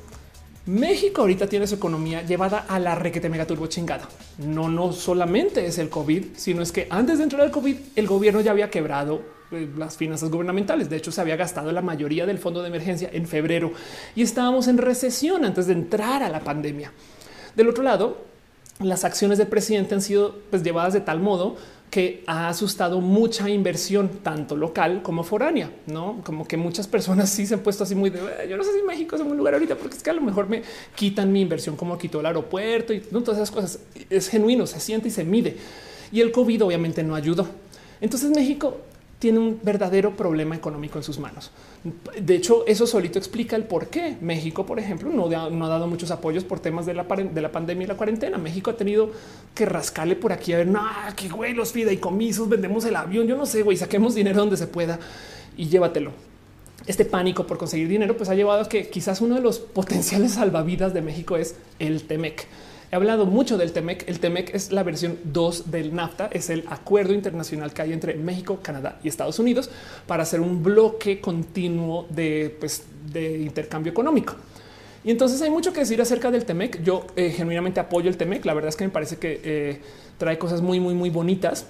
México 0.65 1.21
ahorita 1.21 1.47
tiene 1.47 1.67
su 1.67 1.75
economía 1.75 2.23
llevada 2.23 2.65
a 2.67 2.79
la 2.79 2.95
requete 2.95 3.29
mega 3.29 3.45
turbo 3.45 3.67
chingada. 3.67 4.07
No, 4.39 4.67
no 4.67 4.93
solamente 4.93 5.65
es 5.67 5.77
el 5.77 5.89
COVID, 5.89 6.25
sino 6.35 6.63
es 6.63 6.71
que 6.71 6.87
antes 6.89 7.19
de 7.19 7.25
entrar 7.25 7.43
al 7.43 7.51
COVID, 7.51 7.77
el 7.95 8.07
gobierno 8.07 8.41
ya 8.41 8.51
había 8.51 8.71
quebrado 8.71 9.21
las 9.77 9.97
finanzas 9.97 10.29
gubernamentales. 10.29 10.89
De 10.89 10.97
hecho, 10.97 11.11
se 11.11 11.21
había 11.21 11.35
gastado 11.35 11.71
la 11.71 11.81
mayoría 11.81 12.25
del 12.25 12.37
fondo 12.37 12.61
de 12.61 12.67
emergencia 12.67 13.09
en 13.11 13.27
febrero 13.27 13.73
y 14.15 14.21
estábamos 14.21 14.67
en 14.67 14.77
recesión 14.77 15.45
antes 15.45 15.67
de 15.67 15.73
entrar 15.73 16.23
a 16.23 16.29
la 16.29 16.41
pandemia. 16.41 16.91
Del 17.55 17.69
otro 17.69 17.83
lado, 17.83 18.17
las 18.79 19.05
acciones 19.05 19.37
del 19.37 19.47
presidente 19.47 19.95
han 19.95 20.01
sido 20.01 20.35
pues, 20.49 20.63
llevadas 20.63 20.93
de 20.93 21.01
tal 21.01 21.19
modo 21.19 21.55
que 21.89 22.23
ha 22.27 22.49
asustado 22.49 22.99
mucha 22.99 23.49
inversión, 23.49 24.09
tanto 24.21 24.57
local 24.57 25.01
como 25.01 25.23
foránea, 25.23 25.71
no 25.85 26.21
como 26.25 26.45
que 26.45 26.57
muchas 26.57 26.87
personas 26.87 27.29
sí 27.29 27.45
se 27.45 27.53
han 27.53 27.61
puesto 27.61 27.85
así 27.85 27.95
muy 27.95 28.09
de 28.09 28.19
yo 28.49 28.57
no 28.57 28.63
sé 28.63 28.73
si 28.73 28.83
México 28.83 29.15
es 29.15 29.21
un 29.21 29.37
lugar 29.37 29.53
ahorita, 29.53 29.75
porque 29.75 29.95
es 29.95 30.03
que 30.03 30.09
a 30.09 30.13
lo 30.13 30.21
mejor 30.21 30.49
me 30.49 30.63
quitan 30.93 31.31
mi 31.31 31.41
inversión, 31.41 31.77
como 31.77 31.97
quitó 31.97 32.19
el 32.19 32.25
aeropuerto 32.25 32.91
y 32.91 32.99
todas 32.99 33.37
esas 33.37 33.51
cosas. 33.51 33.79
Es 34.09 34.27
genuino, 34.27 34.67
se 34.67 34.79
siente 34.79 35.07
y 35.07 35.11
se 35.11 35.23
mide. 35.23 35.55
Y 36.11 36.19
el 36.19 36.31
COVID 36.31 36.65
obviamente 36.65 37.01
no 37.03 37.15
ayudó. 37.15 37.47
Entonces 38.01 38.29
México 38.31 38.77
tiene 39.25 39.39
un 39.39 39.59
verdadero 39.63 40.15
problema 40.15 40.55
económico 40.55 40.99
en 40.99 41.03
sus 41.03 41.17
manos. 41.17 41.49
De 42.21 42.35
hecho, 42.35 42.63
eso 42.67 42.85
solito 42.85 43.17
explica 43.17 43.55
el 43.55 43.63
por 43.63 43.87
qué 43.87 44.17
México, 44.21 44.67
por 44.67 44.77
ejemplo, 44.77 45.09
no, 45.09 45.25
ha 45.25 45.67
dado 45.67 45.87
muchos 45.87 46.11
apoyos 46.11 46.43
por 46.43 46.59
temas 46.59 46.85
de 46.85 46.93
la, 46.93 47.05
de 47.05 47.41
la 47.41 47.51
pandemia 47.51 47.85
y 47.85 47.87
la 47.87 47.97
cuarentena. 47.97 48.37
México 48.37 48.69
ha 48.69 48.77
tenido 48.77 49.09
que 49.55 49.65
rascarle 49.65 50.15
por 50.15 50.31
aquí 50.31 50.53
a 50.53 50.57
ver, 50.57 50.67
no, 50.67 50.79
que 51.15 51.27
güey, 51.27 51.55
los 51.55 51.71
fideicomisos, 51.71 52.47
vendemos 52.47 52.85
el 52.85 52.95
avión, 52.95 53.25
yo 53.25 53.35
no 53.35 53.47
sé, 53.47 53.63
güey, 53.63 53.77
saquemos 53.77 54.13
dinero 54.13 54.41
donde 54.41 54.57
se 54.57 54.67
pueda 54.67 54.99
y 55.57 55.69
llévatelo. 55.69 56.11
Este 56.85 57.03
pánico 57.03 57.47
por 57.47 57.57
conseguir 57.57 57.87
dinero, 57.87 58.15
pues 58.15 58.29
ha 58.29 58.35
llevado 58.35 58.61
a 58.61 58.69
que 58.69 58.91
quizás 58.91 59.21
uno 59.21 59.33
de 59.33 59.41
los 59.41 59.57
potenciales 59.57 60.33
salvavidas 60.33 60.93
de 60.93 61.01
México 61.01 61.35
es 61.35 61.55
el 61.79 62.03
Temec. 62.03 62.45
He 62.95 62.97
hablado 62.97 63.25
mucho 63.25 63.57
del 63.57 63.73
TEMEC. 63.73 64.07
El 64.07 64.21
TEMEC 64.21 64.55
es 64.55 64.71
la 64.71 64.81
versión 64.81 65.19
2 65.25 65.69
del 65.69 65.93
NAFTA, 65.93 66.29
es 66.31 66.49
el 66.49 66.63
acuerdo 66.69 67.13
internacional 67.13 67.73
que 67.73 67.81
hay 67.81 67.91
entre 67.91 68.13
México, 68.13 68.59
Canadá 68.61 68.99
y 69.03 69.09
Estados 69.09 69.37
Unidos 69.37 69.69
para 70.07 70.23
hacer 70.23 70.39
un 70.39 70.63
bloque 70.63 71.19
continuo 71.19 72.07
de, 72.09 72.55
pues, 72.57 72.83
intercambio 73.13 73.91
económico. 73.91 74.35
Y 75.03 75.11
entonces 75.11 75.41
hay 75.41 75.49
mucho 75.49 75.73
que 75.73 75.81
decir 75.81 76.01
acerca 76.01 76.31
del 76.31 76.45
TEMEC. 76.45 76.83
Yo 76.83 77.05
eh, 77.17 77.31
genuinamente 77.31 77.81
apoyo 77.81 78.07
el 78.07 78.15
TEMEC. 78.15 78.45
La 78.45 78.53
verdad 78.53 78.69
es 78.69 78.77
que 78.77 78.85
me 78.85 78.91
parece 78.91 79.17
que 79.17 79.41
eh, 79.43 79.81
trae 80.17 80.37
cosas 80.37 80.61
muy, 80.61 80.79
muy, 80.79 80.93
muy 80.93 81.09
bonitas. 81.09 81.65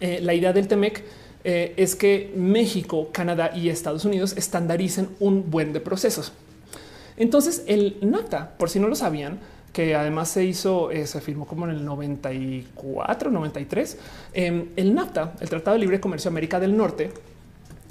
Eh, 0.00 0.20
la 0.22 0.32
idea 0.32 0.54
del 0.54 0.66
TEMEC 0.66 1.04
es 1.44 1.94
que 1.94 2.32
México, 2.34 3.10
Canadá 3.12 3.52
y 3.54 3.68
Estados 3.68 4.06
Unidos 4.06 4.34
estandaricen 4.34 5.10
un 5.20 5.50
buen 5.50 5.74
de 5.74 5.80
procesos. 5.80 6.32
Entonces 7.18 7.64
el 7.66 7.98
NAFTA, 8.00 8.56
por 8.58 8.70
si 8.70 8.80
no 8.80 8.88
lo 8.88 8.94
sabían, 8.94 9.40
que 9.72 9.94
además 9.94 10.28
se 10.28 10.44
hizo, 10.44 10.90
eh, 10.90 11.06
se 11.06 11.20
firmó 11.20 11.46
como 11.46 11.66
en 11.66 11.72
el 11.72 11.84
94, 11.84 13.30
93. 13.30 13.98
Em, 14.32 14.68
el 14.76 14.94
NAFTA, 14.94 15.34
el 15.40 15.48
Tratado 15.48 15.74
de 15.74 15.80
Libre 15.80 16.00
Comercio 16.00 16.30
América 16.30 16.58
del 16.58 16.76
Norte, 16.76 17.12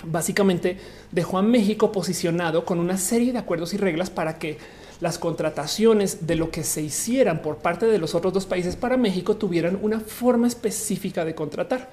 básicamente 0.05 0.77
dejó 1.11 1.37
a 1.37 1.41
México 1.41 1.91
posicionado 1.91 2.65
con 2.65 2.79
una 2.79 2.97
serie 2.97 3.31
de 3.31 3.39
acuerdos 3.39 3.73
y 3.73 3.77
reglas 3.77 4.09
para 4.09 4.37
que 4.37 4.57
las 4.99 5.19
contrataciones 5.19 6.25
de 6.25 6.35
lo 6.35 6.49
que 6.49 6.63
se 6.63 6.81
hicieran 6.81 7.41
por 7.41 7.57
parte 7.57 7.85
de 7.85 7.99
los 7.99 8.15
otros 8.15 8.33
dos 8.33 8.45
países 8.45 8.75
para 8.75 8.97
México 8.97 9.35
tuvieran 9.35 9.77
una 9.81 9.99
forma 9.99 10.47
específica 10.47 11.23
de 11.23 11.35
contratar. 11.35 11.89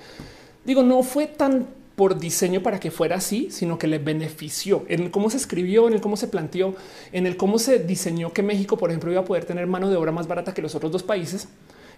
Digo, 0.65 0.83
no 0.83 1.03
fue 1.03 1.27
tan 1.27 1.67
por 1.97 2.19
diseño 2.19 2.63
para 2.63 2.81
que 2.81 2.91
fuera 2.91 3.17
así, 3.17 3.49
sino 3.51 3.79
que 3.79 3.87
le 3.87 3.99
benefició 3.99 4.85
en 4.89 5.03
el 5.03 5.11
cómo 5.11 5.31
se 5.31 5.37
escribió, 5.37 5.87
en 5.87 5.95
el 5.95 6.01
cómo 6.01 6.17
se 6.17 6.29
planteó, 6.29 6.75
en 7.13 7.27
el 7.27 7.37
cómo 7.37 7.59
se 7.59 7.79
diseñó 7.79 8.33
que 8.33 8.43
México, 8.43 8.77
por 8.77 8.91
ejemplo, 8.91 9.11
iba 9.13 9.21
a 9.21 9.25
poder 9.25 9.45
tener 9.45 9.67
mano 9.67 9.89
de 9.89 9.97
obra 9.97 10.13
más 10.13 10.27
barata 10.27 10.55
que 10.55 10.63
los 10.63 10.75
otros 10.75 10.91
dos 10.91 11.03
países. 11.03 11.49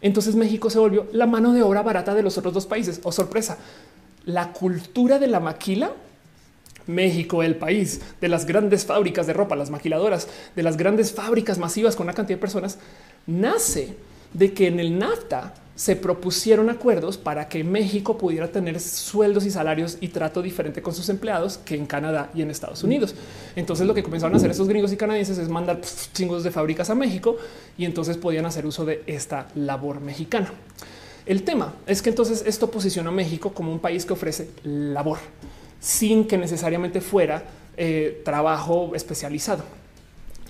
Entonces 0.02 0.36
México 0.36 0.68
se 0.68 0.78
volvió 0.78 1.06
la 1.12 1.26
mano 1.26 1.52
de 1.52 1.62
obra 1.62 1.82
barata 1.82 2.14
de 2.14 2.22
los 2.22 2.36
otros 2.36 2.52
dos 2.52 2.66
países. 2.66 3.00
O 3.02 3.08
oh, 3.08 3.12
sorpresa, 3.12 3.58
la 4.26 4.52
cultura 4.52 5.18
de 5.18 5.28
la 5.28 5.40
maquila 5.40 5.92
México, 6.86 7.42
el 7.42 7.56
país 7.56 8.00
de 8.20 8.28
las 8.28 8.46
grandes 8.46 8.84
fábricas 8.84 9.26
de 9.26 9.32
ropa, 9.32 9.56
las 9.56 9.70
maquiladoras, 9.70 10.28
de 10.54 10.62
las 10.62 10.76
grandes 10.76 11.12
fábricas 11.12 11.58
masivas 11.58 11.96
con 11.96 12.04
una 12.04 12.14
cantidad 12.14 12.36
de 12.36 12.40
personas, 12.40 12.78
nace 13.26 13.96
de 14.32 14.52
que 14.52 14.68
en 14.68 14.78
el 14.78 14.98
NAFTA 14.98 15.54
se 15.76 15.94
propusieron 15.94 16.70
acuerdos 16.70 17.18
para 17.18 17.48
que 17.48 17.62
México 17.62 18.16
pudiera 18.16 18.50
tener 18.50 18.80
sueldos 18.80 19.44
y 19.44 19.50
salarios 19.50 19.98
y 20.00 20.08
trato 20.08 20.40
diferente 20.40 20.80
con 20.80 20.94
sus 20.94 21.10
empleados 21.10 21.58
que 21.58 21.76
en 21.76 21.84
Canadá 21.84 22.30
y 22.34 22.40
en 22.40 22.50
Estados 22.50 22.82
Unidos. 22.82 23.14
Entonces 23.54 23.86
lo 23.86 23.92
que 23.92 24.02
comenzaron 24.02 24.34
a 24.34 24.38
hacer 24.38 24.50
esos 24.50 24.68
gringos 24.68 24.92
y 24.92 24.96
canadienses 24.96 25.36
es 25.36 25.50
mandar 25.50 25.80
chingos 26.14 26.42
de 26.44 26.50
fábricas 26.50 26.88
a 26.88 26.94
México 26.94 27.36
y 27.76 27.84
entonces 27.84 28.16
podían 28.16 28.46
hacer 28.46 28.64
uso 28.64 28.86
de 28.86 29.02
esta 29.06 29.48
labor 29.54 30.00
mexicana. 30.00 30.50
El 31.26 31.42
tema 31.42 31.74
es 31.86 32.00
que 32.00 32.08
entonces 32.08 32.42
esto 32.46 32.70
posiciona 32.70 33.10
a 33.10 33.12
México 33.12 33.52
como 33.52 33.70
un 33.70 33.78
país 33.78 34.06
que 34.06 34.14
ofrece 34.14 34.48
labor 34.64 35.18
sin 35.78 36.26
que 36.26 36.38
necesariamente 36.38 37.02
fuera 37.02 37.42
eh, 37.76 38.22
trabajo 38.24 38.92
especializado 38.94 39.62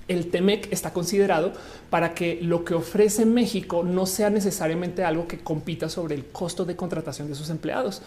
el 0.09 0.31
TEMEC 0.31 0.73
está 0.73 0.93
considerado 0.93 1.53
para 1.91 2.15
que 2.15 2.39
lo 2.41 2.65
que 2.65 2.75
ofrece 2.75 3.27
México 3.27 3.83
no 3.83 4.07
sea 4.07 4.31
necesariamente 4.31 5.05
algo 5.05 5.27
que 5.27 5.39
compita 5.39 5.89
sobre 5.89 6.15
el 6.15 6.27
costo 6.27 6.65
de 6.65 6.77
contratación 6.77 7.29
de 7.29 7.35
sus 7.35 7.51
empleados. 7.51 8.03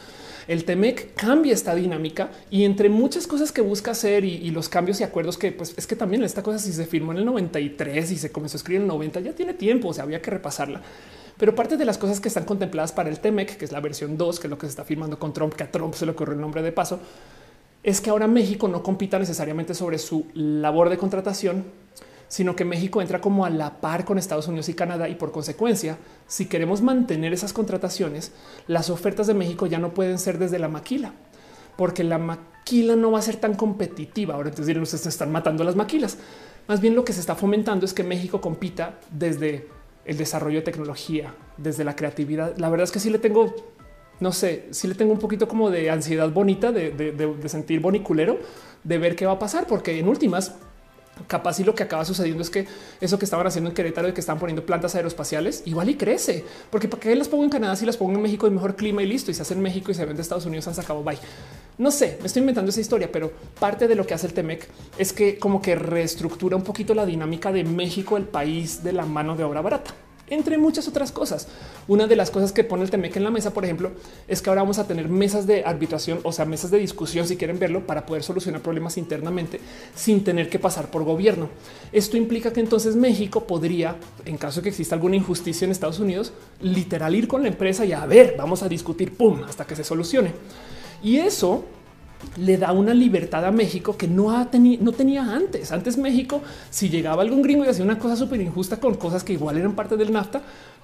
El 0.47 0.65
TEMEC 0.65 1.13
cambia 1.13 1.53
esta 1.53 1.75
dinámica 1.75 2.31
y 2.49 2.63
entre 2.63 2.89
muchas 2.89 3.27
cosas 3.27 3.51
que 3.51 3.61
busca 3.61 3.91
hacer 3.91 4.25
y, 4.25 4.49
los 4.51 4.69
cambios 4.69 4.99
y 4.99 5.03
acuerdos 5.03 5.37
que 5.37 5.51
pues 5.51 5.73
es 5.77 5.85
que 5.85 5.95
también 5.95 6.23
esta 6.23 6.41
cosa 6.41 6.57
si 6.57 6.73
se 6.73 6.85
firmó 6.85 7.11
en 7.11 7.19
el 7.19 7.25
93 7.25 8.11
y 8.11 8.17
se 8.17 8.31
comenzó 8.31 8.55
a 8.55 8.59
escribir 8.59 8.77
en 8.77 8.83
el 8.83 8.87
90 8.87 9.19
ya 9.19 9.33
tiene 9.33 9.53
tiempo, 9.53 9.89
o 9.89 9.93
sea, 9.93 10.05
había 10.05 10.21
que 10.21 10.31
repasarla. 10.31 10.81
Pero 11.37 11.55
parte 11.55 11.77
de 11.77 11.85
las 11.85 11.97
cosas 11.97 12.19
que 12.19 12.27
están 12.27 12.43
contempladas 12.45 12.91
para 12.91 13.09
el 13.09 13.19
TEMEC, 13.19 13.57
que 13.57 13.65
es 13.65 13.71
la 13.71 13.79
versión 13.79 14.17
2, 14.17 14.39
que 14.39 14.47
es 14.47 14.51
lo 14.51 14.57
que 14.57 14.65
se 14.65 14.71
está 14.71 14.83
firmando 14.83 15.19
con 15.19 15.33
Trump, 15.33 15.53
que 15.53 15.63
a 15.63 15.71
Trump 15.71 15.93
se 15.93 16.05
le 16.05 16.11
ocurrió 16.11 16.33
el 16.33 16.41
nombre 16.41 16.61
de 16.61 16.71
paso, 16.71 16.99
es 17.83 18.01
que 18.01 18.09
ahora 18.09 18.27
México 18.27 18.67
no 18.67 18.83
compita 18.83 19.19
necesariamente 19.19 19.73
sobre 19.73 19.97
su 19.97 20.27
labor 20.33 20.89
de 20.89 20.97
contratación, 20.97 21.65
sino 22.27 22.55
que 22.55 22.63
México 22.63 23.01
entra 23.01 23.21
como 23.21 23.45
a 23.45 23.49
la 23.49 23.81
par 23.81 24.05
con 24.05 24.17
Estados 24.17 24.47
Unidos 24.47 24.69
y 24.69 24.75
Canadá 24.75 25.09
y 25.09 25.15
por 25.15 25.31
consecuencia, 25.31 25.97
si 26.27 26.45
queremos 26.45 26.81
mantener 26.81 27.33
esas 27.33 27.53
contrataciones, 27.53 28.31
las 28.67 28.89
ofertas 28.89 29.27
de 29.27 29.33
México 29.33 29.65
ya 29.65 29.79
no 29.79 29.93
pueden 29.93 30.19
ser 30.19 30.37
desde 30.37 30.59
la 30.59 30.67
maquila, 30.67 31.13
porque 31.75 32.03
la 32.03 32.19
maquila 32.19 32.95
no 32.95 33.11
va 33.11 33.19
a 33.19 33.23
ser 33.23 33.37
tan 33.37 33.55
competitiva. 33.55 34.35
Ahora 34.35 34.49
entonces 34.49 34.67
dirán 34.67 34.83
ustedes 34.83 35.07
están 35.07 35.31
matando 35.31 35.63
las 35.63 35.75
maquilas. 35.75 36.17
Más 36.67 36.81
bien 36.81 36.95
lo 36.95 37.03
que 37.03 37.13
se 37.13 37.19
está 37.19 37.33
fomentando 37.33 37.85
es 37.85 37.95
que 37.95 38.03
México 38.03 38.41
compita 38.41 38.99
desde 39.11 39.67
el 40.05 40.17
desarrollo 40.17 40.59
de 40.59 40.65
tecnología, 40.65 41.33
desde 41.57 41.83
la 41.83 41.95
creatividad. 41.95 42.55
La 42.57 42.69
verdad 42.69 42.83
es 42.83 42.91
que 42.91 42.99
sí 42.99 43.09
le 43.09 43.17
tengo, 43.17 43.55
no 44.19 44.31
sé, 44.31 44.67
sí 44.71 44.87
le 44.87 44.95
tengo 44.95 45.13
un 45.13 45.19
poquito 45.19 45.47
como 45.47 45.69
de 45.69 45.89
ansiedad 45.89 46.29
bonita 46.29 46.71
de, 46.71 47.35
sentir 47.47 47.79
boniculero, 47.79 48.37
de 48.83 48.97
ver 48.97 49.15
qué 49.15 49.25
va 49.25 49.33
a 49.33 49.39
pasar, 49.39 49.65
porque 49.67 49.97
en 49.97 50.07
últimas 50.07 50.55
Capaz 51.27 51.59
y 51.59 51.65
lo 51.65 51.75
que 51.75 51.83
acaba 51.83 52.05
sucediendo 52.05 52.41
es 52.41 52.49
que 52.49 52.65
eso 53.01 53.19
que 53.19 53.25
estaban 53.25 53.45
haciendo 53.45 53.69
en 53.69 53.75
Querétaro 53.75 54.07
de 54.07 54.13
que 54.13 54.21
están 54.21 54.39
poniendo 54.39 54.65
plantas 54.65 54.95
aeroespaciales 54.95 55.63
igual 55.65 55.89
y 55.89 55.95
crece, 55.95 56.45
porque 56.69 56.87
para 56.87 57.01
qué 57.01 57.13
las 57.13 57.27
pongo 57.27 57.43
en 57.43 57.49
Canadá 57.49 57.75
si 57.75 57.85
las 57.85 57.97
pongo 57.97 58.13
en 58.13 58.21
México 58.21 58.47
de 58.47 58.53
mejor 58.53 58.77
clima 58.77 59.03
y 59.03 59.05
listo 59.05 59.29
y 59.29 59.33
se 59.33 59.41
hace 59.41 59.53
en 59.53 59.61
México 59.61 59.91
y 59.91 59.95
se 59.95 60.05
vende 60.05 60.21
Estados 60.21 60.45
Unidos, 60.45 60.69
han 60.69 60.75
sacado 60.75 61.03
bye. 61.03 61.17
No 61.77 61.91
sé, 61.91 62.17
me 62.21 62.27
estoy 62.27 62.39
inventando 62.41 62.69
esa 62.69 62.79
historia, 62.79 63.11
pero 63.11 63.33
parte 63.59 63.89
de 63.89 63.95
lo 63.95 64.07
que 64.07 64.13
hace 64.13 64.27
el 64.27 64.33
Temec 64.33 64.69
es 64.97 65.11
que 65.11 65.37
como 65.37 65.61
que 65.61 65.75
reestructura 65.75 66.55
un 66.55 66.63
poquito 66.63 66.93
la 66.93 67.05
dinámica 67.05 67.51
de 67.51 67.65
México, 67.65 68.15
el 68.15 68.23
país 68.23 68.81
de 68.81 68.93
la 68.93 69.05
mano 69.05 69.35
de 69.35 69.43
obra 69.43 69.61
barata 69.61 69.93
entre 70.29 70.57
muchas 70.57 70.87
otras 70.87 71.11
cosas. 71.11 71.47
Una 71.87 72.07
de 72.07 72.15
las 72.15 72.31
cosas 72.31 72.51
que 72.51 72.63
pone 72.63 72.83
el 72.83 72.89
Temec 72.89 73.15
en 73.15 73.23
la 73.23 73.31
mesa, 73.31 73.51
por 73.51 73.65
ejemplo, 73.65 73.91
es 74.27 74.41
que 74.41 74.49
ahora 74.49 74.61
vamos 74.61 74.79
a 74.79 74.87
tener 74.87 75.09
mesas 75.09 75.47
de 75.47 75.63
arbitración, 75.63 76.19
o 76.23 76.31
sea, 76.31 76.45
mesas 76.45 76.71
de 76.71 76.77
discusión, 76.77 77.27
si 77.27 77.37
quieren 77.37 77.59
verlo, 77.59 77.85
para 77.85 78.05
poder 78.05 78.23
solucionar 78.23 78.61
problemas 78.61 78.97
internamente 78.97 79.59
sin 79.95 80.23
tener 80.23 80.49
que 80.49 80.59
pasar 80.59 80.91
por 80.91 81.03
gobierno. 81.03 81.49
Esto 81.91 82.17
implica 82.17 82.53
que 82.53 82.59
entonces 82.59 82.95
México 82.95 83.45
podría, 83.45 83.95
en 84.25 84.37
caso 84.37 84.59
de 84.59 84.63
que 84.63 84.69
exista 84.69 84.95
alguna 84.95 85.15
injusticia 85.15 85.65
en 85.65 85.71
Estados 85.71 85.99
Unidos, 85.99 86.33
literal 86.61 87.15
ir 87.15 87.27
con 87.27 87.41
la 87.41 87.49
empresa 87.49 87.85
y 87.85 87.93
a 87.93 88.05
ver, 88.05 88.35
vamos 88.37 88.63
a 88.63 88.69
discutir, 88.69 89.15
pum, 89.15 89.43
hasta 89.43 89.65
que 89.65 89.75
se 89.75 89.83
solucione. 89.83 90.33
Y 91.01 91.17
eso 91.17 91.63
le 92.37 92.57
da 92.57 92.71
una 92.71 92.93
libertad 92.93 93.45
a 93.45 93.51
México 93.51 93.97
que 93.97 94.07
no, 94.07 94.31
ha 94.31 94.49
no 94.79 94.91
tenía 94.91 95.23
antes. 95.23 95.71
Antes 95.71 95.97
México, 95.97 96.41
si 96.69 96.89
llegaba 96.89 97.21
algún 97.21 97.41
gringo 97.41 97.65
y 97.65 97.67
hacía 97.67 97.83
una 97.83 97.99
cosa 97.99 98.15
súper 98.15 98.41
injusta 98.41 98.79
con 98.79 98.95
cosas 98.95 99.23
que 99.23 99.33
igual 99.33 99.57
eran 99.57 99.73
parte 99.73 99.97
del 99.97 100.11
NAFTA, 100.11 100.41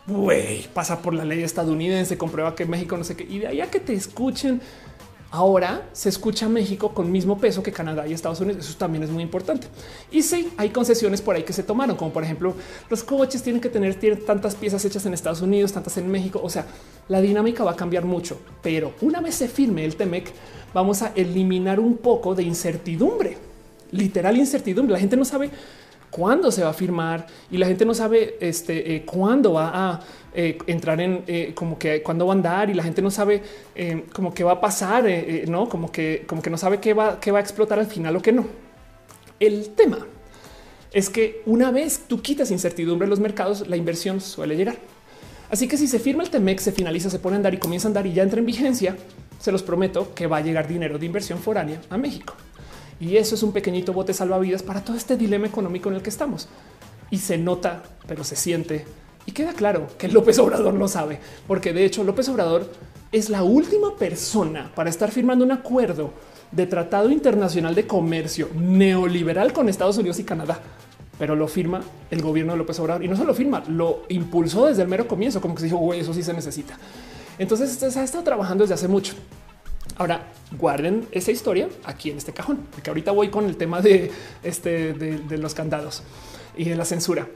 güey, 0.07 0.67
pasa 0.73 1.01
por 1.01 1.13
la 1.13 1.25
ley 1.25 1.43
estadounidense, 1.43 2.17
comprueba 2.17 2.55
que 2.55 2.65
México 2.65 2.97
no 2.97 3.03
sé 3.03 3.15
qué. 3.15 3.23
Y 3.23 3.39
de 3.39 3.47
ahí 3.47 3.61
a 3.61 3.69
que 3.69 3.79
te 3.79 3.93
escuchen, 3.93 4.61
ahora 5.35 5.89
se 5.91 6.07
escucha 6.07 6.47
México 6.47 6.93
con 6.93 7.11
mismo 7.11 7.37
peso 7.37 7.61
que 7.61 7.73
Canadá 7.73 8.07
y 8.07 8.13
Estados 8.13 8.39
Unidos. 8.39 8.65
Eso 8.65 8.77
también 8.77 9.03
es 9.03 9.09
muy 9.09 9.21
importante. 9.21 9.67
Y 10.09 10.21
sí, 10.21 10.53
hay 10.55 10.69
concesiones 10.69 11.21
por 11.21 11.35
ahí 11.35 11.43
que 11.43 11.51
se 11.51 11.61
tomaron, 11.61 11.97
como 11.97 12.13
por 12.13 12.23
ejemplo, 12.23 12.55
los 12.89 13.03
coches 13.03 13.43
tienen 13.43 13.61
que 13.61 13.67
tener 13.67 13.99
tantas 14.25 14.55
piezas 14.55 14.83
hechas 14.85 15.05
en 15.05 15.13
Estados 15.13 15.41
Unidos, 15.41 15.73
tantas 15.73 15.97
en 15.97 16.09
México. 16.09 16.39
O 16.41 16.49
sea, 16.49 16.65
la 17.09 17.19
dinámica 17.19 17.65
va 17.65 17.71
a 17.71 17.75
cambiar 17.75 18.05
mucho, 18.05 18.39
pero 18.61 18.93
una 19.01 19.19
vez 19.19 19.35
se 19.35 19.49
firme 19.49 19.83
el 19.83 19.97
TEMEC, 19.97 20.31
vamos 20.73 21.01
a 21.01 21.11
eliminar 21.15 21.81
un 21.81 21.97
poco 21.97 22.33
de 22.33 22.43
incertidumbre, 22.43 23.37
literal 23.91 24.37
incertidumbre. 24.37 24.93
La 24.93 24.99
gente 24.99 25.17
no 25.17 25.25
sabe 25.25 25.51
cuándo 26.09 26.49
se 26.49 26.63
va 26.63 26.69
a 26.69 26.73
firmar 26.73 27.27
y 27.51 27.57
la 27.57 27.67
gente 27.67 27.83
no 27.83 27.93
sabe 27.93 28.37
este, 28.39 28.95
eh, 28.95 29.05
cuándo 29.05 29.51
va 29.51 29.71
a 29.73 29.99
eh, 30.35 30.57
entrar 30.67 30.99
en 31.01 31.23
eh, 31.27 31.53
como 31.55 31.79
que 31.79 32.03
cuándo 32.03 32.27
va 32.27 32.33
a 32.33 32.35
andar 32.35 32.69
y 32.69 32.73
la 32.73 32.83
gente 32.83 33.01
no 33.01 33.09
sabe 33.09 33.41
como 34.13 34.33
qué 34.33 34.43
va 34.43 34.53
a 34.53 34.61
pasar, 34.61 35.05
no 35.47 35.69
como 35.69 35.91
que 35.91 36.23
como 36.27 36.41
que 36.41 36.49
no 36.49 36.57
sabe 36.57 36.79
qué 36.79 36.93
va, 36.93 37.19
qué 37.19 37.31
va 37.31 37.39
a 37.39 37.41
explotar 37.41 37.79
al 37.79 37.87
final 37.87 38.15
o 38.15 38.21
qué 38.21 38.31
no. 38.31 38.45
El 39.39 39.69
tema 39.69 40.05
es 40.91 41.09
que 41.09 41.41
una 41.45 41.71
vez 41.71 42.03
tú 42.07 42.21
quitas 42.21 42.51
incertidumbre 42.51 43.05
en 43.05 43.09
los 43.09 43.19
mercados, 43.19 43.67
la 43.67 43.75
inversión 43.75 44.21
suele 44.21 44.55
llegar. 44.55 44.77
Así 45.49 45.67
que 45.67 45.77
si 45.77 45.87
se 45.87 45.99
firma 45.99 46.23
el 46.23 46.29
TEMEX, 46.29 46.63
se 46.63 46.71
finaliza, 46.71 47.09
se 47.09 47.19
pone 47.19 47.35
a 47.35 47.37
andar 47.37 47.53
y 47.53 47.57
comienza 47.57 47.87
a 47.87 47.89
andar 47.89 48.07
y 48.07 48.13
ya 48.13 48.23
entra 48.23 48.39
en 48.39 48.45
vigencia, 48.45 48.97
se 49.39 49.51
los 49.51 49.61
prometo 49.61 50.13
que 50.15 50.27
va 50.27 50.37
a 50.37 50.41
llegar 50.41 50.67
dinero 50.67 50.97
de 50.97 51.05
inversión 51.05 51.39
foránea 51.39 51.81
a 51.89 51.97
México. 51.97 52.33
Y 52.99 53.17
eso 53.17 53.35
es 53.35 53.43
un 53.43 53.51
pequeñito 53.51 53.93
bote 53.93 54.13
salvavidas 54.13 54.63
para 54.63 54.83
todo 54.83 54.95
este 54.95 55.17
dilema 55.17 55.47
económico 55.47 55.89
en 55.89 55.95
el 55.95 56.01
que 56.01 56.09
estamos. 56.09 56.47
Y 57.11 57.17
se 57.17 57.37
nota, 57.37 57.83
pero 58.07 58.23
se 58.23 58.35
siente 58.35 58.85
y 59.25 59.31
queda 59.31 59.53
claro 59.53 59.87
que 59.97 60.07
López 60.07 60.37
Obrador 60.39 60.73
lo 60.73 60.87
sabe, 60.87 61.19
porque 61.47 61.73
de 61.73 61.85
hecho 61.85 62.03
López 62.03 62.29
Obrador 62.29 62.69
es 63.11 63.29
la 63.29 63.43
última 63.43 63.95
persona 63.95 64.71
para 64.75 64.89
estar 64.89 65.11
firmando 65.11 65.45
un 65.45 65.51
acuerdo 65.51 66.11
de 66.51 66.67
tratado 66.67 67.09
internacional 67.09 67.75
de 67.75 67.87
comercio 67.87 68.49
neoliberal 68.55 69.53
con 69.53 69.69
Estados 69.69 69.97
Unidos 69.97 70.19
y 70.19 70.23
Canadá. 70.23 70.59
Pero 71.17 71.35
lo 71.35 71.47
firma 71.47 71.81
el 72.11 72.21
gobierno 72.21 72.53
de 72.53 72.57
López 72.57 72.79
Obrador 72.79 73.03
y 73.03 73.07
no 73.07 73.15
solo 73.15 73.33
firma, 73.33 73.63
lo 73.67 74.03
impulsó 74.09 74.65
desde 74.65 74.81
el 74.81 74.87
mero 74.87 75.07
comienzo, 75.07 75.39
como 75.39 75.55
que 75.55 75.61
se 75.61 75.67
dijo, 75.67 75.77
güey, 75.77 76.01
eso 76.01 76.13
sí 76.13 76.23
se 76.23 76.33
necesita. 76.33 76.77
Entonces 77.37 77.71
se 77.71 77.99
ha 77.99 78.03
estado 78.03 78.23
trabajando 78.23 78.63
desde 78.63 78.75
hace 78.75 78.87
mucho. 78.87 79.13
Ahora 79.97 80.27
guarden 80.57 81.07
esa 81.11 81.31
historia 81.31 81.69
aquí 81.85 82.09
en 82.09 82.17
este 82.17 82.33
cajón, 82.33 82.59
porque 82.71 82.89
ahorita 82.89 83.11
voy 83.11 83.29
con 83.29 83.45
el 83.45 83.55
tema 83.55 83.81
de 83.81 84.11
este 84.43 84.93
de, 84.93 85.37
los 85.37 85.53
candados 85.53 86.03
y 86.57 86.65
de 86.65 86.75
la 86.75 86.83
censura. 86.83 87.27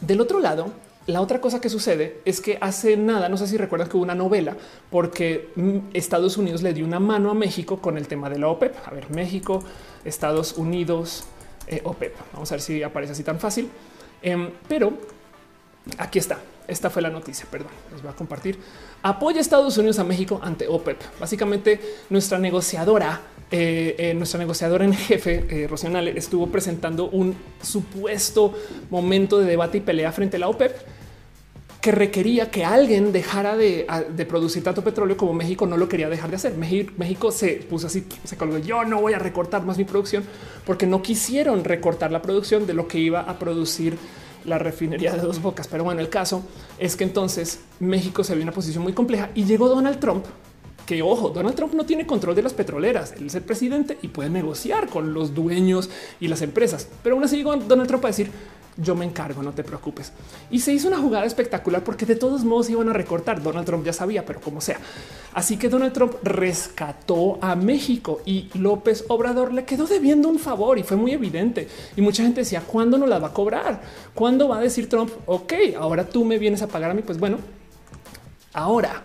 Del 0.00 0.20
otro 0.20 0.40
lado, 0.40 0.72
la 1.06 1.20
otra 1.20 1.40
cosa 1.40 1.60
que 1.60 1.68
sucede 1.68 2.20
es 2.24 2.40
que 2.40 2.58
hace 2.60 2.96
nada, 2.96 3.28
no 3.28 3.36
sé 3.36 3.46
si 3.46 3.56
recuerdan 3.56 3.88
que 3.88 3.96
hubo 3.96 4.04
una 4.04 4.14
novela 4.14 4.56
porque 4.90 5.50
mm, 5.56 5.78
Estados 5.94 6.36
Unidos 6.36 6.62
le 6.62 6.72
dio 6.72 6.84
una 6.84 7.00
mano 7.00 7.30
a 7.30 7.34
México 7.34 7.80
con 7.80 7.96
el 7.96 8.06
tema 8.06 8.28
de 8.30 8.38
la 8.38 8.48
OPEP. 8.48 8.76
A 8.86 8.90
ver, 8.90 9.10
México, 9.10 9.64
Estados 10.04 10.52
Unidos, 10.56 11.24
eh, 11.66 11.80
OPEP. 11.84 12.14
Vamos 12.32 12.50
a 12.52 12.54
ver 12.54 12.62
si 12.62 12.82
aparece 12.82 13.12
así 13.12 13.24
tan 13.24 13.40
fácil. 13.40 13.70
Em, 14.22 14.50
pero 14.68 14.92
aquí 15.98 16.18
está. 16.18 16.38
Esta 16.68 16.90
fue 16.90 17.02
la 17.02 17.10
noticia, 17.10 17.46
perdón, 17.50 17.72
les 17.90 18.02
voy 18.02 18.12
a 18.12 18.14
compartir. 18.14 18.58
Apoya 19.02 19.40
Estados 19.40 19.76
Unidos 19.78 19.98
a 19.98 20.04
México 20.04 20.38
ante 20.42 20.68
OPEP. 20.68 21.00
Básicamente, 21.18 21.80
nuestra 22.10 22.38
negociadora, 22.38 23.20
eh, 23.52 23.96
eh, 23.98 24.14
nuestra 24.14 24.38
negociadora 24.38 24.84
en 24.84 24.94
jefe, 24.94 25.44
eh, 25.50 25.68
estuvo 26.14 26.46
presentando 26.46 27.10
un 27.10 27.34
supuesto 27.60 28.54
momento 28.90 29.40
de 29.40 29.46
debate 29.46 29.78
y 29.78 29.80
pelea 29.80 30.12
frente 30.12 30.36
a 30.36 30.40
la 30.40 30.48
OPEP 30.48 30.72
que 31.80 31.90
requería 31.90 32.50
que 32.50 32.64
alguien 32.64 33.10
dejara 33.10 33.56
de, 33.56 33.86
producir 34.28 34.62
tanto 34.62 34.84
petróleo 34.84 35.16
como 35.16 35.32
México 35.32 35.66
no 35.66 35.76
lo 35.78 35.88
quería 35.88 36.08
dejar 36.08 36.30
de 36.30 36.36
hacer. 36.36 36.54
México, 36.56 37.32
se 37.32 37.54
puso 37.54 37.86
así, 37.86 38.06
se 38.22 38.36
colgó. 38.36 38.58
Yo 38.58 38.84
no 38.84 39.00
voy 39.00 39.14
a 39.14 39.18
recortar 39.18 39.64
más 39.64 39.78
mi 39.78 39.84
producción 39.84 40.22
porque 40.66 40.86
no 40.86 41.02
quisieron 41.02 41.64
recortar 41.64 42.12
la 42.12 42.20
producción 42.20 42.66
de 42.66 42.74
lo 42.74 42.86
que 42.86 42.98
iba 42.98 43.22
a 43.22 43.38
producir 43.38 43.96
la 44.44 44.58
refinería 44.58 45.12
de 45.12 45.22
dos 45.22 45.40
bocas. 45.40 45.68
Pero 45.68 45.82
bueno, 45.82 46.02
el 46.02 46.10
caso 46.10 46.42
es 46.78 46.96
que 46.96 47.04
entonces 47.04 47.60
México 47.80 48.24
se 48.24 48.34
vio 48.34 48.42
en 48.42 48.48
una 48.48 48.54
posición 48.54 48.82
muy 48.82 48.92
compleja 48.92 49.30
y 49.34 49.44
llegó 49.44 49.68
Donald 49.68 49.98
Trump. 49.98 50.26
Que 50.90 51.02
ojo, 51.02 51.28
Donald 51.28 51.54
Trump 51.54 51.72
no 51.74 51.86
tiene 51.86 52.04
control 52.04 52.34
de 52.34 52.42
las 52.42 52.52
petroleras. 52.52 53.12
Él 53.12 53.28
es 53.28 53.36
el 53.36 53.42
presidente 53.42 53.96
y 54.02 54.08
puede 54.08 54.28
negociar 54.28 54.88
con 54.88 55.14
los 55.14 55.36
dueños 55.36 55.88
y 56.18 56.26
las 56.26 56.42
empresas. 56.42 56.88
Pero 57.04 57.14
aún 57.14 57.22
así 57.22 57.36
llegó 57.36 57.54
Donald 57.54 57.86
Trump 57.86 58.04
a 58.06 58.08
decir 58.08 58.32
yo 58.76 58.96
me 58.96 59.04
encargo, 59.04 59.40
no 59.40 59.52
te 59.52 59.62
preocupes. 59.62 60.12
Y 60.50 60.58
se 60.58 60.72
hizo 60.72 60.88
una 60.88 60.98
jugada 60.98 61.26
espectacular 61.26 61.84
porque 61.84 62.06
de 62.06 62.16
todos 62.16 62.42
modos 62.42 62.70
iban 62.70 62.88
a 62.88 62.92
recortar. 62.92 63.40
Donald 63.40 63.66
Trump 63.66 63.86
ya 63.86 63.92
sabía, 63.92 64.26
pero 64.26 64.40
como 64.40 64.60
sea. 64.60 64.80
Así 65.32 65.58
que 65.58 65.68
Donald 65.68 65.92
Trump 65.92 66.14
rescató 66.24 67.38
a 67.40 67.54
México 67.54 68.20
y 68.26 68.48
López 68.54 69.04
Obrador 69.06 69.54
le 69.54 69.64
quedó 69.64 69.86
debiendo 69.86 70.28
un 70.28 70.40
favor 70.40 70.76
y 70.76 70.82
fue 70.82 70.96
muy 70.96 71.12
evidente. 71.12 71.68
Y 71.94 72.00
mucha 72.00 72.24
gente 72.24 72.40
decía, 72.40 72.62
¿cuándo 72.66 72.98
nos 72.98 73.08
la 73.08 73.20
va 73.20 73.28
a 73.28 73.32
cobrar? 73.32 73.80
¿Cuándo 74.12 74.48
va 74.48 74.58
a 74.58 74.60
decir 74.60 74.88
Trump? 74.88 75.12
Ok, 75.26 75.52
ahora 75.78 76.04
tú 76.08 76.24
me 76.24 76.36
vienes 76.36 76.62
a 76.62 76.66
pagar 76.66 76.90
a 76.90 76.94
mí. 76.94 77.02
Pues 77.02 77.20
bueno, 77.20 77.38
ahora 78.52 79.04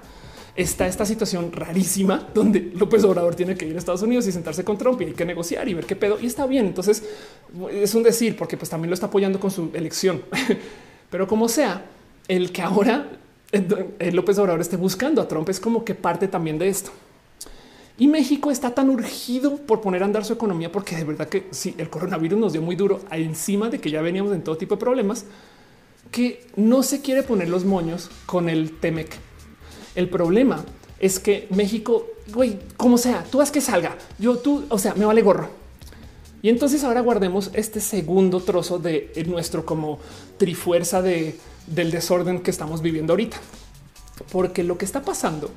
está 0.56 0.88
esta 0.88 1.06
situación 1.06 1.52
rarísima 1.52 2.30
donde 2.34 2.72
López 2.76 3.03
Obrador 3.03 3.36
tiene 3.36 3.56
que 3.56 3.65
ir 3.65 3.76
a 3.76 3.80
Estados 3.80 4.02
Unidos 4.02 4.26
y 4.27 4.32
sentarse 4.32 4.64
con 4.64 4.77
Trump 4.77 5.02
y 5.02 5.06
hay 5.06 5.14
que 5.14 5.26
negociar 5.26 5.68
y 5.68 5.73
ver 5.73 5.86
qué 5.86 5.95
pedo. 5.95 6.18
Y 6.19 6.26
está 6.26 6.45
bien. 6.45 6.65
Entonces 6.65 7.03
es 7.72 7.94
un 7.94 8.03
decir 8.03 8.38
porque 8.38 8.57
pues 8.57 8.69
también 8.69 8.90
lo 8.90 8.94
está 8.94 9.07
apoyando 9.07 9.40
con 9.40 9.52
su 9.52 9.69
elección. 9.73 10.22
Pero 11.10 11.27
como 11.27 11.49
sea, 11.49 11.86
el 12.27 12.52
que 12.52 12.61
ahora 12.61 13.10
eh, 13.52 14.11
López 14.11 14.38
Obrador 14.38 14.61
esté 14.61 14.77
buscando 14.77 15.22
a 15.22 15.27
Trump 15.27 15.49
es 15.49 15.60
como 15.60 15.84
que 15.84 15.94
parte 15.94 16.27
también 16.27 16.57
de 16.57 16.69
esto. 16.69 16.91
Y 17.98 18.07
México 18.07 18.52
está 18.52 18.72
tan 18.72 18.90
urgido 18.90 19.56
por 19.57 19.80
poner 19.80 20.03
a 20.03 20.06
andar 20.06 20.26
su 20.26 20.34
economía 20.34 20.72
porque 20.72 20.98
de 20.98 21.06
verdad 21.06 21.30
que 21.30 21.48
si 21.52 21.76
el 21.77 21.90
coronavirus 21.90 22.38
nos 22.38 22.53
dio 22.53 22.61
muy 22.61 22.76
duro 22.76 22.99
encima 23.11 23.69
de 23.69 23.80
que 23.80 23.90
ya 23.90 24.02
veníamos 24.02 24.34
en 24.34 24.44
todo 24.44 24.57
tipo 24.57 24.76
de 24.76 24.82
problemas 24.82 25.26
que 26.11 26.45
no 26.57 26.84
se 26.84 27.02
quiere 27.02 27.23
poner 27.23 27.49
los 27.49 27.64
moños 27.64 28.10
con 28.26 28.49
el 28.49 28.80
Temec 28.80 29.18
el 29.95 30.09
problema 30.09 30.63
es 30.99 31.19
que 31.19 31.47
México, 31.49 32.07
güey, 32.34 32.59
como 32.77 32.97
sea, 32.97 33.23
tú 33.30 33.41
haz 33.41 33.51
que 33.51 33.61
salga. 33.61 33.97
Yo, 34.19 34.38
tú, 34.38 34.65
o 34.69 34.77
sea, 34.77 34.93
me 34.95 35.05
vale 35.05 35.22
gorro. 35.22 35.49
Y 36.41 36.49
entonces 36.49 36.84
ahora 36.84 37.01
guardemos 37.01 37.49
este 37.53 37.80
segundo 37.80 38.39
trozo 38.39 38.77
de 38.77 39.11
nuestro 39.27 39.65
como 39.65 39.99
trifuerza 40.38 41.01
de, 41.01 41.38
del 41.67 41.91
desorden 41.91 42.41
que 42.41 42.51
estamos 42.51 42.81
viviendo 42.81 43.13
ahorita. 43.13 43.38
Porque 44.31 44.63
lo 44.63 44.77
que 44.77 44.85
está 44.85 45.01
pasando 45.01 45.49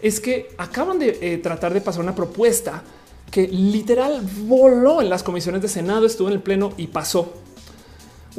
es 0.00 0.20
que 0.20 0.50
acaban 0.58 0.98
de 0.98 1.18
eh, 1.20 1.38
tratar 1.38 1.74
de 1.74 1.80
pasar 1.80 2.02
una 2.02 2.14
propuesta 2.14 2.82
que 3.30 3.46
literal 3.48 4.20
voló 4.46 5.00
en 5.00 5.08
las 5.08 5.22
comisiones 5.22 5.62
de 5.62 5.68
Senado, 5.68 6.06
estuvo 6.06 6.28
en 6.28 6.34
el 6.34 6.40
pleno 6.40 6.72
y 6.76 6.88
pasó. 6.88 7.32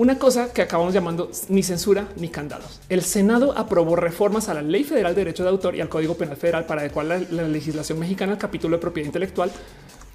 Una 0.02 0.18
cosa 0.18 0.52
que 0.52 0.64
acabamos 0.64 0.95
llamando 0.95 1.30
ni 1.49 1.61
censura 1.61 2.07
ni 2.15 2.30
candados. 2.30 2.80
El 2.90 3.03
Senado 3.03 3.56
aprobó 3.56 3.95
reformas 3.95 4.49
a 4.49 4.56
la 4.56 4.64
Ley 4.64 4.84
Federal 4.84 5.14
de 5.14 5.22
Derecho 5.22 5.44
de 5.44 5.49
Autor 5.49 5.76
y 5.76 5.82
al 5.82 5.90
Código 5.90 6.15
Penal 6.15 6.38
Federal 6.38 6.65
para 6.65 6.82
adecuar 6.82 7.06
la, 7.06 7.19
legislación 7.48 7.99
mexicana 7.99 8.32
al 8.32 8.40
capítulo 8.40 8.78
de 8.78 8.82
propiedad 8.82 9.06
intelectual 9.06 9.52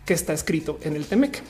que 0.05 0.13
está 0.13 0.33
escrito 0.33 0.81
en 0.83 0.97
el 0.97 1.07
TEMEC. 1.07 1.41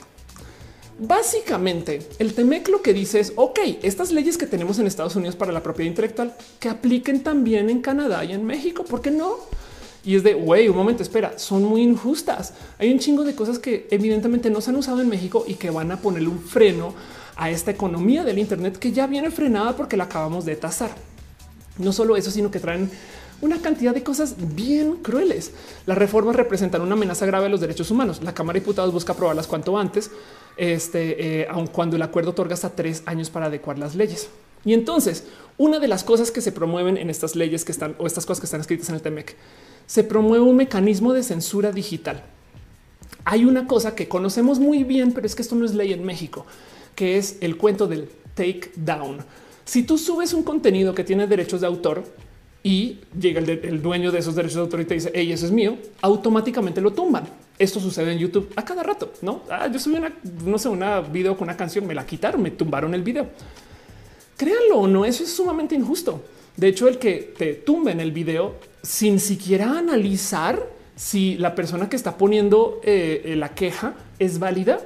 Básicamente, 0.99 2.07
el 2.19 2.35
TEMEC 2.35 2.67
lo 2.67 2.83
que 2.83 2.93
dice 2.93 3.21
es, 3.21 3.33
ok, 3.35 3.57
estas 3.81 4.11
leyes 4.11 4.37
que 4.37 4.45
tenemos 4.45 4.77
en 4.77 4.85
Estados 4.85 5.15
Unidos 5.15 5.35
para 5.35 5.51
la 5.51 5.63
propiedad 5.63 5.89
intelectual, 5.89 6.35
que 6.59 6.69
apliquen 6.69 7.23
también 7.23 7.71
en 7.71 7.81
Canadá 7.81 8.23
y 8.23 8.33
en 8.33 8.45
México, 8.45 8.85
¿por 8.85 9.01
qué 9.01 9.09
no? 9.09 9.37
Y 10.05 10.15
es 10.15 10.21
de, 10.21 10.35
güey, 10.35 10.69
un 10.69 10.77
momento, 10.77 11.01
espera, 11.01 11.39
son 11.39 11.63
muy 11.63 11.81
injustas. 11.81 12.53
Hay 12.77 12.93
un 12.93 12.99
chingo 12.99 13.23
de 13.23 13.33
cosas 13.33 13.57
que 13.57 13.87
evidentemente 13.89 14.51
no 14.51 14.61
se 14.61 14.69
han 14.69 14.75
usado 14.75 15.01
en 15.01 15.09
México 15.09 15.43
y 15.47 15.55
que 15.55 15.71
van 15.71 15.91
a 15.91 15.99
ponerle 15.99 16.29
un 16.29 16.39
freno 16.39 16.93
a 17.37 17.49
esta 17.49 17.71
economía 17.71 18.23
del 18.23 18.39
Internet 18.39 18.77
que 18.77 18.91
ya 18.91 19.07
viene 19.07 19.31
frenada 19.31 19.75
porque 19.75 19.97
la 19.97 20.05
acabamos 20.05 20.45
de 20.45 20.55
tasar. 20.55 20.91
No 21.77 21.93
solo 21.93 22.17
eso, 22.17 22.31
sino 22.31 22.49
que 22.49 22.59
traen 22.59 22.89
una 23.41 23.61
cantidad 23.61 23.93
de 23.93 24.03
cosas 24.03 24.35
bien 24.55 24.97
crueles. 24.97 25.51
Las 25.85 25.97
reformas 25.97 26.35
representan 26.35 26.81
una 26.81 26.93
amenaza 26.93 27.25
grave 27.25 27.45
a 27.45 27.49
los 27.49 27.61
derechos 27.61 27.91
humanos. 27.91 28.21
La 28.23 28.33
Cámara 28.33 28.55
de 28.55 28.61
Diputados 28.61 28.91
busca 28.91 29.13
aprobarlas 29.13 29.47
cuanto 29.47 29.77
antes, 29.77 30.09
este, 30.57 31.41
eh, 31.41 31.47
aun 31.49 31.67
cuando 31.67 31.95
el 31.95 32.01
acuerdo 32.01 32.31
otorga 32.31 32.55
hasta 32.55 32.71
tres 32.71 33.03
años 33.05 33.29
para 33.29 33.45
adecuar 33.45 33.77
las 33.77 33.95
leyes. 33.95 34.29
Y 34.65 34.73
entonces, 34.73 35.25
una 35.57 35.79
de 35.79 35.87
las 35.87 36.03
cosas 36.03 36.31
que 36.31 36.41
se 36.41 36.51
promueven 36.51 36.97
en 36.97 37.09
estas 37.09 37.35
leyes 37.35 37.63
que 37.63 37.71
están 37.71 37.95
o 37.99 38.07
estas 38.07 38.25
cosas 38.25 38.39
que 38.41 38.45
están 38.45 38.61
escritas 38.61 38.89
en 38.89 38.95
el 38.95 39.01
TEMEC 39.01 39.35
se 39.85 40.03
promueve 40.03 40.43
un 40.43 40.55
mecanismo 40.55 41.13
de 41.13 41.23
censura 41.23 41.71
digital. 41.71 42.23
Hay 43.23 43.45
una 43.45 43.67
cosa 43.67 43.95
que 43.95 44.07
conocemos 44.07 44.59
muy 44.59 44.83
bien, 44.83 45.11
pero 45.13 45.25
es 45.25 45.35
que 45.35 45.41
esto 45.41 45.55
no 45.55 45.65
es 45.65 45.73
ley 45.73 45.93
en 45.93 46.03
México, 46.03 46.45
que 46.97 47.15
es 47.19 47.37
el 47.41 47.57
cuento 47.57 47.85
del 47.85 48.09
take 48.33 48.71
down. 48.75 49.19
Si 49.63 49.83
tú 49.83 49.99
subes 49.99 50.33
un 50.33 50.41
contenido 50.41 50.95
que 50.95 51.03
tiene 51.03 51.27
derechos 51.27 51.61
de 51.61 51.67
autor 51.67 52.03
y 52.63 52.97
llega 53.17 53.39
el, 53.39 53.81
dueño 53.83 54.11
de 54.11 54.17
esos 54.17 54.33
derechos 54.33 54.55
de 54.55 54.61
autor 54.61 54.81
y 54.81 54.85
te 54.85 54.95
dice, 54.95 55.11
hey, 55.13 55.31
eso 55.31 55.45
es 55.45 55.51
mío, 55.51 55.77
automáticamente 56.01 56.81
lo 56.81 56.91
tumban. 56.91 57.25
Esto 57.59 57.79
sucede 57.79 58.13
en 58.13 58.17
YouTube 58.17 58.51
a 58.55 58.65
cada 58.65 58.81
rato, 58.81 59.13
no? 59.21 59.43
Ah, 59.47 59.67
yo 59.67 59.77
subí 59.77 59.95
una, 59.95 60.11
no 60.43 60.57
sé, 60.57 60.69
una 60.69 61.01
video 61.01 61.37
con 61.37 61.47
una 61.47 61.55
canción, 61.55 61.85
me 61.85 61.93
la 61.93 62.03
quitaron, 62.03 62.41
me 62.41 62.49
tumbaron 62.49 62.95
el 62.95 63.03
video. 63.03 63.27
Créanlo 64.35 64.79
o 64.79 64.87
no, 64.87 65.05
eso 65.05 65.23
es 65.23 65.31
sumamente 65.31 65.75
injusto. 65.75 66.23
De 66.55 66.67
hecho, 66.67 66.87
el 66.87 66.97
que 66.97 67.31
te 67.37 67.53
tumben 67.53 67.99
el 67.99 68.11
video 68.11 68.55
sin 68.81 69.19
siquiera 69.19 69.77
analizar 69.77 70.67
si 70.95 71.37
la 71.37 71.53
persona 71.53 71.89
que 71.89 71.95
está 71.95 72.17
poniendo 72.17 72.81
eh, 72.83 73.35
la 73.37 73.53
queja 73.53 73.93
es 74.17 74.39
válida, 74.39 74.79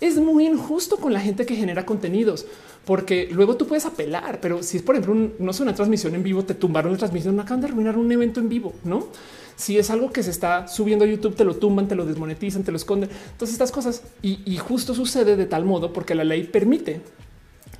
es 0.00 0.16
muy 0.16 0.46
injusto 0.46 0.96
con 0.96 1.12
la 1.12 1.20
gente 1.20 1.46
que 1.46 1.56
genera 1.56 1.86
contenidos, 1.86 2.46
porque 2.84 3.28
luego 3.32 3.56
tú 3.56 3.66
puedes 3.66 3.86
apelar, 3.86 4.40
pero 4.40 4.62
si 4.62 4.76
es 4.76 4.82
por 4.82 4.94
ejemplo 4.94 5.32
no 5.38 5.50
es 5.50 5.60
una 5.60 5.74
transmisión 5.74 6.14
en 6.14 6.22
vivo, 6.22 6.44
te 6.44 6.54
tumbaron 6.54 6.92
la 6.92 6.98
transmisión, 6.98 7.38
acaban 7.40 7.60
de 7.60 7.68
arruinar 7.68 7.96
un 7.96 8.10
evento 8.12 8.40
en 8.40 8.48
vivo, 8.48 8.74
no? 8.84 9.08
Si 9.56 9.78
es 9.78 9.88
algo 9.88 10.12
que 10.12 10.22
se 10.22 10.30
está 10.30 10.68
subiendo 10.68 11.06
a 11.06 11.08
YouTube, 11.08 11.34
te 11.34 11.44
lo 11.44 11.56
tumban, 11.56 11.88
te 11.88 11.94
lo 11.94 12.04
desmonetizan, 12.04 12.62
te 12.62 12.70
lo 12.70 12.76
esconden. 12.76 13.08
Entonces 13.32 13.54
estas 13.54 13.72
cosas 13.72 14.02
y, 14.20 14.58
justo 14.58 14.94
sucede 14.94 15.34
de 15.34 15.46
tal 15.46 15.64
modo 15.64 15.94
porque 15.94 16.14
la 16.14 16.24
ley 16.24 16.44
permite 16.44 17.00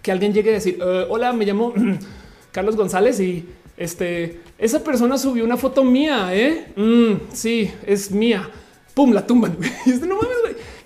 que 0.00 0.10
alguien 0.10 0.32
llegue 0.32 0.50
a 0.50 0.54
decir 0.54 0.78
eh, 0.80 1.06
hola, 1.10 1.34
me 1.34 1.44
llamo 1.44 1.74
Carlos 2.52 2.76
González 2.76 3.20
y 3.20 3.44
este 3.76 4.40
esa 4.58 4.82
persona 4.82 5.18
subió 5.18 5.44
una 5.44 5.58
foto 5.58 5.84
mía. 5.84 6.34
¿eh? 6.34 6.72
Mm, 6.76 7.32
sí, 7.32 7.70
es 7.86 8.10
mía. 8.10 8.48
Pum, 8.94 9.12
la 9.12 9.26
tumban. 9.26 9.58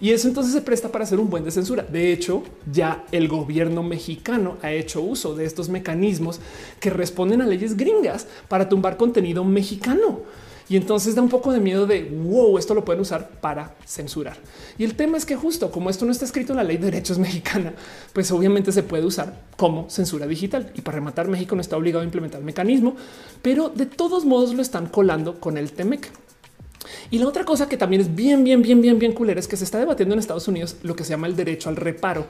y 0.01 0.11
eso 0.11 0.29
entonces 0.29 0.53
se 0.53 0.63
presta 0.63 0.91
para 0.91 1.05
hacer 1.05 1.21
un 1.21 1.29
buen 1.29 1.45
de 1.45 1.51
censura. 1.51 1.83
De 1.83 2.13
hecho, 2.13 2.43
ya 2.73 3.05
el 3.13 3.29
gobierno 3.29 3.83
mexicano 3.83 4.57
ha 4.63 4.73
hecho 4.73 5.03
uso 5.03 5.35
de 5.35 5.45
estos 5.45 5.69
mecanismos 5.69 6.41
que 6.81 6.91
responden 6.91 7.43
a 7.43 7.47
leyes 7.47 7.77
gringas 7.77 8.27
para 8.49 8.69
tumbar 8.69 8.97
contenido 8.97 9.45
mexicano. 9.45 10.21
Y 10.71 10.77
entonces 10.77 11.17
da 11.17 11.21
un 11.21 11.29
poco 11.29 11.53
de 11.53 11.59
miedo 11.59 11.85
de 11.85 12.05
wow, 12.05 12.57
esto 12.57 12.75
lo 12.75 12.85
pueden 12.85 13.03
usar 13.03 13.29
para 13.41 13.75
censurar. 13.85 14.37
Y 14.79 14.85
el 14.85 14.95
tema 14.95 15.19
es 15.19 15.27
que 15.27 15.35
justo 15.35 15.71
como 15.73 15.91
esto 15.91 16.07
no 16.07 16.13
está 16.13 16.25
escrito 16.25 16.53
en 16.53 16.59
la 16.59 16.65
ley 16.65 16.77
de 16.77 16.87
derechos 16.87 17.19
mexicana, 17.19 17.75
pues 18.13 18.31
obviamente 18.31 18.71
se 18.71 18.85
puede 18.85 19.05
usar 19.05 19.43
como 19.57 19.91
censura 19.91 20.29
digital. 20.29 20.71
Y 20.77 20.83
para 20.83 20.95
rematar, 20.95 21.27
México 21.27 21.57
no 21.57 21.61
está 21.61 21.77
obligado 21.77 22.03
a 22.03 22.05
implementar 22.05 22.39
el 22.39 22.47
mecanismo, 22.47 22.95
pero 23.43 23.69
de 23.69 23.85
todos 23.85 24.25
modos 24.25 24.55
lo 24.55 24.63
están 24.63 24.87
colando 24.87 25.41
con 25.41 25.59
el 25.59 25.73
TEMEC. 25.73 26.09
Y 27.11 27.19
la 27.19 27.29
otra 27.29 27.45
cosa 27.45 27.69
que 27.69 27.77
también 27.77 28.03
es 28.03 28.15
bien, 28.15 28.45
bien, 28.45 28.63
bien, 28.63 28.81
bien, 28.81 28.99
bien 28.99 29.13
culera 29.13 29.41
es 29.41 29.49
que 29.49 29.57
se 29.57 29.65
está 29.65 29.79
debatiendo 29.79 30.15
en 30.15 30.19
Estados 30.19 30.49
Unidos 30.49 30.77
lo 30.83 30.97
que 30.97 31.05
se 31.05 31.11
llama 31.11 31.27
el 31.27 31.37
derecho 31.37 31.69
al 31.69 31.77
reparo. 31.77 32.27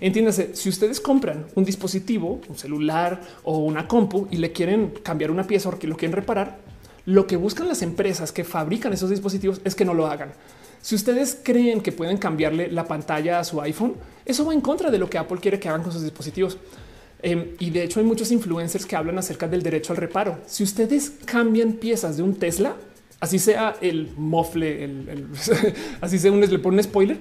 Entiéndase, 0.00 0.54
si 0.54 0.68
ustedes 0.68 1.00
compran 1.00 1.46
un 1.54 1.64
dispositivo, 1.64 2.40
un 2.48 2.56
celular 2.56 3.20
o 3.44 3.58
una 3.58 3.86
compu 3.86 4.26
y 4.30 4.36
le 4.36 4.52
quieren 4.52 4.92
cambiar 5.02 5.30
una 5.30 5.46
pieza 5.46 5.68
o 5.68 5.78
que 5.78 5.86
lo 5.86 5.96
quieren 5.96 6.16
reparar, 6.16 6.58
lo 7.06 7.26
que 7.26 7.36
buscan 7.36 7.68
las 7.68 7.82
empresas 7.82 8.32
que 8.32 8.44
fabrican 8.44 8.92
esos 8.92 9.10
dispositivos 9.10 9.60
es 9.64 9.74
que 9.74 9.84
no 9.84 9.94
lo 9.94 10.06
hagan. 10.06 10.32
Si 10.80 10.94
ustedes 10.94 11.38
creen 11.42 11.80
que 11.80 11.92
pueden 11.92 12.18
cambiarle 12.18 12.70
la 12.70 12.86
pantalla 12.86 13.38
a 13.38 13.44
su 13.44 13.60
iPhone, 13.60 13.94
eso 14.26 14.44
va 14.44 14.52
en 14.52 14.60
contra 14.60 14.90
de 14.90 14.98
lo 14.98 15.08
que 15.08 15.18
Apple 15.18 15.38
quiere 15.40 15.58
que 15.58 15.68
hagan 15.68 15.82
con 15.82 15.92
sus 15.92 16.02
dispositivos. 16.02 16.58
Em, 17.22 17.52
y 17.58 17.70
de 17.70 17.84
hecho 17.84 18.00
hay 18.00 18.06
muchos 18.06 18.30
influencers 18.32 18.84
que 18.84 18.96
hablan 18.96 19.16
acerca 19.16 19.48
del 19.48 19.62
derecho 19.62 19.94
al 19.94 19.96
reparo. 19.96 20.38
Si 20.46 20.62
ustedes 20.62 21.12
cambian 21.24 21.74
piezas 21.74 22.18
de 22.18 22.22
un 22.22 22.34
Tesla, 22.34 22.76
así 23.24 23.38
sea 23.38 23.76
el 23.80 24.10
mofle, 24.16 24.88
así 26.00 26.18
sea 26.18 26.30
un, 26.30 26.40
le 26.40 26.58
ponen 26.58 26.84
spoiler, 26.84 27.18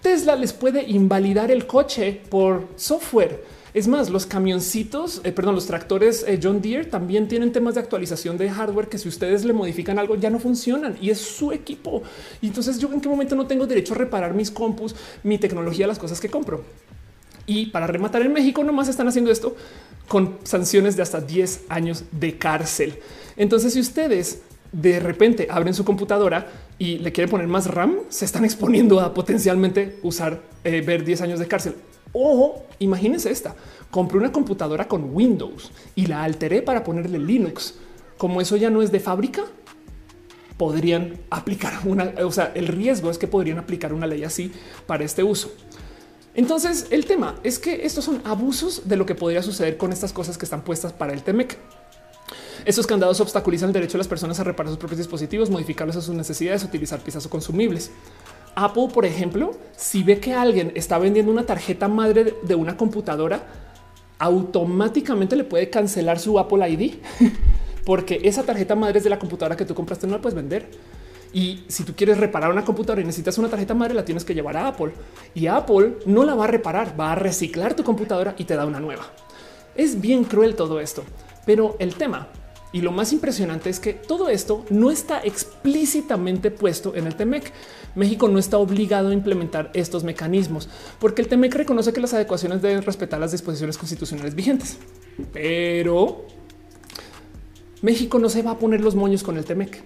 Tesla 0.00 0.36
les 0.36 0.52
puede 0.52 0.82
invalidar 0.88 1.50
el 1.50 1.66
coche 1.66 2.20
por 2.30 2.68
software. 2.76 3.44
Es 3.74 3.88
más, 3.88 4.10
los 4.10 4.26
camioncitos, 4.26 5.22
eh, 5.24 5.32
perdón, 5.32 5.54
los 5.54 5.66
tractores 5.66 6.24
eh, 6.28 6.38
John 6.42 6.60
Deere 6.60 6.84
también 6.84 7.26
tienen 7.26 7.52
temas 7.52 7.74
de 7.74 7.80
actualización 7.80 8.36
de 8.36 8.50
hardware 8.50 8.88
que 8.88 8.98
si 8.98 9.08
ustedes 9.08 9.44
le 9.44 9.54
modifican 9.54 9.98
algo 9.98 10.14
ya 10.14 10.28
no 10.28 10.38
funcionan 10.38 10.96
y 11.00 11.10
es 11.10 11.18
su 11.18 11.52
equipo. 11.52 12.02
Y 12.40 12.48
entonces 12.48 12.78
yo 12.78 12.92
en 12.92 13.00
qué 13.00 13.08
momento 13.08 13.34
no 13.34 13.46
tengo 13.46 13.66
derecho 13.66 13.94
a 13.94 13.98
reparar 13.98 14.34
mis 14.34 14.50
compus, 14.50 14.94
mi 15.22 15.38
tecnología, 15.38 15.86
las 15.86 15.98
cosas 15.98 16.20
que 16.20 16.28
compro. 16.28 16.64
Y 17.46 17.66
para 17.66 17.86
rematar 17.86 18.22
en 18.22 18.32
México 18.32 18.62
nomás 18.62 18.88
están 18.88 19.08
haciendo 19.08 19.30
esto 19.30 19.56
con 20.06 20.38
sanciones 20.44 20.94
de 20.96 21.02
hasta 21.02 21.20
10 21.20 21.62
años 21.68 22.04
de 22.12 22.36
cárcel. 22.36 22.98
Entonces 23.36 23.72
si 23.72 23.80
ustedes 23.80 24.42
de 24.72 24.98
repente 25.00 25.46
abren 25.50 25.74
su 25.74 25.84
computadora 25.84 26.46
y 26.78 26.98
le 26.98 27.12
quieren 27.12 27.30
poner 27.30 27.46
más 27.46 27.66
RAM, 27.66 27.98
se 28.08 28.24
están 28.24 28.44
exponiendo 28.44 29.00
a 29.00 29.14
potencialmente 29.14 29.98
usar, 30.02 30.40
eh, 30.64 30.80
ver 30.80 31.04
10 31.04 31.20
años 31.20 31.38
de 31.38 31.46
cárcel. 31.46 31.74
O 32.12 32.64
imagínense 32.78 33.30
esta, 33.30 33.54
compré 33.90 34.18
una 34.18 34.32
computadora 34.32 34.88
con 34.88 35.14
Windows 35.14 35.70
y 35.94 36.06
la 36.06 36.24
alteré 36.24 36.62
para 36.62 36.84
ponerle 36.84 37.18
Linux. 37.18 37.74
Como 38.18 38.40
eso 38.40 38.56
ya 38.56 38.70
no 38.70 38.82
es 38.82 38.92
de 38.92 39.00
fábrica, 39.00 39.44
podrían 40.56 41.18
aplicar 41.30 41.80
una, 41.84 42.12
o 42.24 42.32
sea, 42.32 42.52
el 42.54 42.68
riesgo 42.68 43.10
es 43.10 43.18
que 43.18 43.26
podrían 43.26 43.58
aplicar 43.58 43.92
una 43.92 44.06
ley 44.06 44.24
así 44.24 44.52
para 44.86 45.04
este 45.04 45.22
uso. 45.22 45.52
Entonces, 46.34 46.86
el 46.90 47.04
tema 47.04 47.38
es 47.42 47.58
que 47.58 47.84
estos 47.84 48.04
son 48.04 48.22
abusos 48.24 48.88
de 48.88 48.96
lo 48.96 49.04
que 49.04 49.14
podría 49.14 49.42
suceder 49.42 49.76
con 49.76 49.92
estas 49.92 50.12
cosas 50.12 50.38
que 50.38 50.46
están 50.46 50.62
puestas 50.62 50.92
para 50.92 51.12
el 51.12 51.22
TEMEC. 51.22 51.58
Estos 52.64 52.86
candados 52.86 53.20
obstaculizan 53.20 53.70
el 53.70 53.72
derecho 53.72 53.92
de 53.92 53.98
las 53.98 54.08
personas 54.08 54.38
a 54.38 54.44
reparar 54.44 54.70
sus 54.70 54.78
propios 54.78 54.98
dispositivos, 54.98 55.50
modificarlos 55.50 55.96
a 55.96 56.00
sus 56.00 56.14
necesidades, 56.14 56.62
utilizar 56.62 57.00
piezas 57.00 57.26
o 57.26 57.30
consumibles. 57.30 57.90
Apple, 58.54 58.88
por 58.92 59.04
ejemplo, 59.04 59.52
si 59.76 60.02
ve 60.02 60.20
que 60.20 60.32
alguien 60.32 60.72
está 60.74 60.98
vendiendo 60.98 61.32
una 61.32 61.44
tarjeta 61.44 61.88
madre 61.88 62.36
de 62.42 62.54
una 62.54 62.76
computadora, 62.76 63.42
automáticamente 64.18 65.34
le 65.34 65.44
puede 65.44 65.70
cancelar 65.70 66.20
su 66.20 66.38
Apple 66.38 66.68
ID 66.70 66.94
porque 67.84 68.20
esa 68.22 68.44
tarjeta 68.44 68.76
madre 68.76 68.98
es 68.98 69.04
de 69.04 69.10
la 69.10 69.18
computadora 69.18 69.56
que 69.56 69.64
tú 69.64 69.74
compraste, 69.74 70.06
no 70.06 70.14
la 70.14 70.22
puedes 70.22 70.36
vender. 70.36 70.68
Y 71.32 71.64
si 71.66 71.82
tú 71.82 71.94
quieres 71.96 72.18
reparar 72.18 72.50
una 72.52 72.64
computadora 72.64 73.00
y 73.00 73.04
necesitas 73.04 73.38
una 73.38 73.48
tarjeta 73.48 73.74
madre, 73.74 73.94
la 73.94 74.04
tienes 74.04 74.24
que 74.24 74.34
llevar 74.34 74.56
a 74.56 74.68
Apple 74.68 74.92
y 75.34 75.46
Apple 75.46 75.96
no 76.04 76.24
la 76.24 76.34
va 76.34 76.44
a 76.44 76.48
reparar, 76.48 76.98
va 76.98 77.12
a 77.12 77.14
reciclar 77.14 77.74
tu 77.74 77.82
computadora 77.82 78.34
y 78.38 78.44
te 78.44 78.54
da 78.54 78.66
una 78.66 78.78
nueva. 78.78 79.06
Es 79.74 79.98
bien 79.98 80.24
cruel 80.24 80.54
todo 80.54 80.78
esto, 80.78 81.02
pero 81.46 81.74
el 81.78 81.94
tema 81.94 82.28
y 82.72 82.80
lo 82.80 82.90
más 82.90 83.12
impresionante 83.12 83.68
es 83.68 83.80
que 83.80 83.92
todo 83.92 84.28
esto 84.30 84.64
no 84.70 84.90
está 84.90 85.20
explícitamente 85.22 86.50
puesto 86.50 86.94
en 86.96 87.06
el 87.06 87.14
TEMEC. 87.14 87.52
México 87.94 88.28
no 88.28 88.38
está 88.38 88.56
obligado 88.56 89.10
a 89.10 89.12
implementar 89.12 89.70
estos 89.74 90.04
mecanismos 90.04 90.68
porque 90.98 91.20
el 91.20 91.28
TEMEC 91.28 91.54
reconoce 91.54 91.92
que 91.92 92.00
las 92.00 92.14
adecuaciones 92.14 92.62
deben 92.62 92.82
respetar 92.82 93.20
las 93.20 93.32
disposiciones 93.32 93.76
constitucionales 93.76 94.34
vigentes. 94.34 94.78
Pero 95.32 96.26
México 97.82 98.18
no 98.18 98.30
se 98.30 98.42
va 98.42 98.52
a 98.52 98.58
poner 98.58 98.80
los 98.80 98.94
moños 98.94 99.22
con 99.22 99.36
el 99.36 99.44
TEMEC. 99.44 99.82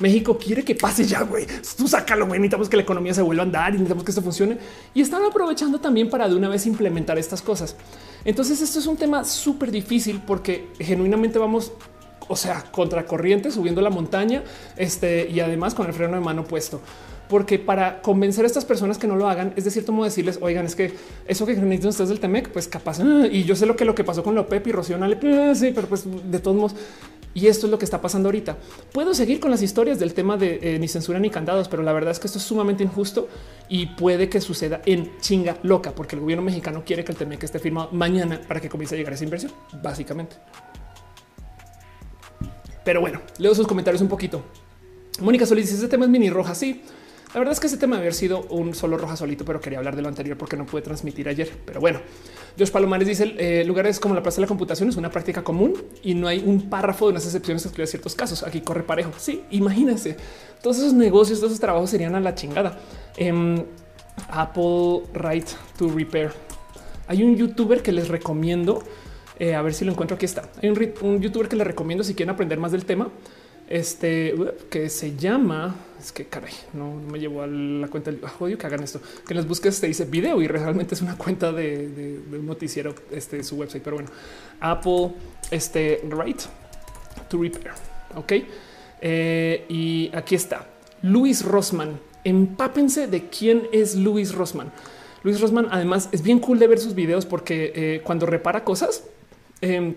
México 0.00 0.38
quiere 0.38 0.64
que 0.64 0.74
pase 0.74 1.04
ya, 1.04 1.22
güey. 1.22 1.46
Tú 1.76 1.88
sácalo, 1.88 2.26
güey. 2.26 2.38
Necesitamos 2.38 2.68
que 2.68 2.76
la 2.76 2.82
economía 2.82 3.14
se 3.14 3.22
vuelva 3.22 3.42
a 3.42 3.46
andar 3.46 3.70
y 3.70 3.72
necesitamos 3.72 4.04
que 4.04 4.10
esto 4.12 4.22
funcione. 4.22 4.58
Y 4.94 5.00
están 5.00 5.24
aprovechando 5.24 5.80
también 5.80 6.08
para 6.08 6.28
de 6.28 6.36
una 6.36 6.48
vez 6.48 6.66
implementar 6.66 7.18
estas 7.18 7.42
cosas. 7.42 7.74
Entonces, 8.24 8.60
esto 8.62 8.78
es 8.78 8.86
un 8.86 8.96
tema 8.96 9.24
súper 9.24 9.70
difícil 9.70 10.22
porque 10.24 10.68
genuinamente 10.78 11.38
vamos 11.38 11.72
o 12.28 12.36
sea, 12.36 12.64
contracorriente, 12.70 13.50
subiendo 13.50 13.80
la 13.80 13.90
montaña 13.90 14.42
este, 14.76 15.28
y 15.28 15.40
además 15.40 15.74
con 15.74 15.86
el 15.86 15.92
freno 15.92 16.14
de 16.14 16.20
mano 16.20 16.44
puesto. 16.44 16.80
Porque 17.28 17.58
para 17.58 18.00
convencer 18.00 18.44
a 18.44 18.46
estas 18.46 18.64
personas 18.64 18.96
que 18.96 19.06
no 19.06 19.14
lo 19.14 19.28
hagan, 19.28 19.52
es 19.54 19.64
de 19.64 19.70
cierto 19.70 19.92
decirles, 20.02 20.38
oigan, 20.40 20.64
es 20.64 20.74
que 20.74 20.94
eso 21.26 21.44
que 21.44 21.54
necesitan 21.54 21.90
ustedes 21.90 22.08
del 22.08 22.20
Temec, 22.20 22.48
pues 22.50 22.68
capaz. 22.68 23.00
Ah, 23.00 23.26
y 23.30 23.44
yo 23.44 23.54
sé 23.54 23.66
lo 23.66 23.76
que 23.76 23.84
lo 23.84 23.94
que 23.94 24.02
pasó 24.02 24.22
con 24.22 24.34
Lopep 24.34 24.66
y 24.66 24.72
Rocío 24.72 24.96
ah, 24.98 25.54
sí, 25.54 25.72
pero 25.74 25.86
pues 25.88 26.04
de 26.06 26.38
todos 26.38 26.56
modos. 26.56 26.74
Y 27.34 27.46
esto 27.46 27.66
es 27.66 27.70
lo 27.70 27.78
que 27.78 27.84
está 27.84 28.00
pasando 28.00 28.28
ahorita. 28.28 28.56
Puedo 28.92 29.14
seguir 29.14 29.38
con 29.38 29.50
las 29.50 29.62
historias 29.62 29.98
del 29.98 30.14
tema 30.14 30.36
de 30.36 30.58
eh, 30.62 30.78
ni 30.78 30.88
censura 30.88 31.18
ni 31.18 31.28
candados, 31.28 31.68
pero 31.68 31.82
la 31.82 31.92
verdad 31.92 32.10
es 32.12 32.18
que 32.18 32.26
esto 32.26 32.38
es 32.38 32.44
sumamente 32.44 32.82
injusto 32.82 33.28
y 33.68 33.86
puede 33.86 34.28
que 34.28 34.40
suceda 34.40 34.80
en 34.86 35.12
chinga 35.20 35.58
loca, 35.62 35.92
porque 35.94 36.16
el 36.16 36.22
gobierno 36.22 36.42
mexicano 36.42 36.82
quiere 36.84 37.04
que 37.04 37.12
el 37.12 37.18
Temec 37.18 37.42
esté 37.44 37.58
firmado 37.58 37.90
mañana 37.92 38.40
para 38.48 38.60
que 38.60 38.68
comience 38.68 38.94
a 38.94 38.98
llegar 38.98 39.12
esa 39.12 39.24
inversión, 39.24 39.52
básicamente. 39.82 40.36
Pero 42.88 43.02
bueno, 43.02 43.20
leo 43.36 43.54
sus 43.54 43.66
comentarios 43.66 44.00
un 44.00 44.08
poquito. 44.08 44.42
Mónica 45.20 45.44
Solís 45.44 45.66
dice 45.66 45.76
ese 45.76 45.88
tema 45.88 46.06
es 46.06 46.10
mini 46.10 46.30
roja. 46.30 46.54
Sí, 46.54 46.80
la 47.34 47.38
verdad 47.38 47.52
es 47.52 47.60
que 47.60 47.66
ese 47.66 47.76
tema 47.76 47.98
haber 47.98 48.14
sido 48.14 48.44
un 48.44 48.74
solo 48.74 48.96
roja 48.96 49.14
solito, 49.14 49.44
pero 49.44 49.60
quería 49.60 49.76
hablar 49.76 49.94
de 49.94 50.00
lo 50.00 50.08
anterior 50.08 50.38
porque 50.38 50.56
no 50.56 50.64
pude 50.64 50.80
transmitir 50.80 51.28
ayer. 51.28 51.52
Pero 51.66 51.80
bueno, 51.80 52.00
Josh 52.58 52.70
Palomares 52.70 53.06
dice 53.06 53.34
eh, 53.36 53.62
lugares 53.66 54.00
como 54.00 54.14
la 54.14 54.22
plaza 54.22 54.36
de 54.36 54.40
la 54.40 54.46
computación 54.46 54.88
es 54.88 54.96
una 54.96 55.10
práctica 55.10 55.44
común 55.44 55.74
y 56.02 56.14
no 56.14 56.28
hay 56.28 56.42
un 56.42 56.70
párrafo 56.70 57.04
de 57.04 57.10
unas 57.10 57.26
excepciones 57.26 57.62
que 57.62 57.68
excluye 57.68 57.86
ciertos 57.88 58.14
casos. 58.14 58.42
Aquí 58.42 58.62
corre 58.62 58.84
parejo. 58.84 59.12
Sí, 59.18 59.42
imagínense 59.50 60.16
todos 60.62 60.78
esos 60.78 60.94
negocios, 60.94 61.40
todos 61.40 61.52
esos 61.52 61.60
trabajos 61.60 61.90
serían 61.90 62.14
a 62.14 62.20
la 62.20 62.34
chingada. 62.34 62.78
Em, 63.18 63.66
Apple 64.30 65.02
Right 65.12 65.48
to 65.76 65.90
Repair. 65.90 66.32
Hay 67.06 67.22
un 67.22 67.36
youtuber 67.36 67.82
que 67.82 67.92
les 67.92 68.08
recomiendo. 68.08 68.82
Eh, 69.38 69.54
a 69.54 69.62
ver 69.62 69.74
si 69.74 69.84
lo 69.84 69.92
encuentro. 69.92 70.16
Aquí 70.16 70.26
está. 70.26 70.50
Hay 70.62 70.68
un, 70.68 71.20
youtuber 71.20 71.48
que 71.48 71.56
les 71.56 71.66
recomiendo 71.66 72.04
si 72.04 72.14
quieren 72.14 72.34
aprender 72.34 72.58
más 72.58 72.72
del 72.72 72.84
tema 72.84 73.10
este 73.68 74.34
que 74.70 74.88
se 74.88 75.14
llama 75.14 75.76
es 76.00 76.10
que 76.10 76.24
caray, 76.24 76.54
no, 76.72 76.94
me 76.94 77.18
llevo 77.18 77.42
a 77.42 77.46
la 77.46 77.88
cuenta 77.88 78.10
del 78.10 78.20
odio 78.38 78.56
que 78.56 78.66
hagan 78.66 78.82
esto, 78.82 79.00
que 79.26 79.34
les 79.34 79.46
busques, 79.46 79.78
te 79.80 79.86
dice 79.86 80.04
video 80.04 80.40
y 80.40 80.48
realmente 80.48 80.94
es 80.94 81.02
una 81.02 81.18
cuenta 81.18 81.52
de, 81.52 82.20
un 82.32 82.46
noticiero, 82.46 82.94
este 83.10 83.42
su 83.42 83.56
website, 83.56 83.82
pero 83.82 83.96
bueno, 83.96 84.10
Apple, 84.60 85.12
este 85.50 86.02
right 86.08 86.40
to 87.28 87.42
repair. 87.42 87.72
Ok. 88.16 88.32
Eh, 89.00 89.64
y 89.68 90.10
aquí 90.14 90.34
está 90.34 90.66
Luis 91.02 91.44
Rosman. 91.44 92.00
Empápense 92.24 93.06
de 93.06 93.28
quién 93.28 93.68
es 93.72 93.94
Luis 93.94 94.34
Rosman. 94.34 94.72
Luis 95.22 95.40
Rosman, 95.40 95.68
además, 95.70 96.08
es 96.12 96.22
bien 96.22 96.38
cool 96.38 96.58
de 96.58 96.68
ver 96.68 96.78
sus 96.78 96.94
videos 96.94 97.26
porque 97.26 97.72
eh, 97.74 98.00
cuando 98.04 98.26
repara 98.26 98.64
cosas, 98.64 99.04
eh, 99.60 99.94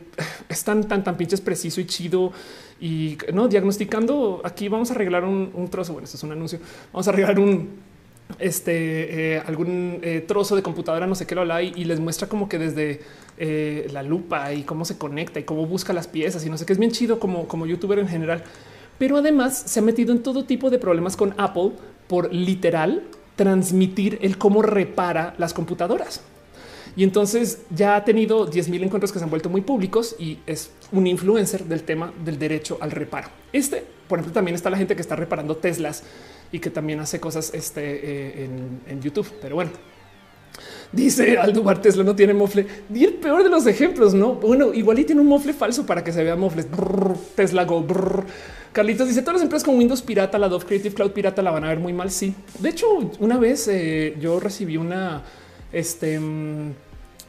están 0.49 0.87
tan, 0.87 1.03
tan 1.03 1.17
pinches 1.17 1.41
preciso 1.41 1.81
y 1.81 1.85
chido 1.85 2.31
y 2.79 3.17
no 3.33 3.47
diagnosticando. 3.47 4.41
Aquí 4.43 4.67
vamos 4.67 4.89
a 4.91 4.95
arreglar 4.95 5.23
un, 5.23 5.67
trozo. 5.69 5.93
Bueno, 5.93 6.05
esto 6.05 6.17
es 6.17 6.23
un 6.23 6.31
anuncio. 6.31 6.59
Vamos 6.91 7.07
a 7.07 7.11
arreglar 7.11 7.39
un 7.39 7.91
este 8.39 9.35
eh, 9.35 9.43
algún 9.45 9.99
eh, 10.01 10.23
trozo 10.25 10.55
de 10.55 10.63
computadora, 10.63 11.05
no 11.05 11.15
sé 11.15 11.27
qué 11.27 11.35
lo 11.35 11.41
habla 11.41 11.61
y, 11.61 11.83
les 11.83 11.99
muestra 11.99 12.29
como 12.29 12.47
que 12.47 12.57
desde 12.57 13.01
eh, 13.37 13.89
la 13.91 14.03
lupa 14.03 14.53
y 14.53 14.63
cómo 14.63 14.85
se 14.85 14.97
conecta 14.97 15.41
y 15.41 15.43
cómo 15.43 15.65
busca 15.65 15.91
las 15.91 16.07
piezas 16.07 16.45
y 16.45 16.49
no 16.49 16.57
sé 16.57 16.65
qué 16.65 16.71
es 16.71 16.79
bien 16.79 16.91
chido 16.91 17.19
como, 17.19 17.47
como 17.47 17.65
youtuber 17.65 17.99
en 17.99 18.07
general. 18.07 18.43
Pero 18.97 19.17
además 19.17 19.63
se 19.65 19.79
ha 19.79 19.83
metido 19.83 20.13
en 20.13 20.23
todo 20.23 20.45
tipo 20.45 20.69
de 20.69 20.79
problemas 20.79 21.17
con 21.17 21.33
Apple 21.37 21.71
por 22.07 22.33
literal 22.33 23.03
transmitir 23.35 24.19
el 24.21 24.37
cómo 24.37 24.61
repara 24.61 25.35
las 25.37 25.53
computadoras. 25.53 26.21
Y 26.95 27.03
entonces 27.03 27.59
ya 27.69 27.95
ha 27.95 28.05
tenido 28.05 28.45
10 28.45 28.69
mil 28.69 28.83
encuentros 28.83 29.11
que 29.11 29.19
se 29.19 29.23
han 29.23 29.29
vuelto 29.29 29.49
muy 29.49 29.61
públicos 29.61 30.15
y 30.19 30.39
es 30.45 30.71
un 30.91 31.07
influencer 31.07 31.65
del 31.65 31.83
tema 31.83 32.13
del 32.23 32.37
derecho 32.37 32.77
al 32.81 32.91
reparo. 32.91 33.29
Este, 33.53 33.83
por 34.07 34.19
ejemplo, 34.19 34.33
también 34.33 34.55
está 34.55 34.69
la 34.69 34.77
gente 34.77 34.95
que 34.95 35.01
está 35.01 35.15
reparando 35.15 35.55
Teslas 35.55 36.03
y 36.51 36.59
que 36.59 36.69
también 36.69 36.99
hace 36.99 37.19
cosas 37.19 37.53
este, 37.53 37.81
eh, 38.43 38.49
en, 38.87 39.01
YouTube. 39.01 39.27
Pero 39.41 39.55
bueno, 39.55 39.71
Dice 40.91 41.37
Aldo 41.37 41.63
Tesla 41.79 42.03
no 42.03 42.13
tiene 42.13 42.33
mofle. 42.33 42.67
Y 42.93 43.05
el 43.05 43.13
peor 43.13 43.41
de 43.43 43.49
los 43.49 43.65
ejemplos, 43.65 44.13
no? 44.13 44.33
Bueno, 44.33 44.73
igual 44.73 44.99
y 44.99 45.05
tiene 45.05 45.21
un 45.21 45.27
mofle 45.27 45.53
falso 45.53 45.85
para 45.85 46.03
que 46.03 46.11
se 46.11 46.21
vea 46.23 46.35
mofles. 46.35 46.67
Tesla 47.35 47.63
Go. 47.63 47.85
Carlitos 48.73 49.07
dice 49.07 49.21
todas 49.21 49.35
las 49.35 49.43
empresas 49.43 49.65
con 49.65 49.77
Windows 49.77 50.01
pirata, 50.01 50.37
la 50.37 50.47
Dove 50.47 50.65
Creative 50.65 50.93
Cloud 50.95 51.11
pirata 51.11 51.41
la 51.41 51.51
van 51.51 51.63
a 51.63 51.69
ver 51.69 51.79
muy 51.79 51.93
mal. 51.93 52.11
Sí, 52.11 52.33
de 52.59 52.69
hecho, 52.69 52.87
una 53.19 53.37
vez 53.37 53.67
eh, 53.69 54.15
yo 54.19 54.39
recibí 54.39 54.77
una 54.77 55.23
este, 55.71 56.19
mm, 56.19 56.73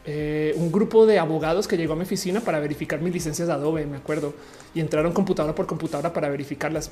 eh, 0.04 0.54
un 0.56 0.72
grupo 0.72 1.06
de 1.06 1.18
abogados 1.18 1.68
que 1.68 1.76
llegó 1.76 1.92
a 1.92 1.96
mi 1.96 2.02
oficina 2.02 2.40
para 2.40 2.60
verificar 2.60 3.00
mis 3.00 3.12
licencias 3.12 3.48
de 3.48 3.54
Adobe, 3.54 3.86
me 3.86 3.96
acuerdo, 3.96 4.34
y 4.74 4.80
entraron 4.80 5.12
computadora 5.12 5.54
por 5.54 5.66
computadora 5.66 6.12
para 6.12 6.28
verificarlas. 6.28 6.90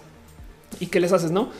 ¿Y 0.78 0.86
qué 0.86 1.00
les 1.00 1.12
haces? 1.12 1.30
No 1.30 1.50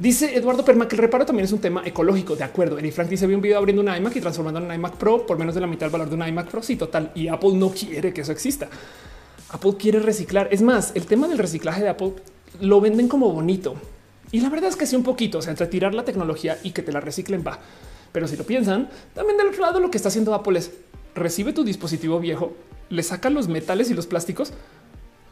dice 0.00 0.34
Eduardo 0.34 0.64
Perma 0.64 0.88
que 0.88 0.96
el 0.96 1.02
reparo 1.02 1.24
también 1.26 1.44
es 1.44 1.52
un 1.52 1.60
tema 1.60 1.82
ecológico. 1.84 2.34
De 2.34 2.42
acuerdo. 2.42 2.78
Eri 2.78 2.90
Frank 2.90 3.08
dice: 3.08 3.26
Vi 3.26 3.34
un 3.34 3.40
video 3.40 3.58
abriendo 3.58 3.80
una 3.80 3.96
iMac 3.96 4.16
y 4.16 4.20
transformando 4.20 4.58
en 4.58 4.66
un 4.66 4.74
iMac 4.74 4.96
Pro 4.96 5.24
por 5.26 5.38
menos 5.38 5.54
de 5.54 5.60
la 5.60 5.68
mitad 5.68 5.86
del 5.86 5.92
valor 5.92 6.08
de 6.08 6.16
una 6.16 6.28
iMac 6.28 6.48
Pro. 6.50 6.62
Sí, 6.62 6.74
total. 6.74 7.12
Y 7.14 7.28
Apple 7.28 7.52
no 7.54 7.70
quiere 7.70 8.12
que 8.12 8.22
eso 8.22 8.32
exista. 8.32 8.68
Apple 9.50 9.74
quiere 9.78 10.00
reciclar. 10.00 10.48
Es 10.50 10.62
más, 10.62 10.92
el 10.94 11.06
tema 11.06 11.28
del 11.28 11.38
reciclaje 11.38 11.82
de 11.82 11.90
Apple 11.90 12.14
lo 12.60 12.80
venden 12.80 13.06
como 13.06 13.30
bonito. 13.30 13.74
Y 14.32 14.40
la 14.40 14.48
verdad 14.48 14.70
es 14.70 14.76
que 14.76 14.86
sí, 14.86 14.96
un 14.96 15.02
poquito. 15.02 15.38
O 15.38 15.42
sea, 15.42 15.50
entre 15.50 15.66
tirar 15.66 15.94
la 15.94 16.04
tecnología 16.04 16.58
y 16.62 16.70
que 16.70 16.82
te 16.82 16.92
la 16.92 17.00
reciclen 17.00 17.44
va. 17.46 17.58
Pero 18.12 18.26
si 18.28 18.36
lo 18.36 18.44
piensan, 18.44 18.88
también 19.14 19.36
del 19.38 19.48
otro 19.48 19.62
lado 19.62 19.80
lo 19.80 19.90
que 19.90 19.96
está 19.96 20.08
haciendo 20.08 20.34
Apple 20.34 20.58
es 20.58 20.72
recibe 21.14 21.52
tu 21.52 21.64
dispositivo 21.64 22.20
viejo, 22.20 22.54
le 22.88 23.02
saca 23.02 23.30
los 23.30 23.48
metales 23.48 23.90
y 23.90 23.94
los 23.94 24.06
plásticos, 24.06 24.52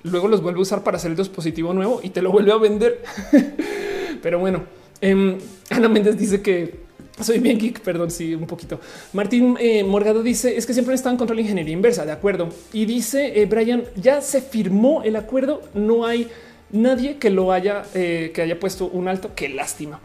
luego 0.02 0.28
los 0.28 0.42
vuelve 0.42 0.58
a 0.58 0.62
usar 0.62 0.82
para 0.84 0.96
hacer 0.96 1.10
el 1.10 1.16
dispositivo 1.16 1.72
nuevo 1.72 2.00
y 2.02 2.10
te 2.10 2.22
lo 2.22 2.30
vuelve 2.30 2.52
a 2.52 2.56
vender. 2.56 3.02
Pero 4.22 4.38
bueno, 4.38 4.64
em, 5.00 5.38
Ana 5.70 5.88
Méndez 5.88 6.16
dice 6.16 6.40
que 6.40 6.88
soy 7.20 7.40
bien 7.40 7.58
geek, 7.58 7.80
perdón, 7.80 8.10
sí, 8.10 8.34
un 8.34 8.46
poquito. 8.46 8.80
Martín 9.12 9.56
eh, 9.58 9.82
Morgado 9.82 10.22
dice 10.22 10.56
es 10.56 10.66
que 10.66 10.72
siempre 10.72 10.94
están 10.94 11.16
contra 11.16 11.34
la 11.34 11.42
ingeniería 11.42 11.72
inversa, 11.72 12.06
de 12.06 12.12
acuerdo. 12.12 12.48
Y 12.72 12.84
dice 12.84 13.40
eh, 13.40 13.46
Brian, 13.46 13.84
ya 13.96 14.20
se 14.20 14.40
firmó 14.40 15.02
el 15.02 15.16
acuerdo, 15.16 15.62
no 15.74 16.06
hay 16.06 16.28
nadie 16.70 17.16
que 17.16 17.30
lo 17.30 17.52
haya, 17.52 17.84
eh, 17.94 18.32
que 18.34 18.42
haya 18.42 18.58
puesto 18.58 18.86
un 18.86 19.08
alto. 19.08 19.30
Qué 19.34 19.48
lástima. 19.48 20.00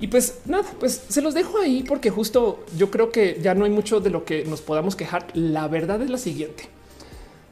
Y 0.00 0.08
pues 0.08 0.40
nada, 0.46 0.64
pues 0.78 1.04
se 1.08 1.22
los 1.22 1.34
dejo 1.34 1.58
ahí 1.58 1.84
porque 1.86 2.10
justo 2.10 2.64
yo 2.76 2.90
creo 2.90 3.10
que 3.10 3.38
ya 3.42 3.54
no 3.54 3.64
hay 3.64 3.70
mucho 3.70 4.00
de 4.00 4.10
lo 4.10 4.24
que 4.24 4.44
nos 4.44 4.60
podamos 4.60 4.96
quejar. 4.96 5.26
La 5.34 5.68
verdad 5.68 6.02
es 6.02 6.10
la 6.10 6.18
siguiente. 6.18 6.64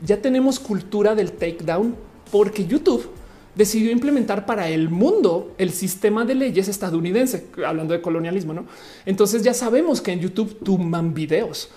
Ya 0.02 0.20
tenemos 0.20 0.58
cultura 0.60 1.14
del 1.14 1.32
takedown 1.32 1.96
porque 2.30 2.66
YouTube 2.66 3.08
decidió 3.54 3.90
implementar 3.90 4.44
para 4.44 4.68
el 4.68 4.90
mundo 4.90 5.54
el 5.56 5.70
sistema 5.70 6.24
de 6.24 6.34
leyes 6.34 6.68
estadounidense, 6.68 7.46
hablando 7.66 7.94
de 7.94 8.02
colonialismo, 8.02 8.52
¿no? 8.52 8.66
Entonces 9.06 9.42
ya 9.42 9.54
sabemos 9.54 10.02
que 10.02 10.12
en 10.12 10.20
YouTube 10.20 10.58
tumban 10.62 11.14
videos, 11.14 11.70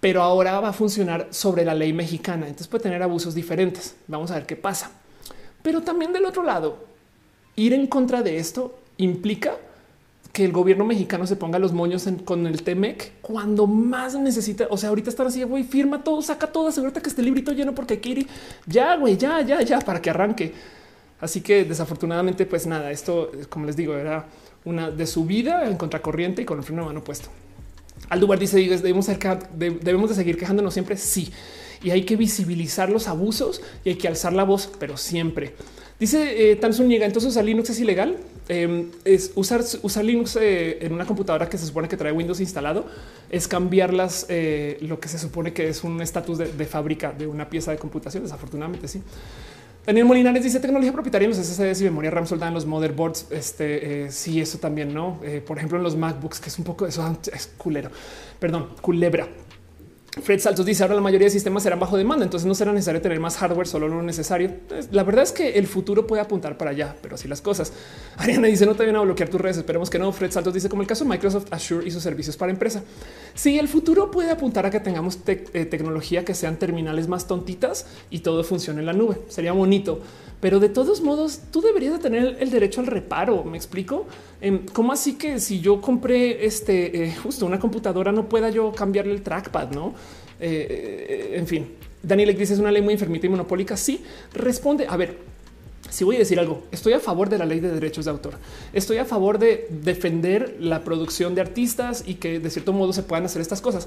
pero 0.00 0.22
ahora 0.22 0.58
va 0.58 0.70
a 0.70 0.72
funcionar 0.72 1.28
sobre 1.30 1.64
la 1.64 1.76
ley 1.76 1.92
mexicana, 1.92 2.46
entonces 2.46 2.66
puede 2.66 2.82
tener 2.82 3.02
abusos 3.04 3.36
diferentes. 3.36 3.94
Vamos 4.08 4.32
a 4.32 4.34
ver 4.34 4.46
qué 4.46 4.56
pasa. 4.56 4.90
Pero 5.62 5.82
también 5.82 6.12
del 6.12 6.24
otro 6.24 6.42
lado, 6.42 6.78
ir 7.56 7.72
en 7.72 7.86
contra 7.86 8.22
de 8.22 8.38
esto 8.38 8.78
implica 8.96 9.56
que 10.32 10.44
el 10.44 10.52
gobierno 10.52 10.84
mexicano 10.84 11.26
se 11.26 11.36
ponga 11.36 11.58
los 11.58 11.72
moños 11.72 12.08
con 12.24 12.46
el 12.46 12.62
Temec 12.62 13.12
cuando 13.20 13.66
más 13.66 14.14
necesita. 14.14 14.66
O 14.70 14.78
sea, 14.78 14.88
ahorita 14.88 15.10
están 15.10 15.26
así, 15.26 15.42
güey, 15.42 15.62
firma 15.62 16.02
todo, 16.02 16.22
saca 16.22 16.46
todo, 16.46 16.68
asegúrate 16.68 17.02
que 17.02 17.08
esté 17.10 17.22
librito 17.22 17.52
lleno 17.52 17.74
porque 17.74 18.00
quiere 18.00 18.26
ya, 18.66 18.96
güey, 18.96 19.16
ya, 19.18 19.42
ya, 19.42 19.60
ya, 19.60 19.80
para 19.80 20.00
que 20.00 20.10
arranque. 20.10 20.54
Así 21.20 21.42
que 21.42 21.64
desafortunadamente, 21.64 22.46
pues 22.46 22.66
nada, 22.66 22.90
esto, 22.90 23.30
como 23.48 23.66
les 23.66 23.76
digo, 23.76 23.94
era 23.94 24.26
una 24.64 24.90
de 24.90 25.06
su 25.06 25.26
vida 25.26 25.66
en 25.68 25.76
contracorriente 25.76 26.42
y 26.42 26.44
con 26.44 26.58
el 26.58 26.64
freno 26.64 26.82
de 26.82 26.88
mano 26.88 27.04
puesto. 27.04 27.28
Aldubar 28.08 28.38
dice, 28.38 28.56
debemos, 28.58 29.06
debemos 29.54 30.08
de 30.08 30.16
seguir 30.16 30.36
quejándonos 30.38 30.72
siempre. 30.72 30.96
Sí, 30.96 31.30
y 31.82 31.90
hay 31.90 32.02
que 32.02 32.16
visibilizar 32.16 32.90
los 32.90 33.08
abusos 33.08 33.60
y 33.84 33.90
hay 33.90 33.94
que 33.96 34.08
alzar 34.08 34.32
la 34.32 34.44
voz, 34.44 34.70
pero 34.78 34.96
siempre. 34.96 35.54
Dice 36.02 36.50
eh, 36.50 36.56
Tansun 36.56 36.88
Niega, 36.88 37.06
entonces 37.06 37.30
usar 37.30 37.44
Linux 37.44 37.70
es 37.70 37.78
ilegal. 37.78 38.16
Em, 38.48 38.90
es 39.04 39.30
usar, 39.36 39.62
usar 39.82 40.04
Linux 40.04 40.36
eh, 40.40 40.84
en 40.84 40.92
una 40.92 41.06
computadora 41.06 41.48
que 41.48 41.56
se 41.56 41.64
supone 41.64 41.86
que 41.86 41.96
trae 41.96 42.10
Windows 42.10 42.40
instalado, 42.40 42.86
es 43.30 43.46
cambiarlas 43.46 44.26
eh, 44.28 44.78
lo 44.80 44.98
que 44.98 45.08
se 45.08 45.16
supone 45.16 45.52
que 45.52 45.68
es 45.68 45.84
un 45.84 46.02
estatus 46.02 46.38
de, 46.38 46.52
de, 46.52 46.64
fábrica 46.64 47.12
de 47.12 47.28
una 47.28 47.48
pieza 47.48 47.70
de 47.70 47.78
computación. 47.78 48.24
Desafortunadamente, 48.24 48.88
sí. 48.88 49.00
Daniel 49.86 50.06
Molinares 50.06 50.42
dice 50.42 50.58
tecnología 50.58 50.92
propietaria 50.92 51.26
en 51.26 51.36
los 51.36 51.46
SSDs 51.46 51.82
y 51.82 51.84
memoria 51.84 52.10
RAM 52.10 52.26
soldada 52.26 52.48
en 52.48 52.54
los 52.54 52.66
motherboards. 52.66 53.28
Este 53.30 54.06
eh, 54.06 54.10
sí, 54.10 54.40
eso 54.40 54.58
también 54.58 54.92
no. 54.92 55.20
por 55.46 55.58
ejemplo, 55.58 55.78
en 55.78 55.84
los 55.84 55.96
MacBooks, 55.96 56.40
que 56.40 56.48
es 56.48 56.58
un 56.58 56.64
poco 56.64 56.86
eso 56.86 57.16
es 57.32 57.46
culero. 57.56 57.90
Perdón, 58.40 58.70
culebra. 58.80 59.28
Fred 60.20 60.40
Saltos 60.40 60.66
dice 60.66 60.82
ahora 60.82 60.94
la 60.94 61.00
mayoría 61.00 61.24
de 61.24 61.30
sistemas 61.30 61.62
serán 61.62 61.80
bajo 61.80 61.96
demanda, 61.96 62.22
entonces 62.22 62.46
no 62.46 62.54
será 62.54 62.70
necesario 62.70 63.00
tener 63.00 63.18
más 63.18 63.38
hardware, 63.38 63.66
solo 63.66 63.88
lo 63.88 64.02
necesario. 64.02 64.52
La 64.90 65.04
verdad 65.04 65.22
es 65.22 65.32
que 65.32 65.52
el 65.58 65.66
futuro 65.66 66.06
puede 66.06 66.20
apuntar 66.20 66.58
para 66.58 66.72
allá, 66.72 66.94
pero 67.00 67.14
así 67.14 67.28
las 67.28 67.40
cosas. 67.40 67.72
Ariana 68.18 68.48
dice 68.48 68.66
no 68.66 68.74
te 68.74 68.82
vienen 68.82 69.00
a 69.00 69.04
bloquear 69.04 69.30
tus 69.30 69.40
redes. 69.40 69.56
Esperemos 69.56 69.88
que 69.88 69.98
no. 69.98 70.12
Fred 70.12 70.30
Saltos 70.30 70.52
dice 70.52 70.68
como 70.68 70.82
el 70.82 70.88
caso 70.88 71.04
de 71.04 71.10
Microsoft 71.10 71.46
Azure 71.50 71.88
y 71.88 71.90
sus 71.90 72.02
servicios 72.02 72.36
para 72.36 72.52
empresa. 72.52 72.82
Sí, 73.32 73.58
el 73.58 73.68
futuro 73.68 74.10
puede 74.10 74.30
apuntar 74.30 74.66
a 74.66 74.70
que 74.70 74.80
tengamos 74.80 75.18
eh, 75.26 75.64
tecnología 75.64 76.26
que 76.26 76.34
sean 76.34 76.58
terminales 76.58 77.08
más 77.08 77.26
tontitas 77.26 77.86
y 78.10 78.18
todo 78.18 78.44
funcione 78.44 78.80
en 78.80 78.86
la 78.86 78.92
nube. 78.92 79.16
Sería 79.28 79.52
bonito, 79.52 80.00
pero 80.40 80.60
de 80.60 80.68
todos 80.68 81.00
modos 81.00 81.40
tú 81.50 81.62
deberías 81.62 81.94
de 81.94 81.98
tener 82.00 82.36
el 82.38 82.50
derecho 82.50 82.82
al 82.82 82.86
reparo. 82.86 83.44
Me 83.44 83.56
explico 83.56 84.06
cómo 84.72 84.92
así 84.92 85.14
que 85.14 85.38
si 85.38 85.60
yo 85.60 85.80
compré 85.80 86.44
este 86.44 87.04
eh, 87.04 87.14
justo 87.22 87.46
una 87.46 87.60
computadora 87.60 88.10
no 88.10 88.28
pueda 88.28 88.50
yo 88.50 88.72
cambiarle 88.72 89.12
el 89.12 89.22
trackpad, 89.22 89.70
no? 89.70 89.94
Eh, 90.40 91.34
en 91.36 91.46
fin, 91.46 91.68
Daniel 92.02 92.36
dice 92.36 92.54
es 92.54 92.58
una 92.58 92.72
ley 92.72 92.82
muy 92.82 92.94
enfermita 92.94 93.26
y 93.26 93.30
monopólica. 93.30 93.76
Sí, 93.76 94.02
responde. 94.34 94.86
A 94.88 94.96
ver, 94.96 95.18
si 95.88 96.04
voy 96.04 96.16
a 96.16 96.18
decir 96.18 96.40
algo, 96.40 96.64
estoy 96.72 96.94
a 96.94 97.00
favor 97.00 97.28
de 97.28 97.38
la 97.38 97.46
ley 97.46 97.60
de 97.60 97.70
derechos 97.70 98.06
de 98.06 98.10
autor. 98.10 98.34
Estoy 98.72 98.96
a 98.96 99.04
favor 99.04 99.38
de 99.38 99.68
defender 99.70 100.56
la 100.58 100.82
producción 100.82 101.34
de 101.34 101.40
artistas 101.40 102.02
y 102.06 102.14
que 102.14 102.40
de 102.40 102.50
cierto 102.50 102.72
modo 102.72 102.92
se 102.92 103.04
puedan 103.04 103.24
hacer 103.24 103.42
estas 103.42 103.60
cosas. 103.60 103.86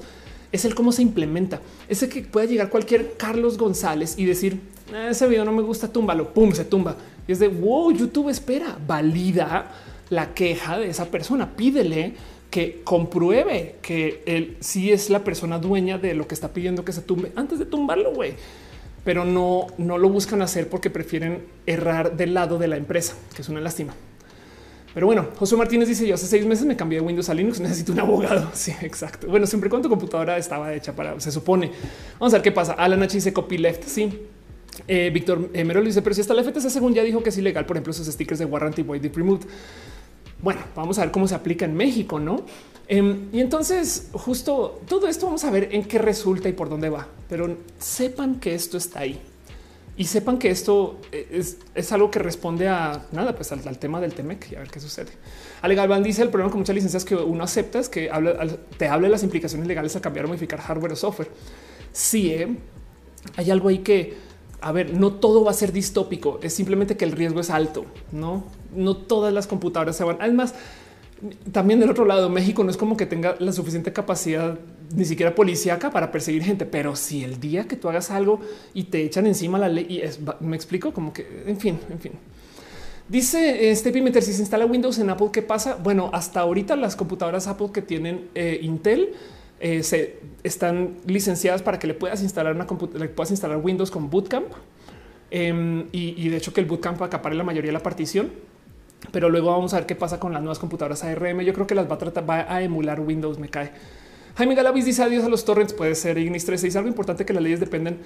es 0.52 0.64
el 0.64 0.74
cómo 0.74 0.92
se 0.92 1.02
implementa. 1.02 1.60
Ese 1.88 2.08
que 2.08 2.22
pueda 2.22 2.46
llegar 2.46 2.70
cualquier 2.70 3.14
Carlos 3.18 3.58
González 3.58 4.14
y 4.16 4.24
decir 4.24 4.60
ah, 4.94 5.08
ese 5.10 5.26
video 5.26 5.44
no 5.44 5.52
me 5.52 5.62
gusta, 5.62 5.92
túmbalo, 5.92 6.32
pum, 6.32 6.52
se 6.52 6.64
tumba. 6.64 6.96
Y 7.28 7.32
es 7.32 7.40
de 7.40 7.48
wow, 7.48 7.92
YouTube 7.92 8.30
espera, 8.30 8.78
valida 8.86 9.70
la 10.10 10.34
queja 10.34 10.78
de 10.78 10.88
esa 10.88 11.06
persona, 11.06 11.56
pídele 11.56 12.14
que 12.50 12.82
compruebe 12.84 13.76
que 13.82 14.22
él 14.26 14.56
sí 14.60 14.92
es 14.92 15.10
la 15.10 15.24
persona 15.24 15.58
dueña 15.58 15.98
de 15.98 16.14
lo 16.14 16.26
que 16.28 16.34
está 16.34 16.52
pidiendo 16.52 16.84
que 16.84 16.92
se 16.92 17.02
tumbe 17.02 17.32
antes 17.36 17.58
de 17.58 17.66
tumbarlo, 17.66 18.12
güey. 18.12 18.34
Pero 19.04 19.24
no, 19.24 19.66
no 19.78 19.98
lo 19.98 20.08
buscan 20.08 20.42
hacer 20.42 20.68
porque 20.68 20.90
prefieren 20.90 21.44
errar 21.66 22.16
del 22.16 22.34
lado 22.34 22.58
de 22.58 22.68
la 22.68 22.76
empresa, 22.76 23.14
que 23.34 23.42
es 23.42 23.48
una 23.48 23.60
lástima. 23.60 23.94
Pero 24.94 25.06
bueno, 25.06 25.28
José 25.36 25.56
Martínez 25.56 25.88
dice: 25.88 26.06
Yo 26.06 26.14
hace 26.14 26.26
seis 26.26 26.46
meses 26.46 26.64
me 26.64 26.74
cambié 26.74 26.98
de 27.00 27.04
Windows 27.04 27.28
a 27.28 27.34
Linux. 27.34 27.60
Necesito 27.60 27.92
un 27.92 28.00
abogado. 28.00 28.50
Sí, 28.54 28.72
exacto. 28.80 29.26
Bueno, 29.26 29.46
siempre 29.46 29.68
tu 29.68 29.88
computadora 29.88 30.38
estaba 30.38 30.72
hecha 30.72 30.94
para 30.94 31.20
se 31.20 31.30
supone. 31.30 31.70
Vamos 32.18 32.32
a 32.32 32.38
ver 32.38 32.42
qué 32.42 32.50
pasa. 32.50 32.72
Alan 32.72 33.02
H 33.02 33.14
dice 33.14 33.32
copyleft. 33.32 33.84
Sí, 33.84 34.10
eh, 34.88 35.10
Víctor 35.12 35.50
eh, 35.52 35.64
Merol 35.64 35.84
dice, 35.84 36.02
pero 36.02 36.14
si 36.14 36.20
está 36.20 36.34
la 36.34 36.42
FTC 36.42 36.70
según 36.70 36.94
ya 36.94 37.02
dijo 37.02 37.22
que 37.22 37.30
es 37.30 37.38
ilegal, 37.38 37.66
por 37.66 37.76
ejemplo, 37.76 37.92
esos 37.92 38.06
stickers 38.06 38.38
de 38.38 38.44
Warranty 38.44 38.82
Void 38.82 39.04
Removed. 39.14 39.46
Bueno, 40.42 40.60
vamos 40.74 40.98
a 40.98 41.02
ver 41.02 41.10
cómo 41.10 41.26
se 41.26 41.34
aplica 41.34 41.64
en 41.64 41.74
México, 41.74 42.18
¿no? 42.18 42.42
Em, 42.88 43.28
y 43.32 43.40
entonces, 43.40 44.10
justo 44.12 44.80
todo 44.88 45.08
esto 45.08 45.26
vamos 45.26 45.44
a 45.44 45.50
ver 45.50 45.74
en 45.74 45.84
qué 45.84 45.98
resulta 45.98 46.48
y 46.48 46.52
por 46.52 46.68
dónde 46.68 46.88
va. 46.88 47.06
Pero 47.28 47.56
sepan 47.78 48.38
que 48.38 48.54
esto 48.54 48.76
está 48.76 49.00
ahí 49.00 49.20
y 49.96 50.04
sepan 50.04 50.38
que 50.38 50.50
esto 50.50 50.98
es, 51.10 51.92
algo 51.92 52.10
que 52.10 52.18
responde 52.18 52.68
a 52.68 53.06
nada, 53.12 53.34
pues 53.34 53.50
al, 53.50 53.78
tema 53.78 54.00
del 54.00 54.12
TEMEC 54.12 54.52
y 54.52 54.56
a 54.56 54.58
ver 54.60 54.68
qué 54.68 54.78
sucede. 54.78 55.12
Ale 55.62 55.74
Galván 55.74 56.02
dice 56.02 56.22
el 56.22 56.28
problema 56.28 56.50
con 56.50 56.60
muchas 56.60 56.74
licencias 56.74 57.04
que 57.04 57.16
uno 57.16 57.42
acepta 57.42 57.78
es 57.78 57.88
que 57.88 58.10
te 58.76 58.88
hable 58.88 59.06
de 59.06 59.12
las 59.12 59.22
implicaciones 59.22 59.66
legales 59.66 59.96
a 59.96 60.00
cambiar 60.02 60.26
o 60.26 60.28
modificar 60.28 60.60
hardware 60.60 60.92
o 60.92 60.96
software. 60.96 61.30
Sí, 61.92 62.30
¿eh? 62.30 62.56
hay 63.36 63.50
algo 63.50 63.68
ahí 63.68 63.78
que, 63.78 64.14
a 64.66 64.72
ver, 64.72 64.92
no 64.92 65.12
todo 65.12 65.44
va 65.44 65.52
a 65.52 65.54
ser 65.54 65.70
distópico, 65.70 66.40
es 66.42 66.52
simplemente 66.52 66.96
que 66.96 67.04
el 67.04 67.12
riesgo 67.12 67.38
es 67.38 67.50
alto, 67.50 67.86
no, 68.10 68.42
no 68.74 68.96
todas 68.96 69.32
las 69.32 69.46
computadoras 69.46 69.94
se 69.94 70.02
van. 70.02 70.16
Además, 70.18 70.54
también 71.52 71.78
del 71.78 71.88
otro 71.88 72.04
lado, 72.04 72.28
México 72.28 72.64
no 72.64 72.70
es 72.72 72.76
como 72.76 72.96
que 72.96 73.06
tenga 73.06 73.36
la 73.38 73.52
suficiente 73.52 73.92
capacidad 73.92 74.58
ni 74.92 75.04
siquiera 75.04 75.36
policíaca 75.36 75.92
para 75.92 76.10
perseguir 76.10 76.42
gente, 76.42 76.66
pero 76.66 76.96
si 76.96 77.22
el 77.22 77.38
día 77.38 77.68
que 77.68 77.76
tú 77.76 77.88
hagas 77.88 78.10
algo 78.10 78.40
y 78.74 78.84
te 78.84 79.04
echan 79.04 79.28
encima 79.28 79.56
la 79.56 79.68
ley 79.68 79.86
y 79.88 80.00
es, 80.00 80.18
me 80.40 80.56
explico 80.56 80.92
como 80.92 81.12
que, 81.12 81.44
en 81.46 81.58
fin, 81.60 81.78
en 81.88 82.00
fin. 82.00 82.12
Dice 83.08 83.70
este 83.70 83.92
Pimeter, 83.92 84.20
si 84.20 84.32
se 84.32 84.40
instala 84.40 84.66
Windows 84.66 84.98
en 84.98 85.10
Apple, 85.10 85.28
¿qué 85.32 85.42
pasa? 85.42 85.78
Bueno, 85.80 86.10
hasta 86.12 86.40
ahorita 86.40 86.74
las 86.74 86.96
computadoras 86.96 87.46
Apple 87.46 87.68
que 87.72 87.82
tienen 87.82 88.30
eh, 88.34 88.58
Intel 88.62 89.14
eh, 89.68 89.82
se 89.82 90.20
están 90.44 90.94
licenciadas 91.06 91.60
para 91.60 91.80
que 91.80 91.88
le 91.88 91.94
puedas 91.94 92.22
instalar 92.22 92.54
una 92.54 92.68
le 92.94 93.08
puedas 93.08 93.32
instalar 93.32 93.56
Windows 93.56 93.90
con 93.90 94.10
Bootcamp. 94.10 94.46
Em, 95.28 95.88
y, 95.90 96.28
de 96.28 96.36
hecho 96.36 96.52
que 96.52 96.60
el 96.60 96.66
Bootcamp 96.66 97.02
acapare 97.02 97.34
la 97.34 97.42
mayoría 97.42 97.70
de 97.70 97.72
la 97.72 97.82
partición 97.82 98.30
pero 99.10 99.28
luego 99.28 99.50
vamos 99.50 99.74
a 99.74 99.78
ver 99.78 99.86
qué 99.86 99.96
pasa 99.96 100.20
con 100.20 100.32
las 100.32 100.40
nuevas 100.40 100.60
computadoras 100.60 101.02
ARM. 101.02 101.40
Yo 101.40 101.52
creo 101.52 101.66
que 101.66 101.74
las 101.74 101.90
va 101.90 101.96
a 101.96 101.98
tratar, 101.98 102.28
va 102.28 102.46
a 102.48 102.62
emular 102.62 103.00
Windows. 103.00 103.38
Me 103.38 103.48
cae. 103.48 103.72
Jaime 104.36 104.54
Galavis 104.54 104.84
dice 104.84 105.02
adiós 105.02 105.24
a 105.24 105.28
los 105.28 105.44
torrents. 105.44 105.72
Puede 105.72 105.94
ser 105.96 106.16
Ignis 106.16 106.44
3. 106.44 106.62
Es 106.64 106.76
algo 106.76 106.88
importante 106.88 107.24
que 107.24 107.32
las 107.32 107.42
leyes 107.42 107.60
dependen 107.60 107.98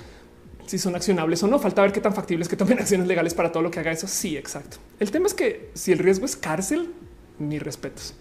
si 0.67 0.79
son 0.79 0.97
accionables 0.97 1.43
o 1.43 1.47
no. 1.47 1.59
Falta 1.59 1.83
ver 1.83 1.93
qué 1.93 2.01
tan 2.01 2.15
factibles 2.15 2.49
que 2.49 2.57
tomen 2.57 2.79
acciones 2.79 3.07
legales 3.07 3.35
para 3.35 3.53
todo 3.53 3.63
lo 3.63 3.71
que 3.71 3.81
haga 3.81 3.93
eso. 3.93 4.07
Sí, 4.07 4.37
exacto. 4.37 4.79
El 4.99 5.11
tema 5.11 5.27
es 5.27 5.35
que 5.35 5.71
si 5.75 5.93
el 5.93 5.99
riesgo 5.99 6.25
es 6.25 6.37
cárcel, 6.37 6.91
mis 7.39 7.63
respetos. 7.63 8.15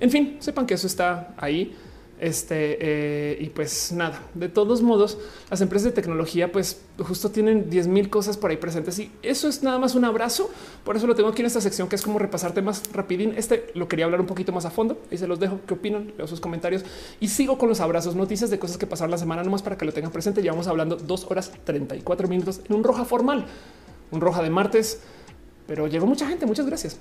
En 0.00 0.10
fin, 0.10 0.36
sepan 0.40 0.66
que 0.66 0.74
eso 0.74 0.86
está 0.86 1.34
ahí. 1.36 1.74
Este 2.20 2.78
eh, 2.80 3.38
y 3.40 3.50
pues 3.50 3.92
nada, 3.92 4.20
de 4.34 4.48
todos 4.48 4.82
modos, 4.82 5.18
las 5.50 5.60
empresas 5.60 5.84
de 5.84 5.92
tecnología, 5.92 6.50
pues 6.50 6.80
justo 6.98 7.30
tienen 7.30 7.70
10 7.70 7.86
mil 7.86 8.10
cosas 8.10 8.36
por 8.36 8.50
ahí 8.50 8.56
presentes 8.56 8.98
y 8.98 9.12
eso 9.22 9.48
es 9.48 9.62
nada 9.62 9.78
más 9.78 9.94
un 9.94 10.04
abrazo. 10.04 10.50
Por 10.84 10.96
eso 10.96 11.06
lo 11.06 11.14
tengo 11.14 11.28
aquí 11.28 11.42
en 11.42 11.46
esta 11.46 11.60
sección 11.60 11.88
que 11.88 11.94
es 11.94 12.02
como 12.02 12.18
repasarte 12.18 12.60
más 12.60 12.82
rapidín. 12.92 13.34
Este 13.36 13.70
lo 13.74 13.86
quería 13.86 14.04
hablar 14.04 14.20
un 14.20 14.26
poquito 14.26 14.52
más 14.52 14.64
a 14.64 14.70
fondo 14.70 14.98
y 15.10 15.16
se 15.16 15.28
los 15.28 15.38
dejo. 15.38 15.60
¿Qué 15.66 15.74
opinan? 15.74 16.12
Leo 16.18 16.26
sus 16.26 16.40
comentarios 16.40 16.84
y 17.20 17.28
sigo 17.28 17.56
con 17.56 17.68
los 17.68 17.80
abrazos, 17.80 18.16
noticias 18.16 18.50
de 18.50 18.58
cosas 18.58 18.78
que 18.78 18.86
pasaron 18.86 19.12
la 19.12 19.18
semana, 19.18 19.44
nomás 19.44 19.62
para 19.62 19.78
que 19.78 19.84
lo 19.84 19.92
tengan 19.92 20.10
presente. 20.10 20.42
Llevamos 20.42 20.66
hablando 20.66 20.96
dos 20.96 21.24
horas 21.30 21.52
34 21.64 22.26
minutos 22.26 22.60
en 22.68 22.74
un 22.74 22.82
roja 22.82 23.04
formal, 23.04 23.46
un 24.10 24.20
roja 24.20 24.42
de 24.42 24.50
martes, 24.50 25.00
pero 25.68 25.86
llegó 25.86 26.06
mucha 26.06 26.26
gente. 26.26 26.46
Muchas 26.46 26.66
gracias. 26.66 26.98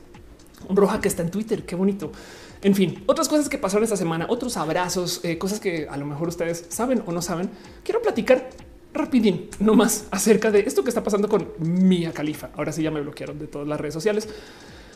Un 0.68 0.76
roja 0.76 1.00
que 1.02 1.08
está 1.08 1.24
en 1.24 1.32
Twitter. 1.32 1.66
Qué 1.66 1.76
bonito. 1.76 2.12
En 2.62 2.74
fin, 2.74 3.04
otras 3.06 3.28
cosas 3.30 3.50
que 3.50 3.58
pasaron 3.58 3.84
esta 3.84 3.98
semana, 3.98 4.26
otros 4.30 4.58
abrazos, 4.58 5.22
eh, 5.24 5.38
cosas 5.38 5.60
que 5.60 5.88
a 5.88 5.98
lo 5.98 6.06
mejor 6.06 6.28
ustedes 6.28 6.66
saben 6.70 7.04
o 7.06 7.12
no 7.12 7.22
saben. 7.22 7.50
Quiero 7.84 8.02
platicar 8.02 8.50
rapidín, 8.94 9.50
no 9.60 9.76
más 9.76 10.08
acerca 10.12 10.50
de 10.52 10.62
esto 10.62 10.84
que 10.84 10.90
está 10.90 11.04
pasando 11.04 11.30
con 11.30 11.50
Mia 11.60 12.12
Califa. 12.12 12.50
Ahora 12.56 12.72
sí 12.72 12.82
ya 12.82 12.92
me 12.92 13.02
bloquearon 13.02 13.38
de 13.38 13.48
todas 13.48 13.68
las 13.68 13.80
redes 13.80 13.94
sociales. 13.94 14.28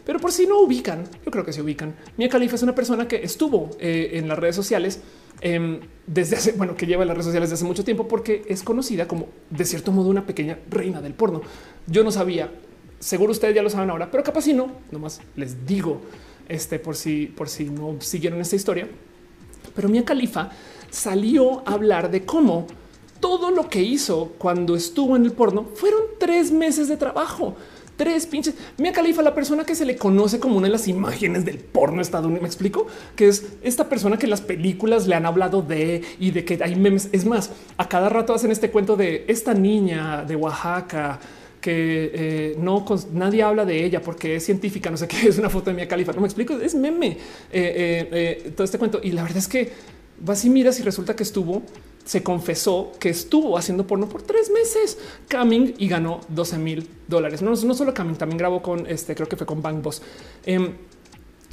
Pero 0.05 0.19
por 0.19 0.31
si 0.31 0.47
no 0.47 0.59
ubican, 0.61 1.03
yo 1.23 1.31
creo 1.31 1.45
que 1.45 1.53
se 1.53 1.61
ubican. 1.61 1.95
Mia 2.17 2.27
Khalifa 2.27 2.55
es 2.55 2.63
una 2.63 2.73
persona 2.73 3.07
que 3.07 3.23
estuvo 3.23 3.69
eh, 3.79 4.11
en 4.13 4.27
las 4.27 4.39
redes 4.39 4.55
sociales 4.55 4.99
em, 5.41 5.79
desde 6.07 6.37
hace, 6.37 6.51
bueno, 6.53 6.75
que 6.75 6.87
lleva 6.87 7.03
en 7.03 7.09
las 7.09 7.15
redes 7.15 7.27
sociales 7.27 7.49
desde 7.49 7.59
hace 7.59 7.67
mucho 7.67 7.83
tiempo 7.83 8.07
porque 8.07 8.43
es 8.47 8.63
conocida 8.63 9.07
como 9.07 9.29
de 9.51 9.63
cierto 9.63 9.91
modo 9.91 10.09
una 10.09 10.25
pequeña 10.25 10.57
reina 10.69 11.01
del 11.01 11.13
porno. 11.13 11.41
Yo 11.85 12.03
no 12.03 12.11
sabía, 12.11 12.51
seguro 12.99 13.31
ustedes 13.31 13.53
ya 13.53 13.61
lo 13.61 13.69
saben 13.69 13.91
ahora, 13.91 14.09
pero 14.09 14.23
capaz 14.23 14.41
si 14.41 14.53
no, 14.53 14.71
nomás 14.91 15.21
les 15.35 15.67
digo 15.67 16.01
este 16.51 16.79
por 16.79 16.95
si 16.95 17.27
por 17.27 17.49
si 17.49 17.65
no 17.65 17.95
siguieron 17.99 18.41
esta 18.41 18.55
historia. 18.55 18.87
Pero 19.75 19.89
Mia 19.89 20.03
Khalifa 20.03 20.49
salió 20.89 21.67
a 21.67 21.73
hablar 21.73 22.11
de 22.11 22.25
cómo 22.25 22.67
todo 23.19 23.51
lo 23.51 23.69
que 23.69 23.81
hizo 23.81 24.33
cuando 24.37 24.75
estuvo 24.75 25.15
en 25.15 25.23
el 25.23 25.31
porno 25.31 25.65
fueron 25.75 26.01
tres 26.19 26.51
meses 26.51 26.87
de 26.87 26.97
trabajo. 26.97 27.55
Tres 27.95 28.25
pinches. 28.25 28.55
Mia 28.77 28.91
Khalifa, 28.91 29.21
la 29.21 29.35
persona 29.35 29.63
que 29.63 29.75
se 29.75 29.85
le 29.85 29.95
conoce 29.95 30.39
como 30.39 30.57
una 30.57 30.67
de 30.67 30.71
las 30.71 30.87
imágenes 30.87 31.45
del 31.45 31.59
porno 31.59 32.01
estadounidense. 32.01 32.41
Me 32.41 32.47
explico 32.47 32.87
que 33.15 33.27
es 33.27 33.45
esta 33.61 33.89
persona 33.89 34.17
que 34.17 34.25
las 34.25 34.41
películas 34.41 35.07
le 35.07 35.13
han 35.13 35.27
hablado 35.27 35.61
de 35.61 36.01
y 36.19 36.31
de 36.31 36.43
que 36.43 36.59
hay 36.63 36.75
memes. 36.75 37.09
Es 37.11 37.25
más, 37.25 37.51
a 37.77 37.87
cada 37.87 38.09
rato 38.09 38.33
hacen 38.33 38.49
este 38.49 38.71
cuento 38.71 38.95
de 38.95 39.25
esta 39.27 39.53
niña 39.53 40.25
de 40.25 40.35
Oaxaca 40.35 41.19
que 41.61 42.11
eh, 42.13 42.55
no 42.57 42.83
nadie 43.13 43.43
habla 43.43 43.63
de 43.63 43.85
ella 43.85 44.01
porque 44.01 44.35
es 44.35 44.45
científica, 44.45 44.89
no 44.89 44.97
sé 44.97 45.07
qué, 45.07 45.27
es 45.29 45.37
una 45.37 45.49
foto 45.49 45.69
de 45.69 45.75
Mia 45.75 45.87
Califa, 45.87 46.11
no 46.11 46.21
me 46.21 46.27
explico, 46.27 46.59
es 46.59 46.75
meme 46.75 47.11
eh, 47.51 48.09
eh, 48.11 48.53
todo 48.55 48.65
este 48.65 48.77
cuento. 48.77 48.99
Y 49.01 49.11
la 49.11 49.21
verdad 49.21 49.37
es 49.37 49.47
que 49.47 49.71
vas 50.19 50.43
y 50.43 50.49
miras 50.49 50.79
y 50.79 50.83
resulta 50.83 51.15
que 51.15 51.23
estuvo, 51.23 51.61
se 52.03 52.23
confesó 52.23 52.91
que 52.99 53.09
estuvo 53.09 53.57
haciendo 53.57 53.85
porno 53.85 54.09
por 54.09 54.23
tres 54.23 54.49
meses, 54.49 54.97
Coming 55.29 55.75
y 55.77 55.87
ganó 55.87 56.21
12 56.29 56.57
mil 56.57 56.89
dólares. 57.07 57.41
No, 57.41 57.51
no 57.51 57.73
solo 57.73 57.93
Coming, 57.93 58.15
también 58.15 58.37
grabó 58.37 58.61
con 58.61 58.87
este, 58.87 59.15
creo 59.15 59.29
que 59.29 59.37
fue 59.37 59.45
con 59.45 59.61
Bang 59.61 59.81
Boss. 59.81 60.01
Em, 60.45 60.73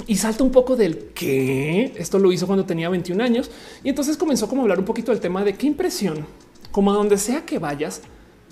y 0.06 0.16
salta 0.16 0.44
un 0.44 0.52
poco 0.52 0.76
del 0.76 1.10
que 1.12 1.92
esto 1.96 2.18
lo 2.18 2.32
hizo 2.32 2.46
cuando 2.46 2.64
tenía 2.64 2.88
21 2.88 3.22
años. 3.22 3.50
Y 3.84 3.90
entonces 3.90 4.16
comenzó 4.16 4.48
como 4.48 4.62
a 4.62 4.64
hablar 4.64 4.78
un 4.78 4.84
poquito 4.84 5.12
del 5.12 5.20
tema 5.20 5.44
de 5.44 5.54
qué 5.54 5.66
impresión, 5.66 6.24
como 6.70 6.92
a 6.92 6.94
donde 6.94 7.18
sea 7.18 7.44
que 7.44 7.58
vayas, 7.58 8.00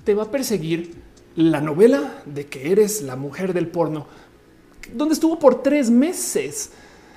te 0.04 0.14
va 0.14 0.24
a 0.24 0.30
perseguir 0.30 1.06
la 1.36 1.60
novela 1.60 2.22
de 2.24 2.46
que 2.46 2.72
eres 2.72 3.02
la 3.02 3.14
mujer 3.14 3.52
del 3.52 3.68
porno, 3.68 4.06
donde 4.94 5.14
estuvo 5.14 5.38
por 5.38 5.62
tres 5.62 5.90
meses. 5.90 6.70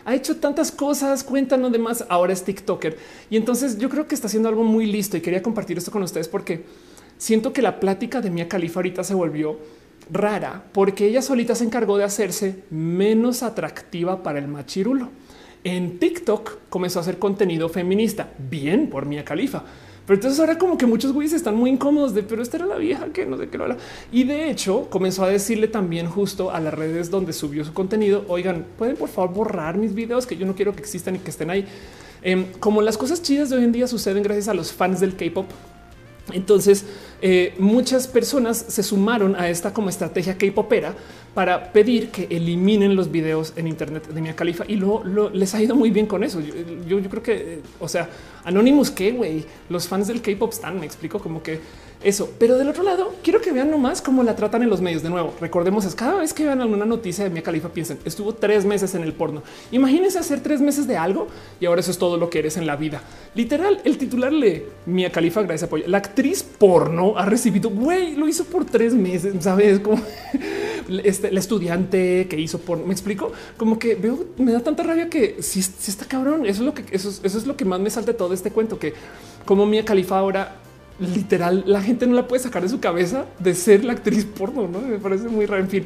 Ha 0.06 0.14
hecho 0.14 0.38
tantas 0.38 0.72
cosas, 0.72 1.23
cuéntanos 1.23 1.72
demás. 1.72 2.06
Ahora 2.09 2.33
es 2.33 2.43
TikToker. 2.43 2.98
Y 3.30 3.38
entonces 3.38 3.77
yo 3.77 3.89
creo 3.89 4.07
que 4.07 4.15
está 4.15 4.27
haciendo 4.27 4.49
algo 4.49 4.64
muy 4.64 4.85
listo 4.85 5.17
y 5.17 5.22
quería 5.22 5.41
compartir 5.41 5.77
esto 5.77 5.91
con 5.91 6.03
ustedes 6.03 6.27
porque 6.27 6.64
siento 7.17 7.53
que 7.53 7.61
la 7.61 7.80
plática 7.80 8.22
de 8.22 8.30
Mia 8.30 8.48
Khalifa 8.48 8.80
ahorita 8.80 9.03
se 9.03 9.14
volvió 9.14 9.57
rara 10.11 10.64
porque 10.73 11.06
ella 11.06 11.22
solita 11.22 11.56
se 11.56 11.64
encargó 11.64 11.98
de 11.98 12.03
hacerse 12.03 12.64
menos 12.69 13.43
atractiva 13.43 14.23
para 14.23 14.39
el 14.39 14.48
machirulo. 14.48 15.09
En 15.64 15.99
TikTok 15.99 16.57
comenzó 16.69 16.99
a 16.99 17.03
hacer 17.03 17.19
contenido 17.19 17.69
feminista. 17.69 18.31
Bien 18.49 18.89
por 18.89 19.06
Mia 19.06 19.23
Khalifa 19.23 19.64
pero 20.09 20.17
entonces 20.17 20.39
ahora 20.39 20.57
como 20.57 20.75
que 20.75 20.88
muchos 20.88 21.13
güeyes 21.13 21.33
están 21.33 21.53
muy 21.53 21.69
incómodos 21.69 22.15
de, 22.15 22.23
pero 22.23 22.41
esta 22.41 22.57
era 22.57 22.65
la 22.65 22.77
vieja 22.77 23.09
que 23.13 23.27
no 23.27 23.38
sé 23.38 23.47
qué 23.47 23.59
lo 23.59 23.65
habla. 23.65 23.77
Y 24.11 24.23
de 24.23 24.49
hecho 24.49 24.88
comenzó 24.89 25.23
a 25.23 25.29
decirle 25.29 25.67
también 25.67 26.07
justo 26.07 26.49
a 26.49 26.59
las 26.59 26.73
redes 26.73 27.11
donde 27.11 27.31
subió 27.31 27.63
su 27.63 27.75
contenido, 27.75 28.25
oigan, 28.27 28.65
pueden 28.75 28.95
por 28.95 29.09
favor 29.09 29.35
borrar 29.35 29.77
mis 29.77 29.93
videos 29.93 30.25
que 30.25 30.35
yo 30.35 30.47
no 30.47 30.55
quiero 30.55 30.73
que 30.73 30.79
existan 30.79 31.17
y 31.17 31.19
que 31.19 31.29
estén 31.29 31.51
ahí. 31.51 31.63
Em, 32.23 32.45
como 32.59 32.81
las 32.81 32.97
cosas 32.97 33.21
chidas 33.21 33.51
de 33.51 33.57
hoy 33.57 33.65
en 33.65 33.71
día 33.71 33.85
suceden 33.85 34.23
gracias 34.23 34.47
a 34.47 34.55
los 34.55 34.73
fans 34.73 34.99
del 34.99 35.15
K-pop. 35.15 35.45
Entonces 36.33 36.85
eh, 37.22 37.53
muchas 37.59 38.08
personas 38.08 38.66
se 38.67 38.83
sumaron 38.83 39.35
a 39.35 39.49
esta 39.49 39.74
como 39.74 39.90
estrategia 39.90 40.38
K-popera 40.38 40.95
para 41.33 41.72
pedir 41.72 42.09
que 42.09 42.27
eliminen 42.30 42.95
los 42.95 43.11
videos 43.11 43.53
en 43.56 43.67
Internet 43.67 44.08
de 44.08 44.22
Mia 44.22 44.35
Khalifa 44.35 44.66
y 44.67 44.75
lo, 44.75 45.03
les 45.30 45.53
ha 45.53 45.61
ido 45.61 45.75
muy 45.75 45.91
bien 45.91 46.06
con 46.06 46.24
eso. 46.24 46.40
Yo, 46.88 47.01
creo 47.09 47.24
que, 47.24 47.61
o 47.80 47.88
sea, 47.88 48.09
Anonymous 48.43 48.91
que 48.91 49.11
güey, 49.11 49.45
los 49.69 49.88
fans 49.88 50.08
del 50.08 50.22
K-pop 50.22 50.51
están, 50.51 50.80
me 50.80 50.85
explico 50.85 51.19
como 51.19 51.43
que 51.43 51.59
eso. 52.03 52.29
Pero 52.39 52.57
del 52.57 52.69
otro 52.69 52.83
lado, 52.83 53.13
quiero 53.23 53.41
que 53.41 53.51
vean 53.51 53.69
nomás 53.69 54.01
cómo 54.01 54.23
la 54.23 54.35
tratan 54.35 54.63
en 54.63 54.69
los 54.69 54.81
medios. 54.81 55.03
De 55.03 55.09
nuevo, 55.09 55.33
recordemos 55.39 55.85
es 55.85 55.95
cada 55.95 56.15
vez 56.15 56.33
que 56.33 56.45
vean 56.45 56.61
alguna 56.61 56.85
noticia 56.85 57.23
de 57.23 57.29
Mia 57.29 57.43
Khalifa, 57.43 57.69
piensen 57.69 57.99
estuvo 58.05 58.33
tres 58.33 58.65
meses 58.65 58.95
en 58.95 59.03
el 59.03 59.13
porno. 59.13 59.43
Imagínense 59.71 60.19
hacer 60.19 60.41
tres 60.41 60.61
meses 60.61 60.87
de 60.87 60.97
algo 60.97 61.27
y 61.59 61.65
ahora 61.65 61.81
eso 61.81 61.91
es 61.91 61.97
todo 61.97 62.17
lo 62.17 62.29
que 62.29 62.39
eres 62.39 62.57
en 62.57 62.65
la 62.65 62.75
vida. 62.75 63.01
Literal, 63.35 63.81
el 63.83 63.97
titular 63.97 64.31
lee 64.31 64.63
Mia 64.85 65.11
Khalifa, 65.11 65.41
gracias 65.41 65.67
apoyo. 65.67 65.85
La 65.87 65.97
actriz 65.97 66.43
porno 66.43 67.17
ha 67.17 67.25
recibido, 67.25 67.69
güey, 67.69 68.15
lo 68.15 68.27
hizo 68.27 68.45
por 68.45 68.65
tres 68.65 68.93
meses, 68.93 69.35
sabes? 69.41 69.79
Como 69.79 70.01
este, 71.03 71.27
el 71.27 71.37
estudiante 71.37 72.27
que 72.29 72.39
hizo 72.39 72.59
porno. 72.59 72.85
Me 72.85 72.93
explico 72.93 73.31
como 73.57 73.77
que 73.77 73.95
veo, 73.95 74.25
me 74.37 74.51
da 74.51 74.61
tanta 74.61 74.83
rabia 74.83 75.09
que 75.09 75.41
si, 75.41 75.61
si 75.61 75.91
está 75.91 76.05
cabrón, 76.05 76.45
eso 76.45 76.61
es 76.61 76.65
lo 76.65 76.73
que 76.73 76.83
eso, 76.91 77.09
es 77.23 77.45
lo 77.45 77.55
que 77.55 77.65
más 77.65 77.79
me 77.79 77.89
salta 77.89 78.13
todo 78.13 78.33
este 78.33 78.51
cuento, 78.51 78.79
que 78.79 78.93
como 79.45 79.65
Mia 79.65 79.83
Khalifa 79.83 80.17
ahora 80.17 80.58
literal 80.99 81.63
la 81.65 81.81
gente 81.81 82.05
no 82.07 82.15
la 82.15 82.27
puede 82.27 82.43
sacar 82.43 82.61
de 82.61 82.69
su 82.69 82.79
cabeza 82.79 83.25
de 83.39 83.53
ser 83.55 83.85
la 83.85 83.93
actriz 83.93 84.25
porno. 84.25 84.67
No 84.67 84.81
me 84.81 84.97
parece 84.97 85.27
muy 85.27 85.45
raro. 85.45 85.63
En 85.63 85.69
fin, 85.69 85.85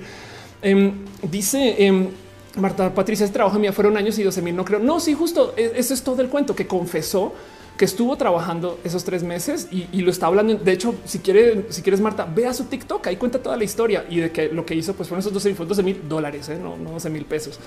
em, 0.61 0.93
dice 1.30 1.75
em, 1.85 2.09
Marta 2.58 2.93
Patricia, 2.93 3.24
este 3.24 3.33
trabajo 3.35 3.59
mía 3.59 3.74
fueron 3.74 3.98
años 3.98 4.17
y 4.19 4.24
12 4.24 4.42
mil. 4.42 4.56
No 4.56 4.66
creo. 4.66 4.80
No, 4.80 5.00
sí, 5.00 5.14
justo 5.14 5.53
e, 5.58 5.74
eso 5.75 5.93
es 5.93 6.03
todo 6.03 6.22
el 6.22 6.30
cuento 6.30 6.56
que 6.56 6.67
confesó 6.67 7.33
que 7.77 7.85
estuvo 7.85 8.16
trabajando 8.17 8.80
esos 8.83 9.03
tres 9.03 9.24
meses 9.24 9.67
y, 9.72 10.01
lo 10.01 10.11
está 10.11 10.27
hablando. 10.27 10.56
De 10.56 10.72
hecho, 10.72 10.95
si 11.06 11.19
quiere, 11.19 11.66
si 11.69 11.82
quieres, 11.82 12.01
Marta, 12.01 12.25
vea 12.25 12.53
su 12.53 12.66
TikTok, 12.66 13.08
ahí 13.08 13.16
cuenta 13.16 13.42
toda 13.42 13.58
la 13.58 13.64
historia 13.64 14.06
y 14.09 14.17
de 14.17 14.32
que 14.32 14.50
lo 14.50 14.66
que 14.66 14.75
hizo 14.75 14.93
pues 14.93 15.09
fueron 15.09 15.22
esos 15.22 15.33
12 15.33 15.83
mil 15.83 16.08
dólares, 16.08 16.50
¿eh? 16.50 16.59
no, 16.61 16.77
no 16.77 16.92
12 16.92 17.09
mil 17.09 17.25
pesos. 17.25 17.59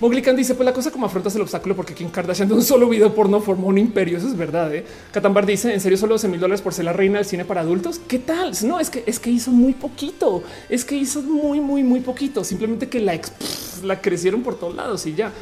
Moglican 0.00 0.34
dice: 0.34 0.54
Pues 0.54 0.64
la 0.64 0.72
cosa 0.72 0.90
como 0.90 1.06
afrontas 1.06 1.34
el 1.36 1.42
obstáculo, 1.42 1.76
porque 1.76 1.94
Kim 1.94 2.08
Kardashian 2.08 2.48
de 2.48 2.54
un 2.54 2.62
solo 2.62 2.88
video 2.88 3.14
porno 3.14 3.40
formó 3.40 3.68
un 3.68 3.76
imperio. 3.76 4.16
Eso 4.16 4.28
es 4.28 4.36
verdad. 4.36 4.74
¿eh? 4.74 4.84
Catambar 5.12 5.44
dice: 5.44 5.72
En 5.72 5.80
serio, 5.80 5.98
solo 5.98 6.14
12 6.14 6.28
mil 6.28 6.40
dólares 6.40 6.62
por 6.62 6.72
ser 6.72 6.86
la 6.86 6.92
reina 6.92 7.18
del 7.18 7.26
cine 7.26 7.44
para 7.44 7.60
adultos. 7.60 8.00
¿Qué 8.08 8.18
tal? 8.18 8.52
No, 8.64 8.80
es 8.80 8.88
que 8.88 9.04
es 9.06 9.20
que 9.20 9.30
hizo 9.30 9.50
muy 9.50 9.74
poquito. 9.74 10.42
Es 10.68 10.84
que 10.84 10.96
hizo 10.96 11.22
muy, 11.22 11.60
muy, 11.60 11.82
muy 11.82 12.00
poquito. 12.00 12.44
Simplemente 12.44 12.88
que 12.88 13.00
la, 13.00 13.20
la 13.82 14.00
crecieron 14.00 14.42
por 14.42 14.58
todos 14.58 14.74
lados 14.74 15.04
y 15.06 15.14
ya. 15.14 15.32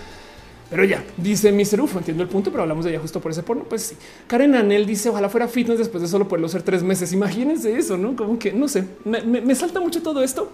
Pero 0.70 0.84
ya 0.84 1.02
dice 1.16 1.50
Mr. 1.50 1.80
Ufo, 1.80 1.98
entiendo 1.98 2.22
el 2.22 2.28
punto, 2.28 2.50
pero 2.50 2.62
hablamos 2.62 2.84
de 2.84 2.90
ella 2.90 3.00
justo 3.00 3.20
por 3.20 3.30
ese 3.30 3.42
porno. 3.42 3.64
Pues 3.64 3.82
sí. 3.82 3.96
Karen 4.26 4.56
Anel 4.56 4.86
dice: 4.86 5.08
Ojalá 5.08 5.28
fuera 5.28 5.46
fitness 5.46 5.78
después 5.78 6.02
de 6.02 6.08
solo 6.08 6.26
poderlo 6.26 6.48
ser 6.48 6.62
tres 6.62 6.82
meses. 6.82 7.12
Imagínense 7.12 7.78
eso, 7.78 7.96
no 7.96 8.16
como 8.16 8.38
que 8.40 8.52
no 8.52 8.66
sé, 8.66 8.84
me 9.04 9.54
salta 9.54 9.78
mucho 9.78 10.02
todo 10.02 10.22
esto 10.22 10.50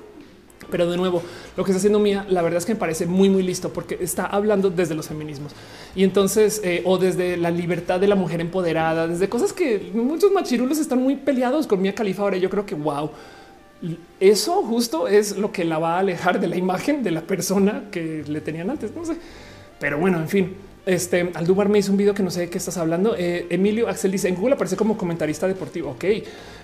pero 0.75 0.91
de 0.91 0.97
nuevo, 0.97 1.23
lo 1.57 1.63
que 1.63 1.71
está 1.71 1.79
haciendo 1.79 2.01
Mía, 2.01 2.27
la 2.29 2.43
verdad 2.43 2.59
es 2.59 2.67
que 2.67 2.75
me 2.75 2.81
parece 2.81 3.07
muy, 3.07 3.31
muy 3.31 3.45
listo 3.45 3.73
porque 3.73 3.97
está 4.01 4.27
hablando 4.27 4.71
desde 4.71 4.97
los 4.97 5.07
feminismos 5.07 5.53
y 5.95 6.03
entonces 6.03 6.61
eh, 6.65 6.83
o 6.85 6.99
desde 6.99 7.37
la 7.37 7.53
libertad 7.53 8.01
de 8.01 8.09
la 8.09 8.17
mujer 8.17 8.41
empoderada, 8.41 9.07
desde 9.07 9.29
cosas 9.29 9.53
que 9.53 9.93
muchos 9.95 10.33
machirulos 10.33 10.79
están 10.79 11.01
muy 11.01 11.15
peleados 11.15 11.69
con 11.69 11.81
Mía 11.81 11.95
Califa. 11.95 12.23
Ahora 12.23 12.39
yo 12.39 12.51
creo 12.51 12.67
que 12.67 12.75
wow, 12.75 13.09
eso 14.19 14.65
justo 14.65 15.07
es 15.07 15.39
lo 15.39 15.53
que 15.53 15.65
la 15.65 15.79
va 15.79 15.95
a 15.95 15.99
alejar 16.01 16.41
de 16.41 16.49
la 16.49 16.57
imagen 16.57 17.05
de 17.05 17.13
la 17.13 17.21
persona 17.21 17.85
que 17.93 18.25
le 18.27 18.41
tenían 18.41 18.69
antes. 18.69 18.97
No 18.97 19.05
sé, 19.05 19.17
pero 19.79 19.99
bueno, 19.99 20.19
en 20.19 20.29
fin. 20.29 20.57
Este 20.87 21.31
Aldubar 21.33 21.71
me 21.71 21.79
hizo 21.79 21.93
un 21.93 21.97
video 21.97 22.13
que 22.13 22.23
no 22.23 22.31
sé 22.31 22.41
de 22.41 22.51
qué 22.51 22.59
estás 22.59 22.77
hablando. 22.77 23.17
Eh, 23.17 23.47
Emilio 23.49 23.89
Axel 23.89 24.13
dice 24.13 24.29
en 24.29 24.35
Google 24.35 24.55
aparece 24.55 24.77
como 24.77 24.99
comentarista 24.99 25.49
deportivo. 25.49 25.91
Ok, 25.91 26.05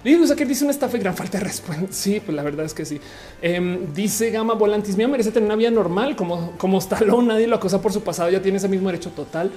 dice 0.05 0.65
una 0.65 0.73
estafa 0.73 0.99
y 0.99 1.01
gran 1.01 1.17
falta 1.17 1.39
de 1.39 1.45
respuesta. 1.45 1.87
Sí, 1.91 2.21
pues 2.21 2.35
la 2.37 2.43
verdad 2.43 2.67
es 2.67 2.75
que 2.75 2.85
sí. 2.85 3.01
Em, 3.41 3.95
dice 3.95 4.31
Gama 4.31 4.55
Volantis, 4.55 4.97
mía 4.97 5.09
merece 5.09 5.33
tener 5.33 5.47
una 5.47 5.57
vida 5.57 5.71
normal 5.71 6.17
como, 6.17 6.53
como 6.59 6.79
Stallone. 6.79 7.29
Nadie 7.29 7.47
lo 7.47 7.57
acosa 7.57 7.81
por 7.81 7.93
su 7.93 8.03
pasado, 8.03 8.29
ya 8.31 8.43
tiene 8.43 8.59
ese 8.59 8.69
mismo 8.69 8.89
derecho 8.89 9.11
total. 9.11 9.51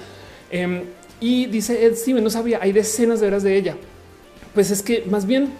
Em, 0.50 0.82
y 1.20 1.44
dice 1.46 1.84
Ed 1.84 1.94
Steven, 1.96 2.24
no 2.24 2.30
sabía, 2.30 2.58
hay 2.62 2.72
decenas 2.72 3.20
de 3.20 3.26
horas 3.26 3.42
de 3.42 3.56
ella. 3.56 3.76
Pues 4.54 4.70
es 4.70 4.82
que 4.82 5.04
más 5.10 5.26
bien 5.26 5.50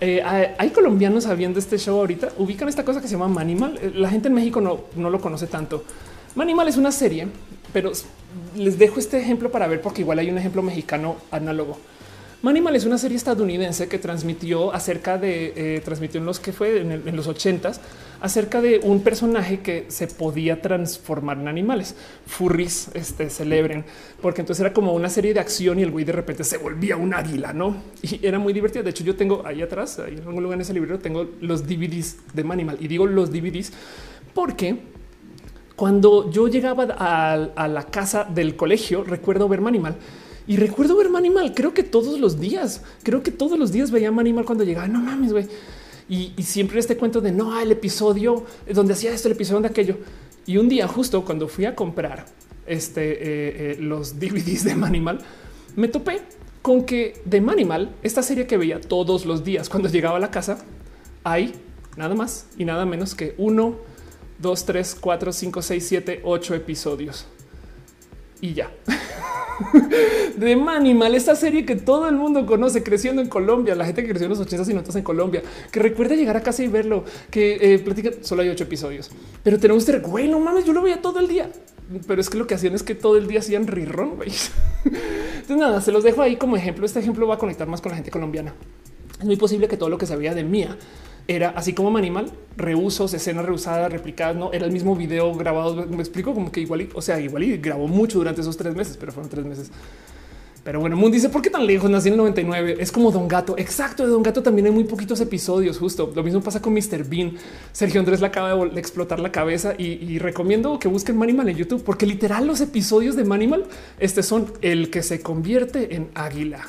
eh, 0.00 0.20
hay 0.58 0.70
colombianos 0.70 1.24
sabiendo 1.24 1.60
este 1.60 1.78
show 1.78 1.98
ahorita. 1.98 2.30
Ubican 2.38 2.68
esta 2.68 2.84
cosa 2.84 3.00
que 3.00 3.06
se 3.06 3.12
llama 3.12 3.28
Manimal. 3.28 3.78
Eh, 3.80 3.92
la 3.94 4.10
gente 4.10 4.26
en 4.26 4.34
México 4.34 4.60
no, 4.60 4.80
no 4.96 5.10
lo 5.10 5.20
conoce 5.20 5.46
tanto. 5.46 5.84
Manimal 6.34 6.66
es 6.66 6.76
una 6.76 6.90
serie 6.90 7.28
pero 7.72 7.92
les 8.56 8.78
dejo 8.78 9.00
este 9.00 9.18
ejemplo 9.18 9.50
para 9.50 9.66
ver, 9.66 9.80
porque 9.80 10.02
igual 10.02 10.18
hay 10.18 10.30
un 10.30 10.38
ejemplo 10.38 10.62
mexicano 10.62 11.16
análogo. 11.30 11.78
Manimal 12.42 12.74
es 12.74 12.86
una 12.86 12.96
serie 12.96 13.18
estadounidense 13.18 13.86
que 13.86 13.98
transmitió 13.98 14.72
acerca 14.72 15.18
de, 15.18 15.52
eh, 15.56 15.82
transmitió 15.84 16.20
en 16.20 16.24
los 16.24 16.40
que 16.40 16.54
fue 16.54 16.80
en, 16.80 17.14
los 17.14 17.26
ochentas, 17.26 17.82
acerca 18.22 18.62
de 18.62 18.80
un 18.82 19.02
personaje 19.02 19.60
que 19.60 19.84
se 19.88 20.06
podía 20.06 20.62
transformar 20.62 21.38
en 21.38 21.48
animales. 21.48 21.94
Furries 22.26 22.88
este, 22.94 23.28
celebren, 23.28 23.84
porque 24.22 24.40
entonces 24.40 24.64
era 24.64 24.72
como 24.72 24.94
una 24.94 25.10
serie 25.10 25.34
de 25.34 25.40
acción 25.40 25.80
y 25.80 25.82
el 25.82 25.90
güey 25.90 26.06
de 26.06 26.12
repente 26.12 26.42
se 26.42 26.56
volvía 26.56 26.96
un 26.96 27.12
águila, 27.12 27.52
¿no? 27.52 27.76
Y 28.02 28.26
era 28.26 28.38
muy 28.38 28.54
divertido. 28.54 28.84
De 28.84 28.90
hecho, 28.90 29.04
yo 29.04 29.16
tengo 29.16 29.42
ahí 29.44 29.60
atrás, 29.60 29.98
ahí 29.98 30.14
en 30.14 30.26
algún 30.26 30.42
lugar 30.42 30.56
en 30.56 30.62
ese 30.62 30.72
libro, 30.72 30.98
tengo 30.98 31.28
los 31.42 31.66
DVDs 31.66 32.16
de 32.32 32.42
Manimal. 32.42 32.78
Y 32.80 32.88
digo 32.88 33.06
los 33.06 33.30
DVDs 33.30 33.70
porque 34.32 34.78
cuando 35.80 36.30
yo 36.30 36.46
llegaba 36.46 36.82
a, 36.84 37.66
la 37.66 37.86
casa 37.86 38.24
del 38.24 38.54
colegio, 38.54 39.02
recuerdo 39.02 39.48
ver 39.48 39.62
Manimal 39.62 39.96
y 40.46 40.58
recuerdo 40.58 40.94
ver 40.94 41.08
Manimal. 41.08 41.54
Creo 41.54 41.72
que 41.72 41.82
todos 41.82 42.20
los 42.20 42.38
días, 42.38 42.82
creo 43.02 43.22
que 43.22 43.30
todos 43.30 43.58
los 43.58 43.72
días 43.72 43.90
veía 43.90 44.12
Manimal 44.12 44.44
cuando 44.44 44.62
llegaba. 44.62 44.88
No 44.88 45.00
mames, 45.00 45.32
güey. 45.32 45.48
Y, 46.06 46.34
siempre 46.42 46.78
este 46.80 46.98
cuento 46.98 47.22
de 47.22 47.32
no, 47.32 47.58
el 47.58 47.72
episodio 47.72 48.44
donde 48.70 48.92
hacía 48.92 49.10
esto, 49.14 49.28
el 49.28 49.32
episodio 49.32 49.62
de 49.62 49.68
aquello. 49.68 49.96
Y 50.44 50.58
un 50.58 50.68
día, 50.68 50.86
justo 50.86 51.24
cuando 51.24 51.48
fui 51.48 51.64
a 51.64 51.74
comprar 51.74 52.26
este, 52.66 53.12
eh, 53.12 53.18
eh, 53.22 53.76
los 53.80 54.20
DVDs 54.20 54.64
de 54.64 54.74
Manimal, 54.74 55.20
me 55.76 55.88
topé 55.88 56.20
con 56.60 56.84
que 56.84 57.22
de 57.24 57.40
Manimal, 57.40 57.94
esta 58.02 58.22
serie 58.22 58.46
que 58.46 58.58
veía 58.58 58.82
todos 58.82 59.24
los 59.24 59.44
días 59.44 59.70
cuando 59.70 59.88
llegaba 59.88 60.18
a 60.18 60.20
la 60.20 60.30
casa, 60.30 60.58
hay 61.24 61.54
nada 61.96 62.14
más 62.14 62.48
y 62.58 62.66
nada 62.66 62.84
menos 62.84 63.14
que 63.14 63.34
uno, 63.38 63.76
dos, 64.40 64.64
tres, 64.64 64.96
cuatro, 64.98 65.32
cinco, 65.32 65.62
seis, 65.62 65.86
siete, 65.86 66.20
ocho 66.24 66.54
episodios 66.54 67.26
y 68.40 68.54
ya. 68.54 68.70
de 70.36 70.56
Manimal, 70.56 71.14
esta 71.14 71.36
serie 71.36 71.66
que 71.66 71.76
todo 71.76 72.08
el 72.08 72.16
mundo 72.16 72.46
conoce 72.46 72.82
creciendo 72.82 73.20
en 73.20 73.28
Colombia, 73.28 73.74
la 73.74 73.84
gente 73.84 74.02
que 74.02 74.08
creció 74.08 74.26
en 74.26 74.30
los 74.30 74.40
80 74.40 74.70
y 74.70 74.74
notas 74.74 74.96
en 74.96 75.02
Colombia, 75.02 75.42
que 75.70 75.80
recuerda 75.80 76.14
llegar 76.14 76.36
a 76.36 76.42
casa 76.42 76.62
y 76.62 76.68
verlo, 76.68 77.04
que 77.30 77.74
eh, 77.74 77.78
platica, 77.78 78.10
solo 78.22 78.42
hay 78.42 78.48
ocho 78.48 78.64
episodios, 78.64 79.10
pero 79.42 79.58
tenemos 79.58 79.86
este, 79.86 79.98
güey, 79.98 80.28
no 80.28 80.40
mames, 80.40 80.64
yo 80.64 80.72
lo 80.72 80.82
veía 80.82 81.00
todo 81.02 81.18
el 81.20 81.28
día. 81.28 81.50
Pero 82.06 82.20
es 82.20 82.30
que 82.30 82.38
lo 82.38 82.46
que 82.46 82.54
hacían 82.54 82.74
es 82.74 82.84
que 82.84 82.94
todo 82.94 83.16
el 83.16 83.26
día 83.26 83.40
hacían 83.40 83.66
rirón, 83.66 84.14
güey. 84.14 84.30
Entonces 84.84 85.56
nada, 85.56 85.80
se 85.80 85.90
los 85.90 86.04
dejo 86.04 86.22
ahí 86.22 86.36
como 86.36 86.56
ejemplo. 86.56 86.86
Este 86.86 87.00
ejemplo 87.00 87.26
va 87.26 87.34
a 87.34 87.38
conectar 87.38 87.66
más 87.66 87.80
con 87.80 87.90
la 87.90 87.96
gente 87.96 88.12
colombiana. 88.12 88.54
Es 89.18 89.24
muy 89.24 89.34
posible 89.34 89.66
que 89.66 89.76
todo 89.76 89.88
lo 89.88 89.98
que 89.98 90.06
sabía 90.06 90.32
de 90.32 90.44
Mía 90.44 90.78
era 91.30 91.50
así 91.50 91.74
como 91.74 91.92
Manimal, 91.92 92.32
reusos, 92.56 93.14
escenas 93.14 93.44
reusadas, 93.44 93.92
replicadas, 93.92 94.34
no 94.34 94.52
era 94.52 94.66
el 94.66 94.72
mismo 94.72 94.96
video 94.96 95.32
grabado. 95.34 95.86
Me 95.86 96.00
explico 96.00 96.34
como 96.34 96.50
que 96.50 96.60
igual, 96.60 96.88
o 96.92 97.00
sea, 97.00 97.20
igual 97.20 97.44
y 97.44 97.56
grabó 97.58 97.86
mucho 97.86 98.18
durante 98.18 98.40
esos 98.40 98.56
tres 98.56 98.74
meses, 98.74 98.96
pero 98.96 99.12
fueron 99.12 99.30
tres 99.30 99.44
meses. 99.44 99.70
Pero 100.64 100.80
bueno, 100.80 100.94
Moon 100.96 101.10
dice 101.10 101.30
por 101.30 101.40
qué 101.40 101.48
tan 101.48 101.66
lejos 101.66 101.88
nací 101.88 102.08
en 102.08 102.14
el 102.14 102.18
99. 102.18 102.76
Es 102.80 102.92
como 102.92 103.10
Don 103.10 103.28
Gato. 103.28 103.56
Exacto. 103.56 104.04
De 104.04 104.10
Don 104.10 104.22
Gato 104.22 104.42
también 104.42 104.66
hay 104.66 104.72
muy 104.72 104.84
poquitos 104.84 105.20
episodios. 105.20 105.78
Justo 105.78 106.12
lo 106.14 106.22
mismo 106.22 106.42
pasa 106.42 106.60
con 106.60 106.74
Mr. 106.74 107.04
Bean. 107.04 107.32
Sergio 107.72 108.00
Andrés 108.00 108.20
le 108.20 108.26
acaba 108.26 108.66
de 108.66 108.78
explotar 108.78 109.20
la 109.20 109.32
cabeza 109.32 109.74
y, 109.78 110.18
recomiendo 110.18 110.78
que 110.78 110.88
busquen 110.88 111.16
Manimal 111.16 111.48
en 111.48 111.56
YouTube, 111.56 111.82
porque 111.82 112.06
literal 112.06 112.46
los 112.46 112.60
episodios 112.60 113.16
de 113.16 113.24
Manimal 113.24 113.64
este 114.00 114.22
son 114.22 114.52
el 114.60 114.90
que 114.90 115.02
se 115.02 115.22
convierte 115.22 115.94
en 115.94 116.10
águila, 116.14 116.60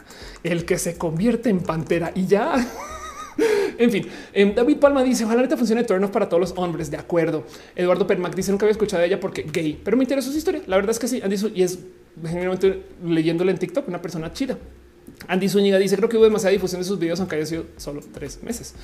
el 0.44 0.66
que 0.66 0.78
se 0.78 0.98
convierte 0.98 1.50
en 1.50 1.60
pantera 1.60 2.12
y 2.16 2.28
ya. 2.28 2.66
en 3.78 3.92
fin, 3.92 4.08
em, 4.34 4.54
David 4.54 4.78
Palma 4.78 5.04
dice: 5.04 5.24
Ojalá 5.24 5.42
ahorita 5.42 5.58
funcione 5.58 5.84
turn 5.84 6.10
para 6.10 6.28
todos 6.30 6.42
los 6.42 6.54
hombres. 6.58 6.92
De 6.92 6.98
acuerdo. 6.98 7.46
Eduardo 7.76 8.08
Permac 8.08 8.36
dice: 8.36 8.52
Nunca 8.52 8.66
había 8.66 8.72
escuchado 8.72 9.02
de 9.02 9.08
ella 9.08 9.20
porque 9.20 9.44
gay, 9.52 9.80
pero 9.84 9.98
me 9.98 10.04
interesa 10.04 10.32
su 10.32 10.38
historia. 10.38 10.62
La 10.68 10.76
verdad 10.76 10.92
es 10.92 11.00
que 11.00 11.08
sí. 11.08 11.22
Andy 11.24 11.36
y 11.56 11.64
es 11.64 11.80
generalmente 12.24 12.84
leyéndole 13.04 13.52
en 13.52 13.58
TikTok 13.58 13.88
una 13.88 14.02
persona 14.02 14.34
chida. 14.34 14.58
Andy 15.28 15.50
Zúñiga 15.50 15.78
dice: 15.78 15.96
Creo 15.96 16.10
que 16.10 16.18
hubo 16.18 16.26
demasiada 16.26 16.52
difusión 16.52 16.82
de 16.82 16.88
sus 16.88 17.00
videos, 17.00 17.20
aunque 17.20 17.36
haya 17.36 17.46
sido 17.46 17.66
solo 17.78 18.02
tres 18.14 18.42
meses. 18.44 18.76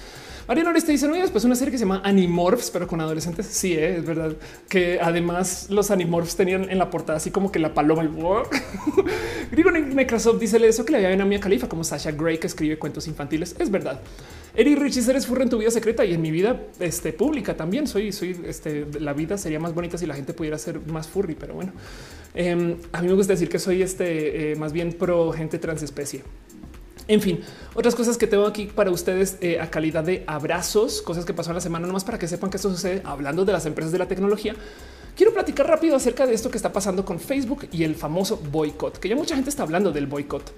Mariano 0.47 0.69
Oreste 0.69 0.91
dice: 0.91 1.07
No, 1.07 1.15
y 1.17 1.21
después 1.21 1.43
una 1.43 1.55
serie 1.55 1.71
que 1.71 1.77
se 1.77 1.83
llama 1.83 2.01
Animorphs, 2.03 2.71
pero 2.71 2.87
con 2.87 3.01
adolescentes. 3.01 3.47
Sí, 3.47 3.73
eh, 3.73 3.97
es 3.97 4.05
verdad 4.05 4.33
que 4.69 4.99
además 5.01 5.67
los 5.69 5.91
Animorphs 5.91 6.35
tenían 6.35 6.69
en 6.69 6.77
la 6.77 6.89
portada 6.89 7.17
así 7.17 7.31
como 7.31 7.51
que 7.51 7.59
la 7.59 7.73
paloma 7.73 8.03
y 8.03 8.07
Grigo 9.51 9.71
Necrasoft 9.71 10.39
dice 10.39 10.65
eso 10.65 10.85
que 10.85 10.93
le 10.93 11.05
había 11.05 11.21
a 11.21 11.25
Mia 11.25 11.39
Califa 11.39 11.67
como 11.67 11.83
Sasha 11.83 12.11
Gray 12.11 12.37
que 12.37 12.47
escribe 12.47 12.77
cuentos 12.77 13.07
infantiles. 13.07 13.55
Es 13.59 13.69
verdad. 13.69 13.99
Eri 14.55 14.75
Richie, 14.75 15.07
eres 15.07 15.27
furra 15.27 15.43
en 15.43 15.49
tu 15.49 15.59
vida 15.59 15.69
secreta 15.69 16.03
y 16.03 16.13
en 16.13 16.21
mi 16.21 16.31
vida 16.31 16.63
este, 16.79 17.13
pública 17.13 17.55
también. 17.55 17.85
Soy, 17.85 18.11
soy, 18.11 18.39
este, 18.47 18.87
la 18.99 19.13
vida 19.13 19.37
sería 19.37 19.59
más 19.59 19.75
bonita 19.75 19.97
si 19.97 20.07
la 20.07 20.15
gente 20.15 20.33
pudiera 20.33 20.57
ser 20.57 20.79
más 20.87 21.07
furry, 21.07 21.35
pero 21.35 21.53
bueno, 21.53 21.73
em, 22.33 22.75
a 22.91 23.01
mí 23.01 23.07
me 23.07 23.13
gusta 23.13 23.33
decir 23.33 23.49
que 23.49 23.59
soy 23.59 23.83
este, 23.83 24.51
eh, 24.51 24.55
más 24.55 24.73
bien 24.73 24.93
pro 24.93 25.31
gente 25.31 25.59
transespecie. 25.59 26.23
En 27.07 27.21
fin, 27.21 27.39
otras 27.73 27.95
cosas 27.95 28.17
que 28.17 28.27
tengo 28.27 28.45
aquí 28.45 28.65
para 28.65 28.91
ustedes 28.91 29.37
eh, 29.39 29.59
a 29.59 29.69
calidad 29.69 30.03
de 30.03 30.23
abrazos, 30.27 31.01
cosas 31.01 31.23
que 31.23 31.33
pasaron 31.33 31.55
la 31.55 31.61
semana, 31.61 31.87
nomás 31.87 32.03
para 32.03 32.19
que 32.19 32.27
sepan 32.27 32.49
que 32.49 32.57
esto 32.57 32.69
sucede 32.69 33.01
hablando 33.05 33.45
de 33.45 33.53
las 33.53 33.65
empresas 33.65 33.93
de 33.93 33.99
la 33.99 34.07
tecnología. 34.07 34.55
Quiero 35.15 35.33
platicar 35.33 35.67
rápido 35.67 35.95
acerca 35.95 36.27
de 36.27 36.33
esto 36.33 36.51
que 36.51 36.57
está 36.57 36.71
pasando 36.73 37.05
con 37.05 37.19
Facebook 37.19 37.67
y 37.71 37.83
el 37.83 37.95
famoso 37.95 38.37
boicot, 38.51 38.99
que 38.99 39.09
ya 39.09 39.15
mucha 39.15 39.35
gente 39.35 39.49
está 39.49 39.63
hablando 39.63 39.91
del 39.91 40.05
boicot. 40.05 40.53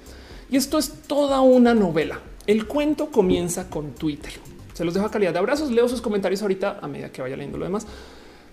Y 0.49 0.57
esto 0.57 0.79
es 0.79 0.91
toda 1.07 1.41
una 1.41 1.75
novela. 1.75 2.19
El 2.47 2.65
cuento 2.65 3.11
comienza 3.11 3.69
con 3.69 3.91
Twitter. 3.93 4.33
Se 4.73 4.83
los 4.83 4.93
dejo 4.93 5.05
a 5.05 5.11
calidad 5.11 5.33
de 5.33 5.39
abrazos. 5.39 5.69
Leo 5.69 5.87
sus 5.87 6.01
comentarios 6.01 6.41
ahorita 6.41 6.79
a 6.81 6.87
medida 6.87 7.11
que 7.11 7.21
vaya 7.21 7.35
leyendo 7.35 7.59
lo 7.59 7.65
demás. 7.65 7.85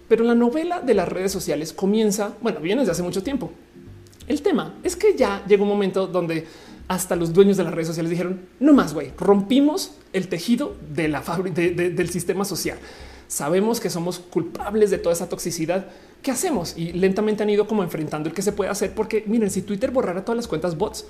Pero 0.09 0.25
la 0.25 0.35
novela 0.35 0.81
de 0.81 0.95
las 0.95 1.09
redes 1.09 1.33
sociales 1.33 1.73
comienza, 1.73 2.35
bueno, 2.43 2.61
viene 2.61 2.83
desde 2.83 2.93
hace 2.93 3.03
mucho 3.03 3.23
tiempo. 3.23 3.51
El 4.29 4.43
tema 4.43 4.75
es 4.83 4.97
que 4.97 5.17
ya 5.17 5.45
llegó 5.47 5.63
un 5.63 5.71
momento 5.71 6.07
donde 6.07 6.47
hasta 6.89 7.17
los 7.17 7.33
dueños 7.33 7.57
de 7.57 7.65
las 7.65 7.75
redes 7.75 7.89
sociales 7.89 8.11
dijeron 8.11 8.41
no 8.61 8.73
más, 8.73 8.95
güey, 8.95 9.13
rompimos 9.19 9.93
el 10.13 10.29
tejido 10.29 10.77
de 10.95 11.09
la 11.09 11.23
fábrica 11.23 11.61
del 11.61 12.09
sistema 12.11 12.45
social. 12.45 12.79
Sabemos 13.29 13.81
que 13.81 13.91
somos 13.91 14.21
culpables 14.21 14.91
de 14.91 14.99
toda 14.99 15.13
esa 15.13 15.29
toxicidad. 15.29 15.89
¿Qué 16.23 16.31
hacemos? 16.31 16.75
Y 16.77 16.93
lentamente 16.93 17.43
han 17.43 17.51
ido 17.51 17.67
como 17.67 17.83
enfrentando 17.83 18.29
el 18.29 18.35
que 18.35 18.43
se 18.43 18.53
puede 18.53 18.71
hacer, 18.71 18.95
porque 18.95 19.25
miren, 19.27 19.51
si 19.51 19.63
Twitter 19.63 19.91
borrara 19.91 20.25
todas 20.25 20.37
las 20.37 20.47
cuentas 20.47 20.79
bots, 20.79 21.07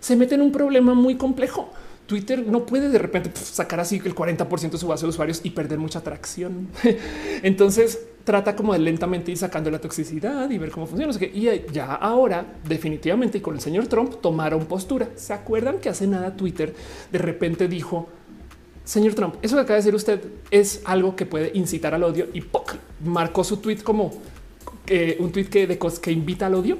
se 0.00 0.16
mete 0.16 0.34
en 0.34 0.40
un 0.40 0.50
problema 0.50 0.94
muy 0.94 1.16
complejo. 1.16 1.70
Twitter 2.10 2.44
no 2.44 2.66
puede 2.66 2.88
de 2.88 2.98
repente 2.98 3.30
sacar 3.40 3.78
así 3.78 4.02
el 4.04 4.16
40% 4.16 4.70
de 4.70 4.78
su 4.78 4.88
base 4.88 5.06
de 5.06 5.10
usuarios 5.10 5.42
y 5.44 5.50
perder 5.50 5.78
mucha 5.78 6.00
atracción. 6.00 6.66
Entonces 7.44 8.00
trata 8.24 8.56
como 8.56 8.72
de 8.72 8.80
lentamente 8.80 9.30
ir 9.30 9.38
sacando 9.38 9.70
la 9.70 9.80
toxicidad 9.80 10.50
y 10.50 10.58
ver 10.58 10.72
cómo 10.72 10.88
funciona. 10.88 11.14
Y 11.32 11.48
ya 11.72 11.94
ahora 11.94 12.44
definitivamente 12.66 13.38
y 13.38 13.40
con 13.40 13.54
el 13.54 13.60
señor 13.60 13.86
Trump 13.86 14.20
tomaron 14.20 14.66
postura. 14.66 15.10
¿Se 15.14 15.32
acuerdan 15.32 15.78
que 15.78 15.88
hace 15.88 16.08
nada 16.08 16.34
Twitter 16.34 16.74
de 17.12 17.18
repente 17.20 17.68
dijo, 17.68 18.08
señor 18.82 19.14
Trump, 19.14 19.36
eso 19.40 19.54
que 19.54 19.62
acaba 19.62 19.76
de 19.76 19.82
decir 19.82 19.94
usted 19.94 20.20
es 20.50 20.82
algo 20.86 21.14
que 21.14 21.26
puede 21.26 21.52
incitar 21.54 21.94
al 21.94 22.02
odio 22.02 22.26
y 22.34 22.42
marcó 23.04 23.44
su 23.44 23.58
tweet 23.58 23.84
como 23.84 24.10
eh, 24.88 25.16
un 25.20 25.30
tweet 25.30 25.44
que, 25.44 25.68
de 25.68 25.78
que 25.78 26.10
invita 26.10 26.46
al 26.46 26.56
odio? 26.56 26.76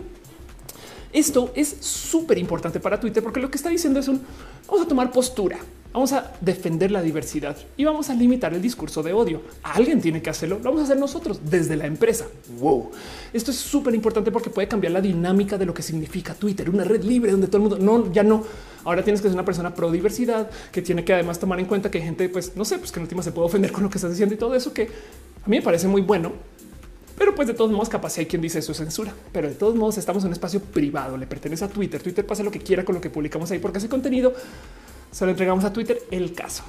Esto 1.12 1.52
es 1.56 1.68
súper 1.80 2.38
importante 2.38 2.78
para 2.78 2.98
Twitter 2.98 3.22
porque 3.22 3.40
lo 3.40 3.50
que 3.50 3.56
está 3.56 3.68
diciendo 3.68 3.98
es 3.98 4.08
un 4.08 4.22
vamos 4.70 4.86
a 4.86 4.88
tomar 4.88 5.10
postura, 5.10 5.58
vamos 5.92 6.12
a 6.12 6.32
defender 6.40 6.92
la 6.92 7.02
diversidad 7.02 7.56
y 7.76 7.84
vamos 7.84 8.08
a 8.08 8.14
limitar 8.14 8.54
el 8.54 8.62
discurso 8.62 9.02
de 9.02 9.12
odio. 9.12 9.42
Alguien 9.64 10.00
tiene 10.00 10.22
que 10.22 10.30
hacerlo, 10.30 10.58
lo 10.58 10.64
vamos 10.64 10.82
a 10.82 10.84
hacer 10.84 10.96
nosotros 10.96 11.40
desde 11.44 11.74
la 11.74 11.86
empresa. 11.86 12.26
Wow, 12.60 12.92
esto 13.32 13.50
es 13.50 13.56
súper 13.56 13.94
importante 13.96 14.30
porque 14.30 14.48
puede 14.48 14.68
cambiar 14.68 14.92
la 14.92 15.00
dinámica 15.00 15.58
de 15.58 15.66
lo 15.66 15.74
que 15.74 15.82
significa 15.82 16.34
Twitter, 16.34 16.70
una 16.70 16.84
red 16.84 17.02
libre 17.02 17.32
donde 17.32 17.48
todo 17.48 17.56
el 17.56 17.68
mundo 17.68 17.78
no, 17.78 18.12
ya 18.12 18.22
no. 18.22 18.44
Ahora 18.84 19.02
tienes 19.02 19.20
que 19.20 19.28
ser 19.28 19.34
una 19.34 19.44
persona 19.44 19.74
pro 19.74 19.90
diversidad 19.90 20.48
que 20.70 20.82
tiene 20.82 21.04
que 21.04 21.12
además 21.12 21.40
tomar 21.40 21.58
en 21.58 21.66
cuenta 21.66 21.90
que 21.90 21.98
hay 21.98 22.04
gente, 22.04 22.28
pues 22.28 22.56
no 22.56 22.64
sé, 22.64 22.78
pues 22.78 22.92
que 22.92 23.00
en 23.00 23.02
última 23.02 23.24
se 23.24 23.32
puede 23.32 23.46
ofender 23.46 23.72
con 23.72 23.82
lo 23.82 23.90
que 23.90 23.98
estás 23.98 24.10
diciendo 24.12 24.36
y 24.36 24.38
todo 24.38 24.54
eso 24.54 24.72
que 24.72 24.84
a 25.44 25.48
mí 25.48 25.56
me 25.56 25.62
parece 25.62 25.88
muy 25.88 26.02
bueno 26.02 26.32
pero 27.20 27.34
pues 27.34 27.46
de 27.46 27.52
todos 27.52 27.70
modos, 27.70 27.90
capaz 27.90 28.14
si 28.14 28.20
hay 28.20 28.26
quien 28.26 28.40
dice 28.40 28.60
eso 28.60 28.72
es 28.72 28.78
censura, 28.78 29.12
pero 29.30 29.46
de 29.46 29.54
todos 29.54 29.74
modos 29.74 29.98
estamos 29.98 30.22
en 30.22 30.28
un 30.28 30.32
espacio 30.32 30.58
privado, 30.58 31.18
le 31.18 31.26
pertenece 31.26 31.62
a 31.66 31.68
Twitter. 31.68 32.02
Twitter 32.02 32.24
pasa 32.24 32.42
lo 32.42 32.50
que 32.50 32.60
quiera 32.60 32.82
con 32.82 32.94
lo 32.94 33.00
que 33.02 33.10
publicamos 33.10 33.50
ahí, 33.50 33.58
porque 33.58 33.76
ese 33.76 33.90
contenido 33.90 34.32
se 35.10 35.26
lo 35.26 35.30
entregamos 35.30 35.62
a 35.64 35.70
Twitter 35.70 36.00
el 36.10 36.32
caso, 36.32 36.62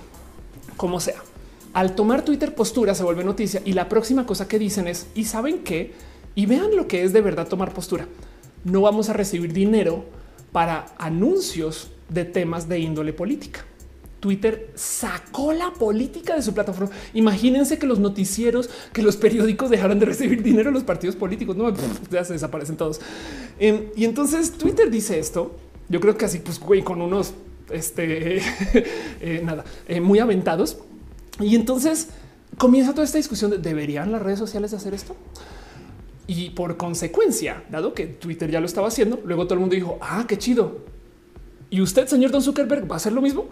como 0.76 1.00
sea. 1.00 1.24
Al 1.72 1.96
tomar 1.96 2.26
Twitter 2.26 2.54
postura 2.54 2.94
se 2.94 3.04
vuelve 3.06 3.24
noticia 3.24 3.62
y 3.64 3.72
la 3.72 3.88
próxima 3.88 4.26
cosa 4.26 4.50
que 4.50 4.60
dicen 4.60 4.90
es, 4.90 5.08
¿y 5.16 5.24
saben 5.24 5.60
qué? 5.60 5.94
Y 6.36 6.48
vean 6.48 6.76
lo 6.76 6.86
que 6.86 7.06
es 7.06 7.14
de 7.14 7.22
verdad 7.22 7.48
tomar 7.48 7.74
postura. 7.74 8.10
No 8.66 8.82
vamos 8.82 9.08
a 9.08 9.14
recibir 9.14 9.54
dinero 9.54 10.04
para 10.52 10.88
anuncios 10.98 11.92
de 12.10 12.26
temas 12.26 12.68
de 12.68 12.78
índole 12.78 13.14
política. 13.14 13.64
Twitter 14.22 14.72
sacó 14.76 15.52
la 15.52 15.74
política 15.74 16.36
de 16.36 16.44
su 16.44 16.54
plataforma. 16.54 16.92
Imagínense 17.14 17.78
que 17.80 17.88
los 17.88 18.00
noticieros, 18.00 18.70
que 18.94 19.02
los 19.02 19.18
periódicos 19.18 19.70
dejaran 19.70 20.00
de 20.00 20.06
recibir 20.06 20.42
dinero 20.44 20.70
a 20.70 20.72
los 20.72 20.84
partidos 20.84 21.18
políticos. 21.18 21.58
No, 21.58 21.74
ya 22.10 22.24
se 22.24 22.34
desaparecen 22.34 22.78
todos. 22.78 23.02
Em, 23.60 23.88
y 23.96 24.06
entonces 24.06 24.54
Twitter 24.54 24.90
dice 24.90 25.20
esto. 25.20 25.58
Yo 25.90 26.00
creo 26.00 26.16
que 26.18 26.26
así, 26.26 26.38
pues, 26.38 26.60
güey, 26.60 26.84
con 26.84 27.02
unos, 27.02 27.34
este, 27.72 28.38
eh, 29.22 29.42
nada, 29.44 29.66
eh, 29.88 30.00
muy 30.00 30.20
aventados. 30.20 30.78
Y 31.40 31.56
entonces 31.56 32.10
comienza 32.58 32.92
toda 32.92 33.04
esta 33.04 33.18
discusión 33.18 33.50
de 33.50 33.58
deberían 33.58 34.12
las 34.12 34.22
redes 34.22 34.40
sociales 34.40 34.72
hacer 34.74 34.94
esto. 34.94 35.16
Y 36.28 36.52
por 36.52 36.78
consecuencia, 36.78 37.64
dado 37.72 37.96
que 37.96 38.06
Twitter 38.06 38.52
ya 38.52 38.60
lo 38.60 38.68
estaba 38.68 38.88
haciendo, 38.88 39.20
luego 39.26 39.46
todo 39.46 39.56
el 39.56 39.60
mundo 39.62 39.76
dijo, 39.76 39.98
ah, 40.00 40.26
qué 40.28 40.38
chido. 40.38 40.92
Y 41.72 41.80
usted, 41.80 42.06
señor 42.06 42.32
Don 42.32 42.42
Zuckerberg, 42.42 42.90
va 42.90 42.96
a 42.96 42.98
hacer 42.98 43.14
lo 43.14 43.22
mismo. 43.22 43.46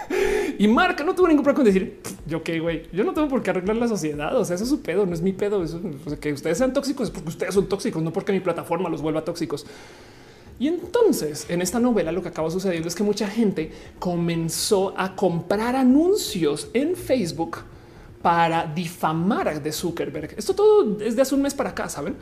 y 0.58 0.68
Marca 0.68 1.02
no 1.02 1.16
tuvo 1.16 1.26
ningún 1.26 1.42
problema 1.42 1.56
con 1.56 1.64
decir 1.64 2.00
yo 2.24 2.42
qué 2.44 2.60
güey, 2.60 2.84
yo 2.92 3.02
no 3.02 3.12
tengo 3.12 3.28
por 3.28 3.42
qué 3.42 3.50
arreglar 3.50 3.76
la 3.76 3.88
sociedad. 3.88 4.36
O 4.36 4.44
sea, 4.44 4.54
eso 4.54 4.62
es 4.62 4.70
su 4.70 4.82
pedo, 4.82 5.04
no 5.04 5.12
es 5.12 5.20
mi 5.20 5.32
pedo. 5.32 5.64
Eso, 5.64 5.80
que 6.20 6.32
ustedes 6.32 6.58
sean 6.58 6.72
tóxicos 6.72 7.08
es 7.08 7.10
porque 7.12 7.28
ustedes 7.28 7.54
son 7.54 7.68
tóxicos, 7.68 8.00
no 8.04 8.12
porque 8.12 8.32
mi 8.32 8.38
plataforma 8.38 8.88
los 8.88 9.02
vuelva 9.02 9.24
tóxicos. 9.24 9.66
Y 10.60 10.68
entonces 10.68 11.46
en 11.48 11.60
esta 11.60 11.80
novela 11.80 12.12
lo 12.12 12.22
que 12.22 12.28
acaba 12.28 12.48
sucediendo 12.50 12.86
es 12.86 12.94
que 12.94 13.02
mucha 13.02 13.26
gente 13.26 13.72
comenzó 13.98 14.94
a 14.96 15.16
comprar 15.16 15.74
anuncios 15.74 16.68
en 16.72 16.94
Facebook 16.94 17.58
para 18.22 18.64
difamar 18.64 19.60
de 19.60 19.72
Zuckerberg. 19.72 20.34
Esto 20.36 20.54
todo 20.54 20.84
desde 20.84 21.20
hace 21.20 21.34
un 21.34 21.42
mes 21.42 21.52
para 21.52 21.70
acá, 21.70 21.88
saben? 21.88 22.14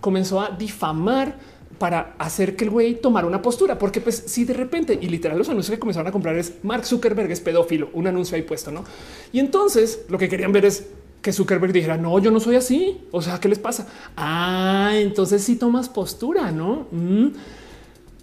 Comenzó 0.00 0.40
a 0.40 0.50
difamar 0.50 1.36
para 1.80 2.14
hacer 2.18 2.56
que 2.56 2.64
el 2.64 2.70
güey 2.70 3.00
tomara 3.00 3.26
una 3.26 3.40
postura, 3.40 3.78
porque 3.78 4.02
pues 4.02 4.22
si 4.26 4.44
de 4.44 4.52
repente 4.52 4.98
y 5.00 5.08
literal 5.08 5.38
los 5.38 5.48
anuncios 5.48 5.74
que 5.74 5.80
comenzaron 5.80 6.08
a 6.08 6.12
comprar 6.12 6.36
es 6.36 6.56
Mark 6.62 6.84
Zuckerberg 6.84 7.30
es 7.30 7.40
pedófilo, 7.40 7.88
un 7.94 8.06
anuncio 8.06 8.36
ahí 8.36 8.42
puesto, 8.42 8.70
¿no? 8.70 8.84
Y 9.32 9.38
entonces 9.38 10.04
lo 10.10 10.18
que 10.18 10.28
querían 10.28 10.52
ver 10.52 10.66
es 10.66 10.88
que 11.22 11.32
Zuckerberg 11.32 11.72
dijera, 11.72 11.96
no, 11.96 12.18
yo 12.18 12.30
no 12.30 12.38
soy 12.38 12.56
así, 12.56 13.00
o 13.10 13.22
sea, 13.22 13.40
¿qué 13.40 13.48
les 13.48 13.58
pasa? 13.58 13.88
Ah, 14.14 14.92
entonces 14.94 15.42
sí 15.42 15.56
tomas 15.56 15.88
postura, 15.88 16.50
¿no? 16.50 16.86
Mm. 16.90 17.28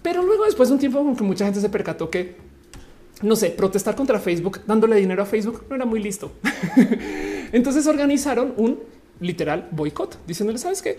Pero 0.02 0.22
luego 0.22 0.44
después 0.44 0.68
de 0.68 0.74
un 0.74 0.78
tiempo 0.78 0.98
como 0.98 1.16
que 1.16 1.24
mucha 1.24 1.44
gente 1.44 1.60
se 1.60 1.68
percató 1.68 2.10
que, 2.10 2.36
no 3.22 3.34
sé, 3.34 3.50
protestar 3.50 3.96
contra 3.96 4.20
Facebook 4.20 4.60
dándole 4.66 4.94
dinero 4.96 5.22
a 5.22 5.26
Facebook 5.26 5.64
no 5.68 5.76
era 5.76 5.84
muy 5.84 6.00
listo. 6.00 6.30
entonces 7.52 7.88
organizaron 7.88 8.54
un 8.56 8.78
literal 9.20 9.68
boicot, 9.72 10.18
diciéndole, 10.26 10.58
¿sabes 10.58 10.82
qué? 10.82 10.98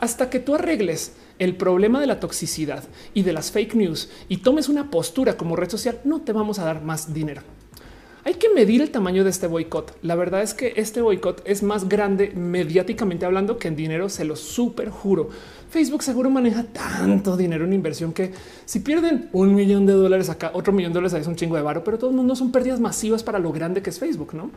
hasta 0.00 0.30
que 0.30 0.40
tú 0.40 0.54
arregles 0.54 1.12
el 1.38 1.54
problema 1.56 2.00
de 2.00 2.06
la 2.06 2.20
toxicidad 2.20 2.84
y 3.14 3.22
de 3.22 3.34
las 3.34 3.50
fake 3.50 3.74
news 3.74 4.08
y 4.28 4.38
tomes 4.38 4.68
una 4.68 4.90
postura 4.90 5.36
como 5.36 5.56
red 5.56 5.68
social, 5.68 6.00
no 6.04 6.22
te 6.22 6.32
vamos 6.32 6.58
a 6.58 6.64
dar 6.64 6.82
más 6.82 7.12
dinero. 7.12 7.42
Hay 8.24 8.34
que 8.34 8.50
medir 8.50 8.82
el 8.82 8.90
tamaño 8.90 9.24
de 9.24 9.30
este 9.30 9.46
boicot. 9.46 9.96
La 10.02 10.14
verdad 10.14 10.42
es 10.42 10.52
que 10.52 10.74
este 10.76 11.00
boicot 11.00 11.42
es 11.46 11.62
más 11.62 11.88
grande 11.88 12.32
mediáticamente 12.34 13.24
hablando 13.24 13.58
que 13.58 13.68
en 13.68 13.76
dinero, 13.76 14.08
se 14.08 14.24
lo 14.24 14.36
super 14.36 14.90
juro. 14.90 15.30
Facebook 15.70 16.02
seguro 16.02 16.30
maneja 16.30 16.64
tanto 16.64 17.36
dinero 17.36 17.64
en 17.64 17.72
inversión 17.72 18.12
que 18.12 18.32
si 18.64 18.80
pierden 18.80 19.28
un 19.32 19.54
millón 19.54 19.86
de 19.86 19.94
dólares 19.94 20.28
acá, 20.28 20.50
otro 20.54 20.72
millón 20.72 20.92
de 20.92 20.98
dólares 20.98 21.20
es 21.20 21.26
un 21.26 21.36
chingo 21.36 21.56
de 21.56 21.62
varo, 21.62 21.84
pero 21.84 21.98
todos 21.98 22.12
no 22.12 22.36
son 22.36 22.52
pérdidas 22.52 22.80
masivas 22.80 23.22
para 23.22 23.38
lo 23.38 23.52
grande 23.52 23.82
que 23.82 23.90
es 23.90 23.98
Facebook, 23.98 24.34
¿no? 24.34 24.50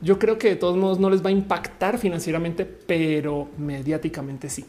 Yo 0.00 0.18
creo 0.18 0.38
que 0.38 0.48
de 0.48 0.56
todos 0.56 0.76
modos 0.76 1.00
no 1.00 1.10
les 1.10 1.24
va 1.24 1.28
a 1.28 1.32
impactar 1.32 1.98
financieramente, 1.98 2.64
pero 2.64 3.48
mediáticamente 3.58 4.48
sí. 4.48 4.64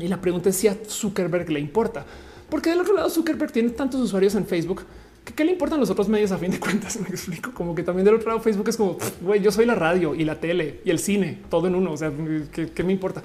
Y 0.00 0.08
la 0.08 0.20
pregunta 0.20 0.48
es 0.48 0.56
si 0.56 0.68
a 0.68 0.76
Zuckerberg 0.86 1.50
le 1.50 1.60
importa, 1.60 2.04
porque 2.48 2.70
del 2.70 2.80
otro 2.80 2.94
lado 2.94 3.10
Zuckerberg 3.10 3.52
tiene 3.52 3.70
tantos 3.70 4.00
usuarios 4.00 4.34
en 4.34 4.46
Facebook 4.46 4.84
que 5.24 5.34
qué 5.34 5.44
le 5.44 5.52
importan 5.52 5.78
los 5.78 5.90
otros 5.90 6.08
medios 6.08 6.32
a 6.32 6.38
fin 6.38 6.50
de 6.50 6.58
cuentas. 6.58 6.98
Me 7.00 7.08
explico 7.08 7.52
como 7.52 7.74
que 7.74 7.82
también 7.82 8.04
del 8.04 8.14
otro 8.14 8.28
lado 8.28 8.40
Facebook 8.40 8.68
es 8.68 8.76
como 8.76 8.96
güey, 9.20 9.40
yo 9.42 9.52
soy 9.52 9.66
la 9.66 9.74
radio 9.74 10.14
y 10.14 10.24
la 10.24 10.40
tele 10.40 10.80
y 10.84 10.90
el 10.90 10.98
cine, 10.98 11.38
todo 11.50 11.66
en 11.66 11.74
uno. 11.74 11.92
O 11.92 11.96
sea, 11.96 12.10
¿qué, 12.52 12.84
me 12.84 12.92
importa? 12.92 13.22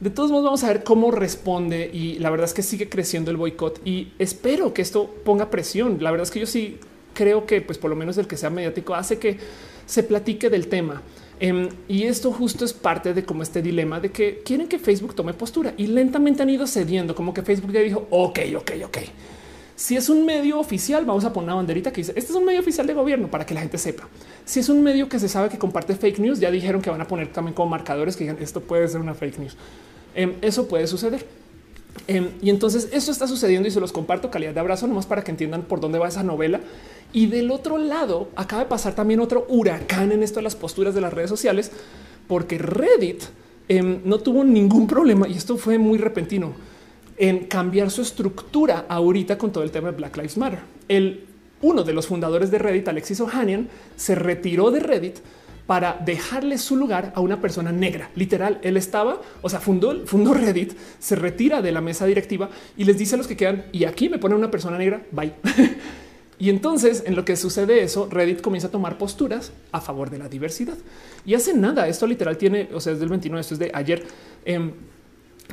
De 0.00 0.10
todos 0.10 0.30
modos, 0.30 0.44
vamos 0.44 0.64
a 0.64 0.68
ver 0.68 0.84
cómo 0.84 1.10
responde 1.10 1.90
y 1.92 2.18
la 2.18 2.30
verdad 2.30 2.44
es 2.44 2.54
que 2.54 2.62
sigue 2.62 2.88
creciendo 2.88 3.30
el 3.30 3.38
boicot 3.38 3.80
y 3.84 4.12
espero 4.18 4.72
que 4.72 4.82
esto 4.82 5.12
ponga 5.24 5.50
presión. 5.50 5.98
La 6.00 6.10
verdad 6.10 6.24
es 6.24 6.30
que 6.30 6.40
yo 6.40 6.46
sí 6.46 6.78
creo 7.14 7.46
que, 7.46 7.62
pues, 7.62 7.78
por 7.78 7.90
lo 7.90 7.96
menos 7.96 8.18
el 8.18 8.26
que 8.26 8.36
sea 8.36 8.50
mediático 8.50 8.94
hace 8.94 9.18
que 9.18 9.38
se 9.86 10.02
platique 10.02 10.50
del 10.50 10.68
tema. 10.68 11.02
Em, 11.38 11.68
y 11.86 12.04
esto 12.04 12.32
justo 12.32 12.64
es 12.64 12.72
parte 12.72 13.12
de 13.12 13.24
como 13.24 13.42
este 13.42 13.60
dilema 13.60 14.00
de 14.00 14.10
que 14.10 14.42
quieren 14.44 14.68
que 14.68 14.78
Facebook 14.78 15.14
tome 15.14 15.34
postura 15.34 15.74
y 15.76 15.86
lentamente 15.86 16.42
han 16.42 16.50
ido 16.50 16.66
cediendo, 16.66 17.14
como 17.14 17.34
que 17.34 17.42
Facebook 17.42 17.72
ya 17.72 17.80
dijo, 17.80 18.06
ok, 18.10 18.38
ok, 18.56 18.72
ok. 18.86 18.98
Si 19.74 19.94
es 19.94 20.08
un 20.08 20.24
medio 20.24 20.58
oficial, 20.58 21.04
vamos 21.04 21.26
a 21.26 21.34
poner 21.34 21.48
una 21.48 21.56
banderita 21.56 21.92
que 21.92 22.00
dice, 22.00 22.14
este 22.16 22.32
es 22.32 22.36
un 22.36 22.46
medio 22.46 22.60
oficial 22.60 22.86
de 22.86 22.94
gobierno 22.94 23.30
para 23.30 23.44
que 23.44 23.52
la 23.52 23.60
gente 23.60 23.76
sepa. 23.76 24.08
Si 24.46 24.60
es 24.60 24.70
un 24.70 24.82
medio 24.82 25.06
que 25.06 25.18
se 25.18 25.28
sabe 25.28 25.50
que 25.50 25.58
comparte 25.58 25.94
fake 25.94 26.18
news, 26.18 26.40
ya 26.40 26.50
dijeron 26.50 26.80
que 26.80 26.88
van 26.88 27.02
a 27.02 27.06
poner 27.06 27.30
también 27.30 27.54
como 27.54 27.68
marcadores 27.68 28.16
que 28.16 28.24
digan, 28.24 28.38
esto 28.40 28.62
puede 28.62 28.88
ser 28.88 29.02
una 29.02 29.12
fake 29.12 29.38
news. 29.38 29.56
Em, 30.14 30.32
eso 30.40 30.66
puede 30.66 30.86
suceder. 30.86 31.26
Em, 32.08 32.30
y 32.40 32.50
entonces 32.50 32.88
esto 32.92 33.10
está 33.10 33.26
sucediendo 33.26 33.68
y 33.68 33.70
se 33.70 33.80
los 33.80 33.92
comparto 33.92 34.30
calidad 34.30 34.54
de 34.54 34.60
abrazo 34.60 34.86
nomás 34.86 35.06
para 35.06 35.24
que 35.24 35.30
entiendan 35.30 35.62
por 35.62 35.80
dónde 35.80 35.98
va 35.98 36.08
esa 36.08 36.22
novela. 36.22 36.60
Y 37.12 37.26
del 37.26 37.50
otro 37.50 37.78
lado 37.78 38.28
acaba 38.36 38.62
de 38.62 38.68
pasar 38.68 38.94
también 38.94 39.20
otro 39.20 39.46
huracán 39.48 40.12
en 40.12 40.22
esto 40.22 40.40
de 40.40 40.44
las 40.44 40.56
posturas 40.56 40.94
de 40.94 41.00
las 41.00 41.12
redes 41.12 41.30
sociales, 41.30 41.72
porque 42.28 42.58
Reddit 42.58 43.24
em, 43.68 44.00
no 44.04 44.18
tuvo 44.18 44.44
ningún 44.44 44.86
problema 44.86 45.26
y 45.28 45.32
esto 45.32 45.56
fue 45.56 45.78
muy 45.78 45.98
repentino 45.98 46.52
en 47.16 47.46
cambiar 47.46 47.90
su 47.90 48.02
estructura 48.02 48.84
ahorita 48.88 49.38
con 49.38 49.50
todo 49.50 49.64
el 49.64 49.70
tema 49.70 49.90
de 49.90 49.96
Black 49.96 50.16
Lives 50.16 50.36
Matter. 50.36 50.60
El 50.88 51.24
uno 51.62 51.82
de 51.82 51.94
los 51.94 52.06
fundadores 52.06 52.50
de 52.50 52.58
Reddit, 52.58 52.88
Alexis 52.88 53.20
Ohanian, 53.20 53.68
se 53.96 54.14
retiró 54.14 54.70
de 54.70 54.80
Reddit 54.80 55.16
para 55.66 56.00
dejarle 56.04 56.58
su 56.58 56.76
lugar 56.76 57.12
a 57.14 57.20
una 57.20 57.40
persona 57.40 57.72
negra. 57.72 58.10
Literal, 58.14 58.58
él 58.62 58.76
estaba, 58.76 59.20
o 59.42 59.48
sea, 59.48 59.60
fundó, 59.60 60.06
fundó 60.06 60.32
Reddit, 60.32 60.74
se 60.98 61.16
retira 61.16 61.62
de 61.62 61.72
la 61.72 61.80
mesa 61.80 62.06
directiva 62.06 62.48
y 62.76 62.84
les 62.84 62.98
dice 62.98 63.14
a 63.14 63.18
los 63.18 63.26
que 63.26 63.36
quedan, 63.36 63.66
y 63.72 63.84
aquí 63.84 64.08
me 64.08 64.18
pone 64.18 64.34
una 64.34 64.50
persona 64.50 64.78
negra, 64.78 65.02
bye. 65.10 65.32
y 66.38 66.50
entonces, 66.50 67.02
en 67.06 67.16
lo 67.16 67.24
que 67.24 67.36
sucede 67.36 67.82
eso, 67.82 68.08
Reddit 68.10 68.40
comienza 68.40 68.68
a 68.68 68.70
tomar 68.70 68.96
posturas 68.96 69.52
a 69.72 69.80
favor 69.80 70.10
de 70.10 70.18
la 70.18 70.28
diversidad. 70.28 70.78
Y 71.24 71.34
hace 71.34 71.52
nada, 71.52 71.88
esto 71.88 72.06
literal 72.06 72.38
tiene, 72.38 72.68
o 72.72 72.80
sea, 72.80 72.92
es 72.92 73.00
del 73.00 73.08
29, 73.08 73.40
esto 73.40 73.54
es 73.54 73.60
de 73.60 73.70
ayer. 73.74 74.04
Em, 74.44 74.72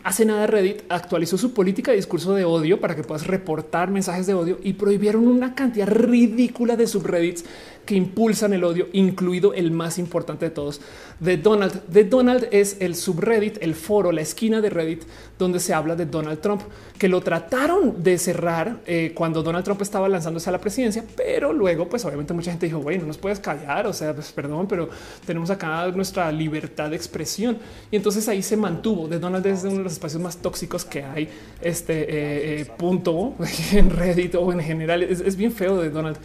Hace 0.03 0.25
nada 0.25 0.47
Reddit 0.47 0.81
actualizó 0.89 1.37
su 1.37 1.53
política 1.53 1.91
de 1.91 1.97
discurso 1.97 2.33
de 2.33 2.43
odio 2.43 2.81
para 2.81 2.95
que 2.95 3.03
puedas 3.03 3.27
reportar 3.27 3.89
mensajes 3.89 4.25
de 4.27 4.33
odio 4.33 4.59
y 4.61 4.73
prohibieron 4.73 5.27
una 5.27 5.55
cantidad 5.55 5.87
ridícula 5.87 6.75
de 6.75 6.87
subreddits 6.87 7.45
que 7.85 7.95
impulsan 7.95 8.53
el 8.53 8.63
odio, 8.63 8.87
incluido 8.93 9.53
el 9.53 9.71
más 9.71 9.97
importante 9.97 10.45
de 10.45 10.51
todos, 10.51 10.81
de 11.19 11.37
Donald. 11.37 11.85
De 11.87 12.03
Donald 12.03 12.47
es 12.51 12.77
el 12.79 12.95
subreddit, 12.95 13.57
el 13.61 13.75
foro, 13.75 14.11
la 14.11 14.21
esquina 14.21 14.61
de 14.61 14.69
Reddit 14.69 15.03
donde 15.37 15.59
se 15.59 15.73
habla 15.73 15.95
de 15.95 16.05
Donald 16.05 16.39
Trump, 16.39 16.61
que 16.97 17.07
lo 17.09 17.21
trataron 17.21 18.01
de 18.01 18.17
cerrar 18.17 18.79
eh, 18.85 19.11
cuando 19.13 19.43
Donald 19.43 19.65
Trump 19.65 19.81
estaba 19.81 20.07
lanzándose 20.07 20.49
a 20.49 20.51
la 20.53 20.61
presidencia, 20.61 21.03
pero 21.17 21.51
luego, 21.51 21.89
pues 21.89 22.05
obviamente 22.05 22.33
mucha 22.33 22.51
gente 22.51 22.65
dijo, 22.65 22.79
güey, 22.79 22.97
no 22.97 23.05
nos 23.05 23.17
puedes 23.17 23.39
callar, 23.39 23.87
o 23.87 23.93
sea, 23.93 24.13
pues 24.13 24.31
perdón, 24.31 24.67
pero 24.67 24.89
tenemos 25.25 25.49
acá 25.49 25.87
nuestra 25.91 26.31
libertad 26.31 26.89
de 26.89 26.95
expresión. 26.95 27.57
Y 27.91 27.97
entonces 27.97 28.27
ahí 28.29 28.41
se 28.41 28.57
mantuvo. 28.57 29.07
De 29.07 29.19
Donald 29.19 29.45
es 29.45 29.63
uno 29.63 29.77
de 29.77 29.83
los 29.83 29.93
espacios 29.93 30.21
más 30.21 30.37
tóxicos 30.37 30.85
que 30.85 31.03
hay, 31.03 31.27
este 31.61 32.03
eh, 32.03 32.61
eh, 32.61 32.65
punto 32.77 33.35
en 33.73 33.89
Reddit 33.89 34.35
o 34.35 34.51
en 34.51 34.59
general. 34.61 35.03
Es, 35.03 35.35
bien 35.35 35.51
feo 35.51 35.81
de 35.81 35.89
Donald. 35.89 36.17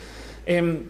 Em, 0.46 0.84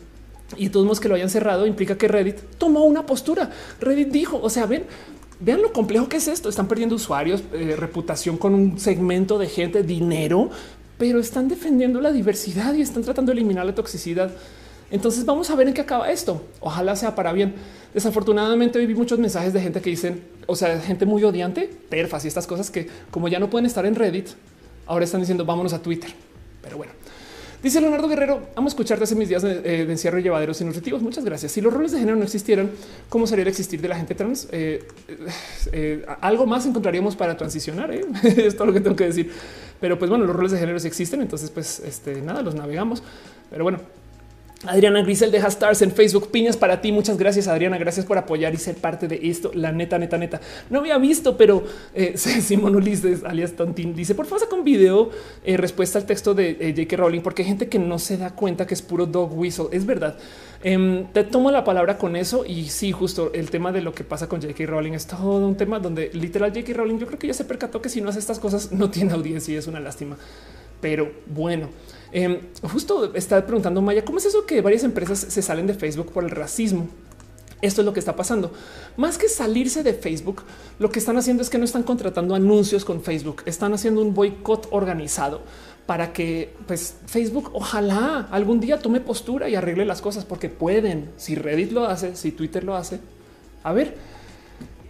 y 0.57 0.71
todos 0.71 0.87
modos 0.87 1.01
que 1.01 1.09
lo 1.09 1.15
hayan 1.15 1.31
cerrado 1.31 1.67
implica 1.67 1.99
que 1.99 2.09
Reddit 2.09 2.37
tomó 2.57 2.85
una 2.85 3.05
postura. 3.05 3.51
Reddit 3.81 4.09
dijo, 4.09 4.41
o 4.43 4.49
sea, 4.49 4.67
ven, 4.67 4.85
vean 5.41 5.61
lo 5.61 5.73
complejo 5.73 6.09
que 6.09 6.17
es 6.17 6.29
esto. 6.29 6.49
Están 6.49 6.69
perdiendo 6.69 6.95
usuarios, 6.95 7.43
eh, 7.53 7.75
reputación 7.77 8.39
con 8.39 8.55
un 8.55 8.79
segmento 8.79 9.39
de 9.39 9.49
gente, 9.49 9.83
dinero, 9.83 10.51
pero 10.97 11.21
están 11.21 11.49
defendiendo 11.49 12.01
la 12.01 12.13
diversidad 12.13 12.75
y 12.75 12.81
están 12.81 13.03
tratando 13.03 13.31
de 13.31 13.39
eliminar 13.39 13.67
la 13.67 13.75
toxicidad. 13.75 14.31
Entonces 14.91 15.27
vamos 15.27 15.51
a 15.51 15.55
ver 15.55 15.69
en 15.69 15.75
qué 15.75 15.83
acaba 15.83 16.11
esto. 16.11 16.43
Ojalá 16.61 16.97
sea 16.97 17.15
para 17.15 17.33
bien. 17.33 17.55
Desafortunadamente 17.93 18.79
hoy 18.79 18.87
vi 18.87 18.95
muchos 18.95 19.19
mensajes 19.19 19.53
de 19.53 19.61
gente 19.61 19.81
que 19.81 19.91
dicen, 19.91 20.23
o 20.47 20.57
sea, 20.57 20.81
gente 20.81 21.05
muy 21.05 21.23
odiante, 21.25 21.71
perfas 21.91 22.25
y 22.25 22.29
estas 22.29 22.47
cosas 22.47 22.71
que 22.71 22.89
como 23.11 23.29
ya 23.29 23.39
no 23.39 23.51
pueden 23.51 23.67
estar 23.67 23.85
en 23.85 23.95
Reddit, 23.95 24.29
ahora 24.87 25.05
están 25.05 25.21
diciendo 25.21 25.45
vámonos 25.45 25.75
a 25.75 25.83
Twitter. 25.83 26.11
Pero 26.63 26.79
bueno, 26.79 26.93
Dice 27.63 27.81
Leonardo 27.81 28.07
Guerrero, 28.07 28.41
amo 28.55 28.69
escucharte 28.69 29.03
hace 29.03 29.17
mis 29.17 29.29
días 29.29 29.43
de, 29.43 29.61
eh, 29.65 29.83
encierro 29.83 30.21
y 30.21 30.23
llevaderos 30.23 30.61
y 30.61 30.65
nutritivos. 30.65 31.03
Muchas 31.03 31.25
gracias. 31.25 31.51
Si 31.51 31.61
los 31.61 31.73
roles 31.73 31.91
de 31.91 31.99
género 31.99 32.17
no 32.17 32.23
existieran, 32.23 32.71
¿cómo 33.09 33.27
sería 33.27 33.43
el 33.43 33.49
existir 33.49 33.81
de 33.81 33.89
la 33.89 33.97
gente 33.97 34.15
trans? 34.15 34.47
Eh, 34.53 34.87
eh, 35.73 36.07
algo 36.21 36.47
más 36.47 36.67
encontraríamos 36.67 37.17
para 37.17 37.37
transicionar. 37.37 37.91
es 38.23 38.55
todo 38.55 38.69
lo 38.69 38.73
que 38.73 38.81
tengo 38.81 38.95
que 38.95 39.07
decir. 39.07 39.33
Pero 39.81 39.99
pues 39.99 40.09
bueno, 40.09 40.25
los 40.25 40.37
roles 40.37 40.53
de 40.53 40.59
género 40.59 40.79
existen. 40.79 41.21
Entonces, 41.21 41.51
pues 41.51 41.81
este, 41.81 42.23
nada, 42.23 42.43
los 42.43 42.55
navegamos. 42.55 43.03
Pero 43.51 43.65
bueno, 43.65 43.81
Adriana 44.67 45.03
Grisel 45.03 45.31
deja 45.31 45.47
stars 45.47 45.83
en 45.83 45.93
Facebook. 45.93 46.33
Piñas 46.33 46.57
para 46.57 46.81
ti. 46.81 46.91
Muchas 46.91 47.17
gracias, 47.17 47.47
Adriana. 47.47 47.79
Gracias 47.79 48.05
por 48.05 48.19
apoyar 48.19 48.53
y 48.55 48.57
ser 48.57 48.75
parte 48.75 49.07
de 49.07 49.21
esto. 49.23 49.53
La 49.55 49.71
neta, 49.71 49.99
neta, 49.99 50.19
neta. 50.19 50.41
No 50.69 50.81
había 50.81 50.99
visto, 50.99 51.37
pero 51.37 51.63
eh, 51.95 52.15
Simón 52.17 52.75
Ulises, 52.75 53.23
alias 53.23 53.53
Tontín, 53.53 53.95
dice: 53.95 54.17
Por 54.17 54.27
favor, 54.27 54.41
saca 54.41 54.57
un 54.57 54.65
video 54.65 55.11
eh, 55.45 55.57
respuesta 55.57 55.99
al 56.01 56.07
texto 56.07 56.35
de 56.35 56.57
eh, 56.59 56.75
J.K. 56.77 56.97
Rowling, 56.97 57.21
porque 57.21 57.43
hay 57.43 57.49
gente 57.49 57.69
que 57.69 57.79
no 57.79 58.01
se 58.01 58.17
da 58.17 58.31
cuenta 58.31 58.67
que 58.67 58.75
es 58.75 58.83
puro 58.83 59.07
dog 59.07 59.39
whistle. 59.39 59.67
Es 59.71 59.87
verdad. 59.87 60.17
Em, 60.65 61.07
te 61.13 61.23
tomo 61.23 61.53
la 61.53 61.63
palabra 61.63 61.97
con 61.97 62.17
eso. 62.17 62.45
Y 62.45 62.65
sí, 62.69 62.91
justo 62.91 63.31
el 63.35 63.51
tema 63.51 63.71
de 63.71 63.81
lo 63.81 63.95
que 63.95 64.03
pasa 64.03 64.29
con 64.29 64.43
J.K. 64.43 64.67
Rowling 64.67 64.93
es 64.93 65.07
todo 65.07 65.47
un 65.47 65.57
tema 65.57 65.79
donde 65.79 66.11
literal 66.15 66.51
J.K. 66.51 66.73
Rowling, 66.73 66.99
yo 66.99 67.07
creo 67.07 67.19
que 67.19 67.29
ya 67.29 67.35
se 67.35 67.45
percató 67.45 67.81
que 67.81 67.89
si 67.89 68.01
no 68.01 68.09
hace 68.09 68.19
estas 68.19 68.41
cosas, 68.41 68.73
no 68.73 68.91
tiene 68.91 69.13
audiencia 69.13 69.55
y 69.55 69.57
es 69.57 69.69
una 69.69 69.79
lástima. 69.79 70.17
Pero 70.81 71.13
bueno. 71.27 71.69
Em, 72.13 72.39
justo 72.63 73.15
está 73.15 73.45
preguntando 73.45 73.83
Maya, 73.83 74.05
¿cómo 74.05 74.19
es 74.19 74.25
eso 74.25 74.47
que 74.47 74.61
varias 74.61 74.85
empresas 74.85 75.19
se 75.19 75.43
salen 75.43 75.67
de 75.67 75.75
Facebook 75.75 76.13
por 76.13 76.25
el 76.25 76.31
racismo? 76.31 76.89
Esto 77.61 77.81
es 77.81 77.85
lo 77.85 77.93
que 77.93 78.01
está 78.01 78.15
pasando. 78.15 78.53
Más 78.97 79.19
que 79.19 79.29
salirse 79.29 79.83
de 79.83 79.93
Facebook, 79.93 80.43
lo 80.79 80.91
que 80.91 81.01
están 81.01 81.17
haciendo 81.17 81.43
es 81.43 81.51
que 81.51 81.59
no 81.59 81.65
están 81.65 81.83
contratando 81.83 82.35
anuncios 82.35 82.85
con 82.85 83.03
Facebook, 83.03 83.43
están 83.47 83.75
haciendo 83.75 84.01
un 84.01 84.15
boicot 84.15 84.69
organizado 84.71 85.43
para 85.87 86.13
que 86.13 86.55
pues, 86.67 86.97
Facebook 87.07 87.51
ojalá 87.55 88.29
algún 88.31 88.61
día 88.61 88.79
tome 88.79 89.01
postura 89.01 89.49
y 89.49 89.57
arregle 89.57 89.85
las 89.87 90.01
cosas 90.01 90.25
porque 90.25 90.49
pueden. 90.49 91.11
Si 91.17 91.35
Reddit 91.35 91.73
lo 91.73 91.87
hace, 91.87 92.15
si 92.15 92.31
Twitter 92.31 92.63
lo 92.63 92.77
hace. 92.77 93.01
A 93.65 93.73
ver, 93.73 93.97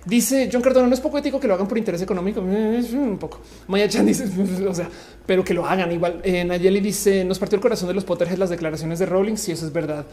Dice 0.09 0.49
John 0.51 0.63
Cardona, 0.63 0.87
no 0.87 0.95
es 0.95 1.01
poco 1.01 1.19
ético 1.19 1.39
que 1.39 1.47
lo 1.47 1.53
hagan 1.53 1.69
por 1.69 1.77
interés 1.77 2.01
económico. 2.01 2.41
Es 2.41 2.93
un 2.93 3.19
poco. 3.19 3.41
Maya 3.67 3.87
Chan 3.89 4.07
dice, 4.07 4.25
o 4.69 4.75
sea, 4.75 4.89
pero 5.29 5.45
que 5.45 5.53
lo 5.53 5.67
hagan 5.67 5.93
igual. 5.93 6.23
Eh, 6.25 6.43
Nayeli 6.43 6.81
dice, 6.81 7.23
nos 7.23 7.39
partió 7.39 7.57
el 7.57 7.61
corazón 7.61 7.87
de 7.87 7.93
los 7.93 8.07
Potterheads 8.07 8.39
las 8.39 8.49
declaraciones 8.49 8.99
de 8.99 9.05
Rowling. 9.05 9.37
Si 9.37 9.53
eso 9.53 9.67
es 9.67 9.73
verdad. 9.75 10.07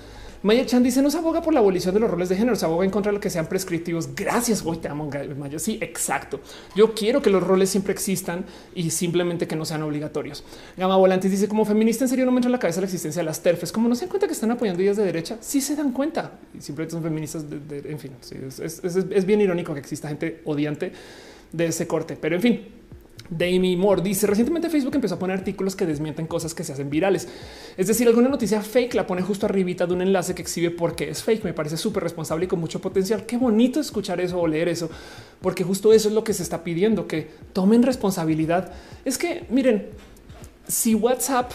Maya 0.43 0.65
Chan 0.65 0.83
dice 0.83 1.01
no 1.01 1.09
se 1.09 1.17
aboga 1.17 1.41
por 1.41 1.53
la 1.53 1.61
abolición 1.61 1.93
de 1.93 2.01
los 2.01 2.11
roles 2.11 2.27
de 2.27 2.35
género, 2.35 2.57
se 2.57 2.65
aboga 2.65 2.83
en 2.83 2.91
contra 2.91 3.13
de 3.13 3.15
lo 3.15 3.21
que 3.21 3.29
sean 3.29 3.47
prescriptivos. 3.47 4.13
Gracias, 4.13 4.61
hoy 4.65 4.75
te 4.75 4.89
amo, 4.89 5.09
Maya. 5.37 5.57
Sí, 5.57 5.77
exacto. 5.79 6.41
Yo 6.75 6.93
quiero 6.93 7.21
que 7.21 7.29
los 7.29 7.41
roles 7.41 7.69
siempre 7.69 7.93
existan 7.93 8.43
y 8.75 8.89
simplemente 8.89 9.47
que 9.47 9.55
no 9.55 9.63
sean 9.63 9.83
obligatorios. 9.83 10.43
Gama 10.75 10.97
Volantes 10.97 11.31
dice 11.31 11.47
como 11.47 11.63
feminista 11.63 12.03
en 12.03 12.09
serio 12.09 12.25
no 12.25 12.31
me 12.31 12.39
entra 12.39 12.49
en 12.49 12.51
la 12.51 12.59
cabeza 12.59 12.81
la 12.81 12.87
existencia 12.87 13.21
de 13.21 13.25
las 13.25 13.41
terfes. 13.41 13.71
Como 13.71 13.87
no 13.87 13.95
se 13.95 14.01
dan 14.01 14.09
cuenta 14.09 14.27
que 14.27 14.33
están 14.33 14.51
apoyando 14.51 14.83
ideas 14.83 14.97
de 14.97 15.05
derecha, 15.05 15.37
sí 15.39 15.61
se 15.61 15.77
dan 15.77 15.93
cuenta 15.93 16.33
y 16.53 16.59
simplemente 16.59 16.91
son 16.91 17.03
feministas. 17.03 17.45
De, 17.49 17.89
en 17.89 17.99
fin, 17.99 18.11
es 18.59 19.25
bien 19.25 19.39
irónico 19.39 19.73
que 19.73 19.79
exista 19.79 20.09
gente 20.09 20.41
odiante 20.43 20.91
de 21.53 21.67
ese 21.67 21.87
corte, 21.87 22.17
pero 22.19 22.35
en 22.35 22.41
fin. 22.41 22.67
Damie 23.29 23.75
Moore 23.75 24.03
dice 24.03 24.27
recientemente 24.27 24.69
Facebook 24.69 24.95
empezó 24.95 25.15
a 25.15 25.19
poner 25.19 25.39
artículos 25.39 25.75
que 25.75 25.85
desmienten 25.85 26.27
cosas 26.27 26.53
que 26.53 26.63
se 26.63 26.73
hacen 26.73 26.89
virales. 26.89 27.27
Es 27.75 27.87
decir, 27.87 28.07
alguna 28.07 28.29
noticia 28.29 28.61
fake 28.61 28.93
la 28.93 29.07
pone 29.07 29.21
justo 29.21 29.47
arribita 29.47 29.87
de 29.87 29.93
un 29.93 30.01
enlace 30.01 30.35
que 30.35 30.43
exhibe 30.43 30.69
por 30.69 30.95
qué 30.95 31.09
es 31.09 31.23
fake. 31.23 31.43
Me 31.43 31.53
parece 31.53 31.77
súper 31.77 32.03
responsable 32.03 32.45
y 32.45 32.47
con 32.47 32.59
mucho 32.59 32.81
potencial. 32.81 33.25
Qué 33.25 33.37
bonito 33.37 33.79
escuchar 33.79 34.21
eso 34.21 34.39
o 34.39 34.47
leer 34.47 34.69
eso, 34.69 34.89
porque 35.41 35.63
justo 35.63 35.91
eso 35.91 36.07
es 36.07 36.13
lo 36.13 36.23
que 36.23 36.33
se 36.33 36.43
está 36.43 36.63
pidiendo, 36.63 37.07
que 37.07 37.29
tomen 37.53 37.83
responsabilidad. 37.83 38.71
Es 39.05 39.17
que 39.17 39.45
miren, 39.49 39.89
si 40.67 40.93
WhatsApp 40.93 41.51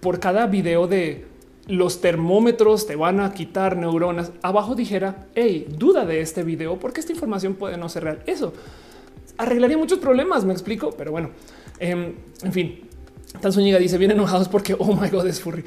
por 0.00 0.20
cada 0.20 0.46
video 0.46 0.86
de 0.86 1.26
los 1.66 2.00
termómetros 2.00 2.86
te 2.86 2.96
van 2.96 3.20
a 3.20 3.32
quitar 3.32 3.76
neuronas, 3.76 4.32
abajo 4.42 4.74
dijera, 4.74 5.28
hey, 5.34 5.66
duda 5.78 6.04
de 6.04 6.20
este 6.20 6.42
video 6.42 6.78
porque 6.78 7.00
esta 7.00 7.12
información 7.12 7.54
puede 7.54 7.78
no 7.78 7.88
ser 7.88 8.04
real. 8.04 8.22
Eso 8.26 8.52
arreglaría 9.40 9.78
muchos 9.78 9.98
problemas, 9.98 10.44
me 10.44 10.52
explico, 10.52 10.90
pero 10.96 11.10
bueno, 11.10 11.30
em, 11.78 12.14
en 12.42 12.52
fin. 12.52 12.80
Tan 13.40 13.52
Zúñiga 13.52 13.78
dice 13.78 13.96
bien 13.96 14.10
enojados 14.10 14.48
porque 14.48 14.74
oh 14.76 14.92
my 14.94 15.08
god 15.08 15.26
es 15.28 15.40
furry. 15.40 15.64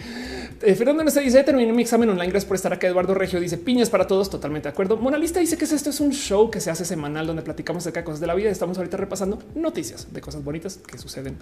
Eh, 0.61 0.75
Fernando 0.75 1.09
se 1.09 1.21
dice 1.21 1.43
terminé 1.43 1.71
mi 1.71 1.83
examen 1.83 2.09
online 2.09 2.29
gracias 2.29 2.45
por 2.45 2.55
estar 2.55 2.73
acá. 2.73 2.87
Eduardo 2.87 3.13
Regio 3.13 3.39
dice 3.39 3.57
piñas 3.57 3.89
para 3.89 4.05
todos. 4.05 4.29
Totalmente 4.29 4.67
de 4.67 4.73
acuerdo. 4.73 4.97
Monalista 4.97 5.39
dice 5.39 5.57
que 5.57 5.63
esto 5.63 5.89
es 5.89 5.99
un 6.01 6.11
show 6.11 6.51
que 6.51 6.59
se 6.59 6.69
hace 6.69 6.83
semanal 6.83 7.25
donde 7.25 7.41
platicamos 7.41 7.83
acerca 7.83 8.01
de 8.01 8.03
cosas 8.03 8.19
de 8.19 8.27
la 8.27 8.35
vida. 8.35 8.49
Estamos 8.49 8.77
ahorita 8.77 8.97
repasando 8.97 9.39
noticias 9.55 10.11
de 10.13 10.19
cosas 10.19 10.43
bonitas 10.43 10.77
que 10.85 10.97
suceden 10.97 11.37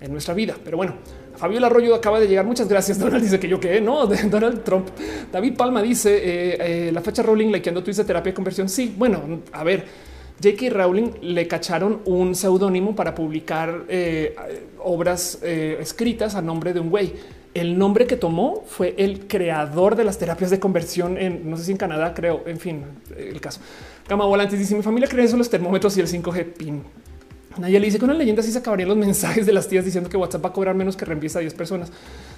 en 0.00 0.12
nuestra 0.12 0.32
vida. 0.32 0.56
Pero 0.64 0.78
bueno, 0.78 0.94
Fabiola 1.36 1.66
Arroyo 1.66 1.94
acaba 1.94 2.18
de 2.20 2.26
llegar. 2.26 2.46
Muchas 2.46 2.66
gracias. 2.66 2.98
Donald 3.00 3.22
dice 3.22 3.38
que 3.38 3.48
yo 3.48 3.60
que 3.60 3.82
no 3.82 4.06
de 4.06 4.22
Donald 4.30 4.64
Trump. 4.64 4.88
David 5.30 5.56
Palma 5.56 5.82
dice 5.82 6.16
eh, 6.16 6.88
eh, 6.88 6.92
la 6.92 7.02
fecha 7.02 7.22
Rowling 7.22 7.52
likeando 7.52 7.82
tweets 7.82 7.98
de 7.98 8.04
terapia 8.04 8.32
de 8.32 8.34
conversión. 8.34 8.68
Sí, 8.70 8.94
bueno, 8.96 9.42
a 9.52 9.62
ver 9.62 10.13
J.K. 10.42 10.70
Rowling 10.70 11.10
le 11.22 11.46
cacharon 11.46 12.00
un 12.04 12.34
seudónimo 12.34 12.94
para 12.94 13.14
publicar 13.14 13.84
eh, 13.88 14.34
obras 14.82 15.38
eh, 15.42 15.78
escritas 15.80 16.34
a 16.34 16.42
nombre 16.42 16.72
de 16.72 16.80
un 16.80 16.90
güey. 16.90 17.12
El 17.54 17.78
nombre 17.78 18.06
que 18.06 18.16
tomó 18.16 18.64
fue 18.66 18.94
el 18.98 19.28
creador 19.28 19.94
de 19.94 20.02
las 20.02 20.18
terapias 20.18 20.50
de 20.50 20.58
conversión 20.58 21.16
en 21.18 21.48
no 21.48 21.56
sé 21.56 21.64
si 21.64 21.70
en 21.72 21.78
Canadá, 21.78 22.12
creo. 22.12 22.42
En 22.46 22.58
fin, 22.58 22.84
el 23.16 23.40
caso. 23.40 23.60
Gama 24.08 24.24
Volantes 24.24 24.58
dice: 24.58 24.74
Mi 24.74 24.82
familia 24.82 25.08
cree 25.08 25.24
eso 25.24 25.36
los 25.36 25.48
termómetros 25.48 25.96
y 25.96 26.00
el 26.00 26.08
5G 26.08 26.52
pin. 26.52 26.82
Nadie 27.58 27.78
le 27.78 27.86
dice 27.86 27.98
que 27.98 28.04
una 28.04 28.14
leyenda 28.14 28.40
así 28.40 28.50
se 28.50 28.58
acabarían 28.58 28.88
los 28.88 28.98
mensajes 28.98 29.46
de 29.46 29.52
las 29.52 29.68
tías 29.68 29.84
diciendo 29.84 30.10
que 30.10 30.16
WhatsApp 30.16 30.44
va 30.44 30.48
a 30.48 30.52
cobrar 30.52 30.74
menos 30.74 30.96
que 30.96 31.04
reenvíes 31.04 31.36
a 31.36 31.40
10 31.40 31.54
personas. 31.54 31.92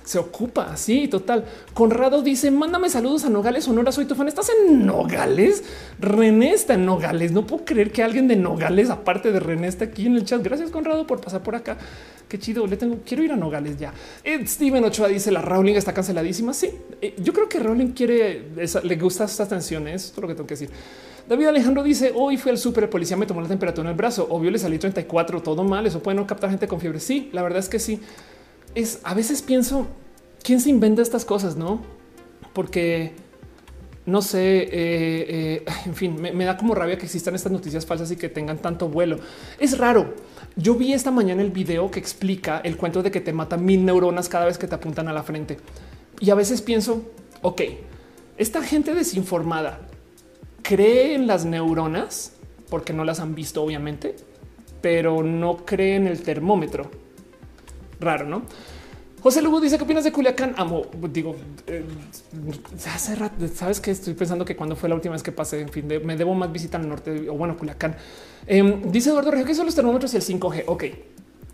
Se 0.04 0.18
ocupa 0.18 0.70
así, 0.72 1.08
total. 1.08 1.44
Conrado 1.74 2.22
dice: 2.22 2.50
Mándame 2.50 2.90
saludos 2.90 3.24
a 3.24 3.30
Nogales, 3.30 3.64
Sonora. 3.64 3.92
Soy 3.92 4.04
tu 4.04 4.14
fan. 4.14 4.28
¿Estás 4.28 4.50
en 4.50 4.86
Nogales? 4.86 5.64
René 5.98 6.52
está 6.52 6.74
en 6.74 6.86
Nogales. 6.86 7.32
No 7.32 7.46
puedo 7.46 7.64
creer 7.64 7.90
que 7.90 8.02
alguien 8.02 8.28
de 8.28 8.36
Nogales, 8.36 8.90
aparte 8.90 9.32
de 9.32 9.40
René, 9.40 9.68
esté 9.68 9.84
aquí 9.84 10.06
en 10.06 10.16
el 10.16 10.24
chat. 10.24 10.42
Gracias, 10.42 10.70
Conrado, 10.70 11.06
por 11.06 11.20
pasar 11.20 11.42
por 11.42 11.54
acá. 11.54 11.76
Qué 12.28 12.38
chido. 12.38 12.66
Le 12.66 12.76
tengo, 12.76 12.98
quiero 13.04 13.22
ir 13.22 13.32
a 13.32 13.36
Nogales 13.36 13.78
ya. 13.78 13.92
Steven 14.44 14.84
Ochoa 14.84 15.08
dice: 15.08 15.30
La 15.32 15.42
Rowling 15.42 15.74
está 15.74 15.92
canceladísima. 15.92 16.52
Sí, 16.52 16.70
eh, 17.00 17.14
yo 17.22 17.32
creo 17.32 17.48
que 17.48 17.58
Rowling 17.58 17.92
quiere, 17.92 18.50
le 18.82 18.96
gusta 18.96 19.24
estas 19.24 19.48
tensiones. 19.48 20.12
Todo 20.12 20.22
lo 20.22 20.28
que 20.28 20.34
tengo 20.34 20.46
que 20.46 20.54
decir. 20.54 20.70
David 21.28 21.46
Alejandro 21.46 21.82
dice 21.82 22.12
hoy 22.14 22.36
fui 22.36 22.52
al 22.52 22.58
súper, 22.58 22.88
policía 22.88 23.16
me 23.16 23.26
tomó 23.26 23.40
la 23.40 23.48
temperatura 23.48 23.88
en 23.88 23.92
el 23.92 23.96
brazo. 23.96 24.26
Obvio 24.30 24.50
le 24.50 24.58
salí 24.58 24.78
34, 24.78 25.42
todo 25.42 25.64
mal. 25.64 25.86
Eso 25.86 26.02
puede 26.02 26.16
no 26.16 26.26
captar 26.26 26.50
gente 26.50 26.68
con 26.68 26.80
fiebre. 26.80 27.00
Sí, 27.00 27.30
la 27.32 27.42
verdad 27.42 27.58
es 27.58 27.68
que 27.68 27.78
sí. 27.78 28.00
Es 28.74 29.00
a 29.02 29.14
veces 29.14 29.42
pienso 29.42 29.86
quién 30.42 30.60
se 30.60 30.70
inventa 30.70 31.02
estas 31.02 31.24
cosas, 31.24 31.56
no? 31.56 31.82
Porque 32.52 33.12
no 34.04 34.22
sé, 34.22 34.38
eh, 34.38 34.68
eh, 34.72 35.64
en 35.86 35.94
fin, 35.94 36.16
me, 36.20 36.44
da 36.44 36.56
como 36.56 36.76
rabia 36.76 36.96
que 36.96 37.06
existan 37.06 37.34
estas 37.34 37.50
noticias 37.50 37.84
falsas 37.84 38.10
y 38.12 38.16
que 38.16 38.28
tengan 38.28 38.58
tanto 38.58 38.88
vuelo. 38.88 39.18
Es 39.58 39.76
raro. 39.78 40.14
Yo 40.54 40.76
vi 40.76 40.92
esta 40.92 41.10
mañana 41.10 41.42
el 41.42 41.50
video 41.50 41.90
que 41.90 41.98
explica 41.98 42.60
el 42.62 42.76
cuento 42.76 43.02
de 43.02 43.10
que 43.10 43.20
te 43.20 43.32
matan 43.32 43.64
mil 43.64 43.84
neuronas 43.84 44.28
cada 44.28 44.46
vez 44.46 44.58
que 44.58 44.68
te 44.68 44.76
apuntan 44.76 45.08
a 45.08 45.12
la 45.12 45.24
frente. 45.24 45.58
Y 46.20 46.30
a 46.30 46.36
veces 46.36 46.62
pienso, 46.62 47.02
ok, 47.42 47.62
esta 48.38 48.62
gente 48.62 48.94
desinformada 48.94 49.80
cree 50.66 51.14
en 51.14 51.26
las 51.26 51.44
neuronas 51.44 52.32
porque 52.68 52.92
no 52.92 53.04
las 53.04 53.20
han 53.20 53.34
visto, 53.34 53.62
obviamente, 53.62 54.16
pero 54.80 55.22
no 55.22 55.58
cree 55.58 55.96
en 55.96 56.06
el 56.08 56.22
termómetro. 56.22 56.90
Raro, 58.00 58.26
¿no? 58.26 58.42
José 59.22 59.42
Lugo 59.42 59.60
dice 59.60 59.78
qué 59.78 59.84
opinas 59.84 60.04
de 60.04 60.12
Culiacán. 60.12 60.54
Amo, 60.56 60.82
digo, 61.12 61.36
eh, 61.66 61.84
hace 62.92 63.14
rato, 63.14 63.46
sabes 63.48 63.80
que 63.80 63.92
estoy 63.92 64.14
pensando 64.14 64.44
que 64.44 64.56
cuando 64.56 64.76
fue 64.76 64.88
la 64.88 64.94
última 64.94 65.12
vez 65.12 65.22
que 65.22 65.32
pasé, 65.32 65.60
en 65.60 65.68
fin, 65.68 65.86
me 66.04 66.16
debo 66.16 66.34
más 66.34 66.52
visita 66.52 66.78
al 66.78 66.88
norte 66.88 67.28
o 67.28 67.34
bueno, 67.34 67.56
Culiacán. 67.56 67.96
Em, 68.46 68.82
dice 68.90 69.10
Eduardo 69.10 69.30
Regio 69.30 69.46
que 69.46 69.54
son 69.54 69.66
los 69.66 69.74
termómetros 69.74 70.12
y 70.14 70.16
el 70.16 70.22
5G. 70.22 70.64
Ok, 70.66 70.84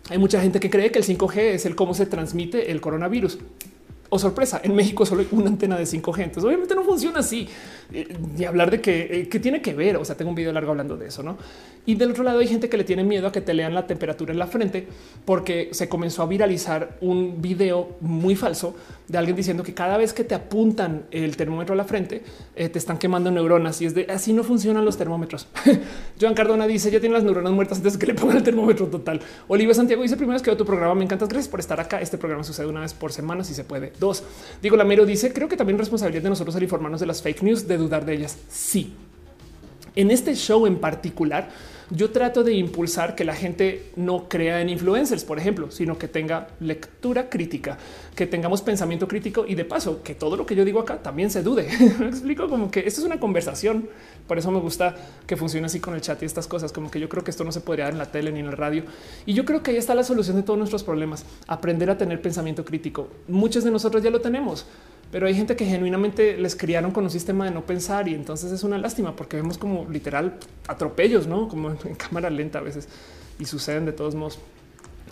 hay 0.09 0.17
mucha 0.17 0.41
gente 0.41 0.59
que 0.59 0.69
cree 0.69 0.91
que 0.91 0.99
el 0.99 1.05
5G 1.05 1.37
es 1.37 1.65
el 1.65 1.75
cómo 1.75 1.93
se 1.93 2.05
transmite 2.05 2.71
el 2.71 2.81
coronavirus 2.81 3.37
o 4.13 4.19
sorpresa, 4.19 4.61
en 4.63 4.75
México 4.75 5.07
solo 5.07 5.21
hay 5.21 5.27
una 5.31 5.47
antena 5.47 5.75
de 5.75 5.85
5G. 5.85 6.21
Entonces, 6.21 6.43
obviamente 6.43 6.75
no 6.75 6.83
funciona 6.83 7.19
así. 7.19 7.49
Eh, 7.91 8.15
y 8.37 8.43
hablar 8.43 8.69
de 8.69 8.79
que, 8.79 9.27
eh, 9.31 9.39
tiene 9.39 9.59
que 9.59 9.73
ver. 9.73 9.97
O 9.97 10.05
sea, 10.05 10.15
tengo 10.15 10.29
un 10.29 10.35
video 10.35 10.53
largo 10.53 10.69
hablando 10.69 10.95
de 10.97 11.07
eso, 11.07 11.23
no? 11.23 11.35
Y 11.87 11.95
del 11.95 12.11
otro 12.11 12.23
lado 12.23 12.37
hay 12.37 12.47
gente 12.47 12.69
que 12.69 12.77
le 12.77 12.83
tiene 12.83 13.03
miedo 13.03 13.27
a 13.27 13.31
que 13.31 13.41
te 13.41 13.55
lean 13.55 13.73
la 13.73 13.87
temperatura 13.87 14.31
en 14.31 14.37
la 14.37 14.45
frente 14.45 14.87
porque 15.25 15.69
se 15.71 15.89
comenzó 15.89 16.21
a 16.21 16.27
viralizar 16.27 16.97
un 17.01 17.41
video 17.41 17.97
muy 18.01 18.35
falso 18.35 18.75
de 19.07 19.17
alguien 19.17 19.35
diciendo 19.35 19.63
que 19.63 19.73
cada 19.73 19.97
vez 19.97 20.13
que 20.13 20.23
te 20.23 20.33
apuntan 20.35 21.05
el 21.11 21.35
termómetro 21.35 21.73
a 21.73 21.75
la 21.75 21.83
frente 21.83 22.23
eh, 22.55 22.69
te 22.69 22.79
están 22.79 22.97
quemando 22.97 23.31
neuronas 23.31 23.81
y 23.81 23.85
es 23.85 23.93
de 23.93 24.07
así 24.09 24.33
no 24.33 24.43
funcionan 24.43 24.85
los 24.85 24.97
termómetros. 24.97 25.47
Joan 26.21 26.33
Cardona 26.33 26.67
dice 26.67 26.89
ya 26.89 26.99
tiene 26.99 27.13
las 27.13 27.23
neuronas 27.23 27.51
muertas 27.51 27.77
antes 27.77 27.97
que 27.97 28.05
le 28.05 28.13
pongan 28.13 28.37
el 28.37 28.43
termómetro 28.43 28.87
total. 28.87 29.19
Olivia 29.47 29.73
Santiago 29.73 30.01
dice 30.03 30.15
primero 30.15 30.37
es 30.37 30.41
que 30.41 30.49
veo 30.49 30.57
tu 30.57 30.65
programa. 30.65 30.95
Me 30.95 31.03
encantas. 31.03 31.29
Gracias 31.29 31.49
por 31.49 31.59
estar 31.59 31.79
acá. 31.79 32.01
Este 32.01 32.17
programa 32.17 32.43
sucede 32.43 32.67
una 32.67 32.81
vez 32.81 32.93
por 32.93 33.11
semana 33.11 33.43
si 33.43 33.53
se 33.53 33.63
puede. 33.63 33.93
Dos, 33.99 34.23
digo, 34.61 34.77
Lamero 34.77 35.05
dice 35.05 35.33
creo 35.33 35.47
que 35.47 35.57
también 35.57 35.77
responsabilidad 35.77 36.23
de 36.23 36.29
nosotros 36.29 36.55
al 36.55 36.63
informarnos 36.63 36.99
de 36.99 37.07
las 37.07 37.21
fake 37.21 37.43
news, 37.43 37.67
de 37.67 37.77
dudar 37.77 38.05
de 38.05 38.13
ellas. 38.13 38.37
Sí. 38.49 38.93
En 39.95 40.09
este 40.09 40.35
show 40.35 40.65
en 40.65 40.77
particular, 40.77 41.49
yo 41.95 42.09
trato 42.09 42.43
de 42.43 42.53
impulsar 42.53 43.15
que 43.15 43.23
la 43.23 43.35
gente 43.35 43.91
no 43.95 44.27
crea 44.27 44.61
en 44.61 44.69
influencers, 44.69 45.23
por 45.23 45.37
ejemplo, 45.37 45.69
sino 45.69 45.97
que 45.97 46.07
tenga 46.07 46.47
lectura 46.59 47.29
crítica, 47.29 47.77
que 48.15 48.25
tengamos 48.25 48.63
pensamiento 48.63 49.07
crítico 49.07 49.45
y 49.47 49.53
de 49.53 49.63
paso 49.63 50.01
que 50.01 50.15
todo 50.15 50.35
lo 50.35 50.45
que 50.45 50.55
yo 50.55 50.65
digo 50.65 50.79
acá 50.79 51.03
también 51.03 51.29
se 51.29 51.43
dude. 51.43 51.67
me 51.99 52.07
explico 52.07 52.49
como 52.49 52.71
que 52.71 52.79
esto 52.79 53.01
es 53.01 53.05
una 53.05 53.19
conversación. 53.19 53.89
Por 54.27 54.39
eso 54.39 54.49
me 54.51 54.59
gusta 54.59 54.95
que 55.27 55.37
funcione 55.37 55.67
así 55.67 55.79
con 55.79 55.93
el 55.93 56.01
chat 56.01 56.21
y 56.23 56.25
estas 56.25 56.47
cosas, 56.47 56.71
como 56.71 56.89
que 56.89 56.99
yo 56.99 57.07
creo 57.09 57.23
que 57.23 57.29
esto 57.29 57.43
no 57.43 57.51
se 57.51 57.61
podría 57.61 57.85
dar 57.85 57.93
en 57.93 57.99
la 57.99 58.11
tele 58.11 58.31
ni 58.31 58.39
en 58.39 58.47
la 58.47 58.55
radio. 58.55 58.83
Y 59.27 59.33
yo 59.33 59.45
creo 59.45 59.61
que 59.61 59.71
ahí 59.71 59.77
está 59.77 59.93
la 59.93 60.03
solución 60.03 60.35
de 60.35 60.43
todos 60.43 60.57
nuestros 60.57 60.83
problemas. 60.83 61.25
Aprender 61.45 61.91
a 61.91 61.97
tener 61.97 62.21
pensamiento 62.21 62.65
crítico. 62.65 63.09
Muchos 63.27 63.63
de 63.63 63.69
nosotros 63.69 64.01
ya 64.01 64.09
lo 64.09 64.19
tenemos 64.19 64.65
pero 65.13 65.27
hay 65.27 65.35
gente 65.35 65.55
que 65.55 65.63
genuinamente 65.63 66.37
les 66.37 66.55
criaron 66.55 66.89
con 66.89 67.03
un 67.03 67.11
sistema 67.11 67.45
de 67.45 67.51
no 67.51 67.63
pensar 67.67 68.07
y 68.07 68.15
entonces 68.15 68.51
es 68.51 68.63
una 68.63 68.79
lástima 68.79 69.15
porque 69.15 69.37
vemos 69.37 69.59
como 69.59 69.87
literal 69.87 70.39
atropellos, 70.67 71.27
no 71.27 71.47
como 71.47 71.69
en 71.69 71.93
cámara 71.93 72.31
lenta 72.31 72.57
a 72.57 72.61
veces 72.63 72.89
y 73.37 73.45
suceden 73.45 73.85
de 73.85 73.91
todos 73.91 74.15
modos. 74.15 74.39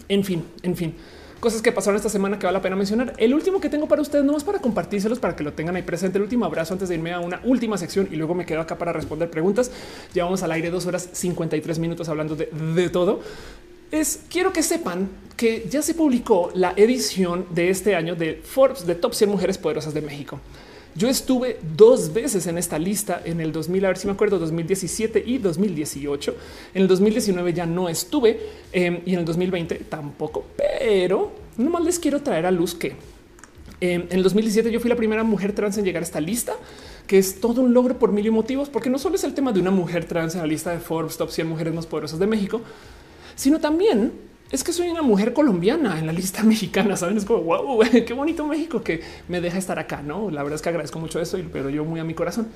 En 0.09 0.23
fin, 0.23 0.43
en 0.63 0.75
fin, 0.75 0.95
cosas 1.39 1.61
que 1.61 1.71
pasaron 1.71 1.97
esta 1.97 2.09
semana 2.09 2.39
que 2.39 2.47
vale 2.47 2.57
la 2.57 2.63
pena 2.63 2.75
mencionar. 2.75 3.13
El 3.17 3.35
último 3.35 3.61
que 3.61 3.69
tengo 3.69 3.87
para 3.87 4.01
ustedes, 4.01 4.25
no 4.25 4.35
es 4.35 4.43
para 4.43 4.57
compartírselos 4.57 5.19
para 5.19 5.35
que 5.35 5.43
lo 5.43 5.53
tengan 5.53 5.75
ahí 5.75 5.83
presente. 5.83 6.17
El 6.17 6.23
último 6.23 6.45
abrazo 6.45 6.73
antes 6.73 6.89
de 6.89 6.95
irme 6.95 7.13
a 7.13 7.19
una 7.19 7.39
última 7.43 7.77
sección 7.77 8.07
y 8.11 8.15
luego 8.15 8.33
me 8.33 8.47
quedo 8.47 8.61
acá 8.61 8.79
para 8.79 8.93
responder 8.93 9.29
preguntas. 9.29 9.69
Llevamos 10.15 10.41
al 10.41 10.51
aire 10.51 10.71
dos 10.71 10.87
horas 10.87 11.09
53 11.11 11.77
minutos 11.77 12.09
hablando 12.09 12.35
de, 12.35 12.47
de 12.47 12.89
todo 12.89 13.21
es 13.91 14.21
quiero 14.29 14.53
que 14.53 14.63
sepan 14.63 15.09
que 15.35 15.67
ya 15.69 15.81
se 15.81 15.93
publicó 15.93 16.51
la 16.53 16.73
edición 16.75 17.45
de 17.49 17.69
este 17.69 17.95
año 17.95 18.15
de 18.15 18.35
Forbes 18.35 18.85
de 18.85 18.95
Top 18.95 19.13
100 19.13 19.29
Mujeres 19.29 19.57
Poderosas 19.57 19.93
de 19.93 20.01
México. 20.01 20.39
Yo 20.93 21.07
estuve 21.07 21.57
dos 21.75 22.13
veces 22.13 22.47
en 22.47 22.57
esta 22.57 22.77
lista 22.77 23.21
en 23.23 23.39
el 23.39 23.51
2000, 23.51 23.85
a 23.85 23.87
ver 23.89 23.97
si 23.97 24.07
me 24.07 24.13
acuerdo, 24.13 24.37
2017 24.39 25.23
y 25.25 25.37
2018. 25.37 26.35
En 26.73 26.81
el 26.81 26.87
2019 26.87 27.53
ya 27.53 27.65
no 27.65 27.87
estuve 27.87 28.39
em, 28.73 28.99
y 29.05 29.13
en 29.13 29.19
el 29.19 29.25
2020 29.25 29.75
tampoco, 29.89 30.45
pero 30.57 31.31
nomás 31.57 31.83
les 31.85 31.97
quiero 31.97 32.21
traer 32.21 32.45
a 32.45 32.51
luz 32.51 32.75
que 32.75 32.95
em, 33.79 34.01
en 34.09 34.17
el 34.17 34.23
2017 34.23 34.69
yo 34.69 34.81
fui 34.81 34.89
la 34.89 34.97
primera 34.97 35.23
mujer 35.23 35.53
trans 35.53 35.77
en 35.77 35.85
llegar 35.85 36.03
a 36.03 36.05
esta 36.05 36.19
lista, 36.19 36.53
que 37.07 37.17
es 37.17 37.39
todo 37.39 37.61
un 37.61 37.73
logro 37.73 37.97
por 37.97 38.11
mil 38.11 38.25
y 38.25 38.31
motivos, 38.31 38.69
porque 38.69 38.89
no 38.89 38.99
solo 38.99 39.15
es 39.15 39.23
el 39.23 39.33
tema 39.33 39.53
de 39.53 39.61
una 39.61 39.71
mujer 39.71 40.05
trans 40.05 40.35
en 40.35 40.41
la 40.41 40.47
lista 40.47 40.71
de 40.71 40.79
Forbes 40.79 41.15
Top 41.15 41.29
100 41.29 41.47
Mujeres 41.47 41.73
Más 41.73 41.87
Poderosas 41.87 42.19
de 42.19 42.27
México, 42.27 42.61
sino 43.41 43.59
también 43.59 44.11
es 44.51 44.63
que 44.63 44.71
soy 44.71 44.89
una 44.89 45.01
mujer 45.01 45.33
colombiana 45.33 45.97
en 45.97 46.05
la 46.05 46.13
lista 46.13 46.43
mexicana. 46.43 46.95
Saben, 46.95 47.17
es 47.17 47.25
como 47.25 47.41
wow, 47.41 47.79
qué 48.05 48.13
bonito 48.13 48.45
México 48.45 48.83
que 48.83 49.01
me 49.27 49.41
deja 49.41 49.57
estar 49.57 49.79
acá. 49.79 50.03
No, 50.03 50.29
la 50.29 50.43
verdad 50.43 50.57
es 50.57 50.61
que 50.61 50.69
agradezco 50.69 50.99
mucho 50.99 51.19
eso, 51.19 51.39
pero 51.51 51.71
yo 51.71 51.83
muy 51.83 51.99
a 51.99 52.03
mi 52.03 52.13
corazón. 52.13 52.49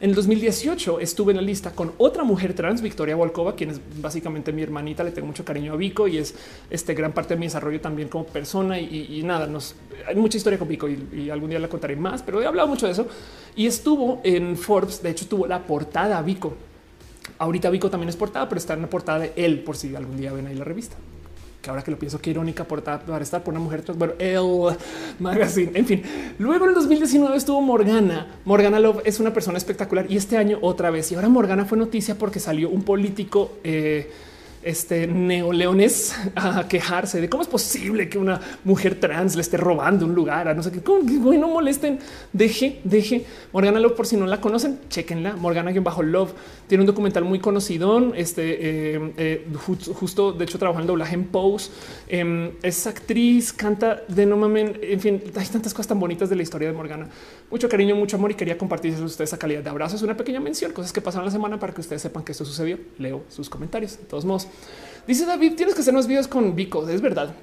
En 0.00 0.08
el 0.08 0.16
2018 0.16 1.00
estuve 1.00 1.32
en 1.32 1.36
la 1.36 1.42
lista 1.42 1.72
con 1.72 1.92
otra 1.98 2.24
mujer 2.24 2.54
trans, 2.54 2.80
Victoria 2.80 3.14
Volkova, 3.14 3.54
quien 3.54 3.70
es 3.70 3.80
básicamente 4.00 4.54
mi 4.54 4.62
hermanita. 4.62 5.04
Le 5.04 5.10
tengo 5.10 5.26
mucho 5.26 5.44
cariño 5.44 5.74
a 5.74 5.76
Vico 5.76 6.08
y 6.08 6.16
es 6.16 6.34
este 6.70 6.94
gran 6.94 7.12
parte 7.12 7.34
de 7.34 7.40
mi 7.40 7.44
desarrollo 7.44 7.82
también 7.82 8.08
como 8.08 8.24
persona. 8.24 8.80
Y, 8.80 9.22
nada, 9.22 9.46
nos 9.46 9.74
hay 10.08 10.16
mucha 10.16 10.38
historia 10.38 10.58
con 10.58 10.66
Vico 10.66 10.88
y, 10.88 11.08
y, 11.12 11.28
algún 11.28 11.50
día 11.50 11.58
la 11.58 11.68
contaré 11.68 11.94
más, 11.94 12.22
pero 12.22 12.40
he 12.40 12.46
hablado 12.46 12.68
mucho 12.68 12.86
de 12.86 12.92
eso. 12.92 13.06
Y 13.54 13.66
estuvo 13.66 14.22
en 14.24 14.56
Forbes. 14.56 15.02
De 15.02 15.10
hecho, 15.10 15.26
tuvo 15.26 15.46
la 15.46 15.66
portada 15.66 16.22
Vico 16.22 16.54
Ahorita 17.42 17.70
Vico 17.70 17.90
también 17.90 18.08
es 18.08 18.14
portada, 18.14 18.48
pero 18.48 18.60
está 18.60 18.74
en 18.74 18.82
la 18.82 18.88
portada 18.88 19.18
de 19.18 19.32
él, 19.34 19.64
por 19.64 19.76
si 19.76 19.96
algún 19.96 20.16
día 20.16 20.32
ven 20.32 20.46
ahí 20.46 20.54
la 20.54 20.62
revista. 20.62 20.94
Que 21.60 21.70
ahora 21.70 21.82
que 21.82 21.90
lo 21.90 21.98
pienso, 21.98 22.20
qué 22.20 22.30
irónica 22.30 22.62
portada 22.62 23.00
para 23.00 23.24
estar 23.24 23.42
por 23.42 23.52
una 23.52 23.60
mujer 23.60 23.82
trans. 23.82 23.98
Bueno, 23.98 24.14
el 24.20 24.76
magazine. 25.18 25.72
En 25.74 25.84
fin, 25.84 26.04
luego 26.38 26.66
en 26.66 26.68
el 26.68 26.74
2019 26.76 27.36
estuvo 27.36 27.60
Morgana. 27.60 28.38
Morgana 28.44 28.78
Love 28.78 29.02
es 29.04 29.18
una 29.18 29.32
persona 29.32 29.58
espectacular 29.58 30.06
y 30.08 30.18
este 30.18 30.36
año 30.36 30.60
otra 30.62 30.90
vez. 30.90 31.10
Y 31.10 31.16
ahora 31.16 31.28
Morgana 31.28 31.64
fue 31.64 31.76
noticia 31.76 32.16
porque 32.16 32.38
salió 32.38 32.70
un 32.70 32.84
político. 32.84 33.50
Eh, 33.64 34.08
este 34.62 35.06
neoleones 35.06 36.14
a 36.34 36.66
quejarse 36.68 37.20
de 37.20 37.28
cómo 37.28 37.42
es 37.42 37.48
posible 37.48 38.08
que 38.08 38.18
una 38.18 38.40
mujer 38.64 38.98
trans 38.98 39.34
le 39.34 39.42
esté 39.42 39.56
robando 39.56 40.06
un 40.06 40.14
lugar 40.14 40.48
a 40.48 40.54
no 40.54 40.62
sé 40.62 40.70
qué. 40.72 40.80
¿Cómo 40.80 41.04
que 41.06 41.38
no 41.38 41.48
molesten? 41.48 41.98
Deje, 42.32 42.80
deje. 42.84 43.24
Morgana 43.52 43.80
Love, 43.80 43.94
por 43.94 44.06
si 44.06 44.16
no 44.16 44.26
la 44.26 44.40
conocen, 44.40 44.80
chequenla. 44.88 45.36
Morgana 45.36 45.72
bajo 45.80 46.02
Love 46.02 46.32
tiene 46.66 46.82
un 46.82 46.86
documental 46.86 47.24
muy 47.24 47.38
conocido. 47.38 48.14
Este 48.14 48.94
eh, 48.94 49.12
eh, 49.16 49.46
justo, 49.94 50.32
de 50.32 50.44
hecho, 50.44 50.58
trabajando 50.58 50.84
en 50.84 50.86
doblaje 50.88 51.14
en 51.14 51.24
Pose. 51.24 51.70
Em, 52.08 52.52
es 52.62 52.86
actriz, 52.86 53.52
canta 53.52 54.02
de 54.08 54.26
no 54.26 54.36
mamen. 54.36 54.78
En 54.82 55.00
fin, 55.00 55.22
hay 55.34 55.46
tantas 55.46 55.74
cosas 55.74 55.88
tan 55.88 56.00
bonitas 56.00 56.28
de 56.30 56.36
la 56.36 56.42
historia 56.42 56.68
de 56.68 56.74
Morgana. 56.74 57.08
Mucho 57.50 57.68
cariño, 57.68 57.94
mucho 57.96 58.16
amor 58.16 58.30
y 58.30 58.34
quería 58.34 58.56
compartir 58.56 58.94
con 58.94 59.04
ustedes 59.04 59.30
esa 59.30 59.38
calidad 59.38 59.62
de 59.62 59.70
abrazo. 59.70 59.96
Es 59.96 60.02
una 60.02 60.16
pequeña 60.16 60.40
mención, 60.40 60.72
cosas 60.72 60.92
que 60.92 61.00
pasaron 61.00 61.26
la 61.26 61.32
semana 61.32 61.58
para 61.58 61.72
que 61.74 61.80
ustedes 61.80 62.02
sepan 62.02 62.22
que 62.24 62.32
esto 62.32 62.44
sucedió. 62.44 62.78
Leo 62.98 63.24
sus 63.28 63.48
comentarios. 63.48 63.98
De 63.98 64.04
todos 64.04 64.24
modos, 64.24 64.48
Dice 65.06 65.26
David, 65.26 65.54
tienes 65.54 65.74
que 65.74 65.80
hacer 65.80 65.94
más 65.94 66.06
videos 66.06 66.28
con 66.28 66.54
Vico. 66.54 66.88
Es 66.88 67.00
verdad. 67.00 67.34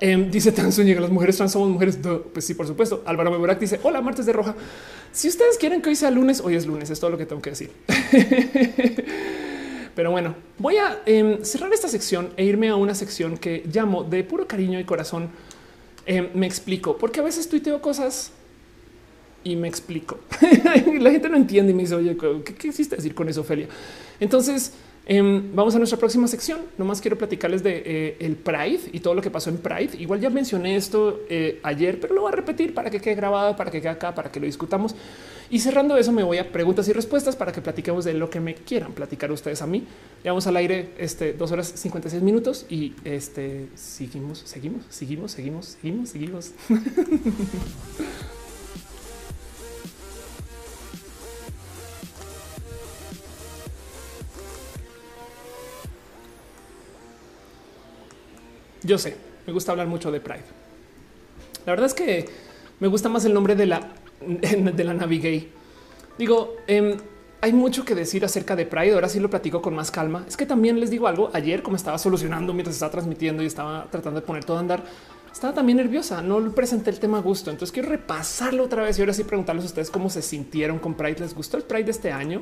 Eh, 0.00 0.28
dice 0.30 0.50
Tansuña 0.52 1.00
las 1.00 1.10
mujeres 1.10 1.36
trans 1.36 1.52
somos 1.52 1.68
mujeres. 1.70 1.98
Pues 2.32 2.44
sí, 2.44 2.54
por 2.54 2.66
supuesto. 2.66 3.02
Álvaro 3.06 3.30
Meburak 3.30 3.58
dice 3.58 3.80
hola, 3.82 4.00
martes 4.00 4.26
de 4.26 4.32
roja. 4.32 4.54
Si 5.12 5.28
ustedes 5.28 5.58
quieren 5.58 5.82
que 5.82 5.88
hoy 5.88 5.96
sea 5.96 6.10
lunes, 6.10 6.40
hoy 6.40 6.54
es 6.54 6.66
lunes. 6.66 6.90
Es 6.90 7.00
todo 7.00 7.10
lo 7.10 7.18
que 7.18 7.26
tengo 7.26 7.42
que 7.42 7.50
decir. 7.50 7.70
Pero 9.94 10.10
bueno, 10.10 10.34
voy 10.58 10.76
a 10.76 11.00
em, 11.06 11.42
cerrar 11.42 11.72
esta 11.72 11.88
sección 11.88 12.30
e 12.36 12.44
irme 12.44 12.68
a 12.68 12.76
una 12.76 12.94
sección 12.94 13.38
que 13.38 13.64
llamo 13.72 14.04
de 14.04 14.22
puro 14.24 14.46
cariño 14.46 14.78
y 14.78 14.84
corazón. 14.84 15.30
Em, 16.04 16.28
me 16.34 16.46
explico 16.46 16.98
porque 16.98 17.20
a 17.20 17.22
veces 17.22 17.48
tuiteo 17.48 17.80
cosas 17.80 18.30
y 19.42 19.56
me 19.56 19.68
explico. 19.68 20.18
la 21.00 21.10
gente 21.10 21.28
no 21.30 21.36
entiende 21.36 21.72
y 21.72 21.74
me 21.74 21.84
dice, 21.84 21.94
oye, 21.94 22.16
¿qué, 22.16 22.54
qué 22.54 22.68
hiciste 22.68 22.96
decir 22.96 23.14
con 23.14 23.28
eso, 23.28 23.40
Ophelia? 23.40 23.68
Entonces, 24.20 24.72
Em, 25.08 25.54
vamos 25.54 25.72
a 25.76 25.78
nuestra 25.78 25.98
próxima 25.98 26.26
sección. 26.26 26.62
Nomás 26.76 27.00
quiero 27.00 27.16
platicarles 27.16 27.62
de 27.62 27.82
eh, 27.86 28.16
el 28.18 28.34
Pride 28.34 28.90
y 28.92 28.98
todo 28.98 29.14
lo 29.14 29.22
que 29.22 29.30
pasó 29.30 29.50
en 29.50 29.58
Pride. 29.58 29.96
Igual 30.00 30.20
ya 30.20 30.30
mencioné 30.30 30.74
esto 30.74 31.20
eh, 31.28 31.60
ayer, 31.62 32.00
pero 32.00 32.12
lo 32.12 32.22
voy 32.22 32.32
a 32.32 32.34
repetir 32.34 32.74
para 32.74 32.90
que 32.90 33.00
quede 33.00 33.14
grabado, 33.14 33.54
para 33.54 33.70
que 33.70 33.80
quede 33.80 33.90
acá, 33.90 34.12
para 34.16 34.32
que 34.32 34.40
lo 34.40 34.46
discutamos. 34.46 34.96
Y 35.48 35.60
cerrando 35.60 35.96
eso, 35.96 36.10
me 36.10 36.24
voy 36.24 36.38
a 36.38 36.50
preguntas 36.50 36.88
y 36.88 36.92
respuestas 36.92 37.36
para 37.36 37.52
que 37.52 37.60
platiquemos 37.60 38.04
de 38.04 38.14
lo 38.14 38.28
que 38.28 38.40
me 38.40 38.56
quieran 38.56 38.92
platicar 38.92 39.30
ustedes 39.30 39.62
a 39.62 39.66
mí. 39.68 39.84
Ya 40.24 40.32
vamos 40.32 40.48
al 40.48 40.56
aire 40.56 40.90
este 40.98 41.34
dos 41.34 41.52
horas 41.52 41.72
56 41.76 42.20
minutos 42.20 42.66
y 42.68 42.94
este 43.04 43.68
seguimos, 43.76 44.40
seguimos, 44.44 44.82
seguimos, 44.88 45.30
seguimos, 45.30 45.76
seguimos, 45.80 46.08
seguimos. 46.08 46.52
Yo 58.86 58.98
sé, 58.98 59.16
me 59.46 59.52
gusta 59.52 59.72
hablar 59.72 59.88
mucho 59.88 60.12
de 60.12 60.20
Pride. 60.20 60.44
La 61.66 61.72
verdad 61.72 61.86
es 61.86 61.94
que 61.94 62.26
me 62.78 62.86
gusta 62.86 63.08
más 63.08 63.24
el 63.24 63.34
nombre 63.34 63.56
de 63.56 63.66
la 63.66 63.92
de 64.20 64.84
la 64.84 64.94
Navigay. 64.94 65.48
Digo, 66.18 66.56
eh, 66.66 66.96
hay 67.40 67.52
mucho 67.52 67.84
que 67.84 67.94
decir 67.94 68.24
acerca 68.24 68.56
de 68.56 68.64
Pride. 68.64 68.94
Ahora 68.94 69.08
sí 69.08 69.20
lo 69.20 69.28
platico 69.28 69.60
con 69.60 69.74
más 69.74 69.90
calma. 69.90 70.24
Es 70.26 70.36
que 70.36 70.46
también 70.46 70.80
les 70.80 70.90
digo 70.90 71.06
algo. 71.06 71.30
Ayer, 71.32 71.62
como 71.62 71.76
estaba 71.76 71.98
solucionando 71.98 72.52
mientras 72.52 72.76
estaba 72.76 72.92
transmitiendo 72.92 73.42
y 73.42 73.46
estaba 73.46 73.88
tratando 73.90 74.20
de 74.20 74.26
poner 74.26 74.44
todo 74.44 74.56
a 74.56 74.60
andar, 74.60 74.84
estaba 75.30 75.52
también 75.52 75.76
nerviosa. 75.76 76.22
No 76.22 76.40
presenté 76.52 76.90
el 76.90 76.98
tema 76.98 77.18
a 77.18 77.20
gusto. 77.20 77.50
Entonces 77.50 77.72
quiero 77.72 77.88
repasarlo 77.88 78.64
otra 78.64 78.82
vez 78.82 78.98
y 78.98 79.02
ahora 79.02 79.12
sí 79.12 79.24
preguntarles 79.24 79.64
a 79.64 79.68
ustedes 79.68 79.90
cómo 79.90 80.08
se 80.08 80.22
sintieron 80.22 80.78
con 80.78 80.94
Pride. 80.94 81.20
¿Les 81.20 81.34
gustó 81.34 81.56
el 81.56 81.64
Pride 81.64 81.84
de 81.84 81.90
este 81.90 82.12
año? 82.12 82.40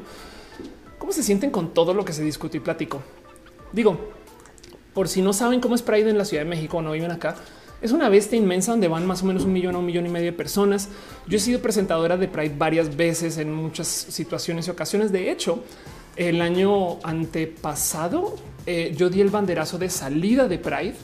¿Cómo 0.99 1.13
se 1.13 1.23
sienten 1.23 1.51
con 1.51 1.75
todo 1.75 1.93
lo 1.93 2.05
que 2.05 2.13
se 2.13 2.23
discutió 2.23 2.61
y 2.61 2.65
platico? 2.65 3.03
Digo, 3.73 3.99
por 4.95 5.09
si 5.09 5.21
no 5.21 5.33
saben 5.33 5.61
cómo 5.61 5.75
es 5.75 5.83
Pride 5.83 6.09
en 6.09 6.19
la 6.19 6.25
Ciudad 6.25 6.45
de 6.45 6.49
México 6.49 6.81
no 6.81 6.93
viven 6.93 7.11
acá, 7.11 7.37
es 7.83 7.93
una 7.93 8.09
bestia 8.09 8.39
inmensa 8.39 8.71
donde 8.71 8.89
van 8.89 9.07
más 9.07 9.23
o 9.23 9.27
menos 9.27 9.45
un 9.45 9.53
millón 9.53 9.75
o 9.75 9.81
un 9.81 9.85
millón 9.85 10.07
y 10.07 10.09
medio 10.09 10.27
de 10.27 10.33
personas. 10.33 10.89
Yo 11.27 11.37
he 11.37 11.41
sido 11.41 11.61
presentadora 11.61 12.17
de 12.17 12.29
Pride 12.29 12.55
varias 12.57 12.97
veces 12.97 13.37
en 13.37 13.53
muchas 13.53 13.87
situaciones 13.87 14.67
y 14.67 14.71
ocasiones. 14.71 15.13
De 15.13 15.31
hecho, 15.31 15.63
el 16.17 16.41
año 16.41 16.99
antepasado 17.03 18.37
eh, 18.67 18.95
yo 18.97 19.11
di 19.11 19.21
el 19.21 19.29
banderazo 19.29 19.77
de 19.77 19.91
salida 19.91 20.49
de 20.49 20.59
Pride 20.59 20.95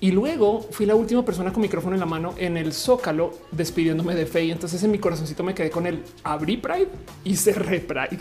y 0.00 0.10
luego 0.10 0.66
fui 0.72 0.86
la 0.86 0.96
última 0.96 1.24
persona 1.24 1.52
con 1.52 1.62
micrófono 1.62 1.94
en 1.94 2.00
la 2.00 2.06
mano 2.06 2.34
en 2.38 2.56
el 2.56 2.72
Zócalo 2.72 3.32
despidiéndome 3.52 4.14
de 4.14 4.26
Faye. 4.26 4.50
Entonces 4.50 4.82
en 4.82 4.90
mi 4.90 4.98
corazoncito 4.98 5.44
me 5.44 5.54
quedé 5.54 5.70
con 5.70 5.86
el 5.86 6.02
abrí 6.24 6.56
Pride 6.56 6.88
y 7.22 7.36
cerré 7.36 7.80
Pride. 7.80 8.18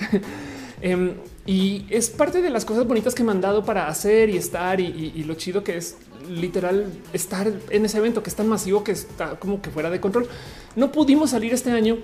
Em, 0.82 1.14
y 1.46 1.86
es 1.90 2.10
parte 2.10 2.42
de 2.42 2.50
las 2.50 2.64
cosas 2.66 2.88
bonitas 2.88 3.14
que 3.16 3.24
me 3.24 3.32
han 3.32 3.42
dado 3.42 3.66
para 3.66 3.88
hacer 3.88 4.30
y 4.30 4.38
estar 4.38 4.80
y 4.80 5.24
lo 5.24 5.34
chido 5.36 5.64
que 5.64 5.78
es 5.78 5.98
literal 6.30 6.92
estar 7.14 7.52
en 7.70 7.86
ese 7.86 7.98
evento 7.98 8.24
que 8.24 8.30
es 8.30 8.36
tan 8.36 8.48
masivo 8.48 8.84
que 8.84 8.92
está 8.92 9.40
como 9.40 9.62
que 9.62 9.70
fuera 9.70 9.90
de 9.90 10.00
control. 10.00 10.28
No 10.76 10.92
pudimos 10.92 11.32
salir 11.32 11.54
este 11.54 11.72
año. 11.72 11.98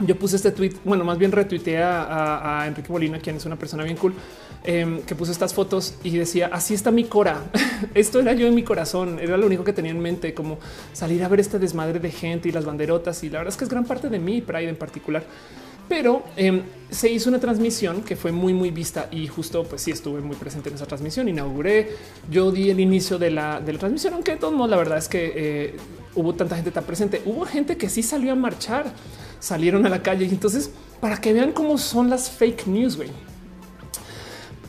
Yo 0.00 0.18
puse 0.18 0.36
este 0.36 0.50
tweet, 0.50 0.74
bueno, 0.84 1.04
más 1.04 1.16
bien 1.16 1.32
retuiteé 1.32 1.82
a, 1.82 2.64
Enrique 2.66 2.92
Molina, 2.92 3.18
quien 3.18 3.36
es 3.36 3.46
una 3.46 3.56
persona 3.56 3.82
bien 3.82 3.96
cool, 3.96 4.12
em, 4.64 5.00
que 5.00 5.14
puso 5.14 5.32
estas 5.32 5.54
fotos 5.54 5.94
y 6.04 6.10
decía 6.18 6.50
así 6.52 6.74
está 6.74 6.90
mi 6.90 7.04
cora. 7.04 7.44
Esto 7.94 8.20
era 8.20 8.34
yo 8.34 8.46
en 8.46 8.54
mi 8.54 8.62
corazón. 8.62 9.18
Era 9.18 9.38
lo 9.38 9.46
único 9.46 9.64
que 9.64 9.72
tenía 9.72 9.92
en 9.92 10.00
mente, 10.00 10.34
como 10.34 10.58
salir 10.92 11.24
a 11.24 11.28
ver 11.28 11.40
este 11.40 11.58
desmadre 11.58 11.98
de 11.98 12.10
gente 12.10 12.48
y 12.48 12.52
las 12.52 12.66
banderotas. 12.66 13.22
Y 13.24 13.30
la 13.30 13.38
verdad 13.38 13.54
es 13.54 13.56
que 13.56 13.64
es 13.64 13.70
gran 13.70 13.84
parte 13.84 14.10
de 14.10 14.18
mí, 14.18 14.42
Pride 14.42 14.68
en 14.68 14.76
particular 14.76 15.24
pero 15.88 16.24
em, 16.36 16.62
se 16.90 17.10
hizo 17.10 17.28
una 17.28 17.40
transmisión 17.40 18.02
que 18.02 18.16
fue 18.16 18.32
muy, 18.32 18.52
muy 18.52 18.70
vista 18.70 19.08
y 19.10 19.26
justo 19.26 19.64
pues 19.64 19.82
sí 19.82 19.90
estuve 19.90 20.20
muy 20.20 20.36
presente 20.36 20.68
en 20.68 20.76
esa 20.76 20.86
transmisión. 20.86 21.28
Inauguré, 21.28 21.90
yo 22.30 22.50
di 22.50 22.70
el 22.70 22.80
inicio 22.80 23.18
de 23.18 23.30
la, 23.30 23.60
de 23.60 23.72
la 23.72 23.78
transmisión, 23.78 24.14
aunque 24.14 24.32
de 24.32 24.38
todos 24.38 24.54
modos 24.54 24.70
la 24.70 24.76
verdad 24.76 24.98
es 24.98 25.08
que 25.08 25.32
eh, 25.34 25.76
hubo 26.14 26.34
tanta 26.34 26.56
gente 26.56 26.70
tan 26.70 26.84
presente. 26.84 27.22
Hubo 27.24 27.44
gente 27.44 27.76
que 27.76 27.88
sí 27.88 28.02
salió 28.02 28.32
a 28.32 28.34
marchar, 28.34 28.92
salieron 29.38 29.86
a 29.86 29.88
la 29.88 30.02
calle 30.02 30.26
y 30.26 30.30
entonces 30.30 30.70
para 31.00 31.20
que 31.20 31.32
vean 31.32 31.52
cómo 31.52 31.78
son 31.78 32.10
las 32.10 32.30
fake 32.30 32.66
news, 32.66 32.96
güey. 32.96 33.10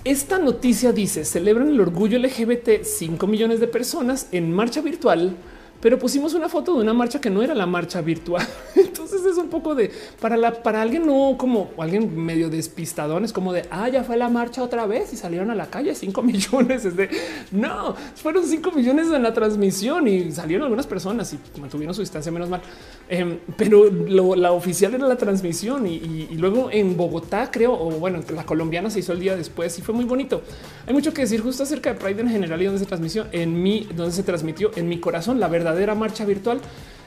Esta 0.03 0.39
noticia 0.39 0.93
dice 0.93 1.25
celebran 1.25 1.69
el 1.69 1.81
orgullo 1.81 2.17
LGBT 2.17 2.83
5 2.83 3.27
millones 3.27 3.59
de 3.59 3.67
personas 3.67 4.29
en 4.31 4.53
marcha 4.53 4.81
virtual 4.81 5.35
pero 5.81 5.97
pusimos 5.99 6.33
una 6.33 6.49
foto 6.49 6.75
de 6.75 6.81
una 6.81 6.93
marcha 6.93 7.21
que 7.21 7.29
no 7.29 7.41
era 7.41 7.53
la 7.53 7.65
marcha 7.65 8.01
virtual. 8.01 8.45
Entonces 8.75 9.25
es 9.25 9.37
un 9.37 9.49
poco 9.49 9.75
de 9.75 9.91
para 10.19 10.37
la 10.37 10.51
para 10.63 10.81
alguien 10.81 11.05
no 11.05 11.35
como 11.37 11.71
alguien 11.77 12.17
medio 12.17 12.49
despistadón, 12.49 13.25
es 13.25 13.33
como 13.33 13.53
de 13.53 13.65
ah, 13.69 13.89
ya 13.89 14.03
fue 14.03 14.17
la 14.17 14.29
marcha 14.29 14.63
otra 14.63 14.85
vez 14.85 15.13
y 15.13 15.17
salieron 15.17 15.51
a 15.51 15.55
la 15.55 15.67
calle 15.67 15.93
5 15.95 16.21
millones. 16.23 16.85
Es 16.85 16.95
de 16.95 17.09
no, 17.51 17.95
fueron 18.15 18.45
5 18.45 18.71
millones 18.71 19.07
en 19.11 19.23
la 19.23 19.33
transmisión 19.33 20.07
y 20.07 20.31
salieron 20.31 20.63
algunas 20.63 20.87
personas 20.87 21.33
y 21.33 21.59
mantuvieron 21.59 21.93
su 21.93 22.01
distancia, 22.01 22.31
menos 22.31 22.49
mal. 22.49 22.61
Em, 23.09 23.39
pero 23.55 23.89
la 23.89 24.51
oficial 24.51 24.93
era 24.93 25.07
la 25.07 25.15
transmisión 25.15 25.87
y, 25.87 26.27
luego 26.37 26.69
en 26.71 26.97
Bogotá, 26.97 27.49
creo, 27.51 27.73
o 27.73 27.91
bueno, 27.91 28.19
la 28.33 28.45
colombiana 28.45 28.89
se 28.89 28.99
hizo 28.99 29.13
el 29.13 29.19
día 29.19 29.35
después 29.35 29.77
y 29.79 29.81
fue 29.81 29.93
muy 29.93 30.05
bonito. 30.05 30.41
Hay 30.85 30.93
mucho 30.93 31.13
que 31.13 31.21
decir 31.21 31.41
justo 31.41 31.63
acerca 31.63 31.93
de 31.93 31.99
Pride 31.99 32.21
en 32.21 32.29
general 32.29 32.61
y 32.61 32.65
donde 32.65 32.79
se 32.79 32.85
transmitió 32.85 33.27
en 33.31 33.61
mí, 33.61 33.87
donde 33.95 34.11
se 34.11 34.23
transmitió 34.23 34.71
en 34.75 34.89
mi 34.89 34.99
corazón. 34.99 35.39
La 35.39 35.47
verdad 35.47 35.66
verdadera 35.67 35.95
marcha 35.95 36.23
virtual 36.23 36.61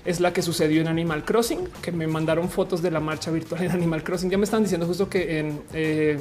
es 0.05 0.21
la 0.21 0.33
que 0.33 0.43
sucedió 0.43 0.83
en 0.83 0.89
Animal 0.89 1.25
Crossing, 1.25 1.67
que 1.83 1.93
me 1.93 2.07
mandaron 2.07 2.51
fotos 2.51 2.83
de 2.83 2.91
la 2.91 3.01
marcha 3.01 3.31
virtual 3.31 3.63
en 3.63 3.71
Animal 3.71 4.03
Crossing. 4.03 4.31
Ya 4.31 4.37
me 4.37 4.45
están 4.45 4.63
diciendo 4.63 4.87
justo 4.87 5.09
que 5.09 5.39
en 5.39 5.63
eh, 5.73 6.19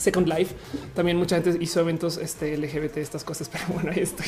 Second 0.00 0.26
Life 0.26 0.54
también 0.94 1.18
mucha 1.18 1.40
gente 1.40 1.62
hizo 1.62 1.80
eventos 1.80 2.16
este, 2.16 2.56
LGBT, 2.56 2.96
estas 2.98 3.22
cosas, 3.22 3.48
pero 3.52 3.64
bueno, 3.74 3.92
ahí 3.94 4.00
estoy. 4.00 4.26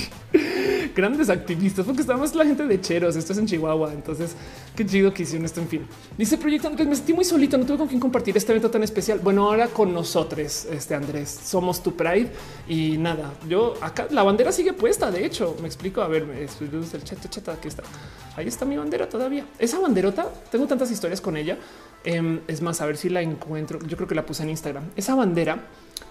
Grandes 0.95 1.31
activistas, 1.31 1.87
porque 1.87 2.03
estamos 2.03 2.35
la 2.35 2.45
gente 2.45 2.67
de 2.67 2.81
Cheros, 2.81 3.17
esto 3.17 3.33
es 3.33 3.39
en 3.39 3.47
Chihuahua, 3.47 3.95
entonces 3.95 4.35
qué 4.77 4.85
chido 4.85 5.15
que 5.15 5.23
hicieron 5.23 5.47
esto, 5.47 5.61
en 5.61 5.69
fin. 5.69 5.87
Dice 6.19 6.37
Proyecto 6.37 6.69
Andrés, 6.69 6.87
me 6.87 6.95
sentí 6.95 7.15
muy 7.15 7.25
solito, 7.25 7.57
no 7.57 7.65
tuve 7.65 7.79
con 7.79 7.89
quién 7.89 8.01
compartir 8.01 8.37
este 8.37 8.53
evento 8.53 8.71
tan 8.71 8.83
especial. 8.83 9.19
Bueno, 9.21 9.47
ahora 9.47 9.69
con 9.69 9.95
nosotros, 9.95 10.67
este 10.71 10.95
Andrés, 10.95 11.41
somos 11.45 11.83
tu 11.83 11.97
Pride 11.97 12.31
y 12.69 12.99
nada, 12.99 13.33
yo 13.49 13.75
acá 13.81 14.07
la 14.11 14.23
bandera 14.23 14.53
sigue 14.53 14.75
puesta, 14.75 15.11
de 15.11 15.25
hecho, 15.25 15.57
me 15.63 15.67
explico, 15.67 16.03
a 16.03 16.09
ver, 16.09 16.25
el 16.25 17.05
chat, 17.05 17.29
chat, 17.31 17.49
aquí 17.49 17.69
está, 17.69 17.83
ahí 18.37 18.47
está 18.47 18.67
mi 18.67 18.77
bandera 18.77 19.09
todavía. 19.09 19.47
Esa 19.59 19.79
banderota, 19.79 20.29
tengo 20.51 20.67
tantas 20.67 20.91
historias 20.91 21.21
con 21.23 21.37
ella, 21.37 21.57
Em, 22.05 22.41
es 22.49 22.63
más, 22.63 22.81
a 22.81 22.87
ver 22.87 22.97
si 22.97 23.09
la 23.09 23.23
encuentro. 23.23 23.79
Yo 23.87 23.97
creo 23.97 24.09
que 24.09 24.15
la 24.15 24.27
puse 24.27 24.43
en 24.43 24.51
Instagram. 24.51 24.85
Esa 24.97 25.15
bandera 25.15 25.69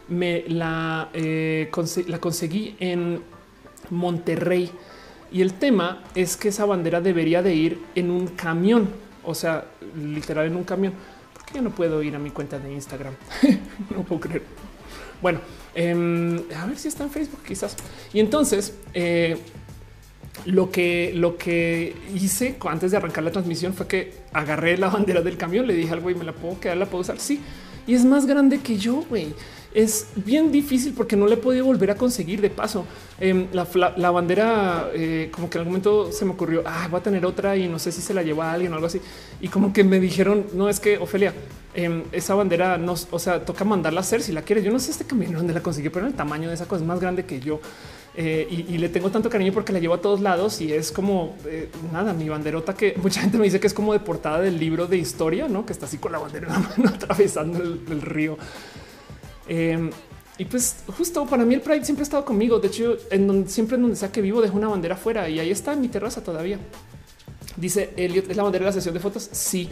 me 0.07 0.43
la, 0.47 1.09
eh, 1.13 1.69
la 2.07 2.19
conseguí 2.19 2.75
en 2.79 3.21
Monterrey 3.89 4.71
y 5.31 5.41
el 5.41 5.53
tema 5.53 6.03
es 6.15 6.35
que 6.35 6.49
esa 6.49 6.65
bandera 6.65 7.01
debería 7.01 7.41
de 7.41 7.55
ir 7.55 7.79
en 7.95 8.11
un 8.11 8.27
camión, 8.27 8.89
o 9.23 9.33
sea, 9.33 9.65
literal 9.95 10.47
en 10.47 10.55
un 10.55 10.63
camión. 10.63 10.93
porque 11.33 11.53
yo 11.55 11.61
no 11.61 11.71
puedo 11.71 12.03
ir 12.03 12.15
a 12.15 12.19
mi 12.19 12.31
cuenta 12.31 12.59
de 12.59 12.73
Instagram? 12.73 13.13
no 13.89 14.03
puedo 14.03 14.21
creer. 14.21 14.43
Bueno, 15.21 15.39
em, 15.75 16.41
a 16.55 16.65
ver 16.65 16.77
si 16.77 16.87
está 16.87 17.03
en 17.03 17.11
Facebook, 17.11 17.41
quizás. 17.47 17.77
Y 18.13 18.19
entonces 18.19 18.77
eh, 18.93 19.37
lo 20.45 20.71
que, 20.71 21.11
lo 21.15 21.37
que 21.37 21.95
hice 22.15 22.55
antes 22.65 22.91
de 22.91 22.97
arrancar 22.97 23.23
la 23.23 23.31
transmisión 23.31 23.73
fue 23.73 23.87
que 23.87 24.13
agarré 24.33 24.77
la 24.77 24.89
bandera 24.89 25.21
del 25.21 25.37
camión, 25.37 25.67
le 25.67 25.75
dije 25.75 25.93
al 25.93 26.01
güey, 26.01 26.15
¿me 26.15 26.23
la 26.23 26.33
puedo 26.33 26.59
quedar? 26.59 26.77
¿La 26.77 26.85
puedo 26.85 27.01
usar? 27.01 27.19
Sí. 27.19 27.39
Y 27.87 27.95
es 27.95 28.05
más 28.05 28.25
grande 28.25 28.59
que 28.59 28.77
yo, 28.77 29.03
güey. 29.09 29.33
Es 29.73 30.07
bien 30.15 30.51
difícil 30.51 30.93
porque 30.93 31.15
no 31.15 31.27
le 31.27 31.35
he 31.35 31.37
podido 31.37 31.65
volver 31.65 31.91
a 31.91 31.95
conseguir 31.95 32.41
de 32.41 32.49
paso. 32.49 32.85
Em, 33.19 33.47
la, 33.53 34.11
bandera, 34.11 34.89
eh, 34.93 35.29
como 35.31 35.49
que 35.49 35.57
en 35.57 35.61
algún 35.61 35.73
momento 35.73 36.11
se 36.11 36.25
me 36.25 36.31
ocurrió, 36.31 36.61
ah, 36.65 36.87
voy 36.91 36.99
a 36.99 37.03
tener 37.03 37.25
otra 37.25 37.55
y 37.55 37.69
no 37.69 37.79
sé 37.79 37.91
si 37.91 38.01
se 38.01 38.13
la 38.13 38.21
lleva 38.21 38.51
a 38.51 38.53
alguien 38.53 38.73
o 38.73 38.75
algo 38.75 38.87
así. 38.87 38.99
Y 39.39 39.47
como 39.47 39.71
que 39.71 39.85
me 39.85 39.99
dijeron, 39.99 40.45
no 40.53 40.67
es 40.67 40.81
que 40.81 40.97
Ofelia, 40.97 41.33
em, 41.73 42.03
esa 42.11 42.35
bandera 42.35 42.77
no, 42.77 42.95
o 43.11 43.19
sea, 43.19 43.45
toca 43.45 43.63
mandarla 43.63 44.01
a 44.01 44.03
hacer 44.03 44.21
si 44.21 44.33
la 44.33 44.41
quieres. 44.41 44.65
Yo 44.65 44.73
no 44.73 44.79
sé 44.79 44.91
este 44.91 45.05
camión 45.05 45.33
dónde 45.33 45.53
la 45.53 45.61
conseguí, 45.61 45.87
pero 45.89 46.05
el 46.05 46.13
tamaño 46.13 46.49
de 46.49 46.55
esa 46.55 46.65
cosa 46.67 46.81
es 46.81 46.87
más 46.87 46.99
grande 46.99 47.25
que 47.25 47.39
yo. 47.39 47.61
Eh, 48.13 48.65
y, 48.69 48.77
le 48.77 48.89
tengo 48.89 49.09
tanto 49.09 49.29
cariño 49.29 49.53
porque 49.53 49.71
la 49.71 49.79
llevo 49.79 49.93
a 49.93 50.01
todos 50.01 50.19
lados 50.19 50.59
y 50.59 50.73
es 50.73 50.91
como 50.91 51.37
eh, 51.45 51.69
nada, 51.93 52.11
mi 52.13 52.27
banderota 52.27 52.73
que 52.73 52.93
mucha 53.01 53.21
gente 53.21 53.37
me 53.37 53.45
dice 53.45 53.61
que 53.61 53.67
es 53.67 53.73
como 53.73 53.93
de 53.93 54.01
portada 54.01 54.41
del 54.41 54.59
libro 54.59 54.85
de 54.85 54.97
historia, 54.97 55.47
¿no? 55.47 55.65
que 55.65 55.71
está 55.71 55.85
así 55.85 55.97
con 55.97 56.11
la 56.11 56.19
bandera 56.19 56.47
en 56.47 56.53
la 56.53 56.59
mano 56.59 56.89
atravesando 56.93 57.63
el, 57.63 58.01
río. 58.01 58.37
Em, 59.47 59.89
y 60.37 60.43
pues 60.43 60.83
justo 60.97 61.25
para 61.25 61.45
mí 61.45 61.53
el 61.53 61.61
Pride 61.61 61.85
siempre 61.85 62.01
ha 62.01 62.03
estado 62.03 62.25
conmigo. 62.25 62.59
De 62.59 62.67
hecho, 62.67 62.97
en 63.11 63.27
donde 63.27 63.49
siempre 63.49 63.75
en 63.75 63.83
donde 63.83 63.95
sea 63.95 64.11
que 64.11 64.21
vivo 64.21 64.41
dejo 64.41 64.57
una 64.57 64.67
bandera 64.67 64.95
afuera 64.95 65.29
y 65.29 65.39
ahí 65.39 65.51
está 65.51 65.71
en 65.71 65.79
mi 65.79 65.87
terraza 65.87 66.21
todavía. 66.21 66.59
Dice 67.61 67.91
Elliot, 67.95 68.27
¿es 68.27 68.35
la 68.35 68.41
bandera 68.41 68.65
de 68.65 68.69
la 68.69 68.73
sesión 68.73 68.95
de 68.95 68.99
fotos? 68.99 69.29
Sí. 69.31 69.69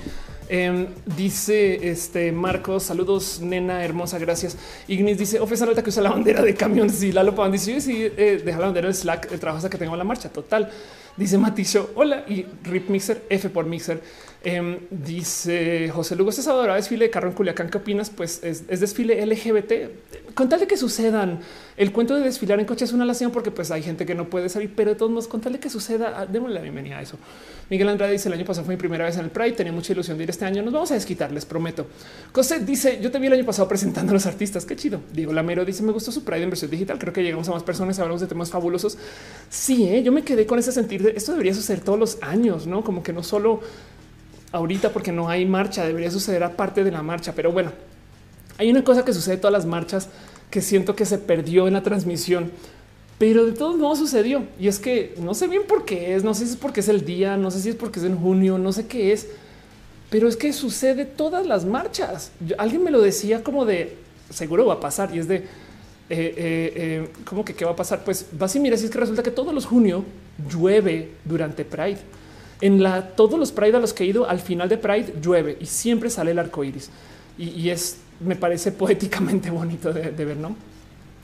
Em, 0.48 0.90
dice 1.18 1.90
este 1.90 2.32
Marcos, 2.32 2.84
saludos, 2.84 3.42
nena 3.42 3.84
hermosa, 3.84 4.20
gracias. 4.20 4.58
Ignis 4.88 5.18
dice, 5.18 5.40
Ofe 5.40 5.56
Alta 5.64 5.82
que 5.82 5.90
usa 5.90 6.04
la 6.04 6.12
bandera 6.12 6.44
de 6.44 6.54
camión. 6.54 6.92
Sí, 6.92 7.12
Lalo 7.12 7.34
Pan 7.34 7.52
dice, 7.52 7.82
sí, 7.82 8.04
eh, 8.16 8.44
deja 8.46 8.60
la 8.60 8.68
bandera 8.68 8.90
de 8.90 8.94
Slack, 8.94 9.32
el 9.32 9.40
trabajo 9.40 9.58
hasta 9.58 9.72
que 9.72 9.80
tengo 9.80 9.96
la 9.96 10.04
marcha. 10.04 10.30
Total. 10.30 10.70
Dice 11.18 11.40
Matisho, 11.40 11.90
hola 11.96 12.26
y 12.28 12.46
Rip 12.64 12.90
Mixer, 12.90 13.24
F 13.28 13.50
por 13.50 13.66
Mixer. 13.66 14.04
Em, 14.42 14.80
dice 14.90 15.90
José 15.90 16.16
Lugo, 16.16 16.30
este 16.30 16.42
sábado 16.42 16.74
desfile 16.74 17.06
de 17.06 17.12
carro 17.12 17.28
en 17.28 17.34
Culiacán. 17.36 17.70
¿Qué 17.70 17.78
opinas? 17.78 18.10
Pues 18.10 18.42
es, 18.42 18.68
desfile 18.68 19.26
LGBT. 19.26 20.34
Con 20.34 20.48
tal 20.48 20.62
de 20.62 20.68
que 20.68 20.78
sucedan, 20.78 21.40
el 21.76 21.92
cuento 21.92 22.16
de 22.16 22.22
desfilar 22.22 22.58
en 22.58 22.66
coche 22.66 22.86
es 22.86 22.94
una 22.94 23.04
lástima 23.04 23.32
porque 23.32 23.52
pues 23.52 23.70
hay 23.72 23.84
gente 23.84 24.06
que 24.06 24.16
no 24.16 24.30
puede 24.30 24.48
salir, 24.48 24.72
pero 24.74 24.92
de 24.92 24.96
todos 24.96 25.12
modos, 25.12 25.28
con 25.28 25.42
tal 25.42 25.54
de 25.54 25.60
que 25.60 25.70
suceda, 25.70 26.14
ah, 26.16 26.26
démosle 26.26 26.56
la 26.56 26.62
bienvenida 26.62 27.00
a 27.00 27.02
eso. 27.02 27.18
Miguel 27.70 27.90
Andrade 27.90 28.14
dice 28.14 28.30
el 28.30 28.34
año 28.34 28.46
pasado 28.46 28.66
fue 28.66 28.76
mi 28.76 28.80
primera 28.80 29.04
vez 29.04 29.18
en 29.18 29.26
el 29.26 29.30
Pride, 29.30 29.52
tenía 29.52 29.74
mucha 29.74 29.92
ilusión 29.92 30.18
de 30.18 30.24
ir 30.24 30.30
este 30.30 30.46
año. 30.46 30.64
Nos 30.64 30.74
vamos 30.74 30.92
a 30.92 30.94
desquitar, 30.94 31.32
les 31.34 31.46
prometo. 31.46 31.88
José 32.32 32.60
dice 32.60 33.00
yo 33.02 33.12
te 33.12 33.20
vi 33.20 33.28
el 33.28 33.34
año 33.34 33.46
pasado 33.46 33.68
presentando 33.68 34.12
a 34.12 34.14
los 34.14 34.26
artistas. 34.26 34.66
Qué 34.66 34.78
chido. 34.78 35.02
Diego 35.12 35.34
Lamero 35.34 35.66
dice 35.66 35.84
me 35.84 35.92
gustó 35.92 36.14
su 36.14 36.24
Pride 36.24 36.44
en 36.44 36.50
versión 36.50 36.72
digital. 36.72 36.98
Creo 36.98 37.12
que 37.12 37.24
llegamos 37.24 37.50
a 37.50 37.52
más 37.52 37.64
personas, 37.64 38.00
hablamos 38.00 38.22
de 38.22 38.28
temas 38.28 38.50
fabulosos. 38.50 38.98
Sí, 39.50 39.90
¿eh? 39.90 40.02
yo 40.02 40.14
me 40.14 40.24
quedé 40.24 40.46
con 40.46 40.60
ese 40.60 40.72
sentir 40.72 41.04
de 41.04 41.14
esto 41.18 41.34
debería 41.34 41.54
suceder 41.54 41.82
todos 41.82 42.00
los 42.00 42.18
años, 42.22 42.66
no 42.68 42.86
como 42.86 43.04
que 43.04 43.12
no 43.12 43.22
solo 43.22 43.60
ahorita 44.52 44.92
porque 44.92 45.12
no 45.12 45.30
hay 45.30 45.46
marcha, 45.46 45.86
debería 45.86 46.12
suceder 46.12 46.44
aparte 46.44 46.84
de 46.84 46.92
la 46.92 47.02
marcha. 47.02 47.34
Pero 47.36 47.52
bueno, 47.52 47.72
hay 48.58 48.70
una 48.70 48.84
cosa 48.84 49.06
que 49.06 49.14
sucede 49.14 49.38
todas 49.38 49.54
las 49.54 49.66
marchas 49.66 50.10
que 50.50 50.62
siento 50.62 50.96
que 50.96 51.06
se 51.06 51.18
perdió 51.18 51.68
en 51.68 51.74
la 51.74 51.84
transmisión. 51.84 52.52
pero 53.18 53.46
de 53.46 53.52
todos 53.52 53.78
modos 53.78 54.00
sucedió. 54.00 54.44
Y 54.60 54.70
es 54.70 54.80
que 54.80 55.14
no 55.20 55.34
sé 55.34 55.48
bien 55.48 55.64
por 55.68 55.84
qué 55.84 56.16
es, 56.16 56.24
no 56.24 56.34
sé 56.34 56.46
si 56.46 56.52
es 56.52 56.58
porque 56.58 56.80
es 56.80 56.88
el 56.88 57.04
día, 57.04 57.36
no 57.36 57.52
sé 57.52 57.60
si 57.60 57.70
es 57.70 57.76
porque 57.76 58.00
es 58.00 58.06
en 58.06 58.18
junio, 58.18 58.58
no 58.58 58.72
sé 58.72 58.88
qué 58.88 59.12
es, 59.12 59.28
pero 60.10 60.28
es 60.30 60.38
que 60.38 60.54
sucede 60.54 61.06
todas 61.06 61.46
las 61.46 61.66
marchas. 61.66 62.32
alguien 62.58 62.84
me 62.84 62.92
lo 62.92 63.02
decía 63.02 63.44
como 63.44 63.66
de 63.66 63.98
seguro 64.30 64.66
va 64.66 64.76
a 64.76 64.80
pasar 64.80 65.14
y 65.14 65.20
es 65.20 65.28
de 65.28 65.36
eh, 65.36 65.44
eh, 66.10 66.74
eh, 66.76 67.10
cómo 67.26 67.46
que 67.46 67.54
qué 67.54 67.66
va 67.66 67.72
a 67.72 67.76
pasar. 67.76 68.04
Pues 68.04 68.26
vas 68.32 68.56
y 68.56 68.60
mira, 68.60 68.78
si 68.78 68.86
es 68.86 68.92
que 68.92 68.98
resulta 68.98 69.22
que 69.22 69.32
todos 69.32 69.54
los 69.54 69.66
junio 69.66 70.04
llueve 70.50 71.12
durante 71.26 71.66
Pride. 71.66 72.00
En 72.62 72.84
la 72.84 73.02
todos 73.02 73.40
los 73.40 73.52
Pride 73.52 73.78
a 73.78 73.80
los 73.80 73.94
que 73.94 74.04
he 74.04 74.08
ido 74.08 74.30
al 74.30 74.40
final 74.40 74.68
de 74.68 74.78
Pride 74.78 75.14
llueve 75.22 75.58
y 75.60 75.66
siempre 75.66 76.10
sale 76.10 76.32
el 76.32 76.40
arco 76.40 76.64
iris 76.64 76.90
y, 77.38 77.70
es 77.70 77.98
me 78.20 78.36
parece 78.36 78.72
poéticamente 78.84 79.50
bonito 79.50 79.94
de, 79.94 80.12
ver. 80.12 80.38
No 80.38 80.56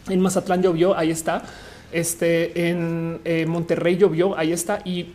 en 0.07 0.19
Mazatlán 0.19 0.61
llovió, 0.61 0.95
ahí 0.95 1.11
está. 1.11 1.43
Este 1.91 2.69
en 2.69 3.19
Monterrey 3.47 3.97
llovió, 3.97 4.37
ahí 4.37 4.51
está. 4.51 4.79
Y 4.85 5.07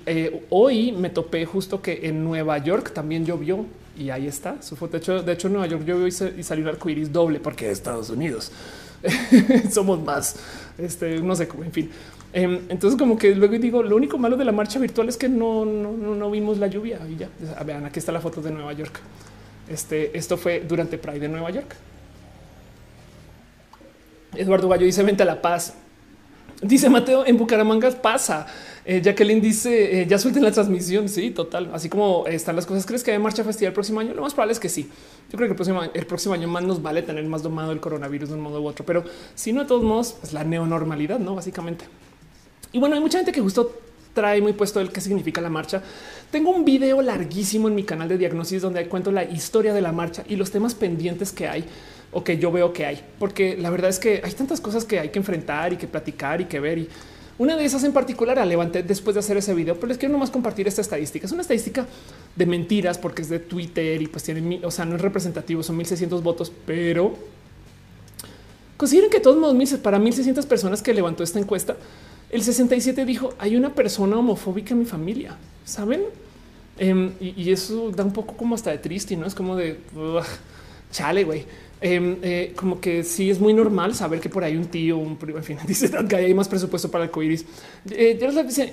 hoy 0.50 0.92
me 0.92 1.10
topé 1.10 1.46
justo 1.46 1.80
que 1.80 2.00
en 2.08 2.24
Nueva 2.24 2.58
York 2.58 2.92
también 2.92 3.24
llovió 3.24 3.64
y 3.98 4.10
ahí 4.10 4.26
está 4.26 4.60
su 4.62 4.76
foto. 4.76 4.92
De 4.92 4.98
hecho, 4.98 5.22
de 5.22 5.32
hecho, 5.32 5.48
en 5.48 5.54
Nueva 5.54 5.68
York 5.68 5.84
yo 5.84 6.06
y 6.06 6.10
salió 6.42 6.64
un 6.64 6.68
arco 6.68 6.88
iris 6.88 7.12
doble 7.12 7.38
porque 7.38 7.66
de 7.66 7.72
Estados 7.72 8.10
Unidos 8.10 8.50
somos 9.70 10.00
más, 10.02 10.36
este, 10.78 11.20
no 11.20 11.34
sé 11.36 11.48
cómo, 11.48 11.64
en 11.64 11.72
fin. 11.72 11.90
Em, 12.32 12.60
entonces, 12.68 12.98
como 12.98 13.18
que 13.18 13.34
luego 13.34 13.58
digo, 13.58 13.82
lo 13.82 13.96
único 13.96 14.16
malo 14.16 14.36
de 14.36 14.44
la 14.44 14.52
marcha 14.52 14.78
virtual 14.78 15.08
es 15.08 15.16
que 15.16 15.28
no, 15.28 15.64
no, 15.64 15.92
no, 15.92 16.30
vimos 16.30 16.58
la 16.58 16.68
lluvia 16.68 17.00
y 17.08 17.16
ya. 17.16 17.28
Vean, 17.64 17.84
aquí 17.84 17.98
está 17.98 18.12
la 18.12 18.20
foto 18.20 18.40
de 18.40 18.50
Nueva 18.50 18.72
York. 18.72 19.00
Este, 19.68 20.16
esto 20.16 20.36
fue 20.36 20.64
durante 20.66 20.98
Pride 20.98 21.20
de 21.20 21.28
Nueva 21.28 21.50
York. 21.50 21.74
Eduardo 24.36 24.68
Gallo 24.68 24.86
dice: 24.86 25.02
Vente 25.02 25.24
a 25.24 25.26
la 25.26 25.42
paz. 25.42 25.74
Dice 26.62 26.88
Mateo: 26.88 27.26
En 27.26 27.36
Bucaramanga 27.36 27.90
pasa. 27.90 28.46
Eh, 28.84 29.00
Jacqueline 29.02 29.40
dice: 29.40 30.02
eh, 30.02 30.06
Ya 30.06 30.18
suelten 30.18 30.44
la 30.44 30.52
transmisión. 30.52 31.08
Sí, 31.08 31.32
total. 31.32 31.70
Así 31.72 31.88
como 31.88 32.26
están 32.28 32.54
las 32.54 32.64
cosas. 32.64 32.86
¿Crees 32.86 33.02
que 33.02 33.10
hay 33.10 33.18
marcha 33.18 33.42
festival 33.42 33.70
el 33.70 33.74
próximo 33.74 33.98
año? 33.98 34.14
Lo 34.14 34.22
más 34.22 34.34
probable 34.34 34.52
es 34.52 34.60
que 34.60 34.68
sí. 34.68 34.88
Yo 35.30 35.36
creo 35.36 35.48
que 35.48 35.52
el 35.52 36.06
próximo, 36.06 36.34
año 36.34 36.48
más 36.48 36.62
nos 36.62 36.80
vale 36.80 37.02
tener 37.02 37.24
más 37.24 37.42
domado 37.42 37.72
el 37.72 37.80
coronavirus 37.80 38.28
de 38.28 38.34
un 38.36 38.40
modo 38.40 38.62
u 38.62 38.66
otro. 38.68 38.84
Pero 38.86 39.04
si 39.34 39.52
no, 39.52 39.62
de 39.62 39.66
todos 39.66 39.82
modos, 39.82 40.16
es 40.22 40.32
la 40.32 40.44
neonormalidad, 40.44 41.18
no 41.18 41.34
básicamente. 41.34 41.86
Y 42.72 42.78
bueno, 42.78 42.94
hay 42.94 43.00
mucha 43.00 43.18
gente 43.18 43.32
que 43.32 43.40
justo 43.40 43.72
trae 44.14 44.40
muy 44.40 44.52
puesto 44.52 44.80
el 44.80 44.90
qué 44.90 45.00
significa 45.00 45.40
la 45.40 45.50
marcha. 45.50 45.82
Tengo 46.30 46.50
un 46.50 46.64
video 46.64 47.02
larguísimo 47.02 47.68
en 47.68 47.74
mi 47.74 47.84
canal 47.84 48.08
de 48.08 48.18
diagnosis 48.18 48.62
donde 48.62 48.86
cuento 48.88 49.12
la 49.12 49.24
historia 49.24 49.72
de 49.74 49.80
la 49.80 49.92
marcha 49.92 50.24
y 50.28 50.36
los 50.36 50.50
temas 50.50 50.74
pendientes 50.74 51.32
que 51.32 51.48
hay 51.48 51.64
o 52.12 52.24
que 52.24 52.38
yo 52.38 52.50
veo 52.50 52.72
que 52.72 52.86
hay, 52.86 53.00
porque 53.18 53.56
la 53.56 53.70
verdad 53.70 53.90
es 53.90 53.98
que 53.98 54.20
hay 54.24 54.32
tantas 54.32 54.60
cosas 54.60 54.84
que 54.84 54.98
hay 54.98 55.10
que 55.10 55.18
enfrentar 55.18 55.72
y 55.72 55.76
que 55.76 55.86
platicar 55.86 56.40
y 56.40 56.46
que 56.46 56.58
ver. 56.58 56.78
Y 56.78 56.88
una 57.38 57.56
de 57.56 57.64
esas 57.64 57.84
en 57.84 57.92
particular 57.92 58.36
la 58.36 58.44
levanté 58.44 58.82
después 58.82 59.14
de 59.14 59.20
hacer 59.20 59.36
ese 59.36 59.54
video, 59.54 59.76
pero 59.76 59.86
les 59.86 59.98
quiero 59.98 60.12
nomás 60.12 60.30
compartir 60.30 60.66
esta 60.66 60.80
estadística. 60.82 61.26
Es 61.26 61.32
una 61.32 61.42
estadística 61.42 61.86
de 62.34 62.46
mentiras 62.46 62.98
porque 62.98 63.22
es 63.22 63.28
de 63.28 63.38
Twitter 63.38 64.02
y 64.02 64.08
pues 64.08 64.24
tiene, 64.24 64.60
o 64.64 64.70
sea, 64.70 64.84
no 64.84 64.96
es 64.96 65.00
representativo, 65.00 65.62
son 65.62 65.76
1600 65.76 66.22
votos, 66.22 66.52
pero 66.66 67.14
consideren 68.76 69.10
que 69.10 69.20
todos 69.20 69.36
modos 69.36 69.72
para 69.74 69.98
1600 69.98 70.46
personas 70.46 70.82
que 70.82 70.92
levantó 70.92 71.22
esta 71.22 71.38
encuesta, 71.38 71.76
el 72.30 72.42
67 72.42 73.04
dijo 73.04 73.34
hay 73.38 73.56
una 73.56 73.74
persona 73.74 74.16
homofóbica 74.16 74.72
en 74.72 74.80
mi 74.80 74.86
familia, 74.86 75.36
saben? 75.64 76.02
Em, 76.78 77.12
y, 77.20 77.50
eso 77.50 77.90
da 77.90 78.04
un 78.04 78.12
poco 78.12 78.36
como 78.36 78.54
hasta 78.54 78.70
de 78.70 78.78
triste, 78.78 79.14
no 79.16 79.26
es 79.26 79.34
como 79.34 79.54
de 79.54 79.78
chale, 80.90 81.24
güey. 81.24 81.44
Em, 81.82 82.18
eh, 82.22 82.52
como 82.56 82.78
que 82.78 83.02
sí 83.04 83.30
es 83.30 83.40
muy 83.40 83.54
normal 83.54 83.94
saber 83.94 84.20
que 84.20 84.28
por 84.28 84.44
ahí 84.44 84.54
un 84.56 84.66
tío, 84.66 84.98
un 84.98 85.16
primo, 85.16 85.38
en 85.38 85.44
fin, 85.44 85.58
dice 85.66 85.90
que 86.08 86.16
hay 86.16 86.34
más 86.34 86.48
presupuesto 86.48 86.90
para 86.90 87.04
el 87.04 87.10
coiris. 87.10 87.46
Eh, 87.90 88.18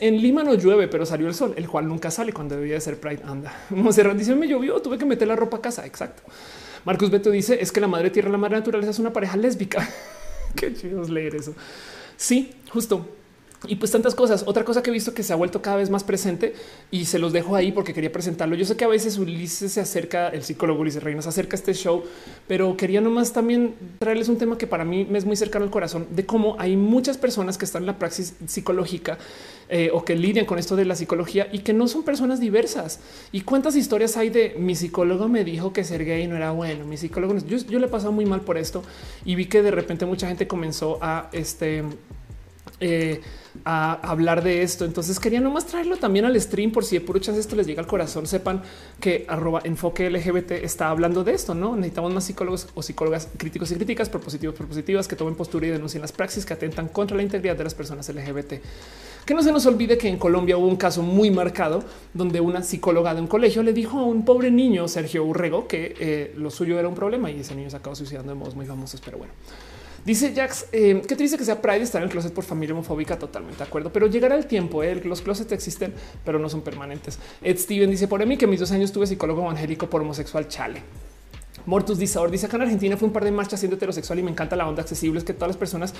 en 0.01 0.21
Lima 0.21 0.43
no 0.43 0.55
llueve, 0.55 0.87
pero 0.87 1.05
salió 1.05 1.27
el 1.27 1.33
sol, 1.33 1.53
el 1.55 1.67
cual 1.67 1.87
nunca 1.87 2.11
sale 2.11 2.33
cuando 2.33 2.55
debía 2.55 2.75
de 2.75 2.81
ser 2.81 2.99
Pride. 2.99 3.23
Anda, 3.23 3.53
Monserrat 3.69 4.17
dice 4.17 4.35
me 4.35 4.47
llovió, 4.47 4.81
tuve 4.81 4.97
que 4.97 5.05
meter 5.05 5.27
la 5.27 5.35
ropa 5.35 5.57
a 5.57 5.61
casa. 5.61 5.85
Exacto. 5.85 6.23
Marcus 6.85 7.09
Beto 7.09 7.31
dice 7.31 7.57
es 7.61 7.71
que 7.71 7.81
la 7.81 7.87
madre 7.87 8.09
tierra, 8.09 8.29
la 8.29 8.37
madre 8.37 8.57
naturaleza 8.57 8.91
es 8.91 8.99
una 8.99 9.13
pareja 9.13 9.37
lésbica. 9.37 9.87
Qué 10.55 10.73
chido 10.73 11.03
leer 11.03 11.35
eso. 11.35 11.53
Sí, 12.17 12.51
justo 12.71 13.05
y 13.65 13.75
pues 13.77 13.91
tantas 13.91 14.13
cosas. 14.13 14.43
Otra 14.45 14.63
cosa 14.63 14.83
que 14.83 14.91
he 14.91 14.93
visto 14.93 15.13
que 15.13 15.23
se 15.23 15.33
ha 15.33 15.35
vuelto 15.35 15.61
cada 15.61 15.77
vez 15.77 15.89
más 15.89 16.03
presente 16.03 16.53
y 16.91 17.05
se 17.05 17.17
los 17.17 17.33
dejo 17.33 17.55
ahí 17.55 17.71
porque 17.71 17.93
quería 17.93 18.11
presentarlo. 18.11 18.55
Yo 18.55 18.65
sé 18.65 18.75
que 18.75 18.85
a 18.85 18.87
veces 18.87 19.17
Ulises 19.17 19.71
se 19.71 19.81
acerca, 19.81 20.29
el 20.29 20.43
psicólogo 20.43 20.81
Ulises 20.81 21.01
Reina 21.01 21.21
se 21.21 21.29
acerca 21.29 21.55
a 21.55 21.57
este 21.57 21.73
show, 21.73 22.03
pero 22.47 22.77
quería 22.77 23.01
nomás 23.01 23.33
también 23.33 23.73
traerles 23.99 24.29
un 24.29 24.37
tema 24.37 24.57
que 24.57 24.67
para 24.67 24.85
mí 24.85 25.07
me 25.09 25.17
es 25.17 25.25
muy 25.25 25.35
cercano 25.35 25.65
al 25.65 25.71
corazón 25.71 26.07
de 26.11 26.25
cómo 26.25 26.55
hay 26.59 26.75
muchas 26.75 27.17
personas 27.17 27.57
que 27.57 27.65
están 27.65 27.83
en 27.83 27.87
la 27.87 27.97
praxis 27.97 28.35
psicológica 28.45 29.17
eh, 29.69 29.89
o 29.91 30.05
que 30.05 30.15
lidian 30.15 30.45
con 30.45 30.59
esto 30.59 30.75
de 30.75 30.85
la 30.85 30.95
psicología 30.95 31.47
y 31.51 31.59
que 31.59 31.73
no 31.73 31.87
son 31.87 32.03
personas 32.03 32.39
diversas. 32.39 32.99
Y 33.31 33.41
cuántas 33.41 33.75
historias 33.75 34.17
hay 34.17 34.29
de 34.29 34.55
mi 34.57 34.75
psicólogo 34.75 35.27
me 35.27 35.43
dijo 35.43 35.73
que 35.73 35.83
ser 35.83 36.05
gay 36.05 36.27
no 36.27 36.35
era 36.35 36.51
bueno. 36.51 36.85
Mi 36.85 36.97
psicólogo, 36.97 37.35
yo, 37.39 37.57
yo 37.57 37.79
le 37.79 37.87
he 37.87 37.89
pasado 37.89 38.11
muy 38.11 38.25
mal 38.25 38.41
por 38.41 38.57
esto 38.57 38.83
y 39.25 39.35
vi 39.35 39.47
que 39.47 39.63
de 39.63 39.71
repente 39.71 40.05
mucha 40.05 40.27
gente 40.27 40.47
comenzó 40.47 40.99
a 41.01 41.29
este 41.33 41.83
eh, 42.79 43.21
a 43.65 43.93
hablar 43.93 44.43
de 44.43 44.61
esto. 44.61 44.85
Entonces 44.85 45.19
quería 45.19 45.41
nomás 45.41 45.65
traerlo 45.65 45.97
también 45.97 46.25
al 46.25 46.39
stream 46.39 46.71
por 46.71 46.85
si 46.85 46.97
de 46.97 47.01
puro 47.01 47.19
esto 47.19 47.55
les 47.55 47.67
llega 47.67 47.81
al 47.81 47.87
corazón. 47.87 48.27
Sepan 48.27 48.61
que 48.99 49.25
arroba 49.27 49.61
enfoque 49.63 50.09
LGBT 50.09 50.51
está 50.51 50.89
hablando 50.89 51.23
de 51.23 51.33
esto. 51.33 51.53
No 51.53 51.75
necesitamos 51.75 52.13
más 52.13 52.25
psicólogos 52.25 52.67
o 52.75 52.83
psicólogas 52.83 53.29
críticos 53.37 53.71
y 53.71 53.75
críticas 53.75 54.09
propositivos, 54.09 54.55
propositivas 54.55 55.07
que 55.07 55.15
tomen 55.15 55.35
postura 55.35 55.67
y 55.67 55.71
denuncien 55.71 56.01
las 56.01 56.11
praxis 56.11 56.45
que 56.45 56.53
atentan 56.53 56.87
contra 56.87 57.17
la 57.17 57.23
integridad 57.23 57.55
de 57.55 57.63
las 57.63 57.73
personas 57.73 58.07
LGBT. 58.09 58.53
Que 59.25 59.33
no 59.33 59.43
se 59.43 59.51
nos 59.51 59.65
olvide 59.65 59.97
que 59.97 60.07
en 60.07 60.17
Colombia 60.17 60.55
hubo 60.57 60.67
un 60.67 60.77
caso 60.77 61.01
muy 61.01 61.31
marcado 61.31 61.83
donde 62.13 62.39
una 62.39 62.63
psicóloga 62.63 63.13
de 63.13 63.19
un 63.19 63.27
colegio 63.27 63.61
le 63.61 63.73
dijo 63.73 63.99
a 63.99 64.05
un 64.05 64.23
pobre 64.23 64.51
niño, 64.51 64.87
Sergio 64.87 65.25
Urrego, 65.25 65.67
que 65.67 65.95
eh, 65.99 66.33
lo 66.37 66.49
suyo 66.49 66.79
era 66.79 66.87
un 66.87 66.95
problema 66.95 67.29
y 67.29 67.41
ese 67.41 67.53
niño 67.53 67.69
se 67.69 67.75
acabó 67.75 67.95
suicidando 67.95 68.31
de 68.31 68.35
modos 68.39 68.55
muy 68.55 68.65
famosos. 68.65 69.01
Pero 69.01 69.17
bueno. 69.17 69.33
Dice 70.05 70.33
Jax, 70.33 70.67
eh, 70.71 71.01
qué 71.07 71.15
triste 71.15 71.37
que 71.37 71.45
sea 71.45 71.61
Pride 71.61 71.81
estar 71.81 72.01
en 72.01 72.05
el 72.05 72.11
closet 72.11 72.33
por 72.33 72.43
familia 72.43 72.73
homofóbica, 72.73 73.19
totalmente 73.19 73.57
de 73.59 73.63
acuerdo, 73.63 73.91
pero 73.91 74.07
llegará 74.07 74.35
el 74.35 74.45
tiempo, 74.45 74.83
eh, 74.83 74.95
los 75.03 75.21
closets 75.21 75.51
existen, 75.51 75.93
pero 76.23 76.39
no 76.39 76.49
son 76.49 76.61
permanentes. 76.61 77.19
Ed 77.41 77.57
Steven 77.57 77.89
dice, 77.89 78.07
por 78.07 78.25
mí 78.25 78.37
que 78.37 78.47
mis 78.47 78.59
dos 78.59 78.71
años 78.71 78.91
tuve 78.91 79.07
psicólogo 79.07 79.41
evangélico 79.41 79.89
por 79.89 80.01
homosexual, 80.01 80.47
chale. 80.47 80.81
Mortus 81.67 81.99
dice, 81.99 82.17
dice 82.31 82.45
acá 82.45 82.55
en 82.55 82.63
Argentina 82.63 82.95
fue 82.95 83.07
un 83.07 83.13
par 83.13 83.25
de 83.25 83.31
marchas 83.31 83.59
siendo 83.59 83.75
heterosexual 83.75 84.17
y 84.17 84.23
me 84.23 84.31
encanta 84.31 84.55
la 84.55 84.67
onda 84.67 84.81
accesible 84.81 85.19
es 85.19 85.25
que 85.25 85.33
todas 85.33 85.49
las 85.49 85.57
personas 85.57 85.93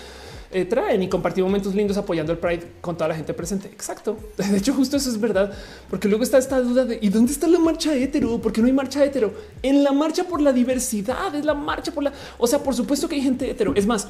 eh, 0.49 0.63
traen 0.63 1.03
y 1.03 1.09
compartir 1.09 1.43
momentos 1.43 1.75
lindos 1.75 1.97
apoyando 1.97 2.31
el 2.31 2.37
Pride 2.37 2.63
con 2.79 2.95
toda 2.95 3.09
la 3.09 3.15
gente 3.15 3.33
presente. 3.33 3.67
Exacto. 3.67 4.17
De 4.37 4.57
hecho, 4.57 4.73
justo 4.73 4.95
eso 4.95 5.09
es 5.09 5.19
verdad, 5.19 5.51
porque 5.89 6.07
luego 6.07 6.23
está 6.23 6.37
esta 6.37 6.61
duda 6.61 6.85
de 6.85 6.97
¿y 7.01 7.09
dónde 7.09 7.33
está 7.33 7.47
la 7.47 7.59
marcha 7.59 7.93
hetero? 7.93 8.39
¿Por 8.39 8.53
qué 8.53 8.61
no 8.61 8.67
hay 8.67 8.73
marcha 8.73 9.03
hetero? 9.03 9.33
En 9.61 9.83
la 9.83 9.91
marcha 9.91 10.23
por 10.23 10.41
la 10.41 10.53
diversidad, 10.53 11.35
es 11.35 11.43
la 11.43 11.53
marcha 11.53 11.91
por 11.91 12.03
la... 12.03 12.13
O 12.37 12.47
sea, 12.47 12.59
por 12.59 12.73
supuesto 12.73 13.09
que 13.09 13.15
hay 13.15 13.21
gente 13.21 13.51
hetero. 13.51 13.73
Es 13.75 13.85
más, 13.85 14.07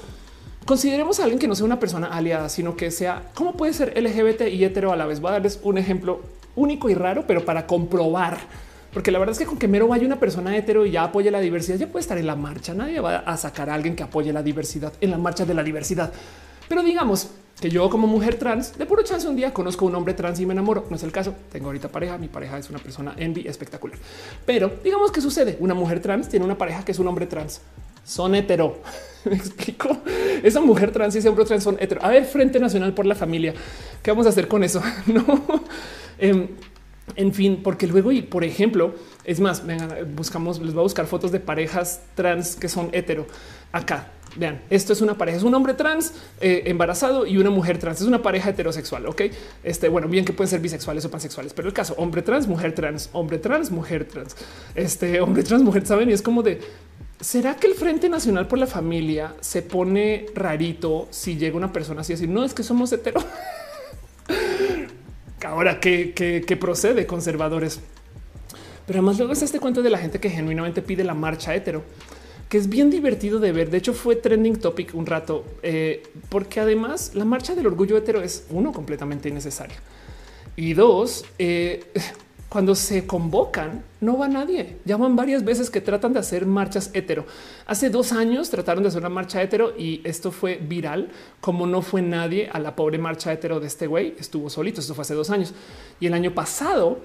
consideremos 0.64 1.20
a 1.20 1.24
alguien 1.24 1.40
que 1.40 1.48
no 1.48 1.56
sea 1.56 1.66
una 1.66 1.80
persona 1.80 2.08
aliada, 2.08 2.50
sino 2.50 2.76
que 2.76 2.92
sea, 2.92 3.32
¿cómo 3.34 3.58
puede 3.58 3.74
ser 3.74 4.00
LGBT 4.00 4.42
y 4.54 4.64
hetero 4.64 4.92
a 4.92 4.96
la 4.96 5.08
vez? 5.08 5.20
Voy 5.22 5.30
a 5.30 5.34
darles 5.34 5.60
un 5.64 5.80
ejemplo 5.80 6.22
único 6.56 6.88
y 6.90 6.94
raro, 6.94 7.26
pero 7.26 7.46
para 7.46 7.66
comprobar 7.66 8.38
porque 8.98 9.12
la 9.12 9.20
verdad 9.20 9.34
es 9.34 9.38
que 9.38 9.46
con 9.46 9.60
que 9.60 9.68
mero 9.68 9.88
vaya 9.88 10.08
una 10.08 10.20
persona 10.20 10.58
hetero 10.58 10.84
y 10.84 10.90
ya 10.90 11.04
apoye 11.04 11.30
la 11.30 11.40
diversidad, 11.40 11.78
ya 11.78 11.86
puede 11.86 12.02
estar 12.02 12.18
en 12.18 12.26
la 12.26 12.36
marcha. 12.36 12.74
Nadie 12.74 13.00
va 13.00 13.18
a 13.18 13.38
sacar 13.38 13.70
a 13.70 13.76
alguien 13.76 13.96
que 13.96 14.02
apoye 14.02 14.34
la 14.34 14.42
diversidad 14.42 14.92
en 15.00 15.12
la 15.12 15.20
marcha 15.20 15.46
de 15.46 15.54
la 15.54 15.62
diversidad. 15.62 16.12
Pero 16.68 16.82
digamos 16.82 17.30
que 17.62 17.70
yo 17.70 17.92
como 17.92 18.08
mujer 18.08 18.40
trans, 18.40 18.76
de 18.76 18.88
puro 18.88 19.04
chance 19.04 19.28
un 19.28 19.36
día 19.36 19.54
conozco 19.54 19.86
a 19.86 19.90
un 19.90 19.94
hombre 19.94 20.16
trans 20.16 20.40
y 20.40 20.48
me 20.48 20.54
enamoro. 20.54 20.88
No 20.90 20.96
es 20.96 21.04
el 21.04 21.12
caso. 21.12 21.36
Tengo 21.52 21.68
ahorita 21.68 21.90
pareja. 21.90 22.18
Mi 22.18 22.28
pareja 22.28 22.58
es 22.58 22.72
una 22.72 22.80
persona 22.80 23.14
envy 23.18 23.48
espectacular. 23.48 24.00
Pero 24.48 24.72
digamos 24.84 25.12
que 25.12 25.22
sucede. 25.22 25.58
Una 25.60 25.76
mujer 25.76 26.00
trans 26.00 26.28
tiene 26.28 26.44
una 26.44 26.58
pareja 26.58 26.84
que 26.84 26.92
es 26.92 26.98
un 26.98 27.08
hombre 27.08 27.28
trans. 27.28 27.62
Son 28.04 28.34
hetero. 28.34 28.82
Me 29.26 29.36
explico. 29.36 29.96
Esa 30.42 30.60
mujer 30.60 30.90
trans 30.90 31.14
y 31.14 31.20
ese 31.20 31.30
hombre 31.30 31.46
trans 31.46 31.64
son 31.64 31.78
hetero. 31.80 32.04
A 32.04 32.10
ver, 32.10 32.26
Frente 32.26 32.60
Nacional 32.60 32.96
por 32.96 33.06
la 33.06 33.14
Familia. 33.14 33.54
¿Qué 34.02 34.10
vamos 34.10 34.26
a 34.26 34.30
hacer 34.30 34.48
con 34.48 34.64
eso? 34.64 34.82
No. 35.06 35.24
Em, 36.18 36.48
en 37.16 37.34
fin, 37.34 37.62
porque 37.64 37.88
luego, 37.88 38.12
y 38.12 38.22
por 38.22 38.44
ejemplo, 38.44 38.94
es 39.24 39.40
más, 39.40 39.64
buscamos, 40.16 40.60
les 40.60 40.74
voy 40.74 40.82
a 40.82 40.84
buscar 40.84 41.08
fotos 41.08 41.32
de 41.32 41.40
parejas 41.40 42.02
trans 42.16 42.56
que 42.56 42.68
son 42.68 42.90
hetero. 42.92 43.26
Acá, 43.72 44.12
vean, 44.36 44.62
esto 44.70 44.94
es 44.94 45.02
una 45.02 45.18
pareja, 45.18 45.38
es 45.38 45.44
un 45.44 45.54
hombre 45.54 45.74
trans 45.74 46.14
eh, 46.42 46.64
embarazado 46.66 47.26
y 47.26 47.38
una 47.38 47.50
mujer 47.50 47.78
trans, 47.78 48.02
es 48.02 48.08
una 48.08 48.22
pareja 48.22 48.50
heterosexual, 48.50 49.06
¿ok? 49.08 49.22
Este, 49.64 49.90
bueno, 49.90 50.08
bien 50.08 50.26
que 50.26 50.34
pueden 50.34 50.50
ser 50.50 50.60
bisexuales 50.60 51.06
o 51.06 51.12
pansexuales, 51.12 51.54
pero 51.54 51.68
el 51.68 51.74
caso, 51.74 51.96
hombre 51.98 52.22
trans, 52.22 52.48
mujer 52.48 52.74
trans, 52.74 53.10
hombre 53.14 53.38
trans, 53.40 53.72
mujer 53.72 54.06
trans, 54.06 54.36
este, 54.76 55.22
hombre 55.22 55.44
trans, 55.44 55.64
mujer, 55.64 55.86
¿saben? 55.86 56.10
Y 56.10 56.14
es 56.14 56.22
como 56.22 56.44
de, 56.44 56.60
¿será 57.20 57.56
que 57.56 57.68
el 57.68 57.74
Frente 57.74 58.10
Nacional 58.10 58.48
por 58.48 58.60
la 58.60 58.68
Familia 58.68 59.34
se 59.40 59.62
pone 59.62 60.28
rarito 60.36 61.08
si 61.10 61.38
llega 61.38 61.56
una 61.56 61.72
persona 61.72 62.02
así, 62.02 62.14
así, 62.14 62.28
no, 62.28 62.44
es 62.44 62.54
que 62.54 62.64
somos 62.64 62.92
hetero? 62.92 63.22
ahora 65.44 65.80
que, 65.80 66.58
procede 66.60 67.06
conservadores. 67.06 67.80
Pero 68.86 69.00
además 69.00 69.18
luego 69.18 69.34
es 69.34 69.42
este 69.42 69.60
cuento 69.60 69.82
de 69.82 69.90
la 69.90 69.98
gente 69.98 70.20
que 70.20 70.30
genuinamente 70.30 70.82
pide 70.82 71.04
la 71.04 71.14
marcha 71.14 71.56
hetero. 71.56 71.84
que 72.50 72.58
es 72.58 72.70
bien 72.70 72.90
divertido 72.90 73.40
de 73.40 73.52
ver. 73.52 73.70
De 73.70 73.78
hecho, 73.78 73.94
fue 73.94 74.16
trending 74.16 74.56
topic 74.56 74.96
un 74.96 75.06
rato, 75.06 75.44
eh, 75.64 76.04
porque 76.30 76.62
además 76.62 77.12
la 77.14 77.26
marcha 77.26 77.54
del 77.56 77.68
orgullo 77.68 77.98
hetero 77.98 78.22
es 78.22 78.46
uno 78.50 78.72
completamente 78.72 79.28
innecesaria 79.28 79.76
y 80.58 80.74
dos, 80.74 81.24
eh, 81.38 81.86
cuando 82.50 82.76
se 82.76 83.06
convocan, 83.06 83.84
no 84.00 84.18
va 84.18 84.30
nadie. 84.30 84.78
Llaman 84.86 85.18
varias 85.18 85.44
veces 85.44 85.70
que 85.70 85.82
tratan 85.82 86.14
de 86.14 86.20
hacer 86.20 86.46
marchas 86.46 86.92
hetero. 86.94 87.26
Hace 87.66 87.90
dos 87.90 88.14
años 88.14 88.50
trataron 88.50 88.84
de 88.84 88.90
hacer 88.90 89.02
una 89.02 89.10
marcha 89.10 89.42
hetero 89.42 89.74
y 89.78 90.00
esto 90.06 90.32
fue 90.32 90.56
viral. 90.56 91.10
Como 91.42 91.68
no 91.68 91.82
fue 91.82 92.02
nadie 92.02 92.50
a 92.52 92.60
la 92.60 92.76
pobre 92.76 93.00
marcha 93.00 93.34
hetero 93.34 93.60
de 93.60 93.68
este 93.68 93.88
güey, 93.88 94.16
estuvo 94.18 94.50
solito. 94.50 94.80
Esto 94.80 94.96
fue 94.96 95.02
hace 95.02 95.14
dos 95.14 95.30
años. 95.30 95.54
Y 96.00 96.08
el 96.08 96.14
año 96.14 96.34
pasado 96.34 97.00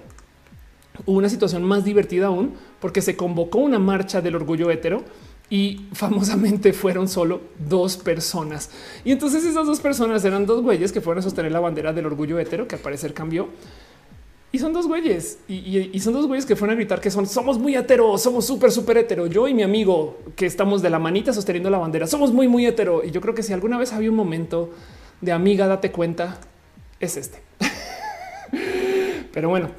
hubo 1.05 1.17
una 1.17 1.29
situación 1.29 1.63
más 1.63 1.83
divertida 1.83 2.27
aún 2.27 2.53
porque 2.79 3.01
se 3.01 3.17
convocó 3.17 3.57
una 3.57 3.79
marcha 3.79 4.21
del 4.21 4.35
orgullo 4.35 4.71
hetero 4.71 5.03
y 5.49 5.87
famosamente 5.93 6.71
fueron 6.71 7.09
solo 7.09 7.41
dos 7.59 7.97
personas. 7.97 8.69
Y 9.03 9.11
entonces 9.11 9.43
esas 9.43 9.65
dos 9.65 9.81
personas 9.81 10.23
eran 10.23 10.45
dos 10.45 10.61
güeyes 10.61 10.93
que 10.93 11.01
fueron 11.01 11.19
a 11.19 11.21
sostener 11.23 11.51
la 11.51 11.59
bandera 11.59 11.91
del 11.91 12.05
orgullo 12.05 12.39
hetero, 12.39 12.65
que 12.65 12.75
al 12.75 12.81
parecer 12.81 13.13
cambió. 13.13 13.49
Y 14.53 14.59
son 14.59 14.71
dos 14.71 14.85
güeyes 14.85 15.39
y, 15.47 15.99
son 15.99 16.13
dos 16.13 16.27
güeyes 16.27 16.45
que 16.45 16.55
fueron 16.55 16.75
a 16.75 16.77
gritar 16.77 17.01
que 17.01 17.09
son 17.09 17.25
somos 17.25 17.57
muy 17.57 17.75
hetero, 17.75 18.19
somos 18.19 18.45
súper, 18.45 18.71
súper 18.71 18.99
hetero. 18.99 19.25
Yo 19.25 19.47
y 19.47 19.53
mi 19.55 19.63
amigo 19.63 20.19
que 20.35 20.45
estamos 20.45 20.83
de 20.83 20.91
la 20.91 20.99
manita 20.99 21.33
sosteniendo 21.33 21.71
la 21.71 21.79
bandera, 21.79 22.05
somos 22.05 22.31
muy, 22.31 22.47
muy 22.47 22.67
hetero. 22.67 23.03
Y 23.03 23.09
yo 23.09 23.19
creo 23.19 23.33
que 23.33 23.41
si 23.41 23.51
alguna 23.51 23.79
vez 23.79 23.93
había 23.93 24.11
un 24.11 24.15
momento 24.15 24.69
de 25.21 25.31
amiga, 25.31 25.65
date 25.65 25.91
cuenta, 25.91 26.39
es 26.99 27.17
este. 27.17 27.41
Pero 29.33 29.49
bueno, 29.49 29.71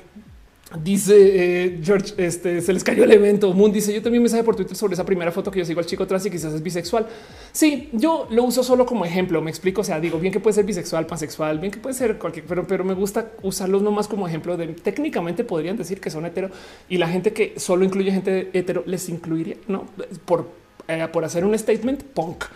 Dice 0.83 1.15
eh, 1.17 1.81
George, 1.85 2.15
este 2.17 2.61
se 2.61 2.73
les 2.73 2.83
cayó 2.83 3.05
el 3.05 3.13
evento. 3.13 3.53
Moon 3.53 3.71
dice: 3.71 3.93
Yo 3.93 4.03
también 4.03 4.23
me 4.23 4.29
sabe 4.29 4.43
por 4.43 4.57
Twitter 4.57 4.75
sobre 4.75 4.95
esa 4.95 5.05
primera 5.05 5.31
foto 5.31 5.51
que 5.51 5.59
yo 5.59 5.65
sigo 5.65 5.79
al 5.79 5.87
chico 5.87 6.03
atrás 6.05 6.25
y 6.27 6.31
quizás 6.31 6.55
es 6.55 6.63
bisexual. 6.63 7.07
Sí, 7.53 7.91
yo 7.93 8.27
lo 8.31 8.45
uso 8.45 8.65
solo 8.65 8.87
como 8.87 9.05
ejemplo. 9.05 9.41
Me 9.43 9.51
explico. 9.51 9.83
O 9.83 9.85
sea, 9.85 10.01
digo 10.01 10.19
bien 10.19 10.33
que 10.33 10.41
puede 10.41 10.55
ser 10.55 10.65
bisexual, 10.65 11.07
pansexual, 11.07 11.59
bien 11.59 11.71
que 11.71 11.79
puede 11.79 11.95
ser 11.95 12.19
cualquier, 12.19 12.47
pero, 12.47 12.67
pero 12.67 12.83
me 12.83 12.95
gusta 12.95 13.31
usarlos 13.43 13.83
nomás 13.83 14.09
como 14.09 14.27
ejemplo 14.27 14.57
de 14.57 14.69
técnicamente 14.69 15.45
podrían 15.45 15.77
decir 15.77 16.01
que 16.01 16.11
son 16.11 16.25
hetero 16.25 16.51
y 16.89 16.97
la 16.97 17.09
gente 17.09 17.33
que 17.33 17.55
solo 17.59 17.85
incluye 17.85 18.11
gente 18.11 18.51
hetero 18.53 18.83
les 18.87 19.09
incluiría 19.09 19.57
no 19.69 19.87
por, 20.25 20.49
eh, 20.89 21.07
por 21.13 21.25
hacer 21.25 21.45
un 21.45 21.57
statement 21.57 22.03
punk. 22.03 22.47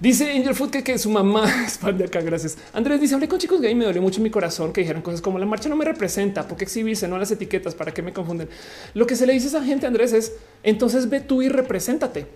Dice 0.00 0.32
Angel 0.32 0.54
Food 0.54 0.70
que, 0.70 0.98
su 0.98 1.10
mamá 1.10 1.44
es 1.66 1.78
fan 1.78 1.96
de 1.96 2.04
acá. 2.04 2.20
Gracias. 2.20 2.58
Andrés 2.72 3.00
dice: 3.00 3.14
Hablé 3.14 3.28
con 3.28 3.38
chicos 3.38 3.60
gay 3.60 3.72
y 3.72 3.74
me 3.74 3.84
dolió 3.84 4.02
mucho 4.02 4.20
mi 4.20 4.30
corazón 4.30 4.72
que 4.72 4.80
dijeran 4.80 5.02
cosas 5.02 5.20
como 5.20 5.38
la 5.38 5.46
marcha 5.46 5.68
no 5.68 5.76
me 5.76 5.84
representa. 5.84 6.46
¿Por 6.46 6.56
qué 6.56 6.64
exhibirse? 6.64 7.08
No 7.08 7.18
las 7.18 7.30
etiquetas 7.30 7.74
para 7.74 7.92
que 7.92 8.02
me 8.02 8.12
confunden. 8.12 8.48
Lo 8.94 9.06
que 9.06 9.16
se 9.16 9.26
le 9.26 9.32
dice 9.32 9.46
a 9.46 9.48
esa 9.50 9.64
gente, 9.64 9.86
Andrés, 9.86 10.12
es 10.12 10.34
entonces 10.62 11.08
ve 11.08 11.20
tú 11.20 11.42
y 11.42 11.48
represéntate. 11.48 12.26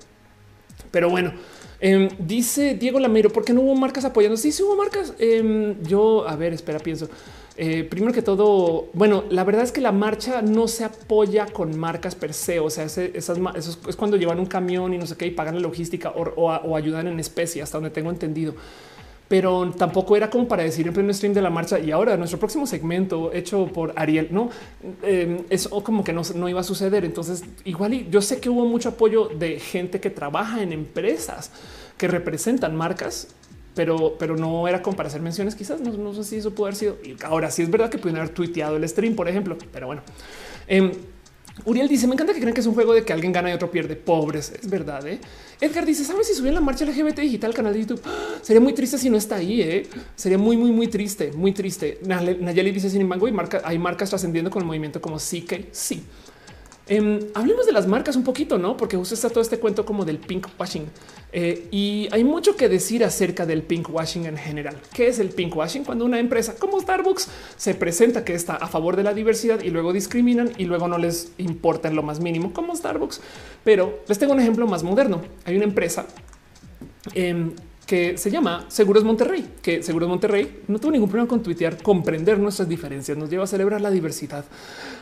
Pero 0.90 1.10
bueno, 1.10 1.32
em, 1.80 2.08
dice 2.18 2.74
Diego 2.74 2.98
Lamero, 3.00 3.30
¿por 3.30 3.44
qué 3.44 3.52
no 3.52 3.60
hubo 3.60 3.74
marcas 3.74 4.04
apoyando? 4.04 4.36
Sí, 4.36 4.52
sí 4.52 4.62
hubo 4.62 4.76
marcas. 4.76 5.14
Em, 5.18 5.82
yo, 5.82 6.26
a 6.28 6.36
ver, 6.36 6.52
espera, 6.52 6.78
pienso. 6.78 7.08
Eh, 7.60 7.82
primero 7.82 8.12
que 8.12 8.22
todo, 8.22 8.86
bueno, 8.92 9.24
la 9.30 9.42
verdad 9.42 9.64
es 9.64 9.72
que 9.72 9.80
la 9.80 9.90
marcha 9.90 10.42
no 10.42 10.68
se 10.68 10.84
apoya 10.84 11.46
con 11.46 11.76
marcas 11.76 12.14
per 12.14 12.32
se. 12.32 12.60
O 12.60 12.70
sea, 12.70 12.84
esas, 12.84 13.36
es 13.88 13.96
cuando 13.96 14.16
llevan 14.16 14.38
un 14.38 14.46
camión 14.46 14.94
y 14.94 14.98
no 14.98 15.08
sé 15.08 15.16
qué 15.16 15.26
y 15.26 15.32
pagan 15.32 15.56
la 15.56 15.60
logística 15.60 16.10
o, 16.10 16.76
ayudan 16.76 17.08
en 17.08 17.18
especie, 17.18 17.60
hasta 17.60 17.78
donde 17.78 17.90
tengo 17.90 18.10
entendido. 18.10 18.54
Pero 19.26 19.72
tampoco 19.72 20.16
era 20.16 20.30
como 20.30 20.46
para 20.46 20.62
decir 20.62 20.86
en 20.86 20.94
pleno 20.94 21.12
stream 21.12 21.34
de 21.34 21.42
la 21.42 21.50
marcha 21.50 21.80
y 21.80 21.90
ahora 21.90 22.16
nuestro 22.16 22.38
próximo 22.38 22.64
segmento 22.64 23.32
hecho 23.32 23.66
por 23.66 23.92
Ariel, 23.96 24.28
no 24.30 24.50
eh, 25.02 25.44
eso 25.50 25.82
como 25.82 26.04
que 26.04 26.12
no, 26.12 26.22
no 26.36 26.48
iba 26.48 26.60
a 26.60 26.64
suceder. 26.64 27.04
Entonces, 27.04 27.42
igual 27.64 28.08
yo 28.08 28.22
sé 28.22 28.40
que 28.40 28.48
hubo 28.48 28.66
mucho 28.66 28.90
apoyo 28.90 29.30
de 29.36 29.58
gente 29.58 29.98
que 29.98 30.10
trabaja 30.10 30.62
en 30.62 30.72
empresas 30.72 31.50
que 31.98 32.06
representan 32.06 32.76
marcas 32.76 33.34
pero, 33.74 34.36
no 34.36 34.66
era 34.66 34.82
como 34.82 34.96
para 34.96 35.08
hacer 35.08 35.20
menciones. 35.20 35.54
Quizás 35.54 35.80
no, 35.80 36.14
sé 36.14 36.24
si 36.24 36.36
eso 36.36 36.54
puede 36.54 36.70
haber 36.70 36.76
sido. 36.76 36.98
ahora 37.24 37.50
sí 37.50 37.62
es 37.62 37.70
verdad 37.70 37.90
que 37.90 37.98
pueden 37.98 38.16
haber 38.16 38.30
tuiteado 38.30 38.76
el 38.76 38.88
stream, 38.88 39.14
por 39.14 39.28
ejemplo, 39.28 39.56
pero 39.72 39.86
bueno. 39.86 40.02
Em, 40.66 40.92
Uriel 41.64 41.88
dice: 41.88 42.06
Me 42.06 42.14
encanta 42.14 42.32
que 42.34 42.40
crean 42.40 42.54
que 42.54 42.60
es 42.60 42.66
un 42.66 42.74
juego 42.74 42.94
de 42.94 43.04
que 43.04 43.12
alguien 43.12 43.32
gana 43.32 43.50
y 43.50 43.52
otro 43.52 43.70
pierde. 43.70 43.96
Pobres, 43.96 44.52
es 44.60 44.68
verdad. 44.68 45.06
¿eh? 45.06 45.20
Edgar 45.60 45.86
dice: 45.86 46.04
¿Sabes 46.04 46.26
si 46.26 46.34
subieron 46.34 46.56
la 46.56 46.60
marcha 46.60 46.84
LGBT 46.84 47.20
digital 47.20 47.50
al 47.50 47.56
canal 47.56 47.72
de 47.72 47.80
YouTube? 47.80 48.02
Sería 48.42 48.60
muy 48.60 48.72
triste 48.72 48.98
si 48.98 49.10
no 49.10 49.16
está 49.16 49.36
ahí. 49.36 49.62
¿eh? 49.62 49.86
Sería 50.14 50.38
muy, 50.38 50.56
muy, 50.56 50.70
muy 50.70 50.88
triste, 50.88 51.32
muy 51.32 51.52
triste. 51.52 52.00
Nayeli 52.04 52.70
dice: 52.70 52.90
Sin 52.90 53.00
embargo, 53.00 53.26
hay, 53.26 53.32
marca, 53.32 53.62
hay 53.64 53.78
marcas 53.78 54.10
trascendiendo 54.10 54.50
con 54.50 54.62
el 54.62 54.66
movimiento 54.66 55.00
como 55.00 55.16
CK. 55.16 55.68
Sí. 55.72 56.04
Em, 56.88 57.20
hablemos 57.34 57.66
de 57.66 57.72
las 57.72 57.86
marcas 57.86 58.16
un 58.16 58.24
poquito, 58.24 58.56
no? 58.56 58.76
Porque 58.76 58.96
justo 58.96 59.14
está 59.14 59.28
todo 59.28 59.42
este 59.42 59.58
cuento 59.58 59.84
como 59.84 60.06
del 60.06 60.18
pink 60.18 60.46
washing 60.58 60.86
eh, 61.32 61.68
y 61.70 62.08
hay 62.10 62.24
mucho 62.24 62.56
que 62.56 62.68
decir 62.70 63.04
acerca 63.04 63.44
del 63.44 63.62
pink 63.62 63.90
washing 63.90 64.24
en 64.24 64.38
general. 64.38 64.76
¿Qué 64.94 65.08
es 65.08 65.18
el 65.18 65.28
pink 65.28 65.54
washing? 65.54 65.84
Cuando 65.84 66.06
una 66.06 66.18
empresa 66.18 66.54
como 66.58 66.80
Starbucks 66.80 67.28
se 67.56 67.74
presenta 67.74 68.24
que 68.24 68.34
está 68.34 68.54
a 68.54 68.68
favor 68.68 68.96
de 68.96 69.02
la 69.02 69.12
diversidad 69.12 69.60
y 69.60 69.68
luego 69.68 69.92
discriminan 69.92 70.52
y 70.56 70.64
luego 70.64 70.88
no 70.88 70.96
les 70.96 71.32
importa 71.36 71.88
en 71.88 71.96
lo 71.96 72.02
más 72.02 72.20
mínimo 72.20 72.54
como 72.54 72.74
Starbucks. 72.74 73.20
Pero 73.64 74.00
les 74.08 74.18
tengo 74.18 74.32
un 74.32 74.40
ejemplo 74.40 74.66
más 74.66 74.82
moderno. 74.82 75.20
Hay 75.44 75.56
una 75.56 75.64
empresa 75.64 76.06
em, 77.14 77.52
que 77.88 78.18
se 78.18 78.30
llama 78.30 78.66
Seguros 78.68 79.02
Monterrey, 79.02 79.48
que 79.62 79.82
Seguros 79.82 80.10
Monterrey 80.10 80.60
no 80.68 80.78
tuvo 80.78 80.92
ningún 80.92 81.08
problema 81.08 81.26
con 81.26 81.42
tuitear, 81.42 81.82
comprender 81.82 82.38
nuestras 82.38 82.68
diferencias, 82.68 83.16
nos 83.16 83.30
lleva 83.30 83.44
a 83.44 83.46
celebrar 83.46 83.80
la 83.80 83.90
diversidad. 83.90 84.44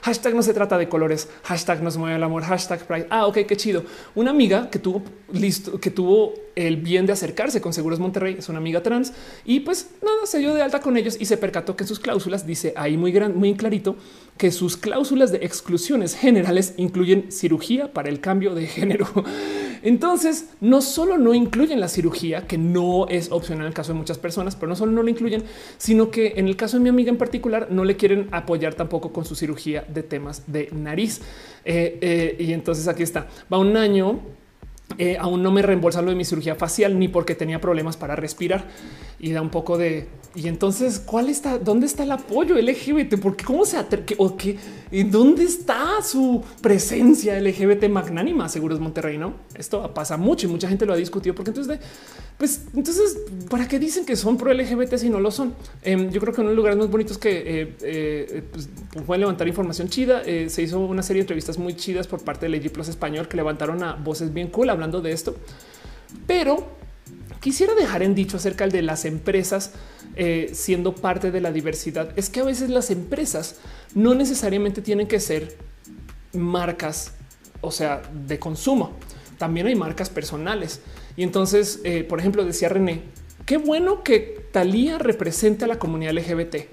Hashtag 0.02 0.36
no 0.36 0.42
se 0.42 0.54
trata 0.54 0.78
de 0.78 0.88
colores, 0.88 1.28
hashtag 1.42 1.82
nos 1.82 1.96
mueve 1.96 2.14
el 2.14 2.22
amor, 2.22 2.44
hashtag 2.44 2.86
Pride. 2.86 3.08
Ah, 3.10 3.26
ok, 3.26 3.38
qué 3.38 3.56
chido. 3.56 3.82
Una 4.14 4.30
amiga 4.30 4.70
que 4.70 4.78
tuvo 4.78 5.02
listo, 5.32 5.80
que 5.80 5.90
tuvo 5.90 6.34
el 6.54 6.76
bien 6.76 7.06
de 7.06 7.12
acercarse 7.12 7.60
con 7.60 7.72
Seguros 7.72 7.98
Monterrey, 7.98 8.36
es 8.38 8.48
una 8.48 8.58
amiga 8.58 8.84
trans 8.84 9.12
y 9.44 9.60
pues 9.60 9.90
nada, 10.00 10.24
se 10.24 10.38
dio 10.38 10.54
de 10.54 10.62
alta 10.62 10.78
con 10.78 10.96
ellos 10.96 11.16
y 11.18 11.24
se 11.24 11.36
percató 11.36 11.74
que 11.74 11.82
sus 11.82 11.98
cláusulas 11.98 12.46
dice 12.46 12.72
ahí 12.76 12.96
muy 12.96 13.10
gran, 13.10 13.36
muy 13.36 13.54
clarito 13.56 13.96
que 14.36 14.50
sus 14.50 14.76
cláusulas 14.76 15.32
de 15.32 15.38
exclusiones 15.38 16.14
generales 16.14 16.74
incluyen 16.76 17.32
cirugía 17.32 17.92
para 17.92 18.08
el 18.08 18.20
cambio 18.20 18.54
de 18.54 18.66
género. 18.66 19.06
Entonces, 19.82 20.50
no 20.60 20.82
solo 20.82 21.16
no 21.16 21.32
incluyen 21.32 21.80
la 21.80 21.88
cirugía, 21.88 22.46
que 22.46 22.58
no 22.58 23.06
es 23.08 23.30
opcional 23.30 23.62
en 23.62 23.68
el 23.68 23.74
caso 23.74 23.92
de 23.92 23.98
muchas 23.98 24.18
personas, 24.18 24.56
pero 24.56 24.68
no 24.68 24.76
solo 24.76 24.92
no 24.92 25.02
lo 25.02 25.08
incluyen, 25.08 25.44
sino 25.78 26.10
que 26.10 26.34
en 26.36 26.48
el 26.48 26.56
caso 26.56 26.76
de 26.76 26.82
mi 26.82 26.88
amiga 26.88 27.10
en 27.10 27.18
particular, 27.18 27.68
no 27.70 27.84
le 27.84 27.96
quieren 27.96 28.28
apoyar 28.32 28.74
tampoco 28.74 29.12
con 29.12 29.24
su 29.24 29.34
cirugía 29.34 29.84
de 29.88 30.02
temas 30.02 30.42
de 30.46 30.68
nariz. 30.72 31.20
Eh, 31.64 31.98
eh, 32.00 32.36
y 32.38 32.52
entonces 32.52 32.88
aquí 32.88 33.02
está, 33.02 33.28
va 33.52 33.58
un 33.58 33.76
año 33.76 34.20
eh, 34.98 35.16
aún 35.18 35.42
no 35.42 35.50
me 35.50 35.62
reembolsa 35.62 36.00
lo 36.00 36.10
de 36.10 36.16
mi 36.16 36.24
cirugía 36.24 36.54
facial 36.54 36.98
ni 36.98 37.08
porque 37.08 37.34
tenía 37.34 37.60
problemas 37.60 37.96
para 37.96 38.14
respirar 38.14 38.66
y 39.18 39.32
da 39.32 39.42
un 39.42 39.50
poco 39.50 39.78
de 39.78 40.08
y 40.36 40.48
entonces, 40.48 41.00
¿cuál 41.00 41.30
está? 41.30 41.58
¿Dónde 41.58 41.86
está 41.86 42.02
el 42.02 42.12
apoyo 42.12 42.56
LGBT? 42.60 43.18
Porque 43.18 43.42
cómo 43.42 43.64
se 43.64 43.78
atreve 43.78 44.16
o 44.18 44.36
qué? 44.36 44.58
¿Y 44.90 45.04
dónde 45.04 45.44
está 45.44 46.02
su 46.02 46.44
presencia 46.60 47.40
LGBT 47.40 47.88
magnánima? 47.88 48.46
Seguros 48.50 48.78
Monterrey, 48.78 49.16
no? 49.16 49.32
Esto 49.54 49.94
pasa 49.94 50.18
mucho 50.18 50.46
y 50.46 50.50
mucha 50.50 50.68
gente 50.68 50.84
lo 50.84 50.92
ha 50.92 50.96
discutido 50.96 51.34
porque 51.34 51.52
entonces, 51.52 51.80
pues, 52.36 52.66
entonces, 52.74 53.16
¿para 53.48 53.66
qué 53.66 53.78
dicen 53.78 54.04
que 54.04 54.14
son 54.14 54.36
pro 54.36 54.52
LGBT 54.52 54.96
si 54.96 55.08
no 55.08 55.20
lo 55.20 55.30
son? 55.30 55.54
Em, 55.82 56.10
yo 56.10 56.20
creo 56.20 56.34
que 56.34 56.42
uno 56.42 56.50
de 56.50 56.54
los 56.54 56.58
lugares 56.58 56.78
más 56.78 56.90
bonitos 56.90 57.16
que 57.16 57.62
eh, 57.62 57.76
eh, 57.80 58.42
pues, 58.52 58.68
pueden 59.06 59.20
levantar 59.20 59.48
información 59.48 59.88
chida. 59.88 60.20
Eh, 60.26 60.50
se 60.50 60.60
hizo 60.60 60.80
una 60.80 61.02
serie 61.02 61.20
de 61.20 61.22
entrevistas 61.22 61.56
muy 61.56 61.74
chidas 61.76 62.06
por 62.06 62.22
parte 62.22 62.44
de 62.44 62.50
Legi 62.50 62.68
Plus 62.68 62.88
Español 62.88 63.26
que 63.26 63.38
levantaron 63.38 63.82
a 63.82 63.94
voces 63.94 64.34
bien 64.34 64.48
cool 64.48 64.68
hablando 64.68 65.00
de 65.00 65.12
esto. 65.12 65.34
Pero 66.26 66.76
quisiera 67.46 67.76
dejar 67.76 68.02
en 68.02 68.16
dicho 68.16 68.38
acerca 68.38 68.66
de 68.66 68.82
las 68.82 69.04
empresas 69.04 69.70
eh, 70.16 70.50
siendo 70.52 70.96
parte 70.96 71.30
de 71.30 71.40
la 71.40 71.52
diversidad. 71.52 72.10
Es 72.16 72.28
que 72.28 72.40
a 72.40 72.42
veces 72.42 72.70
las 72.70 72.90
empresas 72.90 73.60
no 73.94 74.16
necesariamente 74.16 74.82
tienen 74.82 75.06
que 75.06 75.20
ser 75.20 75.56
marcas, 76.32 77.12
o 77.60 77.70
sea, 77.70 78.02
de 78.26 78.40
consumo. 78.40 78.96
También 79.38 79.68
hay 79.68 79.76
marcas 79.76 80.10
personales. 80.10 80.80
Y 81.16 81.22
entonces, 81.22 81.78
eh, 81.84 82.02
por 82.02 82.18
ejemplo, 82.18 82.44
decía 82.44 82.68
René, 82.68 83.02
qué 83.44 83.58
bueno 83.58 84.02
que 84.02 84.48
Talía 84.50 84.98
represente 84.98 85.66
a 85.66 85.68
la 85.68 85.78
comunidad 85.78 86.14
LGBT. 86.14 86.66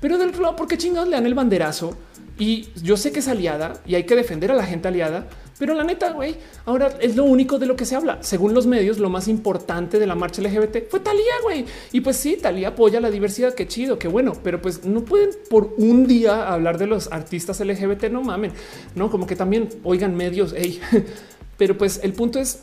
Pero 0.00 0.18
del 0.18 0.30
otro 0.30 0.42
lado, 0.42 0.56
¿por 0.56 0.66
qué 0.66 0.76
chingados 0.76 1.08
le 1.08 1.14
dan 1.14 1.26
el 1.26 1.34
banderazo? 1.34 1.96
Y 2.36 2.70
yo 2.82 2.96
sé 2.96 3.12
que 3.12 3.20
es 3.20 3.28
aliada 3.28 3.80
y 3.86 3.94
hay 3.94 4.06
que 4.06 4.16
defender 4.16 4.50
a 4.50 4.56
la 4.56 4.66
gente 4.66 4.88
aliada, 4.88 5.28
pero 5.60 5.74
la 5.74 5.84
neta, 5.84 6.12
güey, 6.12 6.36
ahora 6.64 6.96
es 7.02 7.16
lo 7.16 7.24
único 7.24 7.58
de 7.58 7.66
lo 7.66 7.76
que 7.76 7.84
se 7.84 7.94
habla. 7.94 8.22
Según 8.22 8.54
los 8.54 8.66
medios, 8.66 8.98
lo 8.98 9.10
más 9.10 9.28
importante 9.28 9.98
de 9.98 10.06
la 10.06 10.14
marcha 10.14 10.40
LGBT 10.40 10.88
fue 10.88 11.00
Talía, 11.00 11.34
güey. 11.42 11.66
Y 11.92 12.00
pues 12.00 12.16
sí, 12.16 12.38
Talía 12.40 12.68
apoya 12.68 12.98
la 12.98 13.10
diversidad. 13.10 13.52
Qué 13.52 13.68
chido, 13.68 13.98
qué 13.98 14.08
bueno. 14.08 14.32
Pero 14.42 14.62
pues 14.62 14.86
no 14.86 15.04
pueden 15.04 15.28
por 15.50 15.74
un 15.76 16.06
día 16.06 16.50
hablar 16.50 16.78
de 16.78 16.86
los 16.86 17.12
artistas 17.12 17.60
LGBT. 17.60 18.04
No 18.04 18.22
mamen, 18.22 18.52
no 18.94 19.10
como 19.10 19.26
que 19.26 19.36
también 19.36 19.68
oigan 19.84 20.16
medios. 20.16 20.54
Hey. 20.56 20.80
Pero 21.58 21.76
pues 21.76 22.00
el 22.02 22.14
punto 22.14 22.38
es 22.38 22.60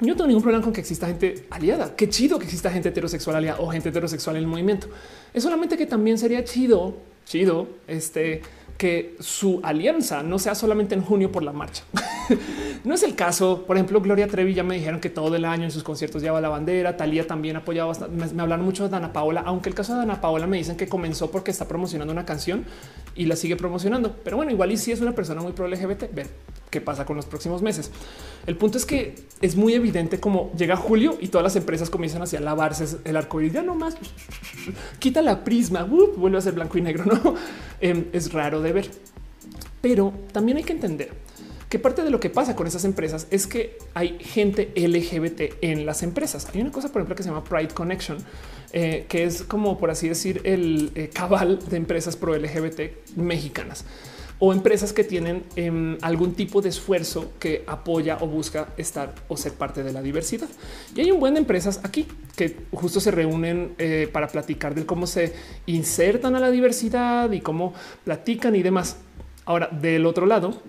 yo 0.00 0.06
no 0.06 0.14
tengo 0.14 0.28
ningún 0.28 0.44
problema 0.44 0.62
con 0.62 0.72
que 0.72 0.80
exista 0.80 1.08
gente 1.08 1.46
aliada. 1.50 1.96
Qué 1.96 2.08
chido 2.08 2.38
que 2.38 2.44
exista 2.44 2.70
gente 2.70 2.90
heterosexual 2.90 3.34
aliada 3.34 3.58
o 3.58 3.66
gente 3.66 3.88
heterosexual 3.88 4.36
en 4.36 4.42
el 4.42 4.48
movimiento. 4.48 4.86
Es 5.34 5.42
solamente 5.42 5.76
que 5.76 5.86
también 5.86 6.18
sería 6.18 6.44
chido, 6.44 6.98
chido, 7.26 7.66
este, 7.88 8.42
que 8.78 9.16
su 9.18 9.60
alianza 9.64 10.22
no 10.22 10.38
sea 10.38 10.54
solamente 10.54 10.94
en 10.94 11.02
junio 11.02 11.32
por 11.32 11.42
la 11.42 11.52
marcha. 11.52 11.82
no 12.84 12.94
es 12.94 13.02
el 13.02 13.16
caso. 13.16 13.64
Por 13.66 13.76
ejemplo, 13.76 14.00
Gloria 14.00 14.28
Trevi 14.28 14.54
ya 14.54 14.62
me 14.62 14.76
dijeron 14.76 15.00
que 15.00 15.10
todo 15.10 15.34
el 15.34 15.44
año 15.44 15.64
en 15.64 15.72
sus 15.72 15.82
conciertos 15.82 16.22
lleva 16.22 16.40
la 16.40 16.48
bandera. 16.48 16.96
Talía 16.96 17.26
también 17.26 17.56
apoyaba 17.56 17.88
bastante. 17.88 18.32
Me, 18.32 18.40
hablaron 18.40 18.64
mucho 18.64 18.84
de 18.84 18.90
Dana 18.90 19.12
Paola, 19.12 19.42
aunque 19.44 19.68
el 19.68 19.74
caso 19.74 19.94
de 19.94 19.98
Dana 19.98 20.20
Paola 20.20 20.46
me 20.46 20.58
dicen 20.58 20.76
que 20.76 20.86
comenzó 20.86 21.28
porque 21.30 21.50
está 21.50 21.66
promocionando 21.66 22.12
una 22.12 22.24
canción 22.24 22.64
y 23.16 23.26
la 23.26 23.34
sigue 23.34 23.56
promocionando. 23.56 24.14
Pero 24.22 24.36
bueno, 24.36 24.52
igual 24.52 24.70
y 24.70 24.76
si 24.76 24.92
es 24.92 25.00
una 25.00 25.12
persona 25.12 25.42
muy 25.42 25.52
pro 25.52 25.66
LGBT, 25.66 26.14
ver 26.14 26.28
qué 26.70 26.80
pasa 26.80 27.04
con 27.04 27.16
los 27.16 27.26
próximos 27.26 27.62
meses. 27.62 27.90
El 28.46 28.56
punto 28.56 28.78
es 28.78 28.86
que 28.86 29.14
es 29.40 29.56
muy 29.56 29.74
evidente 29.74 30.20
como 30.20 30.52
llega 30.56 30.76
julio 30.76 31.16
y 31.20 31.28
todas 31.28 31.44
las 31.44 31.56
empresas 31.56 31.90
comienzan 31.90 32.22
a 32.22 32.40
lavarse 32.40 32.98
el 33.04 33.16
arco 33.16 33.40
iris. 33.40 33.54
Ya 33.54 33.62
no 33.62 33.74
más 33.74 33.96
quita 34.98 35.22
la 35.22 35.44
prisma, 35.44 35.84
vuelve 35.84 36.38
a 36.38 36.40
ser 36.40 36.54
blanco 36.54 36.78
y 36.78 36.82
negro. 36.82 37.04
No 37.04 37.34
em, 37.80 38.06
es 38.12 38.32
raro 38.32 38.60
de 38.60 38.72
ver, 38.72 38.90
pero 39.80 40.12
también 40.32 40.58
hay 40.58 40.64
que 40.64 40.72
entender 40.72 41.10
que 41.68 41.78
parte 41.78 42.02
de 42.02 42.10
lo 42.10 42.18
que 42.18 42.30
pasa 42.30 42.56
con 42.56 42.66
esas 42.66 42.84
empresas 42.84 43.26
es 43.30 43.46
que 43.46 43.78
hay 43.92 44.18
gente 44.20 44.72
LGBT 44.74 45.62
en 45.62 45.84
las 45.84 46.02
empresas. 46.02 46.48
Hay 46.54 46.62
una 46.62 46.72
cosa, 46.72 46.88
por 46.88 47.00
ejemplo, 47.00 47.16
que 47.16 47.22
se 47.22 47.28
llama 47.28 47.44
Pride 47.44 47.74
Connection, 47.74 48.18
eh, 48.72 49.04
que 49.08 49.24
es 49.24 49.42
como 49.42 49.78
por 49.78 49.90
así 49.90 50.08
decir 50.08 50.40
el 50.44 50.92
eh, 50.94 51.10
cabal 51.12 51.58
de 51.68 51.76
empresas 51.76 52.16
pro 52.16 52.34
LGBT 52.34 53.16
mexicanas 53.16 53.84
o 54.40 54.52
empresas 54.52 54.92
que 54.92 55.02
tienen 55.02 55.44
em, 55.56 55.98
algún 56.00 56.34
tipo 56.34 56.60
de 56.60 56.68
esfuerzo 56.68 57.32
que 57.40 57.64
apoya 57.66 58.18
o 58.20 58.26
busca 58.26 58.68
estar 58.76 59.14
o 59.26 59.36
ser 59.36 59.54
parte 59.54 59.82
de 59.82 59.92
la 59.92 60.00
diversidad. 60.00 60.48
Y 60.94 61.00
hay 61.00 61.10
un 61.10 61.18
buen 61.18 61.34
de 61.34 61.40
empresas 61.40 61.80
aquí 61.82 62.06
que 62.36 62.56
justo 62.72 63.00
se 63.00 63.10
reúnen 63.10 63.74
eh, 63.78 64.08
para 64.12 64.28
platicar 64.28 64.74
de 64.74 64.86
cómo 64.86 65.06
se 65.06 65.34
insertan 65.66 66.36
a 66.36 66.40
la 66.40 66.50
diversidad 66.50 67.30
y 67.32 67.40
cómo 67.40 67.74
platican 68.04 68.54
y 68.54 68.62
demás. 68.62 68.98
Ahora, 69.44 69.68
del 69.72 70.06
otro 70.06 70.26
lado, 70.26 70.62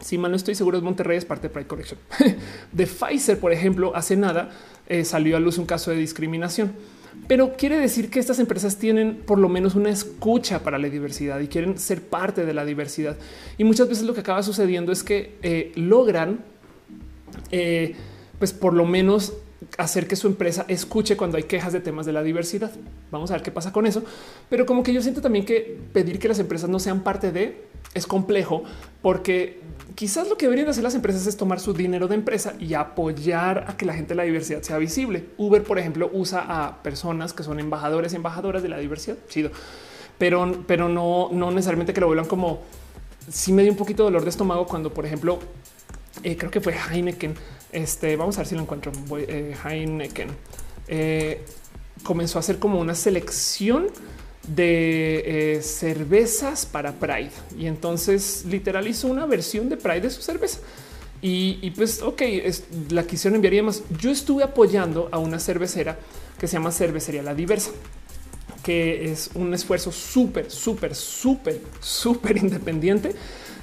si 0.00 0.18
mal 0.18 0.32
no 0.32 0.36
estoy 0.36 0.56
seguro, 0.56 0.78
es 0.78 0.82
Monterrey 0.82 1.16
es 1.16 1.24
parte 1.24 1.48
de 1.48 1.54
Pride 1.54 1.68
Correction. 1.68 2.00
de 2.72 2.86
Pfizer, 2.86 3.38
por 3.38 3.52
ejemplo, 3.52 3.94
hace 3.94 4.16
nada 4.16 4.50
eh, 4.88 5.04
salió 5.04 5.36
a 5.36 5.40
luz 5.40 5.58
un 5.58 5.66
caso 5.66 5.90
de 5.92 5.98
discriminación 5.98 6.72
pero 7.28 7.56
quiere 7.56 7.78
decir 7.78 8.10
que 8.10 8.20
estas 8.20 8.38
empresas 8.38 8.76
tienen 8.76 9.16
por 9.26 9.38
lo 9.38 9.48
menos 9.48 9.74
una 9.74 9.90
escucha 9.90 10.60
para 10.60 10.78
la 10.78 10.88
diversidad 10.88 11.40
y 11.40 11.48
quieren 11.48 11.78
ser 11.78 12.02
parte 12.02 12.46
de 12.46 12.54
la 12.54 12.64
diversidad. 12.64 13.16
Y 13.58 13.64
muchas 13.64 13.88
veces 13.88 14.04
lo 14.04 14.14
que 14.14 14.20
acaba 14.20 14.42
sucediendo 14.42 14.92
es 14.92 15.02
que 15.02 15.36
eh, 15.42 15.72
logran, 15.74 16.40
eh, 17.50 17.94
pues 18.38 18.52
por 18.52 18.74
lo 18.74 18.84
menos 18.84 19.32
hacer 19.78 20.06
que 20.06 20.16
su 20.16 20.26
empresa 20.28 20.64
escuche 20.68 21.16
cuando 21.16 21.36
hay 21.36 21.44
quejas 21.44 21.72
de 21.72 21.80
temas 21.80 22.06
de 22.06 22.12
la 22.12 22.22
diversidad. 22.22 22.70
Vamos 23.10 23.30
a 23.30 23.34
ver 23.34 23.42
qué 23.42 23.50
pasa 23.50 23.72
con 23.72 23.86
eso. 23.86 24.04
Pero 24.48 24.66
como 24.66 24.82
que 24.82 24.92
yo 24.92 25.02
siento 25.02 25.20
también 25.20 25.44
que 25.44 25.78
pedir 25.92 26.18
que 26.18 26.28
las 26.28 26.38
empresas 26.38 26.70
no 26.70 26.78
sean 26.78 27.02
parte 27.02 27.32
de 27.32 27.64
es 27.94 28.06
complejo 28.06 28.62
porque 29.02 29.60
quizás 29.94 30.28
lo 30.28 30.36
que 30.36 30.46
deberían 30.46 30.68
hacer 30.68 30.82
las 30.82 30.94
empresas 30.94 31.26
es 31.26 31.36
tomar 31.36 31.60
su 31.60 31.72
dinero 31.72 32.08
de 32.08 32.14
empresa 32.14 32.54
y 32.58 32.74
apoyar 32.74 33.64
a 33.68 33.76
que 33.76 33.86
la 33.86 33.94
gente 33.94 34.10
de 34.10 34.16
la 34.16 34.22
diversidad 34.24 34.62
sea 34.62 34.78
visible. 34.78 35.26
Uber, 35.36 35.62
por 35.62 35.78
ejemplo, 35.78 36.10
usa 36.12 36.44
a 36.48 36.82
personas 36.82 37.32
que 37.32 37.42
son 37.42 37.60
embajadores 37.60 38.12
y 38.12 38.16
embajadoras 38.16 38.62
de 38.62 38.68
la 38.68 38.78
diversidad. 38.78 39.16
Pero, 40.18 40.64
pero 40.66 40.88
no, 40.88 41.28
no 41.32 41.50
necesariamente 41.50 41.92
que 41.92 42.00
lo 42.00 42.06
vuelvan 42.06 42.26
como 42.26 42.62
si 43.30 43.52
me 43.52 43.62
dio 43.62 43.72
un 43.72 43.78
poquito 43.78 44.04
de 44.04 44.08
dolor 44.08 44.24
de 44.24 44.30
estómago 44.30 44.66
cuando, 44.66 44.92
por 44.92 45.04
ejemplo, 45.04 45.38
eh, 46.22 46.36
creo 46.36 46.50
que 46.50 46.60
fue 46.60 46.74
Heineken. 46.74 47.34
Este 47.72 48.16
vamos 48.16 48.36
a 48.36 48.40
ver 48.40 48.46
si 48.46 48.54
lo 48.54 48.62
encuentro. 48.62 48.92
Eh, 49.18 49.54
Heineken 49.64 50.28
eh, 50.88 51.44
comenzó 52.02 52.38
a 52.38 52.40
hacer 52.40 52.58
como 52.58 52.80
una 52.80 52.94
selección 52.94 53.88
de 54.48 55.56
eh, 55.56 55.62
cervezas 55.62 56.66
para 56.66 56.92
Pride 56.92 57.32
y 57.58 57.66
entonces 57.66 58.44
literal 58.48 58.86
hizo 58.86 59.08
una 59.08 59.26
versión 59.26 59.68
de 59.68 59.76
Pride 59.76 60.02
de 60.02 60.10
su 60.10 60.22
cerveza. 60.22 60.60
Y, 61.22 61.70
pues, 61.72 62.02
ok, 62.02 62.22
la 62.90 63.04
quisieron 63.04 63.34
enviar 63.34 63.54
y 63.54 63.56
demás. 63.56 63.82
Yo 63.98 64.12
estuve 64.12 64.44
apoyando 64.44 65.08
a 65.10 65.18
una 65.18 65.40
cervecera 65.40 65.98
que 66.38 66.46
se 66.46 66.52
llama 66.52 66.70
Cervecería 66.70 67.20
La 67.22 67.34
Diversa, 67.34 67.72
que 68.62 69.10
es 69.10 69.30
un 69.34 69.52
esfuerzo 69.52 69.90
súper, 69.90 70.50
súper, 70.50 70.94
súper, 70.94 71.60
súper 71.80 72.36
independiente. 72.36 73.16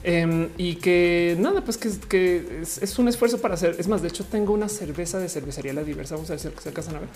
Em, 0.05 0.49
y 0.57 0.75
que 0.75 1.37
nada, 1.39 1.63
pues 1.63 1.77
que, 1.77 2.61
es, 2.61 2.99
un 2.99 3.07
esfuerzo 3.07 3.39
para 3.39 3.53
hacer. 3.53 3.77
Es 3.79 3.87
más, 3.87 4.01
de 4.01 4.09
hecho, 4.09 4.25
tengo 4.25 4.51
una 4.53 4.67
cerveza 4.67 5.17
de 5.19 5.29
cervecería 5.29 5.71
La 5.71 5.83
Diversa. 5.83 6.15
Vamos 6.15 6.29
a 6.29 6.33
ver 6.33 6.41
si 6.41 6.49
se 6.61 6.69
alcanzan 6.69 6.97
a 6.97 6.99
ver 6.99 7.09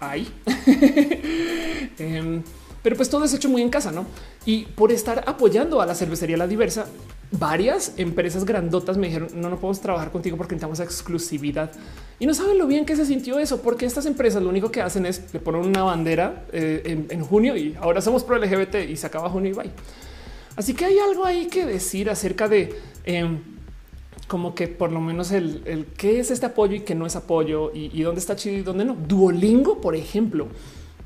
ahí. 0.00 0.28
Em, 1.98 2.42
pero 2.82 2.96
pues 2.96 3.08
todo 3.08 3.24
es 3.24 3.32
hecho 3.32 3.48
muy 3.48 3.62
en 3.62 3.70
casa, 3.70 3.92
¿no? 3.92 4.06
Y 4.44 4.64
por 4.64 4.90
estar 4.90 5.24
apoyando 5.26 5.80
a 5.80 5.86
la 5.86 5.94
cervecería 5.94 6.36
La 6.36 6.48
Diversa, 6.48 6.86
varias 7.30 7.94
empresas 7.96 8.44
grandotas 8.44 8.98
me 8.98 9.06
dijeron, 9.06 9.28
no, 9.34 9.48
no 9.48 9.56
podemos 9.56 9.80
trabajar 9.80 10.10
contigo 10.10 10.36
porque 10.36 10.54
necesitamos 10.54 10.80
exclusividad. 10.80 11.70
Y 12.18 12.26
no 12.26 12.34
saben 12.34 12.58
lo 12.58 12.66
bien 12.66 12.84
que 12.84 12.96
se 12.96 13.06
sintió 13.06 13.38
eso, 13.38 13.62
porque 13.62 13.86
estas 13.86 14.06
empresas 14.06 14.42
lo 14.42 14.48
único 14.48 14.70
que 14.70 14.82
hacen 14.82 15.06
es 15.06 15.22
le 15.32 15.40
ponen 15.40 15.62
una 15.66 15.82
bandera 15.82 16.44
eh, 16.52 17.06
en, 17.08 17.24
junio 17.24 17.56
y 17.56 17.76
ahora 17.80 18.00
somos 18.00 18.24
pro 18.24 18.36
LGBT 18.38 18.76
y 18.88 18.96
se 18.96 19.06
acaba 19.06 19.30
junio 19.30 19.52
y 19.52 19.54
bye. 19.54 19.70
Así 20.56 20.74
que 20.74 20.84
hay 20.84 20.98
algo 20.98 21.24
ahí 21.24 21.46
que 21.46 21.64
decir 21.64 22.10
acerca 22.10 22.48
de... 22.48 22.78
Em, 23.04 23.40
como 24.28 24.54
que 24.54 24.66
por 24.66 24.90
lo 24.92 25.00
menos 25.00 25.30
el, 25.30 25.86
qué 25.98 26.18
es 26.18 26.30
este 26.30 26.46
apoyo 26.46 26.76
y 26.76 26.80
qué 26.80 26.94
no 26.94 27.04
es 27.04 27.16
apoyo 27.16 27.70
y, 27.74 27.90
y 27.92 28.02
dónde 28.02 28.18
está 28.18 28.34
chido 28.34 28.56
y 28.56 28.62
dónde 28.62 28.86
no. 28.86 28.94
Duolingo, 28.94 29.82
por 29.82 29.94
ejemplo, 29.94 30.48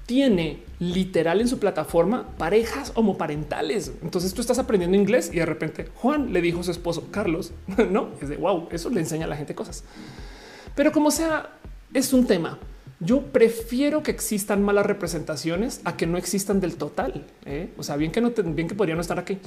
tiene 0.06 0.62
literal 0.78 1.40
en 1.40 1.48
su 1.48 1.58
plataforma 1.58 2.28
parejas 2.38 2.92
homoparentales. 2.94 3.92
Entonces 4.02 4.32
tú 4.32 4.40
estás 4.40 4.58
aprendiendo 4.58 4.96
inglés 4.96 5.30
y 5.32 5.36
de 5.36 5.46
repente 5.46 5.88
Juan 5.96 6.32
le 6.32 6.40
dijo 6.40 6.60
a 6.60 6.62
su 6.64 6.70
esposo 6.70 7.08
Carlos, 7.10 7.52
no 7.90 8.10
es 8.22 8.28
de 8.28 8.36
wow, 8.36 8.68
eso 8.70 8.88
le 8.88 9.00
enseña 9.00 9.26
a 9.26 9.28
la 9.28 9.36
gente 9.36 9.54
cosas. 9.54 9.84
Pero 10.74 10.92
como 10.92 11.10
sea, 11.10 11.50
es 11.92 12.12
un 12.12 12.26
tema. 12.26 12.58
Yo 12.98 13.26
prefiero 13.26 14.02
que 14.02 14.10
existan 14.10 14.62
malas 14.62 14.86
representaciones 14.86 15.82
a 15.84 15.96
que 15.96 16.06
no 16.06 16.16
existan 16.16 16.60
del 16.60 16.76
total. 16.76 17.26
¿eh? 17.44 17.70
O 17.76 17.82
sea, 17.82 17.96
bien 17.96 18.10
que 18.10 18.22
no, 18.22 18.30
bien 18.30 18.68
que 18.68 18.74
podrían 18.74 18.96
no 18.96 19.02
estar 19.02 19.18
aquí 19.18 19.38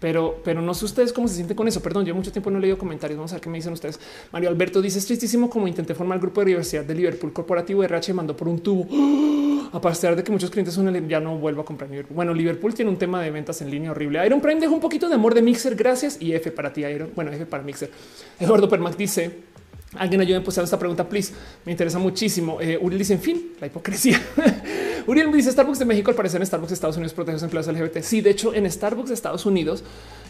pero, 0.00 0.40
pero 0.42 0.62
no 0.62 0.72
sé 0.74 0.86
ustedes 0.86 1.12
cómo 1.12 1.28
se 1.28 1.34
sienten 1.34 1.56
con 1.56 1.68
eso. 1.68 1.82
Perdón, 1.82 2.06
yo 2.06 2.14
mucho 2.14 2.32
tiempo 2.32 2.50
no 2.50 2.58
he 2.58 2.60
leído 2.62 2.78
comentarios. 2.78 3.18
Vamos 3.18 3.32
a 3.32 3.36
ver 3.36 3.42
qué 3.42 3.50
me 3.50 3.58
dicen 3.58 3.72
ustedes. 3.72 4.00
Mario 4.32 4.48
Alberto 4.48 4.80
dice 4.80 4.98
es 4.98 5.06
tristísimo 5.06 5.50
como 5.50 5.68
intenté 5.68 5.94
formar 5.94 6.16
el 6.16 6.22
grupo 6.22 6.40
de 6.40 6.46
universidad 6.46 6.84
de 6.84 6.94
Liverpool 6.94 7.32
corporativo 7.32 7.84
RH 7.84 8.14
mandó 8.14 8.36
por 8.36 8.48
un 8.48 8.60
tubo 8.60 8.86
a 9.72 9.80
pesar 9.80 10.16
de 10.16 10.24
que 10.24 10.32
muchos 10.32 10.50
clientes 10.50 10.74
son 10.74 10.90
ya 11.08 11.20
no 11.20 11.36
vuelvo 11.36 11.60
a 11.60 11.64
comprar 11.64 11.90
Liverpool. 11.90 12.16
Bueno, 12.16 12.34
Liverpool 12.34 12.74
tiene 12.74 12.90
un 12.90 12.96
tema 12.96 13.22
de 13.22 13.30
ventas 13.30 13.60
en 13.60 13.70
línea 13.70 13.90
horrible. 13.90 14.24
Iron 14.24 14.40
Prime 14.40 14.60
dejó 14.60 14.74
un 14.74 14.80
poquito 14.80 15.08
de 15.08 15.14
amor 15.14 15.34
de 15.34 15.42
Mixer. 15.42 15.76
Gracias 15.76 16.16
y 16.20 16.32
F 16.32 16.50
para 16.50 16.72
ti, 16.72 16.84
Iron. 16.84 17.10
Bueno, 17.14 17.30
F 17.30 17.46
para 17.46 17.62
Mixer. 17.62 17.90
Eduardo 18.38 18.68
Permac 18.68 18.96
dice 18.96 19.49
Alguien 19.96 20.20
ayude 20.20 20.36
a 20.36 20.44
postear 20.44 20.64
esta 20.64 20.78
pregunta, 20.78 21.08
please. 21.08 21.32
Me 21.64 21.72
interesa 21.72 21.98
muchísimo. 21.98 22.60
Eh, 22.60 22.78
Uriel 22.80 22.98
dice, 22.98 23.14
en 23.14 23.20
fin, 23.20 23.52
la 23.60 23.66
hipocresía. 23.66 24.20
Uriel 25.06 25.28
me 25.28 25.36
dice, 25.36 25.50
Starbucks 25.50 25.80
de 25.80 25.84
México, 25.84 26.10
al 26.10 26.16
parecer 26.16 26.40
en 26.40 26.46
Starbucks 26.46 26.72
Estados 26.72 26.96
Unidos 26.96 27.12
protege 27.12 27.32
a 27.32 27.34
los 27.34 27.42
empleados 27.42 27.74
LGBT. 27.74 28.02
Sí, 28.02 28.20
de 28.20 28.30
hecho, 28.30 28.54
en 28.54 28.70
Starbucks 28.70 29.08
de 29.08 29.14
Estados 29.14 29.46
Unidos 29.46 29.82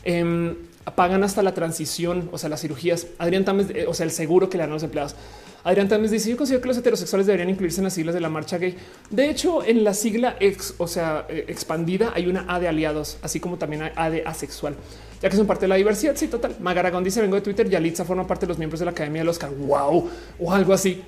eh, 0.05 0.55
pagan 0.95 1.25
hasta 1.25 1.43
la 1.43 1.55
transición, 1.55 2.29
o 2.33 2.39
sea, 2.39 2.49
las 2.49 2.61
cirugías. 2.61 3.07
Adrián 3.19 3.45
Tames, 3.45 3.69
eh, 3.71 3.87
o 3.87 3.95
sea, 3.95 4.05
el 4.05 4.13
seguro 4.13 4.49
que 4.49 4.57
le 4.57 4.63
dan 4.63 4.71
a 4.71 4.75
los 4.75 4.83
empleados. 4.83 5.15
Adrián 5.63 5.89
Tames 5.89 6.11
dice, 6.11 6.31
yo 6.31 6.37
considero 6.37 6.63
que 6.63 6.69
los 6.69 6.79
heterosexuales 6.79 7.27
deberían 7.27 7.51
incluirse 7.51 7.81
en 7.81 7.85
las 7.85 7.93
siglas 7.93 8.15
de 8.15 8.21
la 8.21 8.31
marcha 8.31 8.57
gay. 8.59 8.77
De 9.11 9.29
hecho, 9.29 9.63
en 9.63 9.85
la 9.85 9.93
sigla 9.93 10.37
ex, 10.41 10.75
o 10.79 10.87
sea, 10.87 11.27
eh, 11.29 11.45
expandida, 11.49 12.13
hay 12.15 12.27
una 12.27 12.47
A 12.49 12.59
de 12.61 12.69
aliados, 12.69 13.19
así 13.23 13.41
como 13.41 13.59
también 13.59 13.93
A 13.95 14.11
de 14.11 14.23
asexual 14.25 14.75
ya 15.21 15.29
que 15.29 15.37
son 15.37 15.47
parte 15.47 15.63
de 15.63 15.69
la 15.69 15.75
diversidad. 15.75 16.17
Sí, 16.17 16.29
total. 16.29 16.57
Magaragón 16.61 17.05
dice: 17.05 17.21
Vengo 17.21 17.37
de 17.37 17.43
Twitter. 17.43 17.69
Yalitza 17.69 18.05
forma 18.05 18.27
parte 18.27 18.47
de 18.47 18.49
los 18.49 18.59
miembros 18.59 18.81
de 18.81 18.87
la 18.87 18.93
Academia 18.93 19.21
del 19.21 19.29
Oscar. 19.29 19.51
Wow, 19.51 20.09
o 20.39 20.53
algo 20.53 20.73
así. 20.73 21.03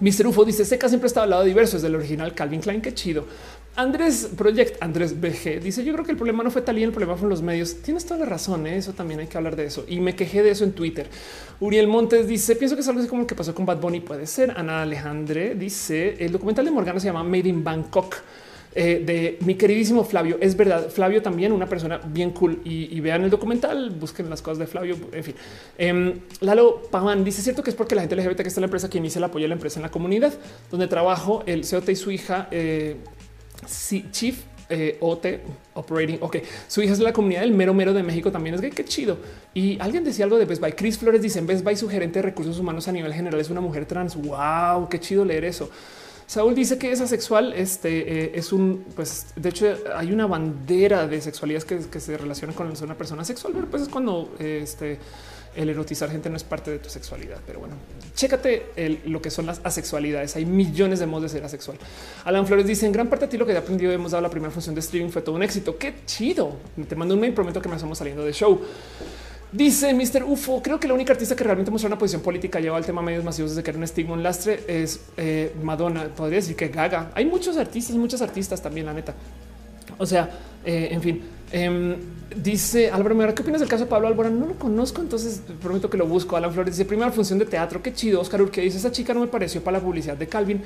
Mr. 0.00 0.26
Ufo 0.26 0.44
dice: 0.44 0.64
Seca 0.64 0.88
siempre 0.88 1.08
estaba 1.08 1.24
al 1.24 1.30
lado 1.30 1.44
diverso. 1.44 1.76
Es 1.76 1.82
del 1.82 1.94
original 1.94 2.34
Calvin 2.34 2.60
Klein. 2.60 2.80
Qué 2.80 2.94
chido. 2.94 3.26
Andrés 3.76 4.30
Project, 4.36 4.82
Andrés 4.82 5.20
BG 5.20 5.60
dice: 5.62 5.84
Yo 5.84 5.92
creo 5.92 6.04
que 6.04 6.10
el 6.10 6.16
problema 6.16 6.42
no 6.42 6.50
fue 6.50 6.62
tal 6.62 6.78
y 6.78 6.82
el 6.82 6.90
problema 6.90 7.14
fueron 7.14 7.30
los 7.30 7.42
medios. 7.42 7.82
Tienes 7.82 8.04
toda 8.04 8.20
la 8.20 8.26
razón. 8.26 8.66
¿eh? 8.66 8.76
Eso 8.76 8.92
también 8.92 9.20
hay 9.20 9.26
que 9.26 9.36
hablar 9.36 9.54
de 9.56 9.66
eso. 9.66 9.84
Y 9.88 10.00
me 10.00 10.16
quejé 10.16 10.42
de 10.42 10.50
eso 10.50 10.64
en 10.64 10.72
Twitter. 10.72 11.08
Uriel 11.60 11.86
Montes 11.86 12.26
dice: 12.26 12.56
Pienso 12.56 12.74
que 12.74 12.82
es 12.82 12.88
algo 12.88 13.00
así 13.00 13.08
como 13.08 13.22
lo 13.22 13.26
que 13.26 13.34
pasó 13.34 13.54
con 13.54 13.66
Bad 13.66 13.80
Bunny. 13.80 14.00
Puede 14.00 14.26
ser. 14.26 14.52
Ana 14.56 14.82
Alejandre 14.82 15.54
dice: 15.54 16.16
El 16.18 16.32
documental 16.32 16.64
de 16.64 16.70
Morgana 16.70 16.98
se 16.98 17.06
llama 17.06 17.22
Made 17.22 17.48
in 17.48 17.62
Bangkok. 17.62 18.16
Eh, 18.74 19.02
de 19.04 19.38
mi 19.44 19.54
queridísimo 19.54 20.04
Flavio. 20.04 20.36
Es 20.40 20.56
verdad, 20.56 20.90
Flavio 20.90 21.22
también 21.22 21.52
una 21.52 21.66
persona 21.66 21.98
bien 21.98 22.30
cool 22.30 22.60
y, 22.64 23.00
vean 23.00 23.24
el 23.24 23.30
documental, 23.30 23.90
busquen 23.90 24.28
las 24.28 24.42
cosas 24.42 24.58
de 24.58 24.66
Flavio. 24.66 24.96
En 25.10 25.24
fin, 25.24 25.34
em, 25.78 26.20
Lalo 26.40 26.82
Pavan 26.90 27.24
dice 27.24 27.42
cierto 27.42 27.62
que 27.62 27.70
es 27.70 27.76
porque 27.76 27.94
la 27.94 28.02
gente 28.02 28.14
LGBT 28.14 28.42
que 28.42 28.48
está 28.48 28.60
en 28.60 28.62
la 28.62 28.66
empresa 28.66 28.88
quien 28.88 29.02
inicia 29.02 29.18
el 29.18 29.24
apoyo 29.24 29.46
a 29.46 29.48
la 29.48 29.54
empresa 29.54 29.80
en 29.80 29.82
la 29.82 29.90
comunidad 29.90 30.34
donde 30.70 30.86
trabajo. 30.86 31.42
El 31.46 31.66
COT 31.66 31.88
y 31.88 31.96
su 31.96 32.10
hija, 32.10 32.46
eh, 32.50 32.98
Chief 33.66 34.44
eh, 34.70 34.98
OT 35.00 35.26
Operating. 35.74 36.18
Ok, 36.20 36.36
su 36.66 36.82
hija 36.82 36.92
es 36.92 36.98
de 36.98 37.04
la 37.04 37.12
comunidad 37.12 37.40
del 37.40 37.52
mero 37.52 37.72
mero 37.72 37.94
de 37.94 38.02
México. 38.02 38.30
También 38.30 38.54
es 38.54 38.60
que 38.60 38.70
qué 38.70 38.84
chido. 38.84 39.18
Y 39.54 39.78
alguien 39.80 40.04
decía 40.04 40.24
algo 40.24 40.38
de 40.38 40.44
Best. 40.44 40.62
Chris 40.76 40.98
Flores 40.98 41.22
dice 41.22 41.38
en 41.38 41.46
Best 41.46 41.64
Buy 41.64 41.76
su 41.76 41.88
gerente 41.88 42.18
de 42.18 42.22
recursos 42.22 42.58
humanos 42.58 42.86
a 42.88 42.92
nivel 42.92 43.12
general 43.14 43.40
es 43.40 43.50
una 43.50 43.60
mujer 43.60 43.86
trans. 43.86 44.14
Wow, 44.16 44.88
qué 44.88 45.00
chido 45.00 45.24
leer 45.24 45.44
eso. 45.44 45.70
Saúl 46.26 46.54
dice 46.54 46.76
que 46.76 46.92
es 46.92 47.00
asexual. 47.00 47.54
Este 47.54 48.24
eh, 48.24 48.32
es 48.34 48.52
un, 48.52 48.84
pues 48.94 49.28
de 49.36 49.48
hecho 49.48 49.74
hay 49.96 50.12
una 50.12 50.26
bandera 50.26 51.06
de 51.06 51.20
sexualidad 51.22 51.62
que, 51.62 52.00
se 52.00 52.18
relaciona 52.18 52.52
con 52.52 52.70
una 52.82 52.94
persona 52.94 53.24
sexual, 53.24 53.54
pero 53.54 53.68
pues 53.68 53.84
es 53.84 53.88
cuando 53.88 54.34
este 54.38 54.98
el 55.58 55.68
erotizar 55.70 56.08
gente 56.08 56.30
no 56.30 56.36
es 56.36 56.44
parte 56.44 56.70
de 56.70 56.78
tu 56.78 56.88
sexualidad. 56.88 57.38
Pero 57.44 57.58
bueno, 57.58 57.74
chécate 58.14 59.00
lo 59.06 59.20
que 59.20 59.28
son 59.28 59.46
las 59.46 59.60
asexualidades. 59.64 60.36
Hay 60.36 60.46
millones 60.46 61.00
de 61.00 61.06
modos 61.06 61.24
de 61.24 61.28
ser 61.38 61.44
asexual. 61.44 61.78
Alan 62.24 62.46
Flores 62.46 62.66
dice 62.66 62.86
en 62.86 62.92
gran 62.92 63.08
parte 63.08 63.24
a 63.24 63.28
ti 63.28 63.36
lo 63.36 63.44
que 63.44 63.52
he 63.52 63.56
aprendido 63.56 63.90
hemos 63.90 64.12
dado 64.12 64.22
la 64.22 64.30
primera 64.30 64.52
función 64.52 64.74
de 64.76 64.80
streaming 64.80 65.10
fue 65.10 65.20
todo 65.20 65.34
un 65.34 65.42
éxito. 65.42 65.76
Qué 65.76 65.94
chido. 66.06 66.56
Te 66.88 66.94
mando 66.94 67.14
un 67.14 67.20
mail, 67.20 67.34
prometo 67.34 67.60
que 67.60 67.68
me 67.68 67.74
estamos 67.74 67.98
saliendo 67.98 68.24
de 68.24 68.32
show. 68.32 68.60
Dice 69.50 69.92
Mr. 69.94 70.22
UFO, 70.24 70.62
creo 70.62 70.78
que 70.78 70.86
la 70.86 70.94
única 70.94 71.12
artista 71.12 71.34
que 71.34 71.42
realmente 71.42 71.70
mostró 71.72 71.88
una 71.88 71.98
posición 71.98 72.22
política 72.22 72.60
lleva 72.60 72.78
el 72.78 72.84
tema 72.84 73.02
medios 73.02 73.24
masivos 73.24 73.50
desde 73.52 73.64
que 73.64 73.70
era 73.70 73.78
un 73.78 73.84
estigma, 73.84 74.12
un 74.12 74.22
lastre 74.22 74.62
es 74.68 75.00
eh, 75.16 75.54
Madonna. 75.62 76.04
Podría 76.14 76.36
decir 76.36 76.54
que 76.54 76.68
Gaga. 76.68 77.10
Hay 77.14 77.24
muchos 77.24 77.56
artistas, 77.56 77.96
muchas 77.96 78.22
artistas 78.22 78.62
también, 78.62 78.86
la 78.86 78.92
neta. 78.92 79.14
O 79.96 80.06
sea, 80.06 80.30
eh, 80.64 80.88
en 80.92 81.02
fin, 81.02 81.22
em, 81.52 81.96
dice 82.34 82.90
Álvaro 82.90 83.14
Mera, 83.14 83.34
¿qué 83.34 83.42
opinas 83.42 83.60
del 83.60 83.68
caso 83.68 83.84
de 83.84 83.90
Pablo 83.90 84.08
Alborán? 84.08 84.38
No 84.38 84.46
lo 84.46 84.54
conozco, 84.54 85.00
entonces 85.00 85.42
prometo 85.62 85.90
que 85.90 85.96
lo 85.96 86.06
busco. 86.06 86.36
Alan 86.36 86.52
Flores 86.52 86.76
dice 86.76 86.84
primera 86.84 87.10
función 87.10 87.38
de 87.38 87.46
teatro. 87.46 87.82
Qué 87.82 87.92
chido. 87.92 88.20
Oscar 88.20 88.42
Urque 88.42 88.60
dice 88.60 88.78
esa 88.78 88.92
chica 88.92 89.14
no 89.14 89.20
me 89.20 89.26
pareció 89.26 89.62
para 89.62 89.78
la 89.78 89.84
publicidad 89.84 90.16
de 90.16 90.26
Calvin. 90.26 90.62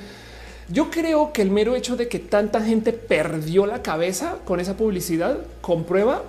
Yo 0.68 0.90
creo 0.90 1.32
que 1.32 1.42
el 1.42 1.50
mero 1.50 1.74
hecho 1.74 1.96
de 1.96 2.08
que 2.08 2.18
tanta 2.18 2.62
gente 2.62 2.92
perdió 2.92 3.66
la 3.66 3.82
cabeza 3.82 4.38
con 4.44 4.60
esa 4.60 4.76
publicidad 4.76 5.38
comprueba 5.60 6.22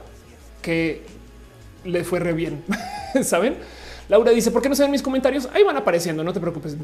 que 0.62 1.04
le 1.86 2.04
fue 2.04 2.20
re 2.20 2.34
bien. 2.34 2.64
Saben? 3.24 3.56
Laura 4.14 4.30
dice, 4.30 4.52
¿por 4.52 4.62
qué 4.62 4.70
no 4.70 4.76
se 4.76 4.84
ven 4.84 4.92
mis 4.92 5.02
comentarios? 5.02 5.50
Ahí 5.54 5.64
van 5.64 5.76
apareciendo, 5.76 6.24
no 6.24 6.32
te 6.32 6.40
preocupes. 6.40 6.78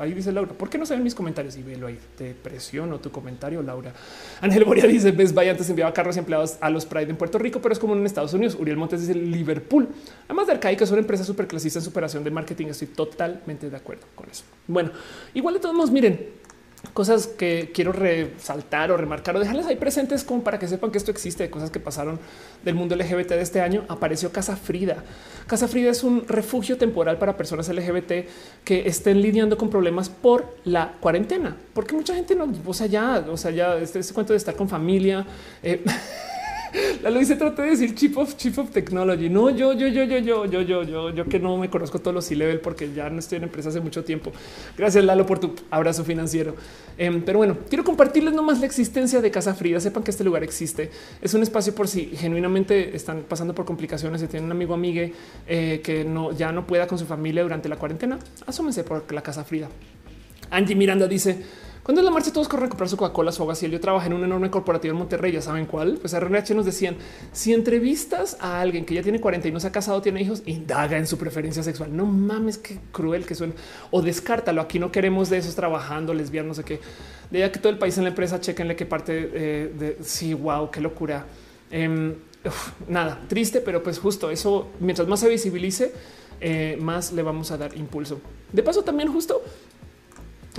Ahí 0.00 0.12
dice 0.12 0.32
Laura, 0.32 0.50
¿por 0.54 0.68
qué 0.68 0.76
no 0.76 0.84
se 0.86 0.94
ven 0.94 1.04
mis 1.04 1.14
comentarios? 1.14 1.56
Y 1.56 1.62
velo 1.62 1.86
ahí, 1.86 1.96
te 2.16 2.34
presiono 2.34 2.98
tu 2.98 3.12
comentario, 3.12 3.62
Laura. 3.62 3.92
Ángel 4.40 4.64
Boria 4.64 4.84
dice, 4.88 5.12
ves, 5.12 5.32
vaya, 5.32 5.52
antes 5.52 5.70
enviaba 5.70 5.92
carros 5.92 6.16
y 6.16 6.18
empleados 6.18 6.58
a 6.60 6.68
los 6.68 6.84
Pride 6.84 7.10
en 7.10 7.16
Puerto 7.16 7.38
Rico, 7.38 7.60
pero 7.62 7.72
es 7.72 7.78
como 7.78 7.94
en 7.94 8.04
Estados 8.04 8.34
Unidos. 8.34 8.56
Uriel 8.58 8.76
Montes 8.76 9.02
dice 9.02 9.14
Liverpool. 9.14 9.86
Además 10.24 10.48
de 10.48 10.54
Arcaica 10.54 10.82
es 10.82 10.90
una 10.90 10.98
empresa 10.98 11.22
súper 11.22 11.46
clasista 11.46 11.78
en 11.78 11.84
superación 11.84 12.24
de 12.24 12.32
marketing. 12.32 12.66
Estoy 12.66 12.88
totalmente 12.88 13.70
de 13.70 13.76
acuerdo 13.76 14.08
con 14.16 14.28
eso. 14.28 14.42
Bueno, 14.66 14.90
igual 15.34 15.54
de 15.54 15.60
todos 15.60 15.76
modos, 15.76 15.92
miren, 15.92 16.28
cosas 16.92 17.26
que 17.26 17.70
quiero 17.74 17.92
resaltar 17.92 18.90
o 18.90 18.96
remarcar 18.96 19.36
o 19.36 19.40
dejarles 19.40 19.66
ahí 19.66 19.76
presentes 19.76 20.24
como 20.24 20.44
para 20.44 20.58
que 20.58 20.68
sepan 20.68 20.90
que 20.90 20.98
esto 20.98 21.10
existe, 21.10 21.50
cosas 21.50 21.70
que 21.70 21.80
pasaron 21.80 22.18
del 22.64 22.74
mundo 22.74 22.94
LGBT 22.94 23.30
de 23.30 23.42
este 23.42 23.60
año. 23.60 23.84
Apareció 23.88 24.30
Casa 24.30 24.56
Frida. 24.56 25.02
Casa 25.46 25.66
Frida 25.68 25.90
es 25.90 26.04
un 26.04 26.26
refugio 26.28 26.78
temporal 26.78 27.18
para 27.18 27.36
personas 27.36 27.68
LGBT 27.68 28.28
que 28.64 28.86
estén 28.86 29.20
lidiando 29.20 29.58
con 29.58 29.70
problemas 29.70 30.08
por 30.08 30.56
la 30.64 30.92
cuarentena, 31.00 31.56
porque 31.74 31.94
mucha 31.94 32.14
gente 32.14 32.34
no, 32.34 32.52
o 32.64 32.74
sea, 32.74 32.86
ya, 32.86 33.24
o 33.28 33.36
sea, 33.36 33.50
ya 33.50 33.76
este, 33.76 33.98
este 33.98 34.14
cuento 34.14 34.32
de 34.32 34.36
estar 34.36 34.54
con 34.54 34.68
familia. 34.68 35.26
Eh, 35.62 35.84
La 37.02 37.10
Luis 37.10 37.28
se 37.28 37.36
trata 37.36 37.62
de 37.62 37.70
decir 37.70 37.94
chip 37.94 38.16
of 38.16 38.36
chip 38.36 38.58
of 38.58 38.70
technology. 38.70 39.28
No, 39.28 39.50
yo, 39.50 39.72
yo, 39.72 39.88
yo, 39.88 40.04
yo, 40.04 40.18
yo, 40.18 40.44
yo, 40.46 40.62
yo, 40.62 40.82
yo, 40.82 41.10
yo 41.10 41.24
que 41.26 41.38
no 41.38 41.56
me 41.56 41.70
conozco 41.70 41.98
todos 41.98 42.14
los 42.14 42.24
C-level 42.24 42.60
porque 42.60 42.92
ya 42.92 43.08
no 43.10 43.18
estoy 43.18 43.38
en 43.38 43.44
empresa 43.44 43.68
hace 43.68 43.80
mucho 43.80 44.04
tiempo. 44.04 44.32
Gracias, 44.76 45.04
Lalo, 45.04 45.26
por 45.26 45.38
tu 45.38 45.54
abrazo 45.70 46.04
financiero. 46.04 46.54
Em, 46.96 47.22
pero 47.22 47.38
bueno, 47.38 47.56
quiero 47.68 47.84
compartirles 47.84 48.34
nomás 48.34 48.60
la 48.60 48.66
existencia 48.66 49.20
de 49.20 49.30
Casa 49.30 49.54
Frida. 49.54 49.80
Sepan 49.80 50.02
que 50.02 50.10
este 50.10 50.24
lugar 50.24 50.42
existe. 50.42 50.90
Es 51.22 51.34
un 51.34 51.42
espacio 51.42 51.74
por 51.74 51.88
si 51.88 52.06
genuinamente 52.06 52.94
están 52.96 53.22
pasando 53.28 53.54
por 53.54 53.64
complicaciones 53.64 54.22
y 54.22 54.26
tienen 54.26 54.46
un 54.46 54.52
amigo 54.52 54.74
amigue 54.74 55.12
eh, 55.46 55.80
que 55.82 56.04
no 56.04 56.32
ya 56.32 56.52
no 56.52 56.66
pueda 56.66 56.86
con 56.86 56.98
su 56.98 57.06
familia 57.06 57.42
durante 57.42 57.68
la 57.68 57.76
cuarentena. 57.76 58.18
Asómense 58.46 58.84
por 58.84 59.10
la 59.12 59.22
Casa 59.22 59.44
Frida. 59.44 59.68
Angie 60.50 60.74
Miranda 60.74 61.06
dice 61.06 61.38
cuando 61.88 62.02
en 62.02 62.04
la 62.04 62.10
marcha 62.10 62.30
todos 62.30 62.48
corren 62.48 62.66
a 62.66 62.68
comprar 62.68 62.86
su 62.90 62.98
Coca-Cola, 62.98 63.32
su 63.32 63.40
agua, 63.40 63.54
si 63.54 63.66
yo 63.70 63.80
trabajo 63.80 64.04
en 64.04 64.12
una 64.12 64.26
enorme 64.26 64.50
corporativa 64.50 64.92
en 64.92 64.98
Monterrey, 64.98 65.32
ya 65.32 65.40
saben 65.40 65.64
cuál, 65.64 65.96
pues 65.96 66.12
RNH 66.12 66.54
nos 66.54 66.66
decían, 66.66 66.98
si 67.32 67.54
entrevistas 67.54 68.36
a 68.40 68.60
alguien 68.60 68.84
que 68.84 68.92
ya 68.92 69.02
tiene 69.02 69.22
40 69.22 69.48
y 69.48 69.52
no 69.52 69.58
se 69.58 69.68
ha 69.68 69.72
casado, 69.72 70.02
tiene 70.02 70.20
hijos, 70.20 70.42
indaga 70.44 70.98
en 70.98 71.06
su 71.06 71.16
preferencia 71.16 71.62
sexual. 71.62 71.96
No 71.96 72.04
mames, 72.04 72.58
qué 72.58 72.78
cruel 72.92 73.24
que 73.24 73.34
suena. 73.34 73.54
O 73.90 74.02
descártalo, 74.02 74.60
aquí 74.60 74.78
no 74.78 74.92
queremos 74.92 75.30
de 75.30 75.38
esos 75.38 75.54
trabajando, 75.54 76.12
lesbianos, 76.12 76.48
no 76.48 76.62
sé 76.62 76.64
qué. 76.64 76.78
De 77.30 77.38
ya 77.38 77.50
que 77.50 77.58
todo 77.58 77.72
el 77.72 77.78
país 77.78 77.96
en 77.96 78.04
la 78.04 78.10
empresa, 78.10 78.38
chequenle 78.38 78.76
qué 78.76 78.84
parte 78.84 79.30
eh, 79.32 79.72
de... 79.74 79.96
Sí, 80.02 80.34
wow, 80.34 80.70
qué 80.70 80.82
locura. 80.82 81.24
Em, 81.70 82.16
nada, 82.86 83.18
triste, 83.28 83.62
pero 83.62 83.82
pues 83.82 83.98
justo 83.98 84.30
eso, 84.30 84.68
mientras 84.78 85.08
más 85.08 85.20
se 85.20 85.28
visibilice, 85.30 85.94
eh, 86.38 86.76
más 86.82 87.12
le 87.12 87.22
vamos 87.22 87.50
a 87.50 87.56
dar 87.56 87.74
impulso. 87.78 88.20
De 88.52 88.62
paso, 88.62 88.84
también 88.84 89.10
justo 89.10 89.42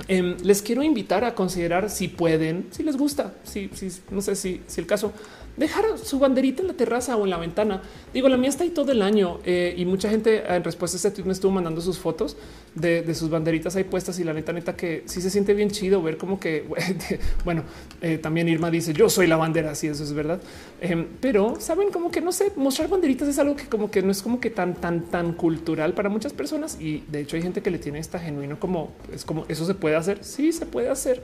Em, 0.08 0.36
les 0.42 0.62
quiero 0.62 0.82
invitar 0.82 1.24
a 1.24 1.34
considerar 1.34 1.90
si 1.90 2.08
pueden, 2.08 2.66
si 2.70 2.82
les 2.82 2.96
gusta, 2.96 3.34
si, 3.44 3.70
no 4.10 4.20
sé 4.22 4.34
si, 4.34 4.62
si 4.66 4.80
el 4.80 4.86
caso 4.86 5.12
dejar 5.56 5.84
su 5.98 6.18
banderita 6.18 6.62
en 6.62 6.68
la 6.68 6.74
terraza 6.74 7.16
o 7.16 7.24
en 7.24 7.30
la 7.30 7.36
ventana. 7.36 7.82
Digo, 8.12 8.28
la 8.28 8.36
mía 8.36 8.48
está 8.48 8.64
ahí 8.64 8.70
todo 8.70 8.92
el 8.92 9.02
año 9.02 9.40
eh, 9.44 9.74
y 9.76 9.84
mucha 9.84 10.08
gente 10.08 10.42
en 10.46 10.64
respuesta 10.64 10.96
a 10.96 10.98
este 10.98 11.10
tweet 11.10 11.24
me 11.24 11.32
estuvo 11.32 11.52
mandando 11.52 11.80
sus 11.80 11.98
fotos 11.98 12.36
de, 12.74 13.14
sus 13.14 13.30
banderitas 13.30 13.76
ahí 13.76 13.84
puestas 13.84 14.18
y 14.18 14.24
la 14.24 14.32
neta, 14.32 14.52
neta 14.52 14.76
que 14.76 15.02
sí 15.06 15.20
se 15.20 15.30
siente 15.30 15.54
bien 15.54 15.70
chido 15.70 16.02
ver 16.02 16.16
como 16.16 16.38
que, 16.38 16.64
bueno, 17.44 17.64
eh, 18.00 18.18
también 18.18 18.48
Irma 18.48 18.70
dice 18.70 18.92
yo 18.92 19.08
soy 19.10 19.26
la 19.26 19.36
bandera, 19.36 19.74
sí, 19.74 19.88
eso 19.88 20.02
es 20.02 20.12
verdad. 20.12 20.40
Em, 20.80 21.06
pero 21.20 21.56
saben 21.60 21.90
como 21.90 22.10
que 22.10 22.20
no 22.20 22.32
sé, 22.32 22.52
mostrar 22.56 22.88
banderitas 22.88 23.28
es 23.28 23.38
algo 23.38 23.56
que 23.56 23.66
como 23.66 23.90
que 23.90 24.02
no 24.02 24.10
es 24.10 24.22
como 24.22 24.40
que 24.40 24.50
tan, 24.50 24.74
tan, 24.74 25.02
tan 25.10 25.32
cultural 25.32 25.94
para 25.94 26.08
muchas 26.08 26.32
personas 26.32 26.78
y 26.80 27.04
de 27.08 27.20
hecho 27.20 27.36
hay 27.36 27.42
gente 27.42 27.62
que 27.62 27.70
le 27.70 27.78
tiene 27.78 27.98
esta 27.98 28.18
genuino 28.18 28.58
como 28.58 28.92
es 29.12 29.24
como 29.24 29.44
eso 29.48 29.66
se 29.66 29.74
puede 29.74 29.96
hacer. 29.96 30.24
Sí, 30.24 30.52
se 30.52 30.66
puede 30.66 30.88
hacer. 30.88 31.22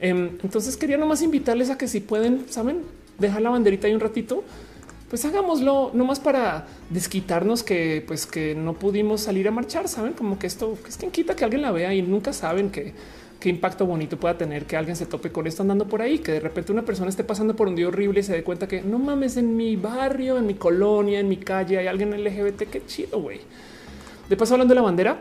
Em, 0.00 0.38
entonces 0.42 0.76
quería 0.76 0.96
nomás 0.96 1.22
invitarles 1.22 1.70
a 1.70 1.78
que 1.78 1.88
si 1.88 2.00
pueden, 2.00 2.46
saben, 2.50 2.82
dejar 3.18 3.42
la 3.42 3.50
banderita 3.50 3.86
ahí 3.86 3.94
un 3.94 4.00
ratito, 4.00 4.44
pues 5.08 5.24
hagámoslo 5.24 5.90
nomás 5.94 6.18
para 6.18 6.66
desquitarnos 6.90 7.62
que 7.62 8.02
pues 8.06 8.26
que 8.26 8.54
no 8.54 8.74
pudimos 8.74 9.20
salir 9.20 9.46
a 9.46 9.50
marchar, 9.50 9.88
saben 9.88 10.12
como 10.12 10.38
que 10.38 10.46
esto 10.46 10.76
es 10.88 10.96
quien 10.96 11.10
quita 11.10 11.36
que 11.36 11.44
alguien 11.44 11.62
la 11.62 11.70
vea 11.70 11.94
y 11.94 12.02
nunca 12.02 12.32
saben 12.32 12.70
que 12.70 12.94
qué 13.38 13.48
impacto 13.48 13.86
bonito 13.86 14.16
pueda 14.16 14.38
tener 14.38 14.64
que 14.64 14.76
alguien 14.76 14.96
se 14.96 15.06
tope 15.06 15.30
con 15.30 15.46
esto 15.46 15.62
andando 15.62 15.86
por 15.86 16.00
ahí, 16.00 16.18
que 16.18 16.32
de 16.32 16.40
repente 16.40 16.72
una 16.72 16.82
persona 16.82 17.10
esté 17.10 17.24
pasando 17.24 17.54
por 17.54 17.68
un 17.68 17.76
día 17.76 17.88
horrible 17.88 18.20
y 18.20 18.22
se 18.22 18.32
dé 18.32 18.42
cuenta 18.42 18.66
que 18.66 18.80
no 18.80 18.98
mames 18.98 19.36
en 19.36 19.56
mi 19.56 19.76
barrio, 19.76 20.38
en 20.38 20.46
mi 20.46 20.54
colonia, 20.54 21.20
en 21.20 21.28
mi 21.28 21.36
calle 21.36 21.78
hay 21.78 21.86
alguien 21.86 22.10
LGBT, 22.24 22.62
qué 22.70 22.82
chido, 22.86 23.20
güey. 23.20 23.40
De 24.28 24.36
paso 24.36 24.54
hablando 24.54 24.72
de 24.72 24.76
la 24.76 24.82
bandera, 24.82 25.18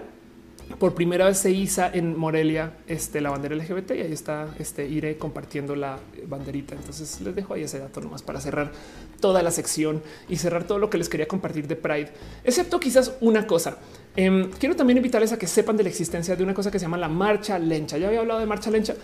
por 0.80 0.94
primera 0.94 1.28
vez 1.28 1.38
se 1.38 1.52
iza 1.52 1.90
en 1.94 2.18
Morelia 2.18 2.74
este, 2.88 3.22
la 3.22 3.30
bandera 3.30 3.56
LGBT 3.56 3.92
y 3.92 4.02
ahí 4.02 4.14
está, 4.14 4.48
este, 4.60 4.88
iré 4.88 5.18
compartiendo 5.18 5.76
la 5.76 6.00
banderita. 6.28 6.76
Entonces 6.76 7.22
les 7.22 7.36
dejo 7.36 7.54
ahí 7.54 7.64
ese 7.64 7.80
dato 7.80 8.02
nomás 8.02 8.22
para 8.22 8.40
cerrar 8.40 8.72
toda 9.20 9.42
la 9.44 9.52
sección 9.52 10.02
y 10.28 10.38
cerrar 10.38 10.66
todo 10.66 10.80
lo 10.80 10.90
que 10.90 10.98
les 10.98 11.10
quería 11.10 11.28
compartir 11.28 11.68
de 11.68 11.76
Pride, 11.76 12.12
excepto 12.44 12.80
quizás 12.80 13.14
una 13.22 13.48
cosa. 13.48 13.78
Em, 14.16 14.52
quiero 14.52 14.76
también 14.76 14.98
invitarles 14.98 15.32
a 15.32 15.40
que 15.40 15.48
sepan 15.48 15.78
de 15.78 15.84
la 15.84 15.90
existencia 15.90 16.36
de 16.36 16.44
una 16.44 16.54
cosa 16.54 16.70
que 16.70 16.80
se 16.80 16.86
llama 16.86 16.98
la 16.98 17.10
marcha 17.10 17.58
lencha. 17.58 17.98
Ya 17.98 18.08
había 18.08 18.20
hablado 18.20 18.40
de 18.40 18.46
marcha 18.46 18.70
lencha. 18.70 18.96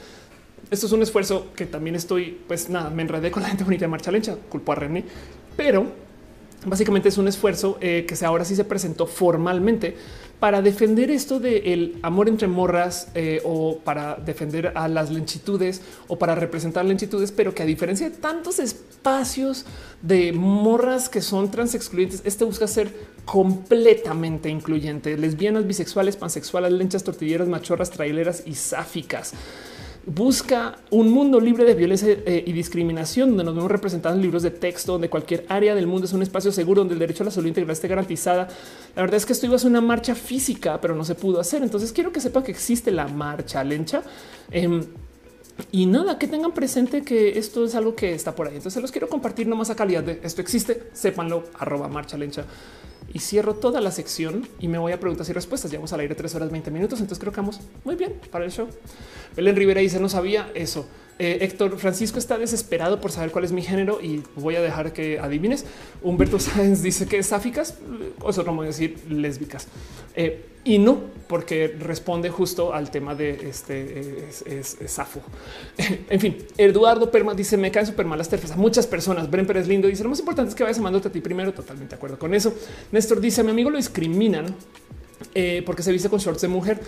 Esto 0.70 0.86
es 0.86 0.92
un 0.92 1.02
esfuerzo 1.02 1.48
que 1.56 1.66
también 1.66 1.96
estoy, 1.96 2.42
pues 2.48 2.70
nada, 2.70 2.90
me 2.90 3.02
enredé 3.02 3.32
con 3.32 3.42
la 3.42 3.50
gente 3.50 3.64
bonita 3.64 3.86
de 3.86 3.90
marcha 3.90 4.12
lencha, 4.12 4.36
culpo 4.50 4.72
a 4.72 4.76
René, 4.76 5.04
pero 5.58 5.88
básicamente 6.66 7.10
es 7.10 7.18
un 7.18 7.28
esfuerzo 7.28 7.78
eh, 7.82 8.06
que 8.08 8.26
ahora 8.26 8.46
sí 8.46 8.56
se 8.56 8.66
presentó 8.66 9.08
formalmente 9.08 9.96
para 10.40 10.62
defender 10.62 11.12
esto 11.12 11.40
del 11.40 12.00
amor 12.02 12.30
entre 12.30 12.48
morras 12.48 13.10
eh, 13.14 13.42
o 13.44 13.80
para 13.80 14.16
defender 14.16 14.72
a 14.76 14.88
las 14.88 15.12
lenchitudes 15.12 15.82
o 16.08 16.18
para 16.18 16.36
representar 16.36 16.86
lenchitudes, 16.86 17.32
pero 17.32 17.54
que 17.54 17.64
a 17.64 17.66
diferencia 17.66 18.10
de 18.10 18.16
tantos 18.16 18.60
espacios 18.60 19.66
de 20.02 20.32
morras 20.32 21.10
que 21.10 21.22
son 21.22 21.52
trans 21.52 21.76
excluyentes, 21.76 22.22
este 22.24 22.46
busca 22.46 22.68
ser 22.68 22.94
completamente 23.26 24.50
incluyente. 24.50 25.18
Lesbianas, 25.18 25.68
bisexuales, 25.68 26.16
pansexuales, 26.16 26.72
lenchas, 26.72 27.04
tortilleras, 27.04 27.48
machorras, 27.48 27.90
traileras 27.92 28.44
y 28.46 28.56
sáficas 28.56 29.34
busca 30.10 30.76
un 30.90 31.12
mundo 31.12 31.40
libre 31.40 31.66
de 31.66 31.76
violencia 31.76 32.10
eh, 32.26 32.44
y 32.46 32.52
discriminación, 32.52 33.30
donde 33.30 33.44
nos 33.44 33.56
vemos 33.56 33.72
representados 33.72 34.16
en 34.16 34.24
libros 34.24 34.42
de 34.42 34.50
texto, 34.50 34.94
donde 34.94 35.08
cualquier 35.10 35.46
área 35.50 35.76
del 35.76 35.86
mundo 35.86 36.06
es 36.06 36.14
un 36.14 36.24
espacio 36.24 36.52
seguro, 36.52 36.82
donde 36.82 36.96
el 36.96 37.00
derecho 37.00 37.24
a 37.24 37.26
la 37.26 37.32
salud 37.32 37.48
integral 37.48 37.72
esté 37.72 37.88
garantizada. 37.88 38.48
La 38.96 39.04
verdad 39.04 39.18
es 39.18 39.26
que 39.26 39.34
esto 39.34 39.46
iba 39.46 39.56
a 39.56 39.60
ser 39.60 39.70
una 39.70 39.82
marcha 39.82 40.16
física, 40.16 40.82
pero 40.82 40.96
no 40.96 41.06
se 41.06 41.14
pudo 41.14 41.40
hacer. 41.40 41.62
Entonces 41.62 41.92
quiero 41.92 42.12
que 42.12 42.22
sepan 42.22 42.44
que 42.44 42.52
existe 42.52 42.90
la 42.90 43.08
marcha 43.08 43.64
lencha. 43.64 44.02
Em, 44.50 44.84
y 45.72 45.86
nada, 45.86 46.18
que 46.18 46.28
tengan 46.28 46.54
presente 46.54 47.04
que 47.04 47.38
esto 47.38 47.66
es 47.66 47.76
algo 47.76 47.94
que 47.94 48.14
está 48.14 48.34
por 48.34 48.48
ahí. 48.48 48.56
Entonces 48.56 48.82
los 48.82 48.92
quiero 48.92 49.10
compartir 49.10 49.46
nomás 49.48 49.70
a 49.70 49.76
calidad 49.76 50.04
de 50.04 50.22
esto 50.24 50.42
existe. 50.42 50.90
Sépanlo, 50.94 51.44
arroba 51.60 51.88
marcha 51.88 52.18
lencha 52.18 52.46
y 53.14 53.20
cierro 53.20 53.56
toda 53.56 53.82
la 53.82 53.92
sección 53.92 54.48
y 54.60 54.68
me 54.68 54.78
voy 54.78 54.92
a 54.92 55.00
preguntas 55.00 55.30
y 55.30 55.34
respuestas. 55.34 55.72
Llevamos 55.72 55.94
al 55.94 56.02
aire 56.02 56.16
tres 56.16 56.36
horas 56.36 56.52
20 56.52 56.72
minutos. 56.72 57.00
Entonces 57.00 57.20
creo 57.20 57.34
que 57.34 57.42
vamos 57.42 57.60
muy 57.84 57.96
bien 57.96 58.20
para 58.32 58.46
el 58.46 58.52
show. 58.52 58.68
Belén 59.36 59.56
Rivera 59.56 59.82
dice 59.82 60.00
no 60.00 60.10
sabía 60.10 60.52
eso. 60.54 60.88
Eh, 61.22 61.40
Héctor 61.42 61.78
Francisco 61.78 62.18
está 62.18 62.38
desesperado 62.38 63.02
por 63.02 63.12
saber 63.12 63.32
cuál 63.32 63.44
es 63.44 63.52
mi 63.52 63.62
género 63.62 64.00
y 64.02 64.24
voy 64.36 64.56
a 64.56 64.62
dejar 64.62 64.94
que 64.94 65.20
adivines. 65.20 65.66
Humberto 66.02 66.40
Sáenz 66.40 66.82
dice 66.82 67.08
que 67.08 67.18
es 67.18 67.28
sáficas, 67.28 67.78
o 68.22 68.30
eso 68.30 68.44
no 68.44 68.56
voy 68.56 68.66
a 68.66 68.68
decir 68.68 68.98
lésbicas. 69.10 69.68
Eh, 70.16 70.46
y 70.64 70.78
no, 70.78 71.02
porque 71.28 71.76
responde 71.80 72.30
justo 72.30 72.74
al 72.74 72.90
tema 72.90 73.16
de 73.16 73.50
este 73.50 74.30
es, 74.30 74.78
Safo. 74.88 75.22
en 76.10 76.20
fin, 76.20 76.38
Eduardo 76.58 77.12
Perma 77.12 77.34
dice: 77.34 77.58
Me 77.58 77.70
caen 77.70 77.86
súper 77.86 78.06
malas 78.06 78.30
terfas 78.30 78.52
a 78.52 78.56
muchas 78.56 78.88
personas. 78.88 79.30
Bren 79.30 79.46
Pérez 79.46 79.68
lindo 79.68 79.90
dice: 79.90 80.04
Lo 80.04 80.10
más 80.10 80.20
importante 80.20 80.50
es 80.50 80.56
que 80.56 80.64
vayas 80.64 80.80
amándote 80.80 81.10
a 81.10 81.12
ti 81.12 81.20
primero. 81.20 81.54
Totalmente 81.54 81.92
de 81.92 81.96
acuerdo 81.98 82.18
con 82.18 82.34
eso. 82.34 82.54
Néstor 82.92 83.20
dice: 83.20 83.44
Mi 83.44 83.52
amigo 83.52 83.70
lo 83.70 83.78
discriminan 83.78 84.56
eh, 85.36 85.64
porque 85.66 85.84
se 85.84 85.92
viste 85.92 86.10
con 86.10 86.20
shorts 86.20 86.42
de 86.42 86.48
mujer. 86.48 86.80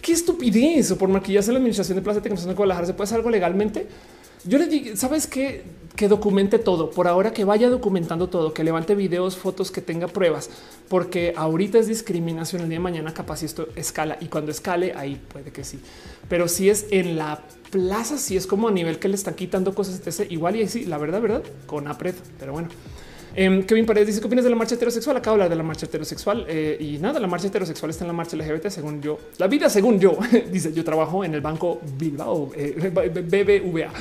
Qué 0.00 0.12
estupidez 0.12 0.90
o 0.90 0.98
por 0.98 1.08
maquillarse 1.08 1.52
la 1.52 1.58
administración 1.58 1.96
de 1.96 2.02
Plaza 2.02 2.20
de 2.20 2.22
Tecnología 2.22 2.48
de 2.48 2.54
Guadalajara. 2.54 2.86
Se 2.86 2.94
puede 2.94 3.04
hacer 3.04 3.16
algo 3.16 3.30
legalmente. 3.30 3.86
Yo 4.44 4.58
le 4.58 4.66
digo, 4.66 4.96
sabes 4.96 5.26
qué? 5.26 5.64
que 5.98 6.06
documente 6.06 6.60
todo 6.60 6.92
por 6.92 7.08
ahora, 7.08 7.32
que 7.32 7.44
vaya 7.44 7.68
documentando 7.68 8.28
todo, 8.28 8.54
que 8.54 8.62
levante 8.62 8.94
videos, 8.94 9.36
fotos, 9.36 9.72
que 9.72 9.80
tenga 9.80 10.06
pruebas, 10.06 10.48
porque 10.88 11.34
ahorita 11.36 11.76
es 11.80 11.88
discriminación. 11.88 12.62
El 12.62 12.68
día 12.68 12.78
de 12.78 12.84
mañana, 12.84 13.12
capaz 13.12 13.38
si 13.38 13.46
esto 13.46 13.66
escala 13.74 14.16
y 14.20 14.26
cuando 14.26 14.52
escale, 14.52 14.94
ahí 14.96 15.20
puede 15.32 15.50
que 15.50 15.64
sí, 15.64 15.80
pero 16.28 16.46
si 16.46 16.70
es 16.70 16.86
en 16.92 17.18
la 17.18 17.42
plaza, 17.72 18.16
si 18.16 18.36
es 18.36 18.46
como 18.46 18.68
a 18.68 18.70
nivel 18.70 19.00
que 19.00 19.08
le 19.08 19.16
están 19.16 19.34
quitando 19.34 19.74
cosas, 19.74 20.00
igual 20.30 20.54
y 20.54 20.60
ahí 20.60 20.68
sí, 20.68 20.84
la 20.84 20.98
verdad, 20.98 21.20
verdad, 21.20 21.42
con 21.66 21.88
apret, 21.88 22.14
pero 22.38 22.52
bueno. 22.52 22.68
Eh, 23.40 23.64
Kevin 23.68 23.86
Paredes 23.86 24.08
dice 24.08 24.20
qué 24.20 24.26
opinas 24.26 24.42
de 24.42 24.50
la 24.50 24.56
marcha 24.56 24.74
heterosexual. 24.74 25.16
Acabo 25.16 25.36
de 25.36 25.44
hablar 25.44 25.50
de 25.50 25.54
la 25.54 25.62
marcha 25.62 25.86
heterosexual 25.86 26.44
eh, 26.48 26.76
y 26.80 26.98
nada, 26.98 27.20
la 27.20 27.28
marcha 27.28 27.46
heterosexual 27.46 27.90
está 27.90 28.02
en 28.02 28.08
la 28.08 28.12
marcha 28.12 28.36
LGBT. 28.36 28.66
Según 28.66 29.00
yo, 29.00 29.16
la 29.38 29.46
vida, 29.46 29.70
según 29.70 30.00
yo, 30.00 30.18
dice 30.50 30.72
yo 30.72 30.82
trabajo 30.82 31.24
en 31.24 31.34
el 31.34 31.40
banco 31.40 31.80
Bilbao, 31.96 32.50
eh, 32.56 32.90
BBVA, 32.90 33.92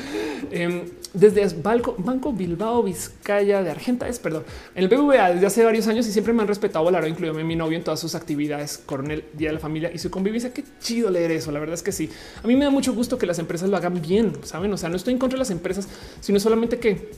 em, 0.50 0.82
desde 1.14 1.48
Banco, 1.62 1.94
banco 2.00 2.34
Bilbao 2.34 2.82
Vizcaya 2.82 3.62
de 3.62 3.70
Argenta. 3.70 4.08
Es 4.08 4.18
perdón, 4.18 4.44
en 4.74 4.84
el 4.84 4.90
BBVA 4.90 5.34
desde 5.34 5.46
hace 5.46 5.64
varios 5.64 5.86
años 5.86 6.08
y 6.08 6.12
siempre 6.12 6.34
me 6.34 6.42
han 6.42 6.48
respetado. 6.48 6.90
La 6.90 7.08
incluido 7.08 7.36
mi 7.36 7.56
novio 7.56 7.78
en 7.78 7.84
todas 7.84 8.00
sus 8.00 8.16
actividades, 8.16 8.80
coronel, 8.88 9.24
día 9.34 9.50
de 9.50 9.54
la 9.54 9.60
familia 9.60 9.92
y 9.94 10.00
su 10.00 10.10
convivencia. 10.10 10.52
Qué 10.52 10.64
chido 10.80 11.12
leer 11.12 11.30
eso. 11.30 11.52
La 11.52 11.60
verdad 11.60 11.76
es 11.76 11.84
que 11.84 11.92
sí. 11.92 12.10
A 12.44 12.48
mí 12.48 12.56
me 12.56 12.66
da 12.66 12.72
mucho 12.72 12.92
gusto 12.92 13.20
que 13.20 13.28
las 13.28 13.38
empresas 13.38 13.70
lo 13.70 13.78
hagan 13.78 14.02
bien. 14.02 14.34
Saben, 14.42 14.74
o 14.74 14.78
sea, 14.78 14.90
no 14.90 14.96
estoy 14.96 15.14
en 15.14 15.20
contra 15.20 15.36
de 15.36 15.42
las 15.42 15.52
empresas, 15.52 15.88
sino 16.22 16.40
solamente 16.40 16.80
que 16.80 17.12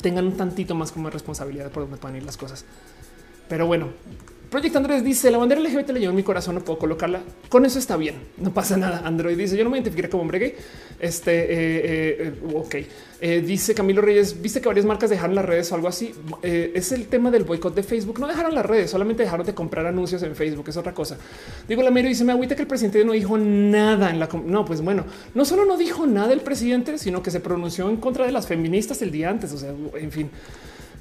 tengan 0.00 0.26
un 0.26 0.36
tantito 0.36 0.74
más 0.74 0.92
como 0.92 1.10
responsabilidad 1.10 1.70
por 1.70 1.84
donde 1.84 1.96
puedan 1.96 2.16
ir 2.16 2.24
las 2.24 2.36
cosas. 2.36 2.64
Pero 3.48 3.66
bueno, 3.66 3.88
Project 4.50 4.76
Andrés 4.76 5.04
dice 5.04 5.30
la 5.30 5.36
bandera 5.36 5.60
LGBT 5.60 5.90
le 5.90 6.00
lleva 6.00 6.10
en 6.10 6.16
mi 6.16 6.22
corazón, 6.22 6.54
no 6.54 6.62
puedo 6.62 6.78
colocarla. 6.78 7.20
Con 7.50 7.66
eso 7.66 7.78
está 7.78 7.98
bien, 7.98 8.14
no 8.38 8.52
pasa 8.52 8.78
nada. 8.78 9.02
Android 9.04 9.36
dice 9.36 9.56
yo 9.58 9.64
no 9.64 9.68
me 9.70 9.76
identifique 9.76 10.08
como 10.08 10.22
hombre 10.22 10.38
gay. 10.38 10.54
Este 10.98 11.32
eh, 11.32 11.46
eh, 11.50 12.34
eh, 12.42 12.56
ok, 12.56 12.76
dice 13.44 13.74
Camilo 13.74 14.00
Reyes, 14.00 14.40
viste 14.40 14.62
que 14.62 14.68
varias 14.68 14.86
marcas 14.86 15.10
dejaron 15.10 15.34
las 15.34 15.44
redes 15.44 15.70
o 15.70 15.74
algo 15.74 15.88
así. 15.88 16.14
es 16.42 16.92
el 16.92 17.08
tema 17.08 17.30
del 17.30 17.44
boicot 17.44 17.74
de 17.74 17.82
Facebook. 17.82 18.18
No 18.20 18.26
dejaron 18.26 18.54
las 18.54 18.64
redes, 18.64 18.90
solamente 18.90 19.22
dejaron 19.22 19.44
de 19.44 19.54
comprar 19.54 19.84
anuncios 19.84 20.22
en 20.22 20.34
Facebook. 20.34 20.66
Es 20.68 20.78
otra 20.78 20.94
cosa. 20.94 21.18
Digo, 21.68 21.82
la 21.82 21.90
mero 21.90 22.08
dice 22.08 22.24
me 22.24 22.32
agüita 22.32 22.56
que 22.56 22.62
el 22.62 22.68
presidente 22.68 23.04
no 23.04 23.12
dijo 23.12 23.36
nada 23.36 24.08
en 24.08 24.18
la. 24.18 24.28
No, 24.46 24.64
pues 24.64 24.80
bueno, 24.80 25.04
no 25.34 25.44
solo 25.44 25.66
no 25.66 25.76
dijo 25.76 26.06
nada 26.06 26.32
el 26.32 26.40
presidente, 26.40 26.96
sino 26.96 27.22
que 27.22 27.30
se 27.30 27.40
pronunció 27.40 27.90
en 27.90 27.98
contra 27.98 28.24
de 28.24 28.32
las 28.32 28.46
feministas 28.46 29.02
el 29.02 29.10
día 29.10 29.28
antes. 29.28 29.52
O 29.52 29.58
sea, 29.58 29.74
en 29.94 30.10
fin. 30.10 30.30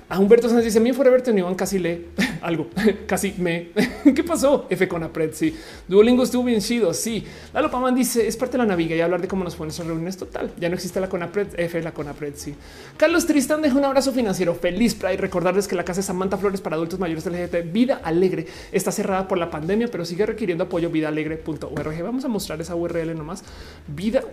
A 0.09 0.19
Humberto 0.19 0.47
Sánchez 0.47 0.65
dice: 0.65 0.79
A 0.79 0.81
mí 0.81 0.93
Forever 0.93 1.21
Iván 1.35 1.55
casi 1.55 1.79
lee 1.79 2.05
algo, 2.41 2.67
casi 3.05 3.33
me. 3.37 3.69
¿Qué 4.15 4.23
pasó? 4.23 4.65
F 4.69 4.87
con 4.87 5.03
Apred. 5.03 5.33
Sí, 5.33 5.55
Duolingo 5.87 6.23
estuvo 6.23 6.45
bien 6.45 6.61
chido. 6.61 6.93
Sí, 6.93 7.25
Lalo 7.53 7.69
Paman 7.69 7.93
dice: 7.93 8.25
Es 8.25 8.37
parte 8.37 8.53
de 8.53 8.59
la 8.59 8.65
naviga 8.65 8.95
y 8.95 9.01
hablar 9.01 9.21
de 9.21 9.27
cómo 9.27 9.43
nos 9.43 9.55
fue 9.55 9.65
nuestras 9.65 9.87
reuniones. 9.87 10.15
Total, 10.15 10.51
ya 10.57 10.69
no 10.69 10.75
existe 10.75 11.01
la 11.01 11.09
Conapred. 11.09 11.47
F, 11.57 11.81
la 11.81 11.93
Conapred. 11.93 12.33
Sí, 12.35 12.55
Carlos 12.95 13.25
Tristán 13.25 13.61
deja 13.61 13.75
un 13.77 13.83
abrazo 13.83 14.13
financiero. 14.13 14.55
Feliz 14.55 14.95
Pride. 14.95 15.17
Recordarles 15.17 15.67
que 15.67 15.75
la 15.75 15.83
casa 15.83 15.99
de 15.99 16.07
Samantha 16.07 16.37
Flores 16.37 16.61
para 16.61 16.77
adultos 16.77 16.99
mayores 16.99 17.25
LGBT 17.25 17.71
Vida 17.73 17.99
Alegre 18.03 18.47
está 18.71 18.93
cerrada 18.93 19.27
por 19.27 19.37
la 19.37 19.51
pandemia, 19.51 19.89
pero 19.89 20.05
sigue 20.05 20.25
requiriendo 20.25 20.63
apoyo. 20.63 20.89
Vidaalegre.org. 20.89 22.03
Vamos 22.03 22.23
a 22.23 22.29
mostrar 22.29 22.61
esa 22.61 22.75
URL 22.75 23.13
nomás. 23.17 23.43
Vida 23.87 24.23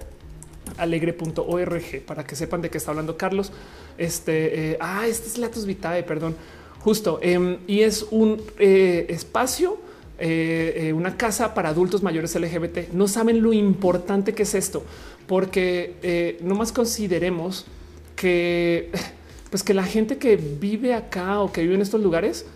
alegre.org 0.76 2.00
para 2.06 2.24
que 2.24 2.36
sepan 2.36 2.62
de 2.62 2.70
qué 2.70 2.78
está 2.78 2.90
hablando 2.90 3.16
Carlos. 3.16 3.52
Este, 3.98 4.72
eh, 4.72 4.76
ah, 4.80 5.06
este 5.06 5.28
es 5.28 5.38
Latus 5.38 5.66
Vitae, 5.66 6.02
perdón, 6.02 6.36
justo. 6.80 7.18
Em, 7.22 7.58
y 7.66 7.80
es 7.80 8.06
un 8.10 8.42
eh, 8.58 9.06
espacio, 9.08 9.78
eh, 10.18 10.92
una 10.94 11.16
casa 11.16 11.54
para 11.54 11.70
adultos 11.70 12.02
mayores 12.02 12.34
LGBT. 12.34 12.92
No 12.92 13.08
saben 13.08 13.42
lo 13.42 13.52
importante 13.52 14.34
que 14.34 14.44
es 14.44 14.54
esto, 14.54 14.84
porque 15.26 16.38
no 16.42 16.54
más 16.54 16.72
consideremos 16.72 17.66
que, 18.16 18.90
pues 19.50 19.62
que 19.62 19.74
la 19.74 19.84
gente 19.84 20.18
que 20.18 20.36
vive 20.36 20.94
acá 20.94 21.40
o 21.40 21.52
que 21.52 21.62
vive 21.62 21.74
en 21.74 21.82
estos 21.82 22.00
lugares, 22.00 22.46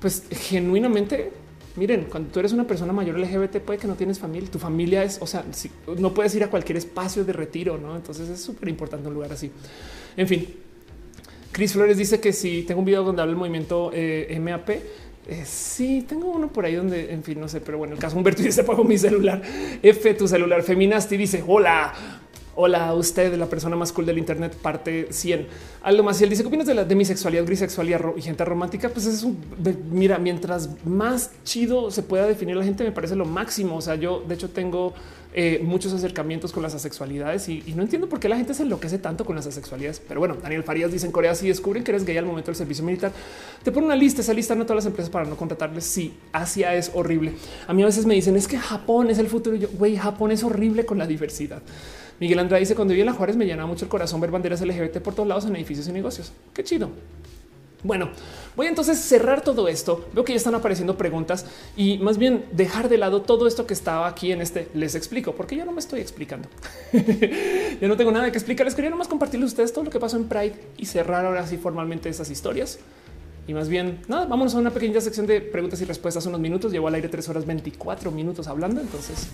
pues 0.00 0.24
genuinamente 0.30 1.32
miren, 1.76 2.06
cuando 2.10 2.30
tú 2.30 2.40
eres 2.40 2.52
una 2.52 2.66
persona 2.66 2.92
mayor 2.92 3.18
LGBT, 3.18 3.58
puede 3.58 3.78
que 3.78 3.86
no 3.86 3.94
tienes 3.94 4.18
familia. 4.18 4.50
Tu 4.50 4.58
familia 4.58 5.04
es, 5.04 5.18
o 5.20 5.26
sea, 5.26 5.44
no 5.98 6.14
puedes 6.14 6.34
ir 6.34 6.44
a 6.44 6.48
cualquier 6.48 6.78
espacio 6.78 7.24
de 7.24 7.32
retiro, 7.32 7.78
no? 7.78 7.96
Entonces 7.96 8.28
es 8.28 8.40
súper 8.40 8.68
importante 8.68 9.08
un 9.08 9.14
lugar 9.14 9.32
así. 9.32 9.50
En 10.16 10.26
fin, 10.28 10.48
Chris 11.52 11.72
Flores 11.72 11.96
dice 11.96 12.20
que 12.20 12.32
si 12.32 12.62
tengo 12.62 12.80
un 12.80 12.86
video 12.86 13.02
donde 13.02 13.22
habla 13.22 13.32
el 13.32 13.38
movimiento 13.38 13.90
eh, 13.92 14.38
MAP. 14.40 14.70
Eh, 15.28 15.44
sí, 15.44 16.04
tengo 16.08 16.30
uno 16.30 16.48
por 16.48 16.64
ahí 16.64 16.74
donde, 16.74 17.12
en 17.12 17.22
fin, 17.22 17.38
no 17.38 17.46
sé, 17.46 17.60
pero 17.60 17.78
bueno, 17.78 17.94
el 17.94 18.00
caso 18.00 18.16
Humberto 18.16 18.42
dice: 18.42 18.64
Pago 18.64 18.84
mi 18.84 18.98
celular. 18.98 19.42
F, 19.82 20.14
tu 20.14 20.26
celular 20.26 20.62
feminasti 20.62 21.16
dice: 21.16 21.44
Hola, 21.46 21.92
Hola, 22.62 22.92
usted, 22.92 23.34
la 23.36 23.46
persona 23.46 23.74
más 23.74 23.90
cool 23.90 24.04
del 24.04 24.18
Internet, 24.18 24.54
parte 24.54 25.06
100. 25.08 25.46
Algo 25.80 26.02
más. 26.02 26.20
Y 26.20 26.24
él 26.24 26.28
dice: 26.28 26.42
¿Qué 26.42 26.48
opinas 26.48 26.66
de, 26.66 26.74
la, 26.74 26.84
de 26.84 26.94
grisexualidad 26.94 28.14
y 28.14 28.20
gente 28.20 28.44
romántica? 28.44 28.90
Pues 28.90 29.06
es 29.06 29.22
un 29.22 29.38
mira, 29.90 30.18
mientras 30.18 30.68
más 30.84 31.30
chido 31.42 31.90
se 31.90 32.02
pueda 32.02 32.26
definir 32.26 32.56
la 32.56 32.62
gente, 32.62 32.84
me 32.84 32.92
parece 32.92 33.16
lo 33.16 33.24
máximo. 33.24 33.76
O 33.76 33.80
sea, 33.80 33.94
yo 33.94 34.22
de 34.28 34.34
hecho 34.34 34.50
tengo 34.50 34.92
eh, 35.32 35.62
muchos 35.64 35.94
acercamientos 35.94 36.52
con 36.52 36.62
las 36.62 36.74
asexualidades 36.74 37.48
y, 37.48 37.62
no 37.74 37.80
entiendo 37.80 38.10
por 38.10 38.20
qué 38.20 38.28
la 38.28 38.36
gente 38.36 38.52
se 38.52 38.64
enloquece 38.64 38.98
tanto 38.98 39.24
con 39.24 39.36
las 39.36 39.46
asexualidades. 39.46 40.02
Pero 40.06 40.20
bueno, 40.20 40.36
Daniel 40.42 40.62
Farías 40.62 40.92
dice 40.92 41.06
en 41.06 41.12
Corea 41.12 41.34
si 41.34 41.48
descubren 41.48 41.82
que 41.82 41.92
eres 41.92 42.04
gay 42.04 42.18
al 42.18 42.26
momento 42.26 42.48
del 42.48 42.56
servicio 42.56 42.84
militar, 42.84 43.10
te 43.62 43.72
pone 43.72 43.86
una 43.86 43.96
lista, 43.96 44.20
esa 44.20 44.34
lista 44.34 44.54
no 44.54 44.64
todas 44.64 44.84
las 44.84 44.86
empresas 44.86 45.08
para 45.08 45.24
no 45.24 45.34
contratarles. 45.34 45.84
Sí, 45.84 46.12
Asia 46.30 46.74
es 46.74 46.90
horrible. 46.92 47.32
A 47.66 47.72
mí 47.72 47.82
a 47.82 47.86
veces 47.86 48.04
me 48.04 48.12
dicen 48.12 48.36
es 48.36 48.46
que 48.46 48.58
Japón 48.58 49.08
es 49.08 49.18
el 49.18 49.28
futuro. 49.28 49.56
Y 49.56 49.60
yo, 49.60 49.68
güey, 49.72 49.96
Japón 49.96 50.30
es 50.30 50.44
horrible 50.44 50.84
con 50.84 50.98
la 50.98 51.06
diversidad. 51.06 51.62
Miguel 52.20 52.38
Andrade 52.38 52.60
dice 52.60 52.74
cuando 52.74 52.92
vi 52.92 53.00
en 53.00 53.06
la 53.06 53.14
Juárez 53.14 53.34
me 53.36 53.46
llena 53.46 53.66
mucho 53.66 53.86
el 53.86 53.88
corazón 53.88 54.20
ver 54.20 54.30
banderas 54.30 54.60
LGBT 54.60 54.98
por 54.98 55.14
todos 55.14 55.26
lados 55.26 55.46
en 55.46 55.56
edificios 55.56 55.88
y 55.88 55.92
negocios. 55.92 56.32
Qué 56.52 56.62
chido. 56.62 56.90
Bueno, 57.82 58.10
voy 58.56 58.66
a 58.66 58.68
entonces 58.68 58.98
cerrar 58.98 59.40
todo 59.40 59.66
esto. 59.66 60.06
Veo 60.12 60.22
que 60.22 60.34
ya 60.34 60.36
están 60.36 60.54
apareciendo 60.54 60.98
preguntas 60.98 61.46
y 61.78 61.96
más 61.96 62.18
bien 62.18 62.44
dejar 62.52 62.90
de 62.90 62.98
lado 62.98 63.22
todo 63.22 63.46
esto 63.46 63.66
que 63.66 63.72
estaba 63.72 64.06
aquí 64.06 64.32
en 64.32 64.42
este. 64.42 64.68
Les 64.74 64.94
explico 64.94 65.34
porque 65.34 65.56
yo 65.56 65.64
no 65.64 65.72
me 65.72 65.80
estoy 65.80 66.00
explicando. 66.02 66.46
yo 67.80 67.88
no 67.88 67.96
tengo 67.96 68.12
nada 68.12 68.30
que 68.30 68.36
explicarles. 68.36 68.74
Quería 68.74 68.90
nomás 68.90 69.08
compartirles 69.08 69.48
a 69.48 69.52
ustedes 69.52 69.72
todo 69.72 69.84
lo 69.84 69.90
que 69.90 69.98
pasó 69.98 70.18
en 70.18 70.24
Pride 70.24 70.54
y 70.76 70.84
cerrar 70.84 71.24
ahora 71.24 71.46
sí 71.46 71.56
formalmente 71.56 72.10
esas 72.10 72.30
historias. 72.30 72.78
Y 73.48 73.54
más 73.54 73.70
bien, 73.70 74.02
nada, 74.08 74.26
vámonos 74.26 74.54
a 74.54 74.58
una 74.58 74.70
pequeña 74.70 75.00
sección 75.00 75.26
de 75.26 75.40
preguntas 75.40 75.80
y 75.80 75.86
respuestas 75.86 76.26
unos 76.26 76.38
minutos. 76.38 76.70
Llevo 76.70 76.88
al 76.88 76.94
aire 76.96 77.08
tres 77.08 77.30
horas 77.30 77.46
24 77.46 78.10
minutos 78.10 78.46
hablando. 78.46 78.82
Entonces 78.82 79.28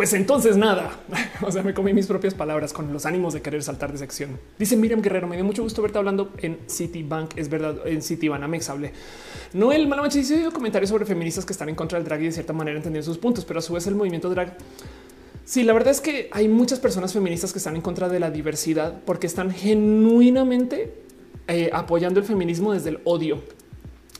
Pues 0.00 0.14
entonces 0.14 0.56
nada, 0.56 0.98
o 1.42 1.52
sea, 1.52 1.62
me 1.62 1.74
comí 1.74 1.92
mis 1.92 2.06
propias 2.06 2.32
palabras 2.32 2.72
con 2.72 2.90
los 2.90 3.04
ánimos 3.04 3.34
de 3.34 3.42
querer 3.42 3.62
saltar 3.62 3.92
de 3.92 3.98
sección. 3.98 4.40
Dice 4.58 4.74
Miriam 4.74 5.02
Guerrero, 5.02 5.26
me 5.26 5.36
dio 5.36 5.44
mucho 5.44 5.62
gusto 5.62 5.82
verte 5.82 5.98
hablando 5.98 6.32
en 6.38 6.58
Citibank. 6.70 7.36
Es 7.36 7.50
verdad, 7.50 7.86
en 7.86 8.00
Citibanamex 8.00 8.70
hablé. 8.70 8.94
Noel 9.52 9.86
Malamache 9.88 10.20
dice 10.20 10.48
comentarios 10.54 10.88
sobre 10.88 11.04
feministas 11.04 11.44
que 11.44 11.52
están 11.52 11.68
en 11.68 11.74
contra 11.74 11.98
del 11.98 12.06
drag 12.06 12.22
y 12.22 12.24
de 12.24 12.32
cierta 12.32 12.54
manera 12.54 12.78
entender 12.78 13.04
sus 13.04 13.18
puntos, 13.18 13.44
pero 13.44 13.58
a 13.58 13.62
su 13.62 13.74
vez 13.74 13.86
el 13.88 13.94
movimiento 13.94 14.30
drag. 14.30 14.56
Sí, 15.44 15.64
la 15.64 15.74
verdad 15.74 15.90
es 15.90 16.00
que 16.00 16.30
hay 16.32 16.48
muchas 16.48 16.78
personas 16.78 17.12
feministas 17.12 17.52
que 17.52 17.58
están 17.58 17.76
en 17.76 17.82
contra 17.82 18.08
de 18.08 18.20
la 18.20 18.30
diversidad 18.30 19.02
porque 19.04 19.26
están 19.26 19.50
genuinamente 19.50 20.94
eh, 21.46 21.68
apoyando 21.74 22.20
el 22.20 22.24
feminismo 22.24 22.72
desde 22.72 22.88
el 22.88 23.00
odio. 23.04 23.42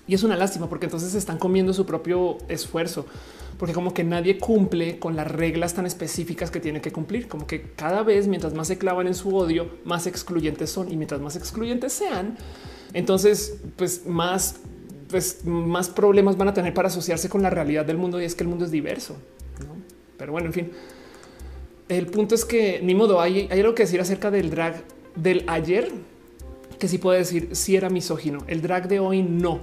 Y 0.06 0.12
es 0.12 0.24
una 0.24 0.36
lástima 0.36 0.68
porque 0.68 0.84
entonces 0.84 1.14
están 1.14 1.38
comiendo 1.38 1.72
su 1.72 1.86
propio 1.86 2.36
esfuerzo 2.48 3.06
porque 3.60 3.74
como 3.74 3.92
que 3.92 4.04
nadie 4.04 4.38
cumple 4.38 4.98
con 4.98 5.16
las 5.16 5.30
reglas 5.30 5.74
tan 5.74 5.84
específicas 5.84 6.50
que 6.50 6.60
tiene 6.60 6.80
que 6.80 6.92
cumplir, 6.92 7.28
como 7.28 7.46
que 7.46 7.60
cada 7.76 8.02
vez 8.02 8.26
mientras 8.26 8.54
más 8.54 8.68
se 8.68 8.78
clavan 8.78 9.06
en 9.06 9.14
su 9.14 9.36
odio, 9.36 9.68
más 9.84 10.06
excluyentes 10.06 10.70
son. 10.70 10.90
Y 10.90 10.96
mientras 10.96 11.20
más 11.20 11.36
excluyentes 11.36 11.92
sean, 11.92 12.38
entonces 12.94 13.60
pues 13.76 14.06
más 14.06 14.56
pues 15.10 15.44
más 15.44 15.90
problemas 15.90 16.38
van 16.38 16.48
a 16.48 16.54
tener 16.54 16.72
para 16.72 16.88
asociarse 16.88 17.28
con 17.28 17.42
la 17.42 17.50
realidad 17.50 17.84
del 17.84 17.98
mundo. 17.98 18.18
Y 18.18 18.24
es 18.24 18.34
que 18.34 18.44
el 18.44 18.48
mundo 18.48 18.64
es 18.64 18.70
diverso. 18.70 19.18
Pero 20.16 20.32
bueno, 20.32 20.46
en 20.46 20.54
fin, 20.54 20.70
el 21.90 22.06
punto 22.06 22.36
es 22.36 22.46
que 22.46 22.80
ni 22.82 22.94
modo 22.94 23.20
hay, 23.20 23.46
hay 23.50 23.60
algo 23.60 23.74
que 23.74 23.82
decir 23.82 24.00
acerca 24.00 24.30
del 24.30 24.48
drag 24.48 24.82
del 25.16 25.44
ayer 25.48 25.92
que 26.78 26.88
sí 26.88 26.96
puede 26.96 27.18
decir 27.18 27.50
si 27.52 27.76
era 27.76 27.90
misógino. 27.90 28.42
El 28.46 28.62
drag 28.62 28.88
de 28.88 29.00
hoy 29.00 29.22
no 29.22 29.60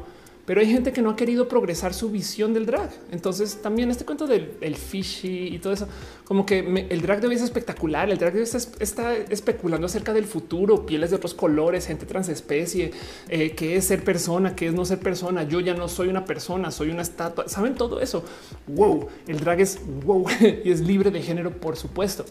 pero 0.48 0.62
hay 0.62 0.72
gente 0.72 0.94
que 0.94 1.02
no 1.02 1.10
ha 1.10 1.16
querido 1.18 1.50
progresar 1.50 1.94
su 1.94 2.10
visión 2.10 2.54
del 2.54 2.66
drag. 2.66 2.90
Entonces 3.12 3.62
también 3.62 3.92
este 3.92 4.06
cuento 4.06 4.28
del 4.28 4.54
el 4.62 4.78
fishy 4.78 5.54
y 5.54 5.60
todo 5.60 5.74
eso, 5.74 5.90
como 6.24 6.46
que 6.46 6.88
el 6.90 7.02
drag 7.02 7.20
de 7.20 7.28
hoy 7.28 7.36
es 7.36 7.42
espectacular. 7.42 8.10
El 8.10 8.18
drag 8.18 8.38
está, 8.38 9.14
especulando 9.14 9.88
acerca 9.88 10.14
del 10.14 10.24
futuro, 10.24 10.86
pieles 10.86 11.10
de 11.10 11.18
otros 11.18 11.34
colores, 11.34 11.86
gente 11.86 12.06
transespecie, 12.06 12.92
eh, 13.28 13.56
qué 13.58 13.76
es 13.76 13.88
ser 13.88 14.06
persona, 14.06 14.56
qué 14.56 14.68
es 14.68 14.74
no 14.74 14.86
ser 14.86 15.00
persona. 15.00 15.44
Yo 15.44 15.60
ya 15.60 15.74
no 15.74 15.90
soy 15.90 16.08
una 16.08 16.24
persona, 16.24 16.72
soy 16.72 16.92
una 16.92 17.02
estatua. 17.02 17.50
Saben 17.50 17.76
todo 17.76 18.00
eso. 18.00 18.24
Wow, 18.68 19.10
el 19.28 19.42
drag 19.42 19.60
es 19.60 19.82
wow 20.06 20.26
y 20.64 20.72
es 20.72 20.80
libre 20.80 21.12
de 21.12 21.22
género, 21.22 21.52
por 21.52 21.76
supuesto. 21.76 22.24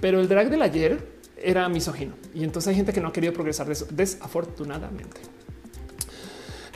Pero 0.00 0.18
el 0.18 0.28
drag 0.28 0.48
del 0.48 0.62
ayer 0.62 1.12
era 1.36 1.68
misógino 1.68 2.14
y 2.32 2.42
entonces 2.42 2.68
hay 2.68 2.76
gente 2.76 2.94
que 2.94 3.02
no 3.02 3.08
ha 3.08 3.12
querido 3.12 3.34
progresar 3.34 3.66
desafortunadamente. 3.66 5.20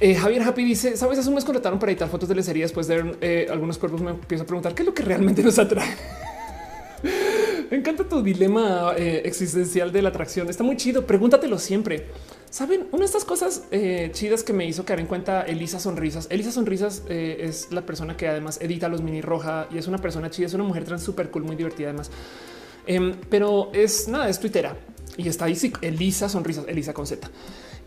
Eh, 0.01 0.15
Javier 0.15 0.43
Happy 0.43 0.65
dice: 0.65 0.97
Sabes, 0.97 1.19
hace 1.19 1.29
un 1.29 1.35
mes 1.35 1.45
contrataron 1.45 1.79
para 1.79 1.91
editar 1.91 2.09
fotos 2.09 2.29
de 2.29 2.35
lecería 2.35 2.65
después 2.65 2.87
de 2.87 3.17
eh, 3.21 3.47
algunos 3.51 3.79
cuerpos. 3.79 4.01
Me 4.01 4.11
empiezo 4.11 4.45
a 4.45 4.47
preguntar 4.47 4.75
qué 4.75 4.83
es 4.83 4.87
lo 4.87 4.95
que 4.95 5.03
realmente 5.03 5.43
nos 5.43 5.59
atrae. 5.59 5.89
me 7.71 7.77
encanta 7.77 8.05
tu 8.05 8.23
dilema 8.23 8.93
eh, 8.97 9.23
existencial 9.25 9.91
de 9.91 10.03
la 10.03 10.11
atracción. 10.11 10.49
Está 10.49 10.63
muy 10.63 10.77
chido. 10.77 11.05
Pregúntatelo 11.05 11.59
siempre. 11.59 12.07
Saben, 12.49 12.87
una 12.93 13.01
de 13.01 13.05
estas 13.05 13.27
cosas 13.27 13.65
chidas 14.13 14.43
que 14.43 14.55
me 14.55 14.65
hizo 14.65 14.83
caer 14.87 15.01
en 15.01 15.07
cuenta 15.07 15.43
Elisa 15.43 15.79
Sonrisas. 15.79 16.29
Elisa 16.31 16.51
Sonrisas 16.51 17.03
es 17.11 17.71
la 17.71 17.85
persona 17.85 18.17
que 18.17 18.27
además 18.27 18.59
edita 18.63 18.89
los 18.89 19.03
mini 19.03 19.21
roja 19.21 19.69
y 19.71 19.77
es 19.77 19.87
una 19.87 19.99
persona 19.99 20.31
chida, 20.31 20.47
es 20.47 20.55
una 20.55 20.65
mujer 20.65 20.85
trans 20.85 21.03
súper 21.03 21.31
cool, 21.31 21.45
muy 21.45 21.57
divertida 21.57 21.89
además. 21.89 22.11
Em, 22.87 23.15
pero 23.29 23.71
es 23.75 24.09
nada, 24.09 24.31
es 24.31 24.41
tuitera 24.41 24.75
y 25.19 25.29
está 25.29 25.45
ahí. 25.45 25.59
Elisa 25.83 26.31
Sonrisas, 26.31 26.65
Elisa 26.69 26.95
con 26.95 27.07
Z. 27.07 27.29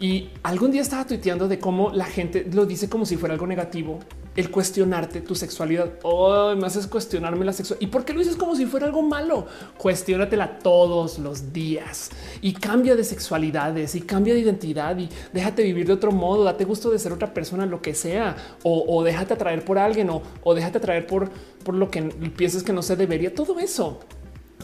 Y 0.02 0.32
algún 0.42 0.72
día 0.72 0.82
estaba 0.82 1.06
tuiteando 1.06 1.48
de 1.48 1.60
cómo 1.60 1.92
la 1.92 2.06
gente 2.06 2.50
lo 2.52 2.66
dice 2.66 2.90
como 2.90 3.06
si 3.06 3.18
fuera 3.18 3.34
algo 3.36 3.46
negativo. 3.46 4.00
El 4.36 4.50
cuestionarte 4.50 5.22
tu 5.22 5.36
sexualidad. 5.36 5.92
Oh, 6.02 6.56
me 6.56 6.66
haces 6.66 6.88
cuestionarme 6.88 7.46
la 7.46 7.54
sexualidad. 7.54 7.88
¿Y 7.88 7.92
por 7.92 8.04
qué 8.04 8.14
lo 8.14 8.20
dices 8.20 8.36
como 8.36 8.56
si 8.56 8.66
fuera 8.66 8.88
algo 8.88 9.04
malo? 9.04 9.46
Cuestiónatela 9.78 10.58
todos 10.58 11.20
los 11.20 11.54
días 11.54 12.10
y 12.42 12.54
cambia 12.54 12.96
de 12.96 13.04
sexualidades 13.04 13.94
y 13.94 14.02
cambia 14.02 14.34
de 14.34 14.40
identidad 14.40 14.98
y 14.98 15.08
déjate 15.34 15.62
vivir 15.62 15.86
de 15.86 15.94
otro 15.94 16.12
modo. 16.12 16.46
Date 16.46 16.66
gusto 16.66 16.90
de 16.90 16.98
ser 16.98 17.14
otra 17.14 17.32
persona, 17.32 17.68
lo 17.68 17.84
que 17.84 17.94
sea, 17.94 18.36
o, 18.64 19.04
déjate 19.04 19.36
atraer 19.36 19.64
por 19.64 19.78
alguien 19.78 20.10
o, 20.10 20.54
déjate 20.56 20.80
atraer 20.80 21.06
por, 21.06 21.30
por 21.64 21.76
lo 21.76 21.92
que 21.92 22.02
pienses 22.36 22.64
que 22.64 22.74
no 22.74 22.82
se 22.82 22.96
debería. 22.96 23.36
Todo 23.36 23.60
eso, 23.60 24.00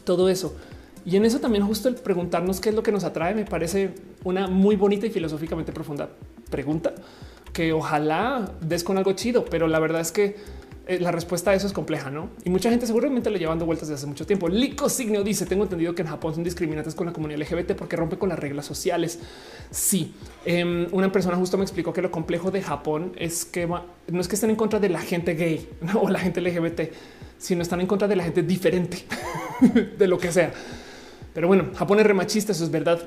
todo 0.03 0.29
eso. 0.29 0.55
Y 1.07 1.15
en 1.15 1.23
eso 1.23 1.39
también 1.39 1.65
justo 1.65 1.87
el 1.87 1.95
preguntarnos 1.95 2.59
qué 2.59 2.67
es 2.67 2.75
lo 2.75 2.83
que 2.83 2.91
nos 2.91 3.05
atrae 3.05 3.33
me 3.33 3.45
parece 3.45 3.91
una 4.25 4.47
muy 4.47 4.75
bonita 4.75 5.05
y 5.05 5.09
filosóficamente 5.09 5.71
profunda 5.71 6.09
pregunta 6.49 6.93
que 7.53 7.71
ojalá 7.71 8.51
des 8.59 8.83
con 8.83 8.97
algo 8.97 9.13
chido, 9.13 9.45
pero 9.45 9.69
la 9.69 9.79
verdad 9.79 10.01
es 10.01 10.11
que 10.11 10.35
eh, 10.85 10.99
la 10.99 11.13
respuesta 11.13 11.51
a 11.51 11.53
eso 11.53 11.65
es 11.65 11.71
compleja, 11.71 12.09
¿no? 12.09 12.29
Y 12.43 12.49
mucha 12.49 12.69
gente 12.69 12.85
seguramente 12.85 13.29
le 13.29 13.39
llevando 13.39 13.65
vueltas 13.65 13.87
desde 13.87 13.99
hace 13.99 14.07
mucho 14.07 14.25
tiempo. 14.25 14.49
Lico 14.49 14.89
Signo 14.89 15.23
dice, 15.23 15.45
tengo 15.45 15.63
entendido 15.63 15.95
que 15.95 16.01
en 16.01 16.09
Japón 16.09 16.33
son 16.35 16.43
discriminantes 16.43 16.93
con 16.93 17.07
la 17.07 17.13
comunidad 17.13 17.39
LGBT 17.39 17.71
porque 17.77 17.95
rompe 17.95 18.17
con 18.17 18.27
las 18.27 18.37
reglas 18.37 18.65
sociales. 18.65 19.19
Sí, 19.71 20.13
em, 20.43 20.87
una 20.91 21.09
persona 21.13 21.37
justo 21.37 21.57
me 21.57 21.63
explicó 21.63 21.93
que 21.93 22.01
lo 22.01 22.11
complejo 22.11 22.51
de 22.51 22.61
Japón 22.61 23.13
es 23.15 23.45
que 23.45 23.65
no 23.65 24.19
es 24.19 24.27
que 24.27 24.35
estén 24.35 24.49
en 24.49 24.57
contra 24.57 24.81
de 24.81 24.89
la 24.89 24.99
gente 24.99 25.35
gay 25.35 25.69
o 26.01 26.09
la 26.09 26.19
gente 26.19 26.41
LGBT, 26.41 26.81
sino 27.37 27.61
están 27.61 27.79
en 27.79 27.87
contra 27.87 28.09
de 28.09 28.17
la 28.17 28.25
gente 28.25 28.43
diferente, 28.43 29.05
de 29.97 30.07
lo 30.07 30.17
que 30.17 30.33
sea. 30.33 30.51
Pero 31.37 31.49
bueno, 31.49 31.67
Japón 31.75 31.99
es 31.99 32.05
remachista, 32.07 32.51
eso 32.51 32.63
es 32.63 32.71
verdad. 32.71 32.99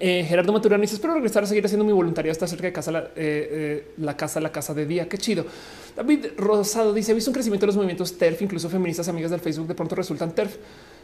Eh, 0.00 0.26
Gerardo 0.28 0.52
Maturano 0.52 0.80
dice: 0.82 0.96
Espero 0.96 1.14
regresar 1.14 1.44
a 1.44 1.46
seguir 1.46 1.64
haciendo 1.64 1.84
mi 1.84 1.92
voluntariado 1.92 2.32
hasta 2.32 2.48
cerca 2.48 2.66
de 2.66 2.72
casa, 2.72 2.90
la, 2.90 2.98
eh, 3.04 3.12
eh, 3.14 3.88
la, 3.98 4.16
casa, 4.16 4.40
la 4.40 4.50
casa 4.50 4.74
de 4.74 4.84
día. 4.84 5.08
Qué 5.08 5.16
chido. 5.16 5.46
David 5.94 6.26
Rosado 6.36 6.92
dice: 6.92 7.12
He 7.12 7.14
visto 7.14 7.30
un 7.30 7.34
crecimiento 7.34 7.64
de 7.64 7.68
los 7.68 7.76
movimientos 7.76 8.18
TERF, 8.18 8.42
incluso 8.42 8.68
feministas 8.68 9.06
amigas 9.06 9.30
del 9.30 9.38
Facebook 9.38 9.68
de 9.68 9.76
pronto 9.76 9.94
resultan 9.94 10.34
TERF. 10.34 10.56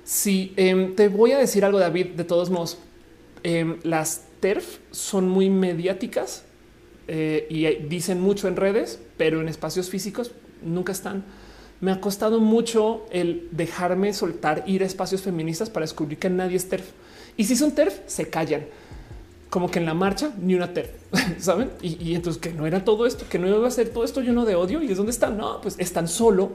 Si 0.03 0.53
em, 0.57 0.97
te 0.97 1.07
voy 1.07 1.31
a 1.31 1.39
decir 1.39 1.65
algo, 1.65 1.79
David, 1.79 2.07
de 2.17 2.25
todos 2.25 2.51
modos, 2.51 2.77
em, 3.45 3.79
las 3.85 4.25
TERF 4.41 4.81
son 4.91 5.29
muy 5.29 5.49
mediáticas 5.49 6.43
y 7.07 7.67
dicen 7.89 8.21
mucho 8.21 8.49
en 8.49 8.57
redes, 8.57 8.99
pero 9.17 9.41
en 9.41 9.49
espacios 9.49 9.91
físicos 9.91 10.33
nunca 10.61 10.91
están 10.91 11.25
me 11.83 11.91
ha 11.91 12.01
costado 12.01 12.39
mucho 12.39 13.05
el 13.11 13.49
dejarme 13.51 14.15
soltar 14.15 14.63
ir 14.67 14.85
a 14.85 14.87
espacios 14.87 15.21
feministas 15.21 15.69
para 15.69 15.83
descubrir 15.83 16.17
que 16.17 16.31
nadie 16.31 16.57
es 16.57 16.69
TERF. 16.69 16.89
Y 17.37 17.45
si 17.45 17.57
son 17.57 17.73
TERF, 17.73 17.99
se 18.07 18.31
callan. 18.31 18.67
Como 19.51 19.69
que 19.69 19.81
en 19.81 19.87
la 19.87 19.93
marcha 19.93 20.31
ni 20.41 20.55
una 20.55 20.73
TERF, 20.73 20.91
¿saben? 21.41 21.73
Y, 21.83 22.15
entonces 22.15 22.41
que 22.41 22.53
no 22.53 22.69
era 22.69 22.85
todo 22.85 23.05
esto, 23.05 23.25
que 23.29 23.41
no 23.41 23.49
iba 23.49 23.67
a 23.67 23.71
ser 23.73 23.89
todo 23.89 24.05
esto 24.05 24.21
lleno 24.21 24.45
de 24.45 24.55
odio. 24.55 24.81
¿Y 24.81 24.93
es 24.93 24.97
donde 24.97 25.11
están? 25.11 25.37
No, 25.37 25.61
pues 25.61 25.75
están 25.79 26.07
solo 26.07 26.53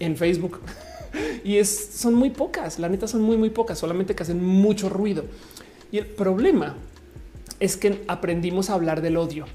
en 0.00 0.18
Facebook. 0.18 0.60
y 1.44 1.56
es, 1.56 1.88
son 1.94 2.12
muy 2.12 2.28
pocas, 2.28 2.78
la 2.78 2.90
neta 2.90 3.08
son 3.08 3.22
muy, 3.22 3.38
muy 3.38 3.48
pocas, 3.48 3.78
solamente 3.78 4.14
que 4.14 4.22
hacen 4.22 4.44
mucho 4.44 4.90
ruido. 4.90 5.24
Y 5.90 5.96
el 5.96 6.06
problema 6.06 6.76
es 7.58 7.78
que 7.78 8.04
aprendimos 8.06 8.68
a 8.68 8.74
hablar 8.74 9.00
del 9.00 9.16
odio. 9.16 9.46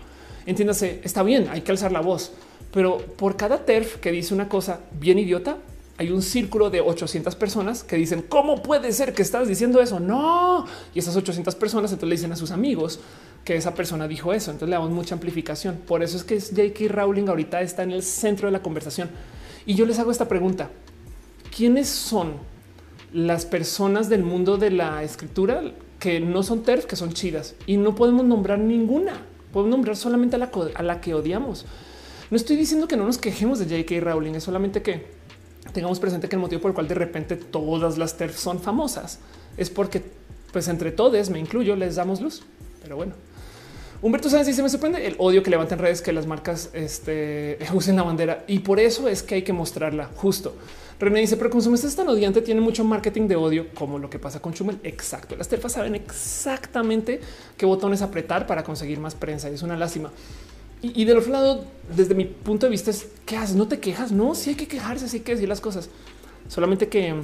Entiéndase, 0.47 1.01
está 1.03 1.21
bien, 1.21 1.49
hay 1.51 1.61
que 1.61 1.71
alzar 1.71 1.91
la 1.91 2.01
voz, 2.01 2.33
pero 2.73 2.97
por 2.97 3.37
cada 3.37 3.65
TERF 3.65 3.97
que 3.97 4.11
dice 4.11 4.33
una 4.33 4.49
cosa 4.49 4.79
bien 4.99 5.19
idiota, 5.19 5.57
hay 5.97 6.09
un 6.09 6.23
círculo 6.23 6.71
de 6.71 6.81
800 6.81 7.35
personas 7.35 7.83
que 7.83 7.95
dicen 7.95 8.25
cómo 8.27 8.63
puede 8.63 8.91
ser 8.91 9.13
que 9.13 9.21
estás 9.21 9.47
diciendo 9.47 9.79
eso. 9.79 9.99
No, 9.99 10.65
y 10.93 10.99
esas 10.99 11.15
800 11.15 11.53
personas 11.55 11.91
entonces 11.91 12.09
le 12.09 12.15
dicen 12.15 12.31
a 12.31 12.35
sus 12.35 12.49
amigos 12.49 12.99
que 13.45 13.55
esa 13.55 13.75
persona 13.75 14.07
dijo 14.07 14.33
eso. 14.33 14.49
Entonces 14.49 14.69
le 14.69 14.75
damos 14.75 14.89
mucha 14.89 15.13
amplificación. 15.13 15.77
Por 15.85 16.01
eso 16.01 16.17
es 16.17 16.23
que 16.23 16.39
J.K. 16.39 16.91
Rowling 16.91 17.27
ahorita 17.27 17.61
está 17.61 17.83
en 17.83 17.91
el 17.91 18.01
centro 18.01 18.47
de 18.47 18.51
la 18.51 18.63
conversación. 18.63 19.11
Y 19.67 19.75
yo 19.75 19.85
les 19.85 19.99
hago 19.99 20.09
esta 20.09 20.27
pregunta: 20.27 20.71
¿Quiénes 21.55 21.89
son 21.89 22.33
las 23.13 23.45
personas 23.45 24.09
del 24.09 24.23
mundo 24.23 24.57
de 24.57 24.71
la 24.71 25.03
escritura 25.03 25.61
que 25.99 26.19
no 26.19 26.41
son 26.41 26.63
TERF, 26.63 26.85
que 26.85 26.95
son 26.95 27.13
chidas? 27.13 27.53
Y 27.67 27.77
no 27.77 27.93
podemos 27.93 28.25
nombrar 28.25 28.57
ninguna. 28.57 29.21
Podemos 29.51 29.77
nombrar 29.77 29.95
solamente 29.95 30.37
a 30.37 30.39
la, 30.39 30.49
a 30.73 30.81
la 30.81 31.01
que 31.01 31.13
odiamos. 31.13 31.67
No 32.33 32.37
estoy 32.37 32.55
diciendo 32.55 32.87
que 32.87 32.97
no 32.97 33.05
nos 33.05 33.19
quejemos 33.19 33.59
de 33.59 33.65
J.K. 33.65 34.03
Rowling, 34.03 34.33
es 34.33 34.43
solamente 34.43 34.81
que 34.81 35.05
tengamos 35.71 35.99
presente 35.99 36.27
que 36.27 36.35
el 36.35 36.39
motivo 36.39 36.63
por 36.63 36.71
el 36.71 36.73
cual 36.73 36.87
de 36.87 36.95
repente 36.95 37.35
todas 37.35 37.99
las 37.99 38.17
TERF 38.17 38.35
son 38.35 38.59
famosas 38.59 39.19
es 39.55 39.69
porque, 39.69 40.01
pues 40.51 40.67
entre 40.67 40.91
todos, 40.91 41.29
me 41.29 41.37
incluyo, 41.37 41.75
les 41.75 41.95
damos 41.95 42.21
luz. 42.21 42.41
Pero 42.81 42.95
bueno, 42.95 43.13
Humberto 44.01 44.31
Sánchez 44.31 44.47
dice: 44.47 44.63
Me 44.63 44.69
sorprende 44.69 45.05
el 45.05 45.15
odio 45.19 45.43
que 45.43 45.51
levantan 45.51 45.77
redes 45.77 46.01
que 46.01 46.11
las 46.11 46.25
marcas 46.25 46.71
este, 46.73 47.59
usen 47.71 47.97
la 47.97 48.01
bandera 48.01 48.45
y 48.47 48.61
por 48.61 48.79
eso 48.79 49.07
es 49.07 49.21
que 49.21 49.35
hay 49.35 49.43
que 49.43 49.53
mostrarla 49.53 50.09
justo. 50.15 50.55
René 50.99 51.19
dice: 51.19 51.37
Pero 51.37 51.55
es 51.55 51.95
tan 51.95 52.09
odiante, 52.09 52.41
tiene 52.41 52.61
mucho 52.61 52.83
marketing 52.83 53.27
de 53.27 53.35
odio, 53.35 53.67
como 53.75 53.99
lo 53.99 54.09
que 54.09 54.17
pasa 54.17 54.39
con 54.39 54.53
Chumel. 54.53 54.79
Exacto. 54.81 55.35
Las 55.35 55.49
terfas 55.49 55.73
saben 55.73 55.93
exactamente 55.93 57.21
qué 57.55 57.67
botones 57.67 58.01
apretar 58.01 58.47
para 58.47 58.63
conseguir 58.63 58.99
más 58.99 59.13
prensa 59.13 59.51
y 59.51 59.53
es 59.53 59.61
una 59.61 59.77
lástima. 59.77 60.09
Y, 60.83 61.05
del 61.05 61.17
otro 61.17 61.31
lado, 61.31 61.63
desde 61.95 62.13
mi 62.13 62.25
punto 62.25 62.65
de 62.65 62.69
vista, 62.69 62.91
es 62.91 63.07
qué 63.25 63.37
haces? 63.37 63.55
No 63.55 63.69
te 63.69 63.79
quejas. 63.79 64.11
No, 64.11 64.35
sí 64.35 64.49
hay 64.49 64.57
que 64.57 64.67
quejarse, 64.67 65.07
sí 65.07 65.17
hay 65.17 65.23
que 65.23 65.31
decir 65.31 65.47
las 65.47 65.61
cosas. 65.61 65.89
Solamente 66.49 66.89
que 66.89 67.15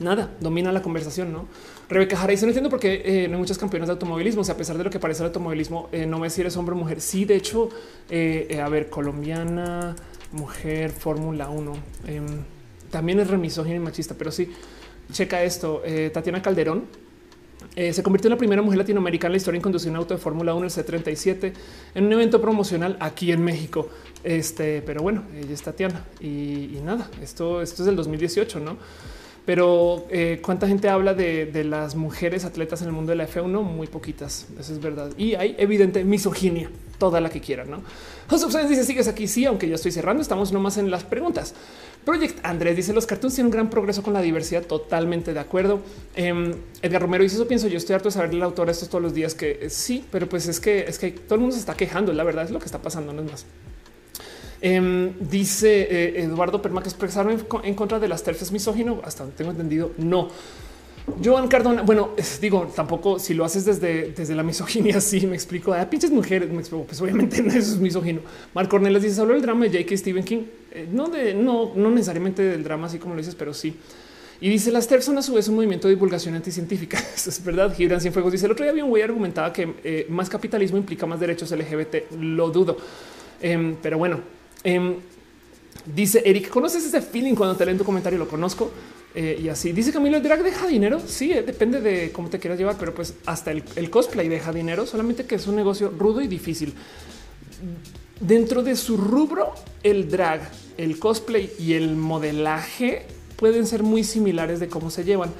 nada 0.00 0.34
domina 0.40 0.72
la 0.72 0.82
conversación. 0.82 1.32
No 1.32 1.46
Rebeca 1.88 2.16
Jara 2.16 2.32
dice: 2.32 2.44
No 2.44 2.50
entiendo 2.50 2.68
por 2.68 2.80
qué 2.80 3.02
eh, 3.04 3.28
no 3.28 3.34
hay 3.34 3.40
muchas 3.40 3.56
campeonas 3.56 3.86
de 3.86 3.92
automovilismo. 3.92 4.40
O 4.40 4.44
sea, 4.44 4.56
a 4.56 4.58
pesar 4.58 4.76
de 4.76 4.82
lo 4.82 4.90
que 4.90 4.98
parece 4.98 5.22
el 5.22 5.28
automovilismo, 5.28 5.88
eh, 5.92 6.06
no 6.06 6.18
me 6.18 6.28
si 6.28 6.40
eres 6.40 6.56
hombre 6.56 6.74
o 6.74 6.78
mujer. 6.78 7.00
Sí, 7.00 7.24
de 7.24 7.36
hecho, 7.36 7.68
eh, 8.10 8.60
a 8.60 8.68
ver, 8.68 8.90
colombiana, 8.90 9.94
mujer, 10.32 10.90
Fórmula 10.90 11.48
1. 11.48 11.72
Em, 12.08 12.26
también 12.90 13.20
es 13.20 13.28
remisógina 13.28 13.76
y 13.76 13.80
machista, 13.80 14.16
pero 14.18 14.32
sí, 14.32 14.50
checa 15.12 15.44
esto. 15.44 15.82
Tatiana 16.12 16.42
Calderón 16.42 17.05
eh, 17.76 17.92
se 17.92 18.02
convirtió 18.02 18.28
en 18.28 18.32
la 18.32 18.38
primera 18.38 18.62
mujer 18.62 18.78
latinoamericana 18.78 19.28
en 19.28 19.32
la 19.32 19.36
historia 19.36 19.58
en 19.58 19.62
conducir 19.62 19.90
un 19.90 19.96
auto 19.96 20.14
de 20.14 20.18
Fórmula 20.18 20.54
1, 20.54 20.64
el 20.64 20.72
C37, 20.72 21.52
en 21.94 22.06
un 22.06 22.12
evento 22.14 22.40
promocional 22.40 22.96
aquí 23.00 23.30
en 23.32 23.44
México. 23.44 23.90
Este, 24.24 24.80
pero 24.80 25.02
bueno, 25.02 25.24
ella 25.38 25.52
es 25.52 25.60
Tatiana 25.60 26.02
y, 26.18 26.78
nada, 26.82 27.10
esto, 27.22 27.60
es 27.60 27.76
del 27.76 27.94
2018, 27.94 28.60
no? 28.60 28.78
Pero 29.44 30.06
eh, 30.10 30.40
cuánta 30.42 30.66
gente 30.66 30.88
habla 30.88 31.12
de, 31.14 31.64
las 31.64 31.94
mujeres 31.94 32.44
atletas 32.46 32.80
en 32.80 32.88
el 32.88 32.94
mundo 32.94 33.10
de 33.10 33.16
la 33.16 33.28
F1? 33.28 33.62
Muy 33.62 33.86
poquitas. 33.86 34.46
Eso 34.58 34.72
es 34.72 34.80
verdad. 34.80 35.12
Y 35.16 35.34
hay 35.34 35.54
evidente 35.58 36.02
misoginia, 36.02 36.68
toda 36.98 37.20
la 37.20 37.28
que 37.28 37.40
quieran. 37.40 37.70
No 37.70 37.82
José 38.28 38.66
dice: 38.68 38.84
Sigues 38.84 39.08
aquí. 39.08 39.28
Sí, 39.28 39.44
aunque 39.44 39.68
ya 39.68 39.76
estoy 39.76 39.92
cerrando, 39.92 40.22
estamos 40.22 40.52
nomás 40.52 40.76
en 40.78 40.90
las 40.90 41.04
preguntas. 41.04 41.54
Project 42.04 42.38
Andrés 42.44 42.76
dice: 42.76 42.92
Los 42.92 43.06
cartoons 43.06 43.34
tienen 43.34 43.46
un 43.46 43.52
gran 43.52 43.70
progreso 43.70 44.02
con 44.02 44.12
la 44.12 44.20
diversidad. 44.20 44.64
Totalmente 44.64 45.32
de 45.32 45.40
acuerdo. 45.40 45.80
Em, 46.14 46.54
Edgar 46.82 47.02
Romero 47.02 47.22
dice: 47.22 47.36
Eso 47.36 47.46
pienso 47.46 47.68
yo. 47.68 47.76
Estoy 47.76 47.94
harto 47.94 48.08
de 48.08 48.12
saber 48.12 48.30
del 48.30 48.42
autor 48.42 48.70
esto 48.70 48.86
todos 48.86 49.02
los 49.02 49.14
días. 49.14 49.34
Que 49.34 49.58
eh, 49.62 49.70
sí, 49.70 50.04
pero 50.10 50.28
pues 50.28 50.48
es 50.48 50.60
que 50.60 50.80
es 50.80 50.98
que 50.98 51.10
todo 51.12 51.36
el 51.36 51.40
mundo 51.40 51.54
se 51.54 51.60
está 51.60 51.74
quejando. 51.74 52.12
La 52.12 52.24
verdad 52.24 52.44
es 52.44 52.50
lo 52.50 52.58
que 52.58 52.66
está 52.66 52.82
pasando. 52.82 53.12
No 53.12 53.22
es 53.22 53.30
más. 53.30 53.46
Em, 54.60 55.12
dice 55.20 55.82
eh, 55.82 56.22
Eduardo 56.22 56.62
Perma 56.62 56.82
que 56.82 56.88
expresarme 56.88 57.36
en 57.62 57.74
contra 57.74 57.98
de 57.98 58.08
las 58.08 58.22
terfes 58.22 58.52
misógino. 58.52 59.00
Hasta 59.04 59.24
tengo 59.26 59.50
entendido, 59.50 59.92
no. 59.98 60.28
Joan 61.22 61.46
Cardona, 61.46 61.82
bueno, 61.82 62.10
digo, 62.40 62.72
tampoco 62.74 63.18
si 63.18 63.32
lo 63.32 63.44
haces 63.44 63.64
desde, 63.64 64.12
desde 64.12 64.34
la 64.34 64.42
misoginia, 64.42 65.00
sí 65.00 65.26
me 65.26 65.34
explico. 65.34 65.72
A 65.72 65.80
ah, 65.80 65.90
pinches 65.90 66.10
mujeres, 66.10 66.50
me 66.50 66.58
explico, 66.58 66.84
pues 66.84 67.00
obviamente 67.00 67.42
no 67.44 67.52
es 67.52 67.76
misógino. 67.78 68.20
Mark 68.54 68.68
Cornelis 68.68 69.02
dice: 69.02 69.14
solo 69.16 69.34
el 69.34 69.42
drama 69.42 69.66
de 69.66 69.70
J.K. 69.70 69.96
Stephen 69.96 70.24
King, 70.24 70.42
eh, 70.72 70.88
no, 70.90 71.08
de, 71.08 71.34
no, 71.34 71.72
no 71.74 71.90
necesariamente 71.90 72.42
del 72.42 72.64
drama, 72.64 72.88
así 72.88 72.98
como 72.98 73.14
lo 73.14 73.20
dices, 73.20 73.34
pero 73.34 73.54
sí. 73.54 73.76
Y 74.40 74.50
dice 74.50 74.70
las 74.70 74.86
TERF 74.86 75.04
son 75.04 75.16
a 75.16 75.22
su 75.22 75.32
vez 75.32 75.48
un 75.48 75.54
movimiento 75.54 75.88
de 75.88 75.94
divulgación 75.94 76.34
anticientífica. 76.34 76.98
Eso 77.14 77.30
es 77.30 77.42
verdad. 77.42 77.74
Gibran 77.74 78.00
Cienfuegos 78.00 78.32
dice 78.32 78.46
el 78.46 78.52
otro 78.52 78.64
día 78.64 78.70
había 78.72 78.84
un 78.84 78.90
güey 78.90 79.02
argumentaba 79.02 79.52
que 79.52 79.74
eh, 79.82 80.06
más 80.10 80.28
capitalismo 80.28 80.76
implica 80.76 81.06
más 81.06 81.20
derechos 81.20 81.50
LGBT. 81.50 82.12
Lo 82.20 82.50
dudo. 82.50 82.76
Em, 83.40 83.76
pero 83.80 83.96
bueno, 83.96 84.20
em, 84.62 84.96
dice 85.86 86.22
Eric, 86.24 86.48
¿conoces 86.48 86.84
ese 86.84 87.00
feeling 87.00 87.34
cuando 87.34 87.56
te 87.56 87.64
leen 87.64 87.78
tu 87.78 87.84
comentario? 87.84 88.18
Lo 88.18 88.28
conozco. 88.28 88.70
Eh, 89.18 89.40
y 89.42 89.48
así 89.48 89.72
dice 89.72 89.94
Camilo, 89.94 90.18
el 90.18 90.22
drag 90.22 90.42
deja 90.42 90.66
dinero. 90.66 91.00
Sí, 91.00 91.32
eh, 91.32 91.42
depende 91.42 91.80
de 91.80 92.12
cómo 92.12 92.28
te 92.28 92.38
quieras 92.38 92.58
llevar, 92.58 92.76
pero 92.78 92.94
pues 92.94 93.14
hasta 93.24 93.50
el, 93.50 93.64
el, 93.74 93.88
cosplay 93.88 94.28
deja 94.28 94.52
dinero, 94.52 94.84
solamente 94.84 95.24
que 95.24 95.36
es 95.36 95.46
un 95.46 95.56
negocio 95.56 95.88
rudo 95.88 96.20
y 96.20 96.28
difícil. 96.28 96.74
Dentro 98.20 98.62
de 98.62 98.76
su 98.76 98.98
rubro, 98.98 99.54
el 99.82 100.10
drag, 100.10 100.50
el 100.76 100.98
cosplay 100.98 101.50
y 101.58 101.72
el 101.72 101.96
modelaje 101.96 103.06
pueden 103.36 103.66
ser 103.66 103.82
muy 103.82 104.04
similares 104.04 104.60
de 104.60 104.68
cómo 104.68 104.90
se 104.90 105.04
llevan. 105.04 105.30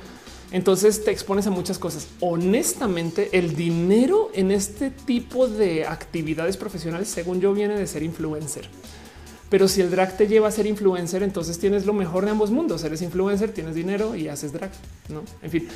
Entonces 0.53 1.05
te 1.05 1.11
expones 1.11 1.47
a 1.47 1.51
muchas 1.51 1.79
cosas. 1.79 2.09
Honestamente, 2.21 3.29
el 3.33 3.57
dinero 3.57 4.31
en 4.33 4.53
este 4.53 4.91
tipo 4.91 5.49
de 5.49 5.85
actividades 5.85 6.57
profesionales, 6.57 7.09
según 7.09 7.43
yo, 7.43 7.53
viene 7.53 7.77
de 7.77 7.87
ser 7.87 8.03
influencer. 8.03 8.71
Pero 9.57 9.69
si 9.69 9.81
el 9.81 9.91
drag 9.91 10.15
te 10.19 10.27
lleva 10.27 10.49
a 10.49 10.51
ser 10.51 10.67
influencer, 10.67 11.23
entonces 11.23 11.59
tienes 11.59 11.87
lo 11.87 11.95
mejor 11.95 12.27
de 12.27 12.31
ambos 12.31 12.51
mundos. 12.51 12.85
Eres 12.85 13.01
influencer, 13.01 13.53
tienes 13.55 13.75
dinero 13.75 14.15
y 14.15 14.29
haces 14.29 14.53
drag. 14.53 14.71
No, 15.09 15.23
en 15.41 15.51
fin, 15.51 15.69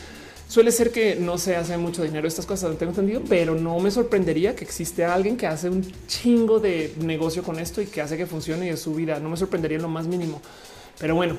suele 0.48 0.70
ser 0.70 0.92
que 0.92 1.16
no 1.16 1.38
se 1.38 1.56
hace 1.56 1.78
mucho 1.78 2.02
dinero 2.02 2.28
estas 2.28 2.44
cosas, 2.44 2.72
no 2.72 2.76
tengo 2.76 2.90
entendido, 2.90 3.22
pero 3.26 3.54
no 3.54 3.78
me 3.78 3.90
sorprendería 3.90 4.54
que 4.54 4.64
existe 4.64 5.02
alguien 5.02 5.38
que 5.38 5.46
hace 5.46 5.70
un 5.70 5.90
chingo 6.06 6.60
de 6.60 6.92
negocio 7.00 7.42
con 7.42 7.58
esto 7.58 7.80
y 7.80 7.86
que 7.86 8.02
hace 8.02 8.18
que 8.18 8.26
funcione 8.26 8.66
y 8.66 8.68
es 8.68 8.80
su 8.80 8.94
vida. 8.94 9.18
No 9.18 9.30
me 9.30 9.38
sorprendería 9.38 9.76
en 9.76 9.82
lo 9.82 9.88
más 9.88 10.06
mínimo. 10.06 10.42
Pero 10.98 11.14
bueno, 11.14 11.38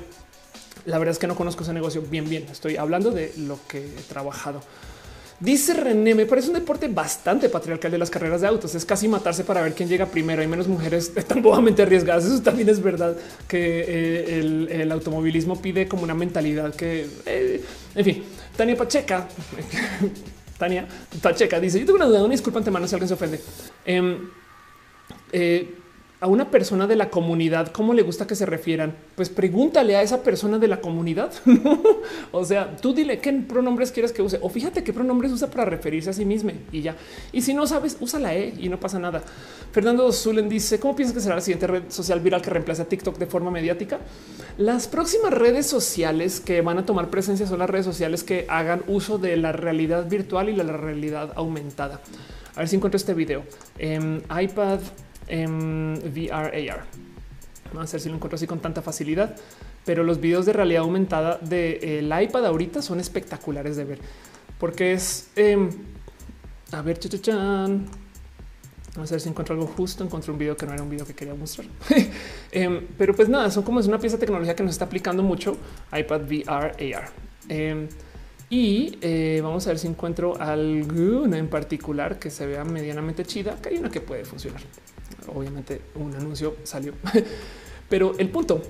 la 0.87 0.97
verdad 0.97 1.11
es 1.11 1.19
que 1.19 1.27
no 1.27 1.35
conozco 1.35 1.61
ese 1.61 1.73
negocio 1.73 2.01
bien, 2.01 2.27
bien. 2.27 2.47
Estoy 2.51 2.75
hablando 2.75 3.11
de 3.11 3.31
lo 3.37 3.59
que 3.67 3.85
he 3.85 4.01
trabajado. 4.09 4.63
Dice 5.41 5.73
René, 5.73 6.13
me 6.13 6.27
parece 6.27 6.49
un 6.49 6.53
deporte 6.53 6.87
bastante 6.87 7.49
patriarcal 7.49 7.89
de 7.89 7.97
las 7.97 8.11
carreras 8.11 8.41
de 8.41 8.47
autos. 8.47 8.75
Es 8.75 8.85
casi 8.85 9.07
matarse 9.07 9.43
para 9.43 9.63
ver 9.63 9.73
quién 9.73 9.89
llega 9.89 10.05
primero. 10.05 10.43
Hay 10.43 10.47
menos 10.47 10.67
mujeres 10.67 11.11
tan 11.27 11.41
bobamente 11.41 11.81
arriesgadas. 11.81 12.25
Eso 12.25 12.43
también 12.43 12.69
es 12.69 12.79
verdad 12.79 13.17
que 13.47 13.85
eh, 13.87 14.39
el, 14.39 14.91
automovilismo 14.91 15.59
pide 15.59 15.87
como 15.87 16.03
una 16.03 16.13
mentalidad 16.13 16.75
que, 16.75 17.07
eh, 17.25 17.63
en 17.95 18.05
fin, 18.05 18.23
Tania 18.55 18.77
Pacheca, 18.77 19.27
Tania 20.59 20.87
Pacheca 21.19 21.59
dice: 21.59 21.79
Yo 21.79 21.87
tengo 21.87 21.97
una 21.97 22.05
duda, 22.05 22.19
una 22.19 22.33
disculpa 22.33 22.59
antemano 22.59 22.87
si 22.87 22.93
alguien 22.93 23.07
se 23.07 23.13
ofende. 23.15 23.41
Em, 23.83 24.29
eh, 25.31 25.75
a 26.21 26.27
una 26.27 26.51
persona 26.51 26.85
de 26.85 26.95
la 26.95 27.09
comunidad, 27.09 27.71
cómo 27.71 27.95
le 27.95 28.03
gusta 28.03 28.27
que 28.27 28.35
se 28.35 28.45
refieran, 28.45 28.95
pues 29.15 29.29
pregúntale 29.29 29.95
a 29.95 30.03
esa 30.03 30.21
persona 30.21 30.59
de 30.59 30.67
la 30.67 30.79
comunidad. 30.79 31.33
o 32.31 32.45
sea, 32.45 32.77
tú 32.77 32.93
dile 32.93 33.17
qué 33.17 33.33
pronombres 33.33 33.91
quieres 33.91 34.11
que 34.11 34.21
use 34.21 34.37
o 34.39 34.47
fíjate 34.47 34.83
qué 34.83 34.93
pronombres 34.93 35.31
usa 35.31 35.49
para 35.49 35.65
referirse 35.65 36.11
a 36.11 36.13
sí 36.13 36.23
mismo 36.23 36.51
y 36.71 36.83
ya. 36.83 36.95
Y 37.31 37.41
si 37.41 37.55
no 37.55 37.65
sabes, 37.65 37.97
usa 37.99 38.19
la 38.19 38.35
E 38.35 38.53
y 38.55 38.69
no 38.69 38.79
pasa 38.79 38.99
nada. 38.99 39.23
Fernando 39.71 40.11
Zulen 40.11 40.47
dice 40.47 40.79
cómo 40.79 40.95
piensas 40.95 41.15
que 41.15 41.21
será 41.21 41.35
la 41.35 41.41
siguiente 41.41 41.65
red 41.65 41.83
social 41.89 42.19
viral 42.19 42.43
que 42.43 42.51
reemplace 42.51 42.83
a 42.83 42.85
TikTok 42.85 43.17
de 43.17 43.25
forma 43.25 43.49
mediática. 43.49 43.97
Las 44.59 44.87
próximas 44.87 45.33
redes 45.33 45.65
sociales 45.65 46.39
que 46.39 46.61
van 46.61 46.77
a 46.77 46.85
tomar 46.85 47.09
presencia 47.09 47.47
son 47.47 47.57
las 47.57 47.69
redes 47.69 47.87
sociales 47.87 48.23
que 48.23 48.45
hagan 48.47 48.83
uso 48.85 49.17
de 49.17 49.37
la 49.37 49.53
realidad 49.53 50.07
virtual 50.07 50.49
y 50.49 50.55
la 50.55 50.63
realidad 50.65 51.33
aumentada. 51.35 51.99
A 52.53 52.59
ver 52.59 52.67
si 52.67 52.75
encuentro 52.75 52.97
este 52.97 53.15
video 53.15 53.43
en 53.79 54.21
iPad 54.39 54.81
en 55.27 55.93
VR 56.13 56.69
AR. 56.71 56.85
Vamos 57.73 57.89
a 57.89 57.93
ver 57.93 58.01
si 58.01 58.09
lo 58.09 58.15
encuentro 58.15 58.35
así 58.35 58.47
con 58.47 58.59
tanta 58.59 58.81
facilidad. 58.81 59.35
Pero 59.85 60.03
los 60.03 60.19
videos 60.21 60.45
de 60.45 60.53
realidad 60.53 60.83
aumentada 60.83 61.37
del 61.37 62.05
iPad 62.05 62.45
ahorita 62.45 62.83
son 62.83 62.99
espectaculares 62.99 63.75
de 63.77 63.83
ver 63.83 63.99
porque 64.61 64.93
es 64.93 65.27
em, 65.35 65.69
a 66.71 66.83
ver. 66.83 66.99
Vamos 68.93 69.09
a 69.09 69.15
ver 69.15 69.21
si 69.21 69.29
encuentro 69.29 69.55
algo 69.55 69.65
justo. 69.65 70.03
Encontré 70.03 70.31
un 70.31 70.37
video 70.37 70.55
que 70.55 70.67
no 70.67 70.73
era 70.73 70.83
un 70.83 70.89
video 70.89 71.03
que 71.03 71.15
quería 71.15 71.33
mostrar, 71.33 71.65
em, 72.51 72.85
pero 72.95 73.15
pues 73.15 73.27
nada, 73.27 73.49
son 73.49 73.63
como 73.63 73.79
es 73.79 73.87
una 73.87 73.97
pieza 73.97 74.17
de 74.17 74.19
tecnología 74.19 74.55
que 74.55 74.61
nos 74.61 74.73
está 74.73 74.85
aplicando 74.85 75.23
mucho 75.23 75.57
iPad 75.91 76.21
VR 76.21 76.93
AR. 76.93 77.09
Em, 77.49 77.87
y 78.51 78.99
eh, 79.01 79.39
vamos 79.41 79.65
a 79.65 79.71
ver 79.71 79.79
si 79.79 79.87
encuentro 79.87 80.39
alguna 80.39 81.39
en 81.39 81.47
particular 81.47 82.19
que 82.19 82.29
se 82.29 82.45
vea 82.45 82.63
medianamente 82.63 83.25
chida, 83.25 83.55
que 83.59 83.69
hay 83.69 83.77
una 83.77 83.89
que 83.89 84.01
puede 84.01 84.25
funcionar 84.25 84.61
obviamente 85.27 85.81
un 85.95 86.13
anuncio 86.15 86.55
salió, 86.63 86.93
pero 87.89 88.13
el 88.17 88.29
punto 88.29 88.61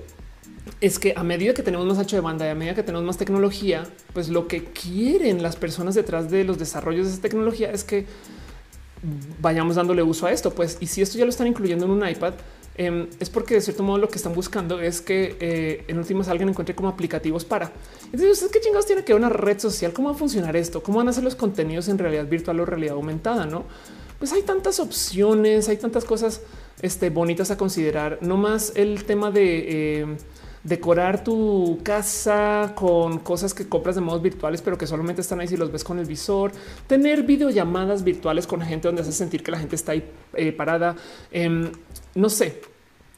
es 0.80 0.98
que 0.98 1.14
a 1.16 1.22
medida 1.22 1.54
que 1.54 1.62
tenemos 1.62 1.86
más 1.86 1.98
ancho 1.98 2.16
de 2.16 2.22
banda 2.22 2.46
y 2.46 2.50
a 2.50 2.54
medida 2.54 2.74
que 2.74 2.82
tenemos 2.82 3.04
más 3.04 3.18
tecnología, 3.18 3.84
pues 4.12 4.28
lo 4.28 4.46
que 4.46 4.64
quieren 4.64 5.42
las 5.42 5.56
personas 5.56 5.94
detrás 5.94 6.30
de 6.30 6.44
los 6.44 6.58
desarrollos 6.58 7.06
de 7.06 7.12
esa 7.12 7.22
tecnología 7.22 7.70
es 7.70 7.84
que 7.84 8.06
vayamos 9.40 9.76
dándole 9.76 10.02
uso 10.02 10.26
a 10.26 10.32
esto. 10.32 10.52
Pues, 10.52 10.78
y 10.80 10.86
si 10.86 11.02
esto 11.02 11.18
ya 11.18 11.24
lo 11.24 11.30
están 11.30 11.46
incluyendo 11.46 11.84
en 11.84 11.90
un 11.90 12.08
iPad, 12.08 12.34
em, 12.76 13.08
es 13.18 13.28
porque 13.28 13.54
de 13.54 13.60
cierto 13.60 13.82
modo 13.82 13.98
lo 13.98 14.08
que 14.08 14.16
están 14.16 14.34
buscando 14.34 14.80
es 14.80 15.00
que 15.00 15.36
eh, 15.40 15.84
en 15.88 15.98
últimas 15.98 16.28
alguien 16.28 16.48
encuentre 16.48 16.74
como 16.74 16.88
aplicativos 16.88 17.44
para. 17.44 17.72
Entonces, 18.12 18.48
¿qué 18.52 18.60
chingados 18.60 18.86
tiene 18.86 19.04
que 19.04 19.14
una 19.14 19.28
red 19.28 19.58
social? 19.58 19.92
¿Cómo 19.92 20.10
va 20.10 20.14
a 20.14 20.18
funcionar 20.18 20.56
esto? 20.56 20.82
¿Cómo 20.82 20.98
van 20.98 21.08
a 21.08 21.12
ser 21.12 21.24
los 21.24 21.34
contenidos 21.34 21.88
en 21.88 21.98
realidad 21.98 22.26
virtual 22.26 22.60
o 22.60 22.64
realidad 22.64 22.94
aumentada? 22.94 23.46
No? 23.46 23.64
Pues 24.22 24.32
hay 24.32 24.42
tantas 24.42 24.78
opciones, 24.78 25.68
hay 25.68 25.78
tantas 25.78 26.04
cosas 26.04 26.42
este, 26.80 27.10
bonitas 27.10 27.50
a 27.50 27.56
considerar. 27.56 28.18
No 28.20 28.36
más 28.36 28.72
el 28.76 29.02
tema 29.02 29.32
de 29.32 30.02
eh, 30.02 30.16
decorar 30.62 31.24
tu 31.24 31.80
casa 31.82 32.70
con 32.76 33.18
cosas 33.18 33.52
que 33.52 33.68
compras 33.68 33.96
de 33.96 34.00
modos 34.00 34.22
virtuales, 34.22 34.62
pero 34.62 34.78
que 34.78 34.86
solamente 34.86 35.22
están 35.22 35.40
ahí 35.40 35.48
si 35.48 35.56
los 35.56 35.72
ves 35.72 35.82
con 35.82 35.98
el 35.98 36.06
visor. 36.06 36.52
Tener 36.86 37.24
videollamadas 37.24 38.04
virtuales 38.04 38.46
con 38.46 38.60
gente 38.60 38.86
donde 38.86 39.02
hace 39.02 39.10
sentir 39.10 39.42
que 39.42 39.50
la 39.50 39.58
gente 39.58 39.74
está 39.74 39.90
ahí 39.90 40.08
eh, 40.34 40.52
parada. 40.52 40.94
Em, 41.32 41.72
no 42.14 42.28
sé, 42.28 42.60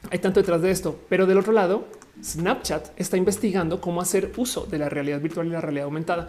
hay 0.09 0.17
tanto 0.17 0.39
detrás 0.39 0.63
de 0.63 0.71
esto, 0.71 0.99
pero 1.07 1.27
del 1.27 1.37
otro 1.37 1.53
lado, 1.53 1.85
Snapchat 2.23 2.99
está 2.99 3.15
investigando 3.15 3.79
cómo 3.79 4.01
hacer 4.01 4.31
uso 4.37 4.65
de 4.65 4.79
la 4.79 4.89
realidad 4.89 5.21
virtual 5.21 5.45
y 5.45 5.51
la 5.51 5.61
realidad 5.61 5.85
aumentada. 5.85 6.25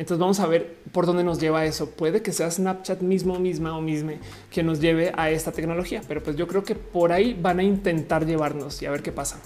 Entonces 0.00 0.18
vamos 0.18 0.40
a 0.40 0.46
ver 0.46 0.76
por 0.92 1.04
dónde 1.04 1.22
nos 1.22 1.38
lleva 1.38 1.66
eso. 1.66 1.90
Puede 1.90 2.22
que 2.22 2.32
sea 2.32 2.50
Snapchat 2.50 3.02
mismo, 3.02 3.38
misma 3.38 3.76
o 3.76 3.82
misma 3.82 4.14
que 4.50 4.62
nos 4.62 4.80
lleve 4.80 5.12
a 5.14 5.28
esta 5.30 5.52
tecnología, 5.52 6.00
pero 6.08 6.22
pues 6.22 6.36
yo 6.36 6.48
creo 6.48 6.64
que 6.64 6.74
por 6.74 7.12
ahí 7.12 7.38
van 7.38 7.58
a 7.58 7.62
intentar 7.62 8.24
llevarnos 8.24 8.80
y 8.80 8.86
a 8.86 8.90
ver 8.90 9.02
qué 9.02 9.12
pasa. 9.12 9.38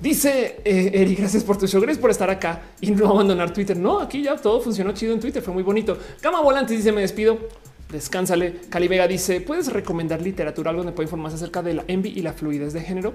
Dice 0.00 0.62
eh, 0.64 0.92
Eri, 0.94 1.14
gracias 1.14 1.44
por 1.44 1.58
tu 1.58 1.66
show, 1.66 1.78
gracias 1.78 2.00
por 2.00 2.10
estar 2.10 2.30
acá 2.30 2.62
y 2.80 2.90
no 2.90 3.06
abandonar 3.06 3.52
Twitter. 3.52 3.76
No, 3.76 4.00
aquí 4.00 4.22
ya 4.22 4.34
todo 4.36 4.62
funcionó 4.62 4.92
chido 4.92 5.12
en 5.12 5.20
Twitter, 5.20 5.42
fue 5.42 5.52
muy 5.52 5.62
bonito. 5.62 5.98
Cama 6.22 6.40
Volante 6.40 6.72
dice, 6.72 6.90
me 6.90 7.02
despido. 7.02 7.38
Descánsale. 7.90 8.60
Cali 8.70 8.88
Vega 8.88 9.06
dice, 9.06 9.42
¿puedes 9.42 9.70
recomendar 9.70 10.22
literatura 10.22 10.70
algo 10.70 10.84
donde 10.84 10.96
pueda 10.96 11.04
informarse 11.04 11.36
acerca 11.36 11.60
de 11.60 11.74
la 11.74 11.84
envy 11.86 12.14
y 12.16 12.22
la 12.22 12.32
fluidez 12.32 12.72
de 12.72 12.80
género? 12.80 13.12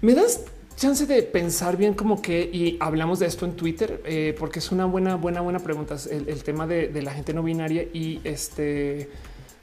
¿Me 0.00 0.14
das 0.14 0.42
chance 0.76 1.06
de 1.06 1.22
pensar 1.22 1.76
bien 1.76 1.94
como 1.94 2.20
que 2.20 2.42
y 2.52 2.76
hablamos 2.80 3.18
de 3.18 3.26
esto 3.26 3.46
en 3.46 3.56
Twitter 3.56 4.02
eh, 4.04 4.36
porque 4.38 4.58
es 4.58 4.70
una 4.70 4.84
buena, 4.84 5.16
buena, 5.16 5.40
buena 5.40 5.58
pregunta. 5.58 5.96
El, 6.10 6.42
tema 6.44 6.66
de, 6.66 6.90
la 7.02 7.12
gente 7.12 7.32
no 7.32 7.42
binaria 7.42 7.82
y 7.82 8.20
este 8.24 9.08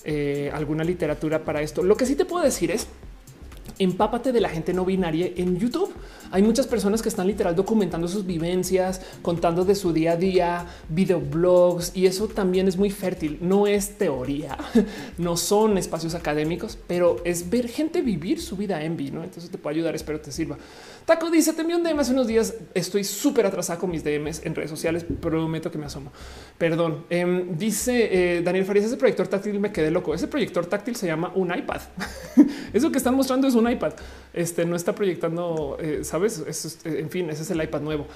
eh, 0.04 0.52
alguna 0.54 0.84
literatura 0.84 1.44
para 1.46 1.62
esto. 1.62 1.84
Lo 1.84 1.96
que 1.96 2.06
sí 2.06 2.16
te 2.16 2.26
puedo 2.26 2.44
decir 2.44 2.72
es 2.72 2.88
empápate 3.80 4.32
de 4.32 4.42
la 4.42 4.50
gente 4.50 4.74
no 4.74 4.86
binaria 4.86 5.32
en 5.36 5.58
YouTube. 5.58 5.94
Hay 6.34 6.42
muchas 6.42 6.66
personas 6.66 7.04
que 7.04 7.10
están 7.10 7.28
literal 7.28 7.56
documentando 7.56 8.08
sus 8.08 8.26
vivencias, 8.26 9.02
contando 9.22 9.66
de 9.66 9.76
su 9.76 9.94
día 9.94 10.14
a 10.14 10.18
día, 10.18 10.66
videoblogs 10.90 11.96
y 11.96 12.08
eso 12.08 12.28
también 12.28 12.68
es 12.68 12.76
muy 12.76 12.90
fértil. 12.90 13.38
No 13.40 13.68
es 13.68 14.00
teoría, 14.00 14.58
no 15.20 15.38
son 15.38 15.78
espacios 15.78 16.16
académicos, 16.16 16.76
pero 16.88 17.18
es 17.24 17.52
ver 17.52 17.68
gente 17.68 18.02
vivir 18.02 18.42
su 18.42 18.58
vida 18.58 18.84
en 18.84 18.98
vivo. 18.98 19.22
Entonces 19.24 19.52
te 19.52 19.60
puede 19.60 19.76
ayudar. 19.76 19.94
Espero 19.94 20.20
te 20.22 20.32
sirva. 20.32 20.58
Taco 21.06 21.30
dice: 21.30 21.54
Te 21.54 21.62
envió 21.62 21.78
un 21.78 21.84
DM 21.84 22.00
hace 22.00 22.14
unos 22.14 22.26
días. 22.26 22.56
Estoy 22.74 23.04
súper 23.04 23.46
atrasado 23.46 23.80
con 23.80 23.92
mis 23.92 24.04
DMs 24.04 24.44
en 24.44 24.56
redes 24.56 24.72
sociales. 24.72 25.06
Prometo 25.22 25.70
que 25.70 25.78
me 25.78 25.86
asomo. 25.86 26.12
Perdón. 26.58 27.06
Em, 27.12 27.56
dice 27.56 28.38
eh, 28.38 28.42
Daniel 28.42 28.66
Farías: 28.66 28.88
Ese 28.88 28.98
proyector 28.98 29.28
táctil 29.28 29.60
me 29.60 29.72
quedé 29.72 29.92
loco. 29.92 30.16
Ese 30.16 30.28
proyector 30.28 30.66
táctil 30.66 30.96
se 30.96 31.06
llama 31.06 31.32
un 31.36 31.56
iPad. 31.56 31.82
Eso 32.74 32.92
que 32.92 32.98
están 32.98 33.14
mostrando 33.14 33.48
es 33.48 33.54
un 33.54 33.70
iPad. 33.70 33.94
Este 34.34 34.66
no 34.66 34.76
está 34.76 34.96
proyectando, 34.96 35.78
eh, 35.80 36.00
sabes? 36.04 36.23
Eh, 36.26 37.00
en 37.00 37.10
fin, 37.10 37.30
ese 37.30 37.44
es 37.44 37.52
el 37.52 37.62
iPad 37.62 37.82
nuevo. 37.82 38.08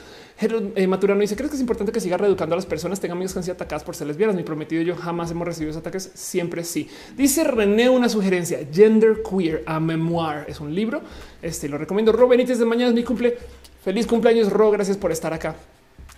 Eh, 0.75 0.87
Maturano 0.87 1.21
dice: 1.21 1.35
¿Crees 1.35 1.49
que 1.49 1.55
es 1.55 1.61
importante 1.61 1.91
que 1.91 1.99
siga 1.99 2.17
reeducando 2.17 2.55
a 2.55 2.57
las 2.57 2.65
personas? 2.65 2.99
Tengan 2.99 3.17
amigos 3.17 3.33
que 3.33 3.39
han 3.39 3.43
sido 3.43 3.55
atacadas 3.55 3.83
por 3.83 3.95
ser 3.95 4.07
lesbianas. 4.07 4.35
Mi 4.35 4.43
prometido 4.43 4.81
y 4.81 4.85
yo 4.85 4.95
jamás 4.95 5.31
hemos 5.31 5.47
recibido 5.47 5.71
esos 5.71 5.81
ataques. 5.81 6.11
Siempre 6.13 6.63
sí. 6.63 6.89
Dice 7.15 7.43
René 7.43 7.89
una 7.89 8.09
sugerencia: 8.09 8.59
Gender 8.71 9.21
Queer 9.23 9.63
a 9.65 9.79
Memoir. 9.79 10.45
Es 10.47 10.59
un 10.59 10.73
libro. 10.73 11.01
Este 11.41 11.67
lo 11.67 11.77
recomiendo. 11.77 12.11
Ro 12.11 12.27
Benítez 12.27 12.59
de 12.59 12.65
mañana 12.65 12.89
es 12.89 12.95
mi 12.95 13.03
cumple. 13.03 13.37
Feliz 13.83 14.07
cumpleaños, 14.07 14.51
Ro. 14.51 14.71
Gracias 14.71 14.97
por 14.97 15.11
estar 15.11 15.33
acá. 15.33 15.55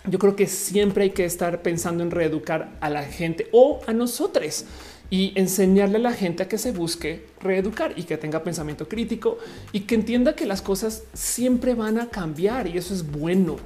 yo 0.06 0.18
creo 0.18 0.34
que 0.34 0.46
siempre 0.46 1.04
hay 1.04 1.10
que 1.10 1.24
estar 1.24 1.62
pensando 1.62 2.02
en 2.02 2.10
reeducar 2.10 2.70
a 2.80 2.90
la 2.90 3.02
gente 3.04 3.48
o 3.52 3.80
a 3.86 3.92
nosotros 3.92 4.64
y 5.10 5.32
enseñarle 5.34 5.96
a 5.96 6.00
la 6.00 6.12
gente 6.12 6.44
a 6.44 6.48
que 6.48 6.56
se 6.56 6.70
busque 6.70 7.26
reeducar 7.40 7.92
y 7.96 8.04
que 8.04 8.16
tenga 8.16 8.44
pensamiento 8.44 8.88
crítico 8.88 9.38
y 9.72 9.80
que 9.80 9.96
entienda 9.96 10.36
que 10.36 10.46
las 10.46 10.62
cosas 10.62 11.02
siempre 11.12 11.74
van 11.74 11.98
a 11.98 12.08
cambiar 12.08 12.68
y 12.68 12.78
eso 12.78 12.94
es 12.94 13.10
bueno. 13.10 13.56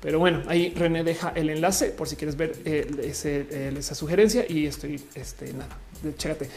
Pero 0.00 0.18
bueno, 0.18 0.42
ahí 0.46 0.72
René 0.74 1.04
deja 1.04 1.30
el 1.34 1.50
enlace 1.50 1.90
por 1.90 2.08
si 2.08 2.16
quieres 2.16 2.36
ver 2.36 2.56
eh, 2.64 3.12
eh, 3.24 3.74
esa 3.78 3.94
sugerencia 3.94 4.46
y 4.48 4.64
estoy 4.64 5.00
este 5.14 5.52
nada. 5.52 5.76
Chécate. 6.16 6.48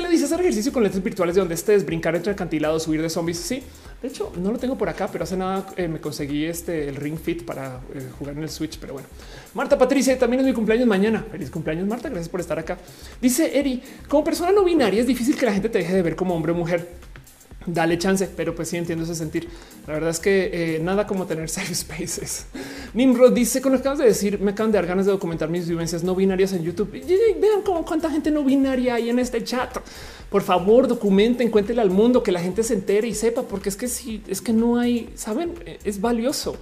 le 0.00 0.08
dice 0.08 0.24
hacer 0.26 0.40
ejercicio 0.40 0.72
con 0.72 0.84
lentes 0.84 1.02
virtuales 1.02 1.34
de 1.34 1.40
donde 1.40 1.56
estés, 1.56 1.84
brincar 1.84 2.14
entre 2.14 2.32
acantilados, 2.32 2.84
subir 2.84 3.02
de 3.02 3.10
zombies. 3.10 3.38
Sí, 3.38 3.64
de 4.00 4.06
hecho, 4.06 4.32
no 4.36 4.52
lo 4.52 4.58
tengo 4.58 4.78
por 4.78 4.88
acá, 4.88 5.08
pero 5.10 5.24
hace 5.24 5.36
nada 5.36 5.66
eh, 5.76 5.88
me 5.88 6.00
conseguí 6.00 6.44
este 6.44 6.88
el 6.88 6.94
Ring 6.94 7.18
Fit 7.18 7.44
para 7.44 7.80
jugar 8.16 8.36
en 8.36 8.44
el 8.44 8.48
Switch. 8.48 8.78
Pero 8.78 8.92
bueno, 8.92 9.08
Marta 9.54 9.76
Patricia 9.76 10.16
también 10.16 10.40
es 10.40 10.46
mi 10.46 10.52
cumpleaños 10.52 10.86
mañana. 10.86 11.24
Feliz 11.28 11.50
cumpleaños, 11.50 11.88
Marta. 11.88 12.08
Gracias 12.08 12.28
por 12.28 12.38
estar 12.38 12.58
acá. 12.60 12.78
Dice 13.20 13.58
Eri, 13.58 13.82
como 14.08 14.22
persona 14.22 14.52
no 14.52 14.62
binaria 14.62 15.00
es 15.00 15.06
difícil 15.06 15.36
que 15.36 15.46
la 15.46 15.52
gente 15.52 15.68
te 15.68 15.78
deje 15.78 15.94
de 15.94 16.02
ver 16.02 16.14
como 16.14 16.34
hombre 16.34 16.52
o 16.52 16.54
mujer 16.54 16.88
dale 17.68 17.98
chance, 17.98 18.28
pero 18.36 18.54
pues 18.54 18.68
sí 18.68 18.76
entiendo 18.76 19.04
ese 19.04 19.14
sentir. 19.14 19.48
La 19.86 19.94
verdad 19.94 20.10
es 20.10 20.20
que 20.20 20.50
eh, 20.52 20.80
nada 20.80 21.06
como 21.06 21.26
tener 21.26 21.48
safe 21.48 21.74
spaces. 21.74 22.46
Nimrod 22.94 23.32
dice 23.32 23.60
con 23.60 23.72
lo 23.72 23.78
que 23.78 23.82
acabas 23.82 23.98
de 23.98 24.06
decir, 24.06 24.40
me 24.40 24.52
acaban 24.52 24.72
de 24.72 24.78
dar 24.78 24.86
ganas 24.86 25.06
de 25.06 25.12
documentar 25.12 25.48
mis 25.48 25.68
vivencias 25.68 26.02
no 26.02 26.14
binarias 26.14 26.52
en 26.52 26.62
YouTube. 26.62 26.90
Vean 26.90 27.62
cómo 27.64 27.84
cuánta 27.84 28.10
gente 28.10 28.30
no 28.30 28.42
binaria 28.44 28.94
hay 28.94 29.10
en 29.10 29.18
este 29.18 29.44
chat. 29.44 29.76
Por 30.30 30.42
favor, 30.42 30.88
documenten, 30.88 31.50
cuéntenle 31.50 31.82
al 31.82 31.90
mundo 31.90 32.22
que 32.22 32.32
la 32.32 32.40
gente 32.40 32.62
se 32.62 32.74
entere 32.74 33.08
y 33.08 33.14
sepa, 33.14 33.42
porque 33.42 33.68
es 33.68 33.76
que 33.76 33.88
si 33.88 34.22
es 34.28 34.42
que 34.42 34.52
no 34.52 34.78
hay, 34.78 35.10
saben, 35.14 35.54
es 35.84 36.00
valioso. 36.00 36.56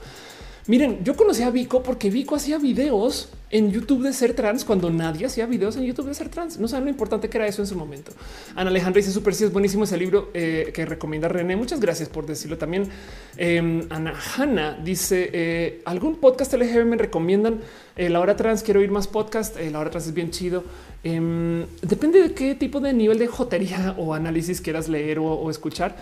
Miren, 0.68 1.04
yo 1.04 1.14
conocí 1.14 1.44
a 1.44 1.50
Vico 1.50 1.84
porque 1.84 2.10
Vico 2.10 2.34
hacía 2.34 2.58
videos 2.58 3.28
en 3.50 3.70
YouTube 3.70 4.02
de 4.02 4.12
ser 4.12 4.34
trans 4.34 4.64
cuando 4.64 4.90
nadie 4.90 5.24
hacía 5.24 5.46
videos 5.46 5.76
en 5.76 5.84
YouTube 5.84 6.06
de 6.08 6.14
ser 6.14 6.28
trans. 6.28 6.58
No 6.58 6.66
saben 6.66 6.86
lo 6.86 6.90
importante 6.90 7.28
que 7.28 7.38
era 7.38 7.46
eso 7.46 7.62
en 7.62 7.68
su 7.68 7.76
momento. 7.76 8.10
Ana 8.56 8.70
Alejandra 8.70 8.98
dice 8.98 9.12
super 9.12 9.32
si 9.32 9.44
es 9.44 9.52
buenísimo 9.52 9.84
ese 9.84 9.96
libro 9.96 10.30
eh, 10.34 10.72
que 10.74 10.84
recomienda 10.84 11.28
René. 11.28 11.54
Muchas 11.54 11.78
gracias 11.78 12.08
por 12.08 12.26
decirlo 12.26 12.58
también. 12.58 12.88
Eh, 13.36 13.86
Ana 13.90 14.12
Hanna 14.36 14.76
dice 14.82 15.30
eh, 15.32 15.82
algún 15.84 16.16
podcast 16.16 16.52
LGB 16.52 16.84
me 16.84 16.96
recomiendan 16.96 17.60
la 17.96 18.18
hora 18.18 18.34
trans. 18.34 18.64
Quiero 18.64 18.80
oír 18.80 18.90
más 18.90 19.06
podcast. 19.06 19.56
la 19.60 19.78
hora 19.78 19.90
trans 19.90 20.08
es 20.08 20.14
bien 20.14 20.32
chido. 20.32 20.64
Em, 21.04 21.64
depende 21.80 22.20
de 22.20 22.34
qué 22.34 22.56
tipo 22.56 22.80
de 22.80 22.92
nivel 22.92 23.18
de 23.20 23.28
jotería 23.28 23.94
o 23.98 24.14
análisis 24.14 24.60
quieras 24.60 24.88
leer 24.88 25.20
o 25.20 25.48
escuchar 25.48 25.94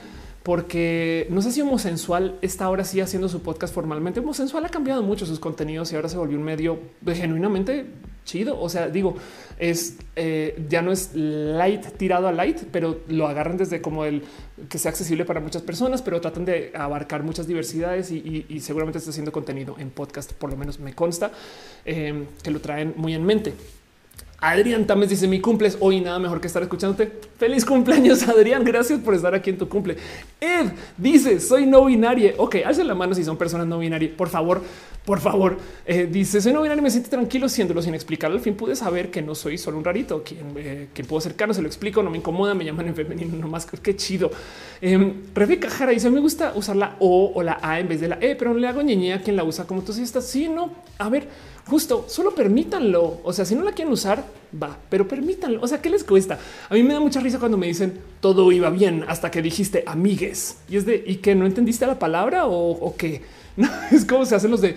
porque 0.45 1.27
no 1.31 1.41
sé 1.41 1.53
si 1.53 1.63
Homosensual 1.63 2.39
está 2.43 2.67
ahora 2.67 2.85
sí 2.85 3.01
haciendo 3.01 3.31
su 3.31 3.41
podcast 3.41 3.75
formalmente. 3.75 4.21
Homosensual 4.21 4.67
ha 4.67 4.69
cambiado 4.69 5.03
mucho 5.03 5.25
sus 5.25 5.41
contenidos 5.41 5.91
y 5.91 5.97
ahora 5.97 6.11
se 6.11 6.19
volvió 6.19 6.37
un 6.37 6.45
medio 6.45 6.79
genuinamente 7.07 7.87
chido. 8.27 8.61
O 8.61 8.69
sea, 8.69 8.89
digo, 8.89 9.17
es 9.59 9.97
eh, 10.17 10.63
ya 10.69 10.83
no 10.83 10.93
es 10.93 11.15
light 11.15 11.87
tirado 11.97 12.29
a 12.29 12.33
light, 12.33 12.61
pero 12.71 13.01
lo 13.09 13.27
agarran 13.27 13.57
desde 13.57 13.81
como 13.81 14.05
el 14.05 14.23
que 14.69 14.77
sea 14.77 14.91
accesible 14.91 15.25
para 15.25 15.41
muchas 15.41 15.63
personas, 15.63 16.03
pero 16.03 16.21
tratan 16.21 16.45
de 16.45 16.73
abarcar 16.75 17.23
muchas 17.23 17.47
diversidades 17.47 18.11
y, 18.11 18.45
seguramente 18.61 18.99
está 18.99 19.13
haciendo 19.13 19.33
contenido 19.33 19.77
en 19.79 19.89
podcast. 19.89 20.35
Por 20.35 20.51
lo 20.51 20.59
menos 20.59 20.79
me 20.79 20.93
consta 20.93 21.33
eh, 21.87 22.27
que 22.43 22.51
lo 22.51 22.61
traen 22.61 22.93
muy 22.99 23.15
en 23.15 23.25
mente. 23.25 23.55
Adrián 24.45 24.87
Tames 24.87 25.09
dice 25.09 25.27
mi 25.27 25.41
cumples 25.41 25.79
hoy 25.81 26.03
nada 26.03 26.19
mejor 26.19 26.39
que 26.39 26.49
estar 26.49 26.63
escuchándote. 26.63 27.11
Feliz 27.39 27.65
cumpleaños, 27.65 28.23
Adrián. 28.29 28.63
Gracias 28.63 29.01
por 29.01 29.15
estar 29.15 29.35
aquí 29.35 29.49
en 29.49 29.57
tu 29.57 29.71
cumple. 29.71 29.97
Ed 30.39 30.67
dice 30.99 31.41
soy 31.41 31.65
no 31.65 31.87
binaria. 31.87 32.35
Ok, 32.37 32.57
alza 32.63 32.85
la 32.85 32.95
mano 32.95 33.15
si 33.15 33.25
son 33.25 33.39
personas 33.39 33.67
no 33.67 33.79
binarias. 33.79 34.13
Por 34.13 34.29
favor, 34.29 34.61
por 35.07 35.21
favor. 35.21 35.57
Eh, 35.87 36.07
dice 36.13 36.43
soy 36.43 36.53
no 36.53 36.61
binaria. 36.61 36.83
Me 36.83 36.91
siento 36.91 37.09
tranquilo 37.09 37.49
siéndolo 37.49 37.81
sin 37.81 37.95
explicar. 37.95 38.31
Al 38.31 38.41
fin 38.41 38.55
pude 38.55 38.77
saber 38.77 39.11
que 39.11 39.23
no 39.23 39.35
soy 39.35 39.57
solo 39.57 39.79
un 39.79 39.85
rarito. 39.85 40.23
Quien, 40.23 40.53
eh, 40.59 40.89
puedo 41.09 41.23
cercano, 41.23 41.55
se 41.55 41.63
lo 41.63 41.67
explico. 41.67 42.03
No 42.03 42.11
me 42.11 42.19
incomoda. 42.19 42.53
Me 42.53 42.67
llaman 42.67 42.89
en 42.89 42.95
femenino 42.95 43.39
nomás. 43.39 43.65
Qué 43.65 43.97
chido. 43.97 44.31
Eh, 44.83 45.15
Rebeca 45.35 45.71
Jara 45.71 45.93
dice 45.93 46.11
me 46.11 46.21
gusta 46.21 46.53
usar 46.55 46.77
la 46.77 46.97
O 46.99 47.33
o 47.35 47.43
la 47.43 47.61
A 47.63 47.81
en 47.81 47.89
vez 47.89 48.03
de 48.03 48.09
la 48.09 48.19
E, 48.21 48.37
pero 48.37 48.53
no 48.53 48.61
le 48.61 48.69
hago 48.69 48.83
ñeñe 48.83 49.15
a 49.15 49.23
quien 49.23 49.37
la 49.37 49.45
usa 49.45 49.67
como 49.67 49.81
tú. 49.81 49.95
Si 49.95 50.03
estás, 50.03 50.27
sí, 50.27 50.49
no. 50.49 50.71
A 50.99 51.09
ver, 51.09 51.29
justo 51.67 52.07
solo 52.09 52.35
permítanlo. 52.35 53.21
O 53.25 53.33
sea, 53.33 53.45
si 53.45 53.55
no 53.55 53.63
la 53.63 53.73
quieren 53.73 53.93
usar, 53.93 54.25
va, 54.61 54.77
pero 54.89 55.07
permítanlo. 55.09 55.61
O 55.63 55.69
sea, 55.69 55.81
¿qué 55.81 55.91
les 55.91 56.05
cuesta? 56.05 56.39
A 56.69 56.75
mí 56.75 56.83
me 56.83 56.95
da 56.95 57.01
mucha 57.01 57.21
risa 57.21 57.39
cuando 57.39 57.57
me 57.57 57.67
dicen 57.67 58.01
todo 58.21 58.51
iba 58.53 58.71
bien 58.71 59.05
hasta 59.09 59.31
que 59.31 59.43
dijiste 59.43 59.85
amigues 59.87 60.59
y 60.69 60.77
es 60.77 60.87
de 60.87 61.03
y 61.07 61.17
que 61.17 61.35
no 61.35 61.47
entendiste 61.47 61.87
la 61.87 61.99
palabra 61.99 62.47
o, 62.47 62.71
o 62.71 62.97
qué. 62.97 63.23
No 63.57 63.69
es 63.93 64.05
como 64.05 64.27
se 64.27 64.35
hacen 64.35 64.51
los 64.51 64.61
de 64.61 64.75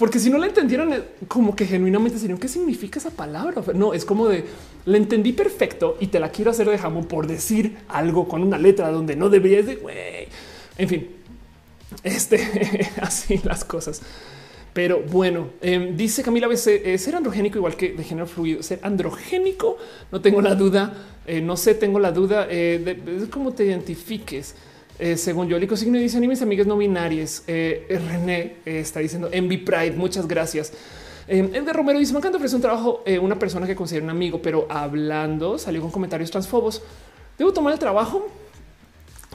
porque 0.00 0.18
si 0.18 0.30
no 0.30 0.38
la 0.38 0.46
entendieran, 0.46 0.94
eh, 0.94 1.02
como 1.28 1.54
que 1.54 1.66
genuinamente 1.66 2.18
serían 2.18 2.38
qué 2.38 2.48
significa 2.48 2.98
esa 2.98 3.10
palabra. 3.10 3.62
No 3.74 3.92
es 3.92 4.06
como 4.06 4.28
de 4.28 4.46
la 4.86 4.96
entendí 4.96 5.34
perfecto 5.34 5.98
y 6.00 6.06
te 6.06 6.18
la 6.18 6.30
quiero 6.30 6.50
hacer 6.50 6.70
de 6.70 6.78
jamón 6.78 7.04
por 7.04 7.26
decir 7.26 7.76
algo 7.86 8.26
con 8.26 8.42
una 8.42 8.56
letra 8.56 8.90
donde 8.90 9.14
no 9.14 9.28
deberías 9.28 9.66
de 9.66 9.74
güey. 9.74 10.28
En 10.78 10.88
fin, 10.88 11.10
este 12.02 12.88
así 13.02 13.42
las 13.44 13.62
cosas. 13.62 14.00
Pero 14.72 15.00
bueno, 15.00 15.50
em, 15.60 15.96
dice 15.96 16.22
Camila 16.22 16.46
a 16.46 16.50
eh, 16.52 16.98
ser 16.98 17.16
androgénico 17.16 17.58
igual 17.58 17.76
que 17.76 17.92
de 17.92 18.04
género 18.04 18.26
fluido, 18.26 18.62
ser 18.62 18.78
androgénico, 18.82 19.78
no 20.12 20.20
tengo 20.20 20.40
la 20.40 20.54
duda, 20.54 20.94
eh, 21.26 21.40
no 21.40 21.56
sé, 21.56 21.74
tengo 21.74 21.98
la 21.98 22.12
duda 22.12 22.46
eh, 22.48 22.80
de, 22.84 23.28
cómo 23.28 23.52
te 23.52 23.64
identifiques. 23.64 24.54
según 25.16 25.48
yo, 25.48 25.58
Lico 25.58 25.76
Signo 25.76 25.98
dice, 25.98 26.20
ni 26.20 26.28
mis 26.28 26.42
amigas 26.42 26.66
no 26.66 26.76
binarias. 26.76 27.42
René 27.46 28.56
está 28.64 29.00
diciendo 29.00 29.30
Envy 29.32 29.56
Pride, 29.56 29.92
muchas 29.92 30.28
gracias. 30.28 30.72
Em, 31.26 31.50
de 31.50 31.72
Romero 31.72 31.98
dice, 31.98 32.12
me 32.12 32.18
encanta 32.18 32.36
ofrecer 32.36 32.56
un 32.56 32.62
trabajo 32.62 33.02
una 33.20 33.38
persona 33.38 33.66
que 33.66 33.74
considera 33.74 34.04
un 34.04 34.10
amigo, 34.10 34.40
pero 34.42 34.66
hablando 34.68 35.58
salió 35.58 35.80
con 35.80 35.90
comentarios 35.90 36.30
transfobos. 36.30 36.82
¿Debo 37.38 37.52
tomar 37.52 37.72
el 37.72 37.78
trabajo? 37.78 38.28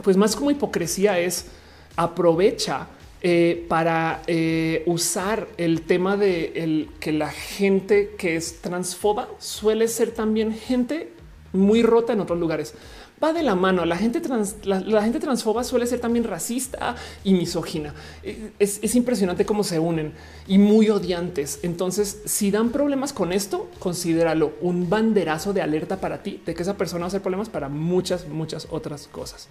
Pues 0.04 0.16
más 0.16 0.36
como 0.36 0.52
hipocresía 0.52 1.20
es 1.20 1.48
aprovecha 1.96 2.88
eh, 3.28 3.66
para 3.68 4.22
eh, 4.28 4.84
usar 4.86 5.48
el 5.58 5.82
tema 5.82 6.16
de 6.16 6.88
que 7.00 7.12
la 7.12 7.32
gente 7.32 8.12
que 8.20 8.36
es 8.36 8.62
transfoba 8.62 9.28
suele 9.40 9.88
ser 9.88 10.12
también 10.12 10.54
gente 10.54 11.12
muy 11.52 11.82
rota 11.82 12.14
en 12.14 12.20
otros 12.20 12.38
lugares. 12.38 12.76
Va 13.24 13.34
de 13.34 13.42
la 13.42 13.56
mano. 13.56 13.84
La 13.84 13.98
gente 13.98 14.22
trans, 14.22 14.58
la, 14.64 15.02
gente 15.02 15.20
transfoba 15.20 15.64
suele 15.64 15.88
ser 15.88 16.00
también 16.02 16.24
racista 16.24 16.98
y 17.24 17.34
misógina. 17.34 17.96
Eh, 18.22 18.52
es, 18.60 18.78
es, 18.84 18.94
impresionante 18.94 19.44
cómo 19.44 19.64
se 19.64 19.80
unen 19.80 20.14
y 20.46 20.60
muy 20.60 20.92
odiantes. 20.92 21.62
Entonces, 21.64 22.22
si 22.26 22.52
dan 22.52 22.70
problemas 22.70 23.12
con 23.12 23.34
esto, 23.34 23.72
considéralo 23.80 24.54
un 24.62 24.88
banderazo 24.88 25.52
de 25.52 25.64
alerta 25.64 26.00
para 26.00 26.22
ti 26.22 26.44
de 26.46 26.54
que 26.54 26.62
esa 26.62 26.78
persona 26.78 27.00
va 27.00 27.06
a 27.06 27.08
hacer 27.08 27.24
problemas 27.24 27.50
para 27.50 27.70
muchas, 27.70 28.28
muchas 28.28 28.68
otras 28.70 29.08
cosas. 29.08 29.48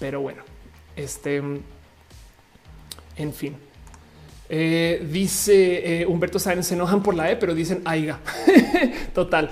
Pero 0.00 0.20
bueno, 0.22 0.42
este 0.96 1.40
en 3.16 3.32
fin. 3.32 3.56
Eh, 4.52 5.06
dice 5.10 6.02
eh, 6.02 6.06
Humberto 6.06 6.40
Sáenz, 6.40 6.66
se 6.66 6.74
enojan 6.74 7.02
por 7.02 7.14
la 7.14 7.30
E, 7.30 7.36
pero 7.36 7.54
dicen 7.54 7.82
aiga. 7.84 8.18
Total. 9.14 9.50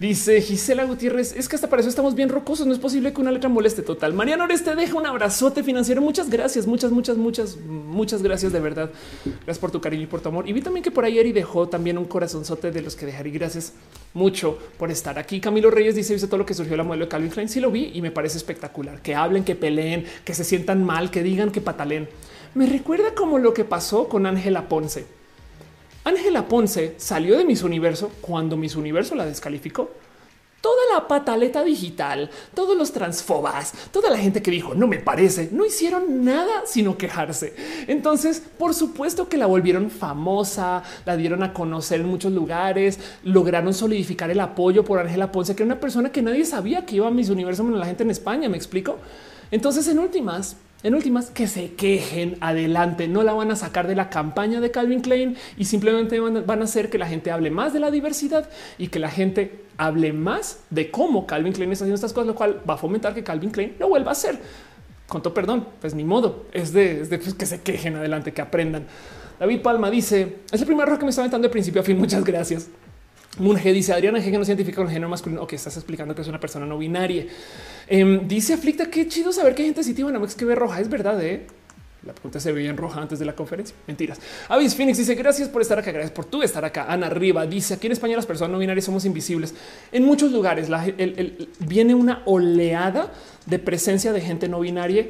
Dice 0.00 0.40
Gisela 0.40 0.84
Gutiérrez, 0.84 1.36
es 1.36 1.46
que 1.46 1.56
hasta 1.56 1.68
para 1.68 1.80
eso 1.80 1.90
estamos 1.90 2.14
bien 2.14 2.30
rocosos. 2.30 2.66
No 2.66 2.72
es 2.72 2.78
posible 2.78 3.12
que 3.12 3.20
una 3.20 3.30
letra 3.30 3.50
moleste. 3.50 3.82
Total. 3.82 4.14
Mariano 4.14 4.44
Oreste 4.44 4.74
deja 4.74 4.96
un 4.96 5.04
abrazote 5.04 5.62
financiero. 5.62 6.00
Muchas 6.00 6.30
gracias, 6.30 6.66
muchas, 6.66 6.90
muchas, 6.90 7.18
muchas, 7.18 7.58
muchas 7.58 8.22
gracias 8.22 8.50
de 8.50 8.60
verdad. 8.60 8.90
Gracias 9.26 9.58
por 9.58 9.70
tu 9.70 9.78
cariño 9.82 10.04
y 10.04 10.06
por 10.06 10.22
tu 10.22 10.30
amor. 10.30 10.48
Y 10.48 10.54
vi 10.54 10.62
también 10.62 10.82
que 10.82 10.90
por 10.90 11.04
ahí 11.04 11.18
Eri 11.18 11.32
dejó 11.32 11.68
también 11.68 11.98
un 11.98 12.06
corazonzote 12.06 12.70
de 12.70 12.80
los 12.80 12.96
que 12.96 13.04
dejar. 13.04 13.26
Y 13.26 13.30
gracias 13.30 13.74
mucho 14.14 14.58
por 14.78 14.90
estar 14.90 15.18
aquí. 15.18 15.38
Camilo 15.38 15.70
Reyes 15.70 15.94
dice: 15.94 16.14
Viste 16.14 16.28
todo 16.28 16.38
lo 16.38 16.46
que 16.46 16.54
surgió 16.54 16.78
la 16.78 16.82
modelo 16.82 17.04
de 17.04 17.10
Calvin 17.10 17.30
Klein. 17.30 17.50
Sí 17.50 17.60
lo 17.60 17.70
vi 17.70 17.90
y 17.92 18.00
me 18.00 18.10
parece 18.10 18.38
espectacular. 18.38 19.02
Que 19.02 19.14
hablen, 19.14 19.44
que 19.44 19.54
peleen, 19.54 20.06
que 20.24 20.32
se 20.32 20.44
sientan 20.44 20.82
mal, 20.82 21.10
que 21.10 21.22
digan, 21.22 21.50
que 21.50 21.60
patalen 21.60 22.08
me 22.54 22.66
recuerda 22.66 23.14
como 23.14 23.38
lo 23.38 23.54
que 23.54 23.64
pasó 23.64 24.08
con 24.08 24.26
Ángela 24.26 24.68
Ponce. 24.68 25.06
Ángela 26.02 26.48
Ponce 26.48 26.94
salió 26.96 27.36
de 27.36 27.44
Miss 27.44 27.62
Universo 27.62 28.10
cuando 28.20 28.56
Miss 28.56 28.74
Universo 28.74 29.14
la 29.14 29.26
descalificó. 29.26 29.90
Toda 30.60 30.82
la 30.92 31.08
pataleta 31.08 31.64
digital, 31.64 32.28
todos 32.52 32.76
los 32.76 32.92
transfobas, 32.92 33.72
toda 33.92 34.10
la 34.10 34.18
gente 34.18 34.42
que 34.42 34.50
dijo 34.50 34.74
no 34.74 34.86
me 34.86 34.98
parece, 34.98 35.48
no 35.52 35.64
hicieron 35.64 36.22
nada 36.22 36.64
sino 36.66 36.98
quejarse. 36.98 37.54
Entonces, 37.86 38.42
por 38.58 38.74
supuesto 38.74 39.28
que 39.28 39.38
la 39.38 39.46
volvieron 39.46 39.90
famosa, 39.90 40.82
la 41.06 41.16
dieron 41.16 41.42
a 41.42 41.54
conocer 41.54 42.00
en 42.00 42.08
muchos 42.08 42.32
lugares, 42.32 42.98
lograron 43.24 43.72
solidificar 43.72 44.30
el 44.30 44.40
apoyo 44.40 44.84
por 44.84 44.98
Ángela 44.98 45.32
Ponce, 45.32 45.54
que 45.54 45.62
era 45.62 45.72
una 45.72 45.80
persona 45.80 46.12
que 46.12 46.20
nadie 46.20 46.44
sabía 46.44 46.84
que 46.84 46.96
iba 46.96 47.06
a 47.06 47.10
Miss 47.10 47.30
Universo, 47.30 47.62
la 47.62 47.86
gente 47.86 48.02
en 48.02 48.10
España. 48.10 48.48
Me 48.48 48.58
explico. 48.58 48.98
Entonces, 49.50 49.88
en 49.88 49.98
últimas, 49.98 50.56
en 50.82 50.94
últimas, 50.94 51.30
que 51.30 51.46
se 51.46 51.74
quejen 51.74 52.38
adelante, 52.40 53.06
no 53.06 53.22
la 53.22 53.34
van 53.34 53.50
a 53.50 53.56
sacar 53.56 53.86
de 53.86 53.94
la 53.94 54.08
campaña 54.08 54.60
de 54.60 54.70
Calvin 54.70 55.00
Klein 55.00 55.36
y 55.58 55.66
simplemente 55.66 56.18
van 56.20 56.60
a 56.60 56.64
hacer 56.64 56.88
que 56.88 56.96
la 56.96 57.06
gente 57.06 57.30
hable 57.30 57.50
más 57.50 57.72
de 57.72 57.80
la 57.80 57.90
diversidad 57.90 58.48
y 58.78 58.88
que 58.88 58.98
la 58.98 59.10
gente 59.10 59.64
hable 59.76 60.12
más 60.12 60.60
de 60.70 60.90
cómo 60.90 61.26
Calvin 61.26 61.52
Klein 61.52 61.72
está 61.72 61.84
haciendo 61.84 61.96
estas 61.96 62.12
cosas, 62.12 62.28
lo 62.28 62.34
cual 62.34 62.62
va 62.68 62.74
a 62.74 62.76
fomentar 62.78 63.14
que 63.14 63.22
Calvin 63.22 63.50
Klein 63.50 63.76
lo 63.78 63.88
vuelva 63.88 64.10
a 64.10 64.12
hacer. 64.12 64.38
Con 65.06 65.22
todo 65.22 65.34
perdón, 65.34 65.66
pues 65.80 65.94
ni 65.94 66.04
modo, 66.04 66.46
es 66.52 66.72
de, 66.72 67.04
pues, 67.08 67.34
que 67.34 67.44
se 67.44 67.60
quejen 67.60 67.96
adelante, 67.96 68.32
que 68.32 68.40
aprendan. 68.40 68.86
David 69.38 69.60
Palma 69.60 69.90
dice 69.90 70.36
es 70.50 70.60
el 70.60 70.66
primer 70.66 70.86
error 70.86 70.98
que 70.98 71.04
me 71.04 71.10
está 71.10 71.22
aventando 71.22 71.48
de 71.48 71.52
principio 71.52 71.80
a 71.80 71.84
fin. 71.84 71.98
Muchas 71.98 72.24
gracias. 72.24 72.68
Munge 73.38 73.72
dice 73.72 73.92
Adriana 73.92 74.18
G 74.18 74.30
que 74.30 74.38
no 74.38 74.44
se 74.44 74.52
identifica 74.52 74.76
con 74.76 74.88
género 74.88 75.08
masculino. 75.08 75.42
Ok, 75.42 75.52
estás 75.52 75.76
explicando 75.76 76.14
que 76.14 76.22
es 76.22 76.28
una 76.28 76.40
persona 76.40 76.66
no 76.66 76.76
binaria. 76.76 77.26
Em, 77.90 78.28
dice 78.28 78.54
Aflicta, 78.54 78.86
qué 78.86 79.08
chido 79.08 79.32
saber 79.32 79.52
que 79.52 79.62
hay 79.62 79.68
gente 79.68 79.80
así 79.80 79.94
es 80.24 80.34
que 80.36 80.44
ve 80.44 80.54
roja. 80.54 80.80
Es 80.80 80.88
verdad, 80.88 81.20
eh? 81.22 81.44
La 82.06 82.14
pregunta 82.14 82.38
se 82.38 82.52
veía 82.52 82.70
en 82.70 82.76
roja 82.76 83.02
antes 83.02 83.18
de 83.18 83.24
la 83.24 83.34
conferencia. 83.34 83.74
Mentiras. 83.88 84.20
Avis 84.48 84.76
Phoenix 84.76 84.96
dice 84.96 85.16
gracias 85.16 85.48
por 85.48 85.60
estar 85.60 85.78
acá. 85.78 85.90
Gracias 85.90 86.12
por 86.12 86.24
tú 86.24 86.42
estar 86.42 86.64
acá. 86.64 86.86
Ana 86.88 87.08
Arriba 87.08 87.44
dice 87.46 87.74
aquí 87.74 87.88
en 87.88 87.92
España 87.92 88.14
las 88.14 88.26
personas 88.26 88.52
no 88.52 88.58
binarias 88.58 88.84
somos 88.84 89.04
invisibles. 89.04 89.54
En 89.90 90.04
muchos 90.04 90.30
lugares 90.30 90.68
viene 91.58 91.94
una 91.94 92.22
oleada 92.26 93.12
de 93.44 93.58
presencia 93.58 94.12
de 94.12 94.20
gente 94.20 94.48
no 94.48 94.60
binaria 94.60 95.08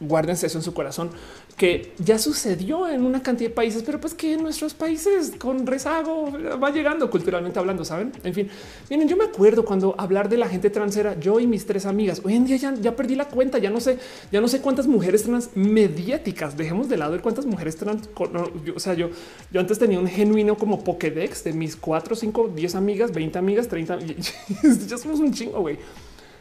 guárdense 0.00 0.46
eso 0.46 0.58
en 0.58 0.64
su 0.64 0.74
corazón, 0.74 1.10
que 1.56 1.92
ya 1.98 2.18
sucedió 2.18 2.88
en 2.88 3.04
una 3.04 3.22
cantidad 3.22 3.50
de 3.50 3.54
países, 3.54 3.82
pero 3.84 4.00
pues 4.00 4.12
que 4.12 4.34
en 4.34 4.42
nuestros 4.42 4.74
países 4.74 5.32
con 5.38 5.66
rezago 5.66 6.32
va 6.62 6.70
llegando 6.70 7.08
culturalmente 7.08 7.58
hablando, 7.58 7.84
saben? 7.84 8.12
En 8.24 8.34
fin, 8.34 8.48
miren, 8.90 9.08
yo 9.08 9.16
me 9.16 9.24
acuerdo 9.24 9.64
cuando 9.64 9.94
hablar 9.96 10.28
de 10.28 10.36
la 10.36 10.48
gente 10.48 10.68
trans 10.70 10.96
era 10.96 11.18
yo 11.18 11.38
y 11.38 11.46
mis 11.46 11.64
tres 11.64 11.86
amigas. 11.86 12.20
Hoy 12.24 12.34
en 12.34 12.44
día 12.44 12.56
ya, 12.56 12.96
perdí 12.96 13.14
la 13.14 13.28
cuenta, 13.28 13.58
ya 13.58 13.70
no 13.70 13.80
sé, 13.80 13.98
ya 14.32 14.40
no 14.40 14.48
sé 14.48 14.60
cuántas 14.60 14.88
mujeres 14.88 15.22
trans 15.22 15.50
mediáticas. 15.54 16.56
Dejemos 16.56 16.88
de 16.88 16.96
lado 16.96 17.14
el 17.14 17.22
cuántas 17.22 17.46
mujeres 17.46 17.76
trans. 17.76 18.08
o 18.16 18.80
sea, 18.80 18.94
yo, 18.94 19.10
yo 19.52 19.60
antes 19.60 19.78
tenía 19.78 20.00
un 20.00 20.08
genuino 20.08 20.56
como 20.56 20.82
Pokédex 20.82 21.44
de 21.44 21.52
mis 21.52 21.76
cuatro, 21.76 22.16
cinco, 22.16 22.50
diez 22.54 22.74
amigas, 22.74 23.12
20 23.12 23.38
amigas, 23.38 23.68
30. 23.68 23.98
ya 24.88 24.98
somos 24.98 25.20
un 25.20 25.32
chingo, 25.32 25.60
güey. 25.60 25.78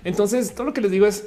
Entonces, 0.03 0.53
todo 0.53 0.65
lo 0.65 0.73
que 0.73 0.81
les 0.81 0.91
digo 0.91 1.05
es 1.05 1.25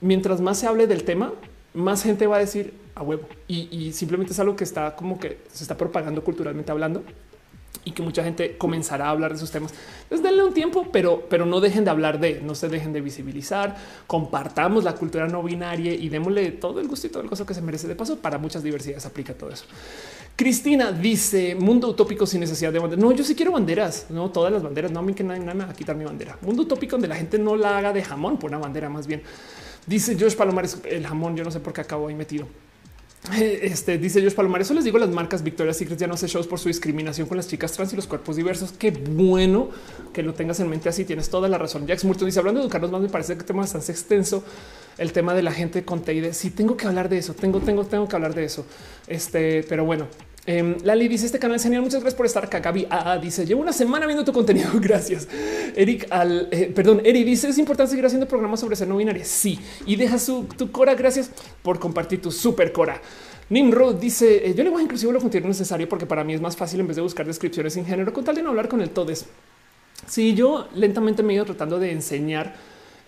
mientras 0.00 0.40
más 0.40 0.58
se 0.58 0.66
hable 0.66 0.86
del 0.86 1.04
tema, 1.04 1.32
más 1.74 2.02
gente 2.02 2.26
va 2.26 2.36
a 2.36 2.40
decir 2.40 2.72
a 2.98 3.02
huevo 3.02 3.28
y, 3.46 3.92
simplemente 3.92 4.32
es 4.32 4.38
algo 4.40 4.56
que 4.56 4.64
está 4.64 4.94
como 4.96 5.18
que 5.18 5.38
se 5.52 5.64
está 5.64 5.76
propagando 5.76 6.22
culturalmente 6.22 6.70
hablando 6.70 7.02
y 7.84 7.92
que 7.92 8.02
mucha 8.02 8.22
gente 8.22 8.56
comenzará 8.58 9.06
a 9.06 9.10
hablar 9.10 9.30
de 9.30 9.36
esos 9.36 9.50
temas. 9.50 9.72
Entonces 10.02 10.22
denle 10.22 10.42
un 10.42 10.52
tiempo, 10.52 10.88
pero, 10.92 11.26
pero 11.28 11.46
no 11.46 11.60
dejen 11.60 11.84
de 11.84 11.90
hablar 11.90 12.20
de, 12.20 12.40
no 12.42 12.54
se 12.54 12.68
dejen 12.68 12.92
de 12.92 13.00
visibilizar, 13.00 13.76
compartamos 14.06 14.84
la 14.84 14.94
cultura 14.94 15.26
no 15.28 15.42
binaria 15.42 15.94
y 15.94 16.08
démosle 16.08 16.50
todo 16.52 16.80
el 16.80 16.88
gusto 16.88 17.06
y 17.06 17.10
todo 17.10 17.22
el 17.22 17.28
gozo 17.28 17.46
que 17.46 17.54
se 17.54 17.62
merece. 17.62 17.88
De 17.88 17.94
paso, 17.94 18.18
para 18.18 18.36
muchas 18.36 18.62
diversidades 18.62 19.06
aplica 19.06 19.32
todo 19.32 19.50
eso. 19.50 19.64
Cristina 20.36 20.92
dice 20.92 21.56
mundo 21.56 21.88
utópico 21.88 22.26
sin 22.26 22.40
necesidad 22.40 22.72
de 22.72 22.78
banderas. 22.78 23.04
No, 23.04 23.12
yo 23.12 23.24
sí 23.24 23.34
quiero 23.34 23.52
banderas, 23.52 24.06
no 24.10 24.30
todas 24.30 24.52
las 24.52 24.62
banderas. 24.62 24.92
No 24.92 25.00
a 25.00 25.02
mí 25.02 25.14
que 25.14 25.24
nadie 25.24 25.40
me 25.40 25.64
va 25.64 25.70
a 25.70 25.74
quitar 25.74 25.96
mi 25.96 26.04
bandera. 26.04 26.38
Mundo 26.42 26.62
utópico 26.62 26.92
donde 26.92 27.08
la 27.08 27.16
gente 27.16 27.38
no 27.38 27.56
la 27.56 27.78
haga 27.78 27.92
de 27.92 28.02
jamón 28.04 28.38
por 28.38 28.50
una 28.50 28.58
bandera 28.58 28.88
más 28.88 29.06
bien. 29.06 29.22
Dice 29.86 30.16
Josh 30.20 30.36
Palomares, 30.36 30.80
el 30.84 31.06
jamón, 31.06 31.34
yo 31.36 31.42
no 31.42 31.50
sé 31.50 31.60
por 31.60 31.72
qué 31.72 31.80
acabo 31.80 32.08
ahí 32.08 32.14
metido. 32.14 32.46
Este 33.62 33.98
dice 33.98 34.22
Josh 34.22 34.34
Palomares, 34.34 34.66
eso 34.66 34.74
les 34.74 34.84
digo 34.84 34.98
las 34.98 35.10
marcas 35.10 35.42
Victoria's 35.42 35.76
Secret 35.76 35.98
ya 35.98 36.06
no 36.06 36.14
hace 36.14 36.26
shows 36.26 36.46
por 36.46 36.58
su 36.58 36.68
discriminación 36.68 37.28
con 37.28 37.36
las 37.36 37.48
chicas 37.48 37.72
trans 37.72 37.92
y 37.92 37.96
los 37.96 38.06
cuerpos 38.06 38.36
diversos. 38.36 38.72
Qué 38.72 38.90
bueno 38.90 39.68
que 40.12 40.22
lo 40.22 40.34
tengas 40.34 40.60
en 40.60 40.68
mente 40.68 40.88
así. 40.88 41.04
Tienes 41.04 41.28
toda 41.28 41.48
la 41.48 41.58
razón. 41.58 41.86
Jax 41.86 42.04
Murton 42.04 42.26
dice 42.26 42.38
hablando 42.38 42.60
de 42.60 42.64
educarnos 42.66 42.90
más, 42.90 43.00
me 43.00 43.08
parece 43.08 43.36
que 43.36 43.44
tema 43.44 43.64
es 43.64 43.72
tan 43.72 43.82
extenso. 43.82 44.44
El 44.96 45.12
tema 45.12 45.34
de 45.34 45.42
la 45.42 45.52
gente 45.52 45.84
con 45.84 46.02
TID. 46.02 46.32
Sí, 46.32 46.50
tengo 46.50 46.76
que 46.76 46.86
hablar 46.86 47.08
de 47.08 47.18
eso. 47.18 47.34
Tengo, 47.34 47.60
tengo, 47.60 47.84
tengo 47.84 48.08
que 48.08 48.16
hablar 48.16 48.34
de 48.34 48.44
eso. 48.44 48.66
Este, 49.06 49.64
pero 49.68 49.84
bueno, 49.84 50.08
Um, 50.48 50.76
Lali 50.82 51.08
dice 51.08 51.26
este 51.26 51.38
canal 51.38 51.60
genial. 51.60 51.82
Muchas 51.82 52.00
gracias 52.00 52.16
por 52.16 52.24
estar 52.24 52.42
acá. 52.42 52.60
Gaby 52.60 52.86
ah, 52.88 53.18
dice 53.20 53.44
llevo 53.44 53.60
una 53.60 53.72
semana 53.74 54.06
viendo 54.06 54.24
tu 54.24 54.32
contenido. 54.32 54.70
Gracias. 54.80 55.28
Eric 55.76 56.06
al 56.08 56.48
eh, 56.50 56.72
perdón. 56.74 57.02
Eric 57.04 57.26
dice 57.26 57.50
es 57.50 57.58
importante 57.58 57.90
seguir 57.90 58.06
haciendo 58.06 58.26
programas 58.26 58.60
sobre 58.60 58.74
ser 58.74 58.88
no 58.88 58.96
binaria. 58.96 59.26
Sí, 59.26 59.60
y 59.84 59.96
deja 59.96 60.18
su 60.18 60.46
tu 60.56 60.72
Cora. 60.72 60.94
Gracias 60.94 61.30
por 61.62 61.78
compartir 61.78 62.22
tu 62.22 62.30
super 62.30 62.72
Cora. 62.72 62.98
Nimrod 63.50 63.96
dice 63.96 64.48
eh, 64.48 64.54
yo 64.54 64.64
le 64.64 64.70
voy 64.70 64.80
a 64.80 64.84
inclusive 64.84 65.12
lo 65.12 65.20
contenido 65.20 65.48
necesario 65.48 65.86
porque 65.86 66.06
para 66.06 66.24
mí 66.24 66.32
es 66.32 66.40
más 66.40 66.56
fácil 66.56 66.80
en 66.80 66.86
vez 66.86 66.96
de 66.96 67.02
buscar 67.02 67.26
descripciones 67.26 67.74
sin 67.74 67.84
género 67.84 68.14
con 68.14 68.24
tal 68.24 68.34
de 68.34 68.42
no 68.42 68.48
hablar 68.48 68.68
con 68.68 68.80
el 68.80 68.88
todes. 68.88 69.26
Si 70.06 70.30
sí, 70.30 70.34
yo 70.34 70.66
lentamente 70.74 71.22
me 71.22 71.34
he 71.34 71.36
ido 71.36 71.44
tratando 71.44 71.78
de 71.78 71.92
enseñar 71.92 72.54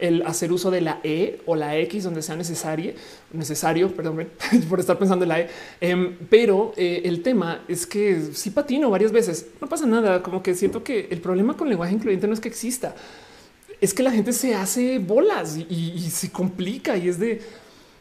el 0.01 0.23
hacer 0.23 0.53
uso 0.53 0.71
de 0.71 0.81
la 0.81 1.01
E 1.05 1.41
o 1.47 1.57
la 1.57 1.77
X 1.79 2.05
donde 2.05 2.23
sea 2.23 2.37
necesario, 2.37 2.93
necesario, 3.33 3.95
perdón 3.95 4.29
por 4.69 4.81
estar 4.81 4.99
pensando 4.99 5.25
en 5.25 5.29
la 5.29 5.41
E. 5.41 5.49
Em, 5.81 6.17
pero 6.29 6.73
eh, 6.77 7.03
el 7.05 7.23
tema 7.23 7.65
es 7.69 7.87
que 7.87 8.33
si 8.33 8.51
patino 8.51 8.91
varias 8.91 9.13
veces, 9.13 9.47
no 9.61 9.69
pasa 9.69 9.87
nada. 9.87 10.23
Como 10.23 10.43
que 10.43 10.55
siento 10.55 10.83
que 10.83 11.09
el 11.11 11.21
problema 11.21 11.57
con 11.57 11.69
el 11.69 11.71
lenguaje 11.71 11.95
incluyente 11.95 12.27
no 12.27 12.35
es 12.35 12.41
que 12.41 12.49
exista, 12.49 12.95
es 13.81 13.95
que 13.95 14.03
la 14.03 14.11
gente 14.11 14.33
se 14.33 14.55
hace 14.55 14.99
bolas 14.99 15.57
y 15.57 16.11
se 16.11 16.31
complica 16.31 16.97
y 16.97 17.09
es 17.09 17.19
de 17.19 17.41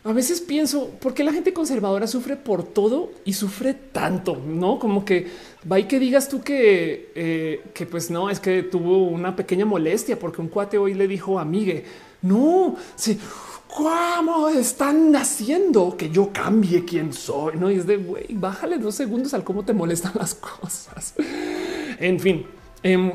a 0.05 0.13
veces 0.13 0.39
pienso 0.39 0.91
por 1.01 1.13
qué 1.13 1.25
la 1.25 1.33
gente 1.33 1.51
conservadora 1.51 2.07
sufre 2.07 2.37
por 2.37 2.63
todo 2.63 3.11
y 3.25 3.33
sufre 3.33 3.73
tanto, 3.73 4.37
no 4.37 4.79
como 4.79 5.03
que 5.03 5.27
va 5.69 5.79
y 5.79 5.85
que 5.85 5.99
digas 5.99 6.29
tú 6.29 6.41
que, 6.41 7.11
eh, 7.15 7.63
que 7.73 7.85
pues 7.85 8.09
no 8.09 8.29
es 8.29 8.39
que 8.39 8.63
tuvo 8.63 9.07
una 9.07 9.35
pequeña 9.35 9.65
molestia 9.65 10.17
porque 10.17 10.41
un 10.41 10.47
cuate 10.47 10.77
hoy 10.77 10.93
le 10.93 11.07
dijo 11.07 11.39
amigue, 11.39 11.83
no, 12.21 12.75
sí, 12.95 13.19
¿cómo 13.67 14.49
están 14.49 15.15
haciendo 15.15 15.95
que 15.97 16.09
yo 16.09 16.31
cambie 16.31 16.85
quién 16.85 17.13
soy? 17.13 17.57
No 17.57 17.69
y 17.69 17.75
es 17.75 17.87
de 17.87 17.97
güey, 17.97 18.27
bájale 18.31 18.77
dos 18.77 18.95
segundos 18.95 19.33
al 19.33 19.43
cómo 19.43 19.63
te 19.65 19.73
molestan 19.73 20.13
las 20.15 20.35
cosas. 20.35 21.13
En 21.99 22.19
fin, 22.19 22.45
eh, 22.83 23.13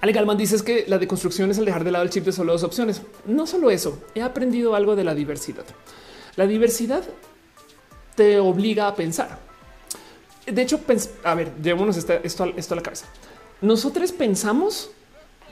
Ale 0.00 0.12
Galman 0.12 0.36
dice 0.36 0.62
que 0.64 0.84
la 0.88 0.98
deconstrucción 0.98 1.50
es 1.50 1.58
el 1.58 1.64
dejar 1.64 1.84
de 1.84 1.92
lado 1.92 2.04
el 2.04 2.10
chip 2.10 2.24
de 2.24 2.32
solo 2.32 2.52
dos 2.52 2.64
opciones. 2.64 3.02
No 3.26 3.46
solo 3.46 3.70
eso, 3.70 4.02
he 4.14 4.22
aprendido 4.22 4.74
algo 4.74 4.96
de 4.96 5.04
la 5.04 5.14
diversidad. 5.14 5.64
La 6.36 6.46
diversidad 6.46 7.04
te 8.16 8.38
obliga 8.38 8.88
a 8.88 8.94
pensar. 8.94 9.51
De 10.46 10.62
hecho, 10.62 10.80
a 11.24 11.34
ver, 11.34 11.52
llevémonos 11.62 11.96
esto, 11.96 12.14
esto 12.14 12.74
a 12.74 12.76
la 12.76 12.82
cabeza. 12.82 13.06
Nosotros 13.60 14.10
pensamos 14.12 14.90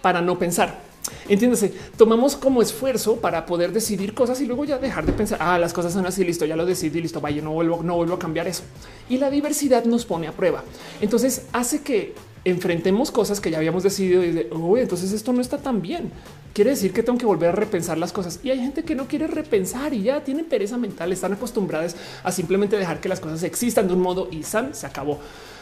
para 0.03 0.21
no 0.21 0.39
pensar. 0.39 0.91
Entiéndase, 1.29 1.73
tomamos 1.97 2.37
como 2.37 2.61
esfuerzo 2.61 3.17
para 3.17 3.47
poder 3.47 3.73
decidir 3.73 4.15
cosas 4.15 4.41
y 4.41 4.47
luego 4.47 4.65
ya 4.65 4.79
dejar 4.79 5.07
de 5.07 5.13
pensar. 5.13 5.39
Ah, 5.41 5.59
las 5.59 5.73
cosas 5.73 5.93
son 5.93 6.07
así, 6.07 6.25
listo, 6.25 6.45
ya 6.45 6.57
lo 6.57 6.67
decidí, 6.67 7.01
listo, 7.01 7.21
vaya, 7.21 7.41
no 7.41 7.53
vuelvo, 7.53 7.83
no 7.83 7.97
vuelvo 7.97 8.15
a 8.15 8.19
cambiar 8.19 8.47
eso. 8.47 8.63
Y 9.09 9.19
la 9.19 9.31
diversidad 9.31 9.85
nos 9.85 10.05
pone 10.05 10.29
a 10.29 10.33
prueba. 10.33 10.63
Entonces 11.01 11.47
hace 11.53 11.83
que 11.83 12.15
enfrentemos 12.45 13.11
cosas 13.11 13.41
que 13.41 13.51
ya 13.51 13.59
habíamos 13.59 13.83
decidido 13.83 14.25
y 14.25 14.33
de, 14.33 14.49
entonces 14.79 15.13
esto 15.13 15.33
no 15.33 15.41
está 15.41 15.59
tan 15.59 15.83
bien. 15.83 16.11
Quiere 16.53 16.71
decir 16.71 16.93
que 16.93 17.03
tengo 17.03 17.19
que 17.19 17.27
volver 17.27 17.51
a 17.51 17.53
repensar 17.53 17.99
las 17.99 18.13
cosas. 18.13 18.41
Y 18.43 18.51
hay 18.51 18.59
gente 18.59 18.83
que 18.83 18.95
no 18.95 19.07
quiere 19.07 19.27
repensar 19.27 19.95
y 19.95 20.03
ya 20.03 20.25
tienen 20.25 20.47
pereza 20.47 20.77
mental, 20.77 21.13
están 21.13 21.33
acostumbradas 21.33 21.97
a 22.25 22.33
simplemente 22.33 22.77
dejar 22.77 23.01
que 23.01 23.09
las 23.09 23.21
cosas 23.21 23.43
existan 23.43 23.89
de 23.89 23.95
un 23.95 24.01
modo 24.01 24.29
y 24.31 24.43
san 24.43 24.75
se 24.75 24.87
acabó. 24.87 25.19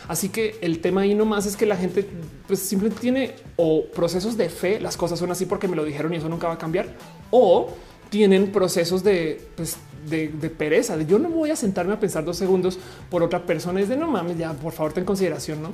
Así 0.08 0.30
que 0.30 0.56
el 0.62 0.80
tema 0.80 1.02
ahí 1.02 1.14
nomás 1.14 1.44
es 1.44 1.56
que 1.56 1.66
la 1.66 1.76
gente 1.76 2.06
pues 2.46 2.60
simplemente 2.60 3.00
tiene 3.00 3.34
o 3.56 3.84
procesos 3.84 4.38
de 4.38 4.48
fe, 4.48 4.80
las 4.80 4.96
cosas 4.96 5.18
son 5.18 5.30
así 5.30 5.44
porque 5.44 5.68
me 5.68 5.76
lo 5.76 5.84
dijeron 5.84 6.14
y 6.14 6.16
eso 6.16 6.30
nunca 6.30 6.48
va 6.48 6.54
a 6.54 6.58
cambiar, 6.58 6.86
o 7.30 7.68
tienen 8.08 8.50
procesos 8.50 9.04
de, 9.04 9.38
pues, 9.54 9.76
de, 10.08 10.28
pereza, 10.48 10.96
de 10.96 11.04
yo 11.04 11.18
no 11.18 11.28
voy 11.28 11.50
a 11.50 11.56
sentarme 11.56 11.92
a 11.92 12.00
pensar 12.00 12.24
dos 12.24 12.38
segundos 12.38 12.78
por 13.10 13.22
otra 13.22 13.44
persona, 13.44 13.82
es 13.82 13.90
de 13.90 13.98
no 13.98 14.06
mames, 14.08 14.38
ya 14.38 14.54
por 14.54 14.72
favor 14.72 14.94
ten 14.94 15.04
consideración, 15.04 15.62
¿no? 15.62 15.72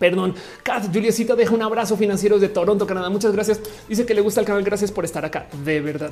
Perdón, 0.00 0.34
Kat 0.62 0.92
Juliecita 0.92 1.36
deja 1.36 1.54
un 1.54 1.60
abrazo 1.60 1.94
financiero 1.94 2.38
de 2.38 2.48
Toronto, 2.48 2.86
Canadá. 2.86 3.10
Muchas 3.10 3.32
gracias. 3.32 3.60
Dice 3.86 4.06
que 4.06 4.14
le 4.14 4.22
gusta 4.22 4.40
el 4.40 4.46
canal. 4.46 4.64
Gracias 4.64 4.90
por 4.90 5.04
estar 5.04 5.26
acá. 5.26 5.46
De 5.62 5.80
verdad. 5.82 6.10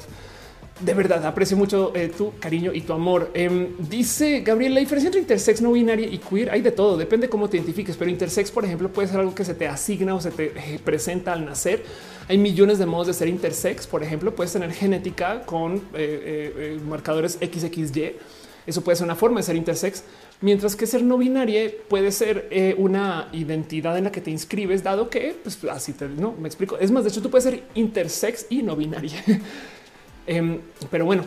De 0.81 0.93
verdad, 0.95 1.25
aprecio 1.25 1.57
mucho 1.57 1.91
eh, 1.97 2.13
tu 2.17 2.39
cariño 2.39 2.71
y 2.73 2.83
tu 2.83 2.93
amor. 2.93 3.31
Em, 3.33 3.75
dice 3.79 4.43
Gabriel, 4.43 4.75
la 4.75 4.81
diferencia 4.81 5.09
entre 5.09 5.23
intersex, 5.23 5.61
no 5.61 5.73
binaria 5.73 6.07
y 6.07 6.19
queer 6.19 6.51
hay 6.51 6.61
de 6.61 6.71
todo, 6.71 6.97
depende 6.97 7.29
cómo 7.29 7.49
te 7.49 7.57
identifiques, 7.57 7.97
pero 7.97 8.09
intersex, 8.09 8.53
por 8.53 8.65
ejemplo, 8.65 8.89
puede 8.89 9.09
ser 9.09 9.19
algo 9.19 9.35
que 9.35 9.45
se 9.45 9.55
te 9.55 9.67
asigna 9.67 10.15
o 10.15 10.21
se 10.21 10.31
te 10.31 10.53
eh, 10.55 10.79
presenta 10.85 11.33
al 11.33 11.45
nacer. 11.45 11.83
Hay 12.29 12.39
millones 12.39 12.79
de 12.79 12.87
modos 12.87 13.09
de 13.09 13.15
ser 13.15 13.27
intersex, 13.27 13.89
por 13.89 14.05
ejemplo, 14.05 14.37
puedes 14.37 14.53
tener 14.53 14.71
genética 14.73 15.43
con 15.47 15.83
eh, 15.95 16.79
marcadores 16.87 17.39
XXY. 17.43 18.13
Eso 18.69 18.83
puede 18.83 18.97
ser 18.97 19.07
una 19.07 19.17
forma 19.17 19.41
de 19.41 19.45
ser 19.45 19.57
intersex, 19.57 20.05
mientras 20.41 20.77
que 20.77 20.87
ser 20.87 21.03
no 21.03 21.19
binaria 21.19 21.71
puede 21.89 22.13
ser 22.13 22.77
una 22.79 23.29
identidad 23.33 23.97
en 23.99 24.05
la 24.05 24.13
que 24.13 24.21
te 24.21 24.31
inscribes, 24.31 24.83
dado 24.83 25.11
que 25.11 25.37
pues, 25.43 25.59
así 25.71 25.93
te 25.93 26.09
no 26.09 26.35
me 26.39 26.49
explico. 26.49 26.79
Es 26.79 26.91
más, 26.91 27.05
de 27.05 27.11
hecho, 27.11 27.23
tú 27.23 27.31
puedes 27.31 27.45
ser 27.45 27.65
intersex 27.75 28.47
y 28.51 28.63
no 28.63 28.77
binaria. 28.77 29.23
Em, 30.31 30.61
pero 30.91 31.07
bueno, 31.07 31.25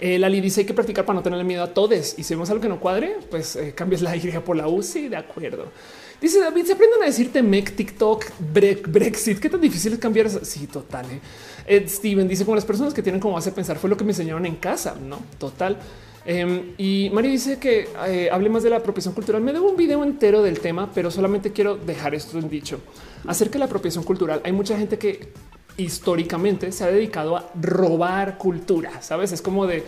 eh, 0.00 0.18
Lali 0.18 0.40
dice 0.40 0.60
hay 0.60 0.66
que 0.66 0.74
practicar 0.74 1.04
para 1.04 1.16
no 1.16 1.22
tenerle 1.22 1.44
miedo 1.44 1.62
a 1.62 1.68
todos. 1.68 2.18
Y 2.18 2.22
si 2.22 2.34
vemos 2.34 2.50
algo 2.50 2.62
que 2.62 2.68
no 2.68 2.78
cuadre, 2.78 3.16
pues 3.30 3.56
eh, 3.56 3.72
cambias 3.74 4.02
la 4.02 4.14
Y 4.16 4.30
por 4.44 4.56
la 4.56 4.68
U. 4.68 4.82
Sí, 4.82 5.08
de 5.08 5.16
acuerdo. 5.16 5.66
Dice 6.20 6.40
David, 6.40 6.66
se 6.66 6.72
aprenden 6.72 7.02
a 7.02 7.06
decirte 7.06 7.42
Mec, 7.42 7.74
TikTok, 7.74 8.26
Brexit. 8.38 9.38
¿Qué 9.38 9.48
tan 9.48 9.60
difícil 9.60 9.92
es 9.92 9.98
cambiar? 9.98 10.28
Sí, 10.44 10.66
total. 10.66 11.06
Eh. 11.06 11.20
Ed 11.66 11.88
Steven 11.88 12.26
dice 12.26 12.44
como 12.44 12.54
las 12.54 12.64
personas 12.64 12.92
que 12.92 13.02
tienen 13.02 13.20
como 13.20 13.34
base 13.34 13.52
pensar 13.52 13.78
fue 13.78 13.90
lo 13.90 13.96
que 13.96 14.04
me 14.04 14.10
enseñaron 14.10 14.44
en 14.46 14.56
casa, 14.56 14.96
no 15.00 15.20
total. 15.38 15.76
Em, 16.30 16.74
y 16.76 17.08
Mario 17.10 17.30
dice 17.30 17.58
que 17.58 17.88
eh, 18.06 18.28
hable 18.30 18.50
más 18.50 18.62
de 18.62 18.68
la 18.68 18.76
apropiación 18.76 19.14
cultural. 19.14 19.40
Me 19.40 19.54
debo 19.54 19.70
un 19.70 19.76
video 19.78 20.04
entero 20.04 20.42
del 20.42 20.60
tema, 20.60 20.90
pero 20.94 21.10
solamente 21.10 21.52
quiero 21.52 21.78
dejar 21.78 22.14
esto 22.14 22.38
en 22.38 22.50
dicho 22.50 22.80
acerca 23.26 23.54
de 23.54 23.60
la 23.60 23.64
apropiación 23.64 24.04
cultural. 24.04 24.42
Hay 24.44 24.52
mucha 24.52 24.76
gente 24.76 24.98
que 24.98 25.32
históricamente 25.78 26.70
se 26.70 26.84
ha 26.84 26.88
dedicado 26.88 27.34
a 27.34 27.50
robar 27.58 28.36
cultura. 28.36 29.00
Sabes, 29.00 29.32
es 29.32 29.40
como 29.40 29.66
de 29.66 29.84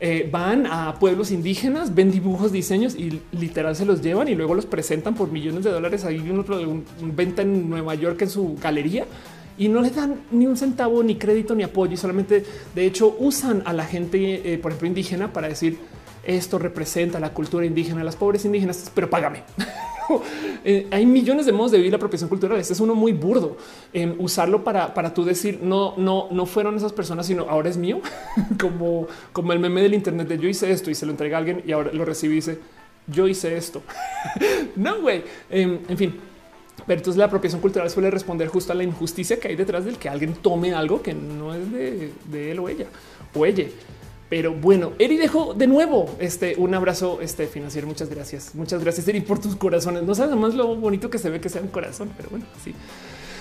eh, 0.00 0.28
van 0.28 0.66
a 0.66 0.96
pueblos 0.98 1.30
indígenas, 1.30 1.94
ven 1.94 2.10
dibujos, 2.10 2.50
diseños 2.50 2.96
y 2.96 3.20
literal 3.30 3.76
se 3.76 3.84
los 3.84 4.02
llevan 4.02 4.26
y 4.26 4.34
luego 4.34 4.56
los 4.56 4.66
presentan 4.66 5.14
por 5.14 5.30
millones 5.30 5.62
de 5.62 5.70
dólares. 5.70 6.04
Hay 6.04 6.18
un, 6.18 6.84
un 7.00 7.14
venta 7.14 7.42
en 7.42 7.70
Nueva 7.70 7.94
York 7.94 8.22
en 8.22 8.30
su 8.30 8.56
galería 8.60 9.06
y 9.58 9.68
no 9.68 9.80
le 9.80 9.90
dan 9.90 10.20
ni 10.30 10.46
un 10.46 10.56
centavo, 10.56 11.02
ni 11.02 11.16
crédito, 11.16 11.54
ni 11.54 11.62
apoyo. 11.62 11.94
Y 11.94 11.96
solamente, 11.96 12.44
de 12.74 12.86
hecho, 12.86 13.16
usan 13.18 13.62
a 13.64 13.72
la 13.72 13.84
gente, 13.84 14.52
eh, 14.52 14.58
por 14.58 14.72
ejemplo, 14.72 14.88
indígena 14.88 15.32
para 15.32 15.48
decir 15.48 15.78
esto 16.26 16.58
representa 16.58 17.20
la 17.20 17.32
cultura 17.32 17.64
indígena, 17.64 18.02
las 18.02 18.16
pobres 18.16 18.44
indígenas, 18.44 18.90
pero 18.94 19.08
págame. 19.08 19.42
Eh, 20.68 20.86
hay 20.92 21.04
millones 21.04 21.46
de 21.46 21.52
modos 21.52 21.72
de 21.72 21.78
vivir 21.78 21.92
la 21.92 21.96
apropiación 21.96 22.28
cultural. 22.28 22.60
Este 22.60 22.72
es 22.72 22.78
uno 22.80 22.94
muy 22.94 23.12
burdo. 23.12 23.56
en 23.92 24.14
usarlo 24.18 24.62
para, 24.62 24.94
para 24.94 25.12
tú 25.12 25.24
decir 25.24 25.58
no, 25.62 25.94
no, 25.96 26.28
no 26.30 26.46
fueron 26.46 26.76
esas 26.76 26.92
personas, 26.92 27.26
sino 27.26 27.48
ahora 27.48 27.68
es 27.68 27.76
mío, 27.76 28.00
como, 28.60 29.08
como 29.32 29.52
el 29.52 29.58
meme 29.58 29.82
del 29.82 29.94
Internet 29.94 30.28
de 30.28 30.38
yo 30.38 30.48
hice 30.48 30.70
esto 30.70 30.92
y 30.92 30.94
se 30.94 31.06
lo 31.06 31.10
entrega 31.12 31.36
a 31.36 31.40
alguien 31.40 31.62
y 31.66 31.72
ahora 31.72 31.92
lo 31.92 32.04
recibí 32.04 32.34
y 32.34 32.36
dice 32.36 32.60
yo 33.08 33.26
hice 33.26 33.56
esto. 33.56 33.82
no, 34.76 35.00
güey. 35.00 35.24
Em, 35.50 35.80
en 35.88 35.96
fin, 35.96 36.14
pero 36.86 36.98
entonces 36.98 37.18
la 37.18 37.24
apropiación 37.24 37.60
cultural 37.60 37.90
suele 37.90 38.10
responder 38.10 38.48
justo 38.48 38.72
a 38.72 38.76
la 38.76 38.84
injusticia 38.84 39.40
que 39.40 39.48
hay 39.48 39.56
detrás 39.56 39.84
del 39.84 39.98
que 39.98 40.08
alguien 40.08 40.34
tome 40.34 40.72
algo 40.72 41.02
que 41.02 41.14
no 41.14 41.54
es 41.54 41.72
de, 41.72 42.50
él 42.50 42.58
o 42.58 42.68
ella 42.68 42.86
o 43.34 43.44
ella. 43.44 43.66
Pero 44.28 44.52
bueno, 44.52 44.92
Eri 44.98 45.16
dejó 45.16 45.54
de 45.54 45.66
nuevo 45.66 46.16
este 46.18 46.54
un 46.58 46.74
abrazo 46.74 47.20
este 47.20 47.46
financiero. 47.46 47.86
Muchas 47.86 48.08
gracias. 48.08 48.54
Muchas 48.54 48.82
gracias, 48.82 49.06
Eri, 49.06 49.20
por 49.20 49.40
tus 49.40 49.54
corazones. 49.54 50.02
No 50.02 50.14
sabes 50.14 50.36
más 50.36 50.54
lo 50.54 50.74
bonito 50.76 51.10
que 51.10 51.18
se 51.18 51.30
ve 51.30 51.40
que 51.40 51.48
sea 51.48 51.62
un 51.62 51.68
corazón, 51.68 52.10
pero 52.16 52.30
bueno, 52.30 52.44
sí. 52.64 52.74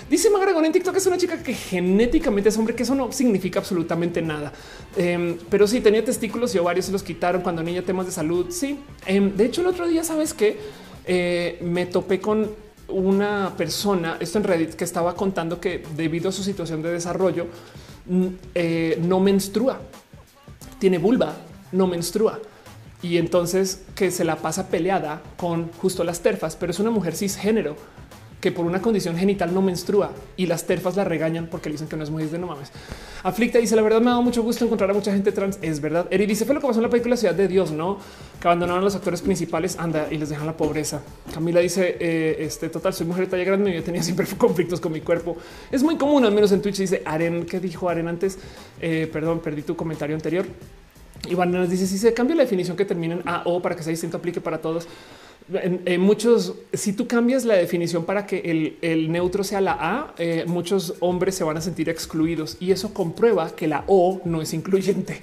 Dice 0.10 0.30
Magragón 0.30 0.64
en 0.66 0.72
TikTok 0.72 0.96
es 0.96 1.08
una 1.08 1.18
chica 1.18 1.42
que 1.42 1.56
genéticamente 1.56 2.50
es 2.50 2.58
hombre, 2.58 2.76
que 2.76 2.84
eso 2.84 2.94
no 2.94 3.12
significa 3.12 3.58
absolutamente 3.60 4.22
nada. 4.22 4.54
Em, 4.96 5.36
pero 5.50 5.66
sí 5.66 5.82
tenía 5.82 6.06
testículos 6.06 6.54
y 6.54 6.60
ovarios, 6.60 6.86
se 6.86 6.92
los 6.92 7.02
quitaron 7.02 7.42
cuando 7.42 7.64
niña 7.64 7.82
temas 7.82 8.06
de 8.06 8.12
salud. 8.12 8.48
Sí, 8.52 8.78
em, 9.08 9.36
de 9.36 9.46
hecho, 9.46 9.62
el 9.62 9.68
otro 9.68 9.88
día, 9.88 10.04
sabes 10.04 10.36
que 10.36 10.60
eh, 11.08 11.58
me 11.62 11.88
topé 11.88 12.20
con 12.20 12.52
una 12.88 13.54
persona, 13.58 14.18
esto 14.20 14.38
en 14.38 14.44
Reddit, 14.44 14.74
que 14.76 14.84
estaba 14.84 15.16
contando 15.16 15.60
que 15.60 15.84
debido 15.96 16.30
a 16.30 16.32
su 16.32 16.44
situación 16.44 16.82
de 16.82 16.92
desarrollo, 16.92 17.48
mm, 18.06 18.28
eh, 18.54 19.00
no 19.02 19.20
menstrua 19.20 19.80
tiene 20.80 20.98
vulva, 20.98 21.34
no 21.72 21.88
menstrua. 21.88 22.40
Y 23.02 23.18
entonces 23.18 23.84
que 23.96 24.12
se 24.12 24.24
la 24.24 24.38
pasa 24.38 24.68
peleada 24.68 25.22
con 25.38 25.72
justo 25.74 26.04
las 26.04 26.22
terfas, 26.22 26.56
pero 26.56 26.72
es 26.72 26.80
una 26.80 26.92
mujer 26.92 27.16
cisgénero 27.16 27.76
que 28.46 28.52
por 28.52 28.68
una 28.68 28.80
condición 28.80 29.18
genital 29.18 29.56
no 29.56 29.64
menstrua 29.64 30.12
y 30.38 30.46
las 30.46 30.68
terfas 30.68 30.96
la 30.96 31.04
regañan 31.04 31.48
porque 31.48 31.68
le 31.68 31.74
dicen 31.74 31.88
que 31.88 31.98
no 31.98 32.04
es 32.04 32.12
muy 32.12 32.26
de 32.26 32.38
no 32.38 32.46
mames. 32.46 32.72
Aflicta 33.24 33.58
dice 33.58 33.76
la 33.76 33.82
verdad 33.82 34.02
me 34.02 34.06
ha 34.06 34.10
dado 34.12 34.22
mucho 34.22 34.44
gusto 34.44 34.64
encontrar 34.64 34.92
a 34.92 34.94
mucha 34.94 35.12
gente 35.12 35.32
trans. 35.32 35.58
Es 35.64 35.82
verdad. 35.82 36.06
Eri 36.12 36.28
dice 36.28 36.46
fue 36.46 36.54
lo 36.54 36.62
que 36.62 36.68
pasó 36.68 36.78
en 36.78 36.84
la 36.84 36.92
película 36.92 37.18
Ciudad 37.18 37.34
de 37.34 37.48
Dios, 37.48 37.72
no 37.72 37.98
que 38.40 38.48
abandonaron 38.48 38.84
a 38.84 38.86
los 38.86 38.94
actores 38.94 39.24
principales, 39.24 39.80
anda 39.80 40.10
y 40.12 40.20
les 40.20 40.30
dejan 40.30 40.46
la 40.46 40.56
pobreza. 40.56 41.02
Camila 41.34 41.60
dice 41.60 41.98
eh, 42.00 42.36
este 42.42 42.70
total 42.70 42.94
soy 42.94 43.08
mujer 43.08 43.26
de 43.26 43.32
talla 43.32 43.46
grande 43.46 43.74
yo 43.74 43.82
tenía 43.82 44.04
siempre 44.04 44.28
conflictos 44.38 44.80
con 44.80 44.92
mi 44.92 45.02
cuerpo. 45.02 45.38
Es 45.72 45.82
muy 45.82 45.98
común, 45.98 46.24
al 46.24 46.32
menos 46.32 46.52
en 46.52 46.62
Twitch 46.62 46.78
dice 46.78 47.02
Aren. 47.04 47.48
¿Qué 47.48 47.60
dijo 47.60 47.90
Aren 47.90 48.08
antes? 48.08 48.38
Eh, 48.80 49.10
perdón, 49.12 49.40
perdí 49.40 49.64
tu 49.64 49.76
comentario 49.76 50.16
anterior. 50.16 50.46
Iván 51.28 51.52
nos 51.52 51.68
dice 51.68 51.88
si 51.88 51.98
se 51.98 52.14
cambia 52.14 52.36
la 52.36 52.44
definición 52.44 52.78
que 52.78 52.86
termina 52.86 53.16
en 53.16 53.24
A 53.26 53.42
o 53.46 53.60
para 53.60 53.76
que 53.76 53.82
sea 53.82 53.90
distinto 53.90 54.18
aplique 54.18 54.40
para 54.40 54.60
todos. 54.60 54.88
En, 55.54 56.02
muchos, 56.02 56.56
si 56.74 56.94
tú 56.94 57.08
cambias 57.08 57.46
la 57.46 57.54
definición 57.54 58.06
para 58.06 58.26
que 58.26 58.78
el, 58.82 59.12
neutro 59.12 59.44
sea 59.44 59.62
la 59.62 59.78
A, 59.80 60.14
eh, 60.18 60.44
muchos 60.48 60.96
hombres 61.02 61.36
se 61.36 61.44
van 61.44 61.58
a 61.58 61.62
sentir 61.62 61.88
excluidos 61.88 62.58
y 62.60 62.72
eso 62.72 62.94
comprueba 62.94 63.56
que 63.56 63.68
la 63.68 63.84
O 63.88 64.22
no 64.26 64.42
es 64.42 64.54
incluyente. 64.54 65.22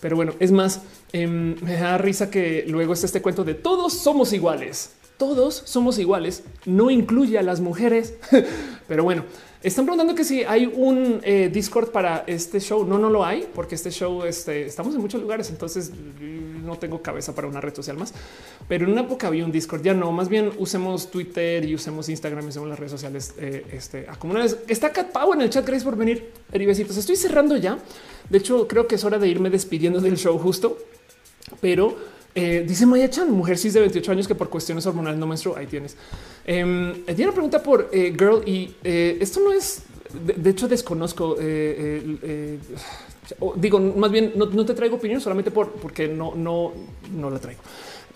Pero 0.00 0.16
bueno, 0.16 0.32
es 0.40 0.50
más, 0.50 0.80
em, 1.12 1.56
me 1.60 1.74
da 1.74 1.98
risa 1.98 2.30
que 2.30 2.64
luego 2.68 2.94
está 2.94 3.04
este 3.04 3.20
cuento 3.20 3.44
de 3.44 3.54
todos 3.54 3.92
somos 3.92 4.32
iguales. 4.32 4.92
Todos 5.18 5.62
somos 5.66 5.98
iguales, 5.98 6.44
no 6.64 6.90
incluye 6.90 7.38
a 7.38 7.42
las 7.42 7.60
mujeres. 7.60 8.14
Pero 8.88 9.04
bueno, 9.04 9.24
están 9.62 9.84
preguntando 9.84 10.14
que 10.14 10.24
si 10.24 10.42
hay 10.42 10.64
un 10.64 11.20
eh, 11.22 11.50
Discord 11.52 11.90
para 11.90 12.24
este 12.26 12.60
show. 12.60 12.86
No, 12.86 12.98
no 12.98 13.10
lo 13.10 13.24
hay, 13.24 13.46
porque 13.54 13.74
este 13.74 13.90
show 13.90 14.24
este, 14.24 14.64
estamos 14.64 14.94
en 14.94 15.02
muchos 15.02 15.20
lugares, 15.20 15.50
entonces 15.50 15.90
mm, 15.90 16.64
no 16.64 16.78
tengo 16.78 17.02
cabeza 17.02 17.34
para 17.34 17.46
una 17.46 17.60
red 17.60 17.74
social 17.74 17.98
más. 17.98 18.14
Pero 18.68 18.86
en 18.86 18.92
una 18.92 19.02
época 19.02 19.26
había 19.26 19.44
un 19.44 19.52
Discord, 19.52 19.82
ya 19.82 19.92
no. 19.92 20.12
Más 20.12 20.30
bien 20.30 20.50
usemos 20.58 21.10
Twitter 21.10 21.64
y 21.64 21.74
usemos 21.74 22.08
Instagram 22.08 22.46
y 22.46 22.48
usemos 22.48 22.68
las 22.70 22.78
redes 22.78 22.92
sociales. 22.92 23.34
Eh, 23.38 23.66
este, 23.72 24.06
a 24.08 24.16
comunidades. 24.16 24.56
Está 24.66 24.92
Cat 24.92 25.12
Pau 25.12 25.34
en 25.34 25.42
el 25.42 25.50
chat. 25.50 25.66
Gracias 25.66 25.84
por 25.84 25.96
venir. 25.96 26.32
Eribesitos. 26.52 26.96
Estoy 26.96 27.16
cerrando 27.16 27.56
ya. 27.56 27.78
De 28.30 28.38
hecho, 28.38 28.66
creo 28.66 28.86
que 28.86 28.94
es 28.94 29.04
hora 29.04 29.18
de 29.18 29.28
irme 29.28 29.50
despidiendo 29.50 30.00
del 30.00 30.16
show 30.16 30.38
justo, 30.38 30.78
pero 31.60 31.96
eh, 32.34 32.64
dice 32.66 32.86
Maya 32.86 33.10
Chan, 33.10 33.30
mujer 33.30 33.58
cis 33.58 33.74
de 33.74 33.80
28 33.80 34.12
años 34.12 34.28
que 34.28 34.34
por 34.34 34.48
cuestiones 34.48 34.86
hormonales 34.86 35.18
no 35.18 35.26
menstruó. 35.26 35.56
Ahí 35.56 35.66
tienes. 35.66 35.96
Eh, 36.44 37.02
tiene 37.06 37.24
una 37.24 37.32
pregunta 37.32 37.62
por 37.62 37.88
eh, 37.92 38.14
Girl 38.16 38.42
y 38.46 38.74
esto 38.82 39.40
no 39.40 39.52
es, 39.52 39.82
de, 40.36 40.50
hecho 40.50 40.68
desconozco, 40.68 41.36
digo, 43.56 43.80
más 43.80 44.10
bien 44.10 44.32
no, 44.36 44.64
te 44.64 44.74
traigo 44.74 44.96
opinión 44.96 45.20
solamente 45.20 45.50
por, 45.50 45.72
porque 45.72 46.08
no, 46.08 46.34
no, 46.34 46.72
no 47.12 47.30
la 47.30 47.38
traigo 47.38 47.60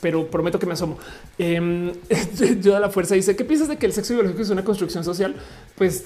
pero 0.04 0.26
prometo 0.26 0.58
que 0.58 0.66
me 0.66 0.74
asomo. 0.74 0.98
Eh, 1.38 2.58
yo 2.60 2.76
a 2.76 2.80
la 2.80 2.90
fuerza 2.90 3.14
dice, 3.14 3.34
¿qué 3.34 3.44
piensas 3.44 3.68
de 3.68 3.78
que 3.78 3.86
el 3.86 3.92
sexo 3.92 4.12
biológico 4.12 4.42
es 4.42 4.50
una 4.50 4.62
construcción 4.62 5.02
social? 5.02 5.34
Pues 5.76 6.04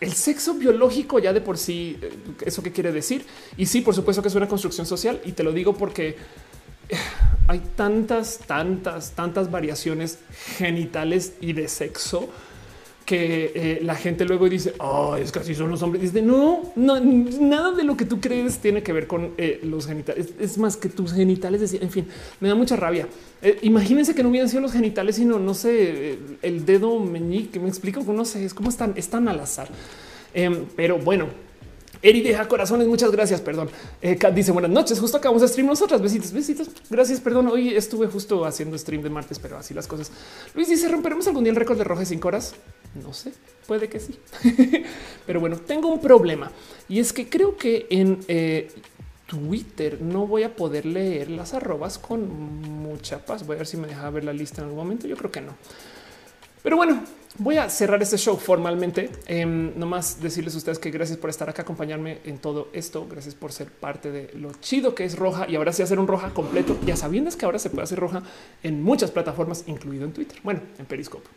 el 0.00 0.12
sexo 0.12 0.54
biológico 0.54 1.18
ya 1.18 1.32
de 1.32 1.40
por 1.40 1.56
sí, 1.56 1.96
¿eso 2.44 2.62
qué 2.62 2.72
quiere 2.72 2.92
decir? 2.92 3.24
Y 3.56 3.66
sí, 3.66 3.80
por 3.80 3.94
supuesto 3.94 4.20
que 4.20 4.28
es 4.28 4.34
una 4.34 4.48
construcción 4.48 4.86
social 4.86 5.20
y 5.24 5.32
te 5.32 5.42
lo 5.42 5.52
digo 5.52 5.74
porque 5.74 6.16
hay 7.48 7.60
tantas, 7.76 8.38
tantas, 8.46 9.12
tantas 9.12 9.50
variaciones 9.50 10.18
genitales 10.56 11.34
y 11.40 11.52
de 11.52 11.68
sexo 11.68 12.28
que 13.06 13.52
eh, 13.54 13.78
la 13.82 13.94
gente 13.94 14.24
luego 14.24 14.48
dice, 14.48 14.74
oh, 14.78 15.16
es 15.16 15.30
que 15.30 15.38
así 15.38 15.54
son 15.54 15.70
los 15.70 15.80
hombres. 15.82 16.02
Dice, 16.02 16.20
no, 16.20 16.72
no, 16.74 16.98
nada 17.00 17.70
de 17.70 17.84
lo 17.84 17.96
que 17.96 18.04
tú 18.04 18.20
crees 18.20 18.58
tiene 18.58 18.82
que 18.82 18.92
ver 18.92 19.06
con 19.06 19.32
eh, 19.38 19.60
los 19.62 19.86
genitales. 19.86 20.30
Es, 20.40 20.58
más 20.58 20.76
que 20.76 20.88
tus 20.88 21.12
genitales. 21.12 21.72
En 21.74 21.90
fin, 21.90 22.08
me 22.40 22.48
da 22.48 22.56
mucha 22.56 22.74
rabia. 22.74 23.06
Eh, 23.40 23.58
imagínense 23.62 24.12
que 24.12 24.24
no 24.24 24.30
hubieran 24.30 24.48
sido 24.48 24.60
los 24.60 24.72
genitales, 24.72 25.16
sino 25.16 25.38
no 25.38 25.54
sé, 25.54 26.18
el 26.42 26.66
dedo 26.66 26.98
meñique. 26.98 27.60
Me 27.60 27.68
explico, 27.68 28.02
no 28.12 28.24
sé, 28.24 28.44
es 28.44 28.52
como 28.52 28.70
están, 28.70 28.94
están 28.96 29.28
al 29.28 29.38
azar. 29.38 29.68
Em, 30.34 30.64
pero 30.74 30.98
bueno, 30.98 31.28
Eri 32.08 32.22
deja 32.22 32.46
corazones. 32.46 32.86
Muchas 32.86 33.10
gracias. 33.10 33.40
Perdón. 33.40 33.68
Eh, 34.00 34.18
dice 34.34 34.52
buenas 34.52 34.70
noches. 34.70 35.00
Justo 35.00 35.16
acabamos 35.16 35.42
de 35.42 35.48
stream 35.48 35.66
nosotras. 35.66 36.00
Besitos, 36.00 36.32
besitos. 36.32 36.70
Gracias. 36.88 37.20
Perdón. 37.20 37.48
Hoy 37.48 37.74
estuve 37.74 38.06
justo 38.06 38.44
haciendo 38.44 38.78
stream 38.78 39.02
de 39.02 39.10
martes, 39.10 39.38
pero 39.38 39.58
así 39.58 39.74
las 39.74 39.86
cosas. 39.86 40.12
Luis 40.54 40.68
dice 40.68 40.88
romperemos 40.88 41.26
algún 41.26 41.44
día 41.44 41.50
el 41.50 41.56
récord 41.56 41.78
de 41.78 41.84
roja 41.84 42.04
cinco 42.04 42.28
horas. 42.28 42.54
No 42.94 43.12
sé, 43.12 43.32
puede 43.66 43.88
que 43.88 44.00
sí. 44.00 44.18
pero 45.26 45.40
bueno, 45.40 45.58
tengo 45.58 45.88
un 45.88 46.00
problema 46.00 46.50
y 46.88 47.00
es 47.00 47.12
que 47.12 47.28
creo 47.28 47.56
que 47.56 47.86
en 47.90 48.20
eh, 48.28 48.70
Twitter 49.26 50.00
no 50.00 50.26
voy 50.26 50.44
a 50.44 50.54
poder 50.54 50.86
leer 50.86 51.30
las 51.30 51.52
arrobas 51.52 51.98
con 51.98 52.26
mucha 52.62 53.24
paz. 53.24 53.46
Voy 53.46 53.56
a 53.56 53.58
ver 53.58 53.66
si 53.66 53.76
me 53.76 53.88
deja 53.88 54.08
ver 54.10 54.24
la 54.24 54.32
lista 54.32 54.62
en 54.62 54.68
algún 54.68 54.78
momento. 54.78 55.06
Yo 55.06 55.16
creo 55.16 55.30
que 55.30 55.40
no. 55.40 55.54
Pero 56.62 56.76
bueno, 56.76 57.02
voy 57.38 57.56
a 57.58 57.68
cerrar 57.68 58.02
este 58.02 58.16
show 58.18 58.36
formalmente. 58.36 59.10
Eh, 59.26 59.44
nomás 59.44 60.20
decirles 60.20 60.54
a 60.54 60.58
ustedes 60.58 60.78
que 60.78 60.90
gracias 60.90 61.18
por 61.18 61.30
estar 61.30 61.48
acá, 61.48 61.62
acompañarme 61.62 62.20
en 62.24 62.38
todo 62.38 62.68
esto. 62.72 63.06
Gracias 63.08 63.34
por 63.34 63.52
ser 63.52 63.70
parte 63.70 64.10
de 64.10 64.30
lo 64.34 64.52
chido 64.60 64.94
que 64.94 65.04
es 65.04 65.18
roja 65.18 65.48
y 65.48 65.56
ahora 65.56 65.72
sí 65.72 65.82
hacer 65.82 65.98
un 65.98 66.06
roja 66.06 66.30
completo. 66.30 66.78
Ya 66.84 66.96
sabiendo 66.96 67.26
que 67.36 67.44
ahora 67.44 67.58
se 67.58 67.70
puede 67.70 67.84
hacer 67.84 67.98
roja 67.98 68.22
en 68.62 68.82
muchas 68.82 69.10
plataformas, 69.10 69.64
incluido 69.66 70.04
en 70.04 70.12
Twitter. 70.12 70.38
Bueno, 70.42 70.60
en 70.78 70.86
Periscope. 70.86 71.28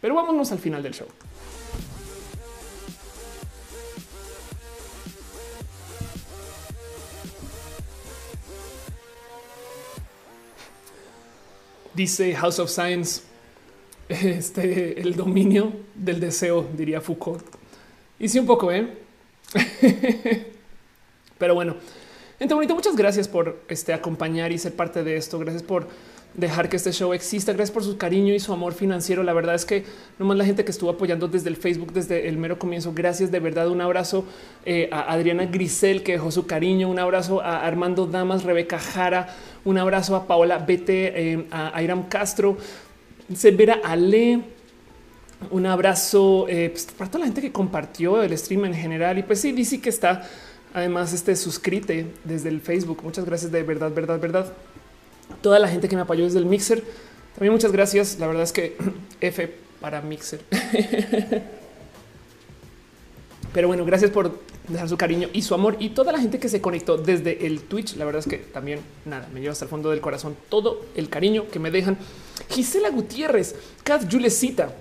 Pero 0.00 0.14
vámonos 0.14 0.52
al 0.52 0.58
final 0.58 0.82
del 0.82 0.92
show. 0.92 1.08
Dice 11.94 12.34
House 12.34 12.58
of 12.58 12.70
Science 12.70 13.31
este, 14.22 15.00
el 15.00 15.16
dominio 15.16 15.72
del 15.94 16.20
deseo, 16.20 16.66
diría 16.76 17.00
Foucault. 17.00 17.42
Y 18.18 18.28
sí, 18.28 18.38
un 18.38 18.46
poco, 18.46 18.70
¿eh? 18.70 18.86
Pero 21.38 21.54
bueno, 21.54 21.76
entonces 22.32 22.54
bonito, 22.54 22.74
muchas 22.74 22.94
gracias 22.94 23.26
por 23.26 23.60
este, 23.68 23.92
acompañar 23.92 24.52
y 24.52 24.58
ser 24.58 24.74
parte 24.74 25.02
de 25.02 25.16
esto. 25.16 25.38
Gracias 25.38 25.62
por 25.62 25.88
dejar 26.34 26.68
que 26.68 26.76
este 26.76 26.92
show 26.92 27.12
exista. 27.14 27.52
Gracias 27.52 27.72
por 27.72 27.84
su 27.84 27.96
cariño 27.96 28.34
y 28.34 28.40
su 28.40 28.52
amor 28.52 28.74
financiero. 28.74 29.22
La 29.22 29.32
verdad 29.32 29.54
es 29.54 29.64
que 29.64 29.84
nomás 30.18 30.36
la 30.36 30.44
gente 30.44 30.64
que 30.64 30.70
estuvo 30.70 30.90
apoyando 30.90 31.26
desde 31.26 31.48
el 31.48 31.56
Facebook, 31.56 31.92
desde 31.92 32.28
el 32.28 32.36
mero 32.36 32.58
comienzo. 32.58 32.92
Gracias 32.94 33.30
de 33.30 33.40
verdad. 33.40 33.68
Un 33.68 33.80
abrazo 33.80 34.24
eh, 34.64 34.88
a 34.92 35.12
Adriana 35.12 35.46
Grisel 35.46 36.02
que 36.02 36.12
dejó 36.12 36.30
su 36.30 36.46
cariño. 36.46 36.88
Un 36.88 36.98
abrazo 36.98 37.40
a 37.40 37.66
Armando 37.66 38.06
Damas, 38.06 38.44
Rebeca 38.44 38.78
Jara. 38.78 39.34
Un 39.64 39.78
abrazo 39.78 40.16
a 40.16 40.26
Paola 40.26 40.58
Bete, 40.58 41.32
eh, 41.32 41.46
a 41.50 41.82
Iram 41.82 42.08
Castro. 42.08 42.56
Severa 43.36 43.80
Ale. 43.84 44.40
Un 45.50 45.66
abrazo 45.66 46.46
eh, 46.48 46.70
pues, 46.70 46.86
para 46.96 47.10
toda 47.10 47.20
la 47.20 47.26
gente 47.26 47.40
que 47.40 47.50
compartió 47.50 48.22
el 48.22 48.36
stream 48.38 48.66
en 48.66 48.74
general. 48.74 49.18
Y 49.18 49.22
pues 49.22 49.40
sí, 49.40 49.52
dice 49.52 49.80
que 49.80 49.88
está 49.88 50.22
Además, 50.74 51.12
este 51.12 51.36
suscrite 51.36 52.06
desde 52.24 52.48
el 52.48 52.60
Facebook. 52.60 53.02
Muchas 53.02 53.24
gracias 53.24 53.52
de 53.52 53.62
verdad, 53.62 53.92
verdad, 53.92 54.18
verdad. 54.18 54.52
Toda 55.42 55.58
la 55.58 55.68
gente 55.68 55.88
que 55.88 55.96
me 55.96 56.02
apoyó 56.02 56.24
desde 56.24 56.38
el 56.38 56.46
Mixer. 56.46 56.82
También 57.34 57.52
muchas 57.52 57.72
gracias. 57.72 58.18
La 58.18 58.26
verdad 58.26 58.42
es 58.42 58.52
que 58.52 58.76
F 59.20 59.54
para 59.80 60.00
Mixer. 60.00 60.40
Pero 63.52 63.68
bueno, 63.68 63.84
gracias 63.84 64.10
por 64.10 64.38
dejar 64.68 64.88
su 64.88 64.96
cariño 64.96 65.28
y 65.32 65.42
su 65.42 65.54
amor 65.54 65.76
y 65.78 65.90
toda 65.90 66.12
la 66.12 66.18
gente 66.18 66.38
que 66.38 66.48
se 66.48 66.60
conectó 66.60 66.96
desde 66.96 67.46
el 67.46 67.60
Twitch. 67.62 67.96
La 67.96 68.04
verdad 68.04 68.20
es 68.20 68.26
que 68.26 68.38
también 68.38 68.80
nada, 69.04 69.28
me 69.32 69.40
lleva 69.40 69.52
hasta 69.52 69.64
el 69.64 69.70
fondo 69.70 69.90
del 69.90 70.00
corazón 70.00 70.36
todo 70.48 70.86
el 70.94 71.08
cariño 71.08 71.48
que 71.50 71.58
me 71.58 71.70
dejan. 71.70 71.98
Gisela 72.48 72.90
Gutiérrez, 72.90 73.54
Kat 73.84 74.10
Julecita, 74.10 74.74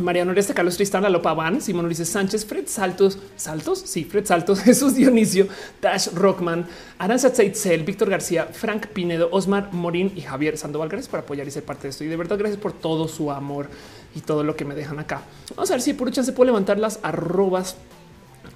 Mariano 0.00 0.30
Oreste, 0.30 0.54
Carlos 0.54 0.76
Tristán, 0.76 1.10
Lopa 1.12 1.34
Van, 1.34 1.60
Simón 1.60 1.84
Ulises 1.84 2.08
Sánchez, 2.08 2.46
Fred 2.46 2.66
Saltos, 2.66 3.18
Saltos, 3.36 3.78
sí, 3.78 4.04
Fred 4.04 4.24
Saltos, 4.24 4.60
Jesús 4.64 4.94
Dionisio, 4.94 5.48
Dash 5.80 6.08
Rockman, 6.14 6.66
Aranza 6.98 7.30
Tzeitzel, 7.30 7.84
Víctor 7.84 8.08
García, 8.08 8.46
Frank 8.46 8.86
Pinedo, 8.88 9.28
Osmar 9.32 9.72
Morín 9.72 10.12
y 10.16 10.22
Javier 10.22 10.56
Sandoval. 10.56 10.88
Gracias 10.88 11.10
por 11.10 11.20
apoyar 11.20 11.46
y 11.46 11.50
ser 11.50 11.64
parte 11.64 11.84
de 11.84 11.90
esto. 11.90 12.04
Y 12.04 12.08
de 12.08 12.16
verdad, 12.16 12.38
gracias 12.38 12.60
por 12.60 12.72
todo 12.72 13.06
su 13.06 13.30
amor 13.30 13.68
y 14.14 14.20
todo 14.20 14.42
lo 14.44 14.56
que 14.56 14.64
me 14.64 14.74
dejan 14.74 14.98
acá. 14.98 15.22
Vamos 15.54 15.70
a 15.70 15.74
ver 15.74 15.82
si 15.82 15.92
por 15.92 16.10
chance 16.10 16.30
se 16.30 16.36
puede 16.36 16.48
levantar 16.48 16.78
las 16.78 16.98
arrobas 17.02 17.76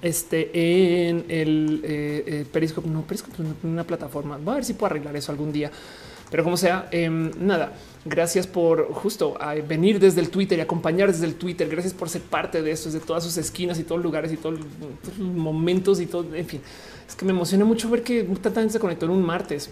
este 0.01 1.07
en 1.09 1.25
el 1.29 1.81
eh, 1.83 2.23
eh, 2.25 2.45
Periscope, 2.51 2.87
no 2.89 3.01
Periscope, 3.03 3.43
una 3.63 3.83
plataforma. 3.83 4.37
Voy 4.37 4.53
a 4.53 4.55
ver 4.55 4.65
si 4.65 4.73
puedo 4.73 4.91
arreglar 4.91 5.15
eso 5.15 5.31
algún 5.31 5.51
día. 5.51 5.71
Pero 6.29 6.43
como 6.43 6.57
sea, 6.57 6.89
em, 6.91 7.31
nada, 7.39 7.73
gracias 8.03 8.47
por 8.47 8.91
justo 8.93 9.37
venir 9.67 9.97
desde 9.97 10.19
el 10.19 10.29
Twitter 10.29 10.57
y 10.57 10.61
acompañar 10.61 11.09
desde 11.09 11.25
el 11.25 11.35
Twitter. 11.35 11.69
Gracias 11.69 11.93
por 11.93 12.09
ser 12.09 12.21
parte 12.21 12.61
de 12.61 12.71
esto, 12.71 12.89
desde 12.91 13.05
todas 13.05 13.23
sus 13.23 13.37
esquinas 13.37 13.79
y 13.79 13.83
todos 13.83 13.99
los 13.99 14.03
lugares 14.03 14.33
y 14.33 14.37
todos 14.37 14.59
los 14.59 15.17
momentos 15.19 16.01
y 16.01 16.05
todo. 16.05 16.35
En 16.35 16.45
fin, 16.45 16.61
es 17.07 17.15
que 17.15 17.23
me 17.23 17.31
emociona 17.31 17.63
mucho 17.63 17.89
ver 17.89 18.03
que 18.03 18.23
tanta 18.41 18.59
gente 18.59 18.73
se 18.73 18.79
conectó 18.79 19.05
en 19.05 19.11
un 19.11 19.25
martes. 19.25 19.69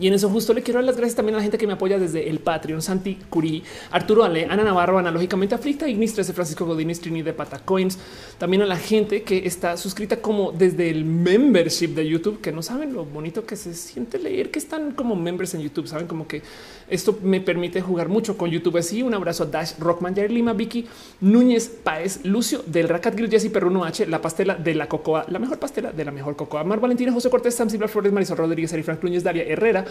Y 0.00 0.06
en 0.06 0.14
eso 0.14 0.30
justo 0.30 0.54
le 0.54 0.62
quiero 0.62 0.78
dar 0.78 0.84
las 0.84 0.96
gracias 0.96 1.16
también 1.16 1.34
a 1.34 1.38
la 1.38 1.42
gente 1.42 1.58
que 1.58 1.66
me 1.66 1.74
apoya 1.74 1.98
desde 1.98 2.28
el 2.28 2.38
Patreon, 2.38 2.80
Santi 2.80 3.18
Curí, 3.28 3.62
Arturo 3.90 4.24
Ale, 4.24 4.46
Ana 4.46 4.64
Navarro, 4.64 4.98
analógicamente 4.98 5.54
aflicta, 5.54 5.86
Ignis 5.86 6.14
13, 6.14 6.32
Francisco 6.32 6.64
Godínez, 6.64 7.00
Trini 7.00 7.22
de 7.22 7.34
Patacoins, 7.34 7.98
también 8.38 8.62
a 8.62 8.66
la 8.66 8.76
gente 8.76 9.22
que 9.22 9.46
está 9.46 9.76
suscrita 9.76 10.16
como 10.16 10.50
desde 10.50 10.88
el 10.88 11.04
membership 11.04 11.88
de 11.88 12.08
YouTube, 12.08 12.40
que 12.40 12.52
no 12.52 12.62
saben 12.62 12.94
lo 12.94 13.04
bonito 13.04 13.44
que 13.44 13.54
se 13.54 13.74
siente 13.74 14.18
leer 14.18 14.50
que 14.50 14.58
están 14.58 14.92
como 14.92 15.14
members 15.14 15.54
en 15.54 15.60
YouTube, 15.60 15.86
saben 15.86 16.06
como 16.06 16.26
que 16.26 16.42
esto 16.88 17.18
me 17.22 17.40
permite 17.40 17.80
jugar 17.80 18.08
mucho 18.08 18.36
con 18.36 18.50
YouTube. 18.50 18.76
Así 18.76 19.02
un 19.02 19.14
abrazo 19.14 19.44
a 19.44 19.46
Dash, 19.46 19.78
Rockman, 19.78 20.14
Jair 20.14 20.30
Lima, 20.30 20.52
Vicky, 20.52 20.86
Núñez, 21.20 21.68
Paez, 21.68 22.24
Lucio, 22.24 22.62
del 22.66 22.88
Racat 22.88 23.14
Grill, 23.14 23.30
Jesse 23.30 23.50
Perruno 23.50 23.84
H, 23.84 24.06
la 24.06 24.20
pastela 24.20 24.54
de 24.54 24.74
la 24.74 24.88
cocoa, 24.88 25.24
la 25.28 25.38
mejor 25.38 25.58
pastela 25.58 25.92
de 25.92 26.04
la 26.04 26.10
mejor 26.10 26.36
cocoa, 26.36 26.64
Mar 26.64 26.80
Valentina, 26.80 27.12
José 27.12 27.30
Cortés, 27.30 27.54
Sam 27.54 27.70
Silva 27.70 27.88
Flores, 27.88 28.12
Marisol 28.12 28.36
Rodríguez, 28.36 28.72
Ari 28.72 28.82
Frank 28.82 29.02
Núñez, 29.02 29.22
Daria 29.22 29.44
Herrera, 29.44 29.81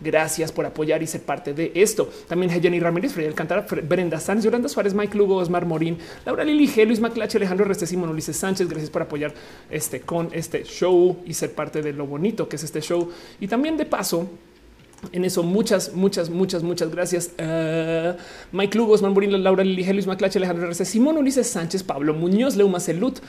Gracias 0.00 0.52
por 0.52 0.64
apoyar 0.64 1.02
y 1.02 1.06
ser 1.06 1.22
parte 1.22 1.52
de 1.52 1.72
esto. 1.74 2.08
También 2.28 2.50
Jenny 2.50 2.78
Ramírez, 2.78 3.12
Freddy 3.12 3.28
Alcántara, 3.28 3.66
Brenda 3.82 4.20
Sanz, 4.20 4.44
Yolanda 4.44 4.68
Suárez, 4.68 4.94
Mike 4.94 5.16
Lugo, 5.16 5.36
Osmar 5.36 5.66
Morín, 5.66 5.98
Laura 6.24 6.44
Lili 6.44 6.68
G, 6.68 6.86
Luis 6.86 7.00
Maclache, 7.00 7.38
Alejandro 7.38 7.64
Reste, 7.64 7.86
Simón 7.86 8.10
Ulises 8.10 8.36
Sánchez. 8.36 8.68
Gracias 8.68 8.90
por 8.90 9.02
apoyar 9.02 9.34
este 9.70 10.00
con 10.00 10.28
este 10.32 10.62
show 10.62 11.18
y 11.26 11.34
ser 11.34 11.52
parte 11.52 11.82
de 11.82 11.92
lo 11.92 12.06
bonito 12.06 12.48
que 12.48 12.56
es 12.56 12.62
este 12.62 12.80
show. 12.80 13.10
Y 13.40 13.48
también 13.48 13.76
de 13.76 13.86
paso, 13.86 14.28
en 15.12 15.24
eso, 15.24 15.42
muchas, 15.42 15.94
muchas, 15.94 16.28
muchas, 16.28 16.62
muchas 16.62 16.90
gracias. 16.90 17.30
Uh, 17.38 18.16
Mike 18.52 18.76
Lugo, 18.76 18.94
Osmar 18.94 19.12
Morín, 19.12 19.42
Laura 19.42 19.64
Lili 19.64 19.84
G, 19.84 19.92
Luis 19.92 20.06
Maclache, 20.06 20.38
Alejandro 20.38 20.66
Reste, 20.66 20.84
Simón 20.84 21.16
Ulises 21.16 21.46
Sánchez, 21.46 21.82
Pablo 21.82 22.14
Muñoz, 22.14 22.56
Leuma 22.56 22.80
Celut, 22.80 23.20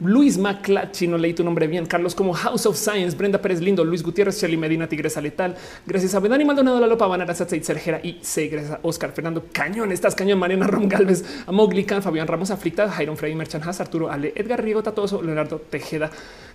Luis 0.00 0.38
Maclachi, 0.38 1.06
no 1.08 1.18
leí 1.18 1.34
tu 1.34 1.42
nombre 1.42 1.66
bien, 1.66 1.84
Carlos 1.84 2.14
como 2.14 2.32
House 2.32 2.66
of 2.66 2.76
Science, 2.76 3.16
Brenda 3.16 3.42
Pérez 3.42 3.60
Lindo, 3.60 3.84
Luis 3.84 4.02
Gutiérrez, 4.02 4.40
Shelly 4.40 4.56
Medina, 4.56 4.88
Tigresa 4.88 5.20
Letal, 5.20 5.56
gracias 5.86 6.14
a 6.14 6.20
Bedani 6.20 6.44
Maldonado, 6.44 6.78
La 6.80 6.86
Lopa, 6.86 7.06
Banara, 7.06 7.34
Satzait, 7.34 7.64
Sergera 7.64 8.00
y 8.02 8.18
C, 8.22 8.46
gracias 8.46 8.74
a 8.74 8.80
Oscar 8.82 9.12
Fernando 9.12 9.46
Cañón, 9.52 9.90
estás 9.90 10.14
Cañón, 10.14 10.38
Mariana 10.38 10.66
Rom 10.68 10.88
Galvez, 10.88 11.24
a 11.46 12.00
Fabián 12.00 12.28
Ramos 12.28 12.50
Aflicta, 12.50 12.88
Jairon 12.88 13.16
Freddy 13.16 13.34
Merchan 13.34 13.60
Arturo 13.62 14.10
Ale, 14.10 14.32
Edgar 14.36 14.62
Riego 14.62 14.82
Tatoso, 14.82 15.20
Leonardo 15.20 15.58
Tejeda, 15.58 16.10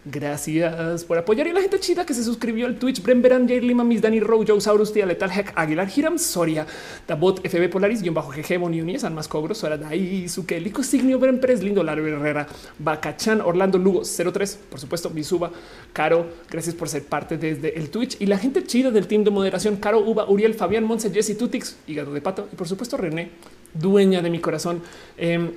gracias 0.05 1.03
por 1.05 1.17
apoyar 1.17 1.47
y 1.47 1.53
la 1.53 1.61
gente 1.61 1.79
chida 1.79 2.05
que 2.05 2.13
se 2.13 2.23
suscribió 2.23 2.65
al 2.65 2.75
Twitch, 2.75 3.01
Bren 3.01 3.21
Beran, 3.21 3.47
Jair 3.47 3.63
Lima, 3.63 3.83
Miss 3.83 4.01
Dani 4.01 4.19
Rowe, 4.19 4.45
Joe 4.47 4.59
Saurus, 4.59 4.93
Letal, 4.95 5.31
Heck, 5.31 5.53
Aguilar, 5.55 5.89
Hiram, 5.95 6.17
Soria, 6.17 6.65
Tabot, 7.05 7.39
FB 7.47 7.69
Polaris, 7.69 8.01
guion 8.01 8.13
bajo 8.13 8.31
GG, 8.31 8.59
Boni 8.59 8.81
Unies, 8.81 9.03
Almas 9.03 9.27
Cobros, 9.27 9.57
Sora 9.57 9.77
Dai, 9.77 10.27
Suquelico, 10.27 10.83
Signio, 10.83 11.19
Bren 11.19 11.39
Pérez 11.39 11.61
Lindo, 11.63 11.83
Laro 11.83 12.05
Herrera, 12.05 12.47
Bacachan, 12.79 13.41
Orlando 13.41 13.77
Lugo, 13.77 14.03
03. 14.03 14.59
Por 14.69 14.79
supuesto, 14.79 15.09
Misuba, 15.09 15.51
Caro, 15.93 16.27
gracias 16.49 16.75
por 16.75 16.89
ser 16.89 17.03
parte 17.05 17.37
desde 17.37 17.77
el 17.77 17.89
Twitch 17.89 18.17
y 18.19 18.25
la 18.25 18.37
gente 18.37 18.63
chida 18.63 18.91
del 18.91 19.07
team 19.07 19.23
de 19.23 19.31
moderación. 19.31 19.77
Caro, 19.77 19.99
Uba, 19.99 20.29
Uriel, 20.29 20.53
Fabián, 20.53 20.83
Monse, 20.83 21.11
Jesse, 21.11 21.37
Tutix, 21.37 21.77
Hígado 21.87 22.13
de 22.13 22.21
Pato 22.21 22.47
y 22.51 22.55
por 22.55 22.67
supuesto 22.67 22.97
René, 22.97 23.31
dueña 23.73 24.21
de 24.21 24.29
mi 24.29 24.39
corazón. 24.39 24.81
Eh, 25.17 25.51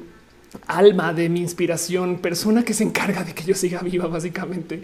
alma 0.67 1.13
de 1.13 1.29
mi 1.29 1.41
inspiración, 1.41 2.19
persona 2.19 2.65
que 2.65 2.75
se 2.75 2.85
encarga 2.85 3.25
de 3.25 3.35
que 3.35 3.45
yo 3.45 3.55
siga 3.55 3.81
viva, 3.81 4.07
básicamente. 4.07 4.83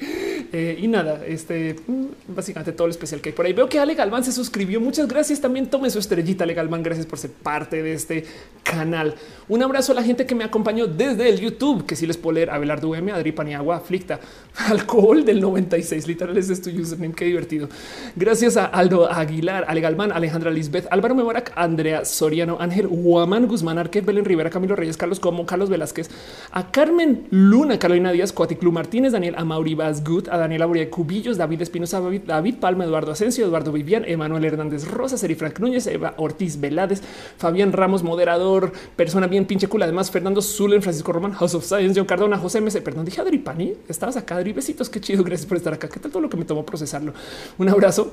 Eh, 0.53 0.79
y 0.81 0.89
nada, 0.89 1.23
este 1.27 1.77
mm, 1.87 2.35
básicamente 2.35 2.73
todo 2.73 2.87
lo 2.87 2.91
especial 2.91 3.21
que 3.21 3.31
hay 3.31 3.35
por 3.35 3.47
ahí. 3.47 3.53
Veo 3.53 3.69
que 3.69 3.79
Ale 3.79 3.95
Galván 3.95 4.25
se 4.25 4.33
suscribió. 4.33 4.81
Muchas 4.81 5.09
gracias. 5.09 5.41
También 5.41 5.69
tome 5.69 5.91
su 5.91 5.99
estrellita, 5.99 6.45
Ale 6.45 6.55
Galván. 6.55 6.83
Gracias 6.83 7.07
por 7.07 7.19
ser 7.19 7.31
parte 7.31 7.83
de 7.83 7.95
este 7.95 8.25
canal. 8.63 9.15
Un 9.49 9.63
abrazo 9.63 9.93
a 9.93 9.95
la 9.95 10.03
gente 10.03 10.27
que 10.27 10.35
me 10.35 10.45
acompañó 10.45 10.87
desde 10.87 11.29
el 11.29 11.41
YouTube, 11.41 11.87
que 11.87 11.97
si 11.97 12.07
les 12.07 12.17
puedo 12.17 12.35
leer 12.35 12.51
Abelardo 12.51 12.91
UM, 12.91 13.09
Adri 13.09 13.33
Paniagua, 13.33 13.77
Aflicta, 13.77 14.21
Alcohol 14.69 15.25
del 15.25 15.41
96. 15.41 16.07
Literal 16.07 16.37
es 16.37 16.63
tu 16.63 16.71
username. 16.71 17.15
Qué 17.15 17.25
divertido. 17.25 17.69
Gracias 18.17 18.57
a 18.57 18.67
Aldo 18.67 19.11
Aguilar, 19.11 19.65
Ale 19.69 19.81
Galván, 19.81 20.13
Alejandra 20.13 20.51
Lisbeth, 20.51 20.87
Álvaro 20.91 21.15
Mebarak, 21.15 21.53
Andrea 21.57 22.05
Soriano, 22.05 22.59
Ángel 22.61 22.87
Huamán 22.89 23.47
Guzmán, 23.47 23.79
Arque, 23.79 24.01
Belén 24.01 24.25
Rivera, 24.25 24.51
Camilo 24.51 24.77
Reyes, 24.77 24.97
Carlos 24.97 25.21
Como, 25.21 25.47
Carlos 25.47 25.62
Velázquez, 25.69 26.11
a 26.51 26.71
Carmen 26.71 27.27
Luna, 27.31 27.79
Carolina 27.79 28.13
Díaz, 28.13 28.33
Coaticlu 28.33 28.73
Martínez, 28.73 29.13
Daniel 29.13 29.35
Amauri 29.37 29.75
Basgut, 29.75 30.29
a 30.29 30.37
Daniela 30.37 30.67
Buria 30.67 30.91
Cubillos, 30.91 31.37
David 31.37 31.63
Espinosa, 31.63 32.01
David, 32.01 32.55
Palma, 32.57 32.85
Eduardo 32.85 33.13
Asensio, 33.13 33.47
Eduardo 33.47 33.73
Vivian, 33.73 34.05
Emanuel 34.07 34.45
Hernández 34.45 34.87
Rosa, 34.89 35.17
Seri 35.17 35.35
Frank 35.35 35.59
Núñez, 35.59 35.87
Eva 35.87 36.15
Ortiz 36.17 36.61
Velades, 36.61 37.03
Fabián 37.37 37.73
Ramos, 37.73 38.03
moderador, 38.03 38.73
persona 38.97 39.27
bien 39.27 39.47
pinche 39.47 39.69
cool. 39.69 39.83
Además, 39.83 40.11
Fernando 40.11 40.43
Zulen, 40.43 40.83
Francisco 40.83 41.13
Román, 41.13 41.33
House 41.33 41.55
of 41.55 41.65
Science, 41.65 41.99
John 41.99 42.07
Cardona, 42.07 42.39
José 42.39 42.61
MC. 42.61 42.81
Perdón, 42.83 43.05
dije 43.05 43.21
Adri 43.21 43.39
Pani. 43.39 43.75
Estabas 43.89 44.17
acá, 44.17 44.37
Adri. 44.37 44.53
Besitos. 44.53 44.89
Qué 44.89 45.01
chido. 45.01 45.25
Gracias 45.25 45.47
por 45.47 45.57
estar 45.57 45.73
acá. 45.73 45.89
¿Qué 45.89 46.01
tal 46.01 46.11
todo 46.11 46.23
lo 46.23 46.29
que 46.29 46.37
me 46.37 46.45
tomó 46.45 46.65
procesarlo? 46.65 47.13
Un 47.59 47.69
abrazo 47.69 48.13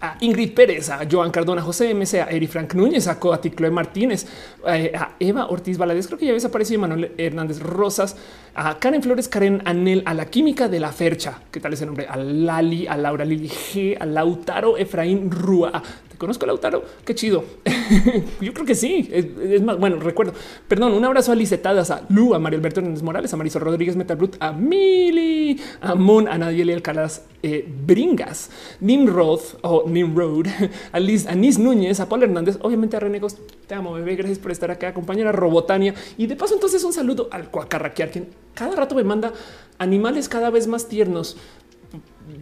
a 0.00 0.16
Ingrid 0.20 0.54
Pérez, 0.54 0.88
a 0.90 1.06
Joan 1.10 1.30
Cardona, 1.30 1.62
José 1.62 1.94
MC, 1.94 2.20
a 2.20 2.30
Eri 2.30 2.46
Frank 2.46 2.74
Núñez, 2.74 3.06
a 3.06 3.18
Coati 3.18 3.50
Chloe 3.50 3.70
Martínez, 3.70 4.26
eh, 4.66 4.92
a 4.94 5.16
Eva 5.18 5.46
Ortiz 5.46 5.76
Valadez, 5.76 6.06
creo 6.06 6.18
que 6.18 6.24
ya 6.24 6.30
había 6.30 6.42
desaparecido 6.42 6.80
Manuel 6.80 7.12
Hernández 7.18 7.60
Rosas, 7.60 8.16
a 8.54 8.78
Karen 8.78 9.02
Flores, 9.02 9.28
Karen 9.28 9.62
Anel, 9.64 10.02
a 10.06 10.14
la 10.14 10.26
química 10.26 10.68
de 10.68 10.80
la 10.80 10.92
Fercha, 10.92 11.40
¿qué 11.50 11.60
tal 11.60 11.72
ese 11.72 11.86
nombre? 11.86 12.06
A 12.08 12.16
Lali, 12.16 12.86
a 12.86 12.96
Laura 12.96 13.24
Lili 13.24 13.48
G, 13.48 13.96
a 14.00 14.06
Lautaro 14.06 14.76
Efraín 14.76 15.30
Rúa, 15.30 15.82
conozco 16.20 16.44
a 16.44 16.48
Lautaro. 16.48 16.84
Qué 17.02 17.14
chido. 17.14 17.44
Yo 18.42 18.52
creo 18.52 18.66
que 18.66 18.74
sí. 18.74 19.08
Es, 19.10 19.62
más, 19.62 19.78
bueno, 19.78 19.98
recuerdo. 19.98 20.34
Perdón, 20.68 20.92
un 20.92 21.02
abrazo 21.02 21.32
a 21.32 21.34
Licetadas, 21.34 21.90
a 21.90 22.02
Lu, 22.10 22.34
a 22.34 22.38
Mario 22.38 22.58
Alberto 22.58 22.80
Hernández 22.80 23.02
Morales, 23.02 23.32
a 23.32 23.38
Marisol 23.38 23.62
Rodríguez 23.62 23.96
Metalbrut, 23.96 24.36
a 24.38 24.52
Mili, 24.52 25.58
a 25.80 25.94
Mon, 25.94 26.28
a 26.28 26.36
Nadiel 26.36 26.68
Alcaraz 26.70 27.22
eh, 27.42 27.66
Bringas, 27.86 28.50
Nimrod 28.80 29.40
o 29.62 29.88
Nimrod, 29.88 30.46
a 30.92 31.00
Liz, 31.00 31.26
a 31.26 31.34
Nis 31.34 31.58
Núñez, 31.58 32.00
a 32.00 32.08
Paul 32.08 32.24
Hernández, 32.24 32.58
obviamente 32.60 32.98
a 32.98 33.00
Renegos. 33.00 33.38
Te 33.66 33.74
amo, 33.74 33.94
bebé. 33.94 34.14
Gracias 34.16 34.38
por 34.38 34.50
estar 34.50 34.70
acá. 34.70 34.92
Compañera 34.92 35.32
Robotania. 35.32 35.94
Y 36.18 36.26
de 36.26 36.36
paso, 36.36 36.52
entonces, 36.52 36.84
un 36.84 36.92
saludo 36.92 37.28
al 37.30 37.50
Cuacarraquear, 37.50 38.10
quien 38.10 38.28
cada 38.52 38.76
rato 38.76 38.94
me 38.94 39.04
manda 39.04 39.32
animales 39.78 40.28
cada 40.28 40.50
vez 40.50 40.66
más 40.66 40.86
tiernos 40.86 41.38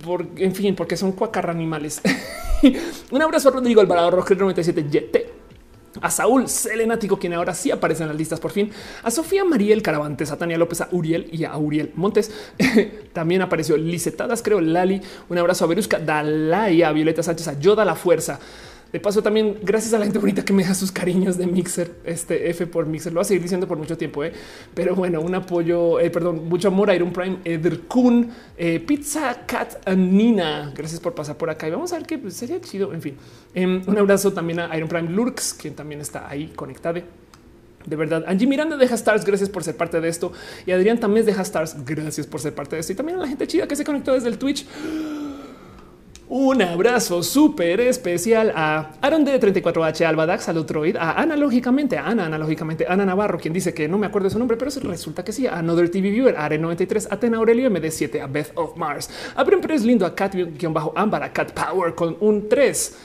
por, 0.05 0.27
en 0.37 0.55
fin, 0.55 0.75
porque 0.75 0.97
son 0.97 1.13
cuacarra 1.13 1.53
animales. 1.53 2.01
Un 3.11 3.23
abrazo 3.23 3.49
a 3.49 3.53
Rodrigo 3.53 3.81
Alvarado 3.81 4.11
Roger 4.11 4.39
97 4.39 4.87
YT. 4.91 5.17
A 6.01 6.11
Saúl 6.11 6.49
Selenático, 6.49 7.19
quien 7.19 7.33
ahora 7.33 7.55
sí 7.55 7.71
aparece 7.71 8.03
en 8.03 8.09
las 8.09 8.19
listas 8.19 8.39
por 8.39 8.53
fin. 8.53 8.71
A 9.03 9.11
Sofía 9.11 9.45
Mariel 9.45 9.83
Caravantes, 9.83 10.31
a 10.31 10.37
Tania 10.37 10.59
López, 10.59 10.81
a 10.81 10.89
Uriel 10.93 11.29
y 11.33 11.45
a 11.45 11.57
Uriel 11.57 11.93
Montes. 11.97 12.31
También 13.13 13.43
apareció 13.43 13.77
Licetadas, 13.77 14.43
creo, 14.43 14.61
Lali. 14.61 15.01
Un 15.29 15.39
abrazo 15.39 15.65
a 15.65 15.69
Verusca, 15.69 15.99
Dalai, 15.99 16.83
a 16.83 16.93
Violeta 16.93 17.23
Sánchez, 17.23 17.49
a 17.49 17.59
Yoda 17.59 17.85
La 17.85 17.95
Fuerza. 17.95 18.39
De 18.93 19.01
paso, 19.01 19.23
también 19.23 19.59
gracias 19.63 19.93
a 19.93 19.99
la 19.99 20.05
gente 20.07 20.19
bonita 20.19 20.43
que 20.43 20.53
me 20.55 20.65
da 20.65 20.73
sus 20.73 20.91
cariños 20.91 21.37
de 21.37 21.47
Mixer, 21.47 21.97
este 22.05 22.49
F 22.49 22.67
por 22.67 22.87
Mixer. 22.87 23.13
Lo 23.13 23.19
voy 23.19 23.23
a 23.23 23.25
seguir 23.25 23.43
diciendo 23.43 23.69
por 23.69 23.77
mucho 23.77 23.99
tiempo, 23.99 24.25
¿eh? 24.25 24.33
pero 24.73 24.95
bueno, 24.95 25.21
un 25.21 25.35
apoyo, 25.35 26.01
eh, 26.01 26.09
perdón, 26.09 26.49
mucho 26.49 26.69
amor 26.69 26.89
a 26.89 26.95
Iron 26.95 27.13
Prime, 27.13 27.39
Eder 27.45 27.81
Kun, 27.81 28.31
eh, 28.57 28.81
Pizza 28.81 29.45
Cat 29.47 29.87
Nina. 29.95 30.73
Gracias 30.75 31.01
por 31.01 31.15
pasar 31.15 31.37
por 31.37 31.51
acá 31.51 31.69
y 31.69 31.71
vamos 31.71 31.93
a 31.93 31.99
ver 31.99 32.07
qué 32.07 32.17
pues, 32.17 32.33
sería 32.33 32.59
chido. 32.63 32.95
En 32.95 33.03
fin, 33.03 33.17
em, 33.53 33.83
un 33.87 33.99
abrazo 33.99 34.33
también 34.33 34.61
a 34.61 34.75
Iron 34.75 34.89
Prime 34.89 35.11
Lurks, 35.11 35.53
quien 35.53 35.75
también 35.75 36.01
está 36.01 36.27
ahí 36.27 36.51
conectado. 36.57 37.03
De 37.85 37.97
verdad, 37.97 38.25
Angie 38.27 38.47
Miranda 38.47 38.77
deja 38.77 38.95
stars. 38.95 39.25
Gracias 39.25 39.51
por 39.51 39.65
ser 39.65 39.77
parte 39.77 40.01
de 40.01 40.09
esto. 40.09 40.33
Y 40.67 40.73
Adrián 40.73 40.99
también 40.99 41.25
deja 41.25 41.43
stars. 41.43 41.77
Gracias 41.85 42.27
por 42.27 42.41
ser 42.41 42.55
parte 42.55 42.77
de 42.77 42.81
esto. 42.81 42.93
Y 42.93 42.97
también 42.97 43.19
a 43.19 43.23
la 43.23 43.29
gente 43.29 43.47
chida 43.47 43.67
que 43.67 43.77
se 43.77 43.85
conectó 43.85 44.15
desde 44.15 44.29
el 44.29 44.39
Twitch. 44.39 44.67
Un 46.31 46.61
abrazo 46.61 47.23
súper 47.23 47.81
especial 47.81 48.53
a 48.55 48.91
Aaron 49.01 49.25
de 49.25 49.41
34H, 49.41 50.05
Albadax, 50.05 50.51
Alutroid, 50.51 50.95
a 50.95 51.13
analógicamente, 51.13 51.97
a 51.97 52.07
Ana, 52.07 52.27
analógicamente, 52.27 52.85
Ana 52.87 53.07
Navarro, 53.07 53.39
quien 53.39 53.55
dice 53.55 53.73
que 53.73 53.89
no 53.89 53.97
me 53.97 54.09
acuerdo 54.09 54.27
de 54.27 54.33
su 54.33 54.39
nombre, 54.39 54.59
pero 54.59 54.71
resulta 54.91 55.25
que 55.25 55.33
sí, 55.33 55.47
a 55.47 55.57
Another 55.57 55.91
TV 55.91 56.11
Viewer, 56.11 56.37
a 56.37 56.51
Are93, 56.51 57.09
a 57.11 57.17
Tena 57.19 57.39
Aurelio 57.39 57.71
MD7, 57.71 58.21
a 58.21 58.27
Beth 58.27 58.53
of 58.57 58.77
Mars, 58.77 59.09
a 59.35 59.43
Bren 59.43 59.63
Lindo, 59.87 60.05
a 60.05 60.15
Cat-Ámbar, 60.15 61.23
a 61.23 61.33
Cat 61.33 61.53
Power 61.53 61.95
con 61.95 62.19
un 62.21 62.47
3, 62.47 62.99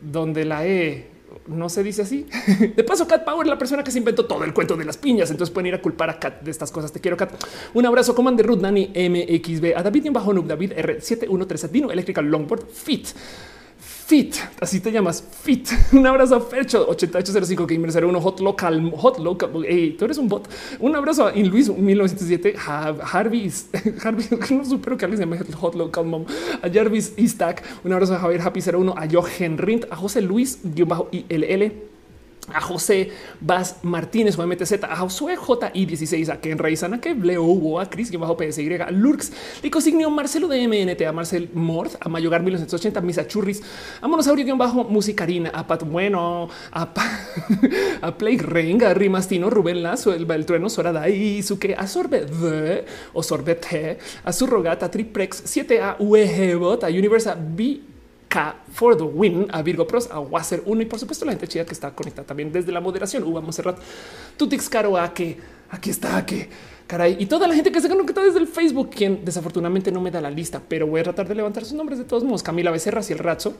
donde 0.00 0.46
la 0.46 0.66
E 0.66 1.09
no 1.50 1.68
se 1.68 1.82
dice 1.82 2.02
así. 2.02 2.26
De 2.76 2.84
paso, 2.84 3.06
Cat 3.06 3.24
Power, 3.24 3.46
la 3.46 3.58
persona 3.58 3.84
que 3.84 3.90
se 3.90 3.98
inventó 3.98 4.24
todo 4.26 4.44
el 4.44 4.54
cuento 4.54 4.76
de 4.76 4.84
las 4.84 4.96
piñas. 4.96 5.30
Entonces 5.30 5.52
pueden 5.52 5.66
ir 5.68 5.74
a 5.74 5.82
culpar 5.82 6.10
a 6.10 6.18
Cat 6.18 6.42
de 6.42 6.50
estas 6.50 6.70
cosas. 6.70 6.92
Te 6.92 7.00
quiero, 7.00 7.16
Cat. 7.16 7.32
Un 7.74 7.86
abrazo, 7.86 8.14
Commander 8.14 8.46
Ruth, 8.46 8.60
Dani 8.60 8.86
MXB, 8.94 9.76
a 9.76 9.82
David 9.82 10.08
bajo 10.10 10.32
David 10.32 10.72
R713, 10.72 11.68
Dino 11.68 11.90
Electrical 11.90 12.24
Longboard 12.24 12.68
Fit. 12.68 13.08
Fit, 14.10 14.34
así 14.60 14.80
te 14.80 14.90
llamas 14.90 15.22
Fit. 15.22 15.68
Un 15.92 16.04
abrazo 16.04 16.34
a 16.34 16.40
Fecho 16.40 16.84
8805 16.88 17.64
Gamer 17.64 18.04
01 18.04 18.20
Hot 18.20 18.40
Local, 18.40 18.92
Hot 18.96 19.20
Local. 19.20 19.64
Hey, 19.64 19.94
tú 19.96 20.04
eres 20.04 20.18
un 20.18 20.26
bot. 20.26 20.48
Un 20.80 20.96
abrazo 20.96 21.28
a 21.28 21.32
Luis 21.32 21.68
1907 21.68 22.56
Jarvis, 22.56 23.68
Jarvis, 23.98 24.50
no 24.50 24.64
supero 24.64 24.96
que 24.96 25.04
alguien 25.04 25.16
se 25.16 25.24
llame 25.24 25.38
Hot 25.54 25.76
Local 25.76 26.06
Mom, 26.06 26.24
a 26.60 26.68
Jarvis 26.68 27.12
Istak. 27.18 27.62
Un 27.84 27.92
abrazo 27.92 28.16
a 28.16 28.18
Javier 28.18 28.40
Happy 28.40 28.58
01 28.60 28.94
a 28.96 29.08
Jochen 29.08 29.56
Rint, 29.58 29.84
a 29.92 29.94
José 29.94 30.22
Luis 30.22 30.58
bajo 30.64 31.08
ILL 31.12 31.72
a 32.54 32.60
José 32.60 33.10
Vaz 33.40 33.76
Martínez, 33.82 34.36
MTZ, 34.38 34.84
a 34.84 34.96
Josué 34.96 35.36
JI16, 35.36 36.30
a 36.30 36.40
Ken 36.40 36.58
Reizana, 36.58 37.00
Leo 37.22 37.44
Hugo, 37.44 37.80
a 37.80 37.88
Chris, 37.88 38.10
que 38.10 38.16
bajo 38.16 38.36
PSY, 38.38 38.74
a 38.74 38.90
Lurks, 38.90 39.32
Licosignio, 39.62 40.10
Marcelo 40.10 40.48
de 40.48 40.66
MNT, 40.66 41.02
a 41.06 41.12
Marcel 41.12 41.50
Mort, 41.54 41.94
a 42.00 42.08
Mayogar 42.08 42.42
1980, 42.42 43.00
Misa 43.00 43.26
Churris, 43.26 43.62
a 44.00 44.08
Monosaurio, 44.08 44.44
guion 44.44 44.58
bajo 44.58 44.84
Musicarina, 44.84 45.50
a 45.50 45.66
Pat 45.66 45.84
Bueno, 45.84 46.48
a, 46.72 46.92
a 48.02 48.18
Play 48.18 48.38
Renga, 48.38 48.90
a 48.90 48.94
Rimastino, 48.94 49.50
Rubén 49.50 49.82
Lazo, 49.82 50.12
el, 50.12 50.30
el 50.30 50.46
trueno, 50.46 50.68
Sorada 50.68 51.08
y 51.08 51.42
Suke, 51.42 51.74
a 51.76 51.86
Sorbet 51.86 52.30
o 53.12 53.22
Sorbet, 53.22 53.98
a 54.24 54.32
Surrogata, 54.32 54.90
Triprex, 54.90 55.44
7A, 55.44 56.58
Bot, 56.58 56.84
a 56.84 56.88
Universa 56.88 57.36
B 57.38 57.89
K 58.30 58.54
for 58.72 58.96
the 58.96 59.02
win, 59.02 59.48
a 59.50 59.60
Virgo 59.60 59.84
Pros, 59.86 60.08
a 60.08 60.20
Wasser 60.20 60.62
1 60.64 60.82
y 60.82 60.86
por 60.86 61.00
supuesto 61.00 61.24
la 61.24 61.32
gente 61.32 61.48
chida 61.48 61.66
que 61.66 61.74
está 61.74 61.90
conectada 61.90 62.24
también 62.24 62.52
desde 62.52 62.70
la 62.70 62.80
moderación. 62.80 63.24
Uva 63.24 63.40
Monserrat, 63.40 63.78
Tutix 64.36 64.68
Caro, 64.68 64.96
a 64.96 65.12
que 65.12 65.36
aquí 65.68 65.90
está, 65.90 66.24
que 66.24 66.48
caray, 66.86 67.16
y 67.18 67.26
toda 67.26 67.48
la 67.48 67.54
gente 67.54 67.72
que 67.72 67.80
se 67.80 67.88
conecta 67.88 68.22
desde 68.22 68.38
el 68.38 68.46
Facebook, 68.46 68.90
quien 68.90 69.24
desafortunadamente 69.24 69.90
no 69.90 70.00
me 70.00 70.12
da 70.12 70.20
la 70.20 70.30
lista, 70.30 70.62
pero 70.66 70.86
voy 70.86 71.00
a 71.00 71.02
tratar 71.02 71.26
de 71.26 71.34
levantar 71.34 71.64
sus 71.64 71.74
nombres 71.74 71.98
de 71.98 72.04
todos 72.04 72.22
modos. 72.22 72.44
Camila 72.44 72.70
Becerra 72.70 73.00
y 73.08 73.12
el 73.12 73.18
Razo, 73.18 73.56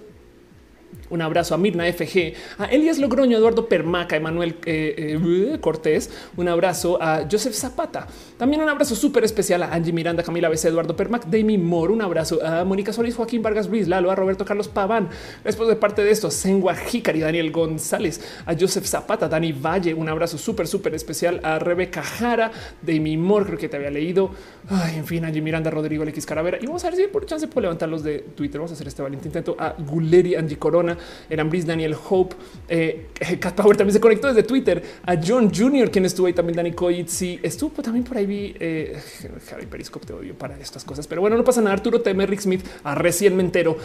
un 1.10 1.22
abrazo 1.22 1.54
a 1.54 1.58
Mirna 1.58 1.84
FG, 1.84 2.34
a 2.58 2.66
Elias 2.66 2.98
Logroño, 2.98 3.36
Eduardo 3.36 3.68
Permaca, 3.68 4.16
Emanuel 4.16 4.56
eh, 4.64 5.18
eh, 5.20 5.58
Cortés. 5.60 6.10
Un 6.36 6.48
abrazo 6.48 7.02
a 7.02 7.26
Joseph 7.30 7.54
Zapata. 7.54 8.06
También 8.38 8.62
un 8.62 8.68
abrazo 8.68 8.94
súper 8.94 9.24
especial 9.24 9.62
a 9.62 9.74
Angie 9.74 9.92
Miranda, 9.92 10.22
Camila 10.22 10.48
BC, 10.48 10.68
Eduardo 10.68 10.96
Permac, 10.96 11.26
Demi 11.26 11.58
Moore. 11.58 11.92
Un 11.92 12.02
abrazo 12.02 12.44
a 12.44 12.64
Mónica 12.64 12.92
Solís, 12.92 13.16
Joaquín 13.16 13.42
Vargas 13.42 13.68
Ruiz, 13.68 13.88
Lalo, 13.88 14.10
a 14.10 14.14
Roberto 14.14 14.44
Carlos 14.44 14.68
Paván. 14.68 15.08
Después 15.44 15.68
de 15.68 15.76
parte 15.76 16.04
de 16.04 16.10
esto, 16.10 16.30
Sengua 16.30 16.74
Jícari, 16.74 17.20
Daniel 17.20 17.50
González, 17.50 18.20
a 18.46 18.54
Joseph 18.54 18.86
Zapata, 18.86 19.28
Dani 19.28 19.52
Valle. 19.52 19.92
Un 19.94 20.08
abrazo 20.08 20.38
súper, 20.38 20.66
súper 20.66 20.94
especial 20.94 21.40
a 21.42 21.58
Rebeca 21.58 22.02
Jara, 22.02 22.52
Demi 22.82 23.16
Moore, 23.16 23.46
creo 23.46 23.58
que 23.58 23.68
te 23.68 23.76
había 23.76 23.90
leído. 23.90 24.30
Ay, 24.68 24.96
en 24.96 25.06
fin, 25.06 25.24
Angie 25.24 25.42
Miranda, 25.42 25.70
Rodrigo 25.70 26.04
X 26.04 26.24
Caravera. 26.24 26.58
Y 26.60 26.66
vamos 26.66 26.84
a 26.84 26.90
ver 26.90 26.96
si 26.96 27.06
por 27.08 27.26
chance 27.26 27.48
puedo 27.48 27.62
levantarlos 27.62 28.02
de 28.02 28.20
Twitter. 28.20 28.58
Vamos 28.58 28.70
a 28.70 28.74
hacer 28.74 28.86
este 28.86 29.02
valiente 29.02 29.26
intento 29.26 29.56
a 29.58 29.74
Guleri, 29.78 30.34
Angie 30.36 30.58
Corona, 30.58 30.96
eran 31.28 31.50
Brice, 31.50 31.66
Daniel 31.66 31.96
Hope, 32.08 32.36
eh, 32.68 33.08
Cat 33.40 33.54
Power 33.54 33.76
también 33.76 33.94
se 33.94 34.00
conectó 34.00 34.28
desde 34.28 34.42
Twitter, 34.42 34.82
a 35.04 35.16
John 35.16 35.52
Jr., 35.54 35.90
quien 35.90 36.04
estuvo 36.04 36.26
ahí 36.26 36.32
también, 36.32 36.56
Dani 36.56 36.72
Coitzi, 36.72 37.40
estuvo 37.42 37.82
también 37.82 38.04
por 38.04 38.16
ahí, 38.16 38.26
vi 38.26 38.54
eh, 38.58 38.98
Javi 39.50 39.66
Periscope, 39.66 40.06
te 40.06 40.12
odio 40.12 40.34
para 40.34 40.58
estas 40.58 40.84
cosas, 40.84 41.06
pero 41.06 41.20
bueno, 41.20 41.36
no 41.36 41.44
pasa 41.44 41.60
nada. 41.60 41.74
Arturo 41.74 42.00
T. 42.00 42.12
Rick 42.12 42.40
Smith, 42.40 42.64
a 42.84 42.94
recién 42.94 43.36
me 43.36 43.42
entero 43.42 43.76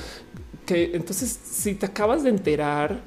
que 0.66 0.92
entonces 0.94 1.40
si 1.44 1.76
te 1.76 1.86
acabas 1.86 2.24
de 2.24 2.30
enterar, 2.30 3.00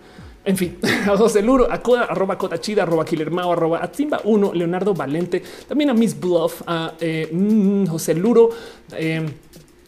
en 0.44 0.56
fin, 0.56 0.78
a 1.06 1.16
José 1.16 1.42
Luro, 1.42 1.70
a 1.70 1.82
Coda, 1.82 2.04
arroba 2.04 2.38
Cota 2.38 2.60
Chida, 2.60 2.84
arroba 2.84 3.04
Killer 3.04 3.30
Mao, 3.30 3.52
arroba 3.52 3.82
a 3.82 3.90
Timba 3.90 4.20
1, 4.24 4.54
Leonardo 4.54 4.94
Valente, 4.94 5.42
también 5.66 5.90
a 5.90 5.94
Miss 5.94 6.18
Bluff, 6.18 6.62
a 6.66 6.94
eh, 7.00 7.28
mm, 7.30 7.86
José 7.86 8.14
Luro, 8.14 8.50
eh, 8.92 9.26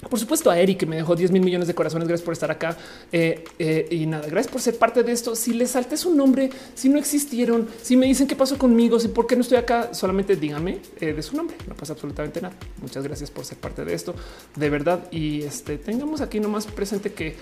por 0.09 0.19
supuesto 0.19 0.51
a 0.51 0.59
Eric 0.59 0.79
que 0.79 0.87
me 0.87 0.97
dejó 0.97 1.15
10 1.15 1.31
mil 1.31 1.43
millones 1.43 1.69
de 1.69 1.75
corazones. 1.75 2.09
Gracias 2.09 2.25
por 2.25 2.33
estar 2.33 2.51
acá. 2.51 2.77
Eh, 3.13 3.45
eh, 3.59 3.87
y 3.91 4.07
nada, 4.07 4.27
gracias 4.27 4.51
por 4.51 4.61
ser 4.61 4.79
parte 4.79 5.03
de 5.03 5.13
esto. 5.13 5.37
Si 5.37 5.53
les 5.53 5.71
salte 5.71 5.97
su 5.97 6.15
nombre, 6.15 6.51
si 6.75 6.89
no 6.89 6.99
existieron, 6.99 7.69
si 7.83 7.97
me 7.97 8.07
dicen 8.07 8.27
qué 8.27 8.35
pasó 8.35 8.57
conmigo, 8.57 8.99
si 8.99 9.09
por 9.09 9.27
qué 9.27 9.37
no 9.37 9.43
estoy 9.43 9.59
acá, 9.59 9.93
solamente 9.93 10.37
díganme 10.37 10.79
eh, 11.01 11.13
de 11.13 11.23
su 11.23 11.37
nombre. 11.37 11.57
No 11.69 11.75
pasa 11.75 11.93
absolutamente 11.93 12.41
nada. 12.41 12.55
Muchas 12.81 13.05
gracias 13.05 13.31
por 13.31 13.45
ser 13.45 13.59
parte 13.59 13.85
de 13.85 13.95
esto. 13.95 14.15
De 14.57 14.71
verdad. 14.71 15.11
Y 15.11 15.43
este 15.43 15.77
tengamos 15.77 16.23
aquí 16.23 16.41
nomás 16.41 16.67
presente 16.67 17.13
que 17.13 17.37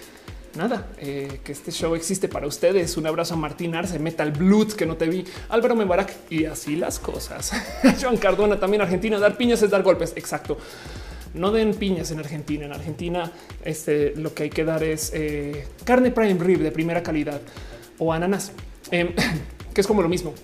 nada, 0.56 0.88
que 0.98 1.52
este 1.52 1.70
show 1.70 1.94
existe 1.94 2.26
para 2.26 2.48
ustedes. 2.48 2.96
Un 2.96 3.06
abrazo 3.06 3.34
a 3.34 3.36
Martín 3.36 3.76
Arce, 3.76 4.00
Metal 4.00 4.32
Blood, 4.32 4.72
que 4.72 4.86
no 4.86 4.96
te 4.96 5.06
vi, 5.06 5.24
Álvaro 5.50 5.76
Mebarak 5.76 6.12
y 6.30 6.46
así 6.46 6.74
las 6.74 6.98
cosas. 6.98 7.52
Joan 8.02 8.16
Cardona, 8.16 8.58
también 8.58 8.82
Argentina, 8.82 9.18
dar 9.20 9.36
piñas 9.36 9.62
es 9.62 9.70
dar 9.70 9.84
golpes. 9.84 10.12
Exacto 10.16 10.58
no 11.34 11.50
den 11.52 11.74
piñas 11.74 12.10
en 12.10 12.18
Argentina. 12.18 12.66
En 12.66 12.72
Argentina, 12.72 13.30
este, 13.64 14.14
lo 14.16 14.34
que 14.34 14.44
hay 14.44 14.50
que 14.50 14.64
dar 14.64 14.82
es 14.82 15.12
eh, 15.14 15.66
carne 15.84 16.10
prime 16.10 16.42
rib 16.42 16.60
de 16.60 16.70
primera 16.70 17.02
calidad 17.02 17.40
o 17.98 18.12
ananas, 18.12 18.52
em, 18.90 19.14
que 19.74 19.80
es 19.80 19.86
como 19.86 20.02
lo 20.02 20.08
mismo. 20.08 20.34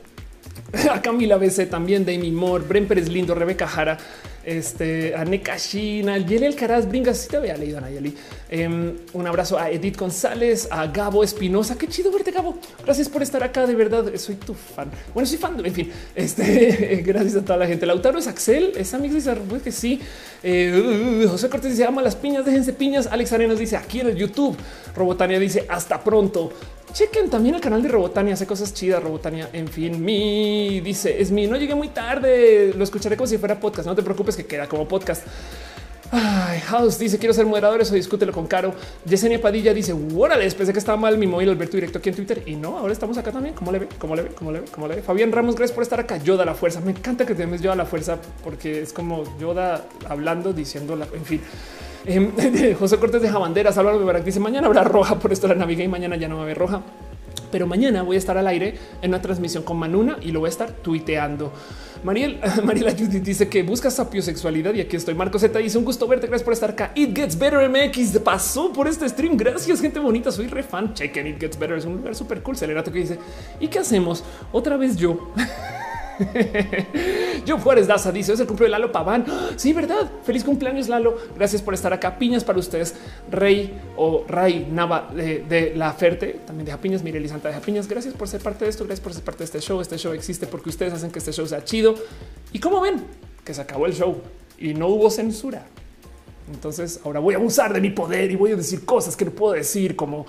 A 0.90 1.00
Camila 1.00 1.36
BC 1.36 1.66
también, 1.66 2.04
Demi 2.04 2.30
Moore, 2.30 2.64
Bren 2.64 2.86
Pérez 2.86 3.08
Lindo, 3.08 3.34
Rebeca 3.34 3.66
Jara, 3.66 3.98
este, 4.44 5.14
a 5.14 5.24
Nekashina, 5.24 6.18
Yeli 6.18 6.46
Alcaraz, 6.46 6.86
Bringas, 6.86 7.18
si 7.18 7.28
te 7.28 7.36
había 7.36 7.56
leído 7.56 7.80
Nayeli. 7.80 8.14
Em, 8.50 8.96
un 9.12 9.26
abrazo 9.26 9.58
a 9.58 9.70
Edith 9.70 9.96
González, 9.96 10.68
a 10.70 10.86
Gabo 10.86 11.24
Espinosa. 11.24 11.76
Qué 11.76 11.88
chido 11.88 12.12
verte, 12.12 12.30
Gabo. 12.30 12.58
Gracias 12.84 13.08
por 13.08 13.22
estar 13.22 13.42
acá. 13.42 13.66
De 13.66 13.74
verdad, 13.74 14.04
soy 14.16 14.34
tu 14.34 14.54
fan. 14.54 14.90
Bueno, 15.12 15.26
soy 15.26 15.38
fan. 15.38 15.64
En 15.64 15.72
fin, 15.72 15.90
este, 16.14 17.02
gracias 17.06 17.36
a 17.36 17.44
toda 17.44 17.58
la 17.58 17.66
gente. 17.66 17.86
Lautaro 17.86 18.18
es 18.18 18.26
Axel, 18.26 18.72
es 18.76 18.92
amigo 18.94 19.14
dice 19.14 19.34
que 19.62 19.72
sí. 19.72 20.00
Eh, 20.42 21.26
José 21.28 21.48
Cortés 21.48 21.70
dice 21.70 21.84
ama 21.84 22.02
las 22.02 22.16
piñas, 22.16 22.44
déjense 22.44 22.72
piñas. 22.72 23.06
Alex 23.06 23.32
Arenas 23.32 23.58
dice 23.58 23.76
aquí 23.76 24.00
en 24.00 24.08
el 24.08 24.16
YouTube. 24.16 24.56
Robotania 24.94 25.38
dice 25.38 25.66
hasta 25.68 26.04
pronto. 26.04 26.52
Chequen 26.94 27.28
también 27.28 27.56
el 27.56 27.60
canal 27.60 27.82
de 27.82 27.88
Robotania, 27.88 28.34
hace 28.34 28.46
cosas 28.46 28.72
chidas. 28.72 29.02
Robotania, 29.02 29.48
en 29.52 29.66
fin, 29.66 30.02
mi 30.02 30.80
dice 30.80 31.20
es 31.20 31.32
mi 31.32 31.48
no 31.48 31.56
llegué 31.56 31.74
muy 31.74 31.88
tarde. 31.88 32.72
Lo 32.72 32.84
escucharé 32.84 33.16
como 33.16 33.26
si 33.26 33.36
fuera 33.36 33.58
podcast. 33.58 33.88
No 33.88 33.96
te 33.96 34.02
preocupes 34.04 34.36
que 34.36 34.46
queda 34.46 34.68
como 34.68 34.86
podcast. 34.86 35.26
Ay, 36.12 36.60
House 36.60 36.96
dice 36.96 37.18
quiero 37.18 37.34
ser 37.34 37.46
moderador, 37.46 37.80
eso 37.80 37.96
discútelo 37.96 38.32
con 38.32 38.46
Caro. 38.46 38.72
Yesenia 39.04 39.42
Padilla 39.42 39.74
dice 39.74 39.92
órale, 40.16 40.48
pensé 40.52 40.72
que 40.72 40.78
estaba 40.78 40.96
mal 40.96 41.18
mi 41.18 41.26
móvil 41.26 41.48
Alberto 41.48 41.76
directo 41.76 41.98
aquí 41.98 42.10
en 42.10 42.14
Twitter 42.14 42.44
y 42.46 42.54
no, 42.54 42.78
ahora 42.78 42.92
estamos 42.92 43.18
acá 43.18 43.32
también. 43.32 43.56
¿Cómo 43.56 43.72
le 43.72 43.80
ve? 43.80 43.88
¿Cómo 43.98 44.14
le 44.14 44.22
ve? 44.22 44.28
¿Cómo 44.28 44.52
le 44.52 44.60
ve? 44.60 44.66
¿Cómo 44.70 44.86
le 44.86 44.94
ve? 44.94 45.02
Fabián 45.02 45.32
Ramos, 45.32 45.56
gracias 45.56 45.74
por 45.74 45.82
estar 45.82 45.98
acá. 45.98 46.18
Yoda 46.18 46.44
la 46.44 46.54
fuerza. 46.54 46.78
Me 46.78 46.92
encanta 46.92 47.26
que 47.26 47.34
te 47.34 47.42
llames 47.42 47.60
Yoda 47.60 47.74
la 47.74 47.86
fuerza 47.86 48.18
porque 48.44 48.82
es 48.82 48.92
como 48.92 49.24
Yoda 49.40 49.84
hablando, 50.08 50.52
diciendo 50.52 50.94
la, 50.94 51.08
en 51.12 51.24
fin. 51.24 51.40
Eh, 52.06 52.76
José 52.78 52.98
Cortés 52.98 53.22
de 53.22 53.28
Jabandera, 53.28 53.72
Salvador 53.72 54.04
Barak 54.04 54.24
dice 54.24 54.40
mañana 54.40 54.66
habrá 54.66 54.84
roja, 54.84 55.18
por 55.18 55.32
esto 55.32 55.48
la 55.48 55.54
navegué 55.54 55.84
y 55.84 55.88
mañana 55.88 56.16
ya 56.16 56.28
no 56.28 56.36
va 56.36 56.42
a 56.42 56.44
haber 56.44 56.58
roja. 56.58 56.82
Pero 57.50 57.66
mañana 57.68 58.02
voy 58.02 58.16
a 58.16 58.18
estar 58.18 58.36
al 58.36 58.48
aire 58.48 58.74
en 59.00 59.10
una 59.10 59.22
transmisión 59.22 59.62
con 59.62 59.76
Manuna 59.76 60.18
y 60.20 60.32
lo 60.32 60.40
voy 60.40 60.48
a 60.48 60.50
estar 60.50 60.70
tuiteando. 60.72 61.52
Mariel, 62.02 62.40
Mariela 62.64 62.92
dice 62.92 63.48
que 63.48 63.62
busca 63.62 63.90
sapiosexualidad 63.90 64.74
y 64.74 64.80
aquí 64.80 64.96
estoy. 64.96 65.14
Marco 65.14 65.38
Z 65.38 65.56
dice 65.60 65.78
un 65.78 65.84
gusto 65.84 66.08
verte. 66.08 66.26
Gracias 66.26 66.44
por 66.44 66.52
estar 66.52 66.70
acá. 66.70 66.90
It 66.96 67.16
Gets 67.16 67.38
Better 67.38 67.68
MX 67.68 68.18
pasó 68.18 68.72
por 68.72 68.88
este 68.88 69.08
stream. 69.08 69.36
Gracias, 69.36 69.80
gente 69.80 70.00
bonita. 70.00 70.32
Soy 70.32 70.48
re 70.48 70.64
fan. 70.64 70.94
Chequen 70.94 71.28
It 71.28 71.40
Gets 71.40 71.58
Better. 71.58 71.78
Es 71.78 71.84
un 71.84 71.96
lugar 71.96 72.16
súper 72.16 72.42
cool. 72.42 72.56
Celerato 72.56 72.90
que 72.90 72.98
dice 72.98 73.18
y 73.60 73.68
qué 73.68 73.78
hacemos 73.78 74.24
otra 74.52 74.76
vez 74.76 74.96
yo. 74.96 75.32
Yo 77.46 77.58
Juárez 77.58 77.86
Daza 77.86 78.12
dice 78.12 78.32
es 78.32 78.40
el 78.40 78.46
cumpleaños 78.46 78.76
de 78.76 78.80
Lalo 78.80 78.92
Paván. 78.92 79.24
Sí, 79.56 79.72
verdad. 79.72 80.10
Feliz 80.24 80.44
cumpleaños, 80.44 80.88
Lalo. 80.88 81.16
Gracias 81.36 81.62
por 81.62 81.74
estar 81.74 81.92
acá. 81.92 82.18
Piñas 82.18 82.44
para 82.44 82.58
ustedes. 82.58 82.94
Rey 83.30 83.80
o 83.96 84.24
Ray 84.26 84.68
Nava 84.70 85.10
de, 85.14 85.72
la 85.76 85.92
Ferte 85.92 86.40
también 86.46 86.66
deja 86.66 86.78
piñas. 86.78 87.02
Mireli 87.02 87.28
Santa 87.28 87.48
deja 87.48 87.60
piñas. 87.60 87.88
Gracias 87.88 88.14
por 88.14 88.28
ser 88.28 88.40
parte 88.40 88.64
de 88.64 88.70
esto. 88.70 88.84
Gracias 88.84 89.02
por 89.02 89.14
ser 89.14 89.22
parte 89.22 89.38
de 89.38 89.44
este 89.44 89.60
show. 89.60 89.80
Este 89.80 89.96
show 89.98 90.12
existe 90.12 90.46
porque 90.46 90.68
ustedes 90.68 90.92
hacen 90.92 91.10
que 91.10 91.18
este 91.18 91.32
show 91.32 91.46
sea 91.46 91.64
chido. 91.64 91.94
Y 92.52 92.58
como 92.58 92.80
ven 92.80 93.02
que 93.44 93.54
se 93.54 93.60
acabó 93.60 93.86
el 93.86 93.94
show 93.94 94.20
y 94.58 94.74
no 94.74 94.88
hubo 94.88 95.10
censura. 95.10 95.66
Entonces 96.52 97.00
ahora 97.04 97.20
voy 97.20 97.34
a 97.34 97.38
abusar 97.38 97.72
de 97.72 97.80
mi 97.80 97.90
poder 97.90 98.30
y 98.30 98.36
voy 98.36 98.52
a 98.52 98.56
decir 98.56 98.84
cosas 98.84 99.16
que 99.16 99.24
no 99.24 99.30
puedo 99.30 99.54
decir 99.54 99.96
como 99.96 100.26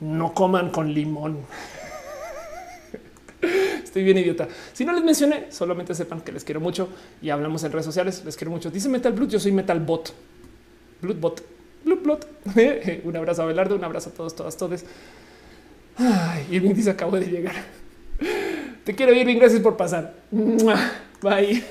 no 0.00 0.34
coman 0.34 0.70
con 0.70 0.92
limón. 0.92 1.38
Estoy 3.84 4.04
bien 4.04 4.18
idiota. 4.18 4.48
Si 4.72 4.84
no 4.84 4.92
les 4.92 5.04
mencioné, 5.04 5.46
solamente 5.50 5.94
sepan 5.94 6.20
que 6.20 6.32
les 6.32 6.44
quiero 6.44 6.60
mucho 6.60 6.88
y 7.22 7.30
hablamos 7.30 7.64
en 7.64 7.72
redes 7.72 7.86
sociales. 7.86 8.22
Les 8.24 8.36
quiero 8.36 8.50
mucho. 8.50 8.70
Dice 8.70 8.88
Metal 8.88 9.12
Blood. 9.12 9.28
Yo 9.28 9.40
soy 9.40 9.52
Metal 9.52 9.80
Bot. 9.80 10.12
Blood 11.00 11.16
Bot. 11.16 11.42
Blood 11.84 12.02
Bot. 12.04 12.26
un 13.04 13.16
abrazo 13.16 13.42
a 13.42 13.46
Belardo. 13.46 13.76
Un 13.76 13.84
abrazo 13.84 14.10
a 14.10 14.12
todos, 14.12 14.34
todas, 14.34 14.56
todos. 14.56 14.84
Ay, 15.96 16.46
Irving 16.50 16.74
dice 16.74 16.90
acabo 16.90 17.18
de 17.18 17.26
llegar. 17.26 17.54
Te 18.84 18.94
quiero, 18.94 19.12
Irving. 19.12 19.36
Gracias 19.36 19.60
por 19.60 19.76
pasar. 19.76 20.14
Bye. 21.22 21.64